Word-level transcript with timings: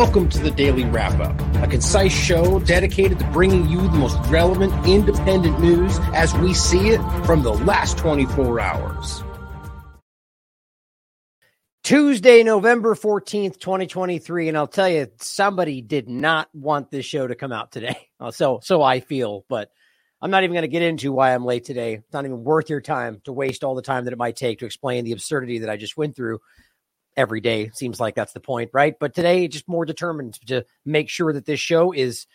Welcome 0.00 0.30
to 0.30 0.38
the 0.38 0.50
Daily 0.50 0.86
Wrap 0.86 1.20
Up, 1.20 1.38
a 1.62 1.66
concise 1.66 2.10
show 2.10 2.58
dedicated 2.60 3.18
to 3.18 3.24
bringing 3.32 3.68
you 3.68 3.82
the 3.82 3.98
most 3.98 4.16
relevant 4.30 4.72
independent 4.86 5.60
news 5.60 5.98
as 6.14 6.34
we 6.38 6.54
see 6.54 6.88
it 6.88 7.02
from 7.26 7.42
the 7.42 7.52
last 7.52 7.98
24 7.98 8.60
hours. 8.60 9.22
Tuesday, 11.82 12.42
November 12.42 12.94
14th, 12.94 13.60
2023. 13.60 14.48
And 14.48 14.56
I'll 14.56 14.66
tell 14.66 14.88
you, 14.88 15.08
somebody 15.18 15.82
did 15.82 16.08
not 16.08 16.48
want 16.54 16.90
this 16.90 17.04
show 17.04 17.26
to 17.26 17.34
come 17.34 17.52
out 17.52 17.70
today. 17.70 18.08
So, 18.30 18.60
so 18.62 18.82
I 18.82 19.00
feel, 19.00 19.44
but 19.50 19.70
I'm 20.22 20.30
not 20.30 20.44
even 20.44 20.54
going 20.54 20.62
to 20.62 20.68
get 20.68 20.80
into 20.80 21.12
why 21.12 21.34
I'm 21.34 21.44
late 21.44 21.64
today. 21.64 21.94
It's 21.94 22.12
not 22.12 22.24
even 22.24 22.42
worth 22.42 22.70
your 22.70 22.80
time 22.80 23.20
to 23.24 23.34
waste 23.34 23.64
all 23.64 23.74
the 23.74 23.82
time 23.82 24.04
that 24.04 24.14
it 24.14 24.18
might 24.18 24.36
take 24.36 24.60
to 24.60 24.66
explain 24.66 25.04
the 25.04 25.12
absurdity 25.12 25.58
that 25.58 25.68
I 25.70 25.76
just 25.76 25.98
went 25.98 26.16
through 26.16 26.38
every 27.16 27.40
day. 27.40 27.70
Seems 27.72 28.00
like 28.00 28.14
that's 28.14 28.32
the 28.32 28.40
point, 28.40 28.70
right? 28.72 28.94
But 28.98 29.14
today, 29.14 29.48
just 29.48 29.68
more 29.68 29.84
determined 29.84 30.34
to 30.46 30.64
make 30.84 31.08
sure 31.08 31.32
that 31.32 31.46
this 31.46 31.60
show 31.60 31.92
is 31.92 32.26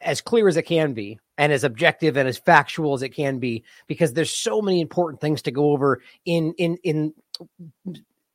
as 0.00 0.20
clear 0.20 0.48
as 0.48 0.56
it 0.56 0.62
can 0.62 0.94
be 0.94 1.18
and 1.36 1.52
as 1.52 1.64
objective 1.64 2.16
and 2.16 2.26
as 2.26 2.38
factual 2.38 2.94
as 2.94 3.02
it 3.02 3.10
can 3.10 3.38
be 3.38 3.64
because 3.86 4.14
there's 4.14 4.30
so 4.30 4.62
many 4.62 4.80
important 4.80 5.20
things 5.20 5.42
to 5.42 5.50
go 5.50 5.72
over 5.72 6.00
in 6.24 6.54
in 6.56 6.78
in 6.82 7.12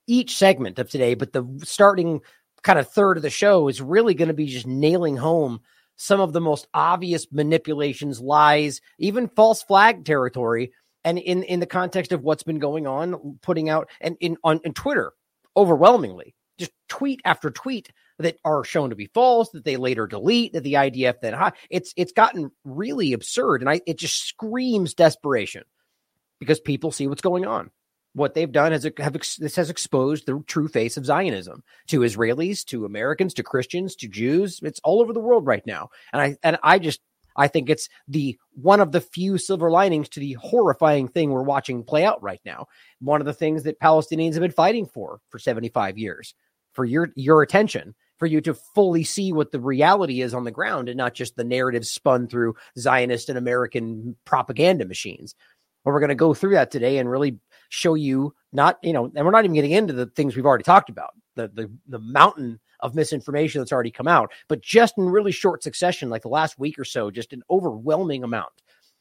each 0.05 0.37
segment 0.37 0.77
of 0.77 0.87
today 0.91 1.15
but 1.15 1.33
the 1.33 1.43
starting 1.63 2.21
kind 2.61 2.77
of 2.77 2.87
third 2.87 3.17
of 3.17 3.23
the 3.23 3.31
show 3.31 3.67
is 3.67 3.81
really 3.81 4.13
going 4.13 4.27
to 4.27 4.33
be 4.35 4.45
just 4.45 4.67
nailing 4.67 5.17
home 5.17 5.59
some 5.95 6.19
of 6.19 6.33
the 6.33 6.41
most 6.41 6.67
obvious 6.73 7.27
manipulations, 7.31 8.19
lies, 8.19 8.81
even 8.99 9.29
false 9.29 9.63
flag 9.63 10.05
territory. 10.05 10.71
And 11.03 11.19
in, 11.19 11.43
in 11.43 11.59
the 11.59 11.67
context 11.67 12.11
of 12.11 12.23
what's 12.23 12.43
been 12.43 12.59
going 12.59 12.87
on, 12.87 13.39
putting 13.41 13.69
out 13.69 13.89
and 14.01 14.17
in 14.19 14.37
on 14.43 14.59
in 14.63 14.73
Twitter, 14.73 15.13
overwhelmingly, 15.55 16.35
just 16.57 16.71
tweet 16.87 17.21
after 17.25 17.51
tweet 17.51 17.91
that 18.19 18.37
are 18.45 18.63
shown 18.63 18.89
to 18.89 18.95
be 18.95 19.09
false, 19.13 19.49
that 19.49 19.65
they 19.65 19.77
later 19.77 20.07
delete, 20.07 20.53
that 20.53 20.63
the 20.63 20.73
IDF 20.73 21.15
then 21.21 21.51
it's 21.69 21.93
it's 21.97 22.13
gotten 22.13 22.51
really 22.63 23.13
absurd, 23.13 23.61
and 23.61 23.69
I 23.69 23.81
it 23.85 23.97
just 23.97 24.25
screams 24.25 24.93
desperation 24.93 25.63
because 26.39 26.59
people 26.59 26.91
see 26.91 27.07
what's 27.07 27.21
going 27.21 27.45
on 27.45 27.71
what 28.15 28.33
they've 28.33 28.51
done 28.51 28.71
is 28.71 28.89
have 28.97 29.13
this 29.13 29.55
has 29.57 29.69
exposed 29.69 30.25
the 30.25 30.41
true 30.47 30.69
face 30.69 30.95
of 30.95 31.05
Zionism 31.05 31.63
to 31.87 31.99
Israelis, 31.99 32.63
to 32.65 32.85
Americans, 32.85 33.33
to 33.35 33.43
Christians, 33.43 33.95
to 33.97 34.07
Jews. 34.07 34.61
It's 34.63 34.79
all 34.85 35.01
over 35.01 35.11
the 35.11 35.19
world 35.19 35.45
right 35.45 35.65
now, 35.67 35.89
and 36.13 36.21
I 36.21 36.37
and 36.41 36.57
I 36.63 36.79
just 36.79 37.01
I 37.35 37.47
think 37.47 37.69
it's 37.69 37.89
the 38.07 38.37
one 38.53 38.79
of 38.79 38.91
the 38.91 39.01
few 39.01 39.37
silver 39.37 39.69
linings 39.69 40.09
to 40.09 40.19
the 40.19 40.33
horrifying 40.33 41.07
thing 41.07 41.31
we're 41.31 41.43
watching 41.43 41.83
play 41.83 42.05
out 42.05 42.21
right 42.21 42.41
now. 42.45 42.67
One 42.99 43.21
of 43.21 43.25
the 43.25 43.33
things 43.33 43.63
that 43.63 43.79
Palestinians 43.79 44.33
have 44.33 44.41
been 44.41 44.51
fighting 44.51 44.85
for 44.85 45.19
for 45.29 45.39
75 45.39 45.97
years, 45.97 46.33
for 46.73 46.85
your 46.85 47.09
your 47.15 47.41
attention, 47.41 47.95
for 48.17 48.25
you 48.25 48.41
to 48.41 48.53
fully 48.53 49.03
see 49.03 49.33
what 49.33 49.51
the 49.51 49.59
reality 49.59 50.21
is 50.21 50.33
on 50.33 50.43
the 50.43 50.51
ground 50.51 50.89
and 50.89 50.97
not 50.97 51.13
just 51.13 51.35
the 51.35 51.43
narrative 51.43 51.85
spun 51.85 52.27
through 52.27 52.55
Zionist 52.77 53.29
and 53.29 53.37
American 53.37 54.15
propaganda 54.25 54.85
machines. 54.85 55.35
But 55.83 55.91
we're 55.91 55.99
going 55.99 56.09
to 56.09 56.15
go 56.15 56.33
through 56.33 56.53
that 56.53 56.71
today 56.71 56.97
and 56.97 57.09
really 57.09 57.37
show 57.69 57.93
you 57.93 58.33
not, 58.51 58.79
you 58.81 58.93
know, 58.93 59.11
and 59.15 59.25
we're 59.25 59.31
not 59.31 59.43
even 59.43 59.55
getting 59.55 59.71
into 59.71 59.93
the 59.93 60.07
things 60.07 60.35
we've 60.35 60.45
already 60.45 60.63
talked 60.63 60.89
about, 60.89 61.13
the 61.35 61.49
the 61.53 61.71
the 61.87 61.99
mountain 61.99 62.59
of 62.85 62.95
misinformation 62.95 63.59
that's 63.59 63.71
already 63.71 63.91
come 63.91 64.07
out, 64.07 64.31
but 64.47 64.61
just 64.61 64.97
in 64.97 65.05
really 65.05 65.31
short 65.31 65.63
succession, 65.63 66.09
like 66.09 66.21
the 66.21 66.29
last 66.29 66.59
week 66.59 66.77
or 66.77 66.85
so, 66.85 67.09
just 67.09 67.33
an 67.33 67.41
overwhelming 67.49 68.23
amount. 68.23 68.53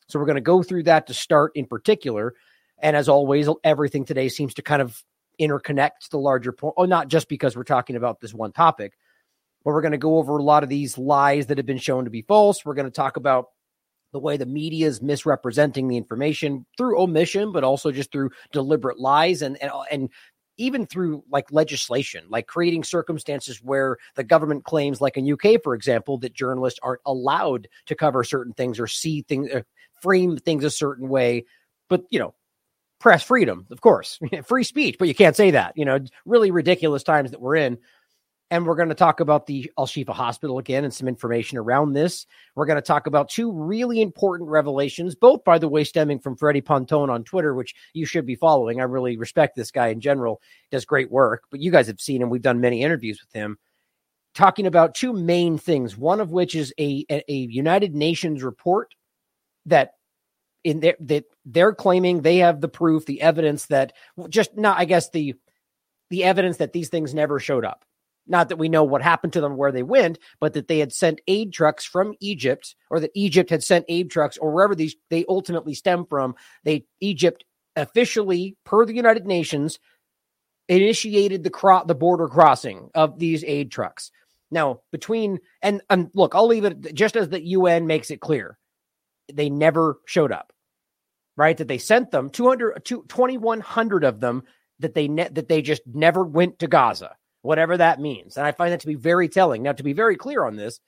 So 0.09 0.19
we're 0.19 0.27
going 0.27 0.37
to 0.37 0.41
go 0.41 0.63
through 0.63 0.85
that 0.85 1.07
to 1.07 1.15
start 1.15 1.53
in 1.55 1.67
particular. 1.67 2.35
And 2.79 2.97
as 2.97 3.09
always, 3.09 3.49
everything 3.63 4.05
today 4.05 4.29
seems 4.29 4.55
to 4.55 4.63
kind 4.63 4.81
of 4.81 5.03
interconnect 5.41 6.09
the 6.11 6.19
larger 6.19 6.53
point. 6.53 6.75
Oh, 6.79 6.87
not 6.87 7.09
just 7.09 7.29
because 7.29 7.57
we're 7.57 7.65
talking 7.65 7.97
about 7.97 8.21
this 8.21 8.33
one 8.33 8.53
topic, 8.53 8.95
but 9.65 9.73
we're 9.73 9.83
going 9.83 9.93
to 9.93 9.99
go 9.99 10.19
over 10.19 10.39
a 10.39 10.43
lot 10.43 10.63
of 10.63 10.69
these 10.69 10.97
lies 10.97 11.47
that 11.47 11.59
have 11.59 11.67
been 11.67 11.79
shown 11.79 12.05
to 12.05 12.11
be 12.11 12.23
false. 12.23 12.65
We're 12.65 12.75
going 12.75 12.87
to 12.87 12.91
talk 12.91 13.17
about 13.17 13.49
the 14.13 14.21
way 14.21 14.37
the 14.37 14.47
media 14.47 14.87
is 14.87 15.03
misrepresenting 15.03 15.89
the 15.89 15.97
information 15.97 16.65
through 16.79 17.01
omission, 17.01 17.53
but 17.53 17.65
also 17.65 17.91
just 17.91 18.13
through 18.13 18.31
deliberate 18.53 18.99
lies 18.99 19.43
and 19.43 19.61
and, 19.61 19.73
and 19.91 20.09
even 20.57 20.87
through 20.87 21.25
like 21.31 21.51
legislation, 21.51 22.25
like 22.29 22.47
creating 22.47 22.85
circumstances 22.85 23.61
where 23.63 23.97
the 24.15 24.25
government 24.25 24.65
claims, 24.65 25.01
like 25.01 25.17
in 25.17 25.31
UK, 25.31 25.63
for 25.63 25.75
example, 25.75 26.19
that 26.19 26.33
journalists 26.33 26.81
aren't 26.83 27.01
allowed 27.07 27.69
to 27.87 27.95
cover 27.95 28.25
certain 28.25 28.53
things 28.53 28.79
or 28.79 28.87
see 28.87 29.23
things, 29.23 29.51
uh, 29.51 29.63
frame 30.01 30.37
things 30.37 30.65
a 30.65 30.71
certain 30.71 31.09
way. 31.09 31.45
But 31.89 32.05
you 32.11 32.19
know, 32.19 32.35
press 33.01 33.23
freedom, 33.23 33.67
of 33.71 33.81
course, 33.81 34.19
free 34.45 34.65
speech, 34.65 34.97
but 34.99 35.09
you 35.09 35.15
can't 35.15 35.37
say 35.37 35.51
that. 35.51 35.75
You 35.77 35.85
know, 35.85 35.99
really 36.25 36.51
ridiculous 36.51 37.03
times 37.03 37.31
that 37.33 37.41
we're 37.41 37.57
in. 37.57 37.79
And 38.51 38.67
we're 38.67 38.77
going 38.77 38.91
to 38.91 38.95
talk 38.95 39.21
about 39.21 39.47
the 39.47 39.71
Al 39.79 39.87
Shifa 39.87 40.13
Hospital 40.13 40.59
again 40.59 40.85
and 40.85 40.93
some 40.93 41.09
information 41.09 41.59
around 41.59 41.93
this. 41.93 42.27
We're 42.55 42.67
going 42.67 42.77
to 42.77 42.83
talk 42.83 43.07
about 43.07 43.31
two 43.31 43.51
really 43.51 44.01
important 44.01 44.51
revelations, 44.51 45.15
both, 45.15 45.43
by 45.45 45.59
the 45.59 45.69
way, 45.69 45.83
stemming 45.83 46.21
from 46.21 46.37
Freddie 46.37 46.61
Ponton 46.61 47.11
on 47.11 47.25
Twitter, 47.25 47.55
which 47.55 47.75
you 47.95 48.07
should 48.07 48.27
be 48.27 48.37
following. 48.37 48.81
I 48.81 48.85
really 48.85 49.17
respect 49.17 49.57
this 49.57 49.71
guy 49.71 49.89
in 49.89 50.01
general, 50.01 50.41
does 50.71 50.85
great 50.85 51.11
work. 51.11 51.45
But 51.51 51.61
you 51.61 51.73
guys 51.73 51.87
have 51.87 52.01
seen 52.01 52.23
him. 52.23 52.31
We've 52.31 52.43
done 52.43 52.61
many 52.61 52.83
interviews 52.83 53.21
with 53.21 53.33
him 53.33 53.59
talking 54.35 54.67
about 54.67 54.95
two 54.95 55.13
main 55.13 55.57
things, 55.59 55.97
one 55.97 56.21
of 56.21 56.31
which 56.31 56.55
is 56.55 56.73
a, 56.79 57.07
a, 57.11 57.25
a 57.29 57.35
United 57.35 57.95
Nations 57.95 58.43
report 58.43 58.95
that 59.67 59.93
in 60.65 60.81
their, 60.81 60.97
that 61.01 61.25
they're 61.45 61.75
claiming 61.75 62.21
they 62.21 62.39
have 62.39 62.61
the 62.61 62.69
proof, 62.69 63.07
the 63.07 63.23
evidence 63.23 63.67
that 63.67 63.93
just 64.29 64.57
not, 64.57 64.79
I 64.79 64.85
guess, 64.85 65.11
the 65.11 65.35
the 66.11 66.25
evidence 66.25 66.59
that 66.59 66.73
these 66.73 66.91
things 66.91 67.15
never 67.15 67.41
showed 67.41 67.65
up 67.65 67.85
not 68.27 68.49
that 68.49 68.57
we 68.57 68.69
know 68.69 68.85
what 68.85 69.03
happened 69.03 69.33
to 69.35 69.41
them, 69.41 69.57
where 69.57 69.73
they 69.73 69.83
went, 69.83 70.19
but 70.41 70.55
that 70.55 70.69
they 70.69 70.79
had 70.79 70.93
sent 70.93 71.21
aid 71.27 71.53
trucks 71.53 71.85
from 71.85 72.15
Egypt, 72.21 72.75
or 72.91 73.01
that 73.01 73.11
Egypt 73.15 73.51
had 73.51 73.63
sent 73.63 73.85
aid 73.89 74.11
trucks, 74.11 74.37
or 74.39 74.53
wherever 74.53 74.75
these 74.75 74.97
they 75.11 75.25
ultimately 75.29 75.75
stem 75.75 76.07
from. 76.07 76.35
They 76.65 76.87
Egypt 77.01 77.45
officially, 77.77 78.57
per 78.65 78.87
the 78.87 78.95
United 78.95 79.27
Nations, 79.27 79.79
initiated 80.69 81.45
the 81.45 81.51
cro- 81.51 81.85
the 81.85 81.95
border 81.95 82.29
crossing 82.29 82.91
of 82.95 83.19
these 83.19 83.45
aid 83.45 83.71
trucks. 83.71 84.11
Now, 84.51 84.81
between 84.93 85.41
and 85.63 85.83
and 85.91 86.11
look, 86.15 86.35
I'll 86.35 86.47
leave 86.47 86.65
it 86.65 86.95
just 86.95 87.17
as 87.17 87.29
the 87.29 87.45
UN 87.45 87.87
makes 87.87 88.11
it 88.11 88.21
clear, 88.21 88.59
they 89.33 89.51
never 89.51 89.99
showed 90.07 90.33
up. 90.33 90.53
Right, 91.37 91.57
that 91.57 91.67
they 91.67 91.79
sent 91.79 92.13
them 92.13 92.31
200, 92.31 92.85
2,100 92.85 94.05
of 94.05 94.21
them 94.21 94.45
that 94.79 94.95
they 94.95 95.09
ne- 95.09 95.31
that 95.31 95.49
they 95.49 95.63
just 95.63 95.83
never 95.85 96.23
went 96.23 96.61
to 96.61 96.69
Gaza 96.69 97.17
whatever 97.45 97.77
that 97.77 98.01
means. 98.01 98.39
And 98.39 98.47
I 98.47 98.53
find 98.53 98.73
that 98.73 98.81
to 98.81 98.87
be 98.87 98.95
very 98.95 99.29
telling. 99.29 99.63
Now, 99.63 99.73
to 99.73 99.83
be 99.83 99.93
very 99.93 100.17
clear 100.17 100.45
on 100.45 100.57
this, 100.57 100.81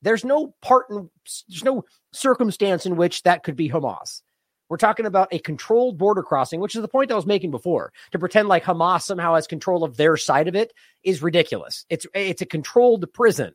there's 0.00 0.24
no 0.24 0.54
part 0.62 0.86
in, 0.88 1.10
there's 1.48 1.64
no 1.64 1.84
circumstance 2.12 2.86
in 2.86 2.96
which 2.96 3.24
that 3.24 3.42
could 3.42 3.56
be 3.56 3.68
Hamas. 3.68 4.22
We're 4.68 4.76
talking 4.76 5.06
about 5.06 5.32
a 5.32 5.40
controlled 5.40 5.98
border 5.98 6.22
crossing, 6.22 6.60
which 6.60 6.76
is 6.76 6.82
the 6.82 6.88
point 6.88 7.10
I 7.10 7.16
was 7.16 7.26
making 7.26 7.50
before. 7.50 7.92
To 8.12 8.18
pretend 8.18 8.48
like 8.48 8.64
Hamas 8.64 9.02
somehow 9.02 9.34
has 9.34 9.48
control 9.48 9.82
of 9.82 9.96
their 9.96 10.16
side 10.16 10.46
of 10.46 10.54
it 10.54 10.72
is 11.02 11.20
ridiculous. 11.20 11.84
It's 11.90 12.06
it's 12.14 12.42
a 12.42 12.46
controlled 12.46 13.04
prison. 13.12 13.52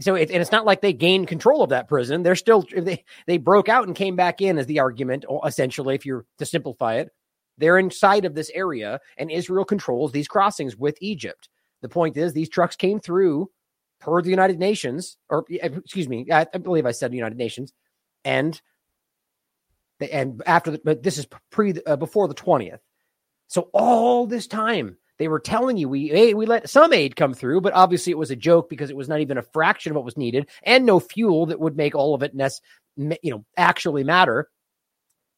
So 0.00 0.14
it, 0.14 0.30
and 0.30 0.40
it's 0.40 0.50
not 0.50 0.64
like 0.64 0.80
they 0.80 0.94
gained 0.94 1.28
control 1.28 1.62
of 1.62 1.70
that 1.70 1.88
prison. 1.88 2.22
They're 2.22 2.36
still 2.36 2.66
they 2.74 3.04
they 3.26 3.36
broke 3.36 3.68
out 3.68 3.86
and 3.86 3.94
came 3.94 4.16
back 4.16 4.40
in 4.40 4.58
as 4.58 4.66
the 4.66 4.80
argument. 4.80 5.26
Essentially, 5.46 5.94
if 5.94 6.06
you're 6.06 6.24
to 6.38 6.46
simplify 6.46 6.94
it, 6.96 7.10
they're 7.58 7.78
inside 7.78 8.24
of 8.24 8.34
this 8.34 8.50
area, 8.54 8.98
and 9.18 9.30
Israel 9.30 9.66
controls 9.66 10.12
these 10.12 10.26
crossings 10.26 10.74
with 10.74 10.96
Egypt. 11.02 11.48
The 11.82 11.88
point 11.88 12.16
is, 12.16 12.32
these 12.32 12.48
trucks 12.48 12.76
came 12.76 13.00
through 13.00 13.50
per 14.00 14.22
the 14.22 14.30
United 14.30 14.58
Nations, 14.58 15.16
or 15.28 15.44
excuse 15.48 16.08
me, 16.08 16.26
I, 16.32 16.46
I 16.52 16.58
believe 16.58 16.86
I 16.86 16.92
said 16.92 17.12
United 17.12 17.38
Nations, 17.38 17.72
and 18.24 18.60
and 20.00 20.42
after 20.46 20.72
the, 20.72 20.80
but 20.84 21.02
this 21.02 21.18
is 21.18 21.26
pre 21.50 21.74
uh, 21.86 21.96
before 21.96 22.28
the 22.28 22.34
twentieth. 22.34 22.80
So 23.48 23.68
all 23.72 24.26
this 24.26 24.46
time 24.46 24.96
they 25.18 25.28
were 25.28 25.38
telling 25.38 25.76
you 25.76 25.88
we 25.88 26.08
hey, 26.08 26.34
we 26.34 26.46
let 26.46 26.68
some 26.68 26.92
aid 26.92 27.16
come 27.16 27.34
through, 27.34 27.60
but 27.60 27.74
obviously 27.74 28.10
it 28.10 28.18
was 28.18 28.30
a 28.30 28.36
joke 28.36 28.68
because 28.68 28.90
it 28.90 28.96
was 28.96 29.08
not 29.08 29.20
even 29.20 29.38
a 29.38 29.42
fraction 29.42 29.92
of 29.92 29.96
what 29.96 30.04
was 30.04 30.16
needed, 30.16 30.48
and 30.62 30.84
no 30.84 30.98
fuel 30.98 31.46
that 31.46 31.60
would 31.60 31.76
make 31.76 31.94
all 31.94 32.14
of 32.14 32.22
it 32.22 32.34
ness, 32.34 32.60
you 32.96 33.30
know 33.30 33.44
actually 33.56 34.04
matter. 34.04 34.48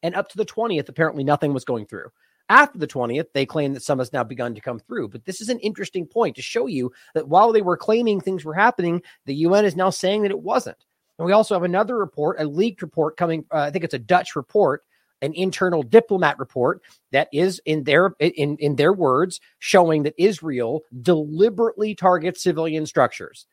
And 0.01 0.15
up 0.15 0.29
to 0.29 0.37
the 0.37 0.45
twentieth, 0.45 0.89
apparently 0.89 1.23
nothing 1.23 1.53
was 1.53 1.65
going 1.65 1.85
through. 1.85 2.09
After 2.49 2.77
the 2.77 2.87
20th, 2.87 3.27
they 3.33 3.45
claim 3.45 3.73
that 3.73 3.83
some 3.83 3.99
has 3.99 4.13
now 4.13 4.23
begun 4.23 4.53
to 4.53 4.61
come 4.61 4.79
through. 4.79 5.09
But 5.09 5.25
this 5.25 5.41
is 5.41 5.49
an 5.49 5.59
interesting 5.59 6.05
point 6.05 6.35
to 6.35 6.41
show 6.43 6.67
you 6.67 6.91
that 7.15 7.27
while 7.27 7.51
they 7.51 7.63
were 7.63 7.77
claiming 7.77 8.21
things 8.21 8.45
were 8.45 8.53
happening, 8.53 9.01
the 9.25 9.35
UN 9.35 9.65
is 9.65 9.75
now 9.75 9.89
saying 9.89 10.21
that 10.21 10.31
it 10.31 10.41
wasn't. 10.41 10.77
And 11.17 11.25
we 11.25 11.31
also 11.31 11.55
have 11.55 11.63
another 11.63 11.97
report, 11.97 12.39
a 12.39 12.45
leaked 12.45 12.81
report 12.81 13.17
coming, 13.17 13.45
uh, 13.51 13.59
I 13.59 13.71
think 13.71 13.83
it's 13.83 13.93
a 13.93 13.99
Dutch 13.99 14.35
report, 14.35 14.83
an 15.21 15.33
internal 15.33 15.81
diplomat 15.81 16.37
report 16.39 16.81
that 17.11 17.29
is 17.31 17.61
in 17.65 17.83
their 17.83 18.13
in 18.19 18.57
in 18.57 18.75
their 18.75 18.93
words 18.93 19.39
showing 19.59 20.03
that 20.03 20.13
Israel 20.17 20.81
deliberately 21.01 21.95
targets 21.95 22.43
civilian 22.43 22.85
structures. 22.85 23.47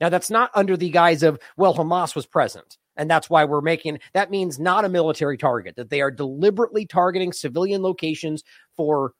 Now 0.00 0.08
that's 0.08 0.30
not 0.30 0.50
under 0.54 0.76
the 0.76 0.90
guise 0.90 1.22
of 1.22 1.40
well 1.56 1.74
Hamas 1.74 2.14
was 2.14 2.26
present. 2.26 2.76
And 3.00 3.10
that's 3.10 3.30
why 3.30 3.46
we're 3.46 3.62
making 3.62 3.98
that 4.12 4.30
means 4.30 4.58
not 4.58 4.84
a 4.84 4.88
military 4.90 5.38
target, 5.38 5.76
that 5.76 5.88
they 5.88 6.02
are 6.02 6.10
deliberately 6.10 6.84
targeting 6.84 7.32
civilian 7.32 7.82
locations 7.82 8.44
for 8.76 9.14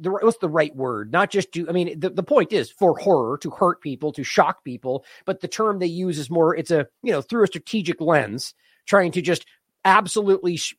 the 0.00 0.10
what's 0.10 0.38
the 0.38 0.48
right 0.48 0.74
word? 0.76 1.10
Not 1.10 1.30
just 1.30 1.50
to. 1.54 1.68
I 1.68 1.72
mean, 1.72 1.98
the, 1.98 2.10
the 2.10 2.22
point 2.22 2.52
is 2.52 2.70
for 2.70 2.96
horror 2.96 3.38
to 3.38 3.50
hurt 3.50 3.80
people, 3.80 4.12
to 4.12 4.22
shock 4.22 4.62
people, 4.62 5.04
but 5.24 5.40
the 5.40 5.48
term 5.48 5.80
they 5.80 5.86
use 5.86 6.16
is 6.16 6.30
more. 6.30 6.54
It's 6.54 6.70
a 6.70 6.86
you 7.02 7.10
know 7.10 7.22
through 7.22 7.42
a 7.42 7.48
strategic 7.48 8.00
lens, 8.00 8.54
trying 8.86 9.10
to 9.12 9.20
just 9.20 9.44
absolutely. 9.84 10.58
Sh- 10.58 10.76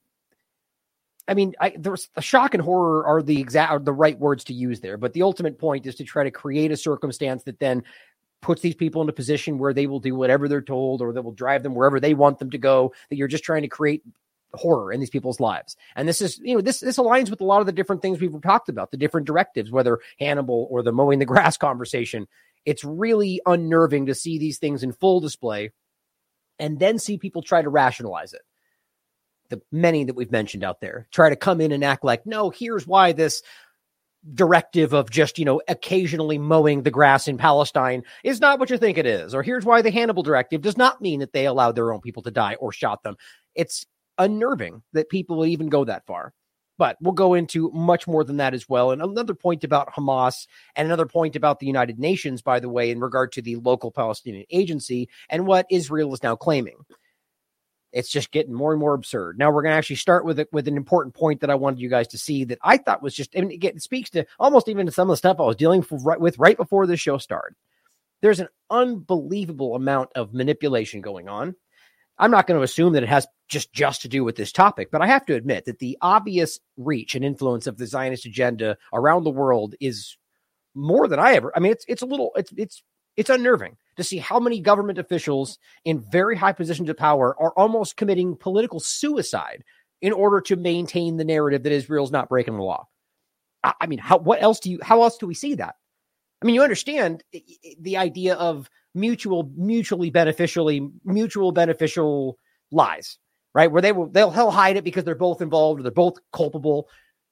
I 1.27 1.33
mean, 1.33 1.55
I, 1.59 1.73
there's 1.77 2.09
the 2.15 2.21
shock 2.21 2.53
and 2.53 2.63
horror 2.63 3.05
are 3.05 3.21
the 3.21 3.41
exact 3.41 3.71
are 3.71 3.79
the 3.79 3.91
right 3.91 4.17
words 4.17 4.45
to 4.45 4.53
use 4.53 4.79
there, 4.79 4.97
but 4.97 5.11
the 5.11 5.23
ultimate 5.23 5.59
point 5.59 5.85
is 5.85 5.95
to 5.95 6.05
try 6.05 6.23
to 6.23 6.31
create 6.31 6.71
a 6.71 6.77
circumstance 6.77 7.43
that 7.43 7.59
then 7.59 7.83
puts 8.41 8.61
these 8.61 8.75
people 8.75 9.01
in 9.01 9.09
a 9.09 9.13
position 9.13 9.57
where 9.57 9.73
they 9.73 9.87
will 9.87 9.99
do 9.99 10.15
whatever 10.15 10.47
they're 10.47 10.61
told 10.61 11.01
or 11.01 11.13
that 11.13 11.21
will 11.21 11.31
drive 11.31 11.63
them 11.63 11.75
wherever 11.75 11.99
they 11.99 12.13
want 12.13 12.39
them 12.39 12.49
to 12.51 12.57
go 12.57 12.93
that 13.09 13.15
you're 13.15 13.27
just 13.27 13.43
trying 13.43 13.63
to 13.63 13.67
create 13.67 14.03
horror 14.53 14.91
in 14.91 14.99
these 14.99 15.09
people's 15.09 15.39
lives. 15.39 15.75
And 15.95 16.07
this 16.07 16.21
is 16.21 16.39
you 16.39 16.55
know 16.55 16.61
this 16.61 16.79
this 16.79 16.97
aligns 16.97 17.29
with 17.29 17.41
a 17.41 17.45
lot 17.45 17.59
of 17.59 17.65
the 17.65 17.71
different 17.71 18.01
things 18.01 18.19
we've 18.19 18.41
talked 18.41 18.69
about 18.69 18.91
the 18.91 18.97
different 18.97 19.27
directives 19.27 19.71
whether 19.71 19.99
hannibal 20.19 20.67
or 20.71 20.81
the 20.81 20.91
mowing 20.91 21.19
the 21.19 21.25
grass 21.25 21.57
conversation. 21.57 22.27
It's 22.65 22.83
really 22.83 23.41
unnerving 23.45 24.07
to 24.07 24.15
see 24.15 24.37
these 24.37 24.57
things 24.57 24.83
in 24.83 24.91
full 24.91 25.19
display 25.19 25.71
and 26.57 26.77
then 26.79 26.99
see 26.99 27.17
people 27.17 27.41
try 27.41 27.61
to 27.61 27.69
rationalize 27.69 28.33
it. 28.33 28.41
The 29.49 29.61
many 29.71 30.03
that 30.03 30.15
we've 30.15 30.31
mentioned 30.31 30.63
out 30.63 30.81
there 30.81 31.07
try 31.11 31.29
to 31.29 31.35
come 31.35 31.61
in 31.61 31.71
and 31.71 31.83
act 31.83 32.03
like 32.03 32.25
no 32.25 32.49
here's 32.49 32.87
why 32.87 33.13
this 33.13 33.41
directive 34.33 34.93
of 34.93 35.09
just, 35.09 35.39
you 35.39 35.45
know, 35.45 35.61
occasionally 35.67 36.37
mowing 36.37 36.83
the 36.83 36.91
grass 36.91 37.27
in 37.27 37.37
Palestine 37.37 38.03
is 38.23 38.41
not 38.41 38.59
what 38.59 38.69
you 38.69 38.77
think 38.77 38.97
it 38.97 39.05
is. 39.05 39.33
Or 39.33 39.43
here's 39.43 39.65
why 39.65 39.81
the 39.81 39.91
Hannibal 39.91 40.23
directive 40.23 40.61
does 40.61 40.77
not 40.77 41.01
mean 41.01 41.19
that 41.19 41.33
they 41.33 41.45
allowed 41.45 41.75
their 41.75 41.93
own 41.93 42.01
people 42.01 42.23
to 42.23 42.31
die 42.31 42.55
or 42.55 42.71
shot 42.71 43.03
them. 43.03 43.15
It's 43.55 43.85
unnerving 44.17 44.83
that 44.93 45.09
people 45.09 45.37
would 45.37 45.49
even 45.49 45.69
go 45.69 45.85
that 45.85 46.05
far. 46.05 46.33
But 46.77 46.95
we'll 47.01 47.13
go 47.13 47.33
into 47.33 47.69
much 47.71 48.07
more 48.07 48.23
than 48.23 48.37
that 48.37 48.53
as 48.53 48.69
well. 48.69 48.91
And 48.91 49.01
another 49.01 49.33
point 49.33 49.65
about 49.65 49.93
Hamas 49.93 50.47
and 50.77 50.85
another 50.85 51.05
point 51.05 51.35
about 51.35 51.59
the 51.59 51.67
United 51.67 51.99
Nations, 51.99 52.41
by 52.41 52.61
the 52.61 52.69
way, 52.69 52.89
in 52.89 53.01
regard 53.01 53.33
to 53.33 53.41
the 53.41 53.57
local 53.57 53.91
Palestinian 53.91 54.45
agency 54.49 55.09
and 55.29 55.45
what 55.45 55.65
Israel 55.69 56.13
is 56.13 56.23
now 56.23 56.37
claiming 56.37 56.77
it's 57.91 58.09
just 58.09 58.31
getting 58.31 58.53
more 58.53 58.71
and 58.71 58.79
more 58.79 58.93
absurd. 58.93 59.37
Now 59.37 59.51
we're 59.51 59.63
going 59.63 59.71
to 59.71 59.77
actually 59.77 59.95
start 59.95 60.25
with 60.25 60.39
it 60.39 60.47
with 60.51 60.67
an 60.67 60.77
important 60.77 61.15
point 61.15 61.41
that 61.41 61.49
I 61.49 61.55
wanted 61.55 61.79
you 61.79 61.89
guys 61.89 62.07
to 62.09 62.17
see 62.17 62.43
that 62.45 62.59
I 62.61 62.77
thought 62.77 63.01
was 63.01 63.15
just, 63.15 63.35
mean, 63.35 63.57
it 63.61 63.81
speaks 63.81 64.09
to 64.11 64.25
almost 64.39 64.67
even 64.67 64.85
to 64.85 64.91
some 64.91 65.09
of 65.09 65.13
the 65.13 65.17
stuff 65.17 65.37
I 65.39 65.43
was 65.43 65.55
dealing 65.55 65.83
with 65.89 66.37
right 66.37 66.57
before 66.57 66.85
the 66.85 66.97
show 66.97 67.17
started. 67.17 67.55
There's 68.21 68.39
an 68.39 68.49
unbelievable 68.69 69.75
amount 69.75 70.09
of 70.15 70.33
manipulation 70.33 71.01
going 71.01 71.29
on. 71.29 71.55
I'm 72.17 72.31
not 72.31 72.47
going 72.47 72.59
to 72.59 72.63
assume 72.63 72.93
that 72.93 73.03
it 73.03 73.09
has 73.09 73.25
just 73.47 73.71
just 73.71 74.01
to 74.01 74.09
do 74.09 74.23
with 74.25 74.35
this 74.35 74.51
topic, 74.51 74.91
but 74.91 75.01
I 75.01 75.07
have 75.07 75.25
to 75.27 75.35
admit 75.35 75.65
that 75.65 75.79
the 75.79 75.97
obvious 76.01 76.59
reach 76.77 77.15
and 77.15 77.23
influence 77.23 77.65
of 77.65 77.77
the 77.77 77.87
Zionist 77.87 78.25
agenda 78.25 78.77
around 78.93 79.23
the 79.23 79.29
world 79.29 79.73
is 79.79 80.17
more 80.75 81.07
than 81.07 81.17
I 81.17 81.33
ever. 81.33 81.53
I 81.55 81.59
mean, 81.61 81.71
it's 81.71 81.85
it's 81.87 82.01
a 82.01 82.05
little 82.05 82.31
it's 82.35 82.51
it's 82.57 82.83
it's 83.19 83.29
unnerving 83.29 83.75
to 83.97 84.03
see 84.03 84.17
how 84.17 84.39
many 84.39 84.61
government 84.61 84.97
officials 84.97 85.59
in 85.83 85.99
very 85.99 86.37
high 86.37 86.53
positions 86.53 86.87
of 86.87 86.95
power 86.95 87.35
are 87.37 87.51
almost 87.57 87.97
committing 87.97 88.37
political 88.37 88.79
suicide 88.79 89.65
in 90.01 90.13
order 90.13 90.39
to 90.39 90.55
maintain 90.55 91.17
the 91.17 91.25
narrative 91.25 91.63
that 91.63 91.73
Israel's 91.73 92.13
not 92.13 92.29
breaking 92.29 92.55
the 92.55 92.63
law. 92.63 92.87
I 93.61 93.87
mean, 93.87 93.99
how 93.99 94.19
what 94.19 94.41
else 94.41 94.61
do 94.61 94.71
you 94.71 94.79
how 94.81 95.03
else 95.03 95.17
do 95.17 95.27
we 95.27 95.33
see 95.33 95.55
that? 95.55 95.75
I 96.41 96.45
mean, 96.45 96.55
you 96.55 96.63
understand 96.63 97.25
the 97.77 97.97
idea 97.97 98.35
of 98.35 98.69
mutual 98.95 99.51
mutually 99.53 100.11
beneficially 100.11 100.89
mutual 101.03 101.51
beneficial 101.51 102.37
lies, 102.71 103.17
right? 103.53 103.69
Where 103.69 103.81
they 103.81 103.91
will 103.91 104.07
they'll 104.07 104.31
he'll 104.31 104.49
hide 104.49 104.77
it 104.77 104.85
because 104.85 105.03
they're 105.03 105.13
both 105.13 105.41
involved 105.41 105.81
or 105.81 105.83
they're 105.83 105.91
both 105.91 106.19
culpable. 106.31 106.87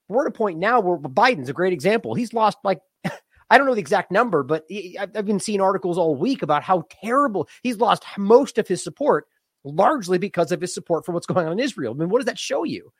We're 0.09 0.25
at 0.25 0.33
a 0.33 0.37
point 0.37 0.59
now 0.59 0.81
where 0.81 0.97
Biden's 0.97 1.47
a 1.47 1.53
great 1.53 1.71
example. 1.71 2.13
He's 2.13 2.33
lost 2.33 2.57
like 2.65 2.81
I 3.49 3.57
don't 3.57 3.67
know 3.67 3.75
the 3.75 3.81
exact 3.81 4.11
number, 4.11 4.43
but 4.43 4.65
I've 4.99 5.25
been 5.25 5.39
seeing 5.39 5.61
articles 5.61 5.97
all 5.97 6.15
week 6.15 6.41
about 6.41 6.63
how 6.63 6.83
terrible 7.01 7.47
he's 7.63 7.77
lost 7.77 8.03
most 8.17 8.57
of 8.57 8.67
his 8.67 8.83
support, 8.83 9.27
largely 9.63 10.17
because 10.17 10.51
of 10.51 10.61
his 10.61 10.73
support 10.73 11.05
for 11.05 11.13
what's 11.13 11.27
going 11.27 11.45
on 11.45 11.53
in 11.53 11.59
Israel. 11.59 11.93
I 11.93 11.97
mean, 11.97 12.09
what 12.09 12.19
does 12.19 12.25
that 12.25 12.39
show 12.39 12.63
you? 12.63 12.91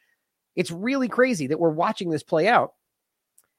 It's 0.55 0.71
really 0.71 1.07
crazy 1.07 1.47
that 1.47 1.59
we're 1.59 1.69
watching 1.69 2.09
this 2.09 2.23
play 2.23 2.47
out. 2.47 2.71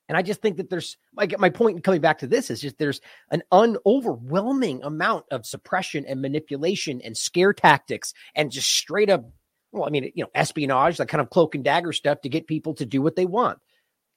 And 0.08 0.16
I 0.16 0.22
just 0.22 0.40
think 0.40 0.56
that 0.56 0.70
there's 0.70 0.96
like 1.14 1.38
my 1.38 1.50
point 1.50 1.76
in 1.76 1.82
coming 1.82 2.00
back 2.00 2.20
to 2.20 2.26
this 2.26 2.50
is 2.50 2.62
just 2.62 2.78
there's 2.78 3.02
an 3.30 3.42
overwhelming 3.52 4.82
amount 4.82 5.26
of 5.30 5.44
suppression 5.44 6.06
and 6.06 6.22
manipulation 6.22 7.02
and 7.02 7.14
scare 7.14 7.52
tactics 7.52 8.14
and 8.34 8.50
just 8.50 8.68
straight 8.68 9.10
up, 9.10 9.30
well, 9.70 9.84
I 9.84 9.90
mean, 9.90 10.10
you 10.14 10.24
know, 10.24 10.30
espionage, 10.34 10.96
that 10.96 11.08
kind 11.08 11.20
of 11.20 11.28
cloak 11.28 11.54
and 11.54 11.62
dagger 11.62 11.92
stuff 11.92 12.22
to 12.22 12.30
get 12.30 12.46
people 12.46 12.74
to 12.76 12.86
do 12.86 13.02
what 13.02 13.16
they 13.16 13.26
want. 13.26 13.58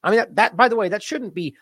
I 0.02 0.12
mean, 0.12 0.20
that, 0.20 0.36
that 0.38 0.58
by 0.58 0.70
the 0.70 0.78
way, 0.78 0.90
that 0.90 1.04
shouldn't 1.04 1.36
be 1.36 1.56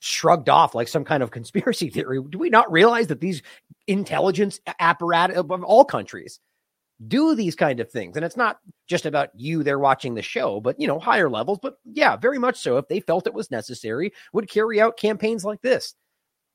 shrugged 0.00 0.48
off 0.48 0.74
like 0.74 0.88
some 0.88 1.04
kind 1.04 1.22
of 1.22 1.30
conspiracy 1.30 1.90
theory. 1.90 2.20
Do 2.28 2.38
we 2.38 2.50
not 2.50 2.70
realize 2.70 3.06
that 3.08 3.20
these 3.20 3.42
intelligence 3.86 4.60
apparatus 4.78 5.36
of 5.36 5.50
all 5.50 5.84
countries 5.84 6.40
do 7.06 7.34
these 7.34 7.56
kind 7.56 7.80
of 7.80 7.90
things? 7.90 8.16
And 8.16 8.24
it's 8.24 8.36
not 8.36 8.58
just 8.88 9.06
about 9.06 9.30
you 9.34 9.62
there 9.62 9.78
watching 9.78 10.14
the 10.14 10.22
show, 10.22 10.60
but 10.60 10.78
you 10.80 10.86
know, 10.86 10.98
higher 10.98 11.30
levels. 11.30 11.58
But 11.60 11.76
yeah, 11.84 12.16
very 12.16 12.38
much 12.38 12.58
so. 12.58 12.76
If 12.76 12.88
they 12.88 13.00
felt 13.00 13.26
it 13.26 13.34
was 13.34 13.50
necessary, 13.50 14.12
would 14.32 14.50
carry 14.50 14.80
out 14.80 14.96
campaigns 14.98 15.44
like 15.44 15.62
this 15.62 15.94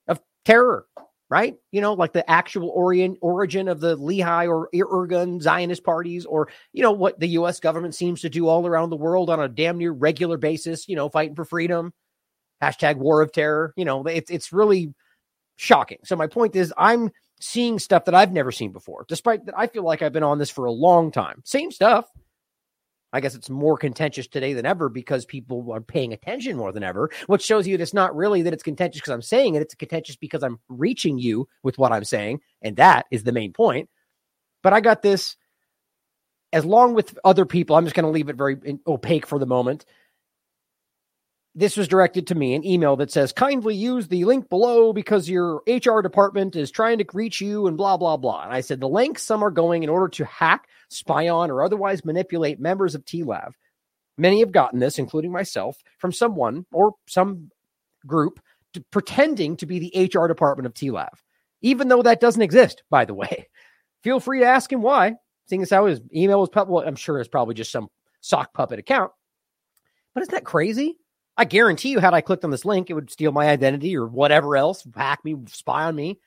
of 0.07 0.19
terror, 0.45 0.85
right? 1.29 1.55
You 1.71 1.81
know, 1.81 1.93
like 1.93 2.13
the 2.13 2.29
actual 2.29 2.69
orient, 2.69 3.17
origin 3.21 3.67
of 3.67 3.79
the 3.79 3.97
Lehi 3.97 4.47
or 4.47 4.69
Irgun 4.73 5.41
Zionist 5.41 5.83
parties, 5.83 6.25
or 6.25 6.49
you 6.73 6.83
know 6.83 6.91
what 6.91 7.19
the 7.19 7.29
U.S. 7.29 7.59
government 7.59 7.95
seems 7.95 8.21
to 8.21 8.29
do 8.29 8.47
all 8.47 8.65
around 8.67 8.89
the 8.89 8.97
world 8.97 9.29
on 9.29 9.39
a 9.39 9.47
damn 9.47 9.77
near 9.77 9.91
regular 9.91 10.37
basis. 10.37 10.87
You 10.87 10.95
know, 10.95 11.09
fighting 11.09 11.35
for 11.35 11.45
freedom 11.45 11.93
hashtag 12.61 12.97
war 12.97 13.21
of 13.21 13.31
terror. 13.31 13.73
You 13.75 13.85
know, 13.85 14.03
it's 14.03 14.31
it's 14.31 14.53
really 14.53 14.93
shocking. 15.55 15.99
So 16.03 16.15
my 16.15 16.27
point 16.27 16.55
is, 16.55 16.73
I'm 16.77 17.11
seeing 17.39 17.79
stuff 17.79 18.05
that 18.05 18.15
I've 18.15 18.31
never 18.31 18.51
seen 18.51 18.71
before, 18.71 19.05
despite 19.07 19.45
that 19.45 19.57
I 19.57 19.67
feel 19.67 19.83
like 19.83 20.01
I've 20.01 20.13
been 20.13 20.23
on 20.23 20.37
this 20.37 20.49
for 20.49 20.65
a 20.65 20.71
long 20.71 21.11
time. 21.11 21.41
Same 21.43 21.71
stuff. 21.71 22.05
I 23.13 23.19
guess 23.19 23.35
it's 23.35 23.49
more 23.49 23.77
contentious 23.77 24.27
today 24.27 24.53
than 24.53 24.65
ever 24.65 24.87
because 24.87 25.25
people 25.25 25.69
are 25.73 25.81
paying 25.81 26.13
attention 26.13 26.55
more 26.55 26.71
than 26.71 26.83
ever, 26.83 27.09
which 27.27 27.41
shows 27.41 27.67
you 27.67 27.75
that 27.75 27.83
it's 27.83 27.93
not 27.93 28.15
really 28.15 28.41
that 28.43 28.53
it's 28.53 28.63
contentious 28.63 29.01
because 29.01 29.11
I'm 29.11 29.21
saying 29.21 29.55
it. 29.55 29.61
It's 29.61 29.75
contentious 29.75 30.15
because 30.15 30.43
I'm 30.43 30.59
reaching 30.69 31.19
you 31.19 31.47
with 31.61 31.77
what 31.77 31.91
I'm 31.91 32.05
saying. 32.05 32.39
And 32.61 32.77
that 32.77 33.07
is 33.11 33.23
the 33.23 33.33
main 33.33 33.51
point. 33.51 33.89
But 34.63 34.71
I 34.71 34.79
got 34.79 35.01
this 35.01 35.35
as 36.53 36.63
long 36.63 36.93
with 36.93 37.17
other 37.25 37.45
people. 37.45 37.75
I'm 37.75 37.83
just 37.83 37.95
going 37.95 38.05
to 38.05 38.11
leave 38.11 38.29
it 38.29 38.37
very 38.37 38.57
opaque 38.87 39.25
for 39.25 39.39
the 39.39 39.45
moment 39.45 39.85
this 41.53 41.75
was 41.75 41.87
directed 41.87 42.27
to 42.27 42.35
me 42.35 42.53
an 42.53 42.65
email 42.65 42.95
that 42.95 43.11
says 43.11 43.33
kindly 43.33 43.75
use 43.75 44.07
the 44.07 44.23
link 44.23 44.49
below 44.49 44.93
because 44.93 45.29
your 45.29 45.61
hr 45.67 46.01
department 46.01 46.55
is 46.55 46.71
trying 46.71 46.97
to 46.97 47.05
reach 47.13 47.41
you 47.41 47.67
and 47.67 47.77
blah 47.77 47.97
blah 47.97 48.17
blah. 48.17 48.43
And 48.43 48.53
i 48.53 48.61
said 48.61 48.79
the 48.79 48.87
links 48.87 49.23
some 49.23 49.43
are 49.43 49.51
going 49.51 49.83
in 49.83 49.89
order 49.89 50.07
to 50.09 50.25
hack 50.25 50.67
spy 50.89 51.29
on 51.29 51.51
or 51.51 51.63
otherwise 51.63 52.05
manipulate 52.05 52.59
members 52.59 52.95
of 52.95 53.05
tlav. 53.05 53.51
Many 54.17 54.39
have 54.39 54.51
gotten 54.51 54.79
this 54.79 54.99
including 54.99 55.31
myself 55.31 55.77
from 55.97 56.13
someone 56.13 56.65
or 56.71 56.93
some 57.07 57.51
group 58.05 58.39
to, 58.73 58.83
pretending 58.91 59.57
to 59.57 59.65
be 59.65 59.79
the 59.79 60.09
hr 60.13 60.27
department 60.27 60.67
of 60.67 60.73
tlav 60.73 61.09
even 61.61 61.89
though 61.89 62.01
that 62.01 62.21
doesn't 62.21 62.41
exist 62.41 62.83
by 62.89 63.05
the 63.05 63.13
way. 63.13 63.47
Feel 64.03 64.19
free 64.19 64.39
to 64.39 64.45
ask 64.45 64.71
him 64.71 64.81
why 64.81 65.15
seeing 65.47 65.61
as 65.61 65.69
how 65.69 65.85
his 65.85 65.99
email 66.15 66.39
was 66.39 66.49
well, 66.55 66.87
i'm 66.87 66.95
sure 66.95 67.19
it's 67.19 67.27
probably 67.27 67.55
just 67.55 67.71
some 67.71 67.89
sock 68.21 68.53
puppet 68.53 68.79
account. 68.79 69.11
But 70.13 70.21
isn't 70.21 70.33
that 70.33 70.45
crazy 70.45 70.97
I 71.41 71.43
guarantee 71.43 71.89
you, 71.89 71.97
had 71.97 72.13
I 72.13 72.21
clicked 72.21 72.45
on 72.45 72.51
this 72.51 72.65
link, 72.65 72.91
it 72.91 72.93
would 72.93 73.09
steal 73.09 73.31
my 73.31 73.49
identity 73.49 73.97
or 73.97 74.05
whatever 74.05 74.55
else, 74.55 74.85
hack 74.95 75.25
me, 75.25 75.35
spy 75.47 75.85
on 75.85 75.95
me. 75.95 76.19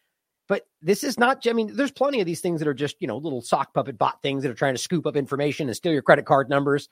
But 0.49 0.67
this 0.83 1.05
is 1.05 1.21
not, 1.21 1.47
I 1.47 1.53
mean, 1.53 1.77
there's 1.77 1.93
plenty 1.93 2.19
of 2.19 2.27
these 2.27 2.41
things 2.41 2.59
that 2.59 2.67
are 2.67 2.75
just, 2.75 2.97
you 2.99 3.07
know, 3.07 3.19
little 3.19 3.41
sock 3.41 3.73
puppet 3.73 3.97
bot 3.97 4.21
things 4.23 4.43
that 4.43 4.51
are 4.51 4.57
trying 4.57 4.75
to 4.75 4.81
scoop 4.81 5.07
up 5.07 5.15
information 5.15 5.69
and 5.69 5.77
steal 5.77 5.93
your 5.93 6.03
credit 6.03 6.27
card 6.27 6.51
numbers. 6.51 6.89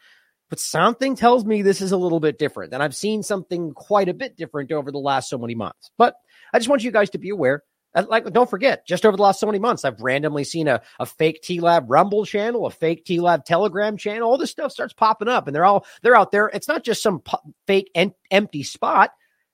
But 0.50 0.60
something 0.60 1.16
tells 1.16 1.44
me 1.44 1.62
this 1.62 1.80
is 1.80 1.90
a 1.90 1.96
little 1.96 2.20
bit 2.20 2.38
different. 2.38 2.72
And 2.72 2.80
I've 2.80 2.94
seen 2.94 3.24
something 3.24 3.72
quite 3.72 4.08
a 4.08 4.14
bit 4.14 4.36
different 4.36 4.70
over 4.70 4.92
the 4.92 4.98
last 4.98 5.28
so 5.28 5.36
many 5.36 5.56
months. 5.56 5.90
But 5.98 6.14
I 6.54 6.60
just 6.60 6.68
want 6.68 6.84
you 6.84 6.92
guys 6.92 7.10
to 7.10 7.18
be 7.18 7.30
aware 7.30 7.64
Uh, 7.94 8.04
like, 8.08 8.30
don't 8.32 8.48
forget, 8.48 8.86
just 8.86 9.04
over 9.04 9.16
the 9.16 9.22
last 9.22 9.40
so 9.40 9.46
many 9.46 9.58
months, 9.58 9.84
I've 9.84 10.00
randomly 10.00 10.44
seen 10.44 10.68
a, 10.68 10.80
a 10.98 11.06
fake 11.06 11.42
TLAV 11.42 11.84
Rumble 11.88 12.24
channel, 12.24 12.66
a 12.66 12.70
fake 12.70 13.04
TLAV 13.04 13.44
Telegram 13.44 13.96
channel. 13.96 14.30
All 14.30 14.38
this 14.38 14.50
stuff 14.50 14.72
starts 14.72 14.94
popping 14.94 15.28
up, 15.28 15.46
and 15.46 15.54
they're 15.54 15.64
all 15.64 15.86
they're 16.02 16.16
out 16.16 16.30
there. 16.30 16.48
It's 16.48 16.68
not 16.68 16.84
just 16.84 17.02
some 17.02 17.22
fake 17.66 17.90
en- 17.94 18.14
empty 18.30 18.62
spot. 18.62 19.10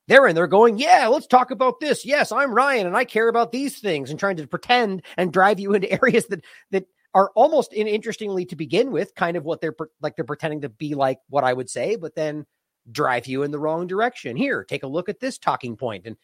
They're 0.07 0.27
in 0.27 0.35
there 0.35 0.47
going, 0.47 0.79
yeah, 0.79 1.07
let's 1.09 1.27
talk 1.27 1.51
about 1.51 1.81
this. 1.81 2.07
Yes, 2.07 2.33
I'm 2.33 2.55
Ryan, 2.55 2.87
and 2.87 2.97
I 2.97 3.05
care 3.05 3.29
about 3.29 3.53
these 3.53 3.79
things, 3.79 4.11
and 4.11 4.19
trying 4.19 4.37
to 4.37 4.47
pretend 4.47 5.03
and 5.17 5.33
drive 5.33 5.61
you 5.61 5.75
into 5.75 5.91
areas 5.91 6.27
that 6.27 6.45
that 6.71 6.87
are 7.15 7.31
almost 7.35 7.73
in, 7.73 7.89
interestingly 7.89 8.45
to 8.47 8.57
begin 8.57 8.93
with, 8.93 9.15
kind 9.15 9.37
of 9.37 9.45
what 9.45 9.61
they're 9.61 9.77
like. 10.01 10.15
They're 10.17 10.25
pretending 10.25 10.61
to 10.61 10.69
be 10.69 10.95
like 10.95 11.19
what 11.29 11.45
I 11.45 11.53
would 11.53 11.69
say, 11.69 11.97
but 11.97 12.15
then 12.15 12.47
drive 12.91 13.27
you 13.27 13.43
in 13.43 13.51
the 13.51 13.59
wrong 13.59 13.87
direction. 13.87 14.37
Here, 14.37 14.65
take 14.65 14.85
a 14.85 14.89
look 14.89 15.09
at 15.09 15.19
this 15.19 15.39
talking 15.39 15.77
point, 15.77 16.07
and 16.07 16.17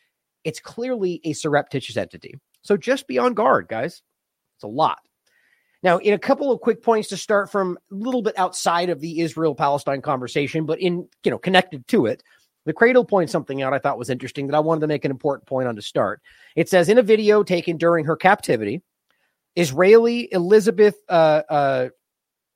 it's 0.45 0.61
clearly 0.61 1.21
a 1.25 1.33
surreptitious 1.33 1.97
entity. 1.97 2.35
So 2.63 2.77
just 2.77 3.07
be 3.07 3.19
on 3.19 3.35
guard, 3.35 3.69
guys. 3.69 4.03
It's 4.57 4.65
a 4.65 4.69
lot. 4.69 4.99
Now, 5.83 5.99
in 5.99 6.15
a 6.15 6.19
couple 6.19 6.53
of 6.53 6.61
quick 6.61 6.83
points 6.83 7.09
to 7.09 7.17
start 7.17 7.51
from 7.51 7.79
a 7.91 7.95
little 7.95 8.23
bit 8.23 8.39
outside 8.39 8.89
of 8.89 9.01
the 9.01 9.21
Israel 9.21 9.55
Palestine 9.55 10.01
conversation, 10.01 10.65
but 10.65 10.81
in, 10.81 11.09
you 11.25 11.31
know, 11.31 11.39
connected 11.39 11.87
to 11.89 12.07
it, 12.07 12.23
The 12.67 12.73
Cradle 12.73 13.05
points 13.05 13.33
something 13.33 13.63
out 13.63 13.75
I 13.75 13.79
thought 13.79 13.99
was 13.99 14.11
interesting 14.11 14.47
that 14.47 14.57
I 14.57 14.61
wanted 14.61 14.81
to 14.83 14.87
make 14.87 15.05
an 15.05 15.11
important 15.11 15.47
point 15.47 15.69
on 15.69 15.77
to 15.77 15.83
start. 15.83 16.23
It 16.57 16.69
says 16.69 16.89
in 16.89 16.99
a 16.99 17.03
video 17.03 17.43
taken 17.43 17.77
during 17.77 18.07
her 18.07 18.17
captivity, 18.17 18.83
Israeli 19.57 20.33
Elizabeth 20.33 20.97
uh, 21.09 21.43
uh, 21.49 21.89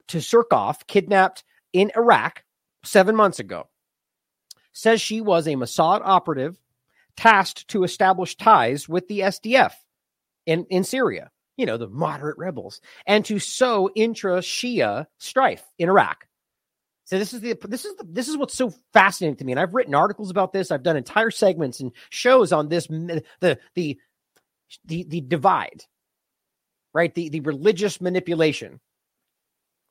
Tsurkov, 0.09 0.87
kidnapped 0.87 1.45
in 1.73 1.92
Iraq 1.95 2.42
seven 2.85 3.14
months 3.14 3.38
ago, 3.38 3.68
says 4.73 5.00
she 5.00 5.21
was 5.21 5.47
a 5.47 5.54
Mossad 5.54 6.00
operative 6.02 6.57
tasked 7.18 7.66
to 7.66 7.82
establish 7.82 8.37
ties 8.37 8.88
with 8.88 9.08
the 9.08 9.20
SDF 9.20 9.72
in, 10.46 10.64
in 10.70 10.84
Syria, 10.84 11.30
you 11.56 11.66
know, 11.66 11.76
the 11.76 11.88
moderate 11.88 12.38
rebels, 12.38 12.80
and 13.06 13.25
to 13.25 13.40
sow 13.40 13.90
intra 13.96 14.38
Shia 14.38 15.06
strife 15.18 15.64
in 15.78 15.88
Iraq. 15.88 16.26
So 17.06 17.18
this 17.18 17.32
is 17.32 17.40
the 17.40 17.56
this 17.66 17.84
is 17.84 17.96
the, 17.96 18.04
this 18.08 18.28
is 18.28 18.37
what's 18.37 18.54
so 18.54 18.72
fascinating 18.92 19.37
to 19.37 19.44
me, 19.44 19.52
and 19.52 19.58
I've 19.58 19.75
written 19.75 19.94
articles 19.94 20.30
about 20.30 20.52
this. 20.52 20.70
I've 20.70 20.82
done 20.84 20.96
entire 20.96 21.32
segments 21.32 21.80
and 21.80 21.90
shows 22.10 22.52
on 22.52 22.68
this 22.68 22.87
the 22.87 23.25
the 23.75 23.98
the 24.84 25.02
the 25.04 25.20
divide, 25.22 25.84
right? 26.94 27.12
The 27.12 27.30
the 27.30 27.40
religious 27.40 28.00
manipulation 28.00 28.78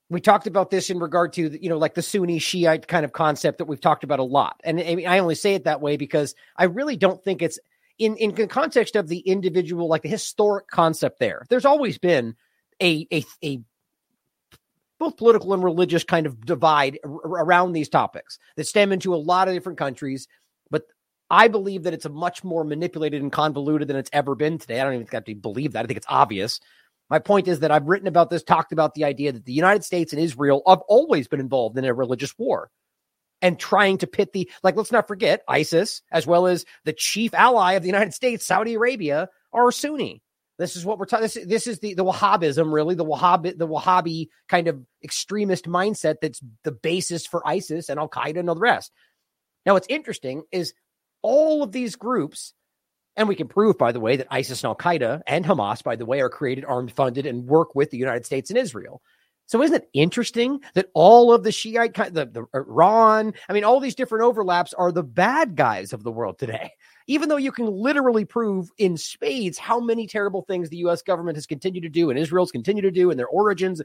we 0.09 0.21
talked 0.21 0.47
about 0.47 0.69
this 0.69 0.89
in 0.89 0.99
regard 0.99 1.33
to 1.33 1.61
you 1.61 1.69
know 1.69 1.77
like 1.77 1.95
the 1.95 2.01
Sunni 2.01 2.39
Shiite 2.39 2.87
kind 2.87 3.05
of 3.05 3.13
concept 3.13 3.57
that 3.57 3.65
we've 3.65 3.81
talked 3.81 4.03
about 4.03 4.19
a 4.19 4.23
lot, 4.23 4.59
and 4.63 4.79
I, 4.79 5.19
only 5.19 5.35
say 5.35 5.55
it 5.55 5.65
that 5.65 5.81
way 5.81 5.97
because 5.97 6.35
I 6.55 6.65
really 6.65 6.95
don't 6.95 7.23
think 7.23 7.41
it's 7.41 7.59
in 7.97 8.15
in 8.17 8.33
the 8.33 8.47
context 8.47 8.95
of 8.95 9.07
the 9.07 9.19
individual, 9.19 9.87
like 9.87 10.03
the 10.03 10.09
historic 10.09 10.67
concept. 10.67 11.19
There, 11.19 11.45
there's 11.49 11.65
always 11.65 11.97
been 11.97 12.35
a 12.81 13.07
a 13.11 13.25
a 13.43 13.59
both 14.99 15.17
political 15.17 15.53
and 15.53 15.63
religious 15.63 16.03
kind 16.03 16.25
of 16.25 16.43
divide 16.45 16.99
around 17.03 17.73
these 17.73 17.89
topics 17.89 18.39
that 18.55 18.65
stem 18.65 18.91
into 18.91 19.13
a 19.13 19.17
lot 19.17 19.47
of 19.47 19.53
different 19.53 19.77
countries, 19.77 20.27
but 20.71 20.83
I 21.29 21.49
believe 21.49 21.83
that 21.83 21.93
it's 21.93 22.05
a 22.05 22.09
much 22.09 22.43
more 22.43 22.63
manipulated 22.63 23.21
and 23.21 23.31
convoluted 23.31 23.87
than 23.87 23.97
it's 23.97 24.09
ever 24.13 24.33
been 24.33 24.57
today. 24.57 24.79
I 24.79 24.83
don't 24.85 24.95
even 24.95 25.07
have 25.07 25.25
to 25.25 25.35
believe 25.35 25.73
that. 25.73 25.83
I 25.83 25.87
think 25.87 25.97
it's 25.97 26.07
obvious. 26.09 26.59
My 27.09 27.19
point 27.19 27.47
is 27.47 27.61
that 27.61 27.71
I've 27.71 27.87
written 27.87 28.07
about 28.07 28.29
this, 28.29 28.43
talked 28.43 28.71
about 28.71 28.93
the 28.93 29.05
idea 29.05 29.31
that 29.31 29.45
the 29.45 29.53
United 29.53 29.83
States 29.83 30.11
and 30.11 30.21
Israel 30.21 30.61
have 30.67 30.81
always 30.87 31.27
been 31.27 31.39
involved 31.39 31.77
in 31.77 31.85
a 31.85 31.93
religious 31.93 32.37
war 32.37 32.69
and 33.41 33.59
trying 33.59 33.99
to 33.99 34.07
pit 34.07 34.33
the, 34.33 34.49
like, 34.63 34.75
let's 34.75 34.91
not 34.91 35.07
forget 35.07 35.43
ISIS, 35.47 36.01
as 36.11 36.25
well 36.25 36.47
as 36.47 36.65
the 36.85 36.93
chief 36.93 37.33
ally 37.33 37.73
of 37.73 37.83
the 37.83 37.87
United 37.87 38.13
States, 38.13 38.45
Saudi 38.45 38.73
Arabia, 38.73 39.29
are 39.53 39.71
Sunni. 39.71 40.21
This 40.57 40.75
is 40.75 40.83
what 40.83 40.97
we're 40.97 41.05
talking. 41.05 41.23
This, 41.23 41.37
this 41.45 41.67
is 41.67 41.79
the, 41.79 41.93
the 41.93 42.03
Wahhabism, 42.03 42.73
really, 42.73 42.95
the 42.95 43.05
Wahhabi, 43.05 43.57
the 43.57 43.67
Wahhabi 43.67 44.27
kind 44.49 44.67
of 44.67 44.83
extremist 45.03 45.65
mindset 45.65 46.15
that's 46.21 46.41
the 46.63 46.71
basis 46.71 47.27
for 47.27 47.47
ISIS 47.47 47.89
and 47.89 47.99
Al 47.99 48.09
Qaeda 48.09 48.39
and 48.39 48.49
all 48.49 48.55
the 48.55 48.61
rest. 48.61 48.91
Now, 49.65 49.73
what's 49.73 49.87
interesting 49.87 50.43
is 50.51 50.73
all 51.21 51.61
of 51.61 51.71
these 51.71 51.95
groups 51.95 52.53
and 53.17 53.27
we 53.27 53.36
can 53.36 53.47
prove, 53.47 53.77
by 53.77 53.91
the 53.91 54.00
way, 54.00 54.15
that 54.15 54.27
ISIS 54.29 54.63
and 54.63 54.69
Al 54.69 54.75
Qaeda 54.75 55.21
and 55.27 55.43
Hamas, 55.43 55.83
by 55.83 55.95
the 55.95 56.05
way, 56.05 56.21
are 56.21 56.29
created, 56.29 56.63
armed, 56.65 56.91
funded, 56.91 57.25
and 57.25 57.47
work 57.47 57.74
with 57.75 57.89
the 57.89 57.97
United 57.97 58.25
States 58.25 58.50
and 58.51 58.57
Israel. 58.57 59.01
So 59.47 59.62
isn't 59.63 59.75
it 59.75 59.89
interesting 59.93 60.59
that 60.74 60.89
all 60.93 61.33
of 61.33 61.43
the 61.43 61.53
Shiite, 61.53 61.95
the, 61.95 62.25
the 62.25 62.45
uh, 62.53 62.59
Iran, 62.59 63.33
I 63.47 63.53
mean, 63.53 63.63
all 63.63 63.79
these 63.79 63.95
different 63.95 64.25
overlaps 64.25 64.74
are 64.74 64.91
the 64.91 65.03
bad 65.03 65.55
guys 65.55 65.93
of 65.93 66.03
the 66.03 66.12
world 66.12 66.38
today. 66.38 66.71
Even 67.07 67.29
though 67.29 67.38
you 67.38 67.53
can 67.53 67.65
literally 67.65 68.25
prove 68.25 68.69
in 68.77 68.97
spades 68.97 69.57
how 69.57 69.79
many 69.79 70.05
terrible 70.05 70.41
things 70.41 70.69
the 70.69 70.77
U.S. 70.77 71.01
government 71.01 71.38
has 71.38 71.45
continued 71.45 71.83
to 71.83 71.89
do 71.89 72.09
and 72.09 72.19
Israel's 72.19 72.51
continued 72.51 72.81
to 72.81 72.91
do 72.91 73.09
and 73.09 73.17
their 73.17 73.27
origins. 73.27 73.81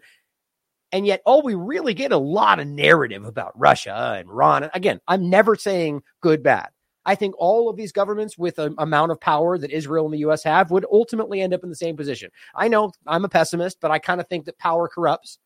And 0.90 1.06
yet, 1.06 1.22
all 1.24 1.42
we 1.42 1.54
really 1.54 1.94
get 1.94 2.10
a 2.10 2.18
lot 2.18 2.58
of 2.58 2.66
narrative 2.66 3.24
about 3.24 3.58
Russia 3.58 4.16
and 4.18 4.28
Iran. 4.28 4.68
Again, 4.74 5.00
I'm 5.06 5.30
never 5.30 5.54
saying 5.54 6.02
good, 6.20 6.42
bad. 6.42 6.70
I 7.04 7.14
think 7.14 7.34
all 7.38 7.68
of 7.68 7.76
these 7.76 7.92
governments 7.92 8.38
with 8.38 8.58
an 8.58 8.74
amount 8.78 9.12
of 9.12 9.20
power 9.20 9.58
that 9.58 9.70
Israel 9.70 10.04
and 10.04 10.14
the 10.14 10.26
US 10.30 10.44
have 10.44 10.70
would 10.70 10.86
ultimately 10.90 11.40
end 11.40 11.54
up 11.54 11.62
in 11.62 11.68
the 11.68 11.76
same 11.76 11.96
position. 11.96 12.30
I 12.54 12.68
know 12.68 12.92
I'm 13.06 13.24
a 13.24 13.28
pessimist, 13.28 13.80
but 13.80 13.90
I 13.90 13.98
kind 13.98 14.20
of 14.20 14.28
think 14.28 14.44
that 14.44 14.58
power 14.58 14.88
corrupts. 14.88 15.38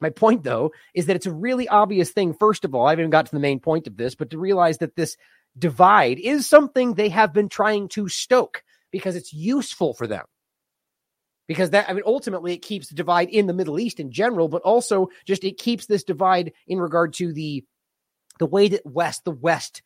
My 0.00 0.10
point, 0.10 0.44
though, 0.44 0.72
is 0.94 1.06
that 1.06 1.16
it's 1.16 1.26
a 1.26 1.32
really 1.32 1.68
obvious 1.68 2.10
thing. 2.10 2.34
First 2.34 2.64
of 2.64 2.74
all, 2.74 2.86
I 2.86 2.90
haven't 2.90 3.04
even 3.04 3.10
got 3.10 3.26
to 3.26 3.32
the 3.32 3.40
main 3.40 3.60
point 3.60 3.86
of 3.86 3.96
this, 3.96 4.14
but 4.14 4.30
to 4.30 4.38
realize 4.38 4.78
that 4.78 4.96
this 4.96 5.16
divide 5.58 6.18
is 6.18 6.46
something 6.46 6.94
they 6.94 7.08
have 7.08 7.32
been 7.32 7.48
trying 7.48 7.88
to 7.88 8.08
stoke 8.08 8.62
because 8.90 9.16
it's 9.16 9.32
useful 9.32 9.94
for 9.94 10.06
them. 10.06 10.24
Because 11.46 11.70
that, 11.70 11.88
I 11.88 11.94
mean, 11.94 12.02
ultimately 12.06 12.52
it 12.52 12.62
keeps 12.62 12.88
the 12.88 12.94
divide 12.94 13.30
in 13.30 13.46
the 13.46 13.54
Middle 13.54 13.80
East 13.80 14.00
in 14.00 14.12
general, 14.12 14.48
but 14.48 14.62
also 14.62 15.08
just 15.24 15.44
it 15.44 15.58
keeps 15.58 15.86
this 15.86 16.04
divide 16.04 16.52
in 16.66 16.78
regard 16.78 17.14
to 17.14 17.32
the 17.32 17.64
the 18.38 18.46
way 18.46 18.68
that 18.68 18.86
West, 18.86 19.24
the 19.24 19.32
West 19.32 19.82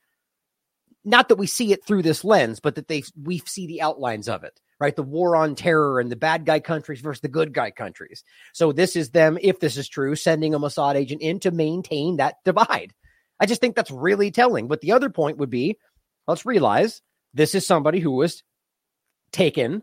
not 1.05 1.29
that 1.29 1.37
we 1.37 1.47
see 1.47 1.73
it 1.73 1.85
through 1.85 2.03
this 2.03 2.25
lens, 2.25 2.61
but 2.61 2.77
that 2.77 2.89
they 2.89 3.03
we 3.21 3.39
see 3.39 3.67
the 3.67 3.83
outlines 3.83 4.29
of 4.29 4.45
it, 4.45 4.61
right? 4.79 4.95
The 4.95 5.03
war 5.03 5.37
on 5.37 5.55
terror 5.55 6.01
and 6.01 6.11
the 6.11 6.17
bad 6.17 6.45
guy 6.45 6.61
countries 6.61 7.01
versus 7.01 7.21
the 7.21 7.29
good 7.29 7.53
guy 7.53 7.71
countries. 7.71 8.25
So 8.53 8.73
this 8.73 8.97
is 8.97 9.11
them, 9.11 9.39
if 9.41 9.61
this 9.61 9.77
is 9.77 9.89
true, 9.89 10.15
sending 10.15 10.55
a 10.55 10.61
Mossad 10.61 10.95
agent 10.95 11.23
in 11.23 11.41
to 11.41 11.51
maintain 11.51 12.17
that 12.17 12.37
divide. 12.45 12.95
I 13.41 13.47
just 13.47 13.61
think 13.61 13.75
that's 13.75 13.91
really 13.91 14.31
telling. 14.31 14.69
But 14.69 14.81
the 14.81 14.93
other 14.93 15.11
point 15.11 15.39
would 15.39 15.51
be, 15.51 15.79
let's 16.29 16.47
realize 16.47 17.03
this 17.35 17.55
is 17.55 17.67
somebody 17.67 17.99
who 17.99 18.13
was 18.13 18.45
taken 19.33 19.83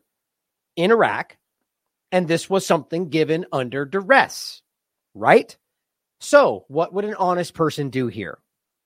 in 0.75 0.91
Iraq, 0.91 1.35
and 2.11 2.27
this 2.27 2.49
was 2.49 2.65
something 2.65 3.09
given 3.09 3.45
under 3.51 3.85
duress, 3.85 4.61
right? 5.13 5.57
So, 6.21 6.65
what 6.67 6.93
would 6.93 7.05
an 7.05 7.15
honest 7.15 7.53
person 7.53 7.89
do 7.89 8.07
here? 8.07 8.37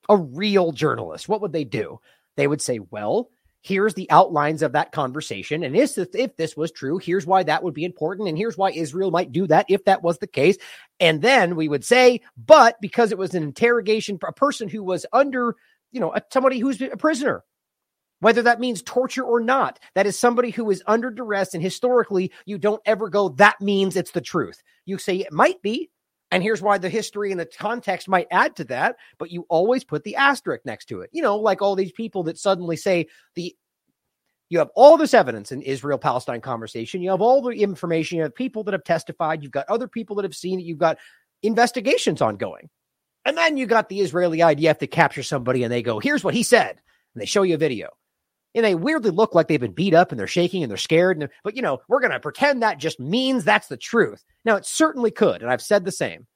A 0.10 0.18
real 0.18 0.72
journalist, 0.72 1.30
what 1.30 1.42
would 1.42 1.54
they 1.54 1.64
do? 1.64 2.00
They 2.38 2.48
would 2.48 2.62
say, 2.62 2.80
well, 2.80 3.30
here's 3.62 3.94
the 3.94 4.12
outlines 4.12 4.62
of 4.62 4.74
that 4.74 4.92
conversation. 4.92 5.64
And 5.64 5.76
if, 5.76 5.98
if 5.98 6.36
this 6.36 6.58
was 6.58 6.72
true, 6.72 6.98
here's 6.98 7.26
why 7.26 7.44
that 7.44 7.64
would 7.64 7.74
be 7.74 7.86
important. 7.86 8.28
And 8.28 8.38
here's 8.38 8.58
why 8.58 8.72
Israel 8.72 9.10
might 9.10 9.32
do 9.32 9.48
that 9.48 9.66
if 9.70 9.86
that 9.86 10.04
was 10.04 10.18
the 10.18 10.28
case. 10.28 10.58
And 11.00 11.22
then 11.22 11.56
we 11.56 11.70
would 11.70 11.86
say, 11.86 12.22
but 12.36 12.76
because 12.82 13.12
it 13.12 13.18
was 13.18 13.34
an 13.34 13.44
interrogation, 13.44 14.20
a 14.24 14.34
person 14.34 14.68
who 14.68 14.84
was 14.84 15.06
under, 15.14 15.56
you 15.92 16.02
know, 16.02 16.14
a, 16.14 16.22
somebody 16.32 16.60
who's 16.60 16.82
a 16.82 16.98
prisoner, 16.98 17.44
whether 18.20 18.42
that 18.42 18.60
means 18.60 18.82
torture 18.82 19.24
or 19.24 19.40
not, 19.40 19.80
that 19.96 20.06
is 20.08 20.20
somebody 20.20 20.50
who 20.50 20.70
is 20.70 20.84
under 20.86 21.10
duress. 21.10 21.54
And 21.54 21.64
historically, 21.64 22.32
you 22.46 22.58
don't 22.58 22.82
ever 22.86 23.10
go, 23.10 23.30
that 23.30 23.62
means 23.62 23.96
it's 23.96 24.12
the 24.12 24.22
truth. 24.22 24.62
You 24.86 24.98
say 24.98 25.18
it 25.18 25.32
might 25.32 25.62
be, 25.62 25.90
and 26.34 26.42
here's 26.42 26.64
why 26.64 26.80
the 26.80 26.90
history 26.90 27.30
and 27.30 27.40
the 27.40 27.46
context 27.46 28.10
might 28.10 28.26
add 28.32 28.56
to 28.56 28.64
that, 28.64 28.96
but 29.20 29.32
you 29.32 29.46
always 29.50 29.84
put 29.84 30.04
the 30.04 30.16
asterisk 30.16 30.66
next 30.66 30.86
to 30.86 31.02
it. 31.02 31.12
You 31.14 31.22
know, 31.22 31.38
like 31.38 31.62
all 31.62 31.76
these 31.76 31.92
people 31.92 32.24
that 32.24 32.40
suddenly 32.40 32.76
say 32.76 33.06
the 33.36 33.56
you 34.50 34.58
have 34.58 34.72
all 34.74 34.98
this 34.98 35.14
evidence 35.14 35.52
in 35.52 35.62
Israel 35.62 36.00
Palestine 36.00 36.42
conversation. 36.42 37.04
You 37.04 37.12
have 37.12 37.22
all 37.22 37.44
the 37.44 37.52
information. 37.52 38.18
You 38.18 38.24
have 38.24 38.34
people 38.34 38.64
that 38.64 38.74
have 38.74 38.84
testified. 38.84 39.44
You've 39.44 39.52
got 39.52 39.70
other 39.70 39.88
people 39.88 40.16
that 40.16 40.26
have 40.26 40.36
seen 40.36 40.60
it. 40.60 40.64
You've 40.64 40.80
got 40.80 40.98
investigations 41.44 42.20
ongoing. 42.20 42.70
And 43.26 43.38
then 43.38 43.56
you 43.56 43.68
got 43.68 43.90
the 43.90 44.02
Israeli 44.02 44.40
IDF 44.40 44.80
to 44.80 44.88
capture 44.88 45.24
somebody 45.24 45.64
and 45.64 45.72
they 45.72 45.84
go, 45.84 46.00
here's 46.00 46.24
what 46.24 46.34
he 46.34 46.42
said. 46.42 46.82
And 47.14 47.22
they 47.22 47.26
show 47.26 47.44
you 47.44 47.56
a 47.56 47.60
video. 47.60 47.90
And 48.56 48.64
they 48.64 48.76
weirdly 48.76 49.12
look 49.12 49.34
like 49.34 49.48
they've 49.48 49.60
been 49.60 49.72
beat 49.72 49.94
up 49.94 50.12
and 50.12 50.20
they're 50.20 50.28
shaking 50.28 50.62
and 50.64 50.70
they're 50.70 50.78
scared. 50.78 51.20
And, 51.20 51.30
but, 51.44 51.56
you 51.56 51.62
know, 51.62 51.80
we're 51.88 52.00
going 52.00 52.12
to 52.12 52.20
pretend 52.20 52.62
that 52.62 52.78
just 52.78 53.00
means 53.00 53.44
that's 53.44 53.68
the 53.68 53.78
truth. 53.78 54.24
Now, 54.46 54.56
it 54.56 54.66
certainly 54.66 55.12
could. 55.12 55.42
And 55.42 55.50
I've 55.50 55.62
said 55.62 55.86
the 55.86 55.92
same. 55.92 56.28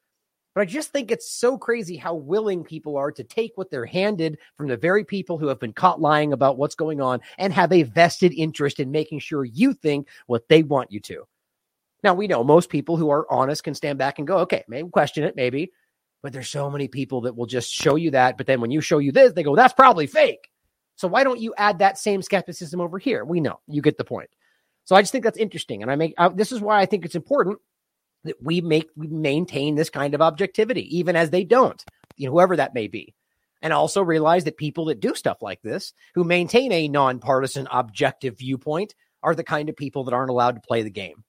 But 0.56 0.62
I 0.62 0.66
just 0.66 0.92
think 0.92 1.12
it's 1.12 1.32
so 1.32 1.56
crazy 1.56 1.98
how 1.98 2.16
willing 2.16 2.64
people 2.64 2.98
are 2.98 3.12
to 3.12 3.24
take 3.24 3.52
what 3.54 3.70
they're 3.70 3.86
handed 3.86 4.40
from 4.56 4.68
the 4.68 4.76
very 4.76 5.04
people 5.04 5.38
who 5.38 5.46
have 5.50 5.60
been 5.60 5.74
caught 5.74 6.02
lying 6.02 6.34
about 6.34 6.58
what's 6.58 6.74
going 6.74 7.00
on 7.00 7.22
and 7.38 7.54
have 7.54 7.72
a 7.72 7.84
vested 7.84 8.34
interest 8.34 8.80
in 8.80 8.90
making 8.90 9.20
sure 9.20 9.46
you 9.46 9.76
think 9.76 10.08
what 10.26 10.50
they 10.50 10.64
want 10.64 10.92
you 10.92 11.00
to. 11.02 11.28
Now, 12.02 12.16
we 12.16 12.26
know 12.26 12.44
most 12.44 12.70
people 12.72 12.98
who 12.98 13.12
are 13.12 13.32
honest 13.32 13.64
can 13.64 13.76
stand 13.76 14.00
back 14.00 14.18
and 14.18 14.28
go, 14.28 14.40
okay, 14.40 14.64
maybe 14.68 14.90
question 14.90 15.24
it, 15.24 15.36
maybe. 15.36 15.72
But 16.24 16.34
there's 16.34 16.50
so 16.50 16.72
many 16.72 16.88
people 16.88 17.22
that 17.22 17.36
will 17.36 17.46
just 17.46 17.72
show 17.72 17.96
you 17.96 18.10
that. 18.12 18.36
But 18.36 18.48
then 18.48 18.60
when 18.60 18.72
you 18.72 18.82
show 18.82 18.98
you 18.98 19.12
this, 19.12 19.34
they 19.34 19.44
go, 19.44 19.56
that's 19.56 19.74
probably 19.74 20.08
fake. 20.08 20.50
So 20.98 21.08
why 21.08 21.24
don't 21.24 21.40
you 21.40 21.54
add 21.58 21.80
that 21.80 21.98
same 21.98 22.22
skepticism 22.22 22.82
over 22.82 23.00
here? 23.00 23.24
We 23.24 23.40
know 23.40 23.60
you 23.68 23.82
get 23.82 23.98
the 23.98 24.04
point. 24.04 24.30
So 24.84 24.96
I 24.96 25.02
just 25.02 25.12
think 25.12 25.24
that's 25.24 25.38
interesting, 25.38 25.82
and 25.82 25.92
I 25.92 25.96
make 25.96 26.14
I, 26.18 26.30
this 26.30 26.52
is 26.52 26.62
why 26.62 26.80
I 26.80 26.86
think 26.86 27.06
it's 27.06 27.16
important 27.16 27.60
that 28.24 28.42
we 28.42 28.62
make 28.62 28.90
we 28.96 29.08
maintain 29.08 29.76
this 29.76 29.90
kind 29.90 30.14
of 30.14 30.22
objectivity, 30.22 30.98
even 30.98 31.16
as 31.16 31.30
they 31.30 31.44
don't, 31.44 31.84
you 32.16 32.28
know, 32.28 32.34
whoever 32.34 32.56
that 32.56 32.74
may 32.74 32.88
be, 32.88 33.14
and 33.62 33.74
also 33.74 34.02
realize 34.02 34.46
that 34.46 34.58
people 34.58 34.86
that 34.86 35.02
do 35.02 35.14
stuff 35.14 35.42
like 35.42 35.62
this, 35.62 35.94
who 36.16 36.24
maintain 36.24 36.72
a 36.72 36.88
nonpartisan, 36.88 37.68
objective 37.70 38.38
viewpoint, 38.38 38.96
are 39.22 39.36
the 39.36 39.44
kind 39.44 39.68
of 39.68 39.76
people 39.76 40.06
that 40.06 40.14
aren't 40.14 40.30
allowed 40.30 40.56
to 40.56 40.68
play 40.68 40.84
the 40.84 40.90
game. 40.90 41.24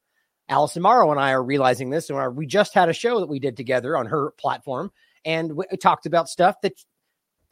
Alison 0.49 0.83
Morrow 0.83 1.11
and 1.11 1.21
I 1.21 1.33
are 1.33 1.43
realizing 1.43 1.91
this, 1.91 2.09
and 2.09 2.37
we 2.37 2.47
just 2.47 2.75
had 2.75 2.89
a 2.89 2.95
show 2.95 3.21
that 3.21 3.29
we 3.29 3.41
did 3.41 3.57
together 3.57 3.97
on 3.97 4.07
her 4.07 4.31
platform, 4.39 4.93
and 5.25 5.53
we 5.53 5.65
talked 5.83 6.07
about 6.07 6.29
stuff 6.29 6.61
that 6.63 6.73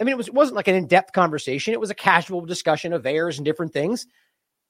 I 0.01 0.05
mean, 0.05 0.13
it 0.13 0.19
was 0.19 0.29
it 0.29 0.35
wasn't 0.35 0.57
like 0.57 0.69
an 0.69 0.75
in-depth 0.75 1.13
conversation. 1.13 1.73
It 1.73 1.81
was 1.81 1.91
a 1.91 1.95
casual 1.95 2.45
discussion 2.45 2.93
of 2.93 3.03
theirs 3.03 3.39
and 3.39 3.45
different 3.45 3.73
things. 3.73 4.07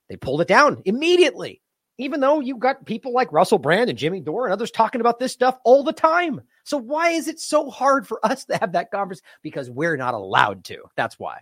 They 0.09 0.17
pulled 0.17 0.41
it 0.41 0.49
down 0.49 0.83
immediately. 0.85 1.63
Even 1.99 2.21
though 2.21 2.41
you've 2.41 2.59
got 2.59 2.85
people 2.85 3.13
like 3.15 3.33
Russell 3.33 3.59
Brand 3.59 3.89
and 3.89 3.99
Jimmy 3.99 4.21
Dore 4.21 4.45
and 4.45 4.53
others 4.53 4.71
talking 4.71 5.01
about 5.01 5.19
this 5.19 5.33
stuff 5.33 5.59
all 5.65 5.83
the 5.83 5.95
time. 5.95 6.43
So 6.63 6.77
why 6.77 7.11
is 7.13 7.27
it 7.27 7.41
so 7.41 7.71
hard 7.71 8.07
for 8.07 8.21
us 8.25 8.45
to 8.45 8.57
have 8.59 8.73
that 8.73 8.91
conversation? 8.91 9.25
Because 9.43 9.71
we're 9.71 9.97
not 9.97 10.13
allowed 10.13 10.63
to. 10.65 10.83
That's 10.95 11.19
why. 11.19 11.41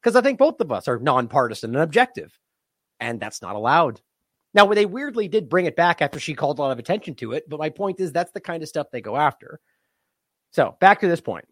because 0.00 0.16
I 0.16 0.22
think 0.22 0.38
both 0.38 0.60
of 0.60 0.72
us 0.72 0.88
are 0.88 0.98
nonpartisan 0.98 1.74
and 1.74 1.82
objective, 1.82 2.38
and 2.98 3.20
that's 3.20 3.42
not 3.42 3.56
allowed. 3.56 4.00
Now, 4.54 4.66
they 4.66 4.86
weirdly 4.86 5.28
did 5.28 5.48
bring 5.48 5.66
it 5.66 5.76
back 5.76 6.02
after 6.02 6.18
she 6.18 6.34
called 6.34 6.58
a 6.58 6.62
lot 6.62 6.72
of 6.72 6.78
attention 6.78 7.14
to 7.16 7.32
it, 7.32 7.48
but 7.48 7.60
my 7.60 7.70
point 7.70 8.00
is 8.00 8.10
that's 8.10 8.32
the 8.32 8.40
kind 8.40 8.62
of 8.62 8.68
stuff 8.68 8.88
they 8.90 9.00
go 9.00 9.16
after. 9.16 9.60
So, 10.52 10.76
back 10.80 11.00
to 11.00 11.08
this 11.08 11.20
point. 11.20 11.44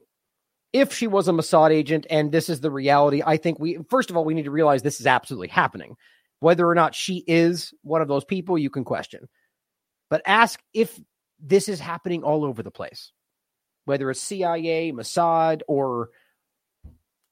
If 0.72 0.92
she 0.92 1.06
was 1.06 1.28
a 1.28 1.32
Mossad 1.32 1.70
agent 1.70 2.06
and 2.10 2.30
this 2.30 2.48
is 2.48 2.60
the 2.60 2.70
reality, 2.70 3.22
I 3.24 3.36
think 3.36 3.58
we, 3.58 3.78
first 3.88 4.10
of 4.10 4.16
all, 4.16 4.24
we 4.24 4.34
need 4.34 4.44
to 4.44 4.50
realize 4.50 4.82
this 4.82 5.00
is 5.00 5.06
absolutely 5.06 5.48
happening. 5.48 5.96
Whether 6.40 6.68
or 6.68 6.74
not 6.74 6.94
she 6.94 7.24
is 7.26 7.72
one 7.82 8.02
of 8.02 8.08
those 8.08 8.24
people, 8.24 8.58
you 8.58 8.70
can 8.70 8.84
question. 8.84 9.28
But 10.10 10.22
ask 10.26 10.60
if 10.74 10.98
this 11.40 11.68
is 11.68 11.80
happening 11.80 12.22
all 12.22 12.44
over 12.44 12.62
the 12.62 12.70
place, 12.70 13.12
whether 13.86 14.10
it's 14.10 14.20
CIA, 14.20 14.92
Mossad, 14.92 15.62
or 15.68 16.10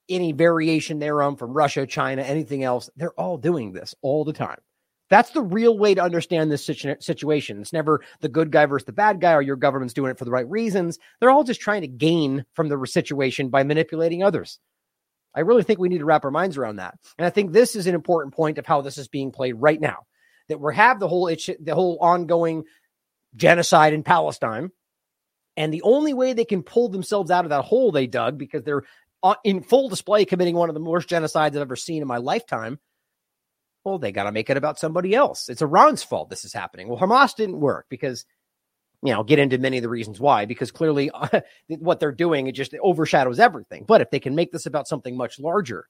any 0.09 0.31
variation 0.31 0.99
thereon 0.99 1.35
from 1.35 1.53
Russia, 1.53 1.85
China, 1.85 2.21
anything 2.21 2.63
else. 2.63 2.89
They're 2.95 3.19
all 3.19 3.37
doing 3.37 3.73
this 3.73 3.93
all 4.01 4.23
the 4.25 4.33
time. 4.33 4.59
That's 5.09 5.29
the 5.31 5.41
real 5.41 5.77
way 5.77 5.95
to 5.95 6.03
understand 6.03 6.51
this 6.51 6.65
situ- 6.65 6.99
situation. 6.99 7.61
It's 7.61 7.73
never 7.73 8.01
the 8.21 8.29
good 8.29 8.51
guy 8.51 8.65
versus 8.65 8.85
the 8.85 8.93
bad 8.93 9.21
guy, 9.21 9.33
or 9.33 9.41
your 9.41 9.55
government's 9.55 9.93
doing 9.93 10.11
it 10.11 10.17
for 10.17 10.25
the 10.25 10.31
right 10.31 10.49
reasons. 10.49 10.99
They're 11.19 11.29
all 11.29 11.43
just 11.43 11.61
trying 11.61 11.81
to 11.81 11.87
gain 11.87 12.45
from 12.53 12.67
the 12.67 12.85
situation 12.85 13.49
by 13.49 13.63
manipulating 13.63 14.23
others. 14.23 14.59
I 15.33 15.41
really 15.41 15.63
think 15.63 15.79
we 15.79 15.89
need 15.89 15.99
to 15.99 16.05
wrap 16.05 16.25
our 16.25 16.31
minds 16.31 16.57
around 16.57 16.77
that. 16.77 16.95
And 17.17 17.25
I 17.25 17.29
think 17.29 17.51
this 17.51 17.75
is 17.75 17.87
an 17.87 17.95
important 17.95 18.33
point 18.33 18.57
of 18.57 18.65
how 18.65 18.81
this 18.81 18.97
is 18.97 19.07
being 19.07 19.31
played 19.31 19.53
right 19.53 19.79
now. 19.79 20.07
That 20.49 20.59
we 20.59 20.75
have 20.75 20.99
the 20.99 21.07
whole 21.07 21.27
the 21.27 21.75
whole 21.75 21.97
ongoing 22.01 22.63
genocide 23.35 23.93
in 23.93 24.03
Palestine, 24.03 24.71
and 25.55 25.73
the 25.73 25.81
only 25.83 26.13
way 26.13 26.33
they 26.33 26.45
can 26.45 26.63
pull 26.63 26.89
themselves 26.89 27.31
out 27.31 27.45
of 27.45 27.49
that 27.49 27.65
hole 27.65 27.91
they 27.91 28.07
dug 28.07 28.37
because 28.37 28.63
they're 28.63 28.83
uh, 29.23 29.35
in 29.43 29.61
full 29.61 29.89
display 29.89 30.25
committing 30.25 30.55
one 30.55 30.69
of 30.69 30.75
the 30.75 30.81
worst 30.81 31.09
genocides 31.09 31.47
I've 31.47 31.57
ever 31.57 31.75
seen 31.75 32.01
in 32.01 32.07
my 32.07 32.17
lifetime 32.17 32.79
they 33.95 34.11
got 34.11 34.23
to 34.23 34.31
make 34.31 34.49
it 34.49 34.57
about 34.57 34.79
somebody 34.79 35.15
else. 35.15 35.49
It's 35.49 35.61
Iran's 35.61 36.03
fault 36.03 36.29
this 36.29 36.45
is 36.45 36.53
happening. 36.53 36.87
Well, 36.87 36.99
Hamas 36.99 37.35
didn't 37.35 37.59
work 37.59 37.85
because, 37.89 38.25
you 39.03 39.13
know, 39.13 39.23
get 39.23 39.39
into 39.39 39.57
many 39.57 39.77
of 39.77 39.83
the 39.83 39.89
reasons 39.89 40.19
why, 40.19 40.45
because 40.45 40.71
clearly 40.71 41.09
what 41.69 41.99
they're 41.99 42.11
doing, 42.11 42.47
it 42.47 42.53
just 42.53 42.75
overshadows 42.81 43.39
everything. 43.39 43.85
But 43.87 44.01
if 44.01 44.11
they 44.11 44.19
can 44.19 44.35
make 44.35 44.51
this 44.51 44.65
about 44.65 44.87
something 44.87 45.15
much 45.15 45.39
larger, 45.39 45.87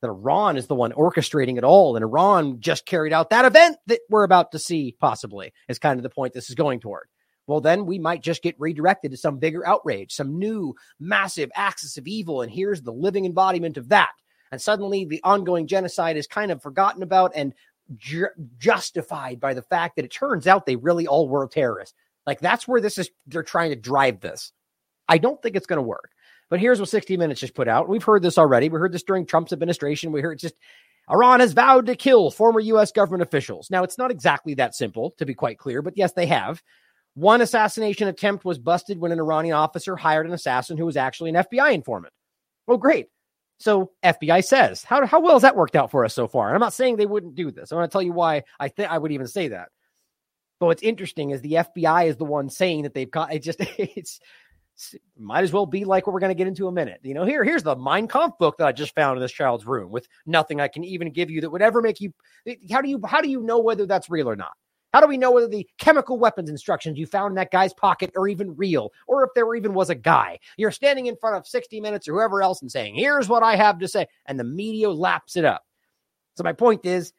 that 0.00 0.08
Iran 0.08 0.56
is 0.56 0.66
the 0.66 0.74
one 0.74 0.92
orchestrating 0.92 1.56
it 1.58 1.64
all, 1.64 1.96
and 1.96 2.02
Iran 2.02 2.60
just 2.60 2.86
carried 2.86 3.12
out 3.12 3.30
that 3.30 3.44
event 3.44 3.76
that 3.86 4.00
we're 4.10 4.24
about 4.24 4.52
to 4.52 4.58
see, 4.58 4.96
possibly, 5.00 5.52
is 5.68 5.78
kind 5.78 5.98
of 5.98 6.02
the 6.02 6.10
point 6.10 6.32
this 6.32 6.48
is 6.48 6.54
going 6.54 6.80
toward. 6.80 7.08
Well, 7.46 7.60
then 7.60 7.86
we 7.86 7.98
might 7.98 8.22
just 8.22 8.42
get 8.42 8.58
redirected 8.58 9.10
to 9.10 9.16
some 9.16 9.38
bigger 9.38 9.66
outrage, 9.66 10.12
some 10.12 10.38
new 10.38 10.74
massive 10.98 11.50
axis 11.54 11.98
of 11.98 12.06
evil. 12.06 12.42
And 12.42 12.50
here's 12.50 12.82
the 12.82 12.92
living 12.92 13.26
embodiment 13.26 13.76
of 13.76 13.90
that 13.90 14.12
and 14.54 14.62
suddenly 14.62 15.04
the 15.04 15.20
ongoing 15.24 15.66
genocide 15.66 16.16
is 16.16 16.26
kind 16.26 16.50
of 16.50 16.62
forgotten 16.62 17.02
about 17.02 17.32
and 17.34 17.52
ju- 17.96 18.28
justified 18.58 19.40
by 19.40 19.52
the 19.52 19.62
fact 19.62 19.96
that 19.96 20.04
it 20.04 20.12
turns 20.12 20.46
out 20.46 20.64
they 20.64 20.76
really 20.76 21.06
all 21.06 21.28
were 21.28 21.46
terrorists. 21.48 21.94
Like 22.26 22.40
that's 22.40 22.66
where 22.66 22.80
this 22.80 22.98
is, 22.98 23.10
they're 23.26 23.42
trying 23.42 23.70
to 23.70 23.76
drive 23.76 24.20
this. 24.20 24.52
I 25.08 25.18
don't 25.18 25.42
think 25.42 25.56
it's 25.56 25.66
going 25.66 25.78
to 25.78 25.82
work. 25.82 26.10
But 26.50 26.60
here's 26.60 26.78
what 26.78 26.88
60 26.88 27.16
Minutes 27.16 27.40
just 27.40 27.54
put 27.54 27.68
out. 27.68 27.88
We've 27.88 28.02
heard 28.02 28.22
this 28.22 28.38
already. 28.38 28.68
We 28.68 28.78
heard 28.78 28.92
this 28.92 29.02
during 29.02 29.26
Trump's 29.26 29.52
administration. 29.52 30.12
We 30.12 30.20
heard 30.20 30.38
just 30.38 30.54
Iran 31.10 31.40
has 31.40 31.52
vowed 31.52 31.86
to 31.86 31.96
kill 31.96 32.30
former 32.30 32.60
U.S. 32.60 32.92
government 32.92 33.22
officials. 33.22 33.70
Now, 33.70 33.82
it's 33.82 33.98
not 33.98 34.10
exactly 34.10 34.54
that 34.54 34.74
simple, 34.74 35.14
to 35.18 35.26
be 35.26 35.34
quite 35.34 35.58
clear, 35.58 35.82
but 35.82 35.96
yes, 35.96 36.12
they 36.12 36.26
have. 36.26 36.62
One 37.14 37.42
assassination 37.42 38.08
attempt 38.08 38.44
was 38.44 38.58
busted 38.58 38.98
when 38.98 39.12
an 39.12 39.20
Iranian 39.20 39.54
officer 39.54 39.96
hired 39.96 40.26
an 40.26 40.32
assassin 40.32 40.78
who 40.78 40.86
was 40.86 40.96
actually 40.96 41.30
an 41.30 41.36
FBI 41.36 41.72
informant. 41.72 42.12
Well, 42.66 42.78
great. 42.78 43.08
So 43.64 43.92
FBI 44.04 44.44
says, 44.44 44.84
how, 44.84 45.06
how 45.06 45.20
well 45.20 45.36
has 45.36 45.40
that 45.40 45.56
worked 45.56 45.74
out 45.74 45.90
for 45.90 46.04
us 46.04 46.12
so 46.12 46.28
far? 46.28 46.48
And 46.48 46.54
I'm 46.54 46.60
not 46.60 46.74
saying 46.74 46.96
they 46.96 47.06
wouldn't 47.06 47.34
do 47.34 47.50
this. 47.50 47.72
I 47.72 47.76
want 47.76 47.90
to 47.90 47.92
tell 47.94 48.02
you 48.02 48.12
why 48.12 48.42
I 48.60 48.68
think 48.68 48.90
I 48.90 48.98
would 48.98 49.10
even 49.10 49.26
say 49.26 49.48
that. 49.48 49.70
But 50.60 50.66
what's 50.66 50.82
interesting 50.82 51.30
is 51.30 51.40
the 51.40 51.54
FBI 51.54 52.08
is 52.08 52.18
the 52.18 52.26
one 52.26 52.50
saying 52.50 52.82
that 52.82 52.92
they've 52.92 53.10
got 53.10 53.32
it 53.32 53.38
just 53.42 53.60
it's 53.78 54.20
might 55.16 55.44
as 55.44 55.52
well 55.52 55.64
be 55.64 55.86
like 55.86 56.06
what 56.06 56.12
we're 56.12 56.20
going 56.20 56.28
to 56.28 56.34
get 56.34 56.46
into 56.46 56.68
a 56.68 56.72
minute. 56.72 57.00
You 57.04 57.14
know, 57.14 57.24
here, 57.24 57.42
here's 57.42 57.62
the 57.62 57.74
Mein 57.74 58.06
Kampf 58.06 58.36
book 58.36 58.58
that 58.58 58.66
I 58.66 58.72
just 58.72 58.94
found 58.94 59.16
in 59.16 59.22
this 59.22 59.32
child's 59.32 59.64
room 59.64 59.90
with 59.90 60.08
nothing 60.26 60.60
I 60.60 60.68
can 60.68 60.84
even 60.84 61.10
give 61.10 61.30
you 61.30 61.40
that 61.40 61.48
would 61.48 61.62
ever 61.62 61.80
make 61.80 62.02
you. 62.02 62.12
How 62.70 62.82
do 62.82 62.90
you 62.90 63.00
how 63.06 63.22
do 63.22 63.30
you 63.30 63.40
know 63.40 63.60
whether 63.60 63.86
that's 63.86 64.10
real 64.10 64.28
or 64.28 64.36
not? 64.36 64.52
How 64.94 65.00
do 65.00 65.08
we 65.08 65.18
know 65.18 65.32
whether 65.32 65.48
the 65.48 65.68
chemical 65.76 66.20
weapons 66.20 66.48
instructions 66.48 67.00
you 67.00 67.06
found 67.06 67.32
in 67.32 67.34
that 67.34 67.50
guy's 67.50 67.74
pocket 67.74 68.12
are 68.16 68.28
even 68.28 68.54
real 68.54 68.92
or 69.08 69.24
if 69.24 69.30
there 69.34 69.52
even 69.56 69.74
was 69.74 69.90
a 69.90 69.96
guy? 69.96 70.38
You're 70.56 70.70
standing 70.70 71.06
in 71.06 71.16
front 71.16 71.34
of 71.34 71.48
60 71.48 71.80
Minutes 71.80 72.06
or 72.06 72.12
whoever 72.12 72.42
else 72.42 72.62
and 72.62 72.70
saying, 72.70 72.94
here's 72.94 73.28
what 73.28 73.42
I 73.42 73.56
have 73.56 73.80
to 73.80 73.88
say. 73.88 74.06
And 74.26 74.38
the 74.38 74.44
media 74.44 74.88
laps 74.88 75.34
it 75.34 75.44
up. 75.44 75.66
So 76.36 76.44
my 76.44 76.52
point 76.52 76.86
is, 76.86 77.12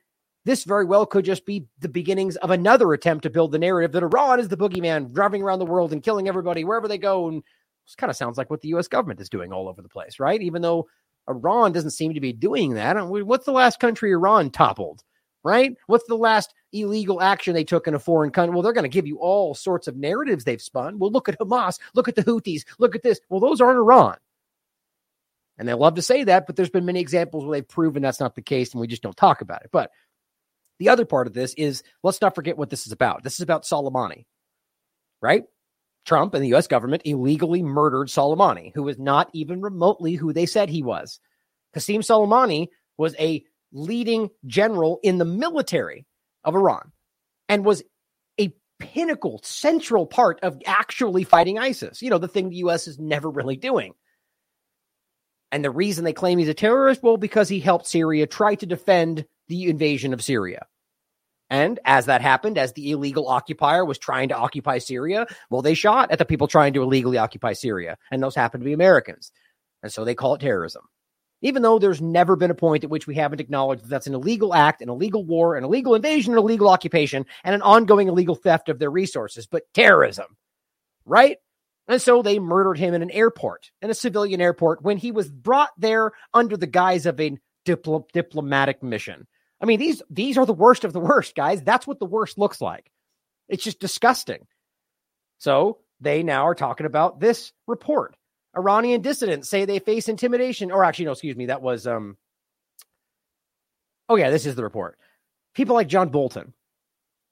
this 0.45 0.63
very 0.63 0.85
well 0.85 1.05
could 1.05 1.25
just 1.25 1.45
be 1.45 1.65
the 1.79 1.89
beginnings 1.89 2.37
of 2.37 2.49
another 2.49 2.93
attempt 2.93 3.23
to 3.23 3.29
build 3.29 3.51
the 3.51 3.59
narrative 3.59 3.91
that 3.91 4.03
Iran 4.03 4.39
is 4.39 4.47
the 4.47 4.55
boogeyman 4.55 5.11
driving 5.11 5.43
around 5.43 5.59
the 5.59 5.65
world 5.65 5.91
and 5.91 6.01
killing 6.01 6.29
everybody 6.29 6.63
wherever 6.63 6.87
they 6.87 6.97
go. 6.97 7.27
And 7.27 7.43
this 7.85 7.95
kind 7.95 8.09
of 8.09 8.15
sounds 8.15 8.37
like 8.37 8.49
what 8.49 8.61
the 8.61 8.69
US 8.69 8.87
government 8.87 9.19
is 9.19 9.27
doing 9.27 9.51
all 9.51 9.67
over 9.67 9.81
the 9.81 9.89
place, 9.89 10.17
right? 10.17 10.41
Even 10.41 10.61
though 10.61 10.87
Iran 11.27 11.73
doesn't 11.73 11.91
seem 11.91 12.13
to 12.13 12.21
be 12.21 12.31
doing 12.31 12.75
that. 12.75 12.95
What's 13.05 13.45
the 13.45 13.51
last 13.51 13.81
country 13.81 14.13
Iran 14.13 14.49
toppled? 14.49 15.03
Right? 15.45 15.77
What's 15.85 16.07
the 16.07 16.17
last 16.17 16.53
illegal 16.73 17.21
action 17.21 17.53
they 17.53 17.63
took 17.63 17.87
in 17.87 17.93
a 17.93 17.99
foreign 17.99 18.31
country? 18.31 18.53
Well, 18.53 18.63
they're 18.63 18.73
going 18.73 18.83
to 18.83 18.89
give 18.89 19.07
you 19.07 19.19
all 19.19 19.53
sorts 19.53 19.87
of 19.87 19.95
narratives 19.95 20.43
they've 20.43 20.61
spun. 20.61 20.97
Well, 20.97 21.11
look 21.11 21.29
at 21.29 21.39
Hamas, 21.39 21.79
look 21.93 22.07
at 22.07 22.15
the 22.15 22.23
Houthis, 22.23 22.63
look 22.79 22.95
at 22.95 23.03
this. 23.03 23.21
Well, 23.29 23.39
those 23.39 23.61
aren't 23.61 23.77
Iran. 23.77 24.17
And 25.57 25.67
they 25.67 25.73
love 25.73 25.95
to 25.95 26.01
say 26.01 26.25
that, 26.25 26.47
but 26.47 26.55
there's 26.55 26.71
been 26.71 26.85
many 26.85 26.99
examples 26.99 27.45
where 27.45 27.57
they've 27.57 27.67
proven 27.67 28.01
that's 28.01 28.19
not 28.19 28.35
the 28.35 28.41
case 28.41 28.73
and 28.73 28.81
we 28.81 28.87
just 28.87 29.03
don't 29.03 29.15
talk 29.15 29.41
about 29.41 29.61
it. 29.61 29.69
But 29.71 29.91
the 30.79 30.89
other 30.89 31.05
part 31.05 31.27
of 31.27 31.33
this 31.33 31.53
is 31.53 31.83
let's 32.03 32.21
not 32.21 32.35
forget 32.35 32.57
what 32.57 32.71
this 32.71 32.87
is 32.87 32.91
about. 32.91 33.23
This 33.23 33.35
is 33.35 33.41
about 33.41 33.63
Soleimani, 33.63 34.25
right? 35.21 35.43
Trump 36.05 36.33
and 36.33 36.43
the 36.43 36.55
US 36.55 36.67
government 36.67 37.03
illegally 37.05 37.61
murdered 37.61 38.07
Soleimani, 38.07 38.71
who 38.73 38.83
was 38.83 38.97
not 38.97 39.29
even 39.33 39.61
remotely 39.61 40.15
who 40.15 40.33
they 40.33 40.47
said 40.47 40.69
he 40.69 40.83
was. 40.83 41.19
Qasem 41.75 41.99
Soleimani 41.99 42.67
was 42.97 43.15
a 43.19 43.43
leading 43.75 44.29
general 44.47 44.99
in 45.03 45.17
the 45.17 45.25
military 45.25 46.05
of 46.43 46.55
Iran 46.55 46.91
and 47.49 47.65
was 47.65 47.83
a 48.39 48.53
pinnacle, 48.79 49.41
central 49.43 50.07
part 50.07 50.39
of 50.41 50.59
actually 50.65 51.25
fighting 51.25 51.59
ISIS. 51.59 52.01
You 52.01 52.09
know, 52.09 52.17
the 52.17 52.27
thing 52.27 52.49
the 52.49 52.57
U.S. 52.57 52.87
is 52.87 52.97
never 52.97 53.29
really 53.29 53.57
doing. 53.57 53.93
And 55.51 55.63
the 55.63 55.71
reason 55.71 56.03
they 56.03 56.13
claim 56.13 56.39
he's 56.39 56.49
a 56.49 56.53
terrorist, 56.53 57.03
well, 57.03 57.17
because 57.17 57.49
he 57.49 57.59
helped 57.59 57.85
Syria 57.85 58.25
try 58.25 58.55
to 58.55 58.65
defend 58.65 59.25
the 59.47 59.69
invasion 59.69 60.13
of 60.13 60.23
Syria. 60.23 60.65
And 61.49 61.79
as 61.85 62.07
that 62.07 62.21
happened, 62.21 62.57
as 62.57 62.73
the 62.73 62.91
illegal 62.91 63.27
occupier 63.27 63.85
was 63.85 63.99
trying 63.99 64.29
to 64.29 64.37
occupy 64.37 64.79
Syria, 64.79 65.27
well, 65.51 65.61
they 65.61 65.75
shot 65.75 66.11
at 66.11 66.17
the 66.17 66.25
people 66.25 66.47
trying 66.47 66.73
to 66.73 66.81
illegally 66.81 67.19
occupy 67.19 67.53
Syria. 67.53 67.97
And 68.09 68.23
those 68.23 68.33
happened 68.33 68.61
to 68.61 68.65
be 68.65 68.73
Americans. 68.73 69.31
And 69.83 69.93
so 69.93 70.03
they 70.03 70.15
call 70.15 70.33
it 70.33 70.41
terrorism 70.41 70.81
even 71.41 71.61
though 71.61 71.79
there's 71.79 72.01
never 72.01 72.35
been 72.35 72.51
a 72.51 72.55
point 72.55 72.83
at 72.83 72.89
which 72.89 73.07
we 73.07 73.15
haven't 73.15 73.41
acknowledged 73.41 73.83
that 73.83 73.89
that's 73.89 74.07
an 74.07 74.15
illegal 74.15 74.53
act, 74.53 74.81
an 74.81 74.89
illegal 74.89 75.23
war, 75.23 75.55
an 75.55 75.63
illegal 75.63 75.95
invasion, 75.95 76.33
an 76.33 76.39
illegal 76.39 76.69
occupation, 76.69 77.25
and 77.43 77.53
an 77.53 77.61
ongoing 77.61 78.07
illegal 78.07 78.35
theft 78.35 78.69
of 78.69 78.79
their 78.79 78.89
resources, 78.89 79.45
but 79.45 79.71
terrorism, 79.73 80.37
right? 81.05 81.37
And 81.87 82.01
so 82.01 82.21
they 82.21 82.39
murdered 82.39 82.77
him 82.77 82.93
in 82.93 83.01
an 83.01 83.11
airport, 83.11 83.71
in 83.81 83.89
a 83.89 83.93
civilian 83.93 84.41
airport, 84.41 84.81
when 84.81 84.97
he 84.97 85.11
was 85.11 85.29
brought 85.29 85.71
there 85.77 86.13
under 86.33 86.57
the 86.57 86.67
guise 86.67 87.05
of 87.05 87.19
a 87.19 87.37
dipl- 87.65 88.09
diplomatic 88.11 88.81
mission. 88.81 89.27
I 89.61 89.65
mean, 89.65 89.79
these 89.79 90.01
these 90.09 90.37
are 90.37 90.45
the 90.45 90.53
worst 90.53 90.83
of 90.83 90.93
the 90.93 90.99
worst, 90.99 91.35
guys. 91.35 91.61
That's 91.61 91.87
what 91.87 91.99
the 91.99 92.05
worst 92.05 92.37
looks 92.37 92.59
like. 92.59 92.91
It's 93.47 93.63
just 93.63 93.79
disgusting. 93.79 94.47
So 95.37 95.79
they 95.99 96.23
now 96.23 96.47
are 96.47 96.55
talking 96.55 96.85
about 96.85 97.19
this 97.19 97.51
report. 97.67 98.15
Iranian 98.57 99.01
dissidents 99.01 99.49
say 99.49 99.65
they 99.65 99.79
face 99.79 100.09
intimidation. 100.09 100.71
Or 100.71 100.83
actually, 100.83 101.05
no, 101.05 101.11
excuse 101.11 101.35
me. 101.35 101.47
That 101.47 101.61
was 101.61 101.87
um. 101.87 102.17
Oh 104.07 104.15
yeah, 104.15 104.29
this 104.29 104.45
is 104.45 104.55
the 104.55 104.63
report. 104.63 104.97
People 105.53 105.75
like 105.75 105.87
John 105.87 106.09
Bolton. 106.09 106.53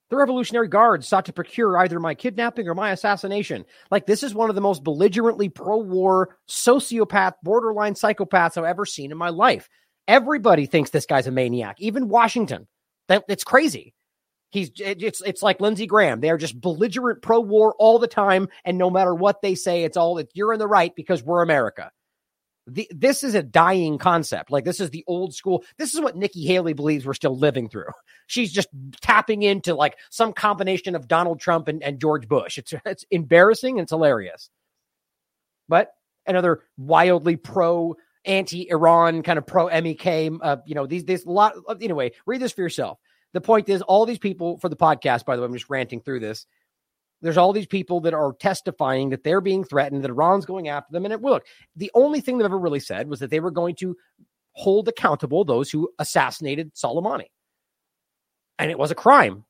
The 0.10 0.18
Revolutionary 0.18 0.68
Guard 0.68 1.04
sought 1.04 1.26
to 1.26 1.34
procure 1.34 1.78
either 1.80 2.00
my 2.00 2.14
kidnapping 2.14 2.68
or 2.68 2.76
my 2.76 2.92
assassination. 2.92 3.66
Like, 3.90 4.06
this 4.06 4.22
is 4.22 4.36
one 4.36 4.50
of 4.50 4.56
the 4.56 4.62
most 4.62 4.84
belligerently 4.84 5.50
pro 5.50 5.78
war, 5.78 6.38
sociopath, 6.48 7.34
borderline 7.42 7.96
psychopaths 7.96 8.56
I've 8.56 8.66
ever 8.66 8.86
seen 8.86 9.12
in 9.12 9.18
my 9.18 9.30
life. 9.30 9.70
Everybody 10.08 10.68
thinks 10.68 10.92
this 10.92 11.08
guy's 11.08 11.26
a 11.26 11.32
maniac, 11.32 11.78
even 11.80 12.10
Washington. 12.10 12.68
That, 13.08 13.24
it's 13.28 13.44
crazy. 13.44 13.96
He's 14.54 14.70
it's 14.78 15.20
it's 15.22 15.42
like 15.42 15.60
Lindsey 15.60 15.88
Graham. 15.88 16.20
They 16.20 16.30
are 16.30 16.38
just 16.38 16.62
belligerent 16.62 17.24
pro 17.24 17.40
war 17.40 17.74
all 17.80 17.98
the 17.98 18.08
time, 18.08 18.50
and 18.64 18.78
no 18.78 18.92
matter 18.92 19.16
what 19.16 19.42
they 19.42 19.56
say, 19.56 19.84
it's 19.84 19.98
all 19.98 20.14
that 20.16 20.30
you're 20.36 20.54
in 20.54 20.60
the 20.60 20.68
right 20.68 20.96
because 20.96 21.24
we're 21.24 21.42
America. 21.42 21.92
The, 22.68 22.88
this 22.92 23.24
is 23.24 23.34
a 23.34 23.42
dying 23.42 23.98
concept. 23.98 24.52
Like 24.52 24.64
this 24.64 24.80
is 24.80 24.92
the 24.92 25.04
old 25.08 25.34
school. 25.34 25.64
This 25.80 25.96
is 25.96 26.02
what 26.02 26.16
Nikki 26.16 26.46
Haley 26.46 26.74
believes 26.74 27.04
we're 27.04 27.16
still 27.16 27.36
living 27.36 27.68
through. 27.68 27.90
She's 28.28 28.54
just 28.54 28.68
tapping 29.02 29.42
into 29.42 29.74
like 29.74 29.98
some 30.12 30.34
combination 30.34 30.94
of 30.94 31.08
Donald 31.08 31.40
Trump 31.40 31.68
and, 31.68 31.82
and 31.82 32.00
George 32.00 32.28
Bush. 32.28 32.60
It's 32.60 32.76
it's 32.86 33.06
embarrassing 33.10 33.80
and 33.80 33.86
it's 33.86 33.92
hilarious. 33.92 34.52
But 35.68 35.96
another 36.28 36.62
wildly 36.78 37.38
pro 37.38 37.96
anti-Iran 38.24 39.24
kind 39.24 39.40
of 39.40 39.48
pro 39.48 39.66
MEK. 39.66 40.32
Uh, 40.44 40.58
you 40.68 40.76
know, 40.76 40.86
these 40.86 41.06
this 41.06 41.26
lot. 41.26 41.56
Anyway, 41.82 42.12
read 42.28 42.40
this 42.40 42.52
for 42.52 42.62
yourself. 42.62 43.00
The 43.34 43.42
point 43.42 43.70
is, 43.70 43.82
all 43.82 44.06
these 44.06 44.20
people 44.20 44.58
for 44.58 44.70
the 44.70 44.76
podcast. 44.76 45.26
By 45.26 45.36
the 45.36 45.42
way, 45.42 45.48
I'm 45.48 45.54
just 45.54 45.70
ranting 45.70 46.02
through 46.02 46.20
this. 46.20 46.46
There's 47.22 47.38
all 47.38 47.54
these 47.54 47.68
people 47.68 48.02
that 48.02 48.14
are 48.14 48.34
testifying 48.34 49.10
that 49.10 49.24
they're 49.24 49.42
being 49.42 49.64
threatened, 49.64 50.04
that 50.04 50.12
Iran's 50.12 50.46
going 50.46 50.68
after 50.68 50.92
them. 50.92 51.06
And 51.06 51.14
it, 51.14 51.22
look, 51.22 51.46
the 51.76 51.92
only 51.96 52.20
thing 52.22 52.38
they've 52.38 52.46
ever 52.46 52.60
really 52.60 52.82
said 52.82 53.08
was 53.08 53.20
that 53.22 53.30
they 53.30 53.40
were 53.40 53.52
going 53.52 53.76
to 53.76 53.96
hold 54.52 54.88
accountable 54.88 55.46
those 55.46 55.72
who 55.72 55.90
assassinated 56.00 56.76
Soleimani. 56.76 57.28
And 58.60 58.70
it 58.70 58.78
was 58.78 58.92
a 58.92 58.96
crime. 58.96 59.46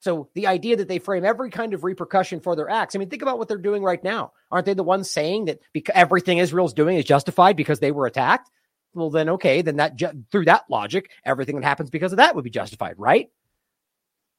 So 0.00 0.28
the 0.34 0.48
idea 0.48 0.76
that 0.76 0.88
they 0.88 0.98
frame 0.98 1.24
every 1.24 1.50
kind 1.50 1.72
of 1.72 1.84
repercussion 1.84 2.40
for 2.40 2.56
their 2.56 2.68
acts, 2.68 2.94
I 2.94 2.98
mean, 2.98 3.08
think 3.08 3.22
about 3.22 3.38
what 3.38 3.48
they're 3.48 3.56
doing 3.56 3.82
right 3.82 4.02
now. 4.02 4.32
Aren't 4.50 4.66
they 4.66 4.74
the 4.74 4.82
ones 4.82 5.10
saying 5.10 5.46
that 5.46 5.60
because 5.72 5.94
everything 5.94 6.38
Israel's 6.38 6.74
doing 6.74 6.98
is 6.98 7.04
justified 7.04 7.56
because 7.56 7.80
they 7.80 7.92
were 7.92 8.06
attacked? 8.06 8.50
Well, 8.94 9.10
then, 9.10 9.28
okay, 9.30 9.62
then 9.62 9.76
that 9.76 9.96
ju- 9.96 10.24
through 10.30 10.44
that 10.46 10.64
logic, 10.70 11.10
everything 11.24 11.56
that 11.56 11.64
happens 11.64 11.90
because 11.90 12.12
of 12.12 12.18
that 12.18 12.34
would 12.34 12.44
be 12.44 12.50
justified, 12.50 12.94
right? 12.98 13.28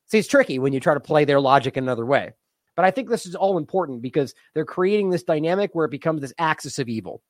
See, 0.08 0.20
it's 0.20 0.28
tricky 0.28 0.60
when 0.60 0.74
you 0.74 0.80
try 0.80 0.94
to 0.94 1.00
play 1.00 1.26
their 1.26 1.42
logic 1.42 1.78
in 1.78 1.84
another 1.84 2.06
way. 2.06 2.34
But 2.76 2.86
I 2.86 2.92
think 2.92 3.10
this 3.10 3.26
is 3.26 3.36
all 3.36 3.58
important 3.58 4.02
because 4.02 4.34
they're 4.54 4.66
creating 4.66 5.10
this 5.10 5.24
dynamic 5.24 5.72
where 5.74 5.86
it 5.86 5.92
becomes 5.92 6.22
this 6.22 6.34
axis 6.38 6.80
of 6.80 6.90
evil. 6.90 7.22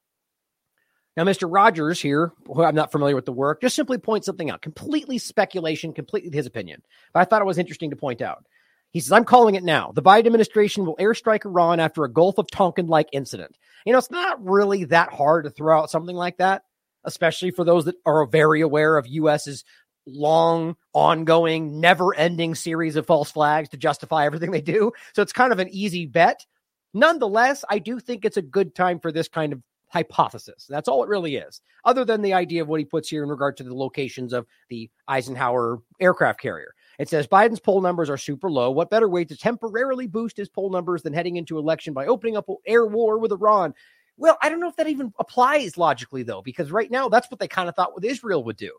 Now, 1.15 1.23
Mr. 1.23 1.51
Rogers 1.51 2.01
here, 2.01 2.33
who 2.45 2.63
I'm 2.63 2.75
not 2.75 2.91
familiar 2.91 3.15
with 3.15 3.25
the 3.25 3.31
work, 3.31 3.61
just 3.61 3.75
simply 3.75 3.97
points 3.97 4.25
something 4.25 4.49
out. 4.49 4.61
Completely 4.61 5.17
speculation, 5.17 5.93
completely 5.93 6.35
his 6.35 6.45
opinion. 6.45 6.81
But 7.13 7.21
I 7.21 7.25
thought 7.25 7.41
it 7.41 7.45
was 7.45 7.57
interesting 7.57 7.91
to 7.91 7.95
point 7.95 8.21
out. 8.21 8.45
He 8.91 8.99
says, 8.99 9.13
I'm 9.13 9.25
calling 9.25 9.55
it 9.55 9.63
now. 9.63 9.91
The 9.93 10.01
Biden 10.01 10.25
administration 10.25 10.85
will 10.85 10.97
airstrike 10.97 11.45
Iran 11.45 11.79
after 11.79 12.03
a 12.03 12.11
Gulf 12.11 12.37
of 12.37 12.49
Tonkin 12.51 12.87
like 12.87 13.07
incident. 13.13 13.57
You 13.85 13.93
know, 13.93 13.99
it's 13.99 14.11
not 14.11 14.43
really 14.43 14.85
that 14.85 15.13
hard 15.13 15.45
to 15.45 15.49
throw 15.49 15.79
out 15.79 15.91
something 15.91 16.15
like 16.15 16.37
that, 16.37 16.63
especially 17.05 17.51
for 17.51 17.63
those 17.63 17.85
that 17.85 17.95
are 18.05 18.25
very 18.25 18.61
aware 18.61 18.97
of 18.97 19.07
US's 19.07 19.63
long, 20.05 20.75
ongoing, 20.93 21.79
never 21.79 22.13
ending 22.15 22.55
series 22.55 22.95
of 22.95 23.07
false 23.07 23.31
flags 23.31 23.69
to 23.69 23.77
justify 23.77 24.25
everything 24.25 24.51
they 24.51 24.61
do. 24.61 24.91
So 25.13 25.21
it's 25.21 25.33
kind 25.33 25.51
of 25.51 25.59
an 25.59 25.69
easy 25.69 26.05
bet. 26.05 26.45
Nonetheless, 26.93 27.65
I 27.69 27.79
do 27.79 27.99
think 27.99 28.23
it's 28.23 28.37
a 28.37 28.41
good 28.41 28.75
time 28.75 28.99
for 28.99 29.11
this 29.11 29.27
kind 29.27 29.51
of 29.51 29.61
hypothesis. 29.89 30.65
That's 30.69 30.87
all 30.87 31.03
it 31.03 31.09
really 31.09 31.35
is, 31.37 31.61
other 31.85 32.05
than 32.05 32.21
the 32.21 32.33
idea 32.33 32.61
of 32.61 32.67
what 32.67 32.79
he 32.79 32.85
puts 32.85 33.09
here 33.09 33.23
in 33.23 33.29
regard 33.29 33.57
to 33.57 33.63
the 33.63 33.73
locations 33.73 34.33
of 34.33 34.45
the 34.69 34.89
Eisenhower 35.07 35.79
aircraft 35.99 36.39
carrier. 36.39 36.73
It 36.99 37.09
says 37.09 37.27
Biden's 37.27 37.59
poll 37.59 37.81
numbers 37.81 38.09
are 38.09 38.17
super 38.17 38.49
low. 38.49 38.71
What 38.71 38.89
better 38.89 39.09
way 39.09 39.25
to 39.25 39.37
temporarily 39.37 40.07
boost 40.07 40.37
his 40.37 40.49
poll 40.49 40.69
numbers 40.69 41.01
than 41.01 41.13
heading 41.13 41.35
into 41.35 41.57
election 41.57 41.93
by 41.93 42.07
opening 42.07 42.37
up 42.37 42.49
air 42.65 42.85
war 42.85 43.19
with 43.19 43.31
Iran? 43.31 43.73
Well, 44.17 44.37
I 44.41 44.49
don't 44.49 44.59
know 44.59 44.69
if 44.69 44.77
that 44.77 44.87
even 44.87 45.13
applies 45.19 45.77
logically, 45.77 46.23
though, 46.23 46.41
because 46.41 46.71
right 46.71 46.89
now 46.89 47.09
that's 47.09 47.29
what 47.29 47.39
they 47.39 47.47
kind 47.47 47.67
of 47.67 47.75
thought 47.75 47.93
what 47.93 48.05
Israel 48.05 48.43
would 48.45 48.57
do. 48.57 48.71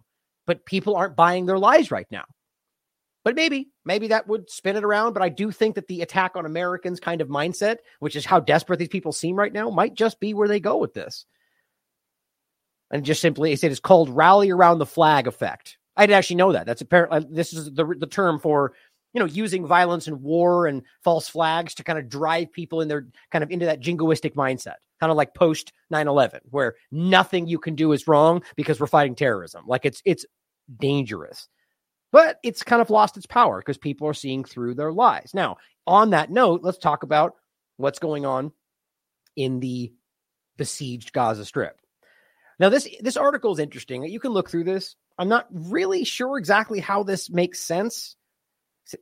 But 0.47 0.65
people 0.65 0.97
aren't 0.97 1.17
buying 1.17 1.47
their 1.47 1.59
lies 1.59 1.91
right 1.91 2.07
now. 2.11 2.25
But 3.25 3.35
maybe, 3.35 3.71
maybe 3.85 4.09
that 4.09 4.29
would 4.29 4.49
spin 4.49 4.77
it 4.77 4.85
around. 4.85 5.13
But 5.13 5.23
I 5.23 5.29
do 5.29 5.51
think 5.51 5.75
that 5.75 5.89
the 5.89 6.03
attack 6.03 6.37
on 6.37 6.47
Americans 6.47 7.01
kind 7.01 7.21
of 7.21 7.29
mindset, 7.29 7.79
which 7.99 8.15
is 8.15 8.25
how 8.25 8.39
desperate 8.39 8.79
these 8.79 8.89
people 8.89 9.13
seem 9.13 9.37
right 9.37 9.53
now, 9.53 9.69
might 9.69 9.95
just 9.95 10.21
be 10.21 10.33
where 10.33 10.49
they 10.49 10.61
go 10.61 10.77
with 10.77 10.95
this. 10.95 11.27
And 12.91 13.05
just 13.05 13.21
simply, 13.21 13.53
it 13.53 13.65
is 13.65 13.81
called 13.81 14.11
rally 14.11 14.51
around 14.51 14.79
the 14.79 14.87
flag 14.87 15.27
effect. 15.27 15.77
I 15.97 16.07
didn't 16.07 16.19
actually 16.19 16.37
know 16.37 16.53
that. 16.53 16.67
That's 16.67 16.83
apparently 16.83 17.19
uh, 17.19 17.23
this 17.29 17.53
is 17.53 17.73
the 17.73 17.85
the 17.99 18.07
term 18.07 18.39
for 18.39 18.75
you 19.17 19.21
know 19.21 19.27
using 19.27 19.67
violence 19.67 20.07
and 20.07 20.23
war 20.23 20.67
and 20.67 20.83
false 21.03 21.27
flags 21.29 21.75
to 21.77 21.85
kind 21.85 21.99
of 21.99 22.09
drive 22.09 22.53
people 22.53 22.83
in 22.83 22.89
their 22.89 23.07
kind 23.33 23.43
of 23.43 23.51
into 23.51 23.65
that 23.65 23.81
jingoistic 23.81 24.35
mindset, 24.35 24.77
kind 25.01 25.11
of 25.11 25.17
like 25.17 25.35
post 25.35 25.73
9-11, 25.93 26.41
where 26.51 26.75
nothing 26.93 27.47
you 27.47 27.59
can 27.59 27.75
do 27.75 27.93
is 27.93 28.07
wrong 28.07 28.43
because 28.57 28.79
we're 28.79 28.87
fighting 28.87 29.15
terrorism. 29.15 29.65
Like 29.67 29.87
it's 29.87 30.03
it's 30.05 30.27
dangerous 30.79 31.49
but 32.13 32.39
it's 32.43 32.63
kind 32.63 32.81
of 32.81 32.91
lost 32.91 33.17
its 33.17 33.27
power 33.27 33.59
because 33.59 33.79
people 33.79 34.09
are 34.09 34.15
seeing 34.15 34.45
through 34.45 34.75
their 34.75 34.93
lies. 34.93 35.33
Now, 35.35 35.57
on 35.87 36.11
that 36.11 36.31
note, 36.31 36.61
let's 36.63 36.79
talk 36.79 37.03
about 37.03 37.35
what's 37.77 37.99
going 37.99 38.25
on 38.25 38.53
in 39.37 39.61
the 39.61 39.93
besieged 40.57 41.13
Gaza 41.13 41.45
Strip. 41.45 41.79
Now, 42.59 42.71
this 42.71 42.89
this 43.01 43.17
article 43.17 43.53
is 43.53 43.59
interesting. 43.59 44.05
You 44.05 44.21
can 44.21 44.33
look 44.33 44.49
through 44.49 44.65
this. 44.65 44.97
I'm 45.19 45.29
not 45.29 45.47
really 45.51 46.05
sure 46.05 46.39
exactly 46.39 46.81
how 46.81 47.03
this 47.03 47.29
makes 47.29 47.61
sense. 47.61 48.17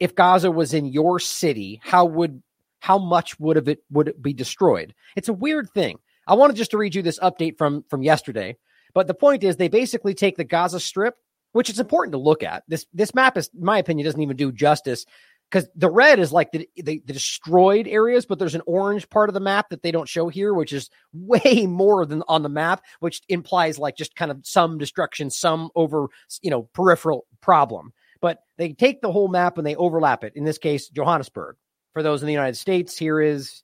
If 0.00 0.14
Gaza 0.14 0.50
was 0.50 0.74
in 0.74 0.86
your 0.86 1.18
city, 1.18 1.80
how 1.82 2.04
would 2.06 2.42
how 2.80 2.98
much 2.98 3.38
would 3.40 3.56
of 3.56 3.68
it 3.68 3.80
would 3.90 4.08
it 4.08 4.22
be 4.22 4.32
destroyed? 4.32 4.94
It's 5.16 5.28
a 5.28 5.32
weird 5.32 5.70
thing. 5.70 5.98
I 6.26 6.34
wanted 6.34 6.56
just 6.56 6.70
to 6.72 6.78
read 6.78 6.94
you 6.94 7.02
this 7.02 7.18
update 7.18 7.58
from 7.58 7.84
from 7.88 8.02
yesterday. 8.02 8.56
But 8.94 9.08
the 9.08 9.14
point 9.14 9.42
is, 9.42 9.56
they 9.56 9.68
basically 9.68 10.14
take 10.14 10.36
the 10.36 10.44
Gaza 10.44 10.78
Strip 10.78 11.16
which 11.54 11.70
is 11.70 11.78
important 11.78 12.12
to 12.12 12.18
look 12.18 12.42
at. 12.42 12.64
This 12.68 12.84
this 12.92 13.14
map 13.14 13.38
is, 13.38 13.48
in 13.54 13.64
my 13.64 13.78
opinion, 13.78 14.04
doesn't 14.04 14.20
even 14.20 14.36
do 14.36 14.52
justice 14.52 15.06
because 15.48 15.68
the 15.76 15.90
red 15.90 16.18
is 16.18 16.32
like 16.32 16.50
the, 16.50 16.68
the, 16.74 17.00
the 17.06 17.12
destroyed 17.12 17.86
areas, 17.86 18.26
but 18.26 18.40
there's 18.40 18.56
an 18.56 18.62
orange 18.66 19.08
part 19.08 19.30
of 19.30 19.34
the 19.34 19.40
map 19.40 19.68
that 19.68 19.82
they 19.82 19.92
don't 19.92 20.08
show 20.08 20.28
here, 20.28 20.52
which 20.52 20.72
is 20.72 20.90
way 21.12 21.64
more 21.68 22.06
than 22.06 22.24
on 22.26 22.42
the 22.42 22.48
map, 22.48 22.82
which 22.98 23.22
implies 23.28 23.78
like 23.78 23.96
just 23.96 24.16
kind 24.16 24.32
of 24.32 24.40
some 24.42 24.78
destruction, 24.78 25.30
some 25.30 25.70
over 25.76 26.08
you 26.42 26.50
know 26.50 26.64
peripheral 26.74 27.26
problem. 27.40 27.92
But 28.24 28.38
they 28.56 28.72
take 28.72 29.02
the 29.02 29.12
whole 29.12 29.28
map 29.28 29.58
and 29.58 29.66
they 29.66 29.76
overlap 29.76 30.24
it. 30.24 30.32
In 30.34 30.44
this 30.44 30.56
case, 30.56 30.88
Johannesburg. 30.88 31.56
For 31.92 32.02
those 32.02 32.22
in 32.22 32.26
the 32.26 32.32
United 32.32 32.56
States, 32.56 32.96
here 32.96 33.20
is 33.20 33.62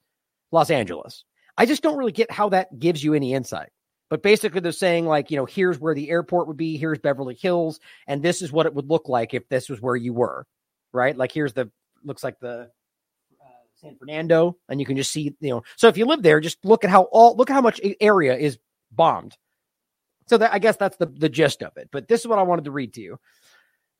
Los 0.53 0.69
Angeles. 0.69 1.25
I 1.57 1.65
just 1.65 1.83
don't 1.83 1.97
really 1.97 2.13
get 2.13 2.31
how 2.31 2.51
that 2.51 2.79
gives 2.79 3.03
you 3.03 3.15
any 3.15 3.33
insight. 3.33 3.71
But 4.11 4.23
basically, 4.23 4.61
they're 4.61 4.73
saying, 4.73 5.07
like, 5.07 5.31
you 5.31 5.39
know, 5.39 5.47
here's 5.47 5.79
where 5.79 5.95
the 5.95 6.11
airport 6.11 6.47
would 6.47 6.59
be, 6.59 6.77
here's 6.77 6.99
Beverly 6.99 7.39
Hills, 7.41 7.81
and 8.07 8.23
this 8.23 8.43
is 8.43 8.53
what 8.53 8.67
it 8.67 8.75
would 8.75 8.91
look 8.91 9.09
like 9.09 9.33
if 9.33 9.49
this 9.49 9.71
was 9.71 9.81
where 9.81 9.97
you 9.97 10.13
were, 10.13 10.47
right? 10.93 11.17
Like, 11.17 11.33
here's 11.33 11.55
the 11.55 11.71
looks 12.05 12.23
like 12.23 12.39
the 12.39 12.69
uh, 13.41 13.47
San 13.77 13.97
Fernando, 13.97 14.59
and 14.69 14.79
you 14.79 14.85
can 14.85 14.99
just 14.99 15.11
see, 15.11 15.35
you 15.41 15.51
know, 15.51 15.63
so 15.77 15.89
if 15.89 15.97
you 15.97 16.05
live 16.05 16.23
there, 16.23 16.39
just 16.39 16.63
look 16.67 16.85
at 16.85 16.91
how 16.91 17.05
all 17.05 17.35
look 17.35 17.49
at 17.49 17.55
how 17.55 17.63
much 17.63 17.81
area 17.99 18.37
is 18.37 18.59
bombed. 18.93 19.39
So 20.27 20.37
that 20.37 20.53
I 20.53 20.59
guess 20.59 20.77
that's 20.77 20.99
the 20.99 21.07
the 21.07 21.31
gist 21.31 21.63
of 21.63 21.73
it. 21.79 21.89
But 21.91 22.09
this 22.09 22.21
is 22.21 22.27
what 22.27 22.39
I 22.39 22.43
wanted 22.43 22.67
to 22.67 22.73
read 22.73 22.93
to 22.95 23.01
you. 23.01 23.19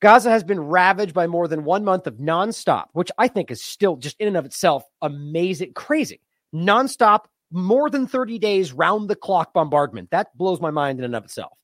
Gaza 0.01 0.31
has 0.31 0.43
been 0.43 0.59
ravaged 0.59 1.13
by 1.13 1.27
more 1.27 1.47
than 1.47 1.63
one 1.63 1.85
month 1.85 2.07
of 2.07 2.15
nonstop, 2.15 2.85
which 2.93 3.11
I 3.19 3.27
think 3.27 3.51
is 3.51 3.63
still 3.63 3.95
just 3.95 4.19
in 4.19 4.27
and 4.27 4.37
of 4.37 4.45
itself 4.45 4.83
amazing, 5.01 5.73
crazy, 5.73 6.21
nonstop 6.53 7.25
more 7.51 7.89
than 7.89 8.07
30 8.07 8.39
days 8.39 8.73
round 8.73 9.09
the 9.09 9.15
clock 9.15 9.53
bombardment. 9.53 10.09
That 10.09 10.35
blows 10.35 10.59
my 10.59 10.71
mind 10.71 10.99
in 10.99 11.05
and 11.05 11.15
of 11.15 11.25
itself. 11.25 11.55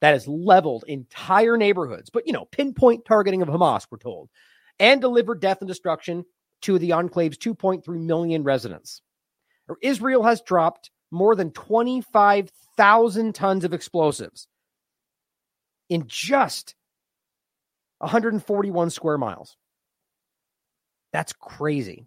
That 0.00 0.12
has 0.12 0.26
leveled 0.26 0.84
entire 0.88 1.56
neighborhoods, 1.56 2.10
but 2.10 2.26
you 2.26 2.32
know, 2.32 2.46
pinpoint 2.46 3.04
targeting 3.04 3.42
of 3.42 3.48
Hamas, 3.48 3.86
we're 3.90 3.98
told, 3.98 4.30
and 4.78 5.00
delivered 5.00 5.40
death 5.40 5.58
and 5.60 5.68
destruction 5.68 6.24
to 6.62 6.78
the 6.78 6.92
enclave's 6.92 7.38
2.3 7.38 7.86
million 7.86 8.42
residents. 8.42 9.02
Israel 9.82 10.22
has 10.22 10.40
dropped 10.40 10.90
more 11.10 11.34
than 11.34 11.50
25,000 11.50 13.34
tons 13.34 13.64
of 13.64 13.74
explosives 13.74 14.48
in 15.88 16.04
just 16.06 16.74
141 17.98 18.90
square 18.90 19.18
miles. 19.18 19.56
That's 21.12 21.32
crazy. 21.32 22.06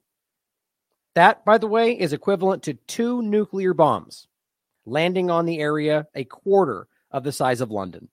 That, 1.16 1.44
by 1.44 1.58
the 1.58 1.68
way, 1.68 2.00
is 2.00 2.14
equivalent 2.14 2.64
to 2.64 2.76
two 2.76 3.22
nuclear 3.22 3.74
bombs 3.74 4.28
landing 4.86 5.30
on 5.30 5.46
the 5.46 5.60
area 5.60 6.08
a 6.16 6.24
quarter 6.24 6.88
of 7.12 7.24
the 7.24 7.32
size 7.32 7.62
of 7.62 7.72
London. 7.72 8.10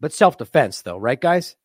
But 0.00 0.12
self 0.12 0.38
defense, 0.38 0.82
though, 0.82 0.98
right, 0.98 1.20
guys? 1.20 1.56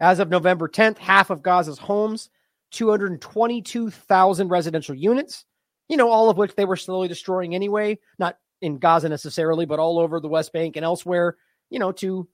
As 0.00 0.18
of 0.18 0.28
November 0.28 0.68
10th, 0.68 0.98
half 0.98 1.30
of 1.30 1.42
Gaza's 1.42 1.78
homes, 1.78 2.30
222,000 2.72 4.48
residential 4.48 4.94
units, 4.94 5.44
you 5.88 5.96
know, 5.96 6.10
all 6.10 6.30
of 6.30 6.36
which 6.36 6.54
they 6.56 6.64
were 6.64 6.76
slowly 6.76 7.08
destroying 7.08 7.54
anyway, 7.54 7.98
not 8.18 8.38
in 8.60 8.78
Gaza 8.78 9.08
necessarily, 9.08 9.66
but 9.66 9.78
all 9.78 9.98
over 9.98 10.20
the 10.20 10.28
West 10.28 10.52
Bank 10.52 10.76
and 10.76 10.84
elsewhere, 10.84 11.36
you 11.70 11.78
know, 11.78 11.92
to 11.92 12.28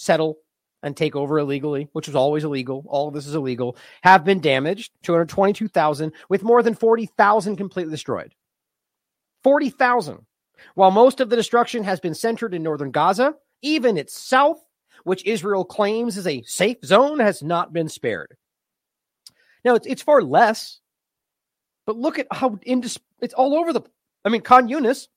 settle 0.00 0.38
and 0.82 0.96
take 0.96 1.14
over 1.14 1.38
illegally, 1.38 1.88
which 1.92 2.06
was 2.06 2.16
always 2.16 2.42
illegal. 2.42 2.84
All 2.88 3.08
of 3.08 3.14
this 3.14 3.26
is 3.26 3.34
illegal, 3.34 3.76
have 4.02 4.24
been 4.24 4.40
damaged, 4.40 4.92
222,000, 5.02 6.12
with 6.28 6.42
more 6.42 6.62
than 6.62 6.74
40,000 6.74 7.56
completely 7.56 7.90
destroyed. 7.90 8.34
40,000. 9.44 10.24
While 10.74 10.90
most 10.90 11.20
of 11.20 11.28
the 11.28 11.36
destruction 11.36 11.84
has 11.84 12.00
been 12.00 12.14
centered 12.14 12.54
in 12.54 12.62
northern 12.62 12.90
Gaza, 12.90 13.34
even 13.62 13.98
its 13.98 14.18
south, 14.18 14.64
which 15.04 15.24
Israel 15.26 15.64
claims 15.64 16.16
is 16.16 16.26
a 16.26 16.42
safe 16.42 16.78
zone, 16.84 17.18
has 17.18 17.42
not 17.42 17.72
been 17.72 17.88
spared. 17.88 18.36
Now, 19.64 19.74
it's, 19.74 19.86
it's 19.86 20.02
far 20.02 20.22
less, 20.22 20.80
but 21.86 21.96
look 21.96 22.18
at 22.18 22.26
how 22.30 22.50
indis- 22.66 22.98
it's 23.20 23.34
all 23.34 23.54
over 23.54 23.72
the. 23.72 23.82
I 24.24 24.28
mean, 24.28 24.42
Khan 24.42 24.68
Yunis, 24.68 25.08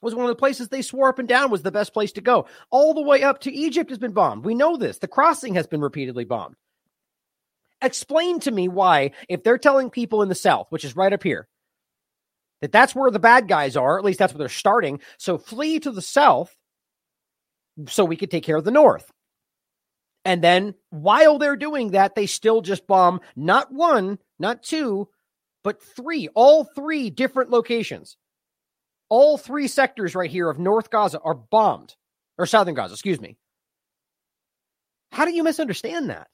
was 0.00 0.14
one 0.14 0.24
of 0.24 0.30
the 0.30 0.36
places 0.36 0.68
they 0.68 0.82
swore 0.82 1.08
up 1.08 1.18
and 1.18 1.28
down 1.28 1.50
was 1.50 1.62
the 1.62 1.72
best 1.72 1.92
place 1.92 2.12
to 2.12 2.20
go. 2.20 2.46
All 2.70 2.94
the 2.94 3.02
way 3.02 3.22
up 3.22 3.40
to 3.40 3.52
Egypt 3.52 3.90
has 3.90 3.98
been 3.98 4.12
bombed. 4.12 4.44
We 4.44 4.54
know 4.54 4.76
this. 4.76 4.98
The 4.98 5.08
crossing 5.08 5.54
has 5.54 5.66
been 5.66 5.80
repeatedly 5.80 6.24
bombed. 6.24 6.56
Explain 7.80 8.40
to 8.40 8.50
me 8.50 8.68
why, 8.68 9.12
if 9.28 9.42
they're 9.42 9.58
telling 9.58 9.90
people 9.90 10.22
in 10.22 10.28
the 10.28 10.34
South, 10.34 10.66
which 10.70 10.84
is 10.84 10.96
right 10.96 11.12
up 11.12 11.22
here, 11.22 11.48
that 12.60 12.72
that's 12.72 12.94
where 12.94 13.10
the 13.10 13.18
bad 13.18 13.48
guys 13.48 13.76
are. 13.76 13.98
At 13.98 14.04
least 14.04 14.18
that's 14.18 14.32
where 14.32 14.38
they're 14.38 14.48
starting. 14.48 15.00
So 15.16 15.38
flee 15.38 15.78
to 15.80 15.90
the 15.90 16.02
south 16.02 16.54
so 17.86 18.04
we 18.04 18.16
could 18.16 18.30
take 18.30 18.44
care 18.44 18.56
of 18.56 18.64
the 18.64 18.70
north. 18.70 19.10
And 20.24 20.42
then 20.42 20.74
while 20.90 21.38
they're 21.38 21.56
doing 21.56 21.92
that, 21.92 22.14
they 22.14 22.26
still 22.26 22.60
just 22.60 22.86
bomb 22.86 23.20
not 23.36 23.72
one, 23.72 24.18
not 24.38 24.62
two, 24.62 25.08
but 25.62 25.82
three, 25.82 26.28
all 26.34 26.64
three 26.64 27.10
different 27.10 27.50
locations. 27.50 28.16
All 29.08 29.38
three 29.38 29.68
sectors 29.68 30.14
right 30.14 30.30
here 30.30 30.50
of 30.50 30.58
North 30.58 30.90
Gaza 30.90 31.20
are 31.20 31.34
bombed, 31.34 31.94
or 32.36 32.46
Southern 32.46 32.74
Gaza, 32.74 32.94
excuse 32.94 33.20
me. 33.20 33.36
How 35.12 35.24
do 35.24 35.32
you 35.32 35.42
misunderstand 35.42 36.10
that? 36.10 36.28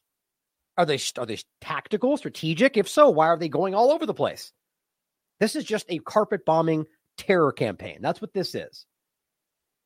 Are 0.77 0.87
they 0.87 0.99
are 1.19 1.27
they 1.27 1.39
tactical, 1.61 2.17
strategic? 2.17 2.77
If 2.77 2.89
so, 2.89 3.11
why 3.11 3.29
are 3.29 3.39
they 3.39 3.49
going 3.49 3.75
all 3.75 3.93
over 3.93 4.07
the 4.07 4.15
place? 4.15 4.53
This 5.39 5.55
is 5.55 5.65
just 5.65 5.87
a 5.89 5.99
carpet 5.99 6.45
bombing 6.45 6.87
terror 7.17 7.53
campaign. 7.53 7.99
That's 8.01 8.21
what 8.21 8.33
this 8.33 8.55
is. 8.55 8.87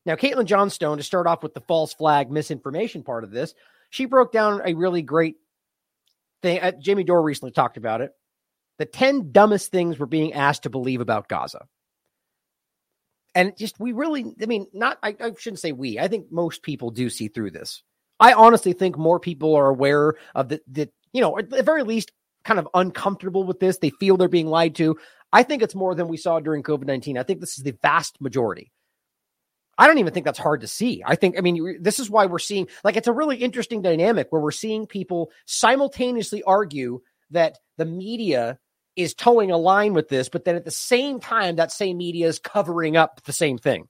Now, 0.06 0.14
Caitlin 0.14 0.46
Johnstone, 0.46 0.96
to 0.96 1.02
start 1.02 1.26
off 1.26 1.42
with 1.42 1.52
the 1.52 1.60
false 1.60 1.92
flag 1.92 2.30
misinformation 2.30 3.02
part 3.02 3.24
of 3.24 3.30
this, 3.30 3.54
she 3.90 4.06
broke 4.06 4.32
down 4.32 4.62
a 4.64 4.74
really 4.74 5.02
great 5.02 5.36
thing. 6.42 6.60
Uh, 6.60 6.72
Jimmy 6.72 7.04
Dore 7.04 7.22
recently 7.22 7.52
talked 7.52 7.76
about 7.76 8.00
it. 8.00 8.12
The 8.78 8.86
10 8.86 9.32
dumbest 9.32 9.70
things 9.70 9.98
we're 9.98 10.06
being 10.06 10.32
asked 10.32 10.62
to 10.62 10.70
believe 10.70 11.00
about 11.00 11.28
Gaza. 11.28 11.66
And 13.38 13.56
just, 13.56 13.78
we 13.78 13.92
really, 13.92 14.34
I 14.42 14.46
mean, 14.46 14.66
not, 14.72 14.98
I, 15.00 15.14
I 15.20 15.30
shouldn't 15.38 15.60
say 15.60 15.70
we, 15.70 15.96
I 15.96 16.08
think 16.08 16.32
most 16.32 16.64
people 16.64 16.90
do 16.90 17.08
see 17.08 17.28
through 17.28 17.52
this. 17.52 17.84
I 18.18 18.32
honestly 18.32 18.72
think 18.72 18.98
more 18.98 19.20
people 19.20 19.54
are 19.54 19.68
aware 19.68 20.14
of 20.34 20.48
the, 20.48 20.60
the 20.66 20.90
you 21.12 21.20
know, 21.20 21.38
at 21.38 21.48
the 21.48 21.62
very 21.62 21.84
least, 21.84 22.10
kind 22.42 22.58
of 22.58 22.66
uncomfortable 22.74 23.44
with 23.44 23.60
this. 23.60 23.78
They 23.78 23.90
feel 23.90 24.16
they're 24.16 24.26
being 24.26 24.48
lied 24.48 24.74
to. 24.76 24.96
I 25.32 25.44
think 25.44 25.62
it's 25.62 25.76
more 25.76 25.94
than 25.94 26.08
we 26.08 26.16
saw 26.16 26.40
during 26.40 26.64
COVID 26.64 26.86
19. 26.86 27.16
I 27.16 27.22
think 27.22 27.38
this 27.38 27.58
is 27.58 27.62
the 27.62 27.78
vast 27.80 28.20
majority. 28.20 28.72
I 29.78 29.86
don't 29.86 29.98
even 29.98 30.12
think 30.12 30.26
that's 30.26 30.38
hard 30.40 30.62
to 30.62 30.66
see. 30.66 31.04
I 31.06 31.14
think, 31.14 31.38
I 31.38 31.40
mean, 31.40 31.80
this 31.80 32.00
is 32.00 32.10
why 32.10 32.26
we're 32.26 32.40
seeing, 32.40 32.66
like, 32.82 32.96
it's 32.96 33.06
a 33.06 33.12
really 33.12 33.36
interesting 33.36 33.82
dynamic 33.82 34.32
where 34.32 34.42
we're 34.42 34.50
seeing 34.50 34.88
people 34.88 35.30
simultaneously 35.46 36.42
argue 36.42 37.02
that 37.30 37.58
the 37.76 37.84
media 37.84 38.58
is 38.98 39.14
toeing 39.14 39.52
a 39.52 39.56
line 39.56 39.94
with 39.94 40.08
this, 40.08 40.28
but 40.28 40.44
then 40.44 40.56
at 40.56 40.64
the 40.64 40.70
same 40.72 41.20
time, 41.20 41.56
that 41.56 41.70
same 41.70 41.96
media 41.96 42.26
is 42.26 42.40
covering 42.40 42.96
up 42.96 43.22
the 43.22 43.32
same 43.32 43.56
thing. 43.56 43.88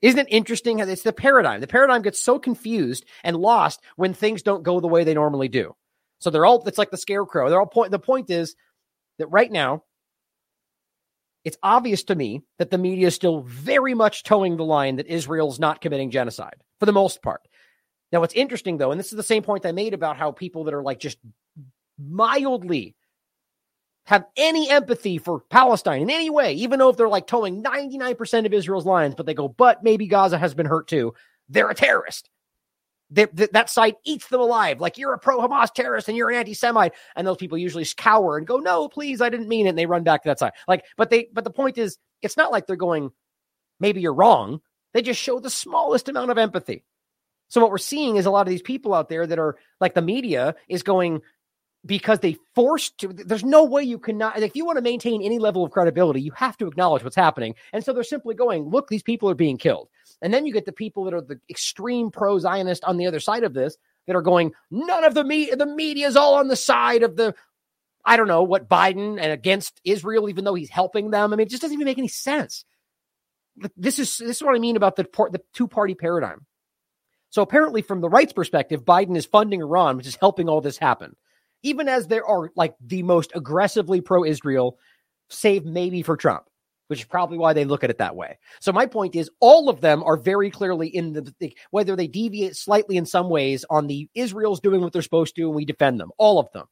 Isn't 0.00 0.20
it 0.20 0.28
interesting 0.30 0.78
it's 0.78 1.02
the 1.02 1.12
paradigm? 1.12 1.60
The 1.60 1.66
paradigm 1.66 2.02
gets 2.02 2.20
so 2.20 2.38
confused 2.38 3.04
and 3.24 3.36
lost 3.36 3.80
when 3.96 4.14
things 4.14 4.42
don't 4.42 4.62
go 4.62 4.78
the 4.78 4.86
way 4.86 5.02
they 5.02 5.14
normally 5.14 5.48
do. 5.48 5.74
So 6.20 6.30
they're 6.30 6.46
all, 6.46 6.62
it's 6.66 6.78
like 6.78 6.90
the 6.90 6.96
scarecrow. 6.96 7.50
They're 7.50 7.58
all 7.58 7.66
point, 7.66 7.90
the 7.90 7.98
point 7.98 8.30
is 8.30 8.54
that 9.18 9.26
right 9.26 9.50
now, 9.50 9.82
it's 11.44 11.58
obvious 11.62 12.04
to 12.04 12.14
me 12.14 12.42
that 12.58 12.70
the 12.70 12.78
media 12.78 13.08
is 13.08 13.14
still 13.14 13.40
very 13.40 13.94
much 13.94 14.22
toeing 14.22 14.56
the 14.56 14.64
line 14.64 14.96
that 14.96 15.06
Israel's 15.08 15.58
not 15.58 15.80
committing 15.80 16.10
genocide 16.10 16.56
for 16.78 16.86
the 16.86 16.92
most 16.92 17.22
part. 17.22 17.40
Now, 18.12 18.20
what's 18.20 18.34
interesting 18.34 18.78
though, 18.78 18.92
and 18.92 19.00
this 19.00 19.12
is 19.12 19.16
the 19.16 19.22
same 19.22 19.42
point 19.42 19.66
I 19.66 19.72
made 19.72 19.94
about 19.94 20.16
how 20.16 20.30
people 20.30 20.64
that 20.64 20.74
are 20.74 20.82
like 20.82 21.00
just 21.00 21.18
mildly 21.98 22.94
have 24.06 24.24
any 24.36 24.70
empathy 24.70 25.18
for 25.18 25.40
Palestine 25.50 26.02
in 26.02 26.10
any 26.10 26.30
way, 26.30 26.54
even 26.54 26.78
though 26.78 26.88
if 26.88 26.96
they're 26.96 27.08
like 27.08 27.26
toeing 27.26 27.62
99% 27.62 28.46
of 28.46 28.54
Israel's 28.54 28.86
lines, 28.86 29.14
but 29.16 29.26
they 29.26 29.34
go, 29.34 29.48
but 29.48 29.82
maybe 29.82 30.06
Gaza 30.06 30.38
has 30.38 30.54
been 30.54 30.66
hurt 30.66 30.86
too, 30.88 31.12
they're 31.48 31.70
a 31.70 31.74
terrorist. 31.74 32.30
They, 33.10 33.26
that 33.26 33.70
side 33.70 33.94
eats 34.04 34.28
them 34.28 34.40
alive. 34.40 34.80
Like 34.80 34.98
you're 34.98 35.12
a 35.12 35.18
pro 35.18 35.38
Hamas 35.38 35.72
terrorist 35.72 36.08
and 36.08 36.16
you're 36.16 36.30
an 36.30 36.36
anti 36.36 36.54
Semite. 36.54 36.92
And 37.14 37.26
those 37.26 37.36
people 37.36 37.58
usually 37.58 37.86
cower 37.96 38.36
and 38.36 38.46
go, 38.46 38.56
no, 38.58 38.88
please, 38.88 39.20
I 39.20 39.28
didn't 39.28 39.48
mean 39.48 39.66
it. 39.66 39.70
And 39.70 39.78
they 39.78 39.86
run 39.86 40.02
back 40.02 40.22
to 40.22 40.28
that 40.28 40.40
side. 40.40 40.52
Like, 40.66 40.84
but 40.96 41.10
they, 41.10 41.28
but 41.32 41.44
the 41.44 41.50
point 41.50 41.78
is, 41.78 41.98
it's 42.22 42.36
not 42.36 42.50
like 42.50 42.66
they're 42.66 42.76
going, 42.76 43.10
maybe 43.78 44.00
you're 44.00 44.14
wrong. 44.14 44.60
They 44.92 45.02
just 45.02 45.20
show 45.20 45.38
the 45.38 45.50
smallest 45.50 46.08
amount 46.08 46.30
of 46.30 46.38
empathy. 46.38 46.84
So 47.48 47.60
what 47.60 47.70
we're 47.70 47.78
seeing 47.78 48.16
is 48.16 48.26
a 48.26 48.30
lot 48.30 48.46
of 48.46 48.50
these 48.50 48.62
people 48.62 48.92
out 48.92 49.08
there 49.08 49.26
that 49.26 49.38
are 49.38 49.56
like 49.80 49.94
the 49.94 50.02
media 50.02 50.56
is 50.68 50.82
going, 50.82 51.22
because 51.86 52.18
they 52.20 52.36
forced 52.54 52.98
to 52.98 53.08
there's 53.08 53.44
no 53.44 53.64
way 53.64 53.82
you 53.82 53.98
cannot 53.98 54.38
if 54.38 54.56
you 54.56 54.64
want 54.64 54.76
to 54.76 54.82
maintain 54.82 55.22
any 55.22 55.38
level 55.38 55.64
of 55.64 55.70
credibility 55.70 56.20
you 56.20 56.32
have 56.32 56.56
to 56.56 56.66
acknowledge 56.66 57.04
what's 57.04 57.16
happening. 57.16 57.54
And 57.72 57.84
so 57.84 57.92
they're 57.92 58.02
simply 58.02 58.34
going 58.34 58.64
look 58.64 58.88
these 58.88 59.02
people 59.02 59.30
are 59.30 59.34
being 59.34 59.56
killed. 59.56 59.88
And 60.20 60.32
then 60.32 60.46
you 60.46 60.52
get 60.52 60.66
the 60.66 60.72
people 60.72 61.04
that 61.04 61.14
are 61.14 61.20
the 61.20 61.40
extreme 61.48 62.10
pro 62.10 62.38
zionist 62.38 62.84
on 62.84 62.96
the 62.96 63.06
other 63.06 63.20
side 63.20 63.44
of 63.44 63.54
this 63.54 63.76
that 64.06 64.16
are 64.16 64.22
going 64.22 64.52
none 64.70 65.04
of 65.04 65.14
the 65.14 65.24
media 65.24 65.56
the 65.56 65.66
media 65.66 66.06
is 66.06 66.16
all 66.16 66.34
on 66.34 66.48
the 66.48 66.56
side 66.56 67.02
of 67.02 67.16
the 67.16 67.34
i 68.04 68.16
don't 68.16 68.28
know 68.28 68.42
what 68.42 68.68
biden 68.68 69.20
and 69.20 69.32
against 69.32 69.80
israel 69.84 70.28
even 70.28 70.44
though 70.44 70.54
he's 70.54 70.70
helping 70.70 71.10
them. 71.10 71.32
I 71.32 71.36
mean 71.36 71.46
it 71.46 71.50
just 71.50 71.62
doesn't 71.62 71.74
even 71.74 71.86
make 71.86 71.98
any 71.98 72.08
sense. 72.08 72.64
This 73.76 73.98
is 73.98 74.16
this 74.18 74.36
is 74.36 74.42
what 74.42 74.54
i 74.54 74.58
mean 74.58 74.76
about 74.76 74.96
the 74.96 75.04
the 75.30 75.42
two 75.52 75.68
party 75.68 75.94
paradigm. 75.94 76.46
So 77.30 77.42
apparently 77.42 77.82
from 77.82 78.00
the 78.00 78.08
right's 78.08 78.32
perspective 78.32 78.84
biden 78.84 79.16
is 79.16 79.26
funding 79.26 79.60
iran 79.60 79.96
which 79.96 80.06
is 80.06 80.16
helping 80.16 80.48
all 80.48 80.60
this 80.60 80.78
happen 80.78 81.14
even 81.66 81.88
as 81.88 82.06
there 82.06 82.24
are 82.24 82.52
like 82.54 82.76
the 82.80 83.02
most 83.02 83.32
aggressively 83.34 84.00
pro 84.00 84.24
Israel, 84.24 84.78
save 85.28 85.64
maybe 85.64 86.00
for 86.00 86.16
Trump, 86.16 86.44
which 86.86 87.00
is 87.00 87.04
probably 87.04 87.38
why 87.38 87.52
they 87.52 87.64
look 87.64 87.82
at 87.82 87.90
it 87.90 87.98
that 87.98 88.14
way. 88.14 88.38
So 88.60 88.72
my 88.72 88.86
point 88.86 89.16
is, 89.16 89.28
all 89.40 89.68
of 89.68 89.80
them 89.80 90.04
are 90.04 90.16
very 90.16 90.48
clearly 90.48 90.86
in 90.86 91.12
the, 91.12 91.34
the 91.40 91.56
whether 91.72 91.96
they 91.96 92.06
deviate 92.06 92.54
slightly 92.54 92.96
in 92.96 93.04
some 93.04 93.28
ways 93.28 93.64
on 93.68 93.88
the 93.88 94.08
Israel's 94.14 94.60
doing 94.60 94.80
what 94.80 94.92
they're 94.92 95.02
supposed 95.02 95.34
to, 95.34 95.42
and 95.42 95.56
we 95.56 95.64
defend 95.64 95.98
them, 95.98 96.12
all 96.18 96.38
of 96.38 96.50
them. 96.52 96.66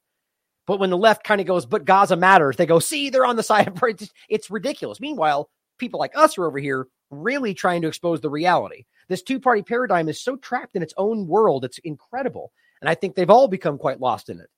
But 0.65 0.79
when 0.79 0.91
the 0.91 0.97
left 0.97 1.25
kind 1.25 1.41
of 1.41 1.47
goes, 1.49 1.67
but 1.67 1.85
Gaza 1.85 2.15
matters, 2.15 2.57
they 2.57 2.65
go, 2.65 2.79
see, 2.79 3.11
they're 3.11 3.27
on 3.27 3.37
the 3.37 3.43
side 3.53 3.67
of 3.67 3.83
it's, 3.83 4.13
it's 4.29 4.49
ridiculous. 4.49 5.01
Meanwhile, 5.01 5.51
people 5.79 5.99
like 5.99 6.17
us 6.17 6.39
are 6.39 6.47
over 6.47 6.59
here 6.59 6.87
really 7.11 7.53
trying 7.53 7.83
to 7.83 7.89
expose 7.89 8.21
the 8.21 8.31
reality. 8.31 8.85
This 9.09 9.23
two 9.23 9.41
party 9.41 9.63
paradigm 9.63 10.09
is 10.09 10.23
so 10.23 10.37
trapped 10.37 10.77
in 10.77 10.85
its 10.85 10.95
own 10.97 11.27
world. 11.27 11.65
It's 11.65 11.79
incredible. 11.79 12.53
And 12.81 12.89
I 12.89 12.95
think 12.95 13.17
they've 13.17 13.29
all 13.29 13.49
become 13.49 13.77
quite 13.77 14.01
lost 14.01 14.29
in 14.29 14.39
it. 14.39 14.49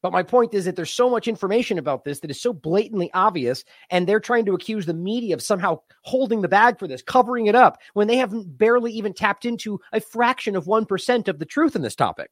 But 0.00 0.12
my 0.12 0.22
point 0.22 0.54
is 0.54 0.64
that 0.64 0.76
there's 0.76 0.92
so 0.92 1.10
much 1.10 1.26
information 1.26 1.78
about 1.78 2.04
this 2.04 2.20
that 2.20 2.30
is 2.30 2.40
so 2.40 2.52
blatantly 2.52 3.10
obvious, 3.14 3.64
and 3.90 4.06
they're 4.06 4.20
trying 4.20 4.44
to 4.46 4.54
accuse 4.54 4.86
the 4.86 4.94
media 4.94 5.34
of 5.34 5.42
somehow 5.42 5.80
holding 6.02 6.40
the 6.40 6.48
bag 6.48 6.78
for 6.78 6.86
this, 6.86 7.02
covering 7.02 7.46
it 7.46 7.56
up, 7.56 7.78
when 7.94 8.06
they 8.06 8.16
haven't 8.16 8.56
barely 8.56 8.92
even 8.92 9.12
tapped 9.12 9.44
into 9.44 9.80
a 9.92 10.00
fraction 10.00 10.54
of 10.54 10.66
1% 10.66 11.28
of 11.28 11.38
the 11.38 11.44
truth 11.44 11.74
in 11.74 11.82
this 11.82 11.96
topic. 11.96 12.30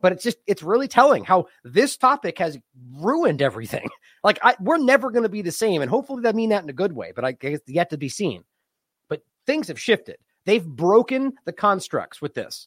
But 0.00 0.12
it's 0.12 0.22
just, 0.22 0.38
it's 0.46 0.62
really 0.62 0.88
telling 0.88 1.24
how 1.24 1.46
this 1.64 1.96
topic 1.96 2.38
has 2.38 2.58
ruined 2.94 3.42
everything. 3.42 3.88
Like, 4.24 4.40
I, 4.42 4.56
we're 4.58 4.78
never 4.78 5.12
going 5.12 5.22
to 5.22 5.28
be 5.28 5.42
the 5.42 5.52
same. 5.52 5.80
And 5.80 5.88
hopefully, 5.88 6.22
that 6.22 6.34
mean 6.34 6.50
that 6.50 6.64
in 6.64 6.68
a 6.68 6.72
good 6.72 6.92
way, 6.92 7.12
but 7.14 7.24
I 7.24 7.32
guess 7.32 7.60
yet 7.68 7.90
to 7.90 7.96
be 7.96 8.08
seen. 8.08 8.42
But 9.08 9.22
things 9.46 9.68
have 9.68 9.80
shifted. 9.80 10.16
They've 10.44 10.66
broken 10.66 11.34
the 11.44 11.52
constructs 11.52 12.20
with 12.20 12.34
this 12.34 12.66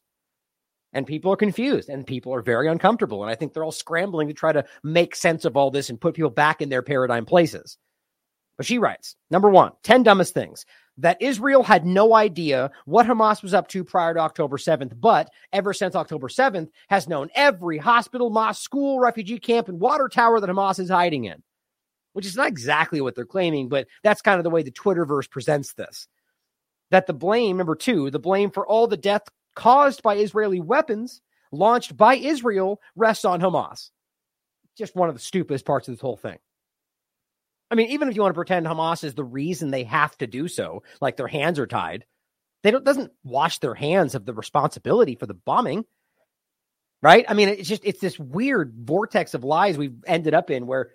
and 0.94 1.08
people 1.08 1.32
are 1.32 1.38
confused 1.38 1.90
and 1.90 2.06
people 2.06 2.34
are 2.34 2.42
very 2.42 2.68
uncomfortable. 2.68 3.24
And 3.24 3.32
I 3.32 3.36
think 3.36 3.54
they're 3.54 3.64
all 3.64 3.72
scrambling 3.72 4.28
to 4.28 4.34
try 4.34 4.52
to 4.52 4.66
make 4.84 5.16
sense 5.16 5.46
of 5.46 5.56
all 5.56 5.72
this 5.72 5.90
and 5.90 6.00
put 6.00 6.16
people 6.16 6.30
back 6.30 6.62
in 6.62 6.70
their 6.70 6.82
paradigm 6.82 7.26
places. 7.26 7.78
But 8.58 8.66
she 8.66 8.78
writes 8.78 9.16
number 9.30 9.50
one, 9.50 9.72
10 9.84 10.04
dumbest 10.04 10.34
things 10.34 10.66
that 10.98 11.22
Israel 11.22 11.64
had 11.64 11.86
no 11.86 12.14
idea 12.14 12.70
what 12.86 13.08
Hamas 13.08 13.42
was 13.42 13.54
up 13.54 13.68
to 13.70 13.84
prior 13.84 14.14
to 14.14 14.20
October 14.20 14.58
7th, 14.58 15.00
but 15.00 15.30
ever 15.54 15.74
since 15.74 15.96
October 15.96 16.28
7th 16.28 16.70
has 16.90 17.08
known 17.08 17.30
every 17.34 17.78
hospital, 17.78 18.30
mosque, 18.30 18.62
school, 18.62 19.00
refugee 19.00 19.40
camp, 19.40 19.70
and 19.70 19.80
water 19.80 20.08
tower 20.10 20.40
that 20.40 20.50
Hamas 20.50 20.80
is 20.80 20.90
hiding 20.90 21.26
in, 21.26 21.42
which 22.14 22.26
is 22.26 22.36
not 22.36 22.50
exactly 22.50 23.02
what 23.02 23.16
they're 23.16 23.26
claiming, 23.26 23.70
but 23.70 23.88
that's 24.04 24.22
kind 24.22 24.38
of 24.38 24.44
the 24.44 24.50
way 24.50 24.64
the 24.64 24.72
Twitterverse 24.72 25.30
presents 25.30 25.74
this. 25.74 26.08
That 26.92 27.08
the 27.08 27.14
blame, 27.14 27.58
number 27.58 27.76
two, 27.76 28.12
the 28.12 28.20
blame 28.20 28.52
for 28.52 28.68
all 28.68 28.86
the 28.86 28.98
death 28.98 29.24
caused 29.56 30.02
by 30.04 30.16
Israeli 30.16 30.60
weapons 30.60 31.22
launched 31.52 31.96
by 31.98 32.16
Israel 32.16 32.82
rests 32.96 33.26
on 33.26 33.42
Hamas. 33.42 33.90
Just 34.78 34.96
one 34.96 35.10
of 35.10 35.16
the 35.16 35.22
stupidest 35.22 35.66
parts 35.66 35.88
of 35.88 35.94
this 35.94 36.02
whole 36.02 36.18
thing. 36.18 36.38
I 37.70 37.76
mean, 37.76 37.90
even 37.90 38.10
if 38.10 38.16
you 38.16 38.22
want 38.22 38.34
to 38.34 38.38
pretend 38.38 38.66
Hamas 38.66 39.04
is 39.04 39.16
the 39.16 39.24
reason 39.24 39.72
they 39.72 39.86
have 39.86 40.18
to 40.18 40.28
do 40.28 40.48
so, 40.48 40.84
like 41.00 41.16
their 41.16 41.28
hands 41.28 41.60
are 41.60 41.68
tied, 41.68 42.06
they 42.64 42.72
don't 42.72 42.84
doesn't 42.84 43.12
wash 43.24 43.60
their 43.60 43.74
hands 43.74 44.14
of 44.14 44.26
the 44.26 44.34
responsibility 44.34 45.16
for 45.16 45.26
the 45.26 45.34
bombing. 45.34 45.86
Right? 47.02 47.26
I 47.28 47.34
mean, 47.34 47.50
it's 47.50 47.68
just 47.68 47.84
it's 47.84 48.00
this 48.00 48.20
weird 48.20 48.74
vortex 48.78 49.34
of 49.34 49.44
lies 49.44 49.78
we've 49.78 50.04
ended 50.06 50.34
up 50.34 50.52
in 50.52 50.68
where 50.68 50.92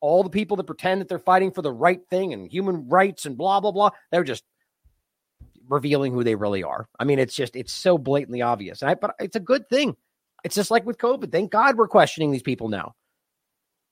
all 0.00 0.22
the 0.22 0.30
people 0.30 0.56
that 0.56 0.64
pretend 0.64 1.00
that 1.00 1.08
they're 1.08 1.18
fighting 1.18 1.50
for 1.50 1.62
the 1.62 1.72
right 1.72 2.00
thing 2.08 2.32
and 2.32 2.50
human 2.50 2.88
rights 2.88 3.26
and 3.26 3.36
blah 3.36 3.60
blah 3.60 3.72
blah, 3.72 3.90
they're 4.10 4.24
just 4.24 4.44
revealing 5.70 6.12
who 6.12 6.24
they 6.24 6.34
really 6.34 6.62
are. 6.62 6.88
I 6.98 7.04
mean, 7.04 7.18
it's 7.18 7.34
just 7.34 7.56
it's 7.56 7.72
so 7.72 7.96
blatantly 7.96 8.42
obvious. 8.42 8.82
I, 8.82 8.94
but 8.94 9.14
it's 9.18 9.36
a 9.36 9.40
good 9.40 9.68
thing. 9.68 9.96
It's 10.44 10.54
just 10.54 10.70
like 10.70 10.84
with 10.84 10.98
COVID. 10.98 11.32
Thank 11.32 11.50
God 11.52 11.76
we're 11.76 11.88
questioning 11.88 12.30
these 12.30 12.42
people 12.42 12.68
now. 12.68 12.94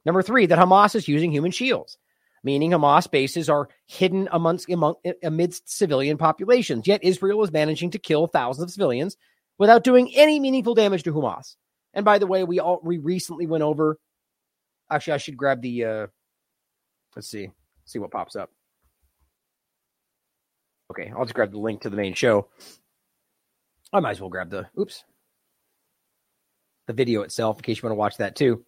Number 0.05 0.23
three, 0.23 0.47
that 0.47 0.59
Hamas 0.59 0.95
is 0.95 1.09
using 1.09 1.31
human 1.31 1.51
shields, 1.51 1.99
meaning 2.43 2.71
Hamas 2.71 3.11
bases 3.11 3.49
are 3.49 3.69
hidden 3.87 4.29
amongst 4.33 4.69
among, 4.71 4.97
amidst 5.23 5.71
civilian 5.71 6.19
populations. 6.19 6.87
Yet 6.87 7.05
Israel 7.05 7.43
is 7.45 7.53
managing 7.53 7.91
to 7.91 7.99
kill 7.99 8.27
thousands 8.27 8.64
of 8.64 8.71
civilians 8.71 9.17
without 9.59 9.85
doing 9.85 10.14
any 10.14 10.41
meaningful 10.41 10.75
damage 10.75 11.03
to 11.05 11.12
Hamas. 11.12 11.57
And 11.95 12.05
by 12.05 12.19
the 12.19 12.27
way, 12.27 12.45
we 12.45 12.61
all 12.61 12.81
we 12.83 12.99
recently 12.99 13.47
went 13.47 13.62
over. 13.64 13.99
Actually, 14.91 15.14
I 15.14 15.19
should 15.19 15.37
grab 15.37 15.62
the. 15.62 15.85
uh 15.85 16.07
Let's 17.17 17.29
see. 17.29 17.51
See 17.85 17.99
what 17.99 18.11
pops 18.11 18.37
up. 18.37 18.51
Okay, 20.90 21.12
I'll 21.16 21.24
just 21.24 21.35
grab 21.35 21.53
the 21.53 21.59
link 21.59 21.83
to 21.83 21.90
the 21.90 21.96
main 21.96 22.14
show. 22.14 22.48
I 23.92 24.01
might 24.01 24.12
as 24.12 24.20
well 24.20 24.31
grab 24.31 24.51
the 24.51 24.66
oops 24.79 25.05
the 26.88 26.92
video 26.94 27.22
itself 27.22 27.59
in 27.59 27.62
case 27.62 27.77
you 27.77 27.87
want 27.87 27.92
to 27.92 27.98
watch 27.98 28.16
that 28.16 28.35
too. 28.35 28.64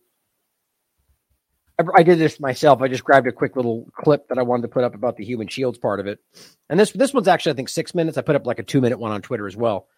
I, 1.79 1.85
I 1.97 2.03
did 2.05 2.19
this 2.19 2.39
myself. 2.39 2.81
I 2.81 2.89
just 2.89 3.03
grabbed 3.03 3.27
a 3.27 3.33
quick 3.33 3.57
little 3.57 3.89
clip 3.97 4.29
that 4.29 4.39
I 4.39 4.43
wanted 4.43 4.63
to 4.63 4.69
put 4.69 4.85
up 4.85 4.95
about 4.95 5.17
the 5.17 5.25
human 5.25 5.49
shields 5.49 5.79
part 5.79 5.99
of 5.99 6.07
it. 6.07 6.21
And 6.69 6.79
this 6.79 6.93
this 6.93 7.13
one's 7.13 7.27
actually 7.27 7.53
I 7.53 7.57
think 7.57 7.71
six 7.71 7.95
minutes. 7.95 8.17
I 8.17 8.23
put 8.23 8.37
up 8.37 8.47
like 8.47 8.61
a 8.61 8.63
two 8.63 8.81
minute 8.81 9.01
one 9.01 9.11
on 9.11 9.23
Twitter 9.23 9.49
as 9.49 9.57
well. 9.57 9.89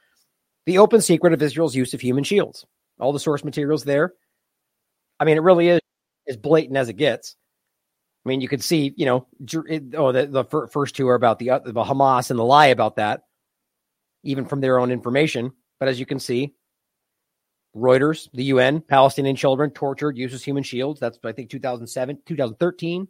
The 0.65 0.79
open 0.79 1.03
secret 1.03 1.35
of 1.35 1.43
Israel's 1.43 1.75
use 1.77 1.93
of 1.93 2.01
human 2.01 2.25
shields. 2.25 2.65
All 2.99 3.13
the 3.13 3.21
source 3.21 3.45
materials 3.45 3.85
there. 3.85 4.15
I 5.19 5.25
mean, 5.25 5.37
it 5.37 5.43
really 5.43 5.69
is 5.69 5.81
as 6.29 6.37
blatant 6.37 6.79
as 6.79 6.89
it 6.89 6.95
gets. 6.95 7.37
I 8.25 8.29
mean, 8.29 8.41
you 8.41 8.49
can 8.49 8.61
see, 8.61 8.95
you 8.97 9.07
know, 9.07 9.27
oh, 9.97 10.13
the, 10.13 10.27
the 10.27 10.69
first 10.69 10.95
two 10.95 11.09
are 11.09 11.17
about 11.17 11.39
the, 11.39 11.51
uh, 11.51 11.59
the 11.59 11.73
Hamas 11.73 12.31
and 12.31 12.39
the 12.39 12.45
lie 12.45 12.67
about 12.67 12.97
that, 12.97 13.25
even 14.23 14.45
from 14.45 14.61
their 14.61 14.79
own 14.79 14.93
information. 14.93 15.53
But 15.81 15.89
as 15.89 15.99
you 15.99 16.07
can 16.07 16.21
see, 16.21 16.55
Reuters, 17.75 18.29
the 18.33 18.45
UN, 18.45 18.81
Palestinian 18.81 19.35
children 19.35 19.71
tortured, 19.71 20.17
uses 20.17 20.45
human 20.45 20.63
shields. 20.63 21.01
That's 21.01 21.19
I 21.25 21.33
think 21.33 21.51
2007, 21.51 22.19
2013. 22.27 23.09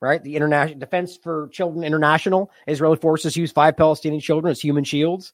Right, 0.00 0.22
the 0.22 0.36
International 0.36 0.78
Defense 0.78 1.18
for 1.20 1.48
Children 1.48 1.82
International, 1.82 2.52
Israeli 2.68 2.98
forces 2.98 3.36
use 3.36 3.50
five 3.50 3.76
Palestinian 3.76 4.20
children 4.20 4.52
as 4.52 4.60
human 4.60 4.84
shields. 4.84 5.32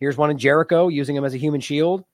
Here's 0.00 0.16
one 0.16 0.32
in 0.32 0.38
Jericho 0.38 0.88
using 0.88 1.14
them 1.14 1.24
as 1.24 1.32
a 1.32 1.38
human 1.38 1.60
shield. 1.60 2.04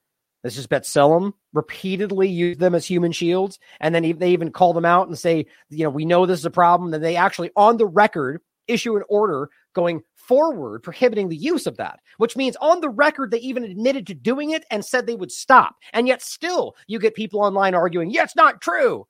This 0.46 0.58
is 0.58 0.68
B'Tselem 0.68 1.32
repeatedly 1.52 2.28
use 2.28 2.58
them 2.58 2.76
as 2.76 2.86
human 2.86 3.10
shields, 3.10 3.58
and 3.80 3.92
then 3.92 4.16
they 4.16 4.30
even 4.30 4.52
call 4.52 4.72
them 4.72 4.84
out 4.84 5.08
and 5.08 5.18
say, 5.18 5.44
you 5.70 5.82
know, 5.82 5.90
we 5.90 6.04
know 6.04 6.24
this 6.24 6.38
is 6.38 6.44
a 6.44 6.50
problem. 6.52 6.92
Then 6.92 7.00
they 7.00 7.16
actually, 7.16 7.50
on 7.56 7.78
the 7.78 7.86
record, 7.86 8.40
issue 8.68 8.94
an 8.94 9.02
order 9.08 9.50
going 9.74 10.02
forward 10.14 10.84
prohibiting 10.84 11.28
the 11.28 11.36
use 11.36 11.66
of 11.66 11.78
that, 11.78 11.98
which 12.18 12.36
means 12.36 12.54
on 12.60 12.80
the 12.80 12.88
record, 12.88 13.32
they 13.32 13.38
even 13.38 13.64
admitted 13.64 14.06
to 14.06 14.14
doing 14.14 14.50
it 14.50 14.64
and 14.70 14.84
said 14.84 15.04
they 15.04 15.16
would 15.16 15.32
stop. 15.32 15.74
And 15.92 16.06
yet, 16.06 16.22
still, 16.22 16.76
you 16.86 17.00
get 17.00 17.16
people 17.16 17.40
online 17.40 17.74
arguing, 17.74 18.10
yeah, 18.10 18.22
it's 18.22 18.36
not 18.36 18.60
true. 18.60 19.04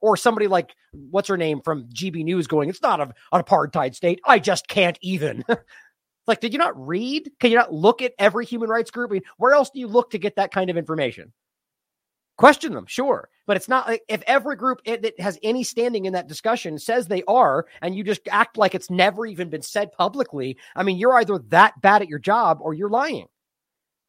Or 0.00 0.16
somebody 0.16 0.46
like, 0.46 0.74
what's 0.92 1.28
her 1.28 1.36
name 1.36 1.60
from 1.60 1.84
GB 1.90 2.24
News 2.24 2.46
going, 2.46 2.70
it's 2.70 2.80
not 2.80 3.00
a, 3.00 3.12
an 3.32 3.42
apartheid 3.42 3.94
state. 3.94 4.20
I 4.24 4.38
just 4.38 4.68
can't 4.68 4.98
even. 5.02 5.44
like, 6.28 6.40
did 6.40 6.52
you 6.52 6.58
not 6.58 6.86
read? 6.86 7.30
Can 7.40 7.50
you 7.50 7.56
not 7.56 7.72
look 7.72 8.02
at 8.02 8.12
every 8.18 8.44
human 8.44 8.68
rights 8.68 8.90
group? 8.90 9.10
I 9.10 9.14
mean, 9.14 9.22
where 9.38 9.54
else 9.54 9.70
do 9.70 9.80
you 9.80 9.88
look 9.88 10.10
to 10.10 10.18
get 10.18 10.36
that 10.36 10.52
kind 10.52 10.70
of 10.70 10.76
information? 10.76 11.32
Question 12.36 12.72
them, 12.72 12.86
sure. 12.86 13.28
But 13.48 13.56
it's 13.56 13.68
not 13.68 13.88
like 13.88 14.02
if 14.08 14.22
every 14.26 14.54
group 14.54 14.80
that 14.84 15.18
has 15.18 15.40
any 15.42 15.64
standing 15.64 16.04
in 16.04 16.12
that 16.12 16.28
discussion 16.28 16.78
says 16.78 17.08
they 17.08 17.24
are, 17.26 17.66
and 17.82 17.96
you 17.96 18.04
just 18.04 18.20
act 18.30 18.56
like 18.56 18.76
it's 18.76 18.90
never 18.90 19.26
even 19.26 19.50
been 19.50 19.62
said 19.62 19.90
publicly. 19.90 20.56
I 20.76 20.84
mean, 20.84 20.98
you're 20.98 21.18
either 21.18 21.38
that 21.48 21.80
bad 21.80 22.02
at 22.02 22.08
your 22.08 22.20
job 22.20 22.58
or 22.60 22.74
you're 22.74 22.90
lying. 22.90 23.26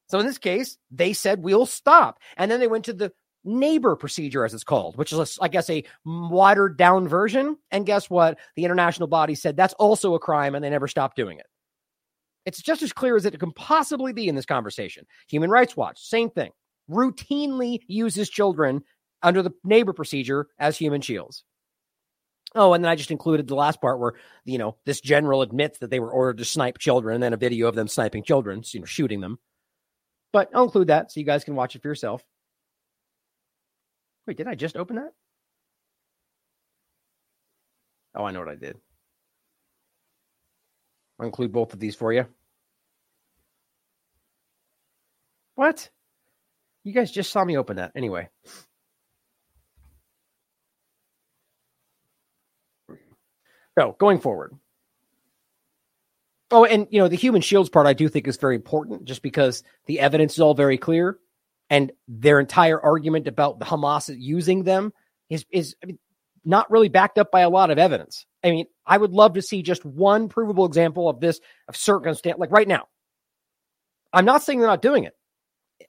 So 0.09 0.19
in 0.19 0.27
this 0.27 0.37
case, 0.37 0.77
they 0.91 1.13
said 1.13 1.41
we'll 1.41 1.65
stop. 1.65 2.19
And 2.37 2.51
then 2.51 2.59
they 2.59 2.67
went 2.67 2.85
to 2.85 2.93
the 2.93 3.11
neighbor 3.43 3.95
procedure, 3.95 4.45
as 4.45 4.53
it's 4.53 4.63
called, 4.63 4.97
which 4.97 5.11
is, 5.13 5.39
I 5.41 5.47
guess, 5.47 5.69
a 5.69 5.83
watered 6.05 6.77
down 6.77 7.07
version. 7.07 7.57
And 7.71 7.85
guess 7.85 8.09
what? 8.09 8.37
The 8.55 8.65
international 8.65 9.07
body 9.07 9.33
said 9.33 9.55
that's 9.55 9.73
also 9.75 10.13
a 10.13 10.19
crime 10.19 10.53
and 10.53 10.63
they 10.63 10.69
never 10.69 10.87
stopped 10.87 11.15
doing 11.15 11.39
it. 11.39 11.47
It's 12.49 12.63
just 12.63 12.81
as 12.81 12.91
clear 12.91 13.15
as 13.15 13.27
it 13.27 13.39
can 13.39 13.51
possibly 13.51 14.11
be 14.11 14.27
in 14.27 14.33
this 14.33 14.47
conversation. 14.47 15.05
Human 15.27 15.51
Rights 15.51 15.77
Watch, 15.77 16.01
same 16.01 16.31
thing 16.31 16.49
routinely 16.89 17.81
uses 17.85 18.27
children 18.27 18.81
under 19.21 19.43
the 19.43 19.51
neighbor 19.63 19.93
procedure 19.93 20.47
as 20.57 20.75
human 20.75 21.01
shields. 21.01 21.43
Oh, 22.55 22.73
and 22.73 22.83
then 22.83 22.89
I 22.89 22.95
just 22.95 23.11
included 23.11 23.47
the 23.47 23.53
last 23.53 23.79
part 23.79 23.99
where, 23.99 24.13
you 24.45 24.57
know, 24.57 24.77
this 24.83 24.99
general 24.99 25.43
admits 25.43 25.77
that 25.77 25.91
they 25.91 25.99
were 25.99 26.09
ordered 26.09 26.39
to 26.39 26.45
snipe 26.45 26.79
children 26.79 27.13
and 27.13 27.21
then 27.21 27.33
a 27.33 27.37
video 27.37 27.67
of 27.67 27.75
them 27.75 27.87
sniping 27.87 28.23
children, 28.23 28.63
you 28.65 28.79
know, 28.79 28.85
shooting 28.87 29.21
them. 29.21 29.37
But 30.33 30.49
I'll 30.55 30.63
include 30.63 30.87
that 30.87 31.11
so 31.11 31.19
you 31.19 31.27
guys 31.27 31.43
can 31.43 31.53
watch 31.53 31.75
it 31.75 31.83
for 31.83 31.87
yourself. 31.87 32.23
Wait, 34.25 34.37
did 34.37 34.47
I 34.47 34.55
just 34.55 34.75
open 34.75 34.95
that? 34.95 35.11
Oh, 38.15 38.23
I 38.23 38.31
know 38.31 38.39
what 38.39 38.49
I 38.49 38.55
did. 38.55 38.75
I'll 41.19 41.27
include 41.27 41.51
both 41.51 41.73
of 41.73 41.79
these 41.79 41.95
for 41.95 42.11
you. 42.11 42.25
What? 45.59 45.89
You 46.85 46.93
guys 46.93 47.11
just 47.11 47.33
saw 47.33 47.43
me 47.43 47.57
open 47.57 47.75
that. 47.75 47.91
Anyway. 47.93 48.29
So 53.77 53.93
going 53.99 54.19
forward. 54.19 54.53
Oh, 56.49 56.63
and 56.63 56.87
you 56.91 57.01
know, 57.01 57.09
the 57.09 57.17
human 57.17 57.41
shields 57.41 57.69
part 57.69 57.87
I 57.87 57.91
do 57.91 58.07
think 58.07 58.25
is 58.25 58.37
very 58.37 58.55
important 58.55 59.03
just 59.03 59.21
because 59.21 59.63
the 59.85 59.99
evidence 59.99 60.35
is 60.35 60.39
all 60.39 60.53
very 60.53 60.77
clear 60.77 61.19
and 61.69 61.91
their 62.07 62.39
entire 62.39 62.79
argument 62.79 63.27
about 63.27 63.59
the 63.59 63.65
Hamas 63.65 64.15
using 64.17 64.63
them 64.63 64.93
is 65.29 65.45
is 65.51 65.75
I 65.83 65.87
mean, 65.87 65.99
not 66.45 66.71
really 66.71 66.87
backed 66.87 67.17
up 67.17 67.31
by 67.31 67.41
a 67.41 67.49
lot 67.49 67.69
of 67.69 67.77
evidence. 67.77 68.25
I 68.45 68.51
mean, 68.51 68.65
I 68.85 68.97
would 68.97 69.11
love 69.11 69.33
to 69.33 69.41
see 69.41 69.61
just 69.61 69.83
one 69.83 70.29
provable 70.29 70.65
example 70.65 71.09
of 71.09 71.19
this 71.19 71.41
of 71.67 71.75
circumstance 71.75 72.39
like 72.39 72.51
right 72.53 72.65
now. 72.67 72.87
I'm 74.13 74.23
not 74.23 74.41
saying 74.41 74.59
they're 74.59 74.69
not 74.69 74.81
doing 74.81 75.03
it 75.03 75.15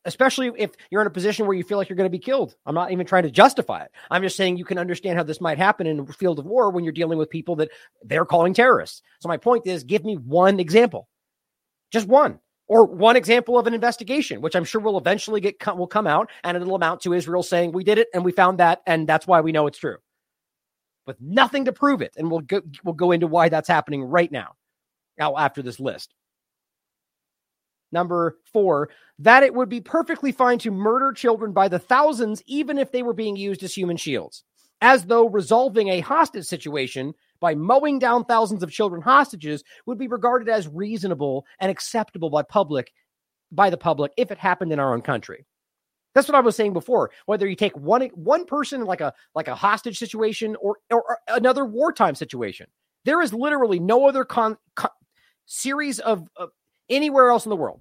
especially 0.04 0.52
if 0.56 0.72
you're 0.90 1.00
in 1.00 1.06
a 1.06 1.10
position 1.10 1.46
where 1.46 1.56
you 1.56 1.64
feel 1.64 1.78
like 1.78 1.88
you're 1.88 1.96
going 1.96 2.10
to 2.10 2.10
be 2.10 2.18
killed. 2.18 2.56
I'm 2.66 2.74
not 2.74 2.92
even 2.92 3.06
trying 3.06 3.24
to 3.24 3.30
justify 3.30 3.82
it. 3.82 3.90
I'm 4.10 4.22
just 4.22 4.36
saying 4.36 4.56
you 4.56 4.64
can 4.64 4.78
understand 4.78 5.16
how 5.16 5.24
this 5.24 5.40
might 5.40 5.58
happen 5.58 5.86
in 5.86 6.00
a 6.00 6.06
field 6.06 6.38
of 6.38 6.46
war 6.46 6.70
when 6.70 6.84
you're 6.84 6.92
dealing 6.92 7.18
with 7.18 7.30
people 7.30 7.56
that 7.56 7.70
they're 8.02 8.24
calling 8.24 8.54
terrorists. 8.54 9.02
So 9.20 9.28
my 9.28 9.36
point 9.36 9.66
is 9.66 9.84
give 9.84 10.04
me 10.04 10.16
one 10.16 10.60
example. 10.60 11.08
Just 11.90 12.06
one. 12.06 12.38
Or 12.68 12.84
one 12.84 13.16
example 13.16 13.58
of 13.58 13.66
an 13.66 13.74
investigation, 13.74 14.40
which 14.40 14.54
I'm 14.54 14.64
sure 14.64 14.80
will 14.80 14.96
eventually 14.96 15.40
get 15.40 15.56
will 15.76 15.88
come 15.88 16.06
out, 16.06 16.30
and 16.44 16.56
it'll 16.56 16.76
amount 16.76 17.00
to 17.00 17.12
Israel 17.12 17.42
saying 17.42 17.72
we 17.72 17.82
did 17.82 17.98
it 17.98 18.06
and 18.14 18.24
we 18.24 18.30
found 18.30 18.60
that, 18.60 18.80
and 18.86 19.08
that's 19.08 19.26
why 19.26 19.40
we 19.40 19.50
know 19.50 19.66
it's 19.66 19.78
true, 19.78 19.96
with 21.04 21.20
nothing 21.20 21.64
to 21.64 21.72
prove 21.72 22.00
it. 22.00 22.14
And 22.16 22.30
we'll 22.30 22.42
go, 22.42 22.62
we'll 22.84 22.94
go 22.94 23.10
into 23.10 23.26
why 23.26 23.48
that's 23.48 23.66
happening 23.66 24.04
right 24.04 24.30
now. 24.30 24.52
Now 25.18 25.36
after 25.36 25.62
this 25.62 25.80
list. 25.80 26.14
Number 27.92 28.38
four, 28.52 28.90
that 29.18 29.42
it 29.42 29.54
would 29.54 29.68
be 29.68 29.80
perfectly 29.80 30.32
fine 30.32 30.58
to 30.60 30.70
murder 30.70 31.12
children 31.12 31.52
by 31.52 31.68
the 31.68 31.78
thousands, 31.78 32.42
even 32.46 32.78
if 32.78 32.92
they 32.92 33.02
were 33.02 33.12
being 33.12 33.36
used 33.36 33.62
as 33.62 33.74
human 33.74 33.96
shields, 33.96 34.44
as 34.80 35.04
though 35.04 35.28
resolving 35.28 35.88
a 35.88 36.00
hostage 36.00 36.46
situation 36.46 37.14
by 37.40 37.54
mowing 37.54 37.98
down 37.98 38.24
thousands 38.24 38.62
of 38.62 38.70
children 38.70 39.02
hostages 39.02 39.64
would 39.86 39.98
be 39.98 40.08
regarded 40.08 40.48
as 40.48 40.68
reasonable 40.68 41.44
and 41.58 41.70
acceptable 41.70 42.30
by 42.30 42.42
public 42.42 42.92
by 43.52 43.68
the 43.68 43.76
public 43.76 44.12
if 44.16 44.30
it 44.30 44.38
happened 44.38 44.72
in 44.72 44.78
our 44.78 44.94
own 44.94 45.02
country. 45.02 45.44
That's 46.14 46.28
what 46.28 46.36
I 46.36 46.40
was 46.40 46.56
saying 46.56 46.72
before. 46.72 47.10
Whether 47.26 47.48
you 47.48 47.56
take 47.56 47.76
one 47.76 48.02
one 48.14 48.44
person 48.44 48.84
like 48.84 49.00
a 49.00 49.12
like 49.34 49.48
a 49.48 49.54
hostage 49.54 49.98
situation 49.98 50.56
or 50.60 50.76
or, 50.90 51.18
another 51.28 51.64
wartime 51.64 52.14
situation, 52.14 52.66
there 53.04 53.22
is 53.22 53.32
literally 53.32 53.78
no 53.78 54.06
other 54.06 54.24
con, 54.24 54.56
con 54.74 54.90
series 55.46 55.98
of, 56.00 56.28
of 56.36 56.50
anywhere 56.90 57.30
else 57.30 57.46
in 57.46 57.50
the 57.50 57.56
world, 57.56 57.80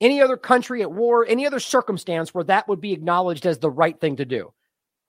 any 0.00 0.20
other 0.20 0.36
country 0.36 0.82
at 0.82 0.90
war, 0.90 1.26
any 1.28 1.46
other 1.46 1.60
circumstance 1.60 2.34
where 2.34 2.44
that 2.44 2.66
would 2.66 2.80
be 2.80 2.92
acknowledged 2.92 3.46
as 3.46 3.58
the 3.58 3.70
right 3.70 4.00
thing 4.00 4.16
to 4.16 4.24
do. 4.24 4.52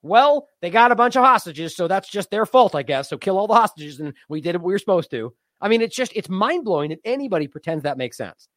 Well, 0.02 0.48
they 0.60 0.70
got 0.70 0.92
a 0.92 0.96
bunch 0.96 1.16
of 1.16 1.24
hostages, 1.24 1.74
so 1.74 1.88
that's 1.88 2.08
just 2.08 2.30
their 2.30 2.44
fault, 2.44 2.74
I 2.74 2.82
guess. 2.82 3.08
So 3.08 3.16
kill 3.16 3.38
all 3.38 3.46
the 3.46 3.54
hostages, 3.54 4.00
and 4.00 4.14
we 4.28 4.40
did 4.40 4.56
what 4.56 4.64
we 4.64 4.72
were 4.72 4.78
supposed 4.78 5.10
to. 5.12 5.32
I 5.60 5.68
mean, 5.68 5.80
it's 5.80 5.96
just, 5.96 6.12
it's 6.14 6.28
mind 6.28 6.64
blowing 6.64 6.90
that 6.90 6.98
anybody 7.04 7.46
pretends 7.46 7.84
that 7.84 7.98
makes 7.98 8.16
sense. 8.16 8.48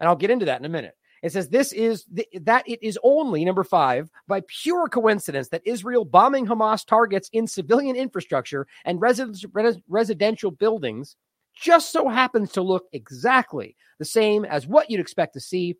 And 0.00 0.08
I'll 0.08 0.16
get 0.16 0.30
into 0.30 0.46
that 0.46 0.58
in 0.58 0.64
a 0.64 0.70
minute. 0.70 0.96
It 1.22 1.30
says 1.30 1.48
this 1.48 1.72
is 1.72 2.04
that 2.40 2.64
it 2.66 2.82
is 2.82 2.98
only 3.04 3.44
number 3.44 3.62
five 3.62 4.10
by 4.26 4.42
pure 4.48 4.88
coincidence 4.88 5.50
that 5.50 5.62
Israel 5.64 6.04
bombing 6.04 6.46
Hamas 6.46 6.84
targets 6.84 7.30
in 7.32 7.46
civilian 7.46 7.94
infrastructure 7.94 8.66
and 8.84 9.00
res- 9.00 9.46
residential 9.88 10.50
buildings 10.50 11.14
just 11.54 11.92
so 11.92 12.08
happens 12.08 12.52
to 12.52 12.62
look 12.62 12.84
exactly 12.92 13.76
the 13.98 14.04
same 14.04 14.44
as 14.44 14.66
what 14.66 14.90
you'd 14.90 15.00
expect 15.00 15.34
to 15.34 15.40
see 15.40 15.76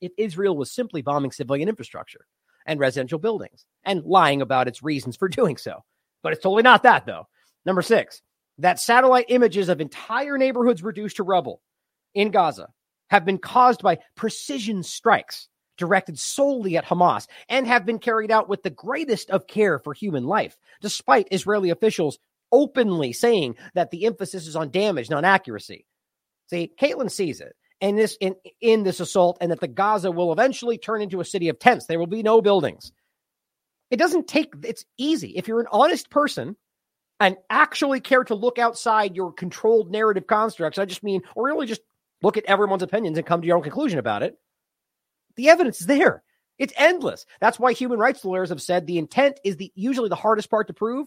if 0.00 0.12
Israel 0.18 0.56
was 0.56 0.70
simply 0.70 1.02
bombing 1.02 1.32
civilian 1.32 1.68
infrastructure 1.68 2.26
and 2.66 2.80
residential 2.80 3.18
buildings 3.18 3.64
and 3.84 4.04
lying 4.04 4.42
about 4.42 4.68
its 4.68 4.82
reasons 4.82 5.16
for 5.16 5.28
doing 5.28 5.56
so. 5.56 5.84
But 6.22 6.32
it's 6.32 6.42
totally 6.42 6.62
not 6.62 6.82
that, 6.82 7.06
though. 7.06 7.28
Number 7.64 7.82
six, 7.82 8.22
that 8.58 8.80
satellite 8.80 9.26
images 9.28 9.68
of 9.68 9.80
entire 9.80 10.38
neighborhoods 10.38 10.82
reduced 10.82 11.16
to 11.16 11.22
rubble 11.22 11.62
in 12.14 12.30
Gaza 12.30 12.68
have 13.10 13.24
been 13.24 13.38
caused 13.38 13.82
by 13.82 13.98
precision 14.16 14.82
strikes 14.82 15.48
directed 15.76 16.18
solely 16.18 16.76
at 16.76 16.86
Hamas 16.86 17.26
and 17.48 17.66
have 17.66 17.84
been 17.84 17.98
carried 17.98 18.30
out 18.30 18.48
with 18.48 18.62
the 18.62 18.70
greatest 18.70 19.30
of 19.30 19.46
care 19.46 19.78
for 19.78 19.92
human 19.92 20.24
life, 20.24 20.56
despite 20.80 21.28
Israeli 21.30 21.70
officials 21.70 22.18
openly 22.52 23.12
saying 23.12 23.56
that 23.74 23.90
the 23.90 24.06
emphasis 24.06 24.46
is 24.46 24.56
on 24.56 24.70
damage, 24.70 25.10
not 25.10 25.24
accuracy. 25.24 25.86
See, 26.48 26.72
Caitlin 26.80 27.10
sees 27.10 27.40
it 27.40 27.54
in 27.80 27.96
this 27.96 28.16
in, 28.20 28.36
in 28.60 28.82
this 28.82 29.00
assault, 29.00 29.38
and 29.40 29.50
that 29.50 29.60
the 29.60 29.68
Gaza 29.68 30.10
will 30.10 30.32
eventually 30.32 30.78
turn 30.78 31.02
into 31.02 31.20
a 31.20 31.24
city 31.24 31.48
of 31.48 31.58
tents. 31.58 31.86
There 31.86 31.98
will 31.98 32.06
be 32.06 32.22
no 32.22 32.40
buildings. 32.40 32.92
It 33.90 33.96
doesn't 33.98 34.28
take 34.28 34.54
it's 34.62 34.84
easy. 34.96 35.36
If 35.36 35.48
you're 35.48 35.60
an 35.60 35.68
honest 35.70 36.10
person, 36.10 36.56
and 37.20 37.36
actually 37.48 38.00
care 38.00 38.24
to 38.24 38.34
look 38.34 38.58
outside 38.58 39.16
your 39.16 39.32
controlled 39.32 39.90
narrative 39.90 40.26
constructs, 40.26 40.78
I 40.78 40.84
just 40.84 41.02
mean, 41.02 41.22
or 41.34 41.46
really 41.46 41.66
just 41.66 41.80
look 42.22 42.36
at 42.36 42.44
everyone's 42.44 42.82
opinions 42.82 43.16
and 43.16 43.26
come 43.26 43.40
to 43.40 43.46
your 43.46 43.56
own 43.56 43.62
conclusion 43.62 43.98
about 43.98 44.22
it, 44.22 44.38
the 45.36 45.48
evidence 45.48 45.80
is 45.80 45.86
there. 45.86 46.22
It's 46.58 46.72
endless. 46.76 47.26
That's 47.40 47.58
why 47.58 47.72
human 47.72 47.98
rights 47.98 48.24
lawyers 48.24 48.48
have 48.48 48.62
said 48.62 48.86
the 48.86 48.98
intent 48.98 49.40
is 49.44 49.56
the 49.56 49.70
usually 49.74 50.08
the 50.08 50.14
hardest 50.14 50.50
part 50.50 50.68
to 50.68 50.72
prove. 50.72 51.06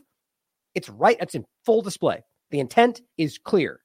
It's 0.76 0.89
right. 0.89 1.17
It's 1.20 1.36
in 1.36 1.45
full 1.65 1.82
display. 1.82 2.24
The 2.51 2.59
intent 2.59 3.01
is 3.17 3.38
clear. 3.38 3.82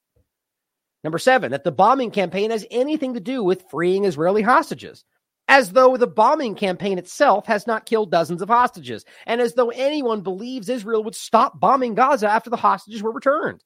Number 1.03 1.19
seven, 1.19 1.51
that 1.51 1.65
the 1.65 1.73
bombing 1.73 2.11
campaign 2.11 2.51
has 2.51 2.67
anything 2.71 3.15
to 3.15 3.21
do 3.21 3.45
with 3.45 3.65
freeing 3.71 4.07
Israeli 4.07 4.41
hostages, 4.41 5.05
as 5.49 5.73
though 5.73 5.99
the 5.99 6.07
bombing 6.07 6.55
campaign 6.55 6.99
itself 6.99 7.47
has 7.47 7.67
not 7.67 7.85
killed 7.85 8.11
dozens 8.11 8.41
of 8.41 8.49
hostages, 8.49 9.05
and 9.27 9.41
as 9.41 9.53
though 9.53 9.69
anyone 9.69 10.23
believes 10.23 10.71
Israel 10.71 11.05
would 11.05 11.15
stop 11.15 11.61
bombing 11.61 11.95
Gaza 11.95 12.29
after 12.29 12.49
the 12.49 12.57
hostages 12.57 13.03
were 13.03 13.13
returned. 13.13 13.63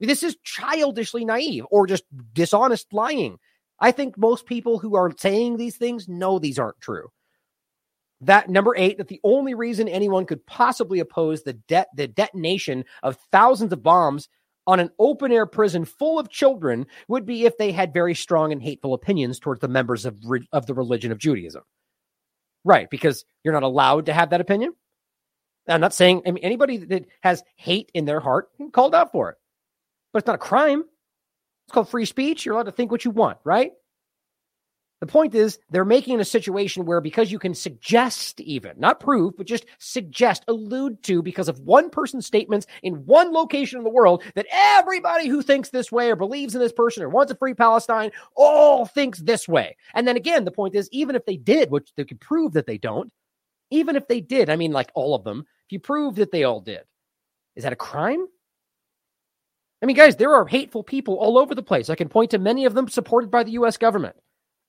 This 0.00 0.24
is 0.24 0.36
childishly 0.42 1.24
naive 1.24 1.64
or 1.70 1.86
just 1.86 2.02
dishonest 2.32 2.92
lying. 2.92 3.38
I 3.78 3.92
think 3.92 4.18
most 4.18 4.46
people 4.46 4.78
who 4.78 4.96
are 4.96 5.12
saying 5.16 5.56
these 5.56 5.76
things 5.76 6.08
know 6.08 6.40
these 6.40 6.58
aren't 6.58 6.80
true. 6.80 7.08
That 8.20 8.48
number 8.48 8.74
eight, 8.76 8.98
that 8.98 9.08
the 9.08 9.20
only 9.24 9.54
reason 9.54 9.88
anyone 9.88 10.24
could 10.24 10.46
possibly 10.46 11.00
oppose 11.00 11.42
the 11.42 11.54
de- 11.54 11.86
the 11.94 12.08
detonation 12.08 12.84
of 13.02 13.18
thousands 13.30 13.72
of 13.72 13.82
bombs 13.82 14.28
on 14.66 14.80
an 14.80 14.90
open 14.98 15.30
air 15.30 15.46
prison 15.46 15.84
full 15.84 16.18
of 16.18 16.30
children 16.30 16.86
would 17.08 17.26
be 17.26 17.44
if 17.44 17.58
they 17.58 17.70
had 17.70 17.92
very 17.92 18.14
strong 18.14 18.52
and 18.52 18.62
hateful 18.62 18.94
opinions 18.94 19.38
towards 19.38 19.60
the 19.60 19.68
members 19.68 20.06
of, 20.06 20.16
re- 20.24 20.48
of 20.52 20.66
the 20.66 20.74
religion 20.74 21.12
of 21.12 21.18
Judaism. 21.18 21.62
Right, 22.64 22.88
because 22.88 23.26
you're 23.42 23.52
not 23.52 23.62
allowed 23.62 24.06
to 24.06 24.14
have 24.14 24.30
that 24.30 24.40
opinion. 24.40 24.72
I'm 25.68 25.80
not 25.80 25.92
saying 25.92 26.22
I 26.26 26.30
mean, 26.30 26.44
anybody 26.44 26.78
that 26.78 27.06
has 27.22 27.42
hate 27.56 27.90
in 27.94 28.04
their 28.04 28.20
heart 28.20 28.48
called 28.72 28.94
out 28.94 29.12
for 29.12 29.30
it, 29.30 29.36
but 30.12 30.20
it's 30.20 30.26
not 30.26 30.36
a 30.36 30.38
crime. 30.38 30.84
It's 31.66 31.72
called 31.72 31.88
free 31.88 32.04
speech. 32.04 32.44
You're 32.44 32.54
allowed 32.54 32.64
to 32.64 32.72
think 32.72 32.90
what 32.90 33.04
you 33.04 33.10
want, 33.10 33.38
right? 33.44 33.72
The 35.04 35.12
point 35.12 35.34
is, 35.34 35.58
they're 35.68 35.84
making 35.84 36.18
a 36.18 36.24
situation 36.24 36.86
where 36.86 37.02
because 37.02 37.30
you 37.30 37.38
can 37.38 37.52
suggest, 37.52 38.40
even 38.40 38.72
not 38.78 39.00
prove, 39.00 39.36
but 39.36 39.46
just 39.46 39.66
suggest, 39.78 40.46
allude 40.48 41.02
to, 41.02 41.20
because 41.20 41.46
of 41.46 41.60
one 41.60 41.90
person's 41.90 42.24
statements 42.24 42.66
in 42.82 43.04
one 43.04 43.30
location 43.30 43.76
in 43.76 43.84
the 43.84 43.90
world, 43.90 44.22
that 44.34 44.46
everybody 44.50 45.28
who 45.28 45.42
thinks 45.42 45.68
this 45.68 45.92
way 45.92 46.10
or 46.10 46.16
believes 46.16 46.54
in 46.54 46.60
this 46.62 46.72
person 46.72 47.02
or 47.02 47.10
wants 47.10 47.30
a 47.30 47.36
free 47.36 47.52
Palestine 47.52 48.12
all 48.34 48.86
thinks 48.86 49.18
this 49.18 49.46
way. 49.46 49.76
And 49.92 50.08
then 50.08 50.16
again, 50.16 50.46
the 50.46 50.50
point 50.50 50.74
is, 50.74 50.88
even 50.90 51.16
if 51.16 51.26
they 51.26 51.36
did, 51.36 51.70
which 51.70 51.92
they 51.98 52.04
could 52.04 52.22
prove 52.22 52.54
that 52.54 52.66
they 52.66 52.78
don't, 52.78 53.12
even 53.70 53.96
if 53.96 54.08
they 54.08 54.22
did, 54.22 54.48
I 54.48 54.56
mean, 54.56 54.72
like 54.72 54.90
all 54.94 55.14
of 55.14 55.22
them, 55.22 55.44
if 55.66 55.72
you 55.72 55.80
prove 55.80 56.14
that 56.14 56.32
they 56.32 56.44
all 56.44 56.62
did, 56.62 56.80
is 57.56 57.64
that 57.64 57.74
a 57.74 57.76
crime? 57.76 58.24
I 59.82 59.86
mean, 59.86 59.96
guys, 59.96 60.16
there 60.16 60.32
are 60.32 60.46
hateful 60.46 60.82
people 60.82 61.16
all 61.16 61.36
over 61.36 61.54
the 61.54 61.62
place. 61.62 61.90
I 61.90 61.94
can 61.94 62.08
point 62.08 62.30
to 62.30 62.38
many 62.38 62.64
of 62.64 62.72
them 62.72 62.88
supported 62.88 63.30
by 63.30 63.42
the 63.42 63.52
US 63.52 63.76
government 63.76 64.16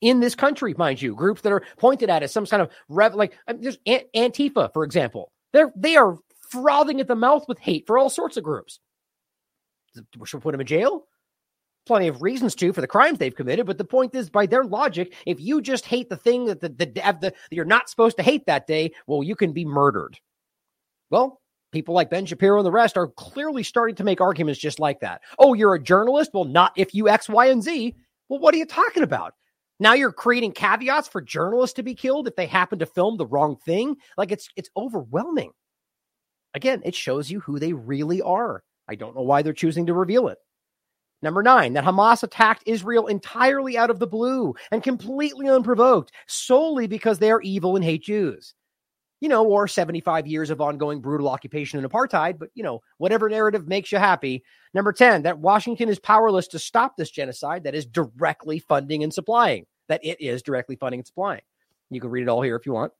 in 0.05 0.19
this 0.19 0.35
country, 0.35 0.75
mind 0.77 1.01
you, 1.01 1.15
groups 1.15 1.41
that 1.41 1.51
are 1.51 1.63
pointed 1.77 2.11
at 2.11 2.21
as 2.21 2.31
some 2.31 2.45
kind 2.45 2.61
of 2.61 2.69
rev, 2.89 3.15
like 3.15 3.35
I 3.47 3.53
mean, 3.53 3.63
there's 3.63 3.79
Antifa, 4.15 4.71
for 4.71 4.83
example. 4.83 5.31
They're 5.51 5.73
they 5.75 5.95
are 5.95 6.17
frothing 6.51 7.01
at 7.01 7.07
the 7.07 7.15
mouth 7.15 7.45
with 7.47 7.57
hate 7.57 7.87
for 7.87 7.97
all 7.97 8.11
sorts 8.11 8.37
of 8.37 8.43
groups. 8.43 8.79
Should 9.95 10.05
we 10.37 10.41
put 10.41 10.51
them 10.51 10.61
in 10.61 10.67
jail? 10.67 11.07
Plenty 11.87 12.07
of 12.07 12.21
reasons 12.21 12.53
to 12.55 12.71
for 12.71 12.81
the 12.81 12.87
crimes 12.87 13.17
they've 13.17 13.35
committed, 13.35 13.65
but 13.65 13.79
the 13.79 13.83
point 13.83 14.13
is, 14.13 14.29
by 14.29 14.45
their 14.45 14.63
logic, 14.63 15.13
if 15.25 15.39
you 15.39 15.59
just 15.59 15.85
hate 15.85 16.09
the 16.09 16.17
thing 16.17 16.45
that 16.45 16.61
the, 16.61 16.69
the, 16.69 16.85
the 16.85 17.01
that 17.21 17.35
you're 17.49 17.65
not 17.65 17.89
supposed 17.89 18.17
to 18.17 18.23
hate 18.23 18.45
that 18.45 18.67
day, 18.67 18.91
well, 19.07 19.23
you 19.23 19.35
can 19.35 19.53
be 19.53 19.65
murdered. 19.65 20.19
Well, 21.09 21.41
people 21.71 21.95
like 21.95 22.11
Ben 22.11 22.27
Shapiro 22.27 22.59
and 22.59 22.65
the 22.65 22.71
rest 22.71 22.95
are 22.95 23.07
clearly 23.07 23.63
starting 23.63 23.95
to 23.95 24.03
make 24.03 24.21
arguments 24.21 24.59
just 24.59 24.79
like 24.79 24.99
that. 24.99 25.21
Oh, 25.39 25.55
you're 25.55 25.73
a 25.73 25.81
journalist? 25.81 26.29
Well, 26.31 26.45
not 26.45 26.73
if 26.75 26.93
you 26.93 27.09
X, 27.09 27.27
Y, 27.27 27.47
and 27.47 27.63
Z. 27.63 27.95
Well, 28.29 28.39
what 28.39 28.53
are 28.53 28.57
you 28.57 28.65
talking 28.65 29.03
about? 29.03 29.33
Now 29.79 29.93
you're 29.93 30.11
creating 30.11 30.53
caveats 30.53 31.07
for 31.07 31.21
journalists 31.21 31.75
to 31.75 31.83
be 31.83 31.95
killed 31.95 32.27
if 32.27 32.35
they 32.35 32.45
happen 32.45 32.79
to 32.79 32.85
film 32.85 33.17
the 33.17 33.25
wrong 33.25 33.57
thing. 33.57 33.97
Like 34.17 34.31
it's 34.31 34.49
it's 34.55 34.69
overwhelming. 34.77 35.51
Again, 36.53 36.81
it 36.85 36.95
shows 36.95 37.29
you 37.29 37.41
who 37.41 37.59
they 37.59 37.73
really 37.73 38.21
are. 38.21 38.63
I 38.87 38.95
don't 38.95 39.15
know 39.15 39.23
why 39.23 39.41
they're 39.41 39.51
choosing 39.51 39.87
to 39.87 39.93
reveal 39.93 40.29
it. 40.29 40.37
Number 41.21 41.43
nine, 41.43 41.73
that 41.73 41.83
Hamas 41.83 42.23
attacked 42.23 42.63
Israel 42.65 43.07
entirely 43.07 43.77
out 43.77 43.89
of 43.89 43.99
the 43.99 44.07
blue 44.07 44.53
and 44.71 44.83
completely 44.83 45.49
unprovoked, 45.49 46.11
solely 46.27 46.87
because 46.87 47.19
they 47.19 47.31
are 47.31 47.41
evil 47.41 47.75
and 47.75 47.83
hate 47.83 48.03
Jews. 48.03 48.53
You 49.21 49.29
know, 49.29 49.45
or 49.45 49.67
75 49.67 50.27
years 50.27 50.49
of 50.49 50.61
ongoing 50.61 50.99
brutal 50.99 51.29
occupation 51.29 51.79
and 51.79 51.89
apartheid, 51.89 52.37
but 52.37 52.49
you 52.53 52.63
know, 52.63 52.81
whatever 52.97 53.29
narrative 53.29 53.67
makes 53.67 53.91
you 53.91 53.97
happy. 53.97 54.43
Number 54.73 54.91
10, 54.91 55.23
that 55.23 55.39
Washington 55.39 55.89
is 55.89 55.99
powerless 55.99 56.47
to 56.49 56.59
stop 56.59 56.97
this 56.97 57.09
genocide 57.09 57.63
that 57.63 57.75
is 57.75 57.85
directly 57.85 58.59
funding 58.59 59.03
and 59.03 59.13
supplying, 59.13 59.65
that 59.87 60.03
it 60.03 60.19
is 60.19 60.43
directly 60.43 60.75
funding 60.75 60.99
and 60.99 61.07
supplying. 61.07 61.41
You 61.89 62.01
can 62.01 62.09
read 62.09 62.23
it 62.23 62.29
all 62.29 62.41
here 62.41 62.55
if 62.55 62.65
you 62.65 62.73
want. 62.73 62.91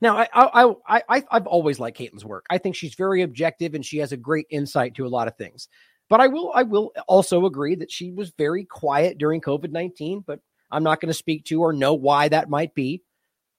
Now, 0.00 0.16
I, 0.16 0.28
I, 0.32 0.74
I, 0.88 1.02
I, 1.08 1.24
I've 1.30 1.46
always 1.46 1.78
liked 1.78 1.98
Caitlin's 1.98 2.24
work. 2.24 2.46
I 2.48 2.58
think 2.58 2.74
she's 2.74 2.94
very 2.94 3.22
objective 3.22 3.74
and 3.74 3.84
she 3.84 3.98
has 3.98 4.12
a 4.12 4.16
great 4.16 4.46
insight 4.50 4.94
to 4.94 5.06
a 5.06 5.08
lot 5.08 5.28
of 5.28 5.36
things. 5.36 5.68
But 6.08 6.20
I 6.20 6.26
will, 6.26 6.50
I 6.54 6.62
will 6.62 6.92
also 7.06 7.46
agree 7.46 7.76
that 7.76 7.92
she 7.92 8.10
was 8.10 8.32
very 8.36 8.64
quiet 8.64 9.18
during 9.18 9.40
COVID 9.40 9.70
nineteen. 9.70 10.24
But 10.26 10.40
I'm 10.70 10.82
not 10.82 11.00
going 11.00 11.08
to 11.08 11.14
speak 11.14 11.44
to 11.46 11.62
or 11.62 11.72
know 11.72 11.94
why 11.94 12.28
that 12.28 12.50
might 12.50 12.74
be. 12.74 13.02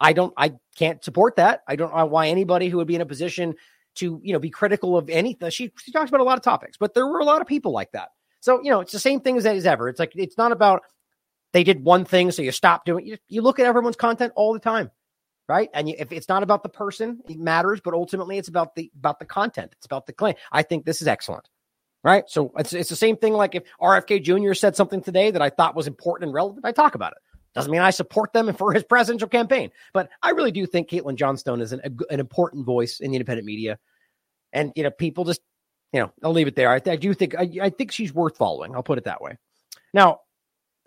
I 0.02 0.14
don't, 0.14 0.34
I 0.36 0.54
can't 0.76 1.04
support 1.04 1.36
that. 1.36 1.62
I 1.68 1.76
don't 1.76 1.96
know 1.96 2.06
why 2.08 2.28
anybody 2.28 2.68
who 2.70 2.78
would 2.78 2.88
be 2.88 2.96
in 2.96 3.02
a 3.02 3.06
position 3.06 3.54
to, 3.96 4.20
you 4.24 4.34
know, 4.34 4.40
be 4.40 4.50
critical 4.50 4.98
of 4.98 5.10
anything. 5.10 5.50
She, 5.52 5.72
she 5.78 5.92
talks 5.92 6.10
about 6.10 6.22
a 6.22 6.26
lot 6.26 6.38
of 6.38 6.44
topics, 6.44 6.76
but 6.78 6.94
there 6.94 7.06
were 7.06 7.20
a 7.20 7.26
lot 7.26 7.40
of 7.40 7.48
people 7.48 7.72
like 7.72 7.92
that. 7.92 8.10
So, 8.40 8.62
you 8.64 8.72
know, 8.72 8.82
it's 8.82 8.92
the 8.92 9.00
same 9.00 9.22
thing 9.22 9.38
as, 9.38 9.46
as 9.46 9.66
ever. 9.66 9.88
It's 9.88 10.00
like, 10.00 10.14
it's 10.16 10.38
not 10.38 10.52
about 10.52 10.82
they 11.54 11.64
did 11.64 11.84
one 11.84 12.06
thing, 12.06 12.32
so 12.32 12.42
you 12.42 12.52
stop 12.52 12.86
doing 12.86 13.06
you, 13.06 13.18
you 13.28 13.42
look 13.42 13.60
at 13.60 13.66
everyone's 13.66 13.96
content 13.96 14.34
all 14.36 14.54
the 14.54 14.60
time. 14.60 14.90
Right. 15.48 15.70
And 15.74 15.90
you, 15.90 15.96
if 16.00 16.14
it's 16.14 16.30
not 16.30 16.44
about 16.44 16.64
the 16.64 16.70
person, 16.70 17.20
it 17.28 17.38
matters, 17.38 17.82
but 17.84 17.94
ultimately 17.94 18.38
it's 18.38 18.48
about 18.48 18.74
the, 18.76 18.90
about 18.98 19.20
the 19.20 19.26
content. 19.26 19.74
It's 19.78 19.86
about 19.86 20.06
the 20.06 20.14
claim. 20.14 20.36
I 20.50 20.64
think 20.64 20.86
this 20.86 21.02
is 21.02 21.08
excellent. 21.10 21.50
Right. 22.04 22.24
So 22.28 22.54
it's, 22.58 22.72
it's 22.72 22.90
the 22.90 22.96
same 22.96 23.18
thing. 23.18 23.34
Like 23.34 23.54
if 23.56 23.64
RFK 23.82 24.24
Jr. 24.24 24.54
said 24.54 24.78
something 24.78 25.02
today 25.02 25.30
that 25.30 25.42
I 25.42 25.50
thought 25.50 25.76
was 25.76 25.88
important 25.88 26.30
and 26.30 26.34
relevant, 26.34 26.66
I 26.66 26.72
talk 26.72 26.96
about 26.96 27.12
it. 27.12 27.18
Doesn't 27.54 27.72
mean 27.72 27.82
I 27.82 27.90
support 27.90 28.32
them 28.32 28.54
for 28.54 28.72
his 28.72 28.84
presidential 28.84 29.28
campaign, 29.28 29.72
but 29.94 30.10
I 30.24 30.30
really 30.30 30.52
do 30.52 30.66
think 30.66 30.90
Caitlin 30.90 31.16
Johnstone 31.16 31.60
is 31.60 31.74
an, 31.74 31.82
a, 31.84 32.14
an 32.14 32.20
important 32.20 32.66
voice 32.66 33.02
in 33.02 33.12
the 33.12 33.18
independent 33.18 33.46
media. 33.46 33.78
And, 34.54 34.72
you 34.76 34.84
know, 34.84 34.92
people 34.92 35.26
just, 35.26 35.42
you 35.92 36.00
know, 36.00 36.12
I'll 36.24 36.32
leave 36.32 36.48
it 36.48 36.56
there. 36.56 36.70
I, 36.70 36.82
I 36.90 36.96
do 36.96 37.14
think, 37.14 37.36
I, 37.36 37.50
I 37.62 37.70
think 37.70 37.92
she's 37.92 38.14
worth 38.14 38.38
following. 38.38 38.74
I'll 38.74 38.84
put 38.84 38.98
it 38.98 39.04
that 39.04 39.22
way. 39.22 39.38
Now, 39.94 40.22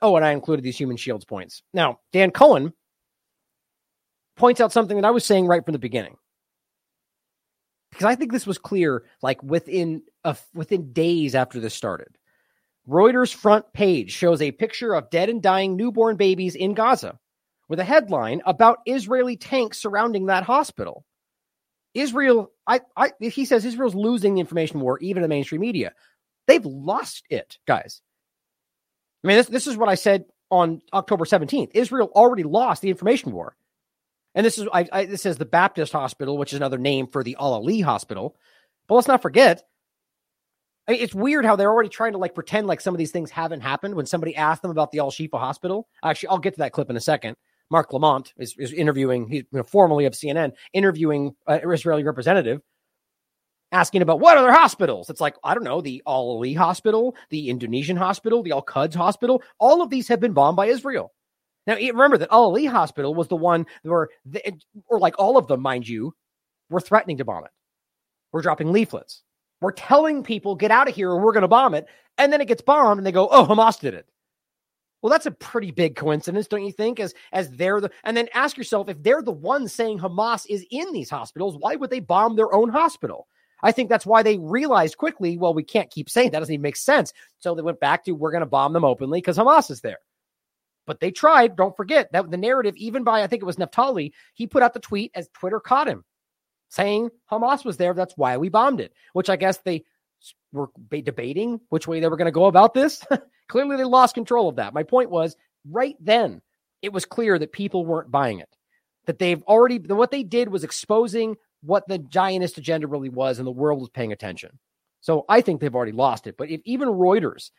oh, 0.00 0.16
and 0.16 0.24
I 0.24 0.32
included 0.32 0.62
these 0.62 0.78
human 0.78 0.96
shields 0.96 1.26
points. 1.26 1.62
Now, 1.74 2.00
Dan 2.12 2.30
Cohen 2.30 2.72
points 4.36 4.60
out 4.60 4.72
something 4.72 4.96
that 4.96 5.06
I 5.06 5.10
was 5.10 5.24
saying 5.24 5.46
right 5.46 5.64
from 5.64 5.72
the 5.72 5.78
beginning. 5.78 6.16
Because 7.90 8.06
I 8.06 8.16
think 8.16 8.32
this 8.32 8.46
was 8.46 8.58
clear, 8.58 9.04
like 9.22 9.42
within 9.42 10.02
a, 10.24 10.36
within 10.54 10.92
days 10.92 11.34
after 11.34 11.60
this 11.60 11.74
started. 11.74 12.16
Reuters 12.88 13.34
front 13.34 13.72
page 13.72 14.12
shows 14.12 14.42
a 14.42 14.52
picture 14.52 14.94
of 14.94 15.10
dead 15.10 15.30
and 15.30 15.42
dying 15.42 15.76
newborn 15.76 16.16
babies 16.16 16.54
in 16.54 16.74
Gaza 16.74 17.18
with 17.68 17.80
a 17.80 17.84
headline 17.84 18.42
about 18.44 18.80
Israeli 18.86 19.36
tanks 19.36 19.78
surrounding 19.78 20.26
that 20.26 20.44
hospital. 20.44 21.04
Israel, 21.94 22.52
I, 22.66 22.80
I, 22.96 23.12
he 23.20 23.44
says 23.44 23.64
Israel's 23.64 23.94
losing 23.94 24.34
the 24.34 24.40
information 24.40 24.80
war, 24.80 24.98
even 24.98 25.22
the 25.22 25.28
mainstream 25.28 25.60
media. 25.60 25.92
They've 26.46 26.64
lost 26.64 27.24
it, 27.30 27.58
guys. 27.66 28.02
I 29.22 29.28
mean, 29.28 29.36
this, 29.38 29.46
this 29.46 29.66
is 29.66 29.76
what 29.76 29.88
I 29.88 29.94
said 29.94 30.26
on 30.50 30.82
October 30.92 31.24
17th. 31.24 31.70
Israel 31.72 32.10
already 32.14 32.42
lost 32.42 32.82
the 32.82 32.90
information 32.90 33.32
war. 33.32 33.56
And 34.34 34.44
this 34.44 34.58
is, 34.58 34.68
I, 34.72 34.86
I, 34.92 35.04
this 35.06 35.24
is 35.24 35.38
the 35.38 35.44
Baptist 35.44 35.92
Hospital, 35.92 36.36
which 36.36 36.52
is 36.52 36.56
another 36.58 36.78
name 36.78 37.06
for 37.06 37.22
the 37.22 37.36
Al 37.40 37.62
Ahli 37.62 37.82
Hospital. 37.82 38.36
But 38.88 38.96
let's 38.96 39.08
not 39.08 39.22
forget, 39.22 39.62
I 40.86 40.92
mean, 40.92 41.00
it's 41.00 41.14
weird 41.14 41.44
how 41.44 41.56
they're 41.56 41.70
already 41.70 41.88
trying 41.88 42.12
to 42.12 42.18
like 42.18 42.34
pretend 42.34 42.66
like 42.66 42.80
some 42.80 42.94
of 42.94 42.98
these 42.98 43.10
things 43.10 43.30
haven't 43.30 43.60
happened 43.60 43.94
when 43.94 44.06
somebody 44.06 44.36
asked 44.36 44.62
them 44.62 44.70
about 44.70 44.92
the 44.92 44.98
Al 44.98 45.10
Shifa 45.10 45.38
hospital. 45.38 45.88
Actually, 46.02 46.28
I'll 46.28 46.38
get 46.38 46.54
to 46.54 46.58
that 46.58 46.72
clip 46.72 46.90
in 46.90 46.96
a 46.96 47.00
second. 47.00 47.36
Mark 47.70 47.92
Lamont 47.92 48.34
is, 48.36 48.54
is 48.58 48.72
interviewing, 48.72 49.26
he's 49.28 49.44
you 49.50 49.58
know, 49.58 49.62
formerly 49.62 50.04
of 50.04 50.12
CNN, 50.12 50.52
interviewing 50.74 51.34
an 51.46 51.70
Israeli 51.70 52.04
representative, 52.04 52.60
asking 53.72 54.02
about 54.02 54.20
what 54.20 54.36
other 54.36 54.52
hospitals. 54.52 55.08
It's 55.08 55.20
like, 55.20 55.36
I 55.42 55.54
don't 55.54 55.64
know, 55.64 55.80
the 55.80 56.02
Al 56.06 56.36
Ahli 56.36 56.56
hospital, 56.56 57.16
the 57.30 57.48
Indonesian 57.48 57.96
hospital, 57.96 58.42
the 58.42 58.52
Al 58.52 58.62
Quds 58.62 58.94
hospital. 58.94 59.42
All 59.58 59.80
of 59.80 59.88
these 59.88 60.08
have 60.08 60.20
been 60.20 60.34
bombed 60.34 60.56
by 60.56 60.66
Israel. 60.66 61.12
Now, 61.66 61.76
remember 61.76 62.18
that 62.18 62.28
Al 62.30 62.52
Ahli 62.52 62.68
hospital 62.68 63.14
was 63.14 63.28
the 63.28 63.36
one 63.36 63.64
where, 63.82 64.08
the, 64.26 64.42
or 64.86 64.98
like 64.98 65.14
all 65.18 65.38
of 65.38 65.46
them, 65.46 65.62
mind 65.62 65.88
you, 65.88 66.14
were 66.68 66.80
threatening 66.80 67.16
to 67.18 67.24
bomb 67.24 67.44
it. 67.44 67.50
We're 68.32 68.42
dropping 68.42 68.72
leaflets. 68.72 69.22
We're 69.60 69.72
telling 69.72 70.22
people, 70.22 70.54
get 70.54 70.70
out 70.70 70.88
of 70.88 70.94
here 70.94 71.10
or 71.10 71.20
we're 71.20 71.32
going 71.32 71.42
to 71.42 71.48
bomb 71.48 71.74
it. 71.74 71.86
And 72.18 72.32
then 72.32 72.40
it 72.40 72.48
gets 72.48 72.62
bombed 72.62 72.98
and 72.98 73.06
they 73.06 73.12
go, 73.12 73.28
oh, 73.30 73.46
Hamas 73.46 73.80
did 73.80 73.94
it. 73.94 74.06
Well, 75.02 75.10
that's 75.10 75.26
a 75.26 75.32
pretty 75.32 75.70
big 75.70 75.96
coincidence, 75.96 76.48
don't 76.48 76.64
you 76.64 76.72
think? 76.72 76.98
As 76.98 77.12
as 77.30 77.50
they're 77.50 77.78
the 77.78 77.90
and 78.04 78.16
then 78.16 78.26
ask 78.32 78.56
yourself 78.56 78.88
if 78.88 79.02
they're 79.02 79.20
the 79.20 79.32
ones 79.32 79.70
saying 79.70 79.98
Hamas 79.98 80.46
is 80.48 80.64
in 80.70 80.94
these 80.94 81.10
hospitals, 81.10 81.56
why 81.58 81.76
would 81.76 81.90
they 81.90 82.00
bomb 82.00 82.36
their 82.36 82.54
own 82.54 82.70
hospital? 82.70 83.28
I 83.62 83.70
think 83.70 83.90
that's 83.90 84.06
why 84.06 84.22
they 84.22 84.38
realized 84.38 84.96
quickly, 84.96 85.36
well, 85.36 85.52
we 85.52 85.62
can't 85.62 85.90
keep 85.90 86.08
saying 86.08 86.30
that. 86.30 86.38
Doesn't 86.38 86.54
even 86.54 86.62
make 86.62 86.76
sense. 86.76 87.12
So 87.38 87.54
they 87.54 87.60
went 87.60 87.80
back 87.80 88.04
to 88.04 88.12
we're 88.12 88.30
going 88.30 88.40
to 88.40 88.46
bomb 88.46 88.72
them 88.72 88.84
openly 88.84 89.18
because 89.18 89.36
Hamas 89.36 89.70
is 89.70 89.82
there. 89.82 89.98
But 90.86 91.00
they 91.00 91.10
tried. 91.10 91.54
Don't 91.54 91.76
forget 91.76 92.10
that 92.12 92.30
the 92.30 92.38
narrative, 92.38 92.74
even 92.76 93.04
by 93.04 93.22
I 93.22 93.26
think 93.26 93.42
it 93.42 93.46
was 93.46 93.56
Naftali, 93.56 94.12
he 94.32 94.46
put 94.46 94.62
out 94.62 94.72
the 94.72 94.80
tweet 94.80 95.10
as 95.14 95.28
Twitter 95.34 95.60
caught 95.60 95.88
him 95.88 96.04
saying 96.68 97.10
Hamas 97.30 97.64
was 97.64 97.76
there. 97.76 97.94
That's 97.94 98.16
why 98.16 98.36
we 98.36 98.48
bombed 98.48 98.80
it, 98.80 98.92
which 99.12 99.30
I 99.30 99.36
guess 99.36 99.58
they 99.58 99.84
were 100.52 100.70
debating 100.90 101.60
which 101.68 101.86
way 101.86 102.00
they 102.00 102.08
were 102.08 102.16
going 102.16 102.26
to 102.26 102.32
go 102.32 102.46
about 102.46 102.74
this. 102.74 103.04
Clearly, 103.48 103.76
they 103.76 103.84
lost 103.84 104.14
control 104.14 104.48
of 104.48 104.56
that. 104.56 104.74
My 104.74 104.82
point 104.82 105.10
was 105.10 105.36
right 105.70 105.96
then, 106.00 106.40
it 106.82 106.92
was 106.92 107.04
clear 107.04 107.38
that 107.38 107.52
people 107.52 107.84
weren't 107.84 108.10
buying 108.10 108.40
it, 108.40 108.48
that 109.06 109.18
they've 109.18 109.42
already, 109.44 109.78
what 109.78 110.10
they 110.10 110.22
did 110.22 110.48
was 110.48 110.64
exposing 110.64 111.36
what 111.62 111.86
the 111.88 112.04
Zionist 112.12 112.58
agenda 112.58 112.86
really 112.86 113.08
was, 113.08 113.38
and 113.38 113.46
the 113.46 113.52
world 113.52 113.80
was 113.80 113.90
paying 113.90 114.12
attention. 114.12 114.58
So 115.00 115.24
I 115.28 115.40
think 115.40 115.60
they've 115.60 115.74
already 115.74 115.92
lost 115.92 116.26
it. 116.26 116.36
But 116.36 116.50
if 116.50 116.60
even 116.64 116.88
Reuters 116.88 117.50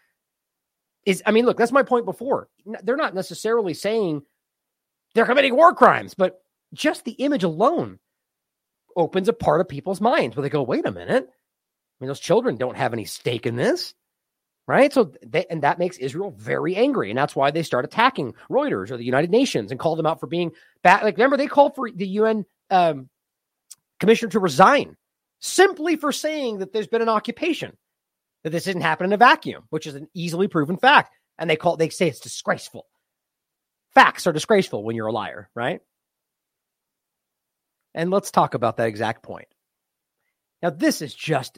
is, 1.06 1.22
I 1.26 1.32
mean, 1.32 1.45
look, 1.45 1.58
that's 1.58 1.72
my 1.72 1.84
point 1.84 2.06
before. 2.06 2.49
They're 2.84 2.95
not 2.97 3.14
necessarily 3.14 3.74
saying 3.74 4.24
they're 5.14 5.26
committing 5.26 5.56
war 5.56 5.74
crimes, 5.74 6.14
but 6.14 6.41
just 6.74 7.06
the 7.06 7.12
image 7.14 7.43
alone 7.43 7.99
opens 8.96 9.30
a 9.30 9.34
part 9.34 9.62
of 9.62 9.68
people's 9.68 10.02
minds 10.02 10.36
where 10.36 10.43
they 10.43 10.50
go, 10.50 10.64
wait 10.64 10.86
a 10.86 10.91
minute. 10.91 11.28
I 11.28 12.04
mean, 12.04 12.08
those 12.08 12.20
children 12.20 12.58
don't 12.58 12.78
have 12.78 12.93
any 12.93 13.06
stake 13.06 13.46
in 13.46 13.56
this. 13.56 13.93
Right. 14.68 14.91
So, 14.91 15.12
they, 15.24 15.46
and 15.48 15.62
that 15.62 15.78
makes 15.78 15.98
Israel 15.98 16.32
very 16.36 16.76
angry. 16.76 17.12
And 17.12 17.18
that's 17.18 17.36
why 17.36 17.52
they 17.52 17.62
start 17.62 17.86
attacking 17.86 18.34
Reuters 18.50 18.89
or 18.89 18.98
the 18.98 19.04
United 19.04 19.30
Nations 19.30 19.70
and 19.70 19.80
call 19.80 19.96
them 19.96 20.08
out 20.08 20.20
for 20.20 20.26
being 20.26 20.54
bad. 20.82 21.04
Like, 21.04 21.18
remember, 21.18 21.38
they 21.38 21.46
called 21.46 21.76
for 21.76 21.91
the 21.91 22.08
UN 22.08 22.46
um, 22.72 23.08
commissioner 24.00 24.32
to 24.32 24.39
resign 24.39 24.98
simply 25.39 25.98
for 25.98 26.12
saying 26.12 26.60
that 26.60 26.74
there's 26.74 26.88
been 26.88 27.04
an 27.04 27.10
occupation, 27.10 27.78
that 28.43 28.50
this 28.50 28.64
didn't 28.64 28.82
happen 28.82 29.06
in 29.06 29.14
a 29.14 29.18
vacuum, 29.18 29.66
which 29.70 29.86
is 29.86 29.93
an 29.93 30.08
easily 30.16 30.48
proven 30.48 30.78
fact. 30.78 31.14
And 31.38 31.48
they 31.48 31.58
call, 31.58 31.78
they 31.78 31.89
say 31.89 32.08
it's 32.08 32.20
disgraceful. 32.20 32.88
Facts 33.93 34.26
are 34.26 34.34
disgraceful 34.34 34.84
when 34.84 34.96
you're 34.96 35.08
a 35.08 35.12
liar, 35.12 35.50
right? 35.54 35.82
And 37.96 38.12
let's 38.12 38.30
talk 38.30 38.54
about 38.54 38.78
that 38.78 38.89
exact 38.89 39.24
point. 39.24 39.48
Now, 40.62 40.70
this 40.70 41.02
is 41.02 41.16
just 41.16 41.58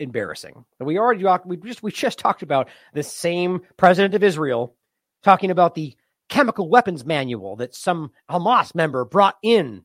embarrassing. 0.00 0.64
We 0.80 0.98
already 0.98 1.22
talked, 1.22 1.46
we 1.46 1.58
just 1.58 1.82
we 1.82 1.92
just 1.92 2.18
talked 2.18 2.42
about 2.42 2.68
the 2.94 3.02
same 3.02 3.60
president 3.76 4.14
of 4.14 4.24
Israel 4.24 4.74
talking 5.22 5.50
about 5.50 5.74
the 5.74 5.94
chemical 6.28 6.68
weapons 6.68 7.04
manual 7.04 7.56
that 7.56 7.74
some 7.74 8.10
Hamas 8.30 8.74
member 8.74 9.04
brought 9.04 9.36
in. 9.42 9.84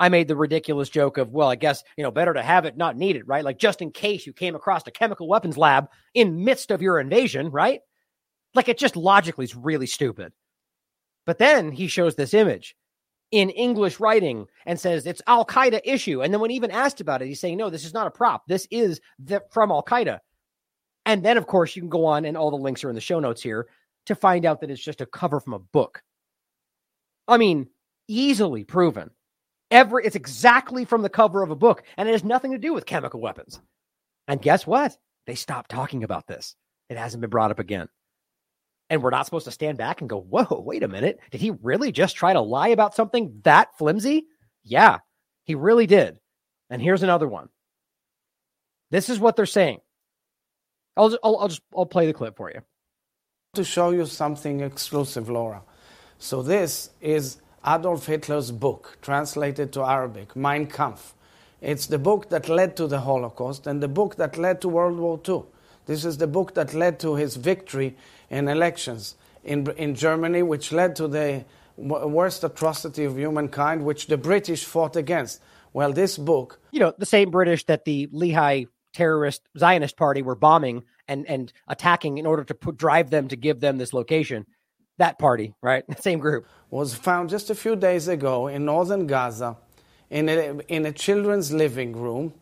I 0.00 0.08
made 0.08 0.28
the 0.28 0.36
ridiculous 0.36 0.88
joke 0.88 1.18
of, 1.18 1.32
well, 1.32 1.48
I 1.48 1.56
guess, 1.56 1.82
you 1.96 2.04
know, 2.04 2.12
better 2.12 2.32
to 2.32 2.42
have 2.42 2.64
it 2.64 2.76
not 2.76 2.96
needed, 2.96 3.26
right? 3.26 3.44
Like 3.44 3.58
just 3.58 3.82
in 3.82 3.90
case 3.90 4.24
you 4.24 4.32
came 4.32 4.54
across 4.54 4.86
a 4.86 4.92
chemical 4.92 5.26
weapons 5.26 5.58
lab 5.58 5.88
in 6.14 6.44
midst 6.44 6.70
of 6.70 6.82
your 6.82 7.00
invasion, 7.00 7.50
right? 7.50 7.80
Like 8.54 8.68
it 8.68 8.78
just 8.78 8.94
logically 8.94 9.44
is 9.44 9.56
really 9.56 9.86
stupid. 9.86 10.32
But 11.26 11.38
then 11.38 11.72
he 11.72 11.88
shows 11.88 12.14
this 12.14 12.34
image 12.34 12.76
in 13.30 13.50
English 13.50 14.00
writing 14.00 14.46
and 14.66 14.78
says 14.80 15.06
it's 15.06 15.22
Al 15.26 15.44
Qaeda 15.44 15.80
issue. 15.84 16.22
And 16.22 16.32
then 16.32 16.40
when 16.40 16.50
even 16.50 16.70
asked 16.70 17.00
about 17.00 17.22
it, 17.22 17.26
he's 17.26 17.40
saying, 17.40 17.58
no, 17.58 17.70
this 17.70 17.84
is 17.84 17.94
not 17.94 18.06
a 18.06 18.10
prop. 18.10 18.46
This 18.46 18.66
is 18.70 19.00
the, 19.18 19.42
from 19.50 19.70
Al 19.70 19.82
Qaeda. 19.82 20.20
And 21.04 21.22
then, 21.22 21.38
of 21.38 21.46
course, 21.46 21.74
you 21.74 21.82
can 21.82 21.88
go 21.88 22.04
on, 22.04 22.24
and 22.26 22.36
all 22.36 22.50
the 22.50 22.56
links 22.56 22.84
are 22.84 22.90
in 22.90 22.94
the 22.94 23.00
show 23.00 23.18
notes 23.18 23.42
here 23.42 23.66
to 24.06 24.14
find 24.14 24.44
out 24.44 24.60
that 24.60 24.70
it's 24.70 24.82
just 24.82 25.00
a 25.00 25.06
cover 25.06 25.40
from 25.40 25.54
a 25.54 25.58
book. 25.58 26.02
I 27.26 27.38
mean, 27.38 27.68
easily 28.08 28.64
proven. 28.64 29.10
Every 29.70 30.04
it's 30.04 30.16
exactly 30.16 30.84
from 30.84 31.02
the 31.02 31.10
cover 31.10 31.42
of 31.42 31.50
a 31.50 31.56
book, 31.56 31.82
and 31.96 32.08
it 32.08 32.12
has 32.12 32.24
nothing 32.24 32.52
to 32.52 32.58
do 32.58 32.72
with 32.72 32.86
chemical 32.86 33.20
weapons. 33.20 33.60
And 34.26 34.40
guess 34.40 34.66
what? 34.66 34.96
They 35.26 35.34
stopped 35.34 35.70
talking 35.70 36.04
about 36.04 36.26
this. 36.26 36.54
It 36.88 36.96
hasn't 36.96 37.20
been 37.20 37.30
brought 37.30 37.50
up 37.50 37.58
again. 37.58 37.88
And 38.90 39.02
we're 39.02 39.10
not 39.10 39.26
supposed 39.26 39.44
to 39.44 39.50
stand 39.50 39.76
back 39.76 40.00
and 40.00 40.08
go, 40.08 40.18
whoa, 40.18 40.62
wait 40.64 40.82
a 40.82 40.88
minute. 40.88 41.20
Did 41.30 41.40
he 41.40 41.50
really 41.62 41.92
just 41.92 42.16
try 42.16 42.32
to 42.32 42.40
lie 42.40 42.68
about 42.68 42.94
something 42.94 43.40
that 43.44 43.76
flimsy? 43.76 44.26
Yeah, 44.64 44.98
he 45.44 45.54
really 45.54 45.86
did. 45.86 46.18
And 46.70 46.80
here's 46.80 47.02
another 47.02 47.28
one. 47.28 47.48
This 48.90 49.08
is 49.08 49.18
what 49.18 49.36
they're 49.36 49.46
saying. 49.46 49.80
I'll 50.96 51.10
just, 51.10 51.20
I'll, 51.22 51.36
I'll 51.36 51.48
just 51.48 51.62
I'll 51.76 51.86
play 51.86 52.06
the 52.06 52.12
clip 52.12 52.36
for 52.36 52.50
you. 52.50 52.60
To 53.54 53.64
show 53.64 53.90
you 53.90 54.06
something 54.06 54.60
exclusive, 54.60 55.28
Laura. 55.28 55.62
So 56.18 56.42
this 56.42 56.90
is 57.00 57.40
Adolf 57.66 58.06
Hitler's 58.06 58.50
book, 58.50 58.98
translated 59.02 59.72
to 59.74 59.82
Arabic, 59.82 60.34
Mein 60.34 60.66
Kampf. 60.66 61.14
It's 61.60 61.86
the 61.86 61.98
book 61.98 62.30
that 62.30 62.48
led 62.48 62.76
to 62.76 62.86
the 62.86 63.00
Holocaust 63.00 63.66
and 63.66 63.82
the 63.82 63.88
book 63.88 64.16
that 64.16 64.36
led 64.36 64.60
to 64.62 64.68
World 64.68 64.98
War 64.98 65.20
II. 65.28 65.44
This 65.88 66.04
is 66.04 66.18
the 66.18 66.26
book 66.26 66.52
that 66.54 66.74
led 66.74 67.00
to 67.00 67.14
his 67.14 67.36
victory 67.36 67.96
in 68.28 68.46
elections 68.46 69.16
in, 69.42 69.66
in 69.78 69.94
Germany, 69.94 70.42
which 70.42 70.70
led 70.70 70.94
to 70.96 71.08
the 71.08 71.46
worst 71.78 72.44
atrocity 72.44 73.04
of 73.04 73.16
humankind, 73.16 73.82
which 73.86 74.06
the 74.06 74.18
British 74.18 74.66
fought 74.66 74.96
against. 74.96 75.40
Well, 75.72 75.94
this 75.94 76.18
book. 76.18 76.60
You 76.72 76.80
know, 76.80 76.92
the 76.98 77.06
same 77.06 77.30
British 77.30 77.64
that 77.64 77.86
the 77.86 78.06
Lehi 78.08 78.66
terrorist 78.92 79.48
Zionist 79.56 79.96
party 79.96 80.20
were 80.20 80.34
bombing 80.34 80.84
and, 81.08 81.26
and 81.26 81.50
attacking 81.66 82.18
in 82.18 82.26
order 82.26 82.44
to 82.44 82.54
put, 82.54 82.76
drive 82.76 83.08
them 83.08 83.28
to 83.28 83.36
give 83.36 83.60
them 83.60 83.78
this 83.78 83.94
location. 83.94 84.44
That 84.98 85.18
party, 85.18 85.54
right? 85.62 85.84
Same 86.02 86.18
group. 86.18 86.46
Was 86.68 86.94
found 86.94 87.30
just 87.30 87.48
a 87.48 87.54
few 87.54 87.76
days 87.76 88.08
ago 88.08 88.46
in 88.48 88.66
northern 88.66 89.06
Gaza 89.06 89.56
in 90.10 90.28
a, 90.28 90.58
in 90.68 90.84
a 90.84 90.92
children's 90.92 91.50
living 91.50 91.92
room, 91.92 92.34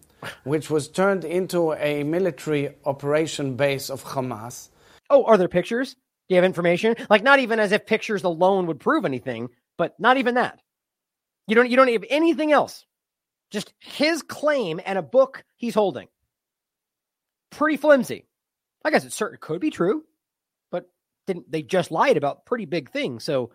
which 0.44 0.70
was 0.70 0.88
turned 0.88 1.24
into 1.24 1.72
a 1.74 2.02
military 2.02 2.74
operation 2.84 3.56
base 3.56 3.90
of 3.90 4.04
Hamas. 4.04 4.68
Oh, 5.10 5.24
are 5.24 5.36
there 5.36 5.48
pictures? 5.48 5.94
Do 5.94 6.34
you 6.34 6.36
have 6.36 6.44
information? 6.44 6.96
Like 7.08 7.22
not 7.22 7.38
even 7.38 7.60
as 7.60 7.72
if 7.72 7.86
pictures 7.86 8.24
alone 8.24 8.66
would 8.66 8.80
prove 8.80 9.04
anything, 9.04 9.48
but 9.78 9.98
not 10.00 10.16
even 10.16 10.34
that. 10.34 10.60
You 11.46 11.54
don't 11.54 11.70
you 11.70 11.76
don't 11.76 11.92
have 11.92 12.04
anything 12.08 12.52
else. 12.52 12.84
Just 13.50 13.72
his 13.78 14.22
claim 14.22 14.80
and 14.84 14.98
a 14.98 15.02
book 15.02 15.44
he's 15.56 15.74
holding. 15.74 16.08
Pretty 17.50 17.76
flimsy. 17.76 18.26
I 18.84 18.90
guess 18.90 19.04
it 19.04 19.12
certainly 19.12 19.38
could 19.38 19.60
be 19.60 19.70
true, 19.70 20.04
but 20.72 20.90
didn't 21.26 21.50
they 21.50 21.62
just 21.62 21.92
lied 21.92 22.16
about 22.16 22.44
pretty 22.44 22.64
big 22.64 22.90
things. 22.90 23.22
So 23.22 23.52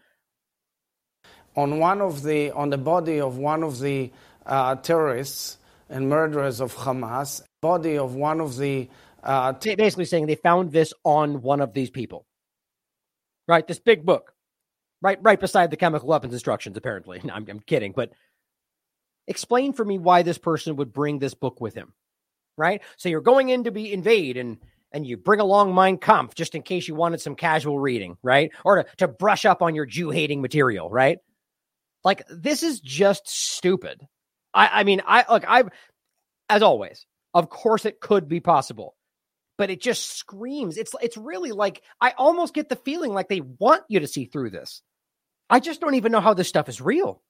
on 1.56 1.80
one 1.80 2.02
of 2.02 2.24
the 2.24 2.52
on 2.52 2.70
the 2.70 2.78
body 2.78 3.20
of 3.20 3.38
one 3.38 3.64
of 3.64 3.80
the 3.80 4.12
uh, 4.46 4.76
terrorists 4.76 5.58
and 5.92 6.10
murderers 6.10 6.62
of 6.62 6.74
Hamas, 6.76 7.42
body 7.62 7.98
of 7.98 8.16
one 8.16 8.40
of 8.40 8.58
the 8.58 8.90
uh, 9.24 9.52
basically 9.52 10.06
saying 10.06 10.26
they 10.26 10.36
found 10.36 10.72
this 10.72 10.94
on 11.04 11.42
one 11.42 11.62
of 11.62 11.74
these 11.74 11.92
people, 11.92 12.26
right? 13.48 13.68
This 13.68 13.80
big 13.80 14.04
book, 14.06 14.34
right, 15.02 15.20
right 15.22 15.40
beside 15.40 15.70
the 15.70 15.78
chemical 15.78 16.08
weapons 16.08 16.34
instructions. 16.34 16.78
Apparently, 16.78 17.22
no, 17.24 17.34
I'm, 17.36 17.46
I'm 17.48 17.60
kidding, 17.60 17.94
but 17.96 18.12
explain 19.28 19.74
for 19.74 19.86
me 19.86 20.00
why 20.00 20.24
this 20.24 20.38
person 20.38 20.78
would 20.78 20.92
bring 20.92 21.20
this 21.20 21.34
book 21.36 21.62
with 21.62 21.76
him, 21.76 21.94
right? 22.58 22.82
So 22.98 23.10
you're 23.10 23.22
going 23.22 23.50
in 23.50 23.66
to 23.66 23.72
be 23.72 23.94
invade 23.94 24.38
and 24.38 24.58
and 24.94 25.08
you 25.08 25.16
bring 25.16 25.40
along 25.40 25.74
Mein 25.74 25.98
Kampf 25.98 26.36
just 26.36 26.54
in 26.54 26.64
case 26.64 26.86
you 26.88 26.96
wanted 26.96 27.22
some 27.22 27.36
casual 27.36 27.80
reading, 27.80 28.18
right? 28.24 28.52
Or 28.66 28.84
to, 28.84 28.86
to 28.98 29.08
brush 29.08 29.46
up 29.46 29.62
on 29.62 29.74
your 29.74 29.86
Jew 29.86 30.10
hating 30.10 30.42
material, 30.42 30.90
right? 30.90 31.20
Like 32.04 32.24
this 32.30 32.64
is 32.64 32.80
just 32.80 33.30
stupid. 33.30 34.06
I, 34.54 34.82
I 34.82 34.84
mean, 34.84 35.02
I 35.06 35.26
look, 35.30 35.44
I've 35.48 35.70
as 36.50 36.62
always, 36.62 37.06
of 37.34 37.50
course 37.50 37.86
it 37.86 38.00
could 38.00 38.28
be 38.28 38.40
possible 38.40 38.96
but 39.62 39.70
it 39.70 39.80
just 39.80 40.18
screams. 40.18 40.76
It's 40.76 40.96
it's 41.04 41.18
really 41.18 41.52
like 41.52 41.84
I 42.02 42.16
almost 42.18 42.56
get 42.56 42.68
the 42.68 42.76
feeling 42.76 43.14
like 43.14 43.30
they 43.30 43.42
want 43.42 43.84
you 43.90 44.00
to 44.00 44.08
see 44.08 44.26
through 44.26 44.50
this. 44.50 44.82
I 45.52 45.60
just 45.60 45.82
don't 45.82 45.94
even 45.94 46.12
know 46.12 46.20
how 46.20 46.34
this 46.34 46.48
stuff 46.48 46.68
is 46.68 46.82
real. 46.82 47.22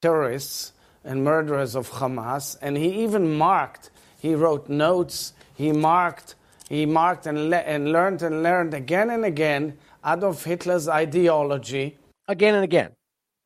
Terrorists 0.00 0.72
and 1.04 1.22
murderers 1.22 1.74
of 1.74 1.90
Hamas, 1.90 2.56
and 2.62 2.78
he 2.78 3.02
even 3.02 3.36
marked. 3.36 3.90
He 4.18 4.34
wrote 4.34 4.70
notes. 4.70 5.34
He 5.54 5.72
marked. 5.72 6.36
He 6.70 6.86
marked 6.86 7.26
and, 7.26 7.50
le- 7.50 7.56
and 7.56 7.92
learned 7.92 8.22
and 8.22 8.42
learned 8.42 8.72
again 8.72 9.10
and 9.10 9.26
again 9.26 9.76
Adolf 10.06 10.44
Hitler's 10.44 10.88
ideology. 10.88 11.98
Again 12.28 12.54
and 12.54 12.64
again. 12.64 12.92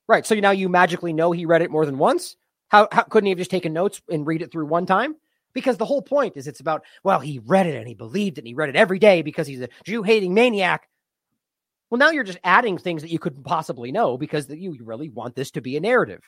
Right. 0.06 0.24
So 0.24 0.36
now 0.36 0.52
you 0.52 0.68
magically 0.68 1.12
know 1.12 1.32
he 1.32 1.44
read 1.44 1.62
it 1.62 1.72
more 1.72 1.86
than 1.86 1.98
once. 1.98 2.36
How, 2.68 2.88
how 2.90 3.02
couldn't 3.02 3.26
he 3.26 3.30
have 3.30 3.38
just 3.38 3.50
taken 3.50 3.72
notes 3.72 4.00
and 4.08 4.26
read 4.26 4.42
it 4.42 4.52
through 4.52 4.66
one 4.66 4.86
time? 4.86 5.16
because 5.56 5.78
the 5.78 5.86
whole 5.86 6.02
point 6.02 6.36
is 6.36 6.46
it's 6.46 6.60
about, 6.60 6.84
well, 7.02 7.18
he 7.18 7.38
read 7.38 7.66
it 7.66 7.74
and 7.74 7.88
he 7.88 7.94
believed 7.94 8.36
it 8.36 8.42
and 8.42 8.46
he 8.46 8.52
read 8.52 8.68
it 8.68 8.76
every 8.76 8.98
day 8.98 9.22
because 9.22 9.46
he's 9.46 9.62
a 9.62 9.70
Jew 9.84 10.02
hating 10.02 10.34
maniac. 10.34 10.86
Well, 11.88 11.98
now 11.98 12.10
you're 12.10 12.24
just 12.24 12.38
adding 12.44 12.76
things 12.76 13.00
that 13.00 13.10
you 13.10 13.18
couldn't 13.18 13.42
possibly 13.42 13.90
know 13.90 14.18
because 14.18 14.50
you 14.50 14.76
really 14.82 15.08
want 15.08 15.34
this 15.34 15.50
to 15.52 15.62
be 15.62 15.74
a 15.74 15.80
narrative 15.80 16.20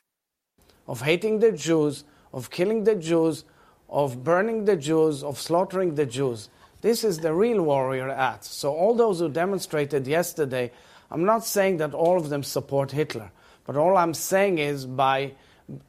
of 0.86 1.02
hating 1.02 1.40
the 1.40 1.52
Jews, 1.52 2.04
of 2.32 2.48
killing 2.48 2.84
the 2.84 2.94
Jews, 2.94 3.44
of 3.90 4.24
burning 4.24 4.64
the 4.64 4.76
Jews, 4.76 5.22
of 5.22 5.38
slaughtering 5.38 5.94
the 5.94 6.06
Jews. 6.06 6.48
This 6.80 7.04
is 7.04 7.18
the 7.18 7.34
real 7.34 7.60
warrior 7.60 8.08
act. 8.08 8.44
So, 8.44 8.72
all 8.72 8.94
those 8.94 9.18
who 9.18 9.28
demonstrated 9.28 10.06
yesterday, 10.06 10.72
I'm 11.10 11.26
not 11.26 11.44
saying 11.44 11.76
that 11.78 11.92
all 11.92 12.16
of 12.16 12.30
them 12.30 12.42
support 12.42 12.92
Hitler, 12.92 13.30
but 13.66 13.76
all 13.76 13.98
I'm 13.98 14.14
saying 14.14 14.56
is 14.56 14.86
by 14.86 15.34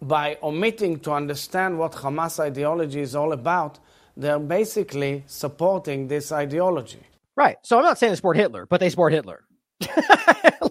by 0.01 0.38
omitting 0.43 0.99
to 0.99 1.11
understand 1.11 1.77
what 1.77 1.93
Hamas 1.93 2.39
ideology 2.39 3.01
is 3.01 3.15
all 3.15 3.32
about, 3.32 3.80
they're 4.17 4.39
basically 4.39 5.23
supporting 5.27 6.07
this 6.07 6.32
ideology. 6.32 7.01
Right. 7.36 7.57
So 7.63 7.77
I'm 7.77 7.84
not 7.84 7.97
saying 7.97 8.11
they 8.11 8.17
support 8.17 8.36
Hitler, 8.36 8.65
but 8.65 8.82
they 8.82 8.89
support 8.89 9.13
Hitler. 9.13 9.45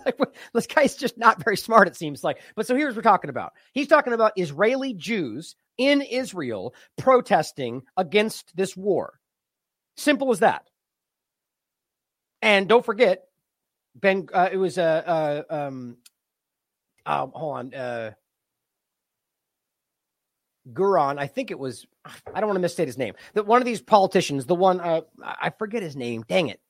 like, 0.05 0.19
this 0.53 0.67
guy's 0.67 0.95
just 0.95 1.17
not 1.17 1.43
very 1.43 1.57
smart, 1.57 1.89
it 1.89 1.97
seems 1.97 2.23
like. 2.23 2.41
But 2.55 2.67
so 2.67 2.77
here's 2.77 2.95
what 2.95 2.97
we're 2.97 3.11
talking 3.11 3.31
about. 3.31 3.55
He's 3.73 3.89
talking 3.89 4.13
about 4.13 4.33
Israeli 4.37 4.93
Jews 4.93 5.57
in 5.79 6.03
Israel 6.03 6.75
protesting 6.99 7.83
against 7.97 8.55
this 8.55 8.77
war. 8.77 9.19
Simple 9.97 10.31
as 10.31 10.41
that. 10.41 10.69
And 12.43 12.69
don't 12.69 12.85
forget, 12.85 13.25
Ben, 13.95 14.29
uh, 14.33 14.49
it 14.53 14.59
was 14.59 14.79
a, 14.79 14.83
uh, 15.09 15.43
uh, 15.51 15.55
um, 15.55 15.97
uh, 17.07 17.27
hold 17.27 17.57
on, 17.57 17.75
uh, 17.75 18.11
Guron, 20.73 21.19
I 21.19 21.27
think 21.27 21.51
it 21.51 21.59
was, 21.59 21.87
I 22.35 22.41
don't 22.41 22.49
want 22.49 22.57
to 22.57 22.63
misstate 22.63 22.89
his 22.89 22.99
name. 22.99 23.15
That 23.35 23.47
one 23.47 23.61
of 23.61 23.67
these 23.67 23.81
politicians, 23.81 24.47
the 24.47 24.55
one, 24.55 24.81
uh, 24.81 25.03
I 25.23 25.51
forget 25.51 25.83
his 25.83 25.97
name. 25.97 26.25
Dang 26.29 26.49
it. 26.49 26.61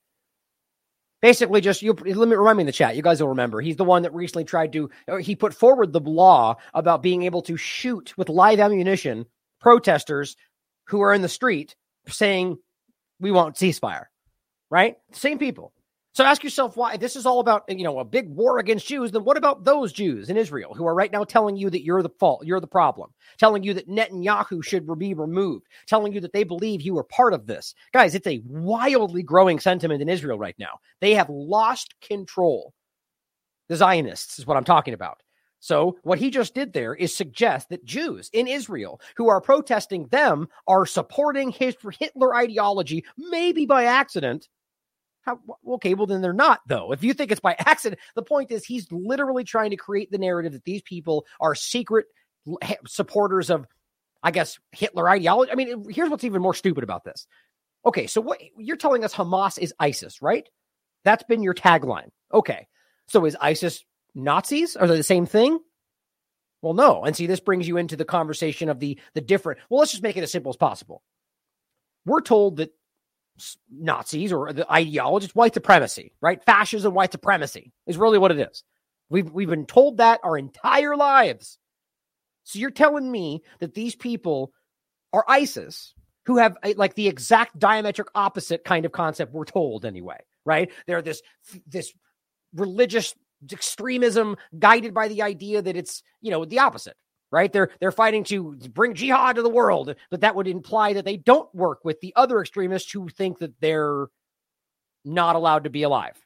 Basically, 1.20 1.60
just 1.60 1.82
you 1.82 1.94
let 1.94 2.28
me 2.28 2.36
remind 2.36 2.58
me 2.58 2.62
in 2.62 2.66
the 2.66 2.72
chat. 2.72 2.94
You 2.94 3.02
guys 3.02 3.20
will 3.20 3.28
remember. 3.28 3.60
He's 3.60 3.74
the 3.74 3.84
one 3.84 4.02
that 4.02 4.14
recently 4.14 4.44
tried 4.44 4.72
to. 4.74 4.88
He 5.20 5.34
put 5.34 5.52
forward 5.52 5.92
the 5.92 6.00
law 6.00 6.56
about 6.74 7.02
being 7.02 7.24
able 7.24 7.42
to 7.42 7.56
shoot 7.56 8.16
with 8.16 8.28
live 8.28 8.60
ammunition 8.60 9.26
protesters 9.60 10.36
who 10.86 11.00
are 11.00 11.12
in 11.12 11.22
the 11.22 11.28
street 11.28 11.74
saying 12.06 12.56
we 13.18 13.32
want 13.32 13.56
ceasefire. 13.56 14.04
Right? 14.70 14.96
Same 15.12 15.38
people. 15.38 15.72
So 16.18 16.24
ask 16.24 16.42
yourself 16.42 16.76
why 16.76 16.96
this 16.96 17.14
is 17.14 17.26
all 17.26 17.38
about, 17.38 17.62
you 17.68 17.84
know, 17.84 18.00
a 18.00 18.04
big 18.04 18.28
war 18.28 18.58
against 18.58 18.88
Jews. 18.88 19.12
Then 19.12 19.22
what 19.22 19.36
about 19.36 19.62
those 19.62 19.92
Jews 19.92 20.28
in 20.30 20.36
Israel 20.36 20.74
who 20.74 20.84
are 20.84 20.94
right 20.96 21.12
now 21.12 21.22
telling 21.22 21.56
you 21.56 21.70
that 21.70 21.84
you're 21.84 22.02
the 22.02 22.10
fault, 22.18 22.44
you're 22.44 22.58
the 22.58 22.66
problem, 22.66 23.10
telling 23.38 23.62
you 23.62 23.72
that 23.74 23.88
Netanyahu 23.88 24.64
should 24.64 24.84
be 24.98 25.14
removed, 25.14 25.68
telling 25.86 26.12
you 26.12 26.20
that 26.22 26.32
they 26.32 26.42
believe 26.42 26.82
you 26.82 26.98
are 26.98 27.04
part 27.04 27.34
of 27.34 27.46
this? 27.46 27.72
Guys, 27.92 28.16
it's 28.16 28.26
a 28.26 28.42
wildly 28.48 29.22
growing 29.22 29.60
sentiment 29.60 30.02
in 30.02 30.08
Israel 30.08 30.40
right 30.40 30.56
now. 30.58 30.80
They 31.00 31.14
have 31.14 31.30
lost 31.30 31.94
control. 32.00 32.74
The 33.68 33.76
Zionists 33.76 34.40
is 34.40 34.46
what 34.48 34.56
I'm 34.56 34.64
talking 34.64 34.94
about. 34.94 35.22
So, 35.60 35.98
what 36.02 36.18
he 36.18 36.30
just 36.30 36.52
did 36.52 36.72
there 36.72 36.96
is 36.96 37.14
suggest 37.14 37.68
that 37.68 37.84
Jews 37.84 38.28
in 38.32 38.48
Israel 38.48 39.00
who 39.16 39.28
are 39.28 39.40
protesting 39.40 40.08
them 40.08 40.48
are 40.66 40.84
supporting 40.84 41.52
his 41.52 41.76
Hitler 41.96 42.34
ideology, 42.34 43.04
maybe 43.16 43.66
by 43.66 43.84
accident, 43.84 44.48
how, 45.28 45.74
okay, 45.74 45.94
well, 45.94 46.06
then 46.06 46.22
they're 46.22 46.32
not, 46.32 46.60
though. 46.66 46.92
If 46.92 47.04
you 47.04 47.14
think 47.14 47.30
it's 47.30 47.40
by 47.40 47.54
accident, 47.58 48.00
the 48.14 48.22
point 48.22 48.50
is 48.50 48.64
he's 48.64 48.90
literally 48.90 49.44
trying 49.44 49.70
to 49.70 49.76
create 49.76 50.10
the 50.10 50.18
narrative 50.18 50.52
that 50.52 50.64
these 50.64 50.82
people 50.82 51.26
are 51.40 51.54
secret 51.54 52.06
supporters 52.86 53.50
of, 53.50 53.66
I 54.22 54.30
guess, 54.30 54.58
Hitler 54.72 55.08
ideology. 55.08 55.52
I 55.52 55.54
mean, 55.54 55.84
here's 55.90 56.10
what's 56.10 56.24
even 56.24 56.42
more 56.42 56.54
stupid 56.54 56.82
about 56.84 57.04
this. 57.04 57.26
Okay, 57.84 58.06
so 58.06 58.20
what 58.20 58.40
you're 58.56 58.76
telling 58.76 59.04
us 59.04 59.14
Hamas 59.14 59.58
is 59.58 59.74
ISIS, 59.78 60.20
right? 60.20 60.48
That's 61.04 61.22
been 61.24 61.42
your 61.42 61.54
tagline. 61.54 62.08
Okay, 62.32 62.66
so 63.06 63.24
is 63.24 63.36
ISIS 63.40 63.84
Nazis? 64.14 64.76
Are 64.76 64.86
they 64.86 64.96
the 64.96 65.02
same 65.02 65.26
thing? 65.26 65.58
Well, 66.60 66.74
no. 66.74 67.04
And 67.04 67.14
see, 67.14 67.26
this 67.26 67.40
brings 67.40 67.68
you 67.68 67.76
into 67.76 67.96
the 67.96 68.04
conversation 68.04 68.68
of 68.68 68.80
the 68.80 68.98
the 69.14 69.20
different. 69.20 69.60
Well, 69.70 69.80
let's 69.80 69.92
just 69.92 70.02
make 70.02 70.16
it 70.16 70.22
as 70.22 70.32
simple 70.32 70.50
as 70.50 70.56
possible. 70.56 71.02
We're 72.04 72.20
told 72.20 72.56
that 72.56 72.72
Nazis 73.70 74.32
or 74.32 74.52
the 74.52 74.70
ideology. 74.70 75.26
It's 75.26 75.34
white 75.34 75.54
supremacy, 75.54 76.12
right? 76.20 76.42
Fascism, 76.44 76.94
white 76.94 77.12
supremacy 77.12 77.72
is 77.86 77.96
really 77.96 78.18
what 78.18 78.30
it 78.30 78.38
is. 78.38 78.64
We've 79.10 79.30
we've 79.30 79.48
been 79.48 79.66
told 79.66 79.98
that 79.98 80.20
our 80.22 80.36
entire 80.36 80.96
lives. 80.96 81.58
So 82.44 82.58
you're 82.58 82.70
telling 82.70 83.10
me 83.10 83.42
that 83.60 83.74
these 83.74 83.94
people 83.94 84.52
are 85.12 85.24
ISIS 85.28 85.94
who 86.26 86.38
have 86.38 86.56
a, 86.64 86.74
like 86.74 86.94
the 86.94 87.08
exact 87.08 87.58
diametric 87.58 88.06
opposite 88.14 88.64
kind 88.64 88.84
of 88.84 88.92
concept 88.92 89.32
we're 89.32 89.44
told 89.44 89.84
anyway, 89.84 90.18
right? 90.44 90.70
They're 90.86 91.02
this 91.02 91.22
this 91.66 91.92
religious 92.54 93.14
extremism 93.52 94.36
guided 94.58 94.92
by 94.92 95.08
the 95.08 95.22
idea 95.22 95.62
that 95.62 95.76
it's, 95.76 96.02
you 96.20 96.30
know, 96.30 96.44
the 96.44 96.58
opposite 96.58 96.96
right? 97.30 97.52
They're 97.52 97.70
they're 97.80 97.92
fighting 97.92 98.24
to 98.24 98.56
bring 98.72 98.94
jihad 98.94 99.36
to 99.36 99.42
the 99.42 99.48
world, 99.48 99.94
but 100.10 100.20
that 100.22 100.34
would 100.34 100.48
imply 100.48 100.94
that 100.94 101.04
they 101.04 101.16
don't 101.16 101.52
work 101.54 101.84
with 101.84 102.00
the 102.00 102.12
other 102.16 102.40
extremists 102.40 102.90
who 102.90 103.08
think 103.08 103.38
that 103.38 103.60
they're 103.60 104.06
not 105.04 105.36
allowed 105.36 105.64
to 105.64 105.70
be 105.70 105.82
alive, 105.82 106.16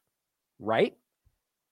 right? 0.58 0.96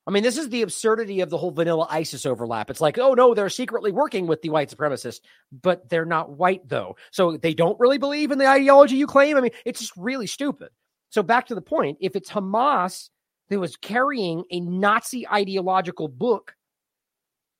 I 0.07 0.11
mean, 0.11 0.23
this 0.23 0.37
is 0.37 0.49
the 0.49 0.63
absurdity 0.63 1.21
of 1.21 1.29
the 1.29 1.37
whole 1.37 1.51
vanilla 1.51 1.87
ISIS 1.89 2.25
overlap. 2.25 2.69
It's 2.69 2.81
like, 2.81 2.97
oh 2.97 3.13
no, 3.13 3.33
they're 3.33 3.49
secretly 3.49 3.91
working 3.91 4.25
with 4.25 4.41
the 4.41 4.49
white 4.49 4.75
supremacists, 4.75 5.21
but 5.51 5.89
they're 5.89 6.05
not 6.05 6.31
white 6.31 6.67
though. 6.67 6.95
So 7.11 7.37
they 7.37 7.53
don't 7.53 7.79
really 7.79 7.99
believe 7.99 8.31
in 8.31 8.39
the 8.39 8.47
ideology 8.47 8.95
you 8.95 9.07
claim. 9.07 9.37
I 9.37 9.41
mean, 9.41 9.51
it's 9.63 9.79
just 9.79 9.93
really 9.95 10.27
stupid. 10.27 10.69
So 11.09 11.21
back 11.21 11.47
to 11.47 11.55
the 11.55 11.61
point, 11.61 11.99
if 12.01 12.15
it's 12.15 12.31
Hamas 12.31 13.09
that 13.49 13.59
was 13.59 13.75
carrying 13.75 14.43
a 14.49 14.59
Nazi 14.59 15.27
ideological 15.27 16.07
book 16.07 16.55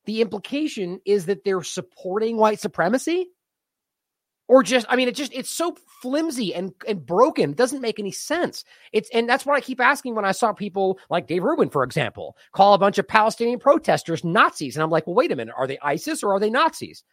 the 0.06 0.22
implication 0.22 1.00
is 1.06 1.26
that 1.26 1.44
they're 1.44 1.64
supporting 1.64 2.38
white 2.38 2.60
supremacy? 2.60 3.28
Or 4.48 4.64
just 4.64 4.86
i 4.90 4.98
mean 4.98 5.08
it 5.08 5.16
just 5.16 5.34
it's 5.34 5.50
so 5.50 5.78
flimsy 6.02 6.54
and 6.54 6.74
and 6.86 7.06
broken 7.06 7.52
it 7.52 7.56
doesn't 7.56 7.80
make 7.80 8.00
any 8.00 8.12
sense. 8.12 8.66
It's 8.92 9.10
and 9.14 9.30
that's 9.30 9.46
what 9.46 9.56
i 9.56 9.62
keep 9.62 9.80
asking 9.80 10.14
when 10.14 10.26
i 10.26 10.34
saw 10.34 10.52
people 10.52 11.00
like 11.10 11.26
dave 11.26 11.44
rubin 11.44 11.70
for 11.70 11.86
example 11.86 12.36
call 12.52 12.74
a 12.74 12.78
bunch 12.78 12.98
of 12.98 13.08
palestinian 13.08 13.60
protesters 13.60 14.26
nazis 14.26 14.76
and 14.76 14.84
i'm 14.84 14.90
like 14.90 15.08
well 15.08 15.16
wait 15.16 15.32
a 15.32 15.38
minute 15.38 15.56
are 15.58 15.68
they 15.68 15.80
isis 15.82 16.22
or 16.22 16.34
are 16.34 16.40
they 16.42 16.50
nazis? 16.50 17.06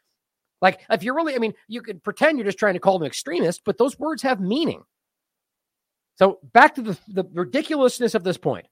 Like 0.60 0.80
if 0.90 1.04
you're 1.04 1.14
really 1.14 1.36
i 1.36 1.38
mean 1.38 1.54
you 1.68 1.80
could 1.80 2.02
pretend 2.02 2.38
you're 2.38 2.44
just 2.44 2.58
trying 2.58 2.74
to 2.74 2.80
call 2.80 2.98
them 2.98 3.06
extremists 3.06 3.62
but 3.64 3.78
those 3.78 3.96
words 4.00 4.22
have 4.22 4.40
meaning. 4.40 4.82
So 6.16 6.40
back 6.42 6.74
to 6.74 6.82
the, 6.82 6.98
the 7.06 7.22
ridiculousness 7.22 8.16
of 8.16 8.24
this 8.24 8.36
point 8.38 8.66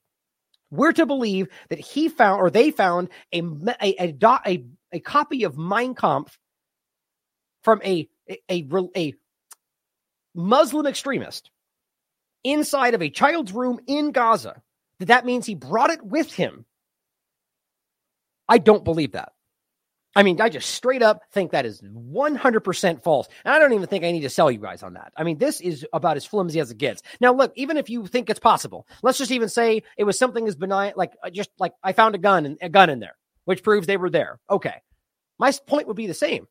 we're 0.71 0.91
to 0.93 1.05
believe 1.05 1.47
that 1.69 1.79
he 1.79 2.09
found 2.09 2.41
or 2.41 2.49
they 2.49 2.71
found 2.71 3.09
a 3.33 3.41
a 3.81 3.95
a, 3.99 4.17
a, 4.45 4.65
a 4.93 4.99
copy 4.99 5.43
of 5.43 5.57
Mein 5.57 5.95
Kampf 5.95 6.37
from 7.63 7.81
a, 7.83 8.09
a 8.29 8.41
a 8.49 8.89
a 8.95 9.13
Muslim 10.35 10.85
extremist 10.85 11.51
inside 12.43 12.93
of 12.93 13.01
a 13.01 13.09
child's 13.09 13.51
room 13.51 13.79
in 13.87 14.11
Gaza. 14.11 14.61
That 14.99 15.07
that 15.07 15.25
means 15.25 15.45
he 15.45 15.55
brought 15.55 15.89
it 15.89 16.03
with 16.03 16.33
him. 16.33 16.65
I 18.49 18.57
don't 18.57 18.83
believe 18.83 19.13
that. 19.13 19.33
I 20.17 20.23
mean, 20.23 20.41
I 20.41 20.49
just 20.49 20.71
straight 20.71 21.03
up 21.03 21.21
think 21.31 21.51
that 21.51 21.67
is 21.67 21.79
100% 21.79 23.03
false. 23.03 23.27
And 23.45 23.53
I 23.53 23.59
don't 23.59 23.73
even 23.73 23.85
think 23.85 24.03
I 24.03 24.11
need 24.11 24.21
to 24.21 24.31
sell 24.31 24.49
you 24.49 24.57
guys 24.57 24.81
on 24.81 24.93
that. 24.93 25.13
I 25.15 25.21
mean, 25.21 25.37
this 25.37 25.61
is 25.61 25.85
about 25.93 26.17
as 26.17 26.25
flimsy 26.25 26.59
as 26.59 26.71
it 26.71 26.79
gets. 26.79 27.03
Now, 27.21 27.33
look, 27.35 27.53
even 27.55 27.77
if 27.77 27.87
you 27.87 28.07
think 28.07 28.27
it's 28.27 28.39
possible, 28.39 28.87
let's 29.03 29.19
just 29.19 29.29
even 29.29 29.47
say 29.47 29.83
it 29.95 30.05
was 30.05 30.17
something 30.17 30.47
as 30.47 30.55
benign, 30.55 30.93
like 30.95 31.13
uh, 31.23 31.29
just 31.29 31.51
like 31.59 31.73
I 31.83 31.93
found 31.93 32.15
a 32.15 32.17
gun 32.17 32.47
and 32.47 32.57
a 32.63 32.67
gun 32.67 32.89
in 32.89 32.99
there, 32.99 33.15
which 33.45 33.61
proves 33.61 33.85
they 33.85 33.97
were 33.97 34.09
there. 34.09 34.39
Okay. 34.49 34.81
My 35.37 35.51
point 35.67 35.87
would 35.87 35.95
be 35.95 36.07
the 36.07 36.15
same. 36.15 36.47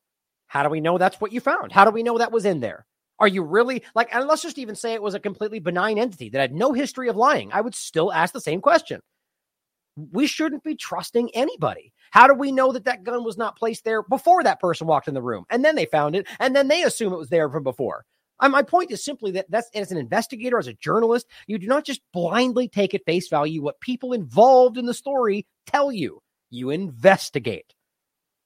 How 0.46 0.62
do 0.62 0.68
we 0.68 0.80
know 0.80 0.96
that's 0.96 1.20
what 1.20 1.32
you 1.32 1.40
found? 1.40 1.72
How 1.72 1.84
do 1.84 1.90
we 1.90 2.04
know 2.04 2.18
that 2.18 2.30
was 2.30 2.44
in 2.44 2.60
there? 2.60 2.86
Are 3.18 3.26
you 3.26 3.42
really 3.42 3.82
like, 3.96 4.14
and 4.14 4.28
let's 4.28 4.42
just 4.42 4.58
even 4.58 4.76
say 4.76 4.92
it 4.92 5.02
was 5.02 5.14
a 5.14 5.20
completely 5.20 5.58
benign 5.58 5.98
entity 5.98 6.28
that 6.28 6.40
had 6.40 6.54
no 6.54 6.72
history 6.72 7.08
of 7.08 7.16
lying. 7.16 7.50
I 7.52 7.62
would 7.62 7.74
still 7.74 8.12
ask 8.12 8.32
the 8.32 8.40
same 8.40 8.60
question. 8.60 9.00
We 9.96 10.26
shouldn't 10.26 10.64
be 10.64 10.76
trusting 10.76 11.30
anybody. 11.34 11.92
How 12.10 12.26
do 12.26 12.34
we 12.34 12.52
know 12.52 12.72
that 12.72 12.84
that 12.84 13.04
gun 13.04 13.24
was 13.24 13.38
not 13.38 13.56
placed 13.56 13.84
there 13.84 14.02
before 14.02 14.42
that 14.42 14.60
person 14.60 14.86
walked 14.86 15.08
in 15.08 15.14
the 15.14 15.22
room? 15.22 15.44
And 15.50 15.64
then 15.64 15.74
they 15.74 15.86
found 15.86 16.14
it, 16.14 16.26
and 16.38 16.54
then 16.54 16.68
they 16.68 16.82
assume 16.82 17.12
it 17.12 17.18
was 17.18 17.30
there 17.30 17.48
from 17.48 17.62
before. 17.62 18.04
Uh, 18.38 18.48
my 18.48 18.62
point 18.62 18.90
is 18.90 19.02
simply 19.02 19.30
that 19.32 19.50
that's 19.50 19.70
as 19.74 19.90
an 19.90 19.98
investigator, 19.98 20.58
as 20.58 20.66
a 20.66 20.74
journalist, 20.74 21.26
you 21.46 21.58
do 21.58 21.66
not 21.66 21.84
just 21.84 22.02
blindly 22.12 22.68
take 22.68 22.94
at 22.94 23.04
face 23.04 23.28
value 23.28 23.62
what 23.62 23.80
people 23.80 24.12
involved 24.12 24.76
in 24.76 24.86
the 24.86 24.94
story 24.94 25.46
tell 25.66 25.90
you. 25.90 26.20
You 26.50 26.70
investigate. 26.70 27.74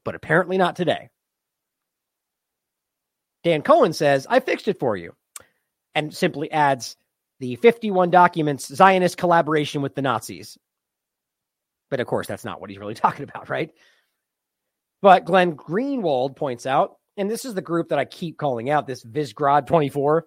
But 0.04 0.14
apparently 0.14 0.56
not 0.56 0.76
today. 0.76 1.10
Dan 3.42 3.62
Cohen 3.62 3.92
says, 3.92 4.26
I 4.28 4.40
fixed 4.40 4.68
it 4.68 4.78
for 4.78 4.96
you. 4.96 5.14
And 5.94 6.14
simply 6.14 6.50
adds 6.52 6.96
the 7.40 7.56
51 7.56 8.10
documents 8.10 8.72
Zionist 8.72 9.16
collaboration 9.16 9.82
with 9.82 9.94
the 9.94 10.02
Nazis. 10.02 10.56
But 11.90 12.00
of 12.00 12.06
course, 12.06 12.26
that's 12.26 12.44
not 12.44 12.60
what 12.60 12.70
he's 12.70 12.78
really 12.78 12.94
talking 13.06 13.24
about, 13.28 13.48
right? 13.48 13.70
But 15.02 15.24
Glenn 15.24 15.56
Greenwald 15.56 16.36
points 16.36 16.66
out, 16.66 16.96
and 17.16 17.30
this 17.30 17.44
is 17.44 17.54
the 17.54 17.62
group 17.62 17.88
that 17.88 17.98
I 17.98 18.04
keep 18.04 18.38
calling 18.38 18.70
out 18.70 18.86
this 18.86 19.04
Visegrad 19.04 19.66
24, 19.66 20.26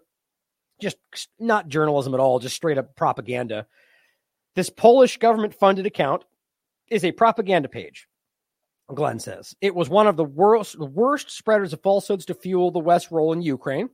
just 0.82 0.98
not 1.40 1.68
journalism 1.68 2.14
at 2.14 2.20
all, 2.20 2.40
just 2.40 2.56
straight 2.56 2.78
up 2.78 2.96
propaganda. 2.96 3.68
This 4.56 4.70
Polish 4.70 5.18
government 5.18 5.56
funded 5.56 5.86
account 5.86 6.26
is 6.90 7.06
a 7.06 7.12
propaganda 7.12 7.70
page. 7.70 8.08
Glenn 8.94 9.20
says 9.20 9.56
it 9.62 9.74
was 9.74 9.90
one 9.90 10.08
of 10.08 10.18
the 10.18 10.24
worst, 10.24 10.78
the 10.78 10.86
worst 10.86 11.32
spreaders 11.32 11.74
of 11.74 11.82
falsehoods 11.82 12.26
to 12.26 12.34
fuel 12.34 12.72
the 12.72 12.80
West 12.80 13.12
role 13.12 13.34
in 13.34 13.42
Ukraine. 13.42 13.90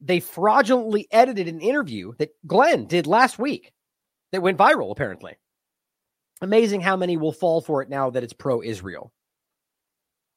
They 0.00 0.20
fraudulently 0.20 1.08
edited 1.10 1.48
an 1.48 1.60
interview 1.60 2.12
that 2.18 2.34
Glenn 2.46 2.86
did 2.86 3.06
last 3.06 3.38
week 3.38 3.72
that 4.32 4.42
went 4.42 4.58
viral, 4.58 4.90
apparently. 4.90 5.36
Amazing 6.42 6.80
how 6.80 6.96
many 6.96 7.16
will 7.16 7.32
fall 7.32 7.60
for 7.60 7.82
it 7.82 7.88
now 7.88 8.10
that 8.10 8.24
it's 8.24 8.32
pro 8.32 8.62
Israel. 8.62 9.12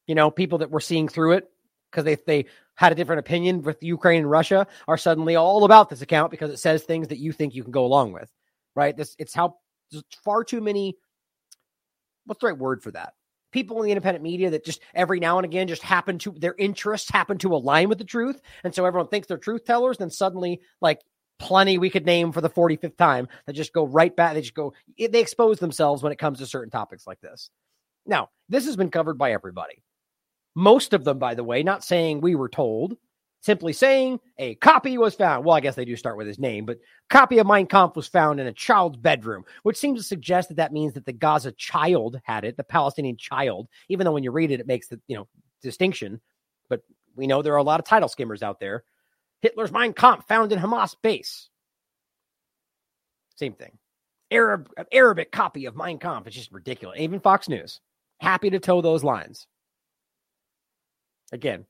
You 0.06 0.14
know, 0.14 0.30
people 0.30 0.58
that 0.58 0.70
were 0.70 0.80
seeing 0.80 1.08
through 1.08 1.32
it 1.32 1.50
because 1.90 2.04
they 2.04 2.14
they 2.26 2.46
had 2.76 2.92
a 2.92 2.94
different 2.94 3.20
opinion 3.20 3.62
with 3.62 3.82
Ukraine 3.82 4.20
and 4.20 4.30
Russia 4.30 4.68
are 4.86 4.96
suddenly 4.96 5.34
all 5.34 5.64
about 5.64 5.90
this 5.90 6.02
account 6.02 6.30
because 6.30 6.50
it 6.50 6.58
says 6.58 6.84
things 6.84 7.08
that 7.08 7.18
you 7.18 7.32
think 7.32 7.54
you 7.54 7.64
can 7.64 7.72
go 7.72 7.84
along 7.84 8.12
with. 8.12 8.30
Right? 8.76 8.96
This 8.96 9.16
it's 9.18 9.34
how 9.34 9.56
far 10.24 10.44
too 10.44 10.60
many 10.60 10.96
what's 12.24 12.40
the 12.40 12.48
right 12.48 12.58
word 12.58 12.82
for 12.82 12.92
that? 12.92 13.14
People 13.52 13.78
in 13.78 13.86
the 13.86 13.92
independent 13.92 14.22
media 14.22 14.50
that 14.50 14.64
just 14.64 14.82
every 14.94 15.18
now 15.18 15.38
and 15.38 15.44
again 15.44 15.66
just 15.66 15.82
happen 15.82 16.18
to 16.18 16.32
their 16.32 16.54
interests 16.56 17.10
happen 17.10 17.38
to 17.38 17.54
align 17.54 17.88
with 17.88 17.98
the 17.98 18.04
truth. 18.04 18.40
And 18.62 18.72
so 18.72 18.84
everyone 18.84 19.08
thinks 19.08 19.26
they're 19.26 19.38
truth 19.38 19.64
tellers. 19.64 19.98
Then 19.98 20.10
suddenly, 20.10 20.60
like 20.80 21.00
plenty 21.38 21.78
we 21.78 21.90
could 21.90 22.06
name 22.06 22.32
for 22.32 22.40
the 22.40 22.50
45th 22.50 22.96
time 22.96 23.28
that 23.46 23.52
just 23.52 23.72
go 23.72 23.86
right 23.86 24.14
back. 24.14 24.34
They 24.34 24.40
just 24.40 24.54
go, 24.54 24.72
they 24.98 25.20
expose 25.20 25.58
themselves 25.58 26.02
when 26.02 26.12
it 26.12 26.18
comes 26.18 26.38
to 26.38 26.46
certain 26.46 26.70
topics 26.70 27.06
like 27.06 27.20
this. 27.20 27.50
Now, 28.06 28.30
this 28.48 28.66
has 28.66 28.76
been 28.76 28.90
covered 28.90 29.18
by 29.18 29.32
everybody. 29.32 29.82
Most 30.54 30.92
of 30.94 31.04
them, 31.04 31.18
by 31.18 31.34
the 31.34 31.44
way, 31.44 31.62
not 31.62 31.84
saying 31.84 32.20
we 32.20 32.34
were 32.34 32.48
told, 32.48 32.96
simply 33.40 33.72
saying 33.72 34.18
a 34.38 34.54
copy 34.56 34.96
was 34.96 35.14
found. 35.14 35.44
Well, 35.44 35.56
I 35.56 35.60
guess 35.60 35.74
they 35.74 35.84
do 35.84 35.96
start 35.96 36.16
with 36.16 36.26
his 36.26 36.38
name, 36.38 36.64
but 36.64 36.78
copy 37.10 37.38
of 37.38 37.46
Mein 37.46 37.66
Kampf 37.66 37.94
was 37.94 38.08
found 38.08 38.40
in 38.40 38.46
a 38.46 38.52
child's 38.52 38.96
bedroom, 38.96 39.44
which 39.64 39.76
seems 39.76 40.00
to 40.00 40.06
suggest 40.06 40.48
that 40.48 40.56
that 40.56 40.72
means 40.72 40.94
that 40.94 41.04
the 41.04 41.12
Gaza 41.12 41.52
child 41.52 42.20
had 42.24 42.44
it, 42.44 42.56
the 42.56 42.64
Palestinian 42.64 43.16
child, 43.16 43.68
even 43.88 44.04
though 44.04 44.12
when 44.12 44.24
you 44.24 44.32
read 44.32 44.50
it, 44.50 44.60
it 44.60 44.66
makes 44.66 44.88
the, 44.88 45.00
you 45.08 45.16
know, 45.16 45.28
distinction. 45.62 46.20
But 46.68 46.82
we 47.14 47.26
know 47.26 47.42
there 47.42 47.54
are 47.54 47.58
a 47.58 47.62
lot 47.62 47.80
of 47.80 47.86
title 47.86 48.08
skimmers 48.08 48.42
out 48.42 48.60
there. 48.60 48.84
Hitler's 49.42 49.72
Mein 49.72 49.92
Kampf 49.92 50.26
found 50.26 50.52
in 50.52 50.58
Hamas 50.58 50.94
base. 51.00 51.48
Same 53.36 53.52
thing. 53.52 53.78
Arab 54.30 54.68
Arabic 54.92 55.30
copy 55.30 55.66
of 55.66 55.76
Mein 55.76 55.98
Kampf. 55.98 56.26
It's 56.26 56.36
just 56.36 56.52
ridiculous. 56.52 56.98
Even 56.98 57.20
Fox 57.20 57.48
News 57.48 57.80
happy 58.20 58.50
to 58.50 58.58
toe 58.58 58.80
those 58.80 59.04
lines. 59.04 59.46
Again, 61.32 61.66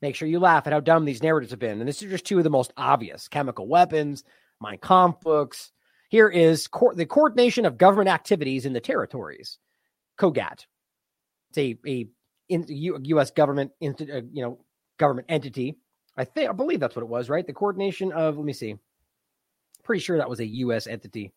make 0.00 0.14
sure 0.14 0.28
you 0.28 0.38
laugh 0.38 0.66
at 0.66 0.72
how 0.72 0.80
dumb 0.80 1.04
these 1.04 1.22
narratives 1.22 1.50
have 1.50 1.58
been. 1.58 1.80
And 1.80 1.88
this 1.88 2.02
is 2.02 2.10
just 2.10 2.26
two 2.26 2.38
of 2.38 2.44
the 2.44 2.50
most 2.50 2.72
obvious 2.76 3.28
chemical 3.28 3.66
weapons, 3.66 4.24
Mein 4.60 4.78
Kampf 4.78 5.20
books. 5.20 5.72
Here 6.10 6.28
is 6.28 6.68
co- 6.68 6.94
the 6.94 7.06
coordination 7.06 7.66
of 7.66 7.78
government 7.78 8.08
activities 8.08 8.66
in 8.66 8.72
the 8.72 8.80
territories, 8.80 9.58
COGAT. 10.18 10.66
It's 11.50 11.58
a, 11.58 11.76
a 11.86 12.06
in, 12.48 12.66
U.S. 12.68 13.30
government, 13.30 13.72
uh, 13.82 13.92
you 14.32 14.42
know, 14.42 14.64
government 14.98 15.26
entity. 15.30 15.76
I 16.16 16.24
think 16.24 16.48
I 16.48 16.52
believe 16.52 16.80
that's 16.80 16.96
what 16.96 17.02
it 17.02 17.08
was, 17.08 17.28
right? 17.28 17.46
The 17.46 17.52
coordination 17.52 18.12
of. 18.12 18.36
Let 18.36 18.44
me 18.46 18.52
see. 18.52 18.76
Pretty 19.82 20.00
sure 20.00 20.18
that 20.18 20.30
was 20.30 20.40
a 20.40 20.46
U.S. 20.46 20.86
entity. 20.86 21.32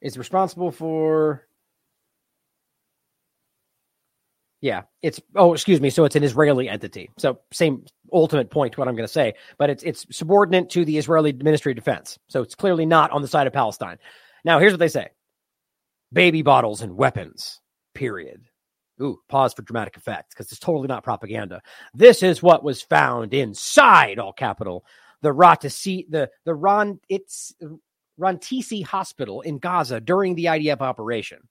Is 0.00 0.18
responsible 0.18 0.70
for 0.70 1.46
Yeah, 4.66 4.82
it's 5.02 5.20
oh, 5.34 5.52
excuse 5.52 5.80
me. 5.80 5.90
So 5.90 6.04
it's 6.04 6.16
an 6.16 6.24
Israeli 6.24 6.68
entity. 6.68 7.10
So 7.18 7.40
same 7.52 7.84
ultimate 8.12 8.50
point 8.50 8.72
to 8.72 8.80
what 8.80 8.88
I'm 8.88 8.96
going 8.96 9.06
to 9.06 9.12
say, 9.12 9.34
but 9.58 9.70
it's 9.70 9.82
it's 9.82 10.06
subordinate 10.10 10.70
to 10.70 10.84
the 10.84 10.98
Israeli 10.98 11.32
Ministry 11.32 11.72
of 11.72 11.76
Defense. 11.76 12.18
So 12.28 12.42
it's 12.42 12.54
clearly 12.54 12.86
not 12.86 13.10
on 13.10 13.22
the 13.22 13.28
side 13.28 13.46
of 13.46 13.52
Palestine. 13.52 13.98
Now, 14.44 14.58
here's 14.58 14.72
what 14.72 14.80
they 14.80 14.88
say: 14.88 15.08
baby 16.12 16.42
bottles 16.42 16.80
and 16.80 16.96
weapons. 16.96 17.60
Period. 17.94 18.44
Ooh, 19.00 19.20
pause 19.28 19.52
for 19.52 19.62
dramatic 19.62 19.96
effect 19.96 20.30
because 20.30 20.50
it's 20.50 20.60
totally 20.60 20.88
not 20.88 21.04
propaganda. 21.04 21.60
This 21.94 22.22
is 22.22 22.42
what 22.42 22.64
was 22.64 22.80
found 22.80 23.34
inside 23.34 24.18
all 24.18 24.32
capital 24.32 24.84
the 25.22 25.34
Ratisi, 25.34 26.06
the 26.08 26.30
the 26.44 26.54
Ron 26.54 27.00
it's 27.08 27.54
Rantisi 28.20 28.84
Hospital 28.84 29.40
in 29.40 29.58
Gaza 29.58 30.00
during 30.00 30.34
the 30.34 30.46
IDF 30.46 30.80
operation. 30.80 31.48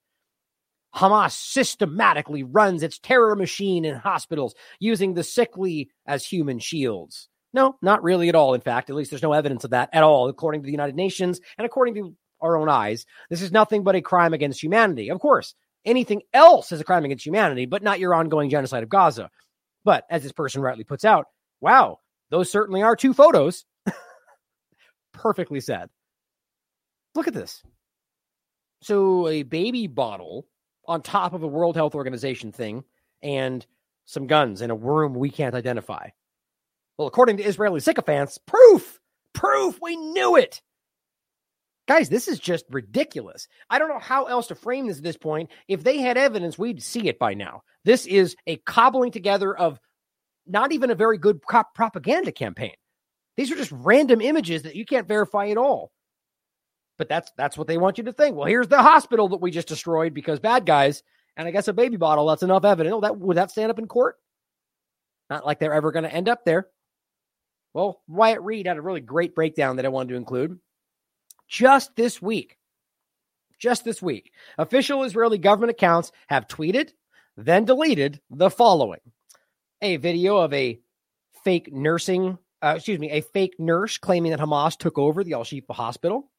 Hamas 0.96 1.32
systematically 1.32 2.43
runs 2.43 2.82
its 2.82 3.00
terror 3.00 3.36
machine 3.36 3.84
in 3.84 3.96
hospitals 3.96 4.56
using 4.80 5.14
the 5.14 5.24
sickly 5.24 5.89
as 6.06 6.26
human 6.26 6.58
shields. 6.58 7.28
No, 7.54 7.76
not 7.82 8.02
really 8.02 8.30
at 8.30 8.36
all. 8.36 8.54
In 8.54 8.62
fact, 8.62 8.89
at 8.89 8.96
least 8.96 9.12
there's 9.12 9.22
no 9.22 9.34
evidence 9.34 9.66
of 9.66 9.72
that 9.72 9.89
at 9.91 10.04
all, 10.04 10.30
according 10.30 10.62
to 10.62 10.66
the 10.66 10.72
United 10.72 10.96
Nations 10.96 11.41
and 11.58 11.66
according 11.66 11.96
to 11.96 12.16
our 12.39 12.58
own 12.58 12.70
eyes. 12.70 13.06
This 13.30 13.41
is 13.41 13.52
nothing 13.52 13.84
but 13.84 13.96
a 13.96 14.02
crime 14.02 14.34
against 14.34 14.64
humanity. 14.64 15.10
Of 15.10 15.20
course, 15.20 15.54
anything 15.86 16.22
else 16.34 16.72
as 16.72 16.80
a 16.80 16.84
crime 16.84 17.06
against 17.06 17.26
humanity, 17.26 17.66
but 17.66 17.84
not 17.84 18.00
your 18.00 18.14
ongoing 18.14 18.50
genocide 18.50 18.84
of 18.84 18.90
Gaza. 18.90 19.30
But 19.84 20.06
as 20.10 20.24
this 20.24 20.32
person 20.32 20.62
rightly 20.62 20.84
puts 20.84 21.06
out, 21.06 21.28
wow, 21.62 22.00
those 22.30 22.52
certainly 22.52 22.82
are 22.82 22.96
two 22.96 23.14
photos. 23.14 23.66
Perfectly 25.14 25.60
said. 25.60 25.90
Look 27.14 27.28
at 27.28 27.34
this. 27.34 27.64
So, 28.82 29.28
a 29.28 29.44
baby 29.44 29.88
bottle 29.88 30.48
on 30.88 31.02
top 31.02 31.34
of 31.34 31.44
a 31.44 31.48
World 31.48 31.76
Health 31.76 31.96
Organization 31.96 32.52
thing 32.52 32.84
and 33.24 33.66
some 34.06 34.28
guns 34.28 34.62
in 34.62 34.70
a 34.70 34.76
room 34.76 35.16
we 35.16 35.30
can't 35.30 35.56
identify. 35.56 36.10
Well, 36.98 37.08
according 37.08 37.38
to 37.38 37.44
Israeli 37.44 37.80
sycophants, 37.80 38.38
proof, 38.38 39.00
proof, 39.34 39.80
we 39.82 39.96
knew 39.96 40.36
it. 40.36 40.62
Guys, 41.88 42.10
this 42.10 42.28
is 42.28 42.40
just 42.40 42.66
ridiculous. 42.72 43.48
I 43.70 43.78
don't 43.78 43.90
know 43.90 44.00
how 44.00 44.26
else 44.26 44.48
to 44.48 44.56
frame 44.56 44.88
this 44.88 44.98
at 44.98 45.04
this 45.04 45.18
point. 45.18 45.52
If 45.68 45.84
they 45.84 46.00
had 46.00 46.18
evidence, 46.18 46.58
we'd 46.58 46.82
see 46.82 47.08
it 47.08 47.20
by 47.20 47.36
now. 47.36 47.62
This 47.84 48.08
is 48.08 48.36
a 48.48 48.58
cobbling 48.58 49.12
together 49.12 49.56
of 49.56 49.80
not 50.48 50.72
even 50.72 50.90
a 50.90 50.96
very 50.96 51.18
good 51.18 51.42
propaganda 51.42 52.32
campaign. 52.32 52.74
These 53.38 53.52
are 53.52 53.56
just 53.56 53.72
random 53.72 54.22
images 54.22 54.64
that 54.64 54.76
you 54.76 54.86
can't 54.86 55.08
verify 55.08 55.50
at 55.50 55.58
all. 55.58 55.92
But 56.98 57.10
that's 57.10 57.32
that's 57.38 57.58
what 57.58 57.68
they 57.68 57.78
want 57.78 57.98
you 57.98 58.06
to 58.06 58.14
think. 58.14 58.36
Well, 58.36 58.48
here's 58.48 58.70
the 58.70 58.82
hospital 58.82 59.28
that 59.30 59.42
we 59.42 59.52
just 59.52 59.68
destroyed 59.68 60.14
because 60.14 60.40
bad 60.40 60.66
guys, 60.66 61.04
and 61.36 61.48
I 61.48 61.52
guess 61.52 61.68
a 61.68 61.74
baby 61.74 61.98
bottle. 61.98 62.26
That's 62.28 62.42
enough 62.42 62.64
evidence. 62.64 62.94
Oh, 62.96 63.02
that 63.02 63.18
would 63.18 63.38
that 63.38 63.52
stand 63.52 63.70
up 63.70 63.80
in 63.80 63.88
court? 63.88 64.16
Not 65.30 65.46
like 65.46 65.60
they're 65.60 65.74
ever 65.74 65.92
going 65.92 66.06
to 66.06 66.14
end 66.14 66.30
up 66.30 66.46
there. 66.46 66.70
Well, 67.74 68.02
Wyatt 68.08 68.42
Reed 68.42 68.68
had 68.68 68.78
a 68.78 68.82
really 68.82 69.02
great 69.02 69.36
breakdown 69.36 69.76
that 69.76 69.86
I 69.86 69.90
wanted 69.90 70.10
to 70.10 70.16
include. 70.16 70.58
Just 71.48 71.96
this 71.96 72.22
week, 72.22 72.58
just 73.60 73.86
this 73.86 74.02
week, 74.02 74.32
official 74.58 75.04
Israeli 75.04 75.38
government 75.38 75.72
accounts 75.72 76.12
have 76.28 76.48
tweeted, 76.48 76.91
then 77.38 77.66
deleted 77.66 78.20
the 78.30 78.50
following: 78.50 79.02
a 79.82 79.98
video 79.98 80.38
of 80.38 80.54
a 80.54 80.80
fake 81.43 81.72
nursing, 81.72 82.38
uh, 82.64 82.74
excuse 82.76 83.00
me, 83.00 83.12
a 83.12 83.22
fake 83.22 83.56
nurse 83.60 83.98
claiming 83.98 84.32
that 84.32 84.39
Hamas 84.39 84.78
took 84.78 84.98
over 84.98 85.24
the 85.24 85.34
Al 85.34 85.43
Shifa 85.43 85.74
hospital 85.74 86.30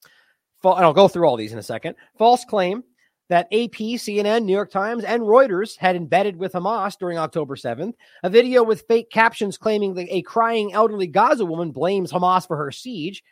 and 0.75 0.85
I'll 0.85 0.93
go 0.93 1.09
through 1.09 1.29
all 1.29 1.37
these 1.37 1.53
in 1.53 1.59
a 1.59 1.63
second. 1.63 1.97
False 2.19 2.45
claim 2.45 2.83
that 3.29 3.47
AP, 3.53 3.99
CNN, 3.99 4.45
New 4.45 4.53
York 4.53 4.71
Times, 4.71 5.05
and 5.05 5.23
Reuters 5.23 5.77
had 5.77 5.97
embedded 5.97 6.37
with 6.37 6.53
Hamas 6.53 6.97
during 6.97 7.19
October 7.19 7.57
7th. 7.57 7.95
A 8.23 8.31
video 8.31 8.63
with 8.63 8.87
fake 8.87 9.11
captions 9.11 9.59
claiming 9.59 9.95
that 9.95 10.07
a 10.11 10.23
crying 10.23 10.73
elderly 10.73 11.09
Gaza 11.09 11.45
woman 11.45 11.73
blames 11.73 12.13
Hamas 12.13 12.47
for 12.47 12.57
her 12.57 12.71
siege. 12.71 13.25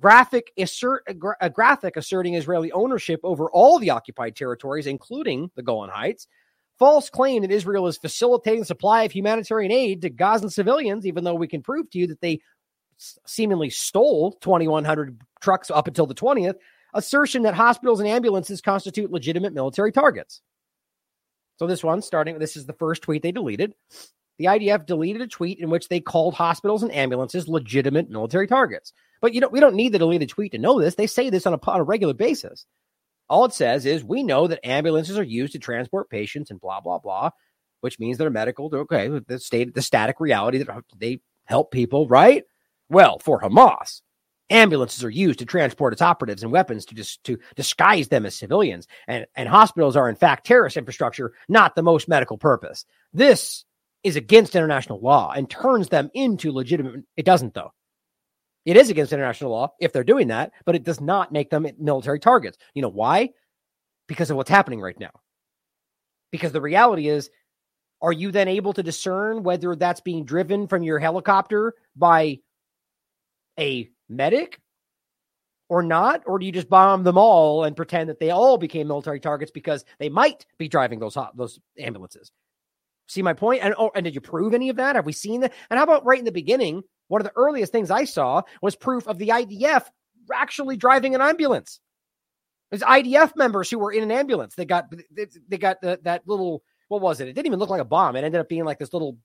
Graphic 0.00 0.50
assert 0.56 1.04
a, 1.40 1.50
graphic 1.50 1.96
asserting 1.96 2.34
Israeli 2.34 2.72
ownership 2.72 3.20
over 3.22 3.50
all 3.50 3.78
the 3.78 3.90
occupied 3.90 4.34
territories, 4.34 4.86
including 4.86 5.50
the 5.56 5.62
Golan 5.62 5.90
Heights. 5.90 6.26
False 6.78 7.10
claim 7.10 7.42
that 7.42 7.50
Israel 7.50 7.86
is 7.86 7.98
facilitating 7.98 8.64
supply 8.64 9.02
of 9.02 9.12
humanitarian 9.12 9.70
aid 9.70 10.00
to 10.00 10.08
Gazan 10.08 10.48
civilians, 10.48 11.06
even 11.06 11.24
though 11.24 11.34
we 11.34 11.46
can 11.46 11.62
prove 11.62 11.90
to 11.90 11.98
you 11.98 12.06
that 12.06 12.22
they 12.22 12.40
seemingly 13.26 13.68
stole 13.68 14.32
2,100 14.40 15.20
trucks 15.42 15.70
up 15.70 15.86
until 15.86 16.06
the 16.06 16.14
20th, 16.14 16.54
assertion 16.94 17.42
that 17.42 17.54
hospitals 17.54 18.00
and 18.00 18.08
ambulances 18.08 18.62
constitute 18.62 19.10
legitimate 19.10 19.52
military 19.52 19.92
targets. 19.92 20.40
So 21.58 21.66
this 21.66 21.84
one, 21.84 22.00
starting, 22.00 22.38
this 22.38 22.56
is 22.56 22.64
the 22.64 22.72
first 22.72 23.02
tweet 23.02 23.22
they 23.22 23.32
deleted. 23.32 23.74
The 24.38 24.46
IDF 24.46 24.86
deleted 24.86 25.20
a 25.20 25.26
tweet 25.26 25.58
in 25.58 25.68
which 25.68 25.88
they 25.88 26.00
called 26.00 26.32
hospitals 26.32 26.82
and 26.82 26.94
ambulances 26.94 27.46
legitimate 27.46 28.08
military 28.08 28.46
targets. 28.46 28.94
But 29.20 29.34
you 29.34 29.40
know, 29.40 29.48
we 29.48 29.60
don't 29.60 29.74
need 29.74 29.92
the 29.92 29.98
deleted 29.98 30.28
tweet 30.28 30.52
to 30.52 30.58
know 30.58 30.80
this. 30.80 30.94
They 30.94 31.06
say 31.06 31.30
this 31.30 31.46
on 31.46 31.54
a, 31.54 31.58
on 31.70 31.80
a 31.80 31.84
regular 31.84 32.14
basis. 32.14 32.66
All 33.28 33.44
it 33.44 33.52
says 33.52 33.86
is 33.86 34.02
we 34.02 34.22
know 34.22 34.46
that 34.46 34.66
ambulances 34.66 35.18
are 35.18 35.22
used 35.22 35.52
to 35.52 35.58
transport 35.58 36.10
patients 36.10 36.50
and 36.50 36.60
blah 36.60 36.80
blah 36.80 36.98
blah, 36.98 37.30
which 37.80 37.98
means 37.98 38.18
they're 38.18 38.30
medical. 38.30 38.70
Okay, 38.74 39.08
the 39.26 39.38
state, 39.38 39.74
the 39.74 39.82
static 39.82 40.20
reality 40.20 40.58
that 40.58 40.68
uh, 40.68 40.80
they 40.96 41.20
help 41.44 41.70
people, 41.70 42.08
right? 42.08 42.44
Well, 42.88 43.18
for 43.20 43.40
Hamas, 43.40 44.02
ambulances 44.50 45.04
are 45.04 45.10
used 45.10 45.38
to 45.38 45.44
transport 45.44 45.92
its 45.92 46.02
operatives 46.02 46.42
and 46.42 46.50
weapons 46.50 46.84
to 46.86 46.94
just 46.94 47.22
to 47.24 47.38
disguise 47.54 48.08
them 48.08 48.26
as 48.26 48.34
civilians, 48.34 48.88
and, 49.06 49.26
and 49.36 49.48
hospitals 49.48 49.96
are 49.96 50.08
in 50.08 50.16
fact 50.16 50.46
terrorist 50.46 50.76
infrastructure, 50.76 51.32
not 51.48 51.76
the 51.76 51.82
most 51.82 52.08
medical 52.08 52.36
purpose. 52.36 52.84
This 53.12 53.64
is 54.02 54.16
against 54.16 54.56
international 54.56 55.00
law 55.00 55.30
and 55.30 55.48
turns 55.48 55.88
them 55.88 56.10
into 56.14 56.52
legitimate. 56.52 57.04
It 57.16 57.26
doesn't 57.26 57.54
though. 57.54 57.72
It 58.64 58.76
is 58.76 58.90
against 58.90 59.12
international 59.12 59.50
law 59.50 59.72
if 59.80 59.92
they're 59.92 60.04
doing 60.04 60.28
that, 60.28 60.52
but 60.64 60.74
it 60.74 60.84
does 60.84 61.00
not 61.00 61.32
make 61.32 61.50
them 61.50 61.66
military 61.78 62.20
targets. 62.20 62.58
You 62.74 62.82
know 62.82 62.88
why? 62.88 63.30
Because 64.06 64.30
of 64.30 64.36
what's 64.36 64.50
happening 64.50 64.80
right 64.80 64.98
now. 64.98 65.12
Because 66.30 66.52
the 66.52 66.60
reality 66.60 67.08
is, 67.08 67.30
are 68.02 68.12
you 68.12 68.30
then 68.30 68.48
able 68.48 68.72
to 68.74 68.82
discern 68.82 69.42
whether 69.42 69.76
that's 69.76 70.00
being 70.00 70.24
driven 70.24 70.66
from 70.66 70.82
your 70.82 70.98
helicopter 70.98 71.74
by 71.96 72.38
a 73.58 73.90
medic 74.08 74.60
or 75.68 75.82
not? 75.82 76.22
Or 76.26 76.38
do 76.38 76.46
you 76.46 76.52
just 76.52 76.68
bomb 76.68 77.02
them 77.02 77.18
all 77.18 77.64
and 77.64 77.76
pretend 77.76 78.08
that 78.08 78.18
they 78.18 78.30
all 78.30 78.58
became 78.58 78.88
military 78.88 79.20
targets 79.20 79.50
because 79.50 79.84
they 79.98 80.08
might 80.08 80.46
be 80.58 80.68
driving 80.68 80.98
those 80.98 81.16
those 81.34 81.58
ambulances? 81.78 82.30
See 83.06 83.22
my 83.22 83.32
point? 83.32 83.62
And 83.62 83.74
oh, 83.76 83.90
and 83.94 84.04
did 84.04 84.14
you 84.14 84.20
prove 84.20 84.54
any 84.54 84.68
of 84.68 84.76
that? 84.76 84.96
Have 84.96 85.06
we 85.06 85.12
seen 85.12 85.40
that? 85.40 85.52
And 85.70 85.78
how 85.78 85.84
about 85.84 86.04
right 86.04 86.18
in 86.18 86.24
the 86.24 86.32
beginning? 86.32 86.82
One 87.10 87.20
of 87.20 87.26
the 87.26 87.36
earliest 87.36 87.72
things 87.72 87.90
I 87.90 88.04
saw 88.04 88.42
was 88.62 88.76
proof 88.76 89.08
of 89.08 89.18
the 89.18 89.28
IDF 89.28 89.82
actually 90.32 90.76
driving 90.76 91.16
an 91.16 91.20
ambulance. 91.20 91.80
There's 92.70 92.82
IDF 92.82 93.34
members 93.34 93.68
who 93.68 93.80
were 93.80 93.90
in 93.90 94.04
an 94.04 94.12
ambulance. 94.12 94.54
They 94.54 94.64
got 94.64 94.86
they, 95.10 95.26
they 95.48 95.58
got 95.58 95.80
the, 95.80 95.98
that 96.04 96.22
little 96.28 96.62
what 96.86 97.00
was 97.00 97.20
it? 97.20 97.26
It 97.26 97.32
didn't 97.32 97.48
even 97.48 97.58
look 97.58 97.68
like 97.68 97.80
a 97.80 97.84
bomb. 97.84 98.14
It 98.14 98.22
ended 98.22 98.40
up 98.40 98.48
being 98.48 98.64
like 98.64 98.78
this 98.78 98.92
little 98.92 99.18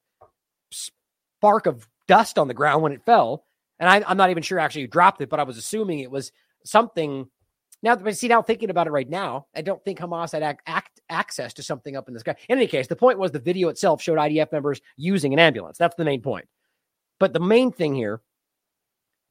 spark 0.72 1.68
of 1.68 1.88
dust 2.08 2.40
on 2.40 2.48
the 2.48 2.56
ground 2.56 2.82
when 2.82 2.92
it 2.92 3.06
fell. 3.06 3.46
And 3.80 3.88
I, 3.88 4.10
am 4.10 4.18
not 4.18 4.32
even 4.32 4.42
sure 4.42 4.58
actually 4.58 4.82
who 4.82 4.88
dropped 4.88 5.22
it, 5.22 5.30
but 5.30 5.40
I 5.40 5.44
was 5.44 5.58
assuming 5.58 6.00
it 6.00 6.10
was 6.10 6.32
something. 6.64 7.30
Now, 7.84 7.96
but 7.96 8.18
see, 8.18 8.30
now 8.30 8.42
thinking 8.42 8.72
about 8.72 8.88
it 8.88 8.92
right 8.92 9.08
now, 9.08 9.46
I 9.56 9.62
don't 9.62 9.84
think 9.86 10.00
Hamas 10.00 10.32
had 10.32 10.42
act, 10.42 10.64
act, 10.66 11.02
access 11.08 11.54
to 11.56 11.64
something 11.64 11.96
up 11.96 12.08
in 12.08 12.16
the 12.16 12.20
sky. 12.20 12.36
In 12.50 12.58
any 12.58 12.66
case, 12.66 12.88
the 12.88 12.96
point 12.96 13.20
was 13.20 13.30
the 13.30 13.38
video 13.38 13.70
itself 13.70 14.02
showed 14.02 14.18
IDF 14.18 14.52
members 14.52 14.82
using 14.98 15.34
an 15.34 15.40
ambulance. 15.40 15.78
That's 15.78 15.96
the 15.96 16.06
main 16.06 16.22
point. 16.22 16.48
But 17.20 17.34
the 17.34 17.40
main 17.40 17.72
thing 17.72 17.96
here, 17.96 18.22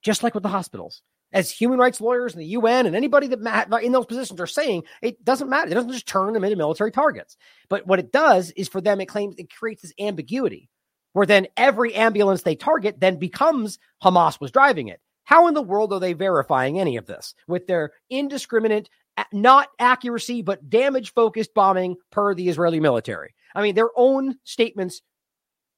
just 0.02 0.22
like 0.22 0.34
with 0.34 0.42
the 0.42 0.48
hospitals, 0.48 1.02
as 1.32 1.50
human 1.50 1.78
rights 1.78 2.00
lawyers 2.00 2.32
and 2.32 2.40
the 2.40 2.46
UN 2.48 2.86
and 2.86 2.94
anybody 2.94 3.26
that 3.26 3.82
in 3.82 3.92
those 3.92 4.06
positions 4.06 4.40
are 4.40 4.46
saying, 4.46 4.84
it 5.02 5.24
doesn't 5.24 5.50
matter. 5.50 5.70
It 5.70 5.74
doesn't 5.74 5.92
just 5.92 6.06
turn 6.06 6.32
them 6.32 6.44
into 6.44 6.56
military 6.56 6.92
targets. 6.92 7.36
But 7.68 7.86
what 7.86 7.98
it 7.98 8.12
does 8.12 8.52
is 8.52 8.68
for 8.68 8.80
them, 8.80 9.00
it 9.00 9.06
claims 9.06 9.34
it 9.36 9.52
creates 9.52 9.82
this 9.82 9.92
ambiguity 9.98 10.70
where 11.12 11.26
then 11.26 11.46
every 11.56 11.94
ambulance 11.94 12.42
they 12.42 12.54
target 12.54 13.00
then 13.00 13.18
becomes 13.18 13.78
Hamas 14.02 14.40
was 14.40 14.50
driving 14.50 14.88
it. 14.88 15.00
How 15.24 15.48
in 15.48 15.54
the 15.54 15.62
world 15.62 15.92
are 15.92 16.00
they 16.00 16.12
verifying 16.12 16.78
any 16.78 16.96
of 16.96 17.06
this 17.06 17.34
with 17.48 17.66
their 17.66 17.92
indiscriminate, 18.10 18.90
not 19.32 19.68
accuracy, 19.78 20.42
but 20.42 20.68
damage 20.68 21.12
focused 21.14 21.54
bombing 21.54 21.96
per 22.10 22.34
the 22.34 22.48
Israeli 22.48 22.78
military? 22.78 23.34
I 23.54 23.62
mean, 23.62 23.74
their 23.74 23.90
own 23.96 24.36
statements 24.44 25.02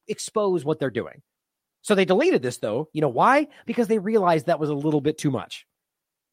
expose 0.09 0.65
what 0.65 0.79
they're 0.81 0.91
doing. 0.91 1.23
So 1.87 1.95
they 1.95 2.05
deleted 2.05 2.43
this 2.43 2.59
though. 2.59 2.89
You 2.93 3.01
know 3.01 3.09
why? 3.09 3.47
Because 3.65 3.87
they 3.87 4.01
realized 4.01 4.47
that 4.47 4.59
was 4.59 4.71
a 4.71 4.75
little 4.75 5.01
bit 5.01 5.19
too 5.19 5.31
much. 5.31 5.69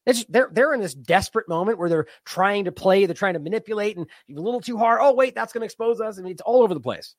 It's, 0.04 0.24
they're 0.24 0.48
they're 0.50 0.74
in 0.74 0.80
this 0.80 0.94
desperate 0.94 1.48
moment 1.48 1.78
where 1.78 1.88
they're 1.88 2.06
trying 2.24 2.64
to 2.64 2.72
play, 2.72 3.06
they're 3.06 3.14
trying 3.14 3.34
to 3.34 3.38
manipulate, 3.38 3.96
and 3.96 4.08
a 4.28 4.40
little 4.40 4.60
too 4.60 4.76
hard. 4.76 4.98
Oh 5.00 5.14
wait, 5.14 5.36
that's 5.36 5.52
going 5.52 5.60
to 5.60 5.66
expose 5.66 6.00
us. 6.00 6.18
Mean, 6.18 6.32
it's 6.32 6.42
all 6.42 6.64
over 6.64 6.74
the 6.74 6.80
place. 6.80 7.14